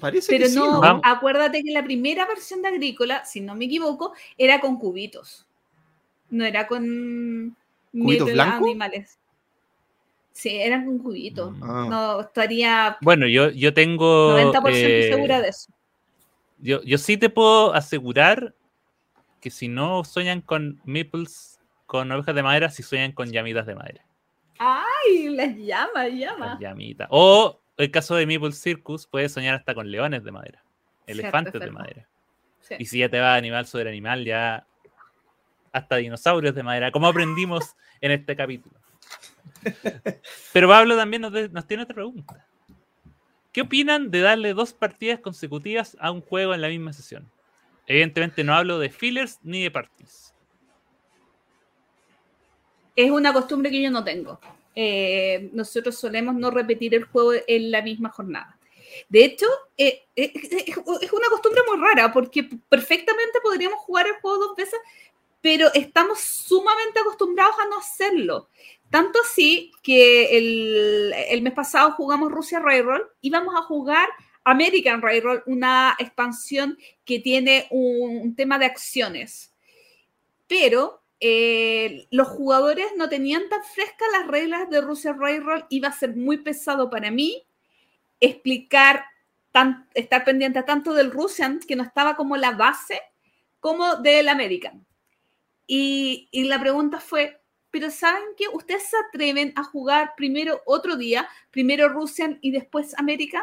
Parece 0.00 0.28
Pero 0.28 0.46
que 0.46 0.54
no, 0.54 0.82
sí, 0.82 1.00
acuérdate 1.04 1.62
que 1.62 1.70
la 1.70 1.84
primera 1.84 2.26
versión 2.26 2.62
de 2.62 2.68
Agrícola, 2.68 3.24
si 3.24 3.40
no 3.40 3.54
me 3.54 3.66
equivoco, 3.66 4.12
era 4.36 4.60
con 4.60 4.78
cubitos. 4.78 5.46
No 6.34 6.44
era 6.44 6.66
con 6.66 7.56
¿Cubitos 7.92 8.32
blancos? 8.32 8.68
animales. 8.68 9.20
Sí, 10.32 10.56
eran 10.56 10.88
un 10.88 10.98
cubito. 10.98 11.52
Mm. 11.52 11.62
Ah. 11.62 11.86
No, 11.88 12.20
estaría. 12.22 12.96
Bueno, 13.00 13.28
yo, 13.28 13.50
yo 13.50 13.72
tengo. 13.72 14.36
90% 14.36 14.70
eh, 14.72 15.10
segura 15.12 15.40
de 15.40 15.48
eso. 15.50 15.72
Yo, 16.58 16.82
yo 16.82 16.98
sí 16.98 17.16
te 17.16 17.30
puedo 17.30 17.72
asegurar 17.72 18.52
que 19.40 19.50
si 19.50 19.68
no 19.68 20.02
sueñan 20.02 20.40
con 20.40 20.80
meeples, 20.84 21.60
con 21.86 22.10
ovejas 22.10 22.34
de 22.34 22.42
madera, 22.42 22.68
si 22.68 22.82
sueñan 22.82 23.12
con 23.12 23.30
llamitas 23.30 23.64
de 23.66 23.76
madera. 23.76 24.04
¡Ay! 24.58 25.28
Las 25.28 25.54
llamas, 25.56 26.10
llamas. 26.12 26.58
llamitas. 26.58 27.06
O 27.10 27.60
el 27.76 27.92
caso 27.92 28.16
de 28.16 28.26
Meeple 28.26 28.52
Circus, 28.52 29.06
puedes 29.06 29.30
soñar 29.30 29.54
hasta 29.54 29.72
con 29.72 29.88
leones 29.88 30.24
de 30.24 30.32
madera, 30.32 30.64
elefantes 31.06 31.60
de 31.60 31.70
madera. 31.70 32.08
Y 32.76 32.86
si 32.86 32.98
ya 32.98 33.08
te 33.08 33.20
va 33.20 33.34
a 33.34 33.36
animal 33.36 33.66
sobre 33.66 33.90
animal, 33.90 34.24
ya 34.24 34.66
hasta 35.74 35.96
dinosaurios 35.96 36.54
de 36.54 36.62
madera, 36.62 36.92
como 36.92 37.08
aprendimos 37.08 37.74
en 38.00 38.12
este 38.12 38.36
capítulo. 38.36 38.76
Pero 40.52 40.68
Pablo 40.68 40.96
también 40.96 41.22
nos, 41.22 41.66
tiene 41.66 41.82
otra 41.82 41.96
pregunta. 41.96 42.46
¿Qué 43.52 43.62
opinan 43.62 44.10
de 44.12 44.20
darle 44.20 44.54
dos 44.54 44.72
partidas 44.72 45.18
consecutivas 45.18 45.96
a 45.98 46.12
un 46.12 46.20
juego 46.20 46.54
en 46.54 46.60
la 46.60 46.68
misma 46.68 46.92
sesión? 46.92 47.28
Evidentemente 47.88 48.44
no 48.44 48.54
hablo 48.54 48.78
de 48.78 48.88
fillers 48.88 49.40
ni 49.42 49.64
de 49.64 49.70
parties. 49.72 50.32
Es 52.94 53.10
una 53.10 53.32
costumbre 53.32 53.72
que 53.72 53.82
yo 53.82 53.90
no 53.90 54.04
tengo. 54.04 54.38
Eh, 54.76 55.50
nosotros 55.52 55.96
solemos 55.98 56.36
no 56.36 56.52
repetir 56.52 56.94
el 56.94 57.04
juego 57.04 57.32
en 57.48 57.72
la 57.72 57.82
misma 57.82 58.10
jornada. 58.10 58.56
De 59.08 59.24
hecho, 59.24 59.46
eh, 59.76 60.04
eh, 60.14 60.32
es 60.34 61.12
una 61.12 61.28
costumbre 61.30 61.62
muy 61.68 61.84
rara 61.84 62.12
porque 62.12 62.48
perfectamente 62.68 63.40
podríamos 63.42 63.80
jugar 63.80 64.06
el 64.06 64.14
juego 64.14 64.38
dos 64.38 64.56
veces, 64.56 64.78
pero 65.44 65.70
estamos 65.74 66.20
sumamente 66.20 67.00
acostumbrados 67.00 67.54
a 67.62 67.68
no 67.68 67.76
hacerlo. 67.76 68.48
Tanto 68.88 69.18
así 69.20 69.70
que 69.82 70.38
el, 70.38 71.42
mes 71.42 71.52
pasado 71.52 71.92
jugamos 71.92 72.32
Rusia 72.32 72.60
Railroad 72.60 73.02
y 73.20 73.28
vamos 73.28 73.54
a 73.54 73.60
jugar 73.60 74.08
American 74.44 75.02
Railroad, 75.02 75.42
una 75.44 75.96
expansión 75.98 76.78
que 77.04 77.18
tiene 77.18 77.66
un, 77.70 78.34
tema 78.34 78.58
de 78.58 78.64
acciones. 78.64 79.52
Pero 80.46 81.02
eh, 81.20 82.06
los 82.10 82.28
jugadores 82.28 82.86
no 82.96 83.10
tenían 83.10 83.46
tan 83.50 83.62
frescas 83.64 84.08
las 84.12 84.26
reglas 84.26 84.70
de 84.70 84.80
Rusia 84.80 85.12
Railroad, 85.12 85.64
iba 85.68 85.88
a 85.88 85.92
ser 85.92 86.16
muy 86.16 86.38
pesado 86.38 86.88
para 86.88 87.10
mí 87.10 87.44
explicar, 88.18 89.04
estar 89.92 90.24
pendiente 90.24 90.62
tanto 90.62 90.94
del 90.94 91.10
Russian, 91.10 91.60
que 91.60 91.76
no 91.76 91.82
estaba 91.82 92.16
como 92.16 92.34
la 92.38 92.52
base, 92.52 92.98
como 93.60 93.96
del 93.96 94.30
American. 94.30 94.86
Y 95.66 96.28
la 96.44 96.60
pregunta 96.60 97.00
fue, 97.00 97.40
pero 97.74 97.90
¿saben 97.90 98.22
qué? 98.36 98.44
Ustedes 98.52 98.84
se 98.84 98.96
atreven 98.96 99.52
a 99.56 99.64
jugar 99.64 100.12
primero 100.16 100.62
otro 100.64 100.94
día, 100.94 101.28
primero 101.50 101.88
Russian 101.88 102.38
y 102.40 102.52
después 102.52 102.96
American. 102.96 103.42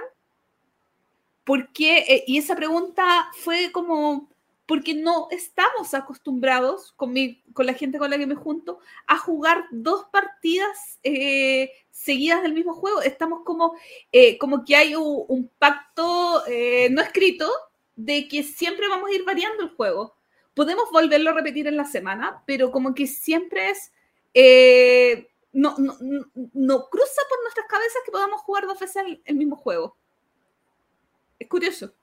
¿Por 1.43 1.73
qué? 1.73 1.97
Eh, 2.07 2.23
y 2.27 2.37
esa 2.37 2.55
pregunta 2.55 3.27
fue 3.33 3.73
como, 3.73 4.29
porque 4.65 4.93
no 4.93 5.27
estamos 5.31 5.93
acostumbrados 5.93 6.93
con, 6.93 7.13
con 7.51 7.65
la 7.65 7.73
gente 7.73 7.97
con 7.97 8.09
la 8.09 8.17
que 8.17 8.25
me 8.25 8.35
junto 8.35 8.79
a 9.05 9.17
jugar 9.17 9.65
dos 9.69 10.05
partidas 10.13 10.97
eh, 11.03 11.69
seguidas 11.89 12.41
del 12.41 12.53
mismo 12.53 12.73
juego. 12.73 13.01
Estamos 13.01 13.41
como, 13.43 13.75
eh, 14.13 14.37
como 14.37 14.63
que 14.63 14.77
hay 14.77 14.95
un 14.95 15.51
pacto 15.59 16.41
no 16.89 17.01
escrito 17.01 17.51
de 17.97 18.29
que 18.29 18.43
siempre 18.43 18.87
vamos 18.87 19.09
a 19.09 19.13
ir 19.13 19.25
variando 19.25 19.63
el 19.63 19.71
juego. 19.71 20.15
Podemos 20.53 20.91
volverlo 20.91 21.31
a 21.31 21.33
repetir 21.33 21.67
en 21.67 21.77
la 21.77 21.85
semana, 21.85 22.43
pero 22.45 22.71
como 22.71 22.93
que 22.93 23.07
siempre 23.07 23.69
es 23.69 23.91
eh, 24.33 25.27
no, 25.53 25.75
no, 25.77 25.97
no, 26.53 26.89
cruza 26.89 27.21
por 27.29 27.41
nuestras 27.43 27.67
cabezas 27.67 28.01
que 28.05 28.11
podamos 28.11 28.41
jugar 28.41 28.65
dos 28.65 28.79
veces 28.79 29.03
el, 29.25 29.35
mismo 29.35 29.55
juego. 29.55 29.97
Es 31.37 31.47
curioso. 31.47 31.93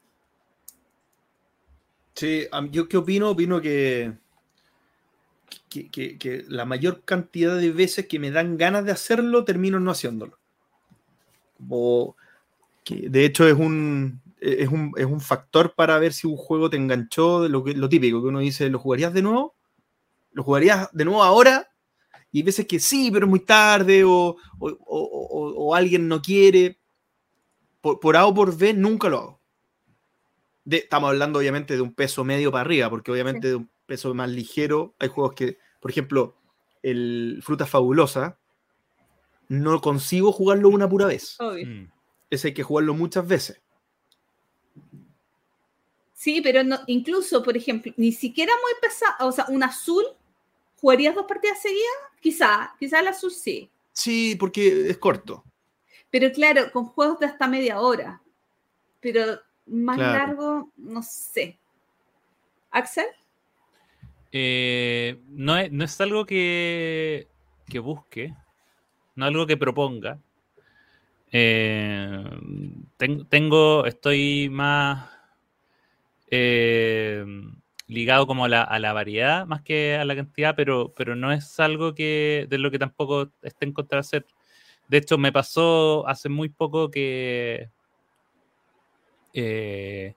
Sí, 2.14 2.46
yo 2.70 2.88
qué 2.88 2.96
opino, 2.96 3.30
opino 3.30 3.60
que, 3.60 4.12
que, 5.70 6.44
la 6.48 6.64
mayor 6.64 7.04
cantidad 7.04 7.56
de 7.56 7.70
veces 7.70 8.08
que 8.08 8.18
me 8.18 8.30
dan 8.30 8.58
ganas 8.58 8.84
de 8.84 8.92
hacerlo, 8.92 9.44
termino 9.44 9.78
no 9.80 9.92
haciéndolo. 9.92 10.38
Que 12.84 13.08
de 13.08 13.24
hecho 13.24 13.46
es 13.46 13.54
un, 13.54 14.20
es 14.40 14.68
un, 14.68 14.92
es 14.96 15.06
un 15.06 15.20
factor 15.20 15.74
para 15.74 15.98
ver 15.98 16.12
si 16.12 16.26
un 16.26 16.36
juego 16.36 16.70
te 16.70 16.76
enganchó, 16.76 17.42
de 17.42 17.48
lo, 17.48 17.64
que, 17.64 17.74
lo 17.74 17.88
típico 17.88 18.22
que 18.22 18.28
uno 18.28 18.40
dice, 18.40 18.68
¿lo 18.68 18.78
jugarías 18.78 19.12
de 19.12 19.22
nuevo? 19.22 19.56
¿Lo 20.32 20.42
jugarías 20.42 20.88
de 20.92 21.04
nuevo 21.04 21.22
ahora? 21.22 21.68
y 22.30 22.42
veces 22.42 22.66
que 22.66 22.78
sí, 22.78 23.10
pero 23.10 23.26
es 23.26 23.30
muy 23.30 23.40
tarde 23.40 24.04
o, 24.04 24.36
alguien 25.74 26.08
no 26.08 26.20
quiere. 26.20 26.80
Por, 27.80 28.16
A 28.16 28.26
o 28.26 28.34
por 28.34 28.56
B 28.56 28.74
nunca 28.74 29.08
lo 29.08 29.18
hago. 29.18 29.40
estamos 30.66 31.08
hablando 31.08 31.38
obviamente 31.38 31.74
de 31.74 31.80
un 31.80 31.94
peso 31.94 32.24
medio 32.24 32.52
para 32.52 32.62
arriba, 32.62 32.90
porque 32.90 33.10
obviamente 33.10 33.48
de 33.48 33.54
un 33.56 33.70
peso 33.86 34.12
más 34.14 34.28
ligero 34.28 34.94
hay 34.98 35.08
juegos 35.08 35.34
que, 35.34 35.58
por 35.80 35.90
ejemplo, 35.90 36.36
el 36.82 37.40
Fruta 37.42 37.66
Fabulosa, 37.66 38.38
no 39.48 39.80
consigo 39.80 40.32
jugarlo 40.32 40.68
una 40.68 40.88
pura 40.88 41.06
vez. 41.06 41.38
Mm. 41.40 41.84
Ese 42.28 42.48
hay 42.48 42.54
que 42.54 42.62
jugarlo 42.62 42.92
muchas 42.92 43.26
veces. 43.26 43.62
Sí, 46.18 46.40
pero 46.40 46.64
no, 46.64 46.80
incluso, 46.88 47.44
por 47.44 47.56
ejemplo, 47.56 47.92
ni 47.96 48.10
siquiera 48.10 48.52
muy 48.60 48.72
pesado, 48.80 49.28
o 49.28 49.30
sea, 49.30 49.46
un 49.50 49.62
azul, 49.62 50.02
¿jugarías 50.80 51.14
dos 51.14 51.26
partidas 51.26 51.62
seguidas? 51.62 51.86
Quizá, 52.20 52.74
quizá 52.80 52.98
el 52.98 53.06
azul 53.06 53.30
sí. 53.30 53.70
Sí, 53.92 54.34
porque 54.34 54.90
es 54.90 54.98
corto. 54.98 55.44
Pero 56.10 56.32
claro, 56.32 56.72
con 56.72 56.86
juegos 56.86 57.20
de 57.20 57.26
hasta 57.26 57.46
media 57.46 57.80
hora. 57.80 58.20
Pero 58.98 59.38
más 59.66 59.96
largo, 59.96 60.72
no 60.76 61.04
sé. 61.04 61.56
¿Axel? 62.72 63.06
Eh, 64.32 65.20
no, 65.28 65.56
es, 65.56 65.70
no, 65.70 65.84
es, 65.84 66.00
algo 66.00 66.26
que, 66.26 67.28
que, 67.68 67.78
busque, 67.78 68.34
no 69.14 69.24
es 69.24 69.28
algo 69.28 69.46
que 69.46 69.56
proponga. 69.56 70.18
Eh, 71.30 72.24
tengo, 73.28 73.86
estoy 73.86 74.48
más 74.50 75.17
eh, 76.30 77.24
ligado 77.86 78.26
como 78.26 78.44
a 78.44 78.48
la, 78.48 78.62
a 78.62 78.78
la, 78.78 78.92
variedad 78.92 79.46
más 79.46 79.62
que 79.62 79.96
a 79.96 80.04
la 80.04 80.16
cantidad, 80.16 80.54
pero, 80.56 80.92
pero 80.96 81.16
no 81.16 81.32
es 81.32 81.58
algo 81.60 81.94
que 81.94 82.46
de 82.48 82.58
lo 82.58 82.70
que 82.70 82.78
tampoco 82.78 83.30
esté 83.42 83.66
en 83.66 83.72
contra 83.72 83.96
de 83.96 84.00
hacer. 84.00 84.26
De 84.88 84.98
hecho, 84.98 85.18
me 85.18 85.32
pasó 85.32 86.06
hace 86.08 86.28
muy 86.28 86.48
poco 86.48 86.90
que 86.90 87.70
en, 89.34 90.14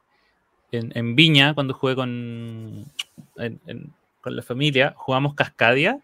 en, 0.71 1.15
Viña, 1.15 1.53
cuando 1.53 1.73
jugué 1.73 1.95
con, 1.95 2.85
con 4.21 4.35
la 4.35 4.41
familia, 4.41 4.93
jugamos 4.95 5.35
Cascadia 5.35 5.99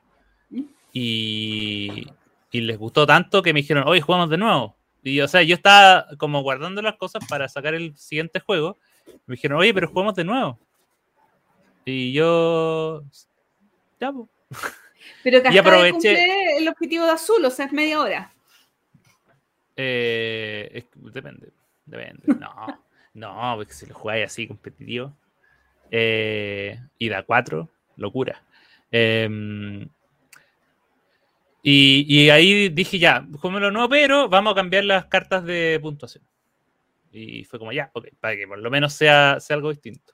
¿Mm? 0.50 0.62
y, 0.94 2.08
y, 2.52 2.62
les 2.62 2.78
gustó 2.78 3.06
tanto 3.06 3.42
que 3.42 3.54
me 3.54 3.62
dijeron, 3.62 3.88
hoy 3.88 4.02
jugamos 4.02 4.30
de 4.30 4.38
nuevo. 4.38 4.76
Y 5.04 5.22
o 5.22 5.28
sea, 5.28 5.42
yo 5.44 5.56
estaba 5.56 6.08
como 6.18 6.42
guardando 6.42 6.82
las 6.82 6.98
cosas 6.98 7.24
para 7.30 7.48
sacar 7.48 7.74
el 7.74 7.96
siguiente 7.96 8.40
juego. 8.40 8.78
Me 9.26 9.36
dijeron, 9.36 9.60
oye, 9.60 9.74
pero 9.74 9.88
jugamos 9.88 10.16
de 10.16 10.24
nuevo. 10.24 10.60
Y 11.86 12.12
yo, 12.14 13.04
ya, 14.00 14.12
Pero 15.24 15.42
Cascadia 15.42 15.62
aproveché... 15.62 15.92
cumple 15.92 16.58
el 16.58 16.68
objetivo 16.68 17.06
de 17.06 17.12
azul, 17.12 17.44
o 17.46 17.50
sea, 17.50 17.66
es 17.66 17.74
media 17.74 18.00
hora. 18.02 18.34
Eh, 19.76 20.84
depende, 20.96 21.50
depende. 21.86 22.24
No, 22.40 22.80
no, 23.14 23.56
porque 23.58 23.74
si 23.74 23.86
lo 23.86 23.96
jugáis 23.96 24.26
así 24.26 24.48
competitivo. 24.48 25.14
Eh, 25.90 26.80
y 26.98 27.10
da 27.10 27.24
4, 27.24 27.70
locura. 27.96 28.44
Em, 28.92 29.88
y, 31.64 32.30
ahí 32.30 32.70
dije, 32.70 33.00
ya, 33.00 33.26
lo 33.60 33.72
nuevo, 33.72 33.90
pero 33.90 34.30
vamos 34.30 34.54
a 34.54 34.56
cambiar 34.56 34.86
las 34.86 35.06
cartas 35.06 35.44
de 35.44 35.80
puntuación. 35.82 36.24
Y 37.18 37.44
fue 37.46 37.60
como, 37.60 37.72
ya, 37.72 37.90
ok, 37.94 38.08
para 38.20 38.36
que 38.36 38.48
por 38.48 38.60
lo 38.60 38.70
menos 38.70 38.94
sea, 38.94 39.40
sea 39.40 39.56
algo 39.56 39.70
distinto. 39.70 40.14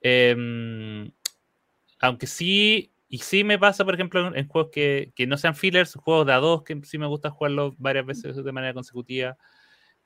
Em, 0.00 1.10
aunque 2.00 2.26
sí, 2.26 2.92
y 3.08 3.18
sí 3.18 3.44
me 3.44 3.58
pasa, 3.58 3.84
por 3.84 3.94
ejemplo, 3.94 4.34
en, 4.34 4.46
juegos 4.46 4.70
que, 4.72 5.12
no 5.26 5.36
sean 5.36 5.54
fillers, 5.54 5.94
juegos 5.94 6.26
de 6.26 6.32
A2, 6.32 6.64
que 6.64 6.80
sí 6.84 6.98
me 6.98 7.06
gusta 7.06 7.30
jugarlos 7.30 7.74
varias 7.78 8.06
veces 8.06 8.36
de 8.36 8.52
manera 8.52 8.74
consecutiva. 8.74 9.36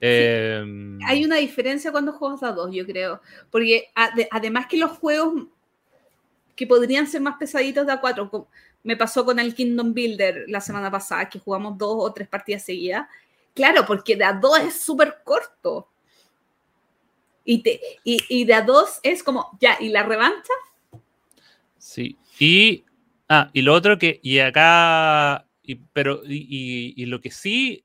Em, 0.00 0.98
Hay 1.04 1.24
una 1.24 1.36
diferencia 1.36 1.92
cuando 1.92 2.12
juegas 2.12 2.40
de 2.40 2.46
A2, 2.46 2.72
yo 2.72 2.86
creo. 2.86 3.20
Porque 3.50 3.88
además 4.30 4.66
que 4.66 4.78
los 4.78 4.92
juegos 4.92 5.46
que 6.56 6.66
podrían 6.66 7.06
ser 7.06 7.20
más 7.20 7.36
pesaditos 7.36 7.86
de 7.86 7.92
A4. 7.92 8.46
Me 8.84 8.96
pasó 8.96 9.24
con 9.24 9.38
el 9.38 9.54
Kingdom 9.54 9.94
Builder 9.94 10.44
la 10.48 10.60
semana 10.60 10.90
pasada, 10.90 11.28
que 11.28 11.38
jugamos 11.38 11.78
dos 11.78 11.96
o 11.98 12.12
tres 12.12 12.28
partidas 12.28 12.64
seguidas. 12.64 13.08
Claro, 13.54 13.84
porque 13.86 14.16
de 14.16 14.24
A2 14.24 14.66
es 14.66 14.80
súper 14.80 15.18
corto. 15.24 15.88
Y, 17.44 17.62
te, 17.62 17.80
y, 18.04 18.44
de 18.44 18.54
A2 18.54 19.00
es 19.02 19.22
como, 19.22 19.56
ya, 19.60 19.76
¿y 19.80 19.88
la 19.88 20.02
revancha? 20.04 20.52
Sí. 21.78 22.16
Y, 22.38 22.84
ah, 23.28 23.50
y 23.52 23.62
lo 23.62 23.74
otro 23.74 23.98
que, 23.98 24.20
y 24.22 24.38
acá, 24.38 25.46
y, 25.62 25.76
pero, 25.92 26.22
y, 26.24 26.94
y 26.96 27.06
lo 27.06 27.20
que 27.20 27.30
sí 27.30 27.84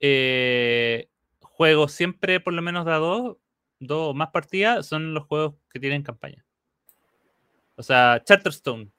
eh, 0.00 1.08
juego 1.40 1.88
siempre 1.88 2.40
por 2.40 2.52
lo 2.52 2.62
menos 2.62 2.84
de 2.84 2.92
A2, 2.92 3.38
dos 3.80 4.10
o 4.10 4.14
más 4.14 4.30
partidas, 4.30 4.86
son 4.86 5.14
los 5.14 5.24
juegos 5.24 5.54
que 5.70 5.80
tienen 5.80 6.02
campaña. 6.02 6.44
O 7.76 7.82
sea, 7.82 8.22
Charterstone. 8.24 8.90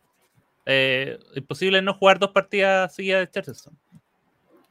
Eh, 0.65 1.17
imposible 1.35 1.81
no 1.81 1.93
jugar 1.93 2.19
dos 2.19 2.31
partidas 2.31 2.93
seguidas 2.93 3.21
de 3.21 3.31
Charterstone. 3.31 3.77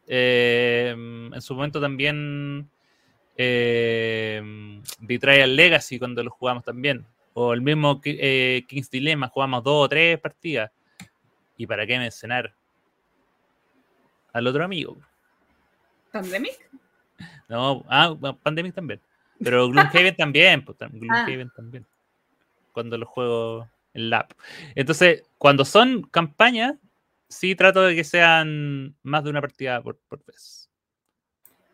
Eh, 0.08 0.94
en 0.94 1.40
su 1.40 1.54
momento 1.54 1.80
también 1.80 2.70
eh, 3.36 4.42
Betrayal 5.00 5.56
Legacy 5.56 5.98
cuando 5.98 6.22
lo 6.22 6.30
jugamos 6.30 6.64
también. 6.64 7.04
O 7.34 7.52
el 7.52 7.60
mismo 7.60 8.00
eh, 8.04 8.64
King's 8.66 8.90
Dilemma, 8.90 9.28
jugamos 9.28 9.62
dos 9.62 9.84
o 9.84 9.88
tres 9.88 10.18
partidas. 10.18 10.70
¿Y 11.56 11.66
para 11.66 11.86
qué 11.86 11.98
mencionar 11.98 12.54
al 14.32 14.46
otro 14.46 14.64
amigo? 14.64 14.96
¿Pandemic? 16.12 16.70
No, 17.48 17.84
ah, 17.88 18.14
Pandemic 18.42 18.74
también. 18.74 19.00
Pero 19.42 19.68
Gloomhaven 19.68 20.16
también, 20.16 20.64
pues, 20.64 20.78
Gloomhaven 20.78 21.48
ah. 21.48 21.52
también. 21.54 21.86
Cuando 22.72 22.98
lo 22.98 23.06
juego 23.06 23.68
el 23.94 24.10
lab. 24.10 24.28
Entonces, 24.74 25.24
cuando 25.38 25.64
son 25.64 26.02
campañas, 26.02 26.76
sí 27.28 27.54
trato 27.54 27.82
de 27.82 27.94
que 27.94 28.04
sean 28.04 28.94
más 29.02 29.24
de 29.24 29.30
una 29.30 29.40
partida 29.40 29.82
por, 29.82 29.98
vez. 30.26 30.65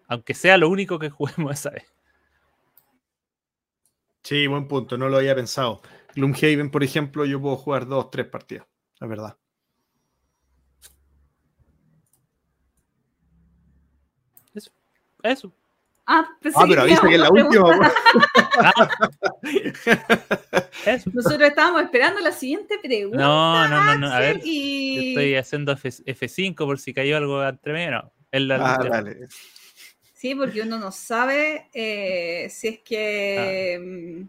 Aunque 0.08 0.34
sea 0.34 0.58
lo 0.58 0.68
único 0.68 0.98
que 0.98 1.10
juguemos 1.10 1.52
esa 1.52 1.70
vez. 1.70 1.84
Sí, 4.22 4.46
buen 4.46 4.68
punto, 4.68 4.96
no 4.96 5.08
lo 5.08 5.16
había 5.16 5.34
pensado. 5.34 5.82
Gloomhaven, 6.14 6.70
por 6.70 6.84
ejemplo, 6.84 7.24
yo 7.24 7.40
puedo 7.40 7.56
jugar 7.56 7.86
dos, 7.86 8.10
tres 8.10 8.26
partidas, 8.26 8.66
la 9.00 9.06
verdad. 9.06 9.36
Eso. 14.54 14.70
Eso. 15.22 15.52
Ah, 16.06 16.28
pues 16.40 16.54
ah 16.56 16.64
pero 16.68 16.82
avisa 16.82 17.08
que 17.08 17.14
es 17.14 17.20
la 17.20 17.30
última. 17.30 17.92
Nosotros 21.12 21.48
estábamos 21.48 21.82
esperando 21.82 22.20
la 22.20 22.32
siguiente 22.32 22.78
pregunta. 22.82 23.18
No, 23.18 23.68
no, 23.68 23.84
no, 23.84 23.98
no. 23.98 24.12
a 24.12 24.18
ver. 24.18 24.36
Estoy 24.38 25.36
haciendo 25.36 25.72
F 25.72 26.28
5 26.28 26.66
por 26.66 26.78
si 26.80 26.92
cayó 26.92 27.16
algo 27.16 27.42
entre 27.44 27.72
medio. 27.72 27.90
No, 27.92 28.12
ah, 28.32 28.78
dale. 28.88 29.28
Sí, 30.22 30.36
porque 30.36 30.62
uno 30.62 30.78
no 30.78 30.92
sabe 30.92 31.66
eh, 31.74 32.46
si 32.48 32.68
es 32.68 32.78
que. 32.78 33.76
Ah. 33.76 33.84
Mm, 33.84 34.28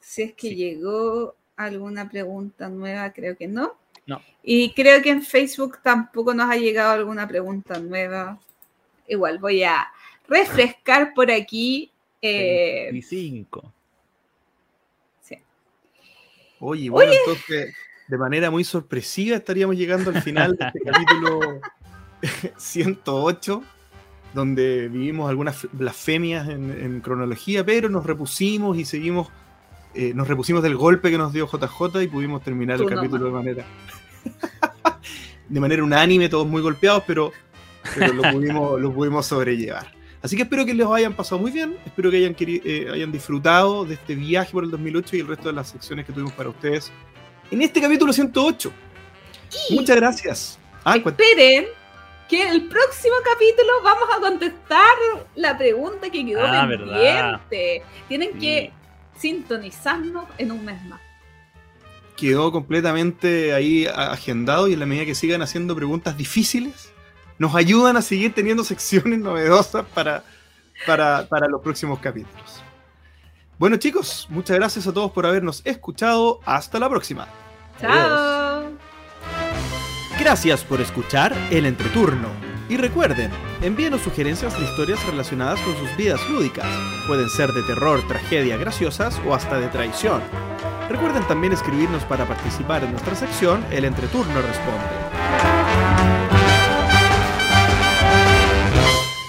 si 0.00 0.22
es 0.22 0.32
que 0.32 0.54
llegó 0.54 1.36
alguna 1.56 2.08
pregunta 2.08 2.70
nueva, 2.70 3.12
creo 3.12 3.36
que 3.36 3.48
no. 3.48 3.76
No. 4.06 4.22
Y 4.42 4.72
creo 4.72 5.02
que 5.02 5.10
en 5.10 5.22
Facebook 5.22 5.80
tampoco 5.82 6.32
nos 6.32 6.50
ha 6.50 6.56
llegado 6.56 6.92
alguna 6.92 7.28
pregunta 7.28 7.78
nueva. 7.80 8.40
Igual 9.06 9.38
voy 9.40 9.62
a 9.62 9.88
refrescar 10.26 11.12
por 11.12 11.30
aquí. 11.30 11.92
Eh, 12.22 12.84
25. 12.92 13.70
Sí. 15.20 15.36
Oye, 16.60 16.88
bueno, 16.88 17.12
entonces, 17.12 17.74
de 18.08 18.16
manera 18.16 18.50
muy 18.50 18.64
sorpresiva 18.64 19.36
estaríamos 19.36 19.76
llegando 19.76 20.08
al 20.08 20.22
final 20.22 20.56
de 20.56 20.64
este 20.64 20.80
capítulo 20.90 21.60
108, 22.56 23.62
donde 24.34 24.88
vivimos 24.88 25.28
algunas 25.28 25.66
blasfemias 25.72 26.48
en, 26.48 27.00
cronología, 27.00 27.64
pero 27.64 27.88
nos 27.88 28.06
repusimos 28.06 28.78
y 28.78 28.84
seguimos, 28.84 29.28
eh, 29.94 30.12
nos 30.14 30.28
repusimos 30.28 30.62
del 30.62 30.76
golpe 30.76 31.10
que 31.10 31.18
nos 31.18 31.32
dio 31.32 31.46
JJ 31.46 32.02
y 32.02 32.08
pudimos 32.08 32.42
terminar 32.42 32.80
el 32.80 32.88
capítulo 32.88 33.26
de 33.26 33.30
manera 33.30 33.64
de 35.48 35.60
manera 35.60 35.84
unánime, 35.84 36.28
todos 36.28 36.46
muy 36.46 36.62
golpeados, 36.62 37.02
pero, 37.06 37.32
pero 37.94 38.12
lo, 38.12 38.22
pudimos, 38.30 38.80
lo 38.80 38.92
pudimos 38.92 39.26
sobrellevar. 39.26 39.92
Así 40.22 40.36
que 40.36 40.42
espero 40.42 40.64
que 40.64 40.72
les 40.72 40.86
hayan 40.86 41.14
pasado 41.14 41.40
muy 41.40 41.50
bien, 41.50 41.76
espero 41.84 42.10
que 42.10 42.18
hayan, 42.18 42.36
eh, 42.38 42.88
hayan 42.92 43.10
disfrutado 43.10 43.84
de 43.84 43.94
este 43.94 44.14
viaje 44.14 44.52
por 44.52 44.64
el 44.64 44.70
2008 44.70 45.16
y 45.16 45.20
el 45.20 45.26
resto 45.26 45.48
de 45.48 45.54
las 45.54 45.68
secciones 45.70 46.06
que 46.06 46.12
tuvimos 46.12 46.32
para 46.32 46.48
ustedes 46.48 46.92
en 47.50 47.60
este 47.60 47.80
capítulo 47.80 48.12
108. 48.12 48.72
Muchas 49.70 49.96
gracias. 49.96 50.58
Ah, 50.84 50.96
esperen 50.96 51.66
que 52.32 52.42
en 52.42 52.48
el 52.48 52.62
próximo 52.66 53.14
capítulo 53.22 53.72
vamos 53.84 54.08
a 54.16 54.18
contestar 54.18 54.96
la 55.34 55.58
pregunta 55.58 56.08
que 56.08 56.24
quedó 56.24 56.40
ah, 56.42 56.66
pendiente. 56.66 57.82
Tienen 58.08 58.38
que 58.38 58.72
sintonizarnos 59.18 60.24
en 60.38 60.50
un 60.50 60.64
mes 60.64 60.82
más. 60.86 60.98
Quedó 62.16 62.50
completamente 62.50 63.52
ahí 63.52 63.86
agendado 63.86 64.66
y 64.66 64.72
en 64.72 64.80
la 64.80 64.86
medida 64.86 65.04
que 65.04 65.14
sigan 65.14 65.42
haciendo 65.42 65.76
preguntas 65.76 66.16
difíciles, 66.16 66.90
nos 67.36 67.54
ayudan 67.54 67.98
a 67.98 68.02
seguir 68.02 68.32
teniendo 68.32 68.64
secciones 68.64 69.18
novedosas 69.18 69.84
para, 69.94 70.24
para, 70.86 71.48
los 71.50 71.60
próximos 71.60 71.98
capítulos. 71.98 72.62
Bueno 73.58 73.76
chicos, 73.76 74.26
muchas 74.30 74.56
gracias 74.56 74.86
a 74.86 74.92
todos 74.94 75.12
por 75.12 75.26
habernos 75.26 75.60
escuchado. 75.66 76.40
Hasta 76.46 76.78
la 76.78 76.88
próxima. 76.88 77.28
Chao. 77.78 78.41
Gracias 80.22 80.62
por 80.62 80.80
escuchar 80.80 81.36
El 81.50 81.66
Entreturno. 81.66 82.28
Y 82.68 82.76
recuerden, 82.76 83.32
envíenos 83.60 84.02
sugerencias 84.02 84.56
de 84.56 84.64
historias 84.64 85.04
relacionadas 85.04 85.60
con 85.62 85.76
sus 85.76 85.96
vidas 85.96 86.20
lúdicas. 86.30 86.64
Pueden 87.08 87.28
ser 87.28 87.50
de 87.52 87.60
terror, 87.64 88.00
tragedia, 88.06 88.56
graciosas 88.56 89.20
o 89.26 89.34
hasta 89.34 89.58
de 89.58 89.66
traición. 89.66 90.22
Recuerden 90.88 91.26
también 91.26 91.52
escribirnos 91.52 92.04
para 92.04 92.24
participar 92.24 92.84
en 92.84 92.92
nuestra 92.92 93.16
sección 93.16 93.66
El 93.72 93.84
Entreturno 93.84 94.40
Responde. 94.40 94.86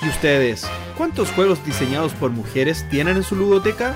¿Y 0.03 0.09
ustedes? 0.09 0.69
¿Cuántos 0.95 1.31
juegos 1.31 1.65
diseñados 1.65 2.13
por 2.13 2.30
mujeres 2.30 2.88
tienen 2.91 3.17
en 3.17 3.23
su 3.23 3.35
ludoteca? 3.35 3.95